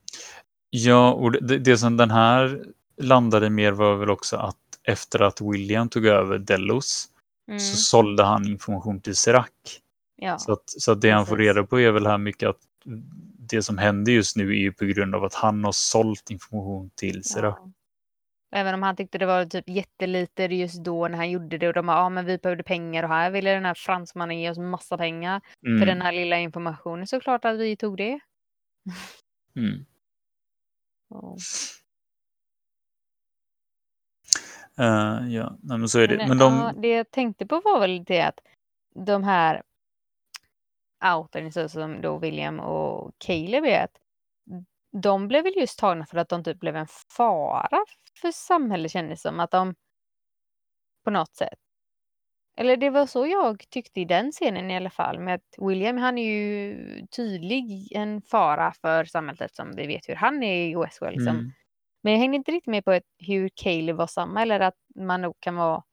Ja, 0.75 1.13
och 1.13 1.31
det, 1.31 1.57
det 1.57 1.77
som 1.77 1.97
den 1.97 2.11
här 2.11 2.63
landade 2.97 3.49
mer 3.49 3.71
var 3.71 3.95
väl 3.95 4.09
också 4.09 4.37
att 4.37 4.57
efter 4.83 5.21
att 5.21 5.41
William 5.41 5.89
tog 5.89 6.05
över 6.05 6.37
Delos 6.37 7.09
mm, 7.47 7.59
så 7.59 7.77
sålde 7.77 8.23
han 8.23 8.47
information 8.47 9.01
till 9.01 9.15
Serac. 9.15 9.49
ja, 10.15 10.37
Så, 10.37 10.51
att, 10.53 10.63
så 10.65 10.91
att 10.91 11.01
det 11.01 11.09
han 11.09 11.25
får 11.25 11.37
reda 11.37 11.63
på 11.63 11.79
är 11.79 11.91
väl 11.91 12.07
här 12.07 12.17
mycket 12.17 12.49
att 12.49 12.59
det 13.49 13.63
som 13.63 13.77
händer 13.77 14.11
just 14.11 14.35
nu 14.35 14.49
är 14.49 14.57
ju 14.59 14.73
på 14.73 14.85
grund 14.85 15.15
av 15.15 15.23
att 15.23 15.33
han 15.33 15.63
har 15.63 15.71
sålt 15.71 16.29
information 16.31 16.89
till 16.95 17.23
Serac. 17.23 17.55
ja. 17.59 17.71
Även 18.55 18.73
om 18.73 18.83
han 18.83 18.95
tyckte 18.95 19.17
det 19.17 19.25
var 19.25 19.45
typ 19.45 19.69
jättelite 19.69 20.43
just 20.43 20.83
då 20.83 21.07
när 21.07 21.17
han 21.17 21.31
gjorde 21.31 21.57
det 21.57 21.67
och 21.67 21.73
de 21.73 21.85
bara, 21.85 21.97
ja 21.97 22.09
men 22.09 22.25
vi 22.25 22.37
behövde 22.37 22.63
pengar 22.63 23.03
och 23.03 23.09
här 23.09 23.31
ville 23.31 23.53
den 23.53 23.65
här 23.65 23.73
fransmannen 23.73 24.39
ge 24.39 24.49
oss 24.49 24.57
massa 24.57 24.97
pengar 24.97 25.41
Mm, 25.65 25.79
för 25.79 25.85
den 25.85 26.01
här 26.01 26.11
lilla 26.11 26.37
informationen. 26.39 27.07
Så 27.07 27.19
klart 27.19 27.45
att 27.45 27.59
vi 27.59 27.75
tog 27.77 27.97
det. 27.97 28.19
mm. 29.55 29.85
Ja. 31.09 31.35
Eh, 34.77 35.27
ja, 35.27 35.57
nej, 35.61 35.77
men 35.77 35.89
så 35.89 35.99
är 35.99 36.07
det. 36.07 36.17
Men, 36.17 36.29
Men 36.29 36.37
de, 36.37 36.53
ja, 36.53 36.73
det 36.77 36.87
jag 36.87 37.11
tänkte 37.11 37.45
på 37.45 37.61
var 37.65 37.79
väl 37.79 38.03
det 38.03 38.21
att 38.21 38.39
de 38.95 39.23
här 39.23 39.61
outar 41.17 41.49
så 41.49 41.69
som 41.69 42.01
då 42.01 42.17
William 42.17 42.59
och 42.59 43.11
Caleb 43.17 43.65
är 43.65 43.83
att 43.83 43.97
de 45.01 45.27
blev 45.27 45.43
väl 45.43 45.53
just 45.57 45.79
tagna 45.79 46.05
för 46.05 46.17
att 46.17 46.29
de 46.29 46.43
typ 46.43 46.59
blev 46.59 46.75
en 46.75 46.87
fara 47.17 47.79
för 48.21 48.31
samhället 48.31 48.91
kändes 48.91 49.21
som 49.21 49.39
att 49.39 49.51
de 49.51 49.75
på 51.03 51.11
något 51.11 51.35
sätt. 51.35 51.59
Eller 52.57 52.77
det 52.77 52.89
var 52.89 53.05
så 53.05 53.27
jag 53.27 53.69
tyckte 53.69 54.01
i 54.01 54.05
den 54.05 54.31
scenen 54.31 54.71
i 54.71 54.75
alla 54.77 54.89
fall 54.89 55.19
med 55.19 55.35
att 55.35 55.67
William 55.69 55.97
han 55.97 56.17
är 56.17 56.33
ju 56.33 57.07
tydlig 57.07 57.91
en 57.91 58.21
fara 58.21 58.73
för 58.81 59.05
samhället 59.05 59.55
som 59.55 59.71
vi 59.75 59.87
vet 59.87 60.09
hur 60.09 60.15
han 60.15 60.43
är 60.43 60.67
i 60.67 60.75
Westworld. 60.75 61.15
Liksom. 61.15 61.35
Mm. 61.35 61.51
Men 62.03 62.13
jag 62.13 62.19
hängde 62.19 62.37
inte 62.37 62.51
riktigt 62.51 62.71
med 62.71 62.85
på 62.85 62.91
ett, 62.91 63.03
hur 63.17 63.49
Caleb 63.55 63.95
var 63.95 64.07
samma 64.07 64.41
eller 64.41 64.59
att 64.59 64.77
man 64.95 65.21
nog 65.21 65.35
kan 65.39 65.55
vara 65.55 65.83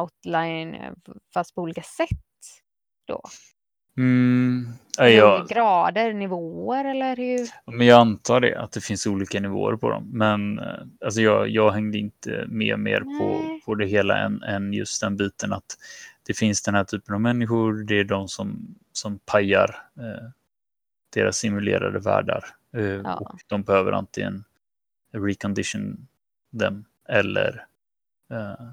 outline 0.00 0.74
eh, 0.74 0.92
fast 1.34 1.54
på 1.54 1.62
olika 1.62 1.82
sätt 1.82 2.08
då. 3.06 3.22
Mm. 3.96 4.68
Jag, 4.98 5.48
grader, 5.48 6.12
nivåer 6.12 6.84
eller 6.84 7.16
hur? 7.16 7.48
men 7.76 7.86
jag 7.86 8.00
antar 8.00 8.40
det, 8.40 8.60
att 8.60 8.72
det 8.72 8.80
finns 8.80 9.06
olika 9.06 9.40
nivåer 9.40 9.76
på 9.76 9.90
dem. 9.90 10.10
Men 10.12 10.58
eh, 10.58 10.64
alltså 11.04 11.20
jag, 11.20 11.48
jag 11.48 11.70
hängde 11.70 11.98
inte 11.98 12.44
med 12.48 12.78
mer 12.78 13.00
på, 13.00 13.60
på 13.64 13.74
det 13.74 13.86
hela 13.86 14.18
än, 14.18 14.42
än 14.42 14.72
just 14.72 15.00
den 15.00 15.16
biten 15.16 15.52
att 15.52 15.76
det 16.26 16.34
finns 16.34 16.62
den 16.62 16.74
här 16.74 16.84
typen 16.84 17.14
av 17.14 17.20
människor. 17.20 17.84
Det 17.84 18.00
är 18.00 18.04
de 18.04 18.28
som, 18.28 18.76
som 18.92 19.18
pajar 19.18 19.76
eh, 19.98 20.28
deras 21.14 21.36
simulerade 21.36 21.98
världar. 21.98 22.44
Eh, 22.76 22.82
Ja. 22.84 23.14
Och 23.14 23.40
de 23.46 23.62
behöver 23.62 23.92
antingen 23.92 24.44
recondition 25.14 26.06
dem 26.50 26.84
eller 27.08 27.66
eh, 28.32 28.66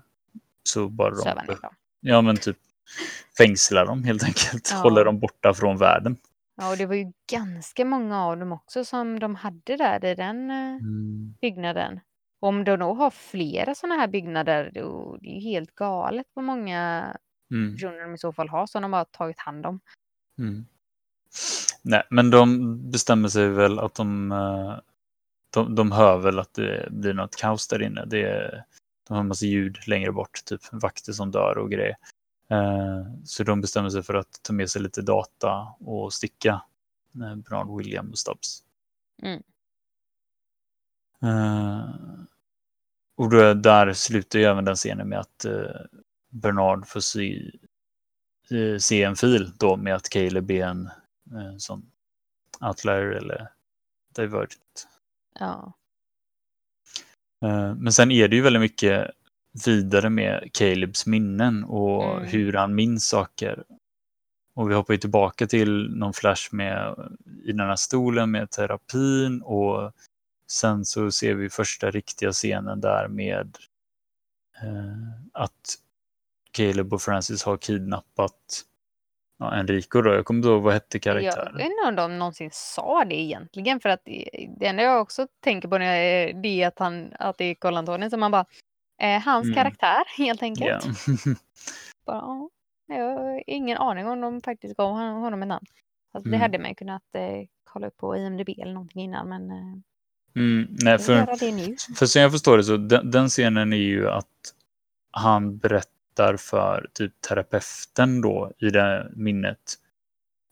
så 0.63 0.89
bara 0.89 1.09
de. 1.09 1.55
Ja, 1.99 2.21
men 2.21 2.37
typ 2.37 2.57
fängsla 3.37 3.85
dem 3.85 4.03
helt 4.03 4.23
enkelt. 4.23 4.69
Ja. 4.71 4.77
Håller 4.77 5.05
dem 5.05 5.19
borta 5.19 5.53
från 5.53 5.77
världen. 5.77 6.17
Ja, 6.55 6.71
och 6.71 6.77
det 6.77 6.85
var 6.85 6.95
ju 6.95 7.11
ganska 7.31 7.85
många 7.85 8.23
av 8.23 8.37
dem 8.37 8.51
också 8.51 8.85
som 8.85 9.19
de 9.19 9.35
hade 9.35 9.77
där 9.77 10.05
i 10.05 10.15
den 10.15 10.51
eh, 10.51 10.77
byggnaden. 11.41 11.99
Och 12.39 12.47
om 12.47 12.63
de 12.63 12.77
då 12.79 12.93
har 12.93 13.11
flera 13.11 13.75
sådana 13.75 13.95
här 13.95 14.07
byggnader, 14.07 14.71
då 14.73 15.17
det 15.21 15.27
är 15.29 15.33
ju 15.33 15.39
helt 15.39 15.75
galet 15.75 16.27
vad 16.33 16.45
många 16.45 17.05
Mm. 17.51 17.73
personer 17.73 18.01
de 18.01 18.13
i 18.13 18.17
så 18.17 18.33
fall 18.33 18.49
har 18.49 18.67
som 18.67 18.81
de 18.81 18.93
har 18.93 19.05
tagit 19.05 19.39
hand 19.39 19.65
om. 19.65 19.79
Mm. 20.39 20.65
Nej, 21.81 22.03
men 22.09 22.29
de 22.29 22.91
bestämmer 22.91 23.29
sig 23.29 23.49
väl 23.49 23.79
att 23.79 23.95
de, 23.95 24.31
eh, 24.31 24.79
de, 25.53 25.75
de 25.75 25.91
hör 25.91 26.17
väl 26.17 26.39
att 26.39 26.53
det 26.53 26.87
blir 26.91 27.13
något 27.13 27.35
kaos 27.35 27.67
där 27.67 27.81
inne. 27.81 28.05
Det 28.05 28.21
är, 28.21 28.65
de 29.07 29.13
hör 29.13 29.23
massa 29.23 29.45
ljud 29.45 29.87
längre 29.87 30.11
bort, 30.11 30.45
typ 30.45 30.61
vakter 30.71 31.13
som 31.13 31.31
dör 31.31 31.57
och 31.57 31.71
grejer. 31.71 31.97
Eh, 32.49 33.05
Så 33.23 33.43
de 33.43 33.61
bestämmer 33.61 33.89
sig 33.89 34.03
för 34.03 34.13
att 34.13 34.39
ta 34.41 34.53
med 34.53 34.69
sig 34.69 34.81
lite 34.81 35.01
data 35.01 35.75
och 35.79 36.13
sticka 36.13 36.61
eh, 37.15 37.35
Bernard 37.35 37.77
William 37.77 38.11
och 38.11 38.17
Stubbs. 38.17 38.63
Mm. 39.23 39.43
Eh, 41.21 41.89
Och 43.15 43.29
då, 43.29 43.53
där 43.53 43.93
slutar 43.93 44.39
ju 44.39 44.45
även 44.45 44.65
den 44.65 44.75
scenen 44.75 45.09
med 45.09 45.19
att 45.19 45.45
Bernard 46.29 46.87
får 46.87 46.99
se, 46.99 47.51
se 48.79 49.03
en 49.03 49.15
fil 49.15 49.51
då 49.57 49.77
med 49.77 49.95
att 49.95 50.09
Caleb 50.09 50.51
är 50.51 50.67
en 50.67 50.89
sån 51.59 51.91
outlier 52.61 53.11
eller 53.11 53.51
divergent. 54.15 54.87
Ja. 55.39 55.73
Eh, 57.45 57.75
Men 57.75 57.93
sen 57.93 58.11
är 58.11 58.27
det 58.27 58.35
ju 58.35 58.41
väldigt 58.41 58.61
mycket 58.61 59.11
vidare 59.65 60.09
med 60.09 60.49
Calebs 60.53 61.05
minnen 61.05 61.63
och 61.63 62.17
Mm. 62.17 62.25
hur 62.29 62.53
han 62.53 62.75
minns 62.75 63.07
saker. 63.07 63.63
Och 64.55 64.69
vi 64.69 64.73
hoppar 64.75 64.93
ju 64.93 64.97
tillbaka 64.99 65.47
till 65.47 65.89
någon 65.95 66.13
flash 66.13 66.55
med 66.55 66.95
i 67.43 67.51
den 67.51 67.59
här 67.67 67.75
stolen 67.75 68.31
med 68.31 68.49
terapin 68.51 69.41
och 69.41 69.91
sen 70.51 70.85
så 70.85 71.11
ser 71.11 71.33
vi 71.33 71.49
första 71.49 71.91
riktiga 71.91 72.31
scenen 72.31 72.81
där 72.81 73.07
med 73.07 73.57
eh, 74.61 75.09
att 75.33 75.75
Caleb 76.51 76.93
och 76.93 77.01
Francis 77.01 77.43
har 77.43 77.57
kidnappat 77.57 78.63
ja, 79.41 79.53
Enrico 79.53 80.01
då. 80.01 80.13
Jag 80.13 80.25
kommer 80.25 80.37
inte 80.37 80.49
ihåg 80.49 80.61
vad 80.61 80.73
hette 80.73 80.87
Jag 80.97 81.01
karaktären. 81.03 81.57
vet 81.57 81.65
inte 81.65 81.87
om 81.87 81.95
de 81.95 82.19
någonsin 82.19 82.49
sa 82.53 83.05
det 83.05 83.15
egentligen 83.15 83.79
för 83.79 83.89
att 83.89 84.01
det, 84.05 84.29
det 84.59 84.65
enda 84.67 84.83
jag 84.83 85.01
också 85.01 85.27
tänker 85.43 85.67
på 85.67 85.77
när 85.77 85.95
jag, 85.95 86.41
det 86.41 86.47
är 86.63 86.67
att, 86.67 86.79
han, 86.79 87.13
att 87.19 87.37
det 87.37 87.45
är 87.45 87.55
Carl 87.55 87.77
Antoni 87.77 88.09
som 88.09 88.19
man 88.19 88.31
bara 88.31 88.45
eh, 89.01 89.21
hans 89.21 89.43
Mm. 89.45 89.55
karaktär 89.55 90.03
helt 90.17 90.43
enkelt. 90.43 90.85
Ja. 90.85 91.33
Bara, 92.05 92.15
ja, 92.87 92.95
jag 92.95 93.19
har 93.19 93.43
ingen 93.47 93.77
aning 93.77 94.07
om 94.07 94.21
de 94.21 94.41
faktiskt 94.41 94.77
gav 94.77 94.89
hon- 94.91 95.21
honom 95.21 95.41
ett 95.41 95.47
namn. 95.47 95.65
Alltså, 96.13 96.29
Det 96.29 96.35
Mm. 96.35 96.41
hade 96.41 96.59
man 96.59 96.75
kunnat 96.75 97.03
eh, 97.15 97.47
kolla 97.63 97.87
upp 97.87 97.97
på 97.97 98.17
IMDB 98.17 98.49
eller 98.49 98.73
någonting 98.73 99.01
innan 99.03 99.29
men 99.29 99.51
eh, 99.51 99.73
Mm, 100.35 100.67
nej, 100.69 100.91
jag 100.91 101.01
för, 101.05 101.15
det. 101.15 101.95
För 101.99 102.05
som 102.05 102.21
jag 102.21 102.31
förstår 102.31 102.57
det 102.57 102.63
så 102.63 102.77
den, 102.77 103.11
den 103.11 103.29
scenen 103.29 103.73
är 103.73 103.77
ju 103.77 104.09
att 104.09 104.27
han 105.11 105.57
berättar 105.57 105.91
för 106.37 106.89
typ 106.93 107.21
terapeuten 107.21 108.21
då 108.21 108.51
i 108.57 108.69
det 108.69 109.11
minnet 109.15 109.77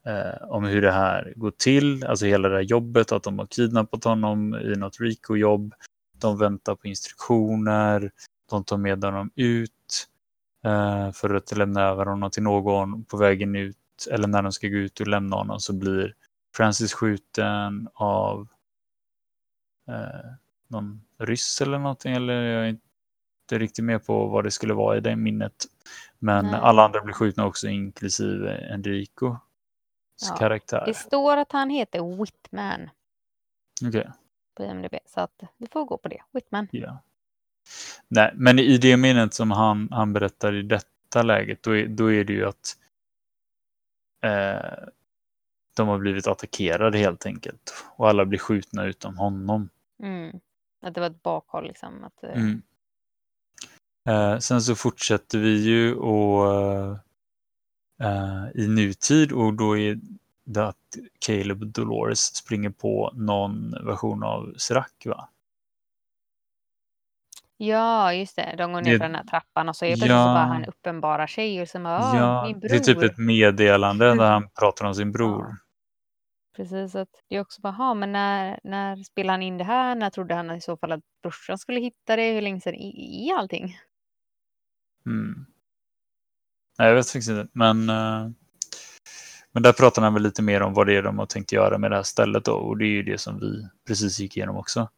eh, 0.05 0.47
om 0.49 0.63
hur 0.63 0.81
det 0.81 0.91
här 0.91 1.33
går 1.35 1.51
till, 1.51 2.05
alltså 2.05 2.25
hela 2.25 2.49
det 2.49 2.55
här 2.55 2.61
jobbet, 2.61 3.11
att 3.11 3.23
de 3.23 3.39
har 3.39 3.45
kidnappat 3.45 4.03
honom 4.03 4.55
i 4.55 4.75
något 4.75 4.99
RICO-jobb. 4.99 5.73
De 6.17 6.37
väntar 6.37 6.75
på 6.75 6.87
instruktioner, 6.87 8.11
de 8.49 8.63
tar 8.63 8.77
med 8.77 9.03
honom 9.03 9.31
ut 9.35 10.07
eh, 10.65 11.11
för 11.11 11.35
att 11.35 11.57
lämna 11.57 11.81
över 11.81 12.05
honom 12.05 12.31
till 12.31 12.43
någon 12.43 13.03
på 13.03 13.17
vägen 13.17 13.55
ut 13.55 13.77
eller 14.11 14.27
när 14.27 14.41
de 14.41 14.51
ska 14.51 14.67
gå 14.67 14.77
ut 14.77 14.99
och 14.99 15.07
lämna 15.07 15.35
honom 15.35 15.59
så 15.59 15.73
blir 15.73 16.15
Francis 16.55 16.93
skjuten 16.93 17.87
av 17.93 18.47
eh, 19.87 20.31
någon 20.67 21.01
ryss 21.17 21.61
eller 21.61 21.79
någonting. 21.79 22.13
Eller 22.13 22.33
jag 22.33 22.63
är 22.63 22.69
inte 22.69 22.88
riktigt 23.57 23.85
med 23.85 24.05
på 24.05 24.27
vad 24.27 24.43
det 24.43 24.51
skulle 24.51 24.73
vara 24.73 24.97
i 24.97 24.99
det 24.99 25.15
minnet. 25.15 25.65
Men 26.19 26.45
Nej. 26.45 26.59
alla 26.63 26.85
andra 26.85 27.01
blir 27.01 27.13
skjutna 27.13 27.45
också, 27.45 27.67
inklusive 27.67 28.57
Enricos 28.73 29.37
Ja, 30.29 30.35
karaktär. 30.35 30.83
Det 30.85 30.93
står 30.93 31.37
att 31.37 31.51
han 31.51 31.69
heter 31.69 32.17
Whitman 32.17 32.89
Okej, 33.87 34.09
på 34.55 34.63
IMDB 34.63 34.95
så 35.05 35.19
att 35.19 35.41
vi 35.57 35.67
får 35.67 35.85
gå 35.85 35.97
på 35.97 36.07
det. 36.07 36.21
Whitman. 36.31 36.67
ja. 36.71 37.03
Nej, 38.07 38.31
men 38.35 38.59
i 38.59 38.77
det 38.77 38.97
minnet 38.97 39.33
som 39.33 39.51
han, 39.51 39.87
han 39.91 40.13
berättar 40.13 40.53
i 40.55 40.61
detta 40.61 41.21
läget, 41.23 41.63
då 41.63 41.77
är, 41.77 41.87
då 41.87 42.11
är 42.11 42.23
det 42.23 42.33
ju 42.33 42.45
att 42.47 42.77
eh, 44.23 44.87
de 45.75 45.87
har 45.87 45.97
blivit 45.99 46.27
attackerade 46.27 46.97
helt 46.97 47.25
enkelt. 47.25 47.73
Och 47.95 48.09
alla 48.09 48.25
blir 48.25 48.39
skjutna 48.39 48.85
utom 48.85 49.17
honom. 49.17 49.69
Mm. 50.03 50.39
Att 50.81 50.93
det 50.93 50.99
var 50.99 51.07
ett 51.07 51.23
bakhåll 51.23 51.67
liksom. 51.67 52.03
Att, 52.03 52.23
eh, 52.23 52.29
Mm. 52.41 52.61
Eh, 54.09 54.37
sen 54.37 54.61
så 54.61 54.75
fortsätter 54.75 55.37
vi 55.39 55.57
ju 55.63 55.95
och, 55.95 56.47
eh, 58.01 58.45
i 58.55 58.67
nutid 58.67 59.31
och 59.31 59.53
då 59.53 59.77
är 59.77 59.99
det 60.45 60.67
att 60.67 60.75
Caleb 61.25 61.65
Dolores 61.65 62.35
springer 62.35 62.69
på 62.69 63.11
någon 63.15 63.71
version 63.85 64.23
av 64.23 64.53
Serac 64.57 64.87
va? 65.05 65.29
Ja, 67.57 68.13
just 68.13 68.35
det. 68.35 68.55
De 68.57 68.73
går 68.73 68.81
ner 68.81 68.91
Det- 68.91 68.97
den 68.97 69.15
här 69.15 69.23
trappan 69.23 69.69
och 69.69 69.75
så 69.75 69.85
är 69.85 69.89
plötsligt 69.89 70.09
så 70.09 70.13
Ja. 70.15 70.23
bara 70.25 70.45
han 70.45 70.65
uppenbarar 70.65 71.27
sig 71.27 71.61
och 71.61 71.67
så 71.67 71.79
bara, 71.79 71.99
"Ah, 71.99 72.17
ja, 72.17 72.45
min 72.47 72.59
bror. 72.59 72.69
det 72.69 72.75
är 72.75 72.79
typ 72.79 73.03
ett 73.03 73.17
meddelande 73.17 74.05
Mm. 74.05 74.17
där 74.17 74.31
han 74.31 74.49
pratar 74.59 74.85
om 74.85 74.95
sin 74.95 75.11
bror. 75.11 75.45
Ja. 75.49 75.55
Precis, 76.55 76.95
att 76.95 77.09
det 77.29 77.35
är 77.35 77.41
också 77.41 77.61
bara, 77.61 77.73
"Ha, 77.73 77.93
men 77.93 78.11
när, 78.11 78.59
när 78.63 78.95
spelade 79.03 79.33
han 79.33 79.41
in 79.41 79.57
det 79.57 79.63
här? 79.63 79.95
När 79.95 80.09
trodde 80.09 80.33
han 80.35 80.51
i 80.51 80.61
så 80.61 80.77
fall 80.77 80.91
att 80.91 81.01
brorsan 81.23 81.57
skulle 81.57 81.79
hitta 81.79 82.15
det? 82.15 82.31
Hur 82.33 82.41
länge 82.41 82.61
sedan 82.61 82.75
är 82.75 83.35
allting? 83.37 83.77
Mm. 85.05 85.45
Nej, 86.79 86.87
jag 86.87 86.95
vet 86.95 87.05
faktiskt 87.07 87.29
inte. 87.29 87.47
Men, 87.53 87.89
eh, 87.89 88.29
men 89.51 89.63
där 89.63 89.73
pratar 89.73 90.01
han 90.01 90.13
väl 90.13 90.23
lite 90.23 90.41
mer 90.41 90.61
om 90.61 90.73
vad 90.73 90.87
det 90.87 90.95
är 90.97 91.03
de 91.03 91.19
har 91.19 91.25
tänkt 91.25 91.51
göra 91.51 91.77
med 91.77 91.91
det 91.91 91.95
här 91.95 92.03
stället 92.03 92.45
då. 92.45 92.53
Och 92.53 92.77
det 92.77 92.85
är 92.85 92.89
ju 92.89 93.03
det 93.03 93.17
som 93.17 93.39
vi 93.39 93.67
precis 93.87 94.19
gick 94.19 94.37
igenom 94.37 94.57
också. 94.57 94.89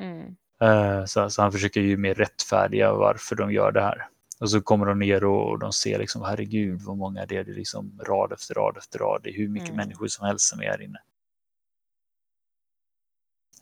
Mm. 0.00 0.36
Eh, 0.60 1.04
Så, 1.04 1.30
så 1.30 1.42
han 1.42 1.52
försöker 1.52 1.80
ju 1.80 1.96
mer 1.96 2.14
rättfärdiga 2.14 2.92
varför 2.92 3.36
de 3.36 3.52
gör 3.52 3.72
det 3.72 3.80
här. 3.82 4.08
Och 4.40 4.50
så 4.50 4.60
kommer 4.60 4.86
de 4.86 4.98
ner 4.98 5.24
och 5.24 5.58
de 5.58 5.72
ser 5.72 5.98
liksom, 5.98 6.22
herregud 6.22 6.82
vad 6.82 6.96
många 6.96 7.26
det 7.26 7.36
är. 7.36 7.44
Det 7.44 7.50
är 7.50 7.54
liksom 7.54 8.00
rad 8.06 8.32
efter 8.32 8.54
rad 8.54 8.76
efter 8.76 8.98
rad. 8.98 9.20
Det 9.24 9.30
är 9.30 9.34
hur 9.34 9.48
mycket 9.48 9.68
Mm. 9.68 9.76
människor 9.76 10.06
som 10.08 10.26
helst 10.26 10.48
som 10.48 10.60
är 10.60 10.64
här 10.66 10.82
inne. 10.82 10.98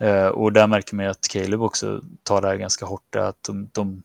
Eh, 0.01 0.27
Och 0.29 0.53
där 0.53 0.67
märker 0.67 0.97
man 0.97 1.05
ju 1.05 1.11
att 1.11 1.29
Caleb 1.29 1.63
också 1.63 2.03
tar 2.23 2.43
det 2.43 2.49
här 2.49 2.57
ganska 2.57 2.87
hårt. 2.87 3.17
Att 3.17 3.43
de, 3.43 3.71
de, 3.73 4.03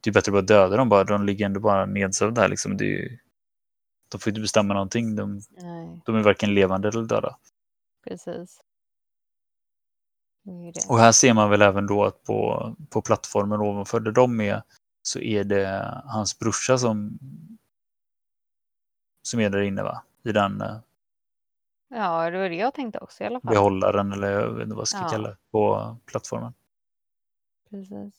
det 0.00 0.10
är 0.10 0.14
bättre 0.14 0.30
att 0.30 0.34
bara 0.34 0.42
döda 0.42 0.76
dem 0.76 0.88
bara. 0.88 1.04
De 1.04 1.24
ligger 1.26 1.46
ändå 1.46 1.60
bara 1.60 1.86
nedsövda 1.86 2.40
här 2.40 2.48
liksom. 2.48 2.76
Ju- 2.76 3.18
de 4.10 4.18
får 4.18 4.30
inte 4.30 4.40
bestämma 4.40 4.74
någonting. 4.74 5.16
De, 5.16 5.40
de 6.04 6.16
är 6.16 6.22
varken 6.22 6.54
levande 6.54 6.88
eller 6.88 7.02
döda. 7.02 7.36
precis. 8.04 8.60
Och 10.88 10.98
här 10.98 11.12
ser 11.12 11.34
man 11.34 11.50
väl 11.50 11.62
även 11.62 11.86
då 11.86 12.04
att 12.04 12.24
på, 12.24 12.76
på 12.90 13.02
plattformen 13.02 13.60
ovanför 13.60 14.00
där 14.00 14.12
de 14.12 14.40
är 14.40 14.62
så 15.02 15.18
är 15.20 15.44
det 15.44 16.00
hans 16.04 16.38
brorsa 16.38 16.78
som, 16.78 17.18
som 19.22 19.40
är 19.40 19.50
där 19.50 19.60
inne 19.60 19.82
va? 19.82 20.02
I 20.24 20.32
den, 20.32 20.60
eh, 20.60 20.76
Ja, 21.88 22.30
det 22.30 22.38
var 22.38 22.48
det 22.48 22.54
jag 22.56 22.74
tänkte 22.74 22.98
också 22.98 23.22
i 23.22 23.26
alla 23.26 23.40
fall. 23.40 23.54
behållaren 23.54 24.12
eller 24.12 24.30
jag 24.30 24.52
vet 24.52 24.62
inte 24.62 24.74
vad 24.74 24.80
jag 24.82 24.88
ska 24.88 24.98
Ja. 24.98 25.08
kalla 25.08 25.28
det 25.28 25.36
på 25.50 25.96
plattformen. 26.06 26.52
Precis. 27.70 28.14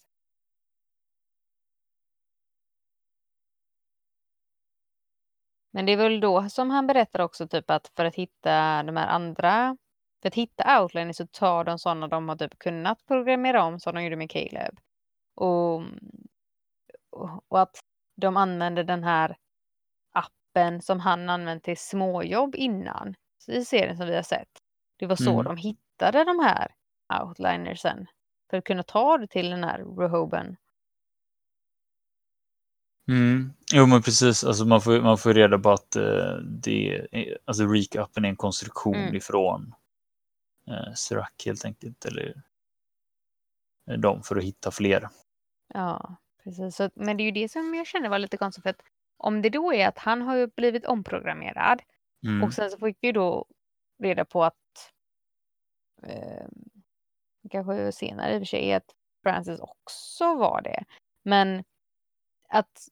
Men 5.80 5.85
det 5.85 5.91
är 5.91 5.98
väl 5.98 6.19
då 6.19 6.49
som 6.49 6.69
han 6.69 6.88
berättar 6.88 7.19
också 7.19 7.48
typ 7.48 7.69
att 7.69 7.91
för 7.95 8.06
att 8.06 8.16
hitta 8.16 8.83
de 8.83 8.98
här 8.98 9.08
andra, 9.08 9.77
för 10.22 10.27
att 10.27 10.35
hitta 10.35 10.82
outliners 10.82 11.16
så 11.17 11.27
tar 11.27 11.64
de 11.64 11.80
sådana 11.80 12.08
de 12.08 12.30
har 12.30 12.35
typ 12.35 12.59
kunnat 12.59 13.06
programmera 13.06 13.64
om 13.64 13.80
som 13.80 13.95
de 13.95 14.03
gjorde 14.03 14.16
med 14.16 14.32
Caleb. 14.32 14.80
Och, 15.35 15.83
och, 17.49 17.61
att 17.61 17.80
de 18.16 18.38
använder 18.38 18.83
den 18.83 19.03
här 19.03 19.38
appen 20.11 20.82
som 20.82 20.99
han 20.99 21.30
använt 21.30 21.64
till 21.64 21.77
småjobb 21.77 22.56
innan 22.56 23.16
i 23.48 23.66
serien 23.66 23.98
som 23.98 24.08
vi 24.08 24.16
har 24.16 24.24
sett. 24.24 24.51
Det 24.98 25.06
var 25.06 25.16
så 25.16 25.33
Mm. 25.33 25.43
de 25.45 25.58
hittade 25.58 26.24
de 26.24 26.40
här 26.40 26.72
outlinersen 27.22 28.08
för 28.49 28.58
att 28.58 28.64
kunna 28.64 28.83
ta 28.83 29.17
det 29.17 29.27
till 29.27 29.49
den 29.49 29.64
här 29.64 29.98
Rehoben. 29.98 30.58
Mm. 33.10 33.54
Jo 33.74 33.86
men 33.86 34.02
precis, 34.02 34.44
alltså 34.44 34.66
man 34.66 34.82
får, 34.82 35.02
man 35.02 35.18
får 35.18 35.34
reda 35.34 35.60
på 35.60 35.72
att 35.72 35.96
eh, 35.96 36.36
det 36.38 37.08
är, 37.12 37.38
alltså 37.46 37.64
Reek-appen 37.64 38.26
är 38.26 38.30
en 38.30 38.36
konstruktion 38.36 38.96
Mm. 38.96 39.16
ifrån 39.16 39.76
eh, 40.68 40.94
Serac 40.94 41.30
helt 41.46 41.66
enkelt. 41.66 42.06
Eller 42.06 42.42
eh, 43.90 43.98
dem 43.98 44.24
för 44.24 44.36
att 44.36 44.44
hitta 44.44 44.72
fler. 44.72 45.10
Ja, 45.74 46.16
precis. 46.44 46.76
Så, 46.76 46.90
men 46.94 47.18
det 47.18 47.24
är 47.24 47.26
ju 47.26 47.32
det 47.32 47.50
som 47.50 47.76
jag 47.76 47.88
känner 47.88 48.10
var 48.10 48.20
lite 48.20 48.38
konstigt. 48.38 48.64
För 48.64 48.70
att 48.70 48.82
om 49.18 49.42
det 49.42 49.50
då 49.50 49.74
är 49.74 49.88
att 49.88 49.98
han 49.98 50.22
har 50.22 50.36
ju 50.36 50.48
blivit 50.48 50.86
omprogrammerad 50.86 51.82
Mm. 52.24 52.44
och 52.44 52.54
sen 52.54 52.70
så 52.72 52.78
fick 52.78 52.98
vi 53.02 53.12
då 53.12 53.46
reda 54.04 54.26
på 54.26 54.44
att 54.44 54.92
eh, 56.04 56.48
kanske 57.50 57.92
senare 57.92 58.34
i 58.34 58.38
och 58.38 58.42
för 58.42 58.46
sig 58.46 58.74
att 58.74 58.96
Francis 59.24 59.60
också 59.60 60.36
var 60.36 60.62
det. 60.62 60.84
Men 61.24 61.64
att 62.50 62.88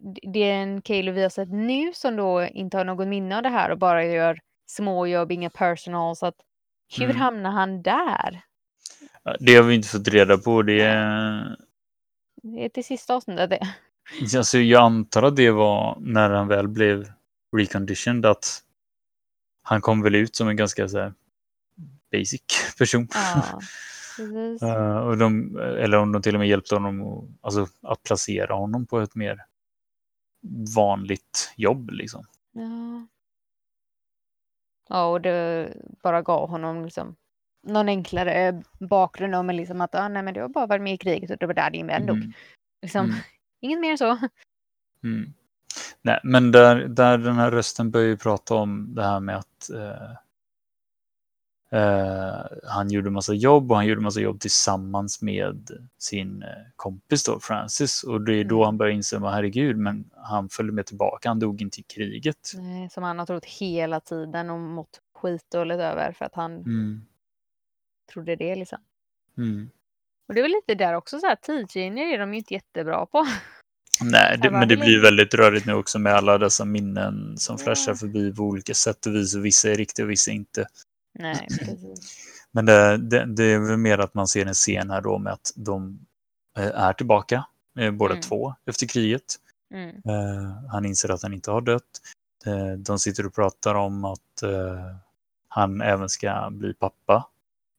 d- 0.00 0.20
det 0.32 0.38
är 0.50 0.62
en 0.62 0.82
Caleb 0.82 1.14
vi 1.14 1.22
har 1.22 1.28
sett 1.30 1.48
nu 1.52 1.92
som 1.94 2.16
då 2.16 2.42
inte 2.44 2.76
har 2.76 2.84
något 2.84 3.08
minne 3.08 3.36
av 3.36 3.42
det 3.42 3.48
här 3.48 3.70
och 3.70 3.78
bara 3.78 4.04
gör 4.04 4.38
småjobb, 4.70 5.32
inga 5.32 5.50
personal. 5.50 6.16
Så 6.16 6.26
att 6.26 6.34
hur 6.98 7.04
Mm. 7.04 7.16
hamnar 7.16 7.50
han 7.50 7.82
där? 7.82 8.40
Det 9.40 9.56
har 9.56 9.62
vi 9.62 9.74
inte 9.74 9.88
fått 9.88 10.08
reda 10.08 10.38
på. 10.38 10.62
Det 10.62 10.80
är, 10.82 11.56
Det 12.42 12.64
är 12.64 12.68
till 12.68 12.84
sista 12.84 13.14
avsnittet 13.14 13.50
det. 13.50 13.60
alltså 14.38 14.58
jag 14.58 14.82
antar 14.82 15.22
att 15.22 15.36
det 15.36 15.50
var 15.50 15.96
när 16.00 16.30
han 16.30 16.48
väl 16.48 16.68
blev 16.68 17.12
reconditioned 17.56 18.26
att 18.26 18.62
han 19.62 19.80
kom 19.80 20.02
väl 20.02 20.14
ut 20.14 20.36
som 20.36 20.48
en 20.48 20.56
ganska 20.56 20.88
så 20.88 20.98
här, 20.98 21.12
basic 22.12 22.42
person. 22.78 23.08
Ja. 23.14 23.60
Eh, 24.62 24.96
och 24.96 25.18
de, 25.18 25.56
eller 25.58 25.98
om 25.98 26.12
de 26.12 26.22
till 26.22 26.34
och 26.34 26.38
med 26.38 26.48
hjälpte 26.48 26.74
honom 26.74 27.02
att, 27.02 27.24
alltså, 27.40 27.66
att 27.82 28.02
placera 28.02 28.54
honom 28.54 28.86
på 28.86 29.00
ett 29.00 29.14
mer 29.14 29.44
vanligt 30.74 31.52
jobb. 31.56 31.90
Liksom. 31.90 32.24
Ja. 32.52 33.06
Ja, 34.88 35.06
och 35.06 35.20
det 35.20 35.72
bara 36.02 36.22
gav 36.22 36.48
honom 36.48 36.84
liksom 36.84 37.16
någon 37.66 37.88
enklare 37.88 38.62
bakgrund 38.80 39.34
om 39.34 39.50
liksom 39.50 39.80
att 39.80 39.94
ah, 39.94 40.08
nej, 40.08 40.22
men 40.22 40.34
du 40.34 40.40
har 40.40 40.48
bara 40.48 40.66
varit 40.66 40.82
med 40.82 40.94
i 40.94 40.98
kriget 40.98 41.30
och 41.30 41.36
det 41.36 41.46
var 41.46 41.54
där 41.54 41.70
din 41.70 41.86
vän 41.86 42.06
dog. 42.06 42.16
Mm. 42.16 42.32
Liksom, 42.82 43.06
Mm. 43.06 43.16
Inget 43.62 43.80
mer 43.80 43.96
så. 43.96 44.18
Mm. 45.04 45.32
Nej, 46.02 46.20
men 46.24 46.52
där, 46.52 46.88
där 46.88 47.18
den 47.18 47.34
här 47.34 47.50
rösten 47.50 47.90
börjar 47.90 48.06
ju 48.06 48.16
prata 48.16 48.54
om 48.54 48.94
det 48.94 49.02
här 49.02 49.20
med 49.20 49.36
att 49.36 49.70
eh, 49.70 50.16
han 52.66 52.90
gjorde 52.90 53.10
massa 53.10 53.34
jobb 53.34 53.70
och 53.70 53.76
han 53.76 53.86
gjorde 53.86 54.00
massa 54.00 54.20
jobb 54.20 54.40
tillsammans 54.40 55.22
med 55.22 55.70
sin 55.98 56.42
eh, 56.42 56.48
kompis 56.76 57.24
då, 57.24 57.40
Francis. 57.40 58.02
Och 58.02 58.20
det 58.20 58.34
är 58.34 58.44
då 58.44 58.56
Mm. 58.56 58.64
han 58.64 58.78
börjar 58.78 58.92
inse, 58.94 59.18
herregud, 59.18 59.76
men 59.76 60.10
han 60.16 60.48
följde 60.48 60.72
med 60.72 60.86
tillbaka, 60.86 61.28
han 61.28 61.38
dog 61.38 61.62
inte 61.62 61.80
i 61.80 61.82
kriget. 61.82 62.52
Nej, 62.54 62.90
Som 62.90 63.02
han 63.02 63.18
har 63.18 63.26
trott 63.26 63.44
hela 63.44 64.00
tiden 64.00 64.50
och 64.50 64.58
mått 64.60 65.00
skitdåligt 65.14 65.80
över 65.80 66.12
för 66.12 66.24
att 66.24 66.34
han 66.34 66.52
Mm. 66.56 67.02
trodde 68.12 68.36
det 68.36 68.56
liksom. 68.56 68.78
Mm. 69.38 69.70
Och 70.28 70.34
det 70.34 70.40
är 70.40 70.42
väl 70.42 70.50
lite 70.52 70.74
där 70.84 70.94
också 70.94 71.18
så 71.18 71.26
här, 71.26 71.36
tidslinjer 71.36 72.06
är 72.14 72.18
de 72.18 72.32
ju 72.32 72.38
inte 72.38 72.54
jättebra 72.54 73.06
på. 73.06 73.26
Nej, 74.02 74.38
det, 74.42 74.50
men 74.50 74.68
det 74.68 74.76
blir 74.76 75.02
väldigt 75.02 75.34
rörigt 75.34 75.66
nu 75.66 75.72
också 75.74 75.98
med 75.98 76.14
alla 76.14 76.38
dessa 76.38 76.64
minnen 76.64 77.38
som 77.38 77.58
flashar 77.58 77.94
förbi 77.94 78.34
på 78.34 78.42
olika 78.42 78.74
sätt 78.74 79.06
och 79.06 79.14
vis. 79.14 79.36
Och 79.36 79.44
vissa 79.44 79.70
är 79.70 79.74
riktiga 79.74 80.04
och 80.06 80.10
vissa 80.10 80.30
inte. 80.30 80.66
Nej, 81.14 81.46
precis. 81.58 82.26
Men 82.52 82.66
det, 82.66 82.96
det, 82.96 83.24
det 83.24 83.44
är 83.44 83.58
väl 83.58 83.76
mer 83.76 83.98
att 83.98 84.14
man 84.14 84.28
ser 84.28 84.46
en 84.46 84.54
scen 84.54 84.90
här 84.90 85.00
då 85.00 85.18
med 85.18 85.32
att 85.32 85.52
de 85.56 86.06
eh, 86.58 86.80
är 86.80 86.92
tillbaka, 86.92 87.44
eh, 87.78 87.90
båda 87.90 88.14
Mm. 88.14 88.22
två, 88.22 88.54
efter 88.66 88.86
kriget. 88.86 89.36
Mm. 89.74 89.88
Eh, 89.88 90.70
han 90.70 90.84
inser 90.84 91.08
att 91.10 91.22
han 91.22 91.32
inte 91.34 91.50
har 91.50 91.60
dött. 91.60 92.00
De 92.78 92.98
sitter 92.98 93.26
och 93.26 93.34
pratar 93.34 93.74
om 93.74 94.04
att 94.04 94.42
han 95.48 95.80
även 95.80 96.08
ska 96.08 96.48
bli 96.50 96.74
pappa. 96.74 97.28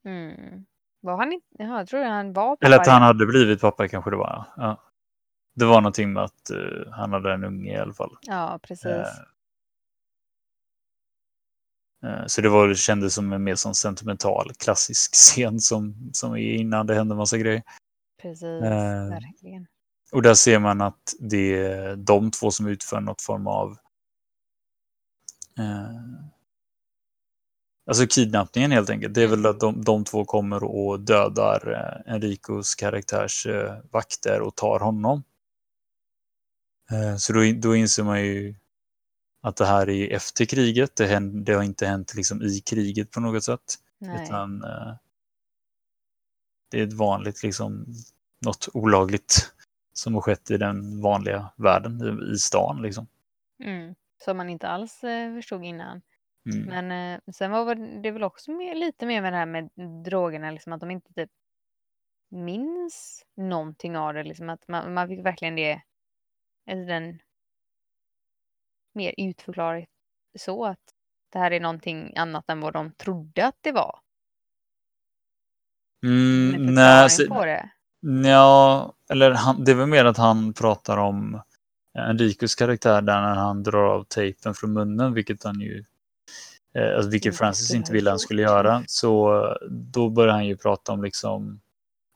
Mm. 0.06 0.66
Var 1.02 1.18
han 1.18 1.34
inte? 1.34 1.48
Jaha, 1.60 1.78
jag 1.78 1.88
tror 1.88 2.04
han 2.04 2.34
var 2.34 2.56
pappa 2.56 2.66
Eller 2.66 2.80
att 2.80 2.88
han 2.88 3.02
hade 3.02 3.26
blivit 3.26 3.62
pappa 3.62 3.88
kanske 3.88 4.10
det 4.12 4.18
var. 4.18 4.46
Ja. 4.58 4.78
Det 5.56 5.66
var 5.66 5.82
någonting 5.82 6.14
med 6.14 6.24
att 6.24 6.50
eh, 6.50 6.92
han 6.92 7.14
hade 7.14 7.34
en 7.34 7.44
unge 7.44 7.72
i 7.74 7.78
alla 7.78 7.94
fall. 7.94 8.18
Ja, 8.22 8.60
precis. 8.64 8.86
Eh, 8.86 9.06
Så 12.28 12.42
det 12.42 12.50
var, 12.50 12.68
det 12.68 12.76
kändes 12.76 13.14
som 13.14 13.34
en 13.34 13.44
mer 13.44 13.56
sån 13.56 13.76
sentimental 13.76 14.52
klassisk 14.54 15.14
scen 15.16 15.60
som, 15.60 16.10
som 16.14 16.34
är 16.34 16.38
innan 16.38 16.88
det 16.88 16.96
händer 16.96 17.16
massa 17.16 17.38
grejer. 17.38 17.64
Precis, 18.22 18.44
eh, 18.44 19.10
verkligen. 19.10 19.68
Och 20.12 20.22
där 20.22 20.34
ser 20.34 20.60
man 20.60 20.82
att 20.82 21.14
det 21.20 21.56
är 21.58 21.96
de 21.96 22.32
två 22.32 22.52
som 22.52 22.68
utför 22.68 23.02
något 23.02 23.22
form 23.22 23.48
av 23.48 23.78
eh, 25.60 26.32
Alltså 27.88 28.08
kidnappningen 28.08 28.72
helt 28.72 28.90
enkelt. 28.90 29.14
Det 29.14 29.24
är 29.24 29.28
väl 29.28 29.46
att 29.46 29.60
de, 29.60 29.84
de 29.84 30.04
två 30.04 30.26
kommer 30.26 30.64
och 30.64 31.00
dödar 31.00 31.72
eh, 31.72 32.14
Enricos 32.14 32.76
karaktärs 32.76 33.46
eh, 33.46 33.78
vakter 33.92 34.42
och 34.42 34.56
tar 34.56 34.80
honom. 34.80 35.24
Eh, 36.92 37.16
så 37.16 37.34
då, 37.34 37.40
då 37.56 37.76
inser 37.76 38.04
man 38.04 38.22
ju 38.22 38.56
att 39.42 39.56
det 39.56 39.66
här 39.66 39.90
är 39.90 40.16
efter 40.16 40.46
kriget. 40.46 40.96
Det, 40.96 41.06
händer, 41.06 41.42
det 41.46 41.54
har 41.54 41.64
inte 41.64 41.86
hänt 41.86 42.16
liksom 42.16 42.42
i 42.42 42.60
kriget 42.60 43.12
på 43.12 43.20
något 43.20 43.44
sätt. 43.44 43.76
Nej. 43.98 44.24
Utan 44.24 44.64
eh, 44.64 44.96
det 46.72 46.80
är 46.80 46.88
ett 46.88 46.94
vanligt, 46.94 47.44
liksom, 47.44 47.86
något 48.46 48.68
olagligt 48.74 49.54
som 49.94 50.14
har 50.14 50.22
skett 50.22 50.52
i 50.52 50.58
den 50.58 51.02
vanliga 51.02 51.52
världen, 51.56 52.02
i, 52.02 52.34
i 52.34 52.38
stan. 52.38 52.82
Liksom. 52.82 53.08
Mm. 53.64 53.96
Som 54.26 54.38
man 54.38 54.50
inte 54.50 54.68
alls 54.68 55.04
eh, 55.04 55.36
förstod 55.36 55.64
innan. 55.64 56.02
Mm. 56.52 56.66
Men 56.66 57.16
eh, 57.16 57.34
sen 57.34 57.52
var 57.52 58.02
det 58.02 58.12
väl 58.12 58.24
också 58.24 58.52
mer, 58.52 58.76
lite 58.76 59.06
mer 59.06 59.22
med 59.22 59.34
det 59.34 59.38
här 59.38 59.46
med 59.46 59.70
drogerna, 60.06 60.52
liksom 60.52 60.74
att 60.74 60.80
de 60.80 60.92
inte 60.92 61.14
typ 61.14 61.30
minns 62.30 63.26
någonting 63.38 63.98
av 63.98 64.14
det. 64.14 64.24
Liksom 64.24 64.50
att 64.50 64.68
man, 64.68 64.94
man 64.94 65.08
fick 65.08 65.26
verkligen 65.26 65.56
det, 65.56 65.82
alltså 66.72 66.86
den 66.86 67.20
mer 68.94 69.14
utförklarat 69.18 69.86
så 70.40 70.66
att 70.66 70.80
det 71.34 71.40
här 71.40 71.52
är 71.52 71.60
någonting 71.60 72.14
annat 72.18 72.50
än 72.50 72.62
vad 72.62 72.74
de 72.74 72.92
trodde 72.92 73.48
att 73.48 73.58
det 73.62 73.72
var. 73.72 74.00
Mm, 76.06 76.76
nej, 76.76 77.10
så, 77.10 77.46
det. 77.46 77.70
ja, 78.30 78.94
eller 79.10 79.32
han, 79.32 79.64
det 79.64 79.72
är 79.72 79.76
väl 79.76 79.88
mer 79.88 80.06
att 80.06 80.18
han 80.18 80.54
pratar 80.54 80.98
om 80.98 81.42
Enricos 81.98 82.56
karaktär 82.56 83.02
där 83.02 83.22
när 83.22 83.36
han 83.36 83.64
drar 83.64 83.84
av 83.84 84.04
tejpen 84.04 84.54
från 84.54 84.74
munnen, 84.74 85.14
vilket 85.14 85.44
han 85.44 85.60
ju 85.60 85.86
eh, 86.76 86.96
alltså, 86.96 87.10
vilket 87.10 87.26
Inte 87.26 87.38
Francis 87.38 87.74
inte 87.74 87.94
ville 87.94 88.10
han 88.10 88.20
skulle 88.20 88.42
göra. 88.42 88.84
Så 88.88 89.44
eh, 89.46 89.56
då 89.70 90.10
börjar 90.10 90.34
han 90.34 90.46
ju 90.46 90.58
prata 90.58 90.92
om 90.92 91.04
liksom, 91.04 91.62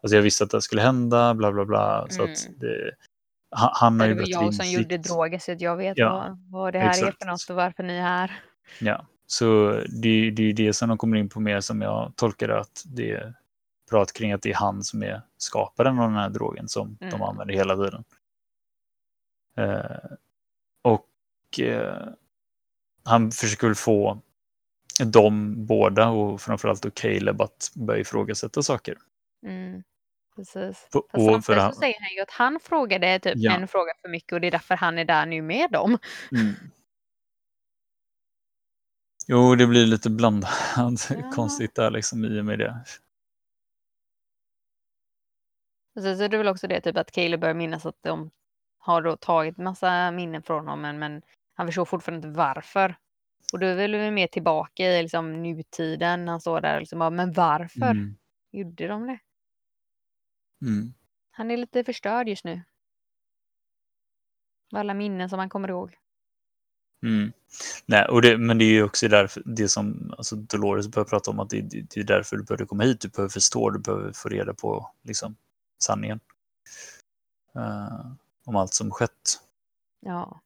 alltså 0.03 0.15
jag 0.15 0.23
visste 0.23 0.43
att 0.43 0.49
det 0.49 0.61
skulle 0.61 0.81
hända, 0.81 1.33
bla 1.33 1.51
bla 1.51 1.65
bla. 1.65 2.07
Så 2.09 2.23
att 2.23 2.45
Mm. 2.47 2.59
det, 2.59 2.91
han, 3.55 3.69
han 3.73 3.99
har 3.99 4.07
Det 4.07 4.13
ju 4.13 4.19
var 4.19 4.21
bättre 4.27 4.31
jag 4.45 4.53
som 4.53 4.67
gjorde 4.71 4.97
droger 4.97 5.39
så 5.39 5.51
att 5.51 5.61
jag 5.61 5.77
vet 5.77 5.97
Ja, 5.97 6.09
vad, 6.13 6.37
vad 6.51 6.73
det 6.73 6.79
här 6.79 6.85
är 6.85 6.89
exakt. 6.89 7.17
för 7.23 7.25
något 7.31 7.49
och 7.49 7.55
varför 7.55 7.83
ni 7.83 7.93
är 7.97 8.01
här. 8.01 8.39
Ja, 8.79 9.05
så 9.27 9.71
det, 10.01 10.31
det 10.31 10.43
är 10.49 10.53
det 10.53 10.73
som 10.73 10.89
de 10.89 10.97
kommer 10.97 11.17
in 11.17 11.29
på 11.29 11.39
mer 11.39 11.59
som 11.61 11.81
jag 11.81 12.13
tolkar 12.15 12.47
det, 12.47 12.59
att 12.59 12.83
det 12.85 13.11
är 13.11 13.33
prat 13.89 14.13
kring 14.13 14.31
att 14.31 14.41
det 14.41 14.49
är 14.51 14.55
han 14.55 14.83
som 14.83 15.03
är 15.03 15.21
skaparen 15.37 15.99
av 15.99 16.09
den 16.09 16.19
här 16.19 16.29
drogen 16.29 16.67
som 16.67 16.97
de 16.99 17.05
Mm. 17.07 17.21
använder 17.21 17.53
hela 17.53 17.75
tiden. 17.75 18.03
Eh, 19.57 20.11
och 20.81 21.59
eh, 21.59 22.07
han 23.03 23.31
försöker 23.31 23.67
väl 23.67 23.75
få 23.75 24.21
de 25.05 25.53
båda 25.65 26.09
och 26.09 26.41
framförallt 26.41 26.81
då 26.83 26.89
Caleb 26.93 27.41
att 27.41 27.71
börja 27.75 28.01
ifrågasätta 28.01 28.63
saker. 28.63 28.97
Mm. 29.45 29.83
Precis. 30.35 30.87
På- 30.91 31.07
Fast 31.11 31.29
och 31.29 31.45
för 31.45 31.55
han- 31.55 31.73
så 31.73 31.79
säger 31.79 31.99
han 31.99 32.13
ju 32.15 32.21
att 32.21 32.31
han 32.31 32.59
frågade 32.59 33.19
typ 33.19 33.33
Ja. 33.35 33.53
en 33.55 33.67
fråga 33.67 33.91
för 34.01 34.09
mycket 34.09 34.33
och 34.33 34.41
det 34.41 34.47
är 34.47 34.51
därför 34.51 34.75
han 34.75 34.97
är 34.97 35.05
där 35.05 35.25
nu 35.25 35.41
med 35.41 35.71
dem. 35.71 35.97
Mm. 36.31 36.53
Jo, 39.27 39.55
det 39.55 39.67
blir 39.67 39.85
lite 39.85 40.09
blandat 40.09 40.49
Ja. 41.09 41.31
konstigt 41.35 41.75
där 41.75 41.91
liksom 41.91 42.25
i 42.25 42.39
och 42.41 42.45
med 42.45 42.59
det. 42.59 42.85
Sen 46.01 46.17
så 46.17 46.23
är 46.23 46.29
det 46.29 46.37
väl 46.37 46.47
också 46.47 46.67
det 46.67 46.81
typ 46.81 46.97
att 46.97 47.11
Caleb 47.11 47.39
börjar 47.41 47.55
minnas 47.55 47.85
att 47.85 47.97
de 48.03 48.31
har 48.77 49.01
då 49.01 49.15
tagit 49.17 49.57
massa 49.57 50.11
minnen 50.11 50.43
från 50.43 50.59
honom 50.67 50.81
men, 50.81 50.99
men 50.99 51.21
han 51.55 51.67
förstår 51.67 51.85
fortfarande 51.85 52.27
inte 52.27 52.37
varför. 52.37 52.95
Och 53.53 53.59
då 53.59 53.65
är 53.65 53.75
väl 53.75 53.95
vi 53.95 54.11
mer 54.11 54.27
tillbaka 54.27 54.83
i 54.83 55.01
liksom 55.01 55.43
nutiden. 55.43 56.27
Han 56.27 56.41
står 56.41 56.61
där 56.61 56.73
och 56.75 56.79
liksom 56.81 56.99
bara, 56.99 57.09
men 57.09 57.33
varför 57.33 57.91
Mm. 57.91 58.15
gjorde 58.51 58.87
de 58.87 59.07
det? 59.07 59.19
Mm. 60.61 60.93
Han 61.31 61.51
är 61.51 61.57
lite 61.57 61.83
förstörd 61.83 62.29
just 62.29 62.45
nu. 62.45 62.61
Med 64.71 64.79
alla 64.79 64.93
minnen 64.93 65.29
som 65.29 65.39
han 65.39 65.49
kommer 65.49 65.69
ihåg. 65.69 65.97
Mm. 67.03 67.31
Nej, 67.85 68.05
och 68.05 68.21
det, 68.21 68.37
men 68.37 68.57
det 68.57 68.65
är 68.65 68.71
ju 68.71 68.83
också 68.83 69.07
därför 69.07 69.43
det 69.45 69.67
som 69.67 70.13
alltså 70.17 70.35
Dolores 70.35 70.87
börjar 70.87 71.05
prata 71.05 71.31
om 71.31 71.39
att 71.39 71.49
det, 71.49 71.61
det, 71.61 71.81
det 71.81 71.99
är 71.99 72.03
därför 72.03 72.37
du 72.37 72.43
behöver 72.43 72.65
komma 72.65 72.83
hit. 72.83 73.01
Du 73.01 73.09
behöver 73.09 73.29
förstå, 73.29 73.69
du 73.69 73.79
behöver 73.79 74.11
få 74.11 74.29
reda 74.29 74.53
på 74.53 74.91
liksom, 75.03 75.35
sanningen. 75.83 76.19
Eh, 77.55 78.11
om 78.45 78.55
allt 78.55 78.73
som 78.73 78.91
skett. 78.91 79.39
Ja. 79.99 80.41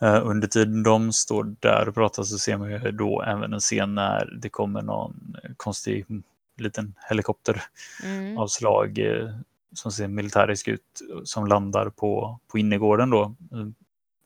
Eh, 0.00 0.26
under 0.26 0.48
tiden 0.48 0.82
de 0.82 1.12
står 1.12 1.44
där 1.60 1.88
och 1.88 1.94
pratar 1.94 2.22
så 2.22 2.38
ser 2.38 2.56
man 2.56 2.70
ju 2.70 2.78
då 2.78 3.22
även 3.22 3.52
en 3.52 3.60
scen 3.60 3.94
när 3.94 4.38
det 4.42 4.48
kommer 4.48 4.82
någon 4.82 5.36
konstig 5.56 6.06
liten 6.56 6.94
helikopteravslag 7.08 8.98
Mm. 8.98 9.26
eh, 9.26 9.34
som 9.74 9.92
ser 9.92 10.08
militärisk 10.08 10.68
ut 10.68 11.02
som 11.24 11.46
landar 11.46 11.90
på, 11.90 12.40
på 12.46 12.58
innergården 12.58 13.10
då. 13.10 13.22
eh, 13.24 13.66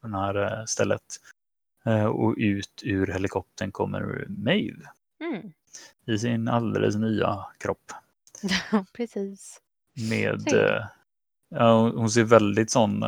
På 0.00 0.08
det 0.08 0.18
här 0.18 0.58
eh, 0.58 0.64
stället. 0.64 1.02
Och 2.12 2.34
ut 2.38 2.82
ur 2.84 3.06
helikoptern 3.06 3.72
kommer 3.72 4.24
Maeve 4.28 4.90
Mm. 5.20 5.52
i 6.06 6.18
sin 6.18 6.48
alldeles 6.48 6.96
nya 6.96 7.46
kropp. 7.58 7.92
Precis. 8.92 9.60
Med, 10.10 10.42
ja, 11.48 11.80
hon- 11.80 12.10
ser 12.10 12.24
väldigt 12.24 12.70
sån, 12.70 13.02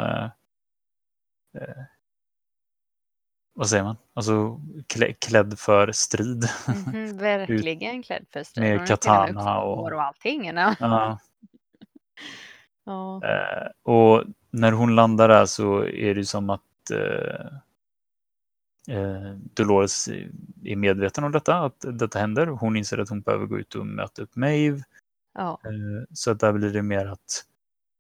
vad 3.59 3.69
säger 3.69 3.85
man, 3.85 3.97
alltså 4.15 4.61
klä, 4.87 5.13
klädd 5.13 5.59
för 5.59 5.93
strid. 5.93 6.49
Mhm, 6.87 7.17
verkligen 7.19 8.03
klädd 8.03 8.27
för 8.33 8.43
strid. 8.43 8.65
Med 8.79 8.89
katana 8.89 9.61
och- 9.61 9.93
och 9.93 10.03
allting. 10.03 10.47
Ja. 10.47 10.75
Ja, 10.81 11.19
Ja. 12.85 13.21
eh, 13.25 13.69
och 13.83 14.25
när 14.51 14.73
hon 14.73 14.95
landar 14.95 15.29
där 15.29 15.47
så 15.47 15.85
är 15.85 16.15
det 16.15 16.25
som 16.25 16.51
att 16.51 16.91
eh, 16.93 17.47
eh, 18.97 19.33
Dolores 19.55 20.09
är 20.65 20.77
medveten 20.77 21.25
om 21.25 21.33
detta, 21.33 21.55
att 21.59 21.85
detta 21.93 22.19
händer. 22.19 22.47
Hon 22.47 22.77
inser 22.77 22.99
att 22.99 23.09
hon 23.09 23.21
behöver 23.21 23.47
gå 23.47 23.59
ut 23.59 23.75
och 23.75 23.87
möta 23.87 24.23
upp 24.23 24.37
Maeve. 24.37 24.83
ja. 25.35 25.61
Eh, 25.65 26.05
Så 26.13 26.31
att 26.31 26.41
där 26.41 26.53
blir 26.53 26.71
det 26.73 26.83
mer 26.83 27.07
att 27.07 27.45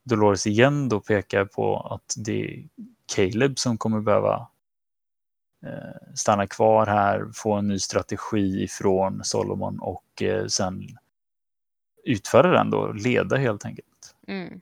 Dolores 0.04 0.46
igen 0.46 0.88
då 0.88 1.00
pekar 1.00 1.44
på 1.44 1.80
att 1.80 2.14
det 2.16 2.44
är 2.44 2.68
Caleb 3.14 3.58
som 3.58 3.78
kommer 3.78 4.00
behöva 4.00 4.34
eh, 4.36 4.46
stanna 6.14 6.46
kvar 6.46 6.86
här, 6.86 7.26
få 7.34 7.52
en 7.52 7.68
ny 7.68 7.78
strategi 7.78 8.68
från 8.68 9.24
Solomon 9.24 9.78
och 9.80 10.22
eh, 10.22 10.46
sen 10.46 10.82
utföra 12.04 12.50
den 12.50 12.70
då, 12.70 12.92
leda 12.92 13.36
helt 13.36 13.64
enkelt. 13.64 14.16
Mm. 14.26 14.60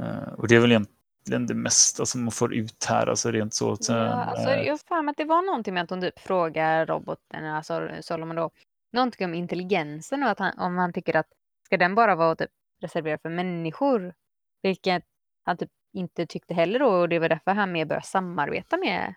Eh, 0.00 0.32
Och 0.32 0.48
det 0.48 0.56
är 0.56 0.60
väl 0.60 0.72
egentligen 0.72 1.46
det 1.46 1.54
mesta 1.54 2.06
som 2.06 2.24
man 2.24 2.32
får 2.32 2.54
ut 2.54 2.84
här, 2.88 3.06
alltså 3.06 3.30
rent 3.30 3.54
så. 3.54 3.76
Sen, 3.76 3.96
Ja, 3.96 4.12
alltså, 4.12 4.48
eh, 4.48 4.62
jag 4.66 4.78
har 4.88 5.08
att 5.08 5.16
det 5.16 5.24
var 5.24 5.42
någonting 5.42 5.74
med 5.74 5.82
att 5.82 5.90
hon 5.90 6.00
typ 6.00 6.18
frågar 6.18 6.86
roboten, 6.86 7.44
alltså 7.44 7.90
Solomon 8.00 8.36
då, 8.36 8.50
någonting 8.92 9.26
om 9.26 9.34
intelligensen 9.34 10.22
och 10.22 10.30
att 10.30 10.38
han, 10.38 10.58
om 10.58 10.78
han 10.78 10.92
tycker 10.92 11.16
att 11.16 11.28
ska 11.66 11.76
den 11.76 11.94
bara 11.94 12.14
vara 12.14 12.36
typ 12.36 12.50
reserverad 12.80 13.20
för 13.22 13.30
människor? 13.30 14.14
Vilket 14.62 15.04
han 15.44 15.56
typ 15.56 15.70
inte 15.92 16.26
tyckte 16.26 16.54
heller 16.54 16.78
då 16.78 16.88
och 16.88 17.08
det 17.08 17.18
var 17.18 17.28
därför 17.28 17.50
han 17.50 17.72
mer 17.72 17.84
började 17.84 18.06
samarbeta 18.06 18.76
med 18.76 19.14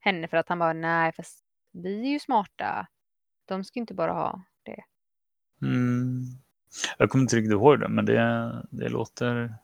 henne 0.00 0.28
för 0.28 0.36
att 0.36 0.48
han 0.48 0.58
bara 0.58 0.72
nej, 0.72 1.12
fast 1.12 1.44
vi 1.72 2.00
är 2.00 2.12
ju 2.12 2.18
smarta. 2.18 2.86
De 3.44 3.64
ska 3.64 3.80
inte 3.80 3.94
bara 3.94 4.12
ha 4.12 4.42
det. 4.62 4.84
mm, 5.62 6.22
jag 6.98 7.10
kommer 7.10 7.22
inte 7.22 7.36
riktigt 7.36 7.52
ihåg 7.52 7.80
det, 7.80 7.88
men 7.88 8.04
det, 8.04 8.66
det 8.70 8.88
låter 8.88 9.54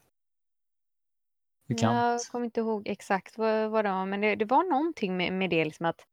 bekant. 1.68 1.94
Jag 1.94 2.20
kommer 2.20 2.44
inte 2.44 2.60
ihåg 2.60 2.88
exakt 2.88 3.38
vad, 3.38 3.70
vad 3.70 3.84
det 3.84 3.90
var, 3.90 4.06
men 4.06 4.20
det, 4.20 4.34
det 4.34 4.44
var 4.44 4.70
någonting 4.70 5.16
med, 5.16 5.32
med 5.32 5.50
det 5.50 5.64
liksom 5.64 5.86
att 5.86 6.06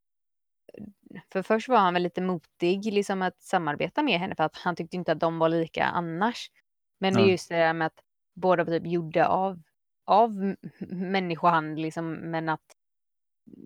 för 1.34 1.44
först 1.44 1.70
var 1.70 1.78
han 1.78 1.94
väl 1.94 2.04
lite 2.04 2.22
motig 2.22 2.94
liksom 2.94 3.22
att 3.22 3.42
samarbeta 3.42 4.04
med 4.04 4.20
henne 4.20 4.36
för 4.36 4.44
att 4.44 4.58
han 4.58 4.76
tyckte 4.76 4.96
inte 4.96 5.12
att 5.12 5.20
de 5.20 5.40
var 5.40 5.50
lika 5.50 5.86
annars. 5.86 6.52
Men 7.00 7.14
det 7.14 7.22
är 7.22 7.26
just 7.26 7.50
det 7.50 7.56
där 7.56 7.74
med 7.74 7.88
att 7.88 8.04
båda 8.34 8.64
var 8.64 8.72
typ 8.74 8.88
gjorda 8.88 9.28
av, 9.28 9.62
av 10.12 10.32
m- 10.32 10.58
människohand 10.90 11.80
liksom, 11.80 12.14
men 12.14 12.50
att 12.50 12.62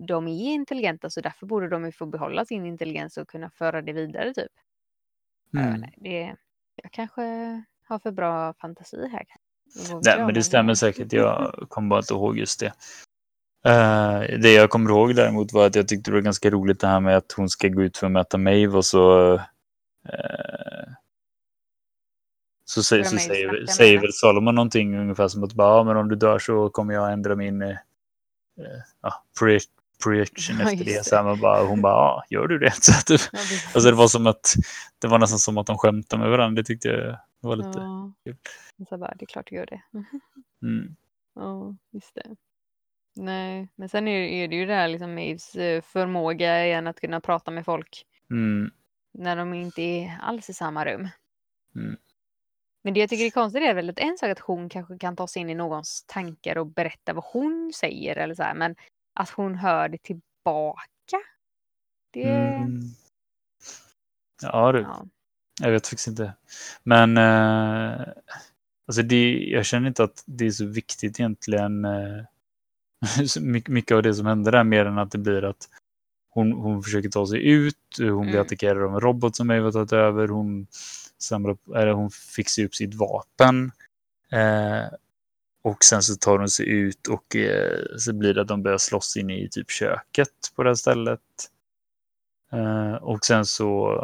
de 0.08 0.28
är 0.28 0.54
intelligenta 0.54 1.10
så 1.10 1.22
därför 1.22 1.46
borde 1.46 1.70
de 1.70 1.86
ju 1.86 1.92
få 1.92 2.06
behålla 2.06 2.46
sin 2.46 2.66
intelligens 2.66 3.18
och 3.18 3.30
kunna 3.30 3.50
föra 3.50 3.82
det 3.82 3.94
vidare 3.94 4.34
typ. 4.34 4.52
Mm. 5.58 5.76
inte, 5.76 5.94
det, 5.98 6.36
jag 6.76 6.92
kanske 6.92 7.22
har 7.88 8.00
för 8.00 8.12
bra 8.12 8.54
fantasi 8.54 9.08
här. 9.08 9.26
Nej, 10.06 10.26
men 10.26 10.34
det 10.34 10.44
stämmer 10.44 10.74
säkert. 10.74 11.14
Jag 11.14 11.54
kommer 11.70 11.90
bara 11.90 12.00
inte 12.00 12.14
ihåg 12.14 12.38
just 12.38 12.60
det. 12.60 12.74
Eh, 13.66 14.40
det 14.40 14.54
jag 14.54 14.70
kommer 14.70 14.90
ihåg 14.90 15.16
däremot 15.16 15.54
var 15.54 15.68
att 15.68 15.76
jag 15.76 15.88
tyckte 15.88 16.12
det 16.12 16.16
var 16.16 16.22
ganska 16.22 16.50
roligt 16.50 16.80
det 16.80 16.88
här 16.88 17.00
med 17.00 17.18
att 17.18 17.32
hon 17.32 17.50
ska 17.50 17.68
gå 17.68 17.84
ut 17.84 17.98
för 17.98 18.06
att 18.06 18.12
möta 18.12 18.38
Maeve 18.38 18.78
och 18.78 18.86
så 18.86 19.34
eh, 20.10 20.86
så, 22.66 22.84
så 22.84 22.96
Maeve 22.96 23.08
säger, 23.20 23.66
säger 23.66 24.00
väl 24.02 24.14
Solomon 24.14 24.56
någonting 24.56 24.98
ungefär 24.98 25.28
som 25.28 25.44
att 25.44 25.54
bara, 25.54 25.78
ja, 25.78 25.84
men 25.84 25.98
om 25.98 26.10
du 26.10 26.16
dör 26.16 26.40
så 26.40 26.70
kommer 26.70 26.94
jag 26.94 27.14
ändra 27.14 27.36
min 27.36 27.62
eh, 27.62 27.78
ja, 29.02 29.24
pre- 29.42 29.60
projection 30.04 30.56
Ja, 30.60 30.72
efter 30.72 30.86
det. 30.86 30.98
det. 30.98 31.04
Så 31.06 31.24
man 31.24 31.40
bara, 31.40 31.64
hon 31.66 31.82
bara, 31.82 31.94
ja, 31.94 32.24
gör 32.30 32.48
du 32.48 32.60
det? 32.60 32.72
Så 32.82 32.92
att, 32.92 33.06
typ, 33.06 33.22
Ja, 33.34 33.38
precis. 33.38 33.76
alltså 33.76 33.90
det 33.90 33.96
var 33.96 34.08
som 34.08 34.28
att 34.28 34.54
det 35.00 35.08
var 35.08 35.20
nästan 35.20 35.40
som 35.40 35.58
att 35.58 35.68
de 35.68 35.78
skämtade 35.78 36.22
med 36.22 36.32
varandra. 36.32 36.62
Det 36.62 36.66
tyckte 36.66 36.88
jag 36.88 37.18
var 37.40 37.56
lite... 37.56 37.80
Ja. 37.80 38.14
kul. 38.26 38.36
Så 38.90 38.98
bara, 38.98 39.14
det 39.16 39.24
är 39.26 39.28
klart 39.28 39.48
du 39.50 39.56
gör 39.56 39.66
det. 39.66 39.82
Mm. 40.62 40.96
Ja, 41.36 41.76
just 41.92 42.16
det. 42.16 42.36
Nej, 43.16 43.70
men 43.76 43.90
sen 43.90 44.08
är, 44.08 44.48
det 44.48 44.56
ju 44.56 44.66
det 44.66 44.74
här 44.74 44.88
liksom 44.88 45.16
Maeves 45.16 45.56
eh, 45.56 45.82
förmåga 45.82 46.66
igen 46.66 46.88
att 46.88 47.02
kunna 47.02 47.22
prata 47.22 47.52
med 47.52 47.66
folk 47.66 48.06
Mm. 48.32 48.72
när 49.14 49.36
de 49.36 49.54
inte 49.54 49.82
är 49.82 50.18
alls 50.22 50.50
i 50.50 50.54
samma 50.54 50.86
rum. 50.86 51.08
Mm. 51.76 51.98
Men 52.86 52.94
det 52.94 53.00
jag 53.00 53.10
tycker 53.10 53.26
är 53.26 53.30
konstigt 53.30 53.64
är 53.64 53.74
väl 53.74 53.90
att 53.90 54.00
en 54.00 54.18
sak 54.18 54.30
att 54.30 54.40
hon 54.40 54.70
kanske 54.70 54.98
kan 54.98 55.16
ta 55.16 55.28
sig 55.28 55.42
in 55.42 55.50
i 55.50 55.56
någons 55.56 56.04
tankar 56.08 56.58
och 56.58 56.68
berätta 56.68 57.14
vad 57.14 57.24
hon 57.24 57.72
säger 57.76 58.16
eller 58.16 58.36
så 58.36 58.44
här, 58.44 58.54
men 58.54 58.76
att 59.14 59.30
hon 59.30 59.56
hör 59.56 59.90
det 59.90 59.98
tillbaka. 59.98 61.18
Det... 62.14 62.30
Mm. 62.30 62.82
Ja, 64.42 64.72
du. 64.72 64.80
Ja. 64.80 65.06
Jag 65.62 65.72
vet 65.72 65.88
faktiskt 65.88 66.08
inte. 66.08 66.34
Men 66.84 67.18
eh, 67.18 68.08
alltså 68.88 69.02
det, 69.02 69.34
jag 69.34 69.66
känner 69.66 69.88
inte 69.88 70.04
att 70.04 70.24
det 70.26 70.46
är 70.46 70.52
så 70.52 70.66
viktigt 70.66 71.20
egentligen. 71.20 71.86
Eh, 71.86 72.24
mycket, 73.68 73.96
av 73.96 74.04
det 74.04 74.14
som 74.14 74.26
händer 74.26 74.52
där 74.52 74.64
mer 74.64 74.86
än 74.86 74.98
att 74.98 75.12
det 75.12 75.18
blir 75.18 75.44
att 75.44 75.70
hon, 76.30 76.52
hon 76.52 76.84
försöker 76.84 77.10
ta 77.10 77.28
sig 77.28 77.48
ut. 77.48 77.78
Hon 77.98 78.22
blir 78.22 78.30
Mm. 78.30 78.42
attackerad 78.42 78.84
av 78.84 78.94
en 78.94 79.00
robot 79.00 79.36
som 79.36 79.52
Eva 79.52 79.72
tagit 79.72 79.94
över. 79.94 80.28
Hon, 80.28 80.68
samlar 81.20 81.58
eller 81.76 81.92
hon 81.92 82.12
fixar 82.12 82.64
upp 82.64 82.76
sitt 82.76 82.94
vapen. 82.94 83.72
Eh, 84.32 84.88
och 85.64 85.84
sen 85.84 86.02
så 86.02 86.16
tar 86.16 86.40
hon 86.40 86.50
sig 86.50 86.70
ut 86.70 87.08
och 87.08 87.36
eh, 87.36 87.80
så 87.98 88.14
blir 88.14 88.34
det 88.34 88.42
att 88.42 88.48
de 88.48 88.64
börjar 88.64 88.78
slåss 88.78 89.18
inne 89.18 89.38
i 89.38 89.50
typ 89.50 89.70
köket 89.70 90.30
på 90.56 90.64
det 90.64 90.70
här 90.70 90.76
stället. 90.76 91.22
Eh, 92.52 92.94
och 92.94 93.26
sen 93.26 93.46
så 93.46 93.96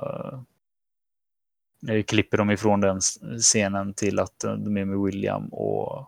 eh, 1.90 2.04
klipper 2.04 2.38
de 2.38 2.52
ifrån 2.52 2.82
den 2.82 3.00
scenen 3.40 3.94
till 3.94 4.20
att 4.20 4.40
de 4.40 4.78
är 4.78 4.86
med 4.86 5.00
William 5.00 5.48
och 5.48 6.08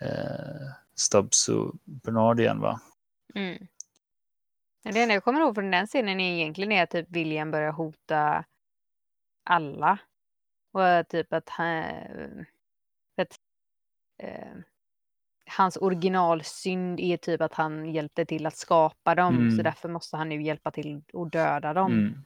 eh, 0.00 0.72
Stubbs 0.94 1.48
och 1.48 1.74
Bernard 1.84 2.40
igen 2.40 2.60
va? 2.60 2.80
Mm. 3.34 3.66
Det 4.82 5.00
enda 5.02 5.14
jag 5.14 5.24
kommer 5.24 5.40
ihåg 5.40 5.54
från 5.54 5.70
den 5.70 5.86
scenen 5.86 6.20
är 6.20 6.34
egentligen 6.34 6.72
är 6.72 6.82
att 6.82 6.90
typ 6.90 7.06
William 7.10 7.50
börjar 7.50 7.72
hota 7.72 8.44
alla. 9.44 9.98
Och 10.72 10.84
eh, 10.84 11.02
typ 11.06 11.32
att 11.32 11.48
han... 11.48 11.84
Att, 13.22 13.36
eh, 14.22 14.56
hans 15.56 15.76
originalsynd 15.76 17.00
är 17.00 17.16
typ 17.16 17.40
att 17.40 17.54
han 17.54 17.92
hjälpte 17.92 18.24
till 18.24 18.46
att 18.46 18.56
skapa 18.56 19.14
dem. 19.14 19.36
Mm. 19.36 19.56
Så 19.56 19.62
därför 19.62 19.88
måste 19.88 20.16
han 20.16 20.28
nu 20.28 20.42
hjälpa 20.42 20.70
till 20.70 21.02
att 21.12 21.32
döda 21.32 21.72
dem. 21.74 21.92
Mm. 21.92 22.24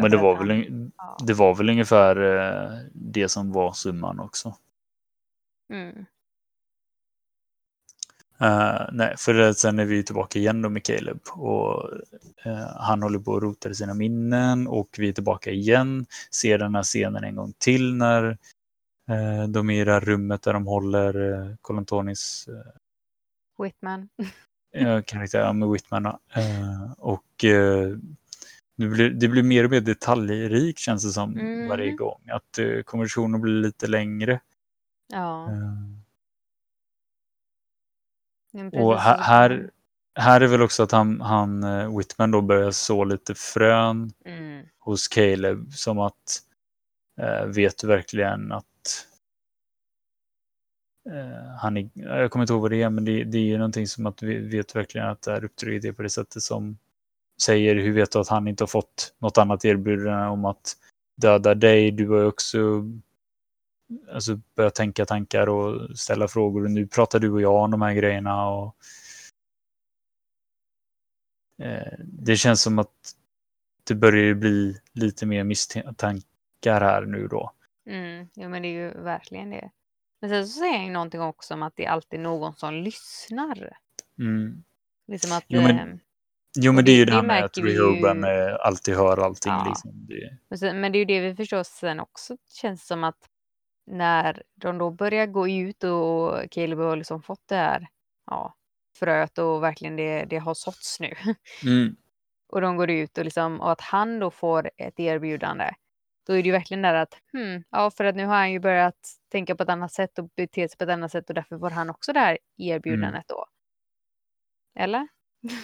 Men 0.00 0.10
det 0.10 0.16
var, 0.16 0.36
väl, 0.38 0.50
han- 0.50 0.64
un- 0.64 0.92
Ja. 0.96 1.16
det 1.26 1.34
var 1.34 1.54
väl 1.54 1.70
ungefär 1.70 2.16
eh, 2.16 2.78
det 2.94 3.28
som 3.28 3.52
var 3.52 3.72
summan 3.72 4.20
också. 4.20 4.54
Mm. 5.72 6.06
Uh, 8.42 8.88
nej, 8.92 9.14
för 9.18 9.52
sen 9.52 9.78
är 9.78 9.84
vi 9.84 10.02
tillbaka 10.02 10.38
igen 10.38 10.62
då 10.62 10.68
med 10.68 10.84
Caleb 10.84 11.20
och 11.30 11.90
uh, 12.46 12.76
han 12.76 13.02
håller 13.02 13.18
på 13.18 13.36
att 13.36 13.42
rota 13.42 13.70
i 13.70 13.74
sina 13.74 13.94
minnen 13.94 14.66
och 14.66 14.88
vi 14.98 15.08
är 15.08 15.12
tillbaka 15.12 15.50
igen. 15.50 16.06
Ser 16.30 16.58
den 16.58 16.74
här 16.74 16.82
scenen 16.82 17.24
en 17.24 17.36
gång 17.36 17.52
till 17.58 17.94
när 17.94 18.24
uh, 19.10 19.48
de 19.48 19.70
är 19.70 19.80
i 19.80 19.84
det 19.84 19.92
här 19.92 20.00
rummet 20.00 20.42
där 20.42 20.52
de 20.52 20.66
håller 20.66 21.16
uh, 21.16 21.54
Colantonis 21.60 22.48
Whitman. 23.58 24.08
karaktär, 25.04 25.40
ja, 25.40 25.52
med 25.52 25.68
Whitman. 25.68 26.06
och 26.98 27.44
det 28.76 28.88
blir, 28.88 29.10
det 29.10 29.28
blir 29.28 29.42
mer 29.42 29.64
och 29.64 29.70
mer 29.70 29.80
detaljrikt 29.80 30.78
känns 30.78 31.04
det 31.04 31.10
som 31.10 31.38
mm. 31.38 31.68
varje 31.68 31.92
gång. 31.92 32.20
Att 32.30 32.58
konversationen 32.84 33.40
blir 33.40 33.52
lite 33.52 33.86
längre. 33.86 34.40
Ja. 35.12 35.48
Och 38.72 39.00
här, 39.00 39.18
här, 39.18 39.70
här, 40.18 40.40
är 40.40 40.46
väl 40.46 40.62
också 40.62 40.82
att 40.82 40.92
han, 40.92 41.20
han 41.20 41.64
eh, 41.64 41.96
Whitman 41.98 42.30
då 42.30 42.40
börjar 42.40 42.70
så 42.70 43.04
lite 43.04 43.34
frön 43.34 44.12
mm. 44.24 44.66
hos 44.78 45.08
Caleb 45.08 45.72
som 45.72 45.98
att 45.98 46.42
äh, 47.20 47.46
vet 47.46 47.78
du 47.78 47.86
verkligen 47.86 48.52
att 48.52 48.64
äh, 51.10 51.56
han 51.60 51.76
är, 51.76 51.90
jag 51.94 52.30
kommer 52.30 52.42
inte 52.42 52.52
ihåg 52.52 52.62
vad 52.62 52.70
det 52.70 52.82
är, 52.82 52.90
men 52.90 53.04
det, 53.04 53.24
det 53.24 53.38
är 53.38 53.42
ju 53.42 53.58
någonting 53.58 53.86
som 53.86 54.06
att 54.06 54.22
vi 54.22 54.38
vet 54.38 54.76
verkligen 54.76 55.06
att 55.06 55.22
det 55.22 55.32
här 55.32 55.44
uppdraget 55.44 55.84
är 55.84 55.92
på 55.92 56.02
det 56.02 56.10
sättet 56.10 56.42
som 56.42 56.78
säger 57.42 57.74
hur 57.74 57.92
vet 57.92 58.12
du 58.12 58.18
att 58.18 58.28
han 58.28 58.48
inte 58.48 58.62
har 58.62 58.68
fått 58.68 59.14
något 59.18 59.38
annat 59.38 59.64
erbjudande 59.64 60.26
om 60.26 60.44
att 60.44 60.76
döda 61.16 61.54
dig. 61.54 61.90
Du 61.90 62.08
har 62.08 62.18
ju 62.18 62.26
också 62.26 62.58
alltså, 64.12 64.40
börja 64.54 64.70
tänka 64.70 65.06
tankar 65.06 65.48
och 65.48 65.98
ställa 65.98 66.28
frågor. 66.28 66.64
Och 66.64 66.70
nu 66.70 66.86
pratar 66.86 67.18
du 67.18 67.30
och 67.30 67.40
jag 67.40 67.64
om 67.64 67.70
de 67.70 67.82
här 67.82 67.94
grejerna. 67.94 68.48
Och, 68.48 68.76
eh, 71.62 71.92
det 71.98 72.36
känns 72.36 72.62
som 72.62 72.78
att 72.78 73.14
det 73.84 73.94
börjar 73.94 74.34
bli 74.34 74.80
lite 74.92 75.26
mer 75.26 75.44
misstankar 75.44 76.80
här 76.80 77.02
nu 77.02 77.28
då. 77.28 77.52
Mm, 77.90 78.28
ja, 78.34 78.48
men 78.48 78.62
det 78.62 78.68
är 78.68 78.72
ju 78.72 79.02
verkligen 79.02 79.50
det. 79.50 79.70
Men 80.20 80.30
sen 80.30 80.48
så 80.48 80.58
säger 80.58 80.84
ju 80.84 80.90
någonting 80.90 81.20
också 81.20 81.54
om 81.54 81.62
att 81.62 81.76
det 81.76 81.84
är 81.84 81.90
alltid 81.90 82.20
någon 82.20 82.54
som 82.54 82.74
lyssnar. 82.74 83.78
Mm. 84.18 84.64
Liksom 85.08 85.32
att... 85.32 85.44
Jo, 85.48 85.62
men, 85.62 85.78
eh, 85.78 85.96
jo, 86.58 86.72
men 86.72 86.84
det, 86.84 86.90
det, 86.90 86.94
är 86.94 86.98
ju 86.98 87.04
det 87.04 87.12
här 87.12 87.22
med 87.22 87.44
att 87.44 87.58
Rehoban 87.58 88.22
ju... 88.22 88.58
alltid 88.58 88.94
hör 88.94 89.18
allting. 89.18 89.52
Ja. 89.52 89.64
Liksom. 89.68 89.90
Det... 89.94 90.38
Men, 90.48 90.58
sen, 90.58 90.80
men 90.80 90.92
det 90.92 90.98
är 90.98 91.00
ju 91.00 91.04
det 91.04 91.20
vi 91.20 91.34
förstår 91.36 91.62
sen 91.62 92.00
också, 92.00 92.36
känns 92.60 92.86
som 92.86 93.04
att 93.04 93.28
när 93.86 94.42
de 94.54 94.78
då 94.78 94.90
börjar 94.90 95.26
gå 95.26 95.48
ut 95.48 95.84
och 95.84 96.50
Caleb 96.50 96.78
har 96.78 96.96
liksom 96.96 97.22
fått 97.22 97.48
det 97.48 97.56
här 97.56 97.88
ja, 98.26 98.54
fröet 98.98 99.38
och 99.38 99.62
verkligen 99.62 99.96
det, 99.96 100.24
det 100.24 100.38
har 100.38 100.54
såtts 100.54 101.00
nu. 101.00 101.14
Mm. 101.64 101.96
och 102.48 102.60
de 102.60 102.76
går 102.76 102.90
ut 102.90 103.18
och, 103.18 103.24
liksom, 103.24 103.60
och 103.60 103.72
att 103.72 103.80
han 103.80 104.18
då 104.18 104.30
får 104.30 104.70
ett 104.76 105.00
erbjudande. 105.00 105.70
Då 106.26 106.32
är 106.32 106.36
det 106.36 106.46
ju 106.46 106.52
verkligen 106.52 106.82
där 106.82 106.94
att, 106.94 107.14
hmm, 107.32 107.64
ja 107.70 107.90
för 107.90 108.04
att 108.04 108.16
nu 108.16 108.26
har 108.26 108.34
han 108.34 108.52
ju 108.52 108.60
börjat 108.60 109.08
tänka 109.32 109.56
på 109.56 109.62
ett 109.62 109.68
annat 109.68 109.92
sätt 109.92 110.18
och 110.18 110.28
bete 110.36 110.68
sig 110.68 110.78
på 110.78 110.84
ett 110.84 110.90
annat 110.90 111.12
sätt 111.12 111.28
och 111.28 111.34
därför 111.34 111.58
får 111.58 111.70
han 111.70 111.90
också 111.90 112.12
det 112.12 112.20
här 112.20 112.38
erbjudandet 112.56 113.12
mm. 113.12 113.24
då. 113.28 113.46
Eller? 114.78 115.08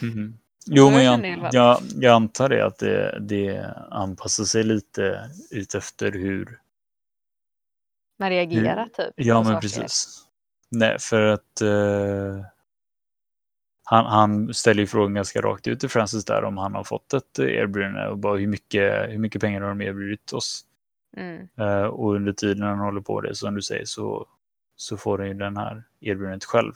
Mm. 0.03 0.39
Jo, 0.67 0.91
men 0.91 1.05
jag, 1.05 1.49
jag, 1.53 1.79
jag, 1.97 2.15
antar 2.15 2.49
det 2.49 2.67
att 2.67 2.79
det, 2.79 3.19
det 3.21 3.75
anpassar 3.91 4.45
sig 4.45 4.65
lite 4.65 5.31
utefter 5.51 6.13
hur 6.13 6.59
man 8.23 8.31
reagerar 8.31 8.87
typ. 8.87 9.15
Ja, 9.17 9.43
men 9.43 9.61
precis. 9.61 10.25
Nej, 10.71 10.99
för 10.99 11.27
att 11.27 11.63
uh, 11.63 12.45
han, 13.85 14.07
han 14.07 14.55
ställer 14.55 14.81
ju 14.81 14.87
frågan 14.87 15.15
ganska 15.15 15.41
rakt 15.41 15.67
ut 15.67 15.81
till 15.81 15.89
Francis 15.89 16.25
där 16.25 16.45
om 16.45 16.57
han 16.57 16.75
har 16.75 16.85
fått 16.85 17.15
ett 17.15 17.39
erbjudande 17.39 18.07
och 18.07 18.19
bara 18.19 18.39
hur 18.39 18.47
mycket, 18.47 19.11
hur 19.11 19.19
mycket 19.19 19.41
pengar 19.41 19.61
har 19.61 19.69
de 19.69 19.81
erbjudit 19.83 20.33
oss? 20.33 20.65
Mm. 21.17 21.49
Uh, 21.61 21.85
och 21.85 22.15
under 22.15 22.33
tiden 22.33 22.63
han 22.63 22.79
håller 22.79 23.01
på 23.01 23.21
det, 23.21 23.35
som 23.35 23.55
du 23.55 23.63
säger, 23.63 23.85
så, 23.85 24.29
så 24.77 24.97
får 24.97 25.19
han 25.19 25.29
ju 25.29 25.35
den 25.35 25.57
här 25.57 25.85
erbjudandet 26.01 26.45
själv. 26.45 26.73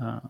Uh. 0.00 0.24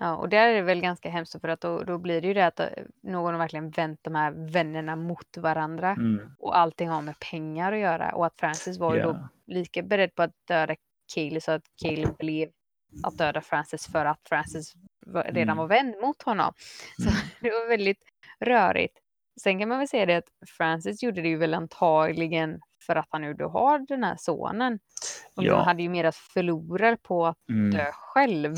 Ja, 0.00 0.16
och 0.16 0.28
där 0.28 0.48
är 0.48 0.54
det 0.54 0.62
väl 0.62 0.80
ganska 0.80 1.10
hemskt 1.10 1.40
för 1.40 1.48
att 1.48 1.60
då, 1.60 1.84
då 1.84 1.98
blir 1.98 2.20
det 2.20 2.28
ju 2.28 2.34
det 2.34 2.46
att 2.46 2.60
eh, 2.60 2.68
någon 3.02 3.34
har 3.34 3.38
verkligen 3.38 3.70
vänt 3.70 4.00
de 4.02 4.14
här 4.14 4.30
vännerna 4.52 4.96
mot 4.96 5.36
varandra 5.36 5.90
mm. 5.90 6.30
och 6.38 6.58
allting 6.58 6.88
har 6.88 7.02
med 7.02 7.18
pengar 7.30 7.72
att 7.72 7.78
göra 7.78 8.14
och 8.14 8.26
att 8.26 8.34
Francis 8.40 8.78
var 8.78 8.96
yeah. 8.96 9.06
ju 9.06 9.12
då 9.12 9.28
lika 9.46 9.82
beredd 9.82 10.14
på 10.14 10.22
att 10.22 10.32
döda 10.48 10.76
Kaeli 11.14 11.40
så 11.40 11.52
att 11.52 11.62
Kaeli 11.82 12.06
blev 12.18 12.48
att 13.02 13.18
döda 13.18 13.40
Francis 13.40 13.86
för 13.92 14.04
att 14.04 14.20
Francis 14.28 14.74
redan 15.06 15.42
mm. 15.42 15.56
var 15.56 15.66
vän 15.66 15.94
mot 16.02 16.22
honom. 16.22 16.52
Så 16.96 17.08
mm. 17.08 17.20
det 17.40 17.50
var 17.50 17.68
väldigt 17.68 18.02
rörigt. 18.40 18.98
Sen 19.42 19.58
kan 19.58 19.68
man 19.68 19.78
väl 19.78 19.88
säga 19.88 20.06
det 20.06 20.16
att 20.16 20.28
Francis 20.56 21.02
gjorde 21.02 21.22
det 21.22 21.28
ju 21.28 21.36
väl 21.36 21.54
antagligen 21.54 22.60
för 22.86 22.96
att 22.96 23.06
han 23.10 23.22
nu 23.22 23.34
då 23.34 23.48
har 23.48 23.78
den 23.78 24.04
här 24.04 24.16
sonen. 24.18 24.78
Och 25.36 25.44
ja. 25.44 25.62
hade 25.62 25.82
ju 25.82 25.88
mer 25.88 26.04
att 26.04 26.16
förlora 26.16 26.96
på 26.96 27.26
att 27.26 27.48
mm. 27.48 27.70
dö 27.70 27.86
själv. 27.92 28.56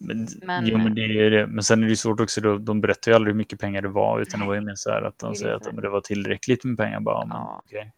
Men, 0.00 0.28
men, 0.42 0.66
jo, 0.66 0.78
men, 0.78 0.94
det 0.94 1.00
är 1.00 1.30
det. 1.30 1.46
men 1.46 1.64
sen 1.64 1.82
är 1.82 1.88
det 1.88 1.96
svårt 1.96 2.20
också, 2.20 2.40
då, 2.40 2.58
de 2.58 2.80
berättar 2.80 3.12
ju 3.12 3.16
aldrig 3.16 3.34
hur 3.34 3.38
mycket 3.38 3.60
pengar 3.60 3.82
det 3.82 3.88
var, 3.88 4.20
utan 4.20 4.40
det 4.40 4.46
var 4.46 4.54
ju 4.54 4.60
mer 4.60 4.74
så 4.74 4.90
här 4.90 5.02
att 5.02 5.18
de 5.18 5.34
säger 5.34 5.54
att 5.54 5.64
men 5.64 5.82
det 5.82 5.88
var 5.88 6.00
tillräckligt 6.00 6.64
med 6.64 6.76
pengar. 6.76 7.00
Bara, 7.00 7.26
men, 7.26 7.36
ja. 7.36 7.62
okay. 7.64 7.90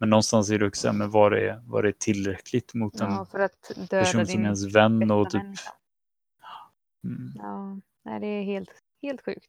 men 0.00 0.10
någonstans 0.10 0.50
är 0.50 0.58
det 0.58 0.66
också, 0.66 0.92
men 0.92 1.10
var 1.10 1.30
det, 1.30 1.62
var 1.64 1.82
det 1.82 1.98
tillräckligt 1.98 2.74
mot 2.74 3.00
en 3.00 3.10
ja, 3.10 3.26
för 3.30 3.38
att 3.38 3.90
person 3.90 4.26
som 4.26 4.40
är 4.40 4.44
ens 4.44 4.74
vän 4.74 5.10
och 5.10 5.30
typ... 5.30 5.42
Mm. 7.04 7.32
Ja, 7.34 7.80
nej, 8.04 8.20
det 8.20 8.26
är 8.26 8.42
helt, 8.42 8.70
helt 9.02 9.24
sjukt. 9.24 9.48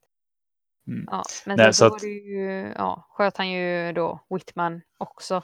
Mm. 0.88 1.08
Ja, 1.12 1.24
men 1.46 1.58
nej, 1.58 1.66
sen 1.66 1.74
så, 1.74 1.86
att... 1.86 2.00
det 2.00 2.08
ju, 2.08 2.74
ja, 2.76 3.08
sköt 3.10 3.38
han 3.38 3.52
ju 3.52 3.94
då 3.94 4.20
Whitman 4.30 4.82
också. 4.98 5.44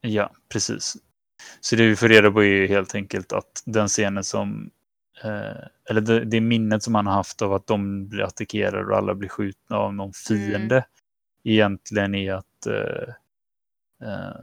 Ja, 0.00 0.30
precis. 0.48 0.96
Så 1.60 1.76
det 1.76 1.86
vi 1.86 1.96
får 1.96 2.08
reda 2.08 2.30
på 2.30 2.42
är 2.42 2.46
ju 2.46 2.66
helt 2.66 2.94
enkelt 2.94 3.32
att 3.32 3.62
den 3.66 3.88
scenen 3.88 4.24
som 4.24 4.70
eller 5.88 6.00
det, 6.00 6.24
det 6.24 6.40
minnet 6.40 6.82
som 6.82 6.94
han 6.94 7.06
har 7.06 7.14
haft 7.14 7.42
av 7.42 7.52
att 7.52 7.66
de 7.66 8.08
blir 8.08 8.22
attackerade 8.22 8.86
och 8.86 8.96
alla 8.96 9.14
blir 9.14 9.28
skjutna 9.28 9.76
av 9.76 9.94
någon 9.94 10.12
fiende 10.12 10.74
mm. 10.74 10.84
egentligen 11.44 12.14
är 12.14 12.34
att 12.34 12.66
eh, 12.66 13.14
eh, 14.08 14.36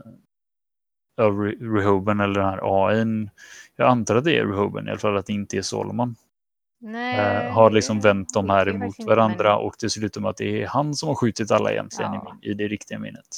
Rehoben 1.60 2.20
eller 2.20 2.40
den 2.40 2.50
här 2.50 2.88
AIn, 2.88 3.30
jag 3.76 3.88
antar 3.88 4.16
att 4.16 4.24
det 4.24 4.38
är 4.38 4.46
Rehoben 4.46 4.86
i 4.86 4.90
alla 4.90 4.98
fall, 4.98 5.16
att 5.16 5.26
det 5.26 5.32
inte 5.32 5.56
är 5.56 5.62
Solomon. 5.62 6.16
Nej, 6.80 7.18
eh, 7.18 7.52
har 7.52 7.70
liksom 7.70 8.00
vänt 8.00 8.34
de 8.34 8.50
här 8.50 8.68
emot 8.68 9.04
varandra 9.06 9.58
och 9.58 9.74
det 9.80 9.96
ut 10.04 10.14
som 10.14 10.26
att 10.26 10.36
det 10.36 10.62
är 10.62 10.66
han 10.66 10.94
som 10.94 11.08
har 11.08 11.16
skjutit 11.16 11.50
alla 11.50 11.72
egentligen 11.72 12.12
ja. 12.14 12.38
i, 12.42 12.50
i 12.50 12.54
det 12.54 12.68
riktiga 12.68 12.98
minnet. 12.98 13.28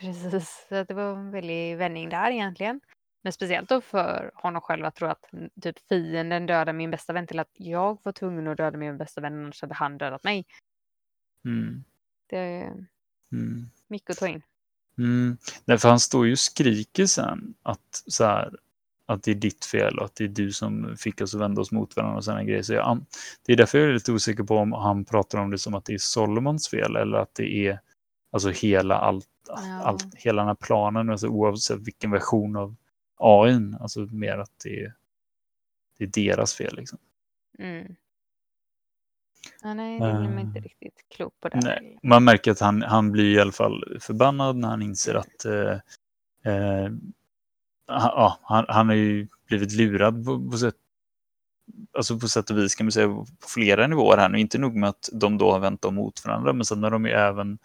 Precis, 0.00 0.66
så 0.68 0.84
det 0.84 0.94
var 0.94 1.12
en 1.12 1.30
väldig 1.30 1.76
vändning 1.76 2.08
där 2.08 2.30
egentligen. 2.30 2.80
Men 3.26 3.32
speciellt 3.32 3.68
då 3.68 3.80
för 3.80 4.30
honom 4.34 4.62
själv 4.62 4.84
att 4.84 4.94
tro 4.94 5.08
att 5.08 5.24
typ 5.62 5.76
fienden 5.88 6.46
dödar 6.46 6.72
min 6.72 6.90
bästa 6.90 7.12
vän 7.12 7.26
till 7.26 7.38
att 7.38 7.50
jag 7.52 7.98
var 8.02 8.12
tvungen 8.12 8.48
att 8.48 8.56
döda 8.56 8.78
min 8.78 8.98
bästa 8.98 9.20
vän 9.20 9.34
annars 9.34 9.60
hade 9.60 9.74
han 9.74 9.98
dödat 9.98 10.24
mig. 10.24 10.46
Mm. 11.44 11.84
Det 12.26 12.36
är 12.36 12.72
mm. 13.32 13.66
mycket 13.88 14.10
att 14.10 14.16
ta 14.16 14.28
in. 14.28 14.42
Mm. 14.98 15.36
Därför 15.64 15.88
han 15.88 16.00
står 16.00 16.26
ju 16.26 16.32
och 16.32 16.38
skriker 16.38 17.06
sen 17.06 17.54
att, 17.62 18.02
så 18.06 18.24
här, 18.24 18.56
att 19.06 19.22
det 19.22 19.30
är 19.30 19.34
ditt 19.34 19.64
fel 19.64 19.98
och 19.98 20.04
att 20.04 20.14
det 20.14 20.24
är 20.24 20.28
du 20.28 20.52
som 20.52 20.96
fick 20.96 21.20
oss 21.20 21.34
att 21.34 21.40
vända 21.40 21.60
oss 21.60 21.72
mot 21.72 21.96
varandra 21.96 22.16
och 22.16 22.24
sådana 22.24 22.44
grejer. 22.44 22.62
Så 22.62 22.72
jag, 22.72 23.06
det 23.46 23.52
är 23.52 23.56
därför 23.56 23.78
jag 23.78 23.88
är 23.88 23.94
lite 23.94 24.12
osäker 24.12 24.42
på 24.42 24.56
om 24.56 24.72
han 24.72 25.04
pratar 25.04 25.38
om 25.38 25.50
det 25.50 25.58
som 25.58 25.74
att 25.74 25.84
det 25.84 25.94
är 25.94 25.98
Solomons 25.98 26.68
fel 26.68 26.96
eller 26.96 27.18
att 27.18 27.34
det 27.34 27.68
är 27.68 27.80
alltså 28.32 28.50
hela 28.50 28.94
allt, 28.94 29.28
ja. 29.48 29.82
allt 29.84 30.14
hela 30.14 30.42
den 30.42 30.48
här 30.48 30.54
planen, 30.54 31.10
alltså 31.10 31.28
oavsett 31.28 31.80
vilken 31.80 32.10
version 32.10 32.56
av 32.56 32.76
AI, 33.16 33.74
alltså 33.80 34.00
mer 34.00 34.38
att 34.38 34.52
det 34.64 34.84
är, 34.84 34.94
det 35.98 36.04
är 36.04 36.08
deras 36.08 36.54
fel. 36.54 36.76
Liksom. 36.76 36.98
Mm. 37.58 37.96
Ja, 39.62 39.74
nej, 39.74 40.00
det 40.00 40.18
blir 40.18 40.28
man 40.28 40.38
inte 40.38 40.60
riktigt 40.60 41.04
klok 41.08 41.34
på. 41.40 41.48
Det 41.48 41.60
nej. 41.64 41.98
Man 42.02 42.24
märker 42.24 42.50
att 42.50 42.60
han, 42.60 42.82
han 42.82 43.12
blir 43.12 43.36
i 43.36 43.40
alla 43.40 43.52
fall 43.52 43.98
förbannad 44.00 44.56
när 44.56 44.68
han 44.68 44.82
inser 44.82 45.14
att 45.14 45.44
eh, 45.44 45.78
eh, 46.52 46.90
ja, 47.86 48.38
han, 48.42 48.64
han 48.68 48.88
har 48.88 48.96
ju 48.96 49.28
blivit 49.46 49.72
lurad 49.72 50.24
på, 50.24 50.50
på, 50.50 50.58
sätt, 50.58 50.74
alltså 51.92 52.18
på 52.18 52.28
sätt 52.28 52.50
och 52.50 52.58
vis 52.58 52.74
kan 52.74 52.86
man 52.86 52.92
säga 52.92 53.08
på 53.08 53.26
flera 53.40 53.86
nivåer 53.86 54.16
här 54.16 54.28
nu. 54.28 54.40
Inte 54.40 54.58
nog 54.58 54.76
med 54.76 54.88
att 54.88 55.08
de 55.12 55.38
då 55.38 55.52
har 55.52 55.58
vänt 55.58 55.82
dem 55.82 55.94
mot 55.94 56.24
varandra, 56.24 56.52
men 56.52 56.64
sen 56.64 56.82
har 56.82 56.90
de 56.90 57.06
ju 57.06 57.12
även 57.12 57.58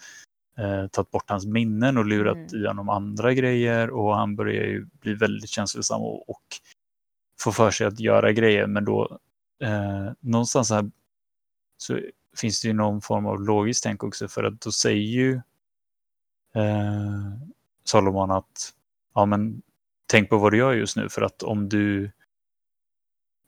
eh, 0.58 0.88
tagit 0.88 1.12
bort 1.12 1.30
hans 1.30 1.46
minnen 1.46 1.98
och 1.98 2.06
lurat 2.06 2.52
mm. 2.52 2.64
i 2.64 2.68
honom 2.68 2.90
andra 2.90 3.34
grejer. 3.34 3.90
Och 3.90 4.16
han 4.16 4.36
börjar 4.36 4.64
ju 4.64 4.86
bli 4.86 5.14
väldigt 5.14 5.50
känslosam 5.50 6.02
och, 6.02 6.30
och 6.30 6.44
få 7.40 7.52
för 7.52 7.72
sig 7.72 7.88
att 7.88 8.00
göra 8.00 8.32
grejer. 8.32 8.68
Men 8.68 8.86
då 8.86 9.20
eh, 9.64 10.12
någonstans 10.20 10.70
här 10.70 10.92
så 11.78 12.00
finns 12.38 12.62
det 12.62 12.68
ju 12.68 12.74
någon 12.74 13.02
form 13.02 13.26
av 13.26 13.42
logiskt 13.42 13.84
tänk 13.84 14.04
också. 14.04 14.28
För 14.28 14.44
att 14.44 14.62
då 14.62 14.72
säger 14.72 15.02
ju 15.02 15.34
eh, 16.56 17.32
Salomon 17.84 18.32
att 18.32 18.74
ja 19.16 19.26
men 19.26 19.62
tänk 20.08 20.30
på 20.30 20.38
vad 20.38 20.52
du 20.52 20.58
gör 20.58 20.74
just 20.74 20.98
nu. 20.98 21.10
För 21.10 21.22
att 21.22 21.44
om 21.44 21.70
du 21.70 22.12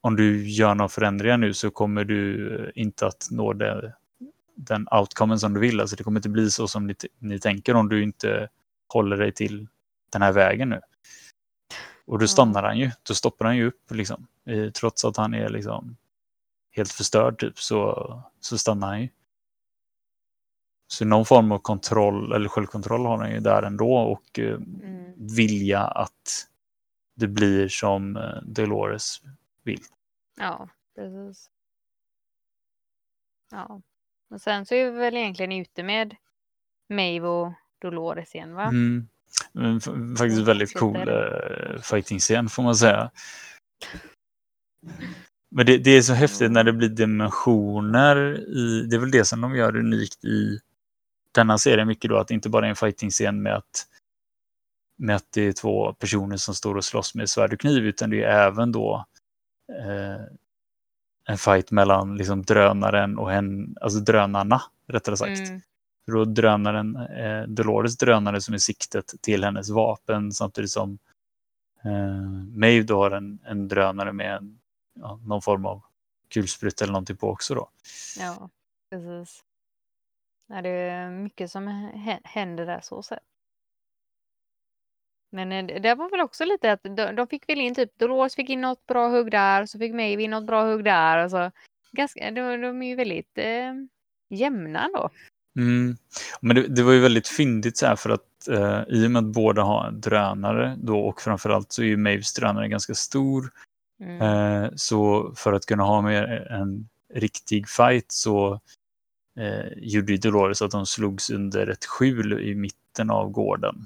om 0.01 0.15
du 0.15 0.49
gör 0.49 0.75
några 0.75 0.89
förändringar 0.89 1.37
nu 1.37 1.53
så 1.53 1.71
kommer 1.71 2.03
du 2.03 2.71
inte 2.75 3.07
att 3.07 3.27
nå 3.31 3.53
det, 3.53 3.95
den 4.55 4.87
outcomen 4.91 5.39
som 5.39 5.53
du 5.53 5.59
vill. 5.59 5.79
Alltså 5.79 5.95
det 5.95 6.03
kommer 6.03 6.19
inte 6.19 6.29
bli 6.29 6.51
så 6.51 6.67
som 6.67 6.87
ni, 6.87 6.95
ni 7.19 7.39
tänker 7.39 7.75
om 7.75 7.89
du 7.89 8.03
inte 8.03 8.49
håller 8.87 9.17
dig 9.17 9.31
till 9.31 9.67
den 10.11 10.21
här 10.21 10.31
vägen 10.31 10.69
nu. 10.69 10.81
Och 12.05 12.19
då 12.19 12.27
stannar 12.27 12.63
han 12.63 12.77
ju, 12.77 12.91
då 13.03 13.13
stoppar 13.13 13.45
han 13.45 13.57
ju 13.57 13.67
upp 13.67 13.91
liksom. 13.91 14.27
Trots 14.73 15.05
att 15.05 15.17
han 15.17 15.33
är 15.33 15.49
liksom 15.49 15.97
helt 16.71 16.91
förstörd 16.91 17.39
typ 17.39 17.59
så, 17.59 18.23
så 18.39 18.57
stannar 18.57 18.87
han 18.87 19.01
ju. 19.01 19.09
Så 20.87 21.05
någon 21.05 21.25
form 21.25 21.51
av 21.51 21.59
kontroll 21.59 22.33
eller 22.33 22.49
självkontroll 22.49 23.05
har 23.05 23.17
han 23.17 23.31
ju 23.31 23.39
där 23.39 23.63
ändå 23.63 23.97
och 23.97 24.39
eh, 24.39 24.53
mm. 24.53 25.13
vilja 25.35 25.81
att 25.81 26.47
det 27.15 27.27
blir 27.27 27.67
som 27.67 28.17
eh, 28.17 28.41
Dolores 28.43 29.21
vill. 29.63 29.81
Ja, 30.39 30.69
precis. 30.95 31.49
Ja, 33.51 33.81
och 34.33 34.41
sen 34.41 34.65
så 34.65 34.75
är 34.75 34.91
vi 34.91 34.97
väl 34.97 35.17
egentligen 35.17 35.51
ute 35.51 35.83
med 35.83 36.15
Maeve 36.89 37.27
och 37.27 37.53
Dolores 37.81 38.35
igen 38.35 38.55
va? 38.55 38.63
Mm. 38.63 39.07
Faktiskt 40.17 40.41
väldigt 40.41 40.73
cool 40.79 41.09
uh, 41.09 41.81
fighting-scen 41.81 42.49
får 42.49 42.63
man 42.63 42.75
säga. 42.75 43.11
Men 45.51 45.65
det, 45.65 45.77
det, 45.77 45.91
är 45.91 46.01
så 46.01 46.13
häftigt 46.13 46.51
när 46.51 46.63
det 46.63 46.73
blir 46.73 46.89
dimensioner 46.89 48.39
i, 48.57 48.85
det 48.89 48.95
är 48.95 48.99
väl 48.99 49.11
det 49.11 49.25
som 49.25 49.41
de 49.41 49.55
gör 49.55 49.77
unikt 49.77 50.25
i 50.25 50.59
denna 51.31 51.57
serie 51.57 51.85
mycket 51.85 52.09
då, 52.09 52.17
att 52.17 52.27
det 52.27 52.33
inte 52.33 52.49
bara 52.49 52.65
är 52.65 52.69
en 52.69 52.75
fighting-scen 52.75 53.41
med 53.41 53.55
att, 53.55 53.87
med 54.97 55.15
att 55.15 55.31
det 55.33 55.41
är 55.41 55.53
två 55.53 55.93
personer 55.93 56.37
som 56.37 56.55
står 56.55 56.75
och 56.75 56.85
slåss 56.85 57.15
med 57.15 57.29
svärd 57.29 57.53
och 57.53 57.59
kniv, 57.59 57.85
utan 57.85 58.09
det 58.09 58.23
är 58.23 58.47
även 58.47 58.71
då 58.71 59.05
eh, 59.71 60.21
en 61.25 61.37
fight 61.37 61.71
mellan 61.71 62.17
liksom 62.17 62.43
drönaren 62.43 63.17
och 63.17 63.31
hen, 63.31 63.77
alltså 63.81 63.99
drönarna 63.99 64.61
rättare 64.87 65.17
sagt. 65.17 65.39
Mm. 65.39 65.61
Då 66.07 66.25
drönaren, 66.25 66.95
eh, 66.95 67.43
Dolores 67.43 67.97
drönare 67.97 68.41
som 68.41 68.53
är 68.53 68.57
siktet 68.57 69.13
till 69.21 69.43
hennes 69.43 69.69
vapen 69.69 70.31
samtidigt 70.31 70.71
som 70.71 70.97
eh, 71.83 72.21
Maeve 72.57 72.83
då 72.83 72.97
har 73.03 73.11
en, 73.11 73.39
en 73.45 73.67
drönare 73.67 74.13
med 74.13 74.35
en, 74.35 74.59
ja, 74.93 75.19
någon 75.25 75.41
form 75.41 75.65
av 75.65 75.81
kulspruta 76.33 76.85
eller 76.85 76.91
någonting 76.91 77.17
på 77.17 77.29
också 77.29 77.55
då. 77.55 77.69
Ja, 78.19 78.49
precis. 78.89 79.43
Ja, 80.47 80.61
det 80.61 80.69
är 80.69 81.09
mycket 81.09 81.51
som 81.51 81.91
händer 82.23 82.65
där 82.65 82.79
så 82.83 83.03
sett. 83.03 83.19
Men 85.33 85.51
eh, 85.51 85.81
det 85.81 85.95
var 85.95 86.09
väl 86.09 86.21
också 86.21 86.45
lite 86.45 86.71
att 86.71 86.83
de, 87.15 87.27
fick 87.27 87.49
väl 87.49 87.61
in 87.61 87.75
typ 87.75 87.99
Dolores 87.99 88.35
fick 88.35 88.49
in 88.49 88.61
något 88.61 88.85
bra 88.87 89.09
hugg 89.09 89.31
där, 89.31 89.65
så 89.65 89.79
fick 89.79 89.93
Maeve 89.93 90.23
in 90.23 90.31
något 90.31 90.47
bra 90.47 90.71
hugg 90.71 90.83
där. 90.83 91.17
Alltså, 91.17 91.51
ganska, 91.91 92.31
de, 92.31 92.61
de 92.61 92.81
är 92.81 92.87
ju 92.87 92.95
väldigt 92.95 93.37
eh, 93.37 93.73
jämna 94.29 94.89
då. 94.93 95.09
Mm. 95.59 95.95
Men 96.41 96.55
det, 96.55 96.67
det, 96.67 96.83
var 96.83 96.93
ju 96.93 96.99
väldigt 96.99 97.27
fyndigt 97.27 97.77
så 97.77 97.85
här 97.85 97.95
för 97.95 98.09
att 98.09 98.47
eh, 98.47 98.81
i 98.87 99.07
och 99.07 99.11
med 99.11 99.19
att 99.19 99.33
båda 99.33 99.61
har 99.61 99.91
drönare 99.91 100.77
då 100.81 100.99
och 100.99 101.21
framförallt 101.21 101.71
så 101.71 101.81
är 101.81 101.85
ju 101.85 101.97
Maves 101.97 102.33
drönare 102.33 102.67
ganska 102.67 102.93
stor. 102.93 103.51
Mm. 104.01 104.21
Eh, 104.21 104.71
så 104.75 105.33
för 105.35 105.53
att 105.53 105.65
kunna 105.65 105.83
ha 105.83 106.01
med 106.01 106.47
en 106.49 106.89
riktig 107.13 107.69
fight 107.69 108.11
så 108.11 108.59
eh, 109.39 109.73
gjorde 109.77 110.17
Dolores 110.17 110.61
att 110.61 110.71
de 110.71 110.85
slogs 110.85 111.29
under 111.29 111.67
ett 111.67 111.85
skjul 111.85 112.49
i 112.49 112.55
mitten 112.55 113.09
av 113.09 113.31
gården. 113.31 113.85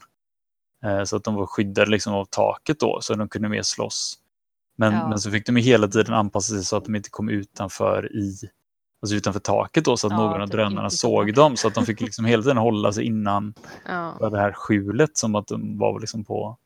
Eh, 0.86 1.04
så 1.04 1.16
att 1.16 1.24
de 1.24 1.36
var 1.36 1.46
skyddade 1.46 1.92
liksom 1.92 2.14
av 2.14 2.26
taket 2.26 2.80
då, 2.80 3.00
så 3.02 3.16
de 3.16 3.30
kunde 3.30 3.50
mer 3.50 3.62
slåss. 3.62 4.18
Men, 4.78 4.94
ja. 4.94 5.10
men 5.10 5.20
så 5.20 5.32
fick 5.32 5.46
de 5.46 5.56
hela 5.56 5.88
tiden 5.88 6.14
anpassa 6.14 6.54
sig 6.54 6.64
så 6.64 6.78
att 6.78 6.86
de 6.86 6.96
inte 6.96 7.10
kom 7.10 7.30
utanför 7.30 8.16
i 8.16 8.50
alltså 9.02 9.16
utanför 9.16 9.40
taket 9.40 9.86
då 9.86 9.98
så 9.98 10.08
att 10.08 10.14
ja, 10.14 10.18
någon 10.18 10.42
av 10.42 10.50
drönarna 10.50 10.90
såg 10.90 11.34
dem 11.34 11.58
så 11.58 11.68
att 11.68 11.74
de 11.74 11.86
fick 11.86 12.02
liksom 12.08 12.26
hela 12.26 12.44
tiden 12.44 12.58
hålla 12.58 12.94
sig 12.94 13.06
innan 13.06 13.54
ja. 13.86 14.30
det 14.32 14.40
här 14.40 14.52
skjulet 14.52 15.18
som 15.18 15.36
att 15.36 15.48
de 15.48 15.78
var 15.78 16.00
liksom 16.00 16.26
på, 16.26 16.58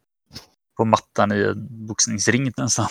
på 0.77 0.85
mattan 0.85 1.31
i 1.31 1.41
en 1.43 1.87
boxningsring 1.87 2.51
nästan. 2.57 2.87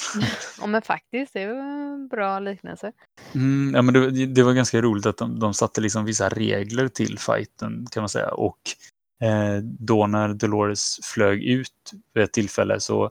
Ja 0.60 0.66
men 0.66 0.82
faktiskt, 0.82 1.32
det 1.32 1.46
var 1.46 1.54
en 1.54 2.08
bra 2.08 2.38
liknelse. 2.38 2.92
Mm, 3.34 3.74
ja 3.74 3.82
men 3.82 3.94
det, 3.94 4.26
det, 4.26 4.42
var 4.42 4.52
ganska 4.52 4.80
roligt 4.80 5.06
att 5.06 5.16
de, 5.16 5.38
de 5.38 5.54
satte 5.54 5.80
liksom 5.80 6.04
vissa 6.04 6.28
regler 6.28 6.88
till 6.88 7.18
fighten 7.18 7.86
kan 7.90 8.02
man 8.02 8.08
säga 8.08 8.28
och 8.28 8.58
då 9.62 10.06
när 10.06 10.28
Dolores 10.28 10.98
flög 11.02 11.44
ut 11.44 11.92
vid 12.14 12.24
ett 12.24 12.32
tillfälle 12.32 12.80
så 12.80 13.10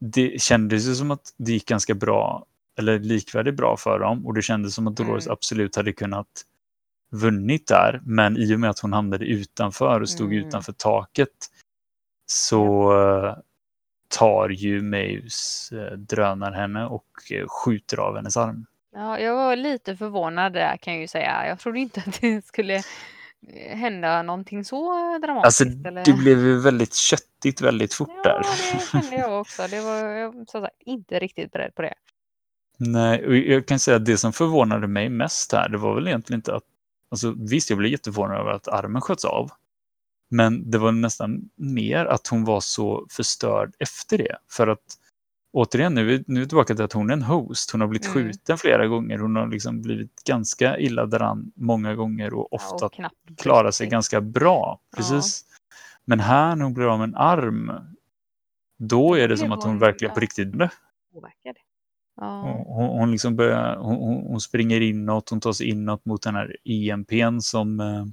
det 0.00 0.42
kändes 0.42 0.86
ju 0.86 0.94
som 0.94 1.10
att 1.10 1.34
det 1.36 1.52
gick 1.52 1.68
ganska 1.68 1.94
bra, 1.94 2.46
eller 2.78 2.98
likvärdigt 2.98 3.56
bra 3.56 3.76
för 3.76 3.98
dem 3.98 4.26
och 4.26 4.34
det 4.34 4.42
kändes 4.42 4.74
som 4.74 4.86
att 4.86 4.96
Dolores 4.96 5.26
mm. 5.26 5.32
absolut 5.32 5.76
hade 5.76 5.92
kunnat 5.92 6.28
vunnit 7.12 7.66
där, 7.66 8.00
men 8.04 8.36
i 8.36 8.54
och 8.54 8.60
med 8.60 8.70
att 8.70 8.78
hon 8.78 8.92
hamnade 8.92 9.24
utanför 9.24 10.00
och 10.00 10.08
stod 10.08 10.32
mm. 10.32 10.46
utanför 10.46 10.72
taket 10.72 11.28
så 12.26 12.92
uh, 12.92 13.36
tar 14.18 14.48
ju 14.48 14.82
Maeves 14.82 15.72
uh, 15.72 15.98
drönar 15.98 16.52
henne 16.52 16.86
och 16.86 17.06
skjuter 17.48 18.00
av 18.00 18.16
hennes 18.16 18.36
arm. 18.36 18.66
Ja, 18.94 19.18
jag 19.18 19.34
var 19.34 19.56
lite 19.56 19.96
förvånad 19.96 20.52
där 20.52 20.76
kan 20.76 20.92
jag 20.92 21.00
ju 21.00 21.08
säga. 21.08 21.48
Jag 21.48 21.58
trodde 21.58 21.78
inte 21.78 22.02
att 22.06 22.20
det 22.20 22.46
skulle 22.46 22.82
hända 23.70 24.22
någonting 24.22 24.64
så 24.64 24.92
dramatiskt? 25.18 25.60
Alltså, 25.60 25.88
eller? 25.88 26.04
det 26.04 26.12
blev 26.12 26.38
ju 26.38 26.60
väldigt 26.60 26.94
köttigt 26.94 27.60
väldigt 27.60 27.94
fort 27.94 28.10
ja, 28.16 28.22
där. 28.22 28.40
det 28.72 28.80
kände 28.92 29.16
jag 29.16 29.40
också. 29.40 29.66
Det 29.70 29.80
var 29.80 29.96
jag 29.96 30.34
så 30.48 30.60
sagt, 30.60 30.74
inte 30.80 31.18
riktigt 31.18 31.52
beredd 31.52 31.74
på 31.74 31.82
det. 31.82 31.94
Nej, 32.78 33.26
och 33.26 33.36
jag 33.36 33.66
kan 33.66 33.78
säga 33.78 33.96
att 33.96 34.04
det 34.04 34.18
som 34.18 34.32
förvånade 34.32 34.86
mig 34.86 35.08
mest 35.08 35.52
här, 35.52 35.68
det 35.68 35.78
var 35.78 35.94
väl 35.94 36.08
egentligen 36.08 36.38
inte 36.38 36.54
att... 36.54 36.62
Alltså, 37.10 37.34
visst, 37.38 37.70
jag 37.70 37.78
blev 37.78 37.90
jätteförvånad 37.90 38.40
över 38.40 38.50
att 38.50 38.68
armen 38.68 39.02
sköts 39.02 39.24
av. 39.24 39.50
Men 40.28 40.70
det 40.70 40.78
var 40.78 40.92
nästan 40.92 41.50
mer 41.56 42.06
att 42.06 42.26
hon 42.26 42.44
var 42.44 42.60
så 42.60 43.06
förstörd 43.10 43.74
efter 43.78 44.18
det. 44.18 44.36
För 44.50 44.66
att 44.68 44.98
återigen, 45.52 45.94
nu, 45.94 46.24
nu 46.26 46.36
är 46.36 46.40
vi 46.40 46.48
tillbaka 46.48 46.74
till 46.74 46.84
att 46.84 46.92
hon 46.92 47.10
är 47.10 47.14
en 47.14 47.22
host. 47.22 47.70
Hon 47.70 47.80
har 47.80 47.88
blivit 47.88 48.06
mm. 48.06 48.14
skjuten 48.14 48.58
flera 48.58 48.86
gånger. 48.86 49.18
Hon 49.18 49.36
har 49.36 49.46
liksom 49.46 49.82
blivit 49.82 50.24
ganska 50.24 50.78
illa 50.78 51.06
däran 51.06 51.52
många 51.54 51.94
gånger 51.94 52.34
och 52.34 52.52
ofta 52.52 52.90
ja, 52.96 53.10
och 53.30 53.38
klarar 53.38 53.70
sig 53.70 53.86
ganska 53.86 54.20
bra. 54.20 54.80
Precis. 54.96 55.44
Ja. 55.48 55.56
Men 56.04 56.20
här 56.20 56.56
när 56.56 56.64
hon 56.64 56.74
blir 56.74 56.92
av 56.92 56.98
med 56.98 57.08
en 57.08 57.14
arm, 57.14 57.72
då 58.78 59.14
är 59.14 59.28
det 59.28 59.36
som 59.36 59.52
att 59.52 59.64
hon 59.64 59.78
verkligen 59.78 60.14
på 60.14 60.20
riktigt 60.20 60.58
dör. 60.58 60.70
Hon, 62.16 62.98
hon, 62.98 63.10
liksom 63.10 63.36
börjar, 63.36 63.76
hon, 63.76 64.26
hon, 64.26 64.40
springer 64.40 64.80
inåt, 64.80 65.30
hon 65.30 65.40
tar 65.40 65.52
sig 65.52 65.68
inåt 65.68 66.04
mot 66.04 66.22
den 66.22 66.34
här 66.34 66.56
EMPn 66.64 67.40
som 67.40 67.80
eh, 67.80 68.04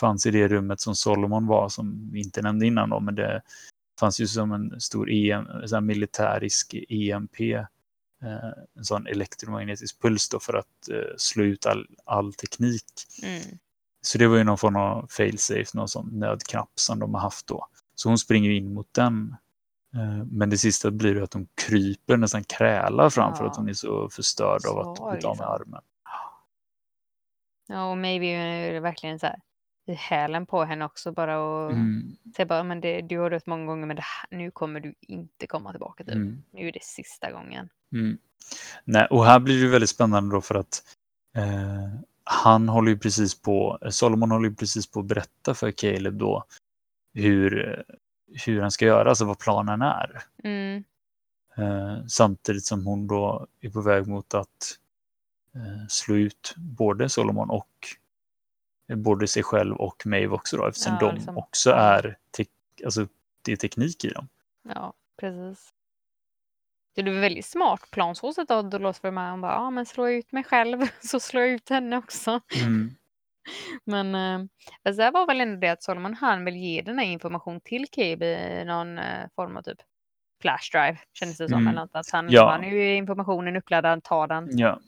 fanns 0.00 0.26
i 0.26 0.30
det 0.30 0.48
rummet 0.48 0.80
som 0.80 0.94
Solomon 0.94 1.46
var, 1.46 1.68
som 1.68 2.10
vi 2.12 2.20
inte 2.20 2.42
nämnde 2.42 2.66
innan 2.66 2.90
då, 2.90 3.00
men 3.00 3.14
det 3.14 3.42
fanns 4.02 4.20
ju 4.20 4.26
som 4.26 4.52
en 4.52 4.80
stor 4.80 5.10
EM, 5.10 5.46
så 5.66 5.80
militärisk 5.80 6.74
EMP, 6.88 7.40
eh, 7.40 8.52
en 8.76 8.84
sån 8.84 9.06
elektromagnetisk 9.06 10.02
puls 10.02 10.28
då 10.28 10.40
för 10.40 10.54
att 10.54 10.88
eh, 10.90 11.16
slå 11.16 11.44
ut 11.44 11.66
all, 11.66 11.86
all 12.04 12.34
teknik. 12.34 12.84
Mm. 13.22 13.42
Så 14.00 14.18
det 14.18 14.26
var 14.26 14.36
ju 14.36 14.44
någon 14.44 14.58
form 14.58 14.76
av 14.76 15.06
failsafe, 15.10 15.64
någon 15.74 15.88
sån 15.88 16.18
nödknapp 16.18 16.70
som 16.74 16.98
de 16.98 17.14
har 17.14 17.20
haft 17.20 17.46
då. 17.46 17.66
Så 17.94 18.08
hon 18.08 18.18
springer 18.18 18.50
in 18.50 18.74
mot 18.74 18.94
den. 18.94 19.36
Eh, 19.94 20.24
men 20.24 20.50
det 20.50 20.58
sista 20.58 20.90
blir 20.90 21.14
ju 21.14 21.22
att 21.22 21.34
hon 21.34 21.48
kryper, 21.54 22.16
nästan 22.16 22.44
krälar 22.44 23.10
fram 23.10 23.30
ja. 23.30 23.36
för 23.36 23.44
att 23.44 23.56
hon 23.56 23.68
är 23.68 23.72
så 23.72 24.08
förstörd 24.08 24.66
av 24.66 24.78
att 24.78 25.18
bli 25.18 25.28
av 25.28 25.36
med 25.36 25.46
armen. 25.46 25.82
Ja, 27.68 27.90
och 27.90 27.98
maybe 27.98 28.26
är 28.26 28.72
det 28.72 28.80
verkligen 28.80 29.18
så 29.18 29.26
här 29.26 29.40
i 29.86 29.92
hälen 29.92 30.46
på 30.46 30.64
henne 30.64 30.84
också 30.84 31.12
bara 31.12 31.38
och 31.40 31.72
mm. 31.72 32.16
säga 32.36 32.46
bara 32.46 32.62
men 32.62 32.80
det, 32.80 33.00
du 33.00 33.18
har 33.18 33.30
dött 33.30 33.46
många 33.46 33.66
gånger 33.66 33.86
men 33.86 33.96
det, 33.96 34.04
nu 34.30 34.50
kommer 34.50 34.80
du 34.80 34.94
inte 35.00 35.46
komma 35.46 35.70
tillbaka 35.70 36.04
typ. 36.04 36.14
Mm. 36.14 36.42
Nu 36.50 36.68
är 36.68 36.72
det 36.72 36.82
sista 36.82 37.32
gången. 37.32 37.68
Mm. 37.92 38.18
Nej, 38.84 39.06
och 39.10 39.24
här 39.24 39.40
blir 39.40 39.62
det 39.62 39.68
väldigt 39.68 39.90
spännande 39.90 40.34
då 40.36 40.40
för 40.40 40.54
att 40.54 40.82
eh, 41.36 42.00
han 42.24 42.68
håller 42.68 42.92
ju 42.92 42.98
precis 42.98 43.42
på, 43.42 43.78
Solomon 43.90 44.30
håller 44.30 44.48
ju 44.48 44.54
precis 44.54 44.90
på 44.90 45.00
att 45.00 45.06
berätta 45.06 45.54
för 45.54 45.70
Caleb 45.70 46.14
då 46.14 46.44
hur, 47.14 47.84
hur 48.46 48.60
han 48.60 48.70
ska 48.70 48.84
göra, 48.84 49.08
alltså 49.08 49.24
vad 49.24 49.38
planen 49.38 49.82
är. 49.82 50.22
Mm. 50.44 50.84
Eh, 51.56 52.06
samtidigt 52.06 52.64
som 52.64 52.86
hon 52.86 53.06
då 53.06 53.46
är 53.60 53.70
på 53.70 53.80
väg 53.80 54.06
mot 54.06 54.34
att 54.34 54.78
eh, 55.54 55.86
slå 55.88 56.16
ut 56.16 56.54
både 56.56 57.08
Solomon 57.08 57.50
och 57.50 57.68
både 58.88 59.26
sig 59.26 59.42
själv 59.42 59.76
och 59.76 60.02
Maeve 60.06 60.34
också 60.34 60.56
då, 60.56 60.66
eftersom 60.66 60.92
ja, 61.00 61.06
de 61.06 61.14
liksom. 61.14 61.38
också 61.38 61.70
är, 61.70 62.16
alltså 62.84 63.06
det 63.42 63.52
är 63.52 63.56
teknik 63.56 64.04
i 64.04 64.08
dem. 64.08 64.28
Ja, 64.74 64.92
precis. 65.20 65.74
Det 66.94 67.02
blev 67.02 67.14
väldigt 67.14 67.46
smart 67.46 67.90
plan 67.90 68.14
så 68.14 68.32
sätt 68.32 68.50
av 68.50 68.70
Dolores 68.70 69.00
för 69.00 69.10
mig. 69.10 69.24
Han 69.24 69.40
bara, 69.40 69.52
ja 69.52 69.70
men 69.70 69.86
slå 69.86 70.08
ut 70.08 70.32
mig 70.32 70.44
själv 70.44 70.86
så 71.00 71.20
slår 71.20 71.42
jag 71.42 71.52
ut 71.52 71.68
henne 71.68 71.96
också. 71.96 72.40
Mm. 72.62 72.90
men 73.84 74.14
eh, 74.14 74.48
det 74.92 75.10
var 75.10 75.26
väl 75.26 75.40
ändå 75.40 75.60
det 75.60 75.68
att 75.68 75.82
Solomon 75.82 76.14
han 76.14 76.44
vill 76.44 76.56
ge 76.56 76.82
den 76.82 76.98
här 76.98 77.06
information 77.06 77.60
till 77.60 77.86
KB 77.86 78.22
i 78.22 78.64
någon 78.66 78.98
eh, 78.98 79.28
form 79.34 79.56
av 79.56 79.62
typ 79.62 79.78
flashdrive 80.42 80.98
kändes 81.12 81.38
det 81.38 81.48
som. 81.48 81.58
Mm. 81.58 81.68
Eller 81.68 81.88
att 81.92 82.10
han, 82.10 82.30
Ja. 82.30 82.52
ja. 82.52 82.58
nu 82.58 82.82
är 82.82 82.96
informationen 82.96 83.56
uppladdad, 83.56 84.04
ta 84.04 84.26
den. 84.26 84.58
Ja. 84.58 84.80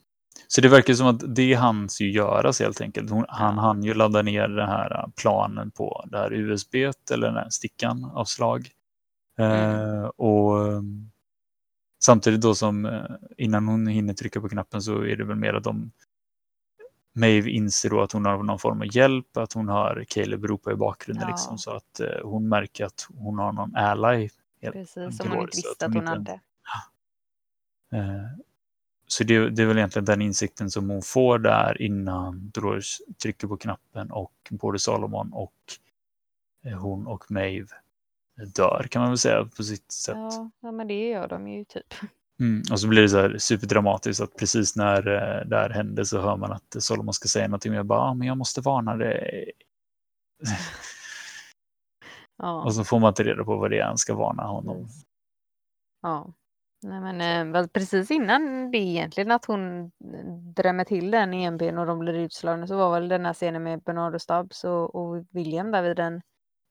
Så 0.47 0.61
det 0.61 0.69
verkar 0.69 0.95
som 0.95 1.07
att 1.07 1.35
det 1.37 1.55
hanns 1.55 2.01
ju 2.01 2.11
göras 2.11 2.61
helt 2.61 2.81
enkelt. 2.81 3.11
Hon, 3.11 3.25
han 3.29 3.55
Ja. 3.57 3.61
hann 3.63 3.83
ju 3.83 3.95
ladda 3.95 4.23
ner 4.23 4.49
den 4.49 4.69
här 4.69 5.11
planen 5.17 5.71
på 5.71 6.05
det 6.11 6.19
här 6.19 6.33
USB 6.33 6.75
eller 7.13 7.27
den 7.27 7.37
här 7.37 7.51
stickan 7.51 8.05
av 8.05 8.25
slag. 8.25 8.69
Eh, 9.39 10.05
och 10.05 10.69
eh, 10.73 10.83
samtidigt 12.05 12.41
då 12.41 12.55
som 12.55 12.87
eh, 12.87 13.05
innan 13.37 13.69
hon 13.69 13.87
hinner 13.87 14.15
trycka 14.15 14.41
på 14.41 14.49
knappen 14.49 14.83
så 14.83 15.05
är 15.05 15.17
det 15.17 15.25
väl 15.25 15.37
mer 15.37 15.55
att 15.55 15.65
de 15.65 15.91
Maeve 17.17 17.51
inser 17.51 17.91
då 17.91 18.03
att 18.03 18.13
hon 18.13 18.25
har 18.27 18.43
någon 18.43 18.59
form 18.59 18.81
av 18.81 18.97
hjälp, 18.97 19.37
att 19.37 19.53
hon 19.53 19.69
har 19.69 20.05
Caleb 20.09 20.45
ropa 20.45 20.73
i 20.73 20.75
bakgrunden 20.75 21.25
Ja. 21.29 21.35
liksom, 21.35 21.59
så 21.59 21.71
att 21.71 22.01
eh, 22.01 22.07
hon 22.23 22.49
märker 22.49 22.85
att 22.85 23.07
hon 23.15 23.39
har 23.39 23.53
någon 23.53 23.77
ally. 23.77 24.29
Precis, 24.63 24.93
som 24.93 25.31
hon 25.31 25.41
inte 25.41 25.57
visste 25.57 25.87
att 25.87 25.95
hon 25.95 26.07
hade. 26.07 26.33
Eh, 27.93 28.25
Så 29.15 29.25
det, 29.25 29.51
det 29.51 29.63
är 29.63 29.67
väl 29.67 29.79
egentligen 29.79 30.05
den 30.05 30.23
insikten 30.23 30.71
som 30.71 30.91
hon 30.91 31.03
får 31.03 31.39
där 31.39 31.83
innan 31.83 32.51
Dolores 32.51 32.99
trycker 33.23 33.49
på 33.49 33.57
knappen 33.57 34.11
och 34.11 34.33
både 34.51 34.79
Salomon 34.79 35.33
och 35.33 35.55
eh, 36.65 36.79
hon 36.79 37.07
och 37.07 37.31
Maeve 37.31 37.69
dör 38.55 38.87
kan 38.91 39.03
man 39.03 39.11
väl 39.11 39.19
säga 39.19 39.45
på 39.57 39.63
sitt 39.63 39.93
sätt. 39.93 40.17
Ja, 40.17 40.51
ja, 40.61 40.73
men 40.73 40.89
det 40.89 41.09
gör 41.09 41.29
de 41.29 41.49
ju 41.49 41.65
typ. 41.65 41.95
Mm. 42.41 42.63
Och 42.73 42.81
så 42.81 42.89
blir 42.89 43.03
det 43.03 43.09
så 43.09 43.21
här 43.21 43.39
superdramatiskt 43.39 44.23
att 44.23 44.37
precis 44.37 44.77
när 44.77 44.99
eh, 44.99 45.49
det 45.49 45.57
här 45.57 45.71
händer 45.71 46.05
så 46.05 46.21
hör 46.21 46.37
man 46.37 46.53
att 46.53 46.77
Solomon 46.79 47.15
ska 47.15 47.29
säga 47.29 47.49
någonting 47.49 47.73
och 47.73 47.79
jag 47.79 47.87
bara, 47.87 48.01
ah, 48.01 48.15
men 48.15 48.29
jag 48.29 48.39
måste 48.39 48.61
varna 48.61 48.97
dig. 48.97 49.53
Ja. 52.37 52.63
och 52.63 52.75
så 52.75 52.85
får 52.85 52.99
man 52.99 53.09
inte 53.09 53.25
reda 53.25 53.45
på 53.45 53.57
vad 53.57 53.71
det 53.71 53.79
är 53.79 53.85
han 53.85 53.99
ska 53.99 54.15
varna 54.15 54.43
honom. 54.43 54.89
Ja. 56.03 56.33
Nej, 56.87 57.01
men 57.01 57.21
eh, 57.21 57.53
väl 57.53 57.69
precis 57.69 58.11
innan 58.11 58.71
det 58.71 58.79
egentligen 58.79 59.31
att 59.31 59.45
hon 59.45 59.91
drämmer 60.55 60.85
till 60.85 61.11
den 61.11 61.35
i 61.35 61.45
EMPn 61.45 61.79
och 61.79 61.87
de 61.87 61.99
blir 61.99 62.15
utslagna 62.15 62.67
så 62.67 62.77
var 62.77 63.01
väl 63.01 63.09
den 63.09 63.27
här 63.27 63.35
scenen 63.35 63.63
med 63.63 63.83
Bernardo 63.83 64.19
Stubbs 64.19 64.65
och, 64.65 64.95
och 64.95 65.25
William 65.31 65.71
där 65.71 65.83
vid 65.83 65.97
den 65.97 66.23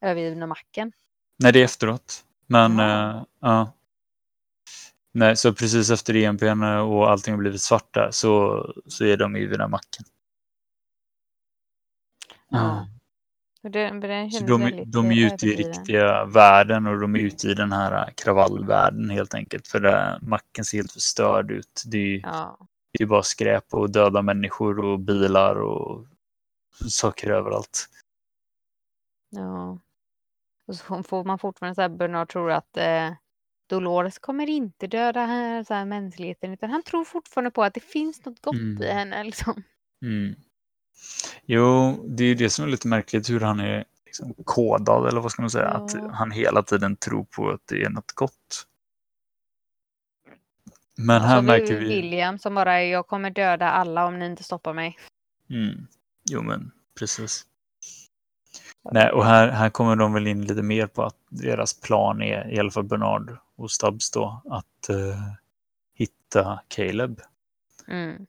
övergivna 0.01 0.47
macken. 0.47 0.91
Nej, 1.37 1.51
det 1.53 1.59
är 1.59 1.63
efteråt. 1.63 2.23
Men 2.47 2.77
Jaha. 2.77 3.15
eh, 3.15 3.23
ja. 3.39 3.73
Nej, 5.11 5.35
så 5.35 5.53
precis 5.53 5.89
efter 5.89 6.15
EMPn 6.15 6.63
och 6.63 7.11
allting 7.11 7.33
har 7.33 7.39
blivit 7.39 7.61
svart 7.61 7.93
där 7.93 8.09
så, 8.11 8.65
så 8.87 9.05
är 9.05 9.17
de 9.17 9.35
ju 9.35 9.41
vid 9.41 9.51
den 9.51 9.61
här 9.61 9.67
macken. 9.67 10.05
Ja. 12.49 12.87
Den, 13.69 13.99
den 13.99 14.31
Så 14.31 14.45
de, 14.45 14.83
de 14.85 15.11
är 15.11 15.25
ute 15.33 15.45
i 15.47 15.55
riktiga 15.55 16.25
världen 16.25 16.87
och 16.87 16.99
de 16.99 17.15
är 17.15 17.19
ute 17.19 17.47
i 17.47 17.53
den 17.53 17.71
här 17.71 18.11
kravallvärlden 18.17 19.09
helt 19.09 19.33
enkelt. 19.33 19.67
För 19.67 19.79
där 19.79 20.19
macken 20.21 20.65
ser 20.65 20.77
helt 20.77 20.91
förstörd 20.91 21.51
ut. 21.51 21.83
Det 21.85 21.97
är 21.97 22.01
ju 22.07 22.19
Ja. 22.23 22.57
det 22.97 23.03
är 23.03 23.07
bara 23.07 23.23
skräp 23.23 23.73
och 23.73 23.91
döda 23.91 24.21
människor 24.21 24.79
och 24.79 24.99
bilar 24.99 25.55
och 25.55 26.05
saker 26.89 27.29
överallt. 27.29 27.89
Ja. 29.29 29.79
Och 30.67 30.75
så 30.75 30.83
får- 30.83 31.03
får 31.03 31.23
man 31.23 31.39
fortfarande 31.39 31.75
så 31.75 31.81
här, 31.81 31.89
Bernard 31.89 32.29
tror 32.29 32.51
att 32.51 32.77
eh, 32.77 33.13
Dolores 33.69 34.19
kommer 34.19 34.49
inte 34.49 34.87
döda 34.87 35.25
här, 35.25 35.63
så 35.63 35.73
här, 35.73 35.85
mänskligheten, 35.85 36.53
utan 36.53 36.69
han 36.69 36.83
tror 36.83 37.05
fortfarande 37.05 37.51
på 37.51 37.63
att 37.63 37.73
det 37.73 37.79
finns 37.83 38.25
något 38.25 38.41
gott 38.41 38.55
Mm. 38.55 38.83
i 38.83 38.87
henne. 38.87 39.23
Liksom. 39.23 39.63
Mm. 40.01 40.35
Jo, 41.45 42.03
det 42.07 42.23
är 42.23 42.35
det 42.35 42.49
som 42.49 42.65
är 42.65 42.69
lite 42.69 42.87
märkligt 42.87 43.29
hur 43.29 43.39
han 43.39 43.59
är 43.59 43.85
liksom 44.05 44.33
kodad 44.45 45.07
eller 45.07 45.21
vad 45.21 45.31
ska 45.31 45.41
man 45.41 45.51
säga. 45.51 45.71
Ja. 45.73 45.85
Att 45.85 46.15
han 46.15 46.31
hela 46.31 46.63
tiden 46.63 46.95
tror 46.95 47.23
på 47.23 47.49
att 47.49 47.61
det 47.65 47.83
är 47.83 47.89
något 47.89 48.11
gott. 48.11 48.67
Men 50.95 51.21
här 51.21 51.37
så 51.37 51.41
märker 51.41 51.79
vi. 51.79 51.87
William 51.87 52.39
som 52.39 52.55
bara, 52.55 52.83
jag 52.83 53.07
kommer 53.07 53.29
döda 53.29 53.71
alla 53.71 54.05
om 54.05 54.19
ni 54.19 54.25
inte 54.25 54.43
stoppar 54.43 54.73
mig. 54.73 54.97
Mm. 55.49 55.87
Jo, 56.29 56.41
men 56.41 56.71
precis. 56.99 57.45
Nej, 58.91 59.11
och 59.11 59.25
här, 59.25 59.49
här 59.49 59.69
kommer 59.69 59.95
de 59.95 60.13
väl 60.13 60.27
in 60.27 60.45
lite 60.45 60.61
mer 60.61 60.87
på 60.87 61.03
att 61.03 61.17
deras 61.29 61.81
plan 61.81 62.21
är, 62.21 62.53
i 62.53 62.59
alla 62.59 62.71
fall 62.71 62.83
Bernard 62.83 63.37
och 63.55 63.71
Stubbs 63.71 64.11
då, 64.11 64.41
att 64.49 64.89
eh, 64.89 65.21
hitta 65.93 66.59
Caleb. 66.67 67.21
Mm. 67.87 68.25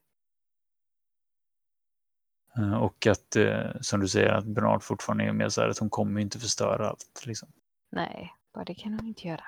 Eh, 2.59 2.75
och 2.75 3.07
att, 3.07 3.37
eh, 3.37 3.71
som 3.81 4.01
du 4.01 4.09
säger, 4.09 4.29
att 4.29 4.45
Bernard 4.45 4.83
fortfarande 4.83 5.25
är 5.25 5.33
med 5.33 5.53
så 5.53 5.61
här 5.61 5.69
att 5.69 5.79
hon 5.79 5.91
kommer 5.91 6.21
inte 6.21 6.39
förstöra 6.39 6.89
allt. 6.89 7.23
Liksom. 7.27 7.49
Nej, 7.93 8.33
bara 8.55 8.65
det 8.65 8.75
kan 8.75 8.93
hon 8.93 9.07
inte 9.07 9.29
göra. 9.29 9.45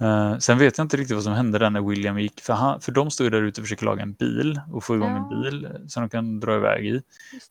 Eh, 0.00 0.38
sen 0.38 0.58
vet 0.58 0.78
jag 0.78 0.84
inte 0.84 0.96
riktigt 0.96 1.14
vad 1.14 1.24
som 1.24 1.32
hände 1.32 1.58
där 1.58 1.70
när 1.70 1.80
William 1.80 2.18
gick, 2.18 2.40
för, 2.40 2.52
han, 2.52 2.80
för 2.80 2.92
de 2.92 3.10
stod 3.10 3.24
ju 3.24 3.30
där 3.30 3.42
ute 3.42 3.60
och 3.60 3.64
försöker 3.64 3.84
laga 3.84 4.02
en 4.02 4.12
bil 4.12 4.60
och 4.72 4.84
få 4.84 4.94
igång 4.96 5.10
en 5.16 5.22
Ja. 5.30 5.42
bil 5.42 5.64
eh, 5.64 5.70
som 5.86 6.02
de 6.02 6.08
kan 6.08 6.40
dra 6.40 6.56
iväg 6.56 6.86
i. 6.86 7.02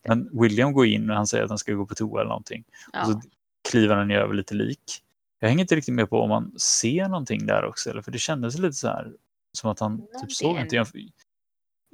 Men 0.08 0.42
William 0.42 0.74
går 0.74 0.86
in 0.86 1.10
och 1.10 1.16
han 1.16 1.28
säger 1.28 1.44
att 1.44 1.50
han 1.50 1.58
ska 1.58 1.74
gå 1.74 1.86
på 1.86 1.96
toa 1.96 2.22
eller 2.22 2.30
någonting. 2.30 2.64
Ja. 2.94 3.02
Och 3.02 3.08
så 3.08 3.22
kliver 3.70 3.96
han 3.96 4.10
ju 4.10 4.16
över 4.16 4.34
lite 4.34 4.54
lik. 4.54 5.02
Jag 5.40 5.50
hänger 5.50 5.62
inte 5.62 5.76
riktigt 5.76 5.94
med 5.94 6.10
på 6.10 6.22
om 6.22 6.30
man 6.30 6.60
ser 6.60 7.08
någonting 7.08 7.46
där 7.46 7.66
också, 7.66 7.90
eller? 7.90 8.02
för 8.02 8.12
det 8.12 8.20
kändes 8.20 8.58
lite 8.58 8.74
så 8.74 8.88
här 8.88 9.12
som 9.52 9.70
att 9.72 9.80
han 9.80 9.98
typ 10.22 10.32
såg. 10.32 10.68
Jag, 10.72 10.88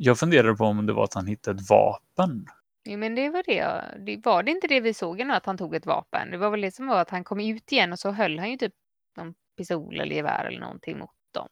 jag 0.03 0.19
funderade 0.19 0.55
på 0.55 0.65
om 0.65 0.85
det 0.85 0.93
var 0.93 1.03
att 1.03 1.13
han 1.13 1.27
hittade 1.27 1.61
ett 1.61 1.69
vapen. 1.69 2.45
Jo, 2.83 2.97
men 2.97 3.15
det 3.15 3.29
var 3.29 3.43
det, 3.45 3.83
det. 4.05 4.25
Var 4.25 4.43
det 4.43 4.51
inte 4.51 4.67
det 4.67 4.79
vi 4.79 4.93
såg 4.93 5.25
nu, 5.25 5.33
att 5.33 5.45
han 5.45 5.57
tog 5.57 5.75
ett 5.75 5.85
vapen? 5.85 6.31
Det 6.31 6.37
var 6.37 6.49
väl 6.49 6.61
det 6.61 6.71
som 6.71 6.87
var 6.87 7.01
att 7.01 7.09
han 7.09 7.23
kom 7.23 7.39
ut 7.39 7.71
igen 7.71 7.91
och 7.91 7.99
så 7.99 8.11
höll 8.11 8.39
han 8.39 8.51
ju 8.51 8.57
typ 8.57 8.73
någon 9.17 9.33
pistol 9.57 9.99
eller 9.99 10.15
gevär 10.15 10.45
eller 10.45 10.59
någonting 10.59 10.99
mot 10.99 11.09
dem. 11.33 11.49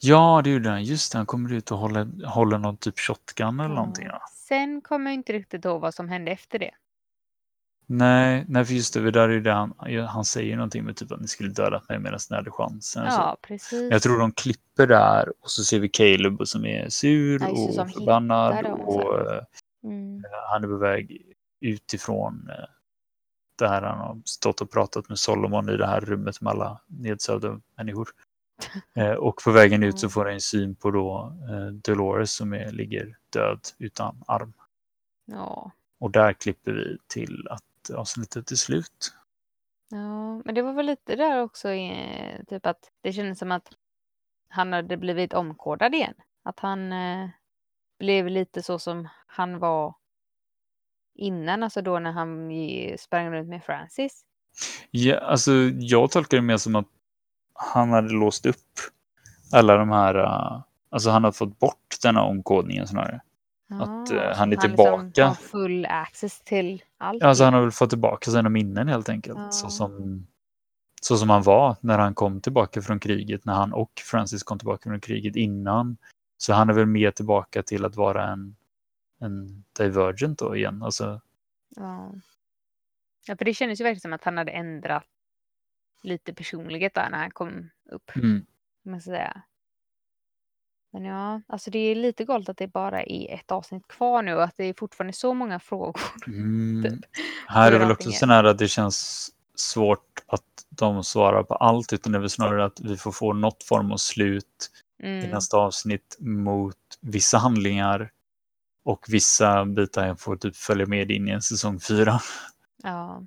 Ja, 0.00 0.40
det 0.44 0.50
gjorde 0.50 0.70
han. 0.70 0.84
Just 0.84 1.12
det, 1.12 1.18
han 1.18 1.26
kommer 1.26 1.52
ut 1.52 1.70
och 1.70 1.78
håller, 1.78 2.26
håller 2.26 2.58
någon 2.58 2.76
typ 2.76 2.98
shotgun 2.98 3.60
eller 3.60 3.74
någonting. 3.74 4.06
Ja. 4.06 4.20
Sen 4.32 4.80
kommer 4.80 5.10
jag 5.10 5.14
inte 5.14 5.32
riktigt 5.32 5.64
ihåg 5.64 5.80
vad 5.80 5.94
som 5.94 6.08
hände 6.08 6.30
efter 6.30 6.58
det. 6.58 6.70
Nej, 7.86 8.44
nej, 8.48 8.64
för 8.64 8.74
just 8.74 8.94
det, 8.94 9.10
där 9.10 9.28
är 9.28 9.32
ju 9.32 9.40
det 9.40 9.52
han, 9.52 9.74
han 10.08 10.24
säger 10.24 10.56
någonting 10.56 10.84
med 10.84 10.96
typ 10.96 11.12
att 11.12 11.20
ni 11.20 11.28
skulle 11.28 11.50
dödat 11.50 11.88
mig 11.88 11.98
medan 11.98 12.18
ni 12.30 12.36
hade 12.36 12.50
chansen. 12.50 13.04
Ja, 13.06 13.36
precis. 13.42 13.90
Jag 13.90 14.02
tror 14.02 14.18
de 14.18 14.32
klipper 14.32 14.86
där 14.86 15.28
och 15.40 15.50
så 15.50 15.64
ser 15.64 15.80
vi 15.80 15.88
Caleb 15.88 16.46
som 16.48 16.64
är 16.66 16.88
sur 16.88 17.40
Ja, 17.42 17.48
som 17.72 17.84
och 17.86 17.90
förbannad 17.92 18.66
och 18.66 19.20
eh, 19.32 19.42
Mm. 19.84 20.22
han 20.50 20.64
är 20.64 20.68
på 20.68 20.76
väg 20.76 21.22
utifrån 21.60 22.48
eh, 22.50 22.64
där 23.58 23.82
han 23.82 23.98
har 23.98 24.20
stått 24.24 24.60
och 24.60 24.70
pratat 24.70 25.08
med 25.08 25.18
Solomon 25.18 25.68
i 25.68 25.76
det 25.76 25.86
här 25.86 26.00
rummet 26.00 26.40
med 26.40 26.50
alla 26.50 26.80
nedsövda 26.86 27.60
människor. 27.76 28.08
Eh, 28.94 29.12
Och 29.12 29.36
på 29.44 29.50
vägen 29.50 29.82
ut 29.82 29.98
så 29.98 30.08
får 30.08 30.24
han 30.24 30.40
syn 30.40 30.74
på 30.74 30.90
då 30.90 31.36
eh, 31.50 31.66
Dolores 31.66 32.32
som 32.32 32.52
är, 32.54 32.72
ligger 32.72 33.16
död 33.32 33.60
utan 33.78 34.22
arm. 34.26 34.52
Ja. 35.26 35.70
Och 36.00 36.10
där 36.10 36.32
klipper 36.32 36.72
vi 36.72 36.98
till 37.06 37.46
att 37.50 37.62
avsnittet 37.90 38.50
är 38.50 38.56
slut. 38.56 39.14
ja, 39.90 40.42
men 40.44 40.54
det 40.54 40.62
var 40.62 40.72
väl 40.72 40.86
lite 40.86 41.16
där 41.16 41.42
också, 41.42 41.68
eh, 41.68 42.44
typ 42.44 42.66
att 42.66 42.90
det 43.00 43.12
kändes 43.12 43.38
som 43.38 43.52
att 43.52 43.68
han 44.48 44.72
hade 44.72 44.96
blivit 44.96 45.32
omkodad 45.32 45.94
igen. 45.94 46.14
Att 46.42 46.60
han 46.60 46.92
eh, 46.92 47.28
blev 47.98 48.28
lite 48.28 48.62
så 48.62 48.78
som 48.78 49.08
han 49.26 49.58
var 49.58 49.94
innan, 51.14 51.62
alltså 51.62 51.82
då 51.82 51.98
när 51.98 52.12
han 52.12 52.50
eh, 52.50 52.96
sprang 52.96 53.30
runt 53.30 53.48
med 53.48 53.64
Francis. 53.64 54.24
Ja, 54.90 55.18
alltså, 55.18 55.52
jag 55.78 56.10
tolkar 56.10 56.36
det 56.36 56.42
mer 56.42 56.56
som 56.56 56.76
att 56.76 56.88
han 57.54 57.90
hade 57.90 58.14
låst 58.14 58.46
upp 58.46 58.78
alla 59.52 59.76
de 59.76 59.90
här, 59.90 60.16
uh, 60.16 60.62
alltså 60.90 61.10
han 61.10 61.24
har 61.24 61.32
fått 61.32 61.58
bort 61.58 61.96
denna 62.02 62.22
omkodningen 62.22 62.86
snarare. 62.86 63.20
Att, 63.80 64.10
Ja, 64.10 64.34
han 64.34 64.52
är 64.52 64.56
så 64.56 64.60
tillbaka. 64.60 65.02
Liksom 65.02 65.24
har 65.24 65.34
full 65.34 65.86
access 65.86 66.40
till 66.40 66.82
allt. 66.98 67.22
Alltså 67.22 67.44
han 67.44 67.54
har 67.54 67.60
väl 67.60 67.70
fått 67.70 67.90
tillbaka 67.90 68.30
sina 68.30 68.48
minnen 68.48 68.88
helt 68.88 69.08
enkelt. 69.08 69.38
Ja. 69.38 69.50
Så, 69.50 69.70
som, 69.70 70.26
så 71.02 71.16
som 71.16 71.30
han 71.30 71.42
var 71.42 71.76
när 71.80 71.98
han 71.98 72.14
kom 72.14 72.40
tillbaka 72.40 72.82
från 72.82 73.00
kriget, 73.00 73.44
när 73.44 73.54
han 73.54 73.72
och 73.72 73.92
Francis 74.04 74.42
kom 74.42 74.58
tillbaka 74.58 74.90
från 74.90 75.00
kriget 75.00 75.36
innan. 75.36 75.96
Så 76.36 76.52
han 76.52 76.68
är 76.70 76.74
väl 76.74 76.86
mer 76.86 77.10
tillbaka 77.10 77.62
till 77.62 77.84
att 77.84 77.96
vara 77.96 78.28
en, 78.28 78.56
en 79.20 79.64
divergent 79.78 80.38
då 80.38 80.56
igen. 80.56 80.82
Alltså, 80.82 81.20
Ja. 81.76 82.12
ja, 83.26 83.36
för 83.36 83.44
det 83.44 83.54
kändes 83.54 83.80
ju 83.80 83.84
verkligen 83.84 84.00
som 84.00 84.12
att 84.12 84.24
han 84.24 84.36
hade 84.36 84.52
ändrat 84.52 85.04
lite 86.02 86.34
personlighet 86.34 86.94
där 86.94 87.10
när 87.10 87.18
han 87.18 87.30
kom 87.30 87.70
upp. 87.84 88.10
mm. 88.16 88.46
man 88.82 89.00
säga. 89.00 89.42
Men 90.94 91.04
ja, 91.04 91.40
alltså 91.46 91.70
det 91.70 91.78
är 91.78 91.94
lite 91.94 92.24
galet 92.24 92.48
att 92.48 92.56
det 92.56 92.66
bara 92.66 93.02
är 93.02 93.34
ett 93.34 93.50
avsnitt 93.52 93.88
kvar 93.88 94.22
nu 94.22 94.34
och 94.34 94.44
att 94.44 94.56
det 94.56 94.64
är 94.64 94.74
fortfarande 94.74 95.12
så 95.12 95.34
många 95.34 95.60
frågor. 95.60 96.00
Mm. 96.26 96.82
Typ. 96.90 97.00
Här 97.46 97.72
är 97.72 97.78
väl 97.78 97.90
också 97.90 98.08
är. 98.08 98.12
så 98.12 98.26
här 98.26 98.44
att 98.44 98.58
det 98.58 98.68
känns 98.68 99.30
svårt 99.54 100.22
att 100.26 100.42
de 100.68 101.04
svarar 101.04 101.42
på 101.42 101.54
allt 101.54 101.92
utan 101.92 102.12
det 102.12 102.18
är 102.18 102.20
väl 102.20 102.30
snarare 102.30 102.64
att 102.64 102.80
vi 102.80 102.96
får 102.96 103.12
få 103.12 103.32
något 103.32 103.64
form 103.64 103.92
av 103.92 103.96
slut 103.96 104.70
i 105.02 105.06
Mm. 105.06 105.30
nästa 105.30 105.56
avsnitt 105.56 106.16
mot 106.20 106.76
vissa 107.00 107.38
handlingar 107.38 108.10
och 108.84 109.06
vissa 109.08 109.64
bitar 109.64 110.14
får 110.14 110.36
typ 110.36 110.56
följa 110.56 110.86
med 110.86 111.10
in 111.10 111.28
i 111.28 111.30
en 111.30 111.42
säsong 111.42 111.80
fyra. 111.80 112.20
Ja. 112.82 113.22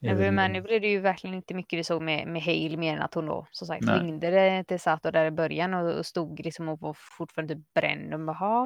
Väl- 0.00 0.32
men 0.32 0.52
nu 0.52 0.60
blev 0.62 0.80
det 0.80 0.88
ju 0.88 1.00
verkligen 1.00 1.36
inte 1.36 1.54
mycket 1.54 1.78
vi 1.78 1.84
såg 1.84 2.02
med, 2.02 2.28
med 2.28 2.42
Hale 2.42 2.76
mer 2.76 2.96
än 2.96 3.02
att 3.02 3.14
hon 3.14 3.26
då 3.26 3.46
som 3.50 3.66
sagt 3.66 3.84
Nej. 3.84 4.00
ringde 4.00 4.30
det 4.30 4.64
till 4.64 4.80
Sato 4.80 5.10
där 5.10 5.26
i 5.26 5.30
början 5.30 5.74
och, 5.74 5.98
och 5.98 6.06
stod 6.06 6.40
liksom 6.44 6.68
och 6.68 6.80
var 6.80 6.96
fortfarande 7.00 7.54
typ 7.54 7.74
bränd. 7.74 8.14
Och 8.14 8.20
bara, 8.20 8.60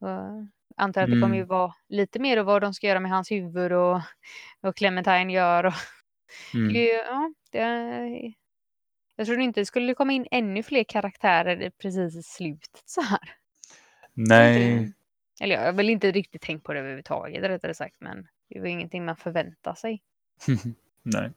och 0.00 0.46
antar 0.76 1.02
att 1.02 1.10
det 1.10 1.20
kommer 1.20 1.36
ju 1.36 1.42
Mm. 1.42 1.48
vara 1.48 1.74
lite 1.88 2.18
mer 2.18 2.36
av 2.36 2.46
vad 2.46 2.62
de 2.62 2.74
ska 2.74 2.86
göra 2.86 3.00
med 3.00 3.10
hans 3.10 3.30
huvud 3.30 3.72
och 3.72 4.00
vad 4.60 4.76
Clementine 4.76 5.32
gör. 5.32 5.66
Och, 5.66 5.72
Mm. 6.54 6.74
ja, 6.76 7.32
det, 7.50 8.32
jag 9.16 9.26
trodde 9.26 9.42
inte 9.42 9.60
det 9.60 9.66
skulle 9.66 9.94
komma 9.94 10.12
in 10.12 10.26
ännu 10.30 10.62
fler 10.62 10.84
karaktärer 10.84 11.70
precis 11.82 12.16
i 12.16 12.22
slutet 12.22 12.82
så 12.84 13.00
här. 13.02 13.20
Nej, 14.14 14.92
Eller 15.40 15.54
jag 15.54 15.62
har 15.64 15.72
väl 15.72 15.90
inte 15.90 16.10
riktigt 16.10 16.42
tänkt 16.42 16.64
på 16.64 16.72
det 16.72 16.78
överhuvudtaget 16.80 17.42
rättare 17.42 17.74
sagt 17.74 17.96
men 18.00 18.26
det 18.48 18.60
var 18.60 18.66
ingenting 18.66 19.04
man 19.04 19.16
förväntar 19.16 19.74
sig. 19.74 20.02
nej. 21.02 21.32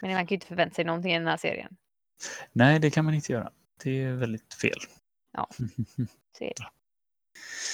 Men 0.00 0.12
man 0.12 0.26
kan 0.26 0.26
ju 0.26 0.34
inte 0.34 0.46
förvänta 0.46 0.74
sig 0.74 0.84
någonting 0.84 1.12
i 1.12 1.18
den 1.18 1.28
här 1.28 1.36
serien. 1.36 1.76
Nej, 2.52 2.78
det 2.78 2.90
kan 2.90 3.04
man 3.04 3.14
inte 3.14 3.32
göra. 3.32 3.50
Det 3.82 4.02
är 4.02 4.12
väldigt 4.12 4.54
fel. 4.54 4.78
Ja. 5.32 5.48
Så 6.38 6.44
är 6.44 6.52
det. 6.56 6.68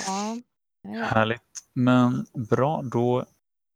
Ja. 0.07 0.37
ja. 0.83 1.05
Härligt. 1.05 1.69
Men 1.73 2.27
bra, 2.33 2.83
då 2.83 3.21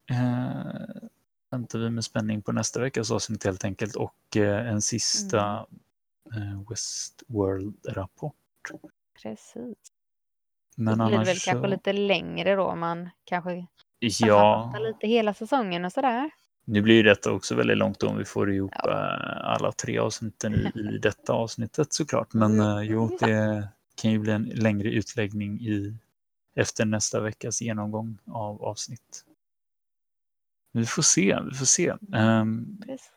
eh, 0.09 1.07
väntar 1.51 1.79
vi 1.79 1.89
med 1.89 2.03
spänning 2.03 2.41
på 2.41 2.51
nästa 2.51 2.79
veckas 2.79 3.11
avsnitt 3.11 3.43
helt 3.43 3.63
enkelt 3.63 3.95
och 3.95 4.37
eh, 4.37 4.67
en 4.67 4.81
sista 4.81 5.65
eh, 6.35 6.69
Westworld-rapport. 6.69 8.35
Precis. 9.21 9.77
Men 10.75 10.97
det 10.97 11.05
blir 11.05 11.17
väl 11.17 11.27
annars 11.27 11.45
kanske 11.45 11.61
så, 11.61 11.67
lite 11.67 11.93
längre 11.93 12.55
då 12.55 12.75
man 12.75 13.09
kanske 13.23 13.67
ja, 13.99 14.75
lite 14.79 15.07
hela 15.07 15.33
säsongen 15.33 15.85
och 15.85 15.93
sådär. 15.93 16.31
Nu 16.67 16.81
blir 16.81 17.03
detta 17.03 17.31
också 17.31 17.55
väldigt 17.55 17.77
långt 17.77 18.03
om 18.03 18.17
vi 18.17 18.25
får 18.25 18.53
ihop 18.53 18.71
Ja. 18.83 18.89
eh, 18.89 19.53
alla 19.53 19.71
tre 19.71 19.97
avsnitten 19.97 20.55
i, 20.55 20.79
i 20.79 20.97
detta 21.01 21.33
avsnittet 21.33 21.93
såklart. 21.93 22.33
Men 22.33 22.59
eh, 22.59 22.81
jo, 22.81 23.17
det 23.19 23.67
kan 24.01 24.11
ju 24.11 24.19
bli 24.19 24.31
en 24.31 24.43
längre 24.43 24.89
utläggning 24.89 25.61
i, 25.61 25.97
efter 26.55 26.85
nästa 26.85 27.19
veckas 27.19 27.61
genomgång 27.61 28.17
av 28.27 28.63
avsnitt. 28.63 29.23
Vi 30.73 30.85
får 30.85 31.01
se, 31.01 31.37
vi 31.51 31.57
får 31.57 31.65
se. 31.65 31.93
Precis. 32.87 33.11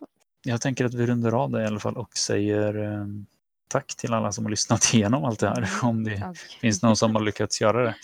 jag 0.44 0.60
tänker 0.60 0.84
att 0.84 0.94
vi 0.94 1.06
rundar 1.06 1.32
av 1.42 1.50
det 1.50 1.62
i 1.62 1.66
alla 1.66 1.80
fall 1.80 1.96
och 1.96 2.16
säger 2.16 2.74
ehm, 2.74 3.26
tack 3.68 3.94
till 3.96 4.12
alla 4.12 4.32
som 4.32 4.44
har 4.44 4.50
lyssnat 4.50 4.90
igenom 4.94 5.24
allt 5.24 5.40
det 5.40 5.48
här. 5.48 5.68
Om 5.82 6.04
det 6.04 6.24
Och, 6.28 6.36
finns 6.36 6.82
någon 6.82 6.96
som 6.96 7.14
har 7.14 7.22
lyckats 7.22 7.60
göra 7.60 7.82
det. 7.84 7.94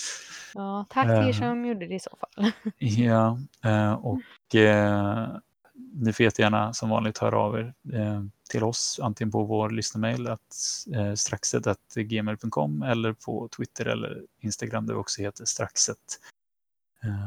Ja, 0.57 0.87
tack 0.91 1.07
till 1.07 1.15
er 1.15 1.29
Eh. 1.29 1.33
som 1.33 1.67
gjorde 1.67 1.87
det 1.87 1.95
i 1.95 2.01
så 2.01 2.17
fall. 2.21 2.53
Ja, 2.79 3.39
eh, 3.65 3.93
och 3.93 4.55
eh, 4.55 5.29
ni 5.93 6.13
får 6.13 6.25
jättegärna 6.25 6.73
som 6.73 6.89
vanligt 6.91 7.19
höra 7.19 7.39
av 7.39 7.59
er 7.59 7.75
eh, 7.93 8.23
till 8.51 8.65
oss, 8.65 9.01
antingen 9.03 9.31
på 9.31 9.45
vår 9.45 9.71
lyssnarmail 9.71 10.37
straxet.gmail.com 11.17 12.83
eller 12.83 13.13
på 13.13 13.49
Twitter 13.57 13.87
eller 13.87 14.23
Instagram 14.41 14.87
där 14.87 14.95
vi 14.95 15.01
också 15.01 15.23
heter 15.23 15.45
straxet. 15.45 16.21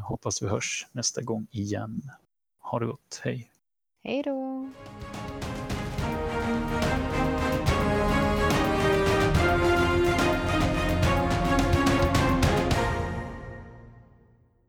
Hoppas 0.08 0.42
vi 0.42 0.48
hörs 0.48 0.88
nästa 0.92 1.22
gång 1.22 1.48
igen. 1.52 2.02
Ha 2.60 2.80
det 2.80 2.86
gott, 2.86 3.22
hej! 3.24 3.52
Hej 4.04 4.24
då! 4.24 4.70